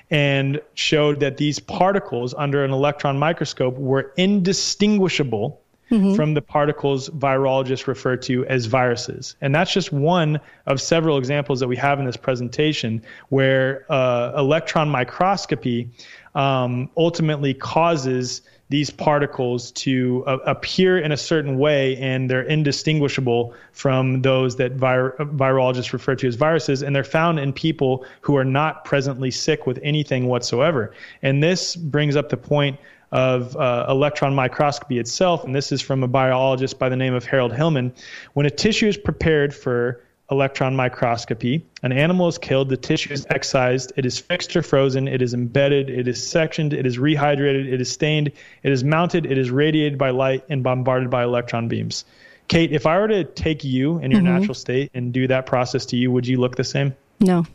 and 0.09 0.61
showed 0.75 1.19
that 1.19 1.35
these 1.35 1.59
particles 1.59 2.33
under 2.33 2.63
an 2.63 2.71
electron 2.71 3.19
microscope 3.19 3.77
were 3.77 4.13
indistinguishable 4.15 5.60
mm-hmm. 5.91 6.15
from 6.15 6.33
the 6.33 6.41
particles 6.41 7.09
virologists 7.09 7.85
refer 7.85 8.15
to 8.15 8.45
as 8.45 8.65
viruses. 8.65 9.35
And 9.41 9.53
that's 9.53 9.73
just 9.73 9.91
one 9.91 10.39
of 10.65 10.81
several 10.81 11.17
examples 11.17 11.59
that 11.59 11.67
we 11.67 11.75
have 11.75 11.99
in 11.99 12.05
this 12.05 12.17
presentation 12.17 13.03
where 13.29 13.85
uh, 13.91 14.33
electron 14.37 14.89
microscopy 14.89 15.89
um, 16.33 16.89
ultimately 16.95 17.53
causes 17.53 18.41
these 18.69 18.89
particles 18.89 19.71
to 19.71 20.23
uh, 20.25 20.37
appear 20.45 20.97
in 20.97 21.11
a 21.11 21.17
certain 21.17 21.59
way 21.59 21.97
and 21.97 22.29
they're 22.29 22.41
indistinguishable 22.41 23.53
from 23.73 24.21
those 24.21 24.55
that 24.55 24.71
vir- 24.71 25.13
virologists 25.19 25.91
refer 25.91 26.15
to 26.15 26.25
as 26.25 26.35
viruses 26.35 26.81
and 26.81 26.95
they're 26.95 27.03
found 27.03 27.37
in 27.37 27.51
people 27.51 28.05
who 28.21 28.37
are 28.37 28.45
not 28.45 28.85
presently 28.85 29.29
sick 29.29 29.67
with 29.67 29.77
anything 29.83 30.27
whatsoever 30.27 30.93
and 31.21 31.43
this 31.43 31.75
brings 31.75 32.15
up 32.15 32.29
the 32.29 32.37
point 32.37 32.79
of 33.11 33.55
uh, 33.57 33.85
electron 33.89 34.33
microscopy 34.33 34.97
itself, 34.97 35.43
and 35.43 35.53
this 35.53 35.71
is 35.71 35.81
from 35.81 36.03
a 36.03 36.07
biologist 36.07 36.79
by 36.79 36.89
the 36.89 36.95
name 36.95 37.13
of 37.13 37.25
Harold 37.25 37.53
Hillman. 37.53 37.93
When 38.33 38.45
a 38.45 38.49
tissue 38.49 38.87
is 38.87 38.97
prepared 38.97 39.53
for 39.53 40.01
electron 40.31 40.77
microscopy, 40.77 41.65
an 41.83 41.91
animal 41.91 42.29
is 42.29 42.37
killed, 42.37 42.69
the 42.69 42.77
tissue 42.77 43.11
is 43.11 43.27
excised, 43.29 43.91
it 43.97 44.05
is 44.05 44.17
fixed 44.17 44.55
or 44.55 44.63
frozen, 44.63 45.09
it 45.09 45.21
is 45.21 45.33
embedded, 45.33 45.89
it 45.89 46.07
is 46.07 46.25
sectioned, 46.25 46.73
it 46.73 46.85
is 46.85 46.97
rehydrated, 46.97 47.71
it 47.71 47.81
is 47.81 47.91
stained, 47.91 48.31
it 48.63 48.71
is 48.71 48.81
mounted, 48.81 49.25
it 49.25 49.37
is 49.37 49.51
radiated 49.51 49.97
by 49.97 50.09
light 50.11 50.45
and 50.47 50.63
bombarded 50.63 51.09
by 51.09 51.23
electron 51.23 51.67
beams. 51.67 52.05
Kate, 52.47 52.71
if 52.71 52.85
I 52.85 52.97
were 52.99 53.09
to 53.09 53.25
take 53.25 53.63
you 53.65 53.99
in 53.99 54.11
your 54.11 54.21
mm-hmm. 54.21 54.39
natural 54.39 54.53
state 54.53 54.91
and 54.93 55.11
do 55.11 55.27
that 55.27 55.45
process 55.45 55.85
to 55.87 55.97
you, 55.97 56.11
would 56.11 56.27
you 56.27 56.39
look 56.39 56.55
the 56.55 56.63
same? 56.63 56.95
No. 57.19 57.45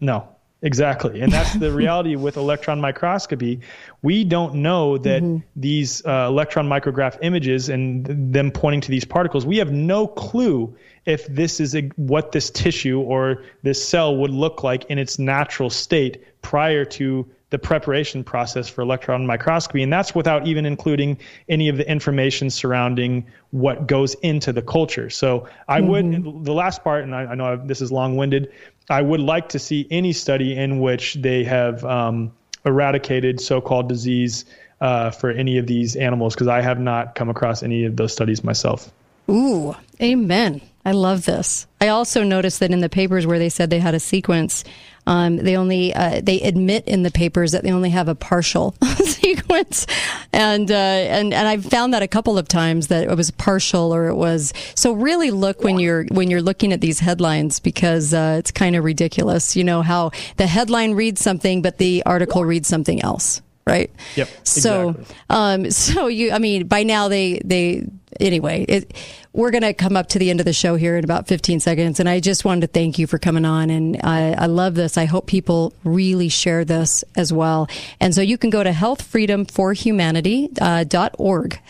No. 0.00 0.28
Exactly. 0.64 1.20
And 1.20 1.30
that's 1.30 1.52
the 1.54 1.70
reality 1.82 2.16
with 2.16 2.38
electron 2.38 2.80
microscopy. 2.80 3.60
We 4.00 4.24
don't 4.24 4.56
know 4.56 4.96
that 4.98 5.22
mm-hmm. 5.22 5.46
these 5.54 6.04
uh, 6.06 6.26
electron 6.28 6.66
micrograph 6.66 7.18
images 7.20 7.68
and 7.68 8.06
them 8.32 8.50
pointing 8.50 8.80
to 8.80 8.90
these 8.90 9.04
particles, 9.04 9.44
we 9.44 9.58
have 9.58 9.70
no 9.70 10.06
clue 10.06 10.74
if 11.04 11.26
this 11.26 11.60
is 11.60 11.76
a, 11.76 11.82
what 11.96 12.32
this 12.32 12.48
tissue 12.50 12.98
or 12.98 13.44
this 13.62 13.86
cell 13.86 14.16
would 14.16 14.30
look 14.30 14.62
like 14.62 14.84
in 14.86 14.98
its 14.98 15.18
natural 15.18 15.68
state 15.68 16.24
prior 16.40 16.84
to 16.84 17.28
the 17.50 17.58
preparation 17.58 18.24
process 18.24 18.68
for 18.68 18.80
electron 18.80 19.24
microscopy. 19.24 19.82
And 19.82 19.92
that's 19.92 20.12
without 20.12 20.46
even 20.46 20.66
including 20.66 21.18
any 21.48 21.68
of 21.68 21.76
the 21.76 21.88
information 21.88 22.50
surrounding 22.50 23.24
what 23.50 23.86
goes 23.86 24.14
into 24.22 24.52
the 24.52 24.62
culture. 24.62 25.08
So 25.08 25.46
I 25.68 25.80
mm-hmm. 25.80 26.24
would, 26.24 26.44
the 26.46 26.52
last 26.52 26.82
part, 26.82 27.04
and 27.04 27.14
I, 27.14 27.26
I 27.26 27.34
know 27.36 27.44
I've, 27.44 27.68
this 27.68 27.80
is 27.80 27.92
long 27.92 28.16
winded, 28.16 28.50
I 28.90 29.02
would 29.02 29.20
like 29.20 29.48
to 29.50 29.58
see 29.58 29.86
any 29.90 30.12
study 30.12 30.56
in 30.56 30.80
which 30.80 31.14
they 31.14 31.44
have 31.44 31.84
um, 31.84 32.32
eradicated 32.64 33.40
so 33.40 33.60
called 33.60 33.88
disease 33.88 34.44
uh, 34.80 35.10
for 35.10 35.30
any 35.30 35.58
of 35.58 35.66
these 35.66 35.96
animals 35.96 36.34
because 36.34 36.48
I 36.48 36.60
have 36.60 36.78
not 36.78 37.14
come 37.14 37.30
across 37.30 37.62
any 37.62 37.84
of 37.84 37.96
those 37.96 38.12
studies 38.12 38.44
myself. 38.44 38.90
Ooh, 39.30 39.74
amen. 40.02 40.60
I 40.84 40.92
love 40.92 41.24
this. 41.24 41.66
I 41.80 41.88
also 41.88 42.22
noticed 42.22 42.60
that 42.60 42.70
in 42.70 42.80
the 42.80 42.90
papers 42.90 43.26
where 43.26 43.38
they 43.38 43.48
said 43.48 43.70
they 43.70 43.78
had 43.78 43.94
a 43.94 44.00
sequence 44.00 44.64
Um, 45.06 45.36
they 45.36 45.56
only 45.56 45.94
uh, 45.94 46.20
they 46.22 46.40
admit 46.40 46.86
in 46.86 47.02
the 47.02 47.10
papers 47.10 47.52
that 47.52 47.62
they 47.62 47.70
only 47.70 47.90
have 47.90 48.08
a 48.08 48.14
partial 48.14 48.74
sequence, 49.04 49.86
and 50.32 50.70
uh, 50.70 50.74
and 50.74 51.34
and 51.34 51.48
I've 51.48 51.64
found 51.64 51.92
that 51.94 52.02
a 52.02 52.08
couple 52.08 52.38
of 52.38 52.48
times 52.48 52.88
that 52.88 53.04
it 53.04 53.16
was 53.16 53.30
partial 53.30 53.94
or 53.94 54.08
it 54.08 54.14
was. 54.14 54.52
So 54.74 54.92
really 54.92 55.30
look 55.30 55.62
when 55.62 55.78
you're 55.78 56.04
when 56.06 56.30
you're 56.30 56.42
looking 56.42 56.72
at 56.72 56.80
these 56.80 57.00
headlines 57.00 57.60
because 57.60 58.14
uh, 58.14 58.36
it's 58.38 58.50
kind 58.50 58.76
of 58.76 58.84
ridiculous. 58.84 59.56
You 59.56 59.64
know 59.64 59.82
how 59.82 60.12
the 60.36 60.46
headline 60.46 60.92
reads 60.92 61.20
something, 61.20 61.60
but 61.60 61.78
the 61.78 62.02
article 62.06 62.44
reads 62.44 62.68
something 62.68 63.02
else 63.02 63.42
right? 63.66 63.90
Yep. 64.16 64.28
So, 64.42 64.90
exactly. 64.90 65.16
um, 65.30 65.70
so 65.70 66.06
you, 66.06 66.32
I 66.32 66.38
mean, 66.38 66.66
by 66.66 66.82
now 66.82 67.08
they, 67.08 67.40
they, 67.44 67.86
anyway, 68.20 68.64
it, 68.68 68.94
we're 69.32 69.50
going 69.50 69.62
to 69.62 69.74
come 69.74 69.96
up 69.96 70.08
to 70.08 70.18
the 70.18 70.28
end 70.30 70.40
of 70.40 70.46
the 70.46 70.52
show 70.52 70.76
here 70.76 70.96
in 70.96 71.04
about 71.04 71.26
15 71.26 71.60
seconds. 71.60 72.00
And 72.00 72.08
I 72.08 72.20
just 72.20 72.44
wanted 72.44 72.62
to 72.62 72.66
thank 72.68 72.98
you 72.98 73.06
for 73.06 73.18
coming 73.18 73.44
on. 73.44 73.70
And 73.70 74.00
I, 74.02 74.32
I 74.32 74.46
love 74.46 74.74
this. 74.74 74.96
I 74.96 75.04
hope 75.06 75.26
people 75.26 75.74
really 75.82 76.28
share 76.28 76.64
this 76.64 77.02
as 77.16 77.32
well. 77.32 77.68
And 78.00 78.14
so 78.14 78.20
you 78.20 78.38
can 78.38 78.50
go 78.50 78.62
to 78.62 78.70
healthfreedomforhumanity.org, 78.70 80.58
uh, 80.60 80.84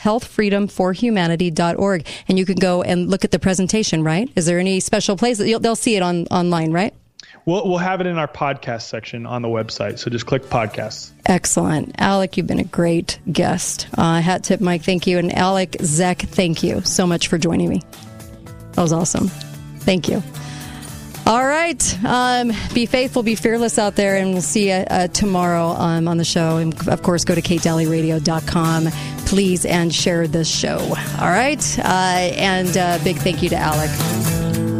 healthfreedomforhumanity.org, 0.02 2.06
and 2.28 2.38
you 2.38 2.46
can 2.46 2.56
go 2.56 2.82
and 2.82 3.08
look 3.08 3.24
at 3.24 3.30
the 3.30 3.38
presentation, 3.38 4.04
right? 4.04 4.30
Is 4.36 4.44
there 4.46 4.58
any 4.58 4.80
special 4.80 5.16
place 5.16 5.38
they'll 5.38 5.76
see 5.76 5.96
it 5.96 6.02
on 6.02 6.26
online, 6.26 6.72
right? 6.72 6.92
We'll, 7.46 7.68
we'll 7.68 7.78
have 7.78 8.00
it 8.00 8.06
in 8.06 8.16
our 8.16 8.28
podcast 8.28 8.82
section 8.82 9.26
on 9.26 9.42
the 9.42 9.48
website. 9.48 9.98
So 9.98 10.10
just 10.10 10.26
click 10.26 10.44
podcasts. 10.44 11.12
Excellent. 11.26 11.94
Alec, 11.98 12.36
you've 12.36 12.46
been 12.46 12.60
a 12.60 12.64
great 12.64 13.18
guest. 13.30 13.86
Uh, 13.96 14.20
hat 14.20 14.44
tip, 14.44 14.60
Mike, 14.60 14.82
thank 14.82 15.06
you. 15.06 15.18
And 15.18 15.34
Alec, 15.34 15.72
Zeck, 15.72 16.20
thank 16.20 16.62
you 16.62 16.80
so 16.82 17.06
much 17.06 17.28
for 17.28 17.36
joining 17.36 17.68
me. 17.68 17.82
That 18.72 18.82
was 18.82 18.92
awesome. 18.92 19.28
Thank 19.80 20.08
you. 20.08 20.22
All 21.26 21.44
right. 21.44 22.04
Um, 22.04 22.52
be 22.74 22.84
faithful, 22.84 23.22
be 23.22 23.34
fearless 23.34 23.78
out 23.78 23.96
there, 23.96 24.16
and 24.16 24.32
we'll 24.32 24.42
see 24.42 24.68
you 24.68 24.74
uh, 24.74 25.08
tomorrow 25.08 25.68
um, 25.68 26.06
on 26.06 26.18
the 26.18 26.24
show. 26.24 26.58
And 26.58 26.88
of 26.88 27.02
course, 27.02 27.24
go 27.24 27.34
to 27.34 27.40
katedalleyradio.com, 27.40 28.88
please, 29.26 29.64
and 29.64 29.94
share 29.94 30.26
this 30.26 30.48
show. 30.48 30.78
All 30.78 31.30
right. 31.30 31.78
Uh, 31.78 31.82
and 31.82 32.76
uh, 32.76 32.98
big 33.04 33.16
thank 33.16 33.42
you 33.42 33.48
to 33.50 33.56
Alec. 33.56 34.73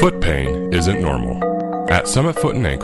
Foot 0.00 0.18
pain 0.22 0.72
isn't 0.72 1.02
normal. 1.02 1.36
At 1.90 2.08
Summit 2.08 2.34
Foot 2.36 2.56
and 2.56 2.66
Ankle, 2.66 2.78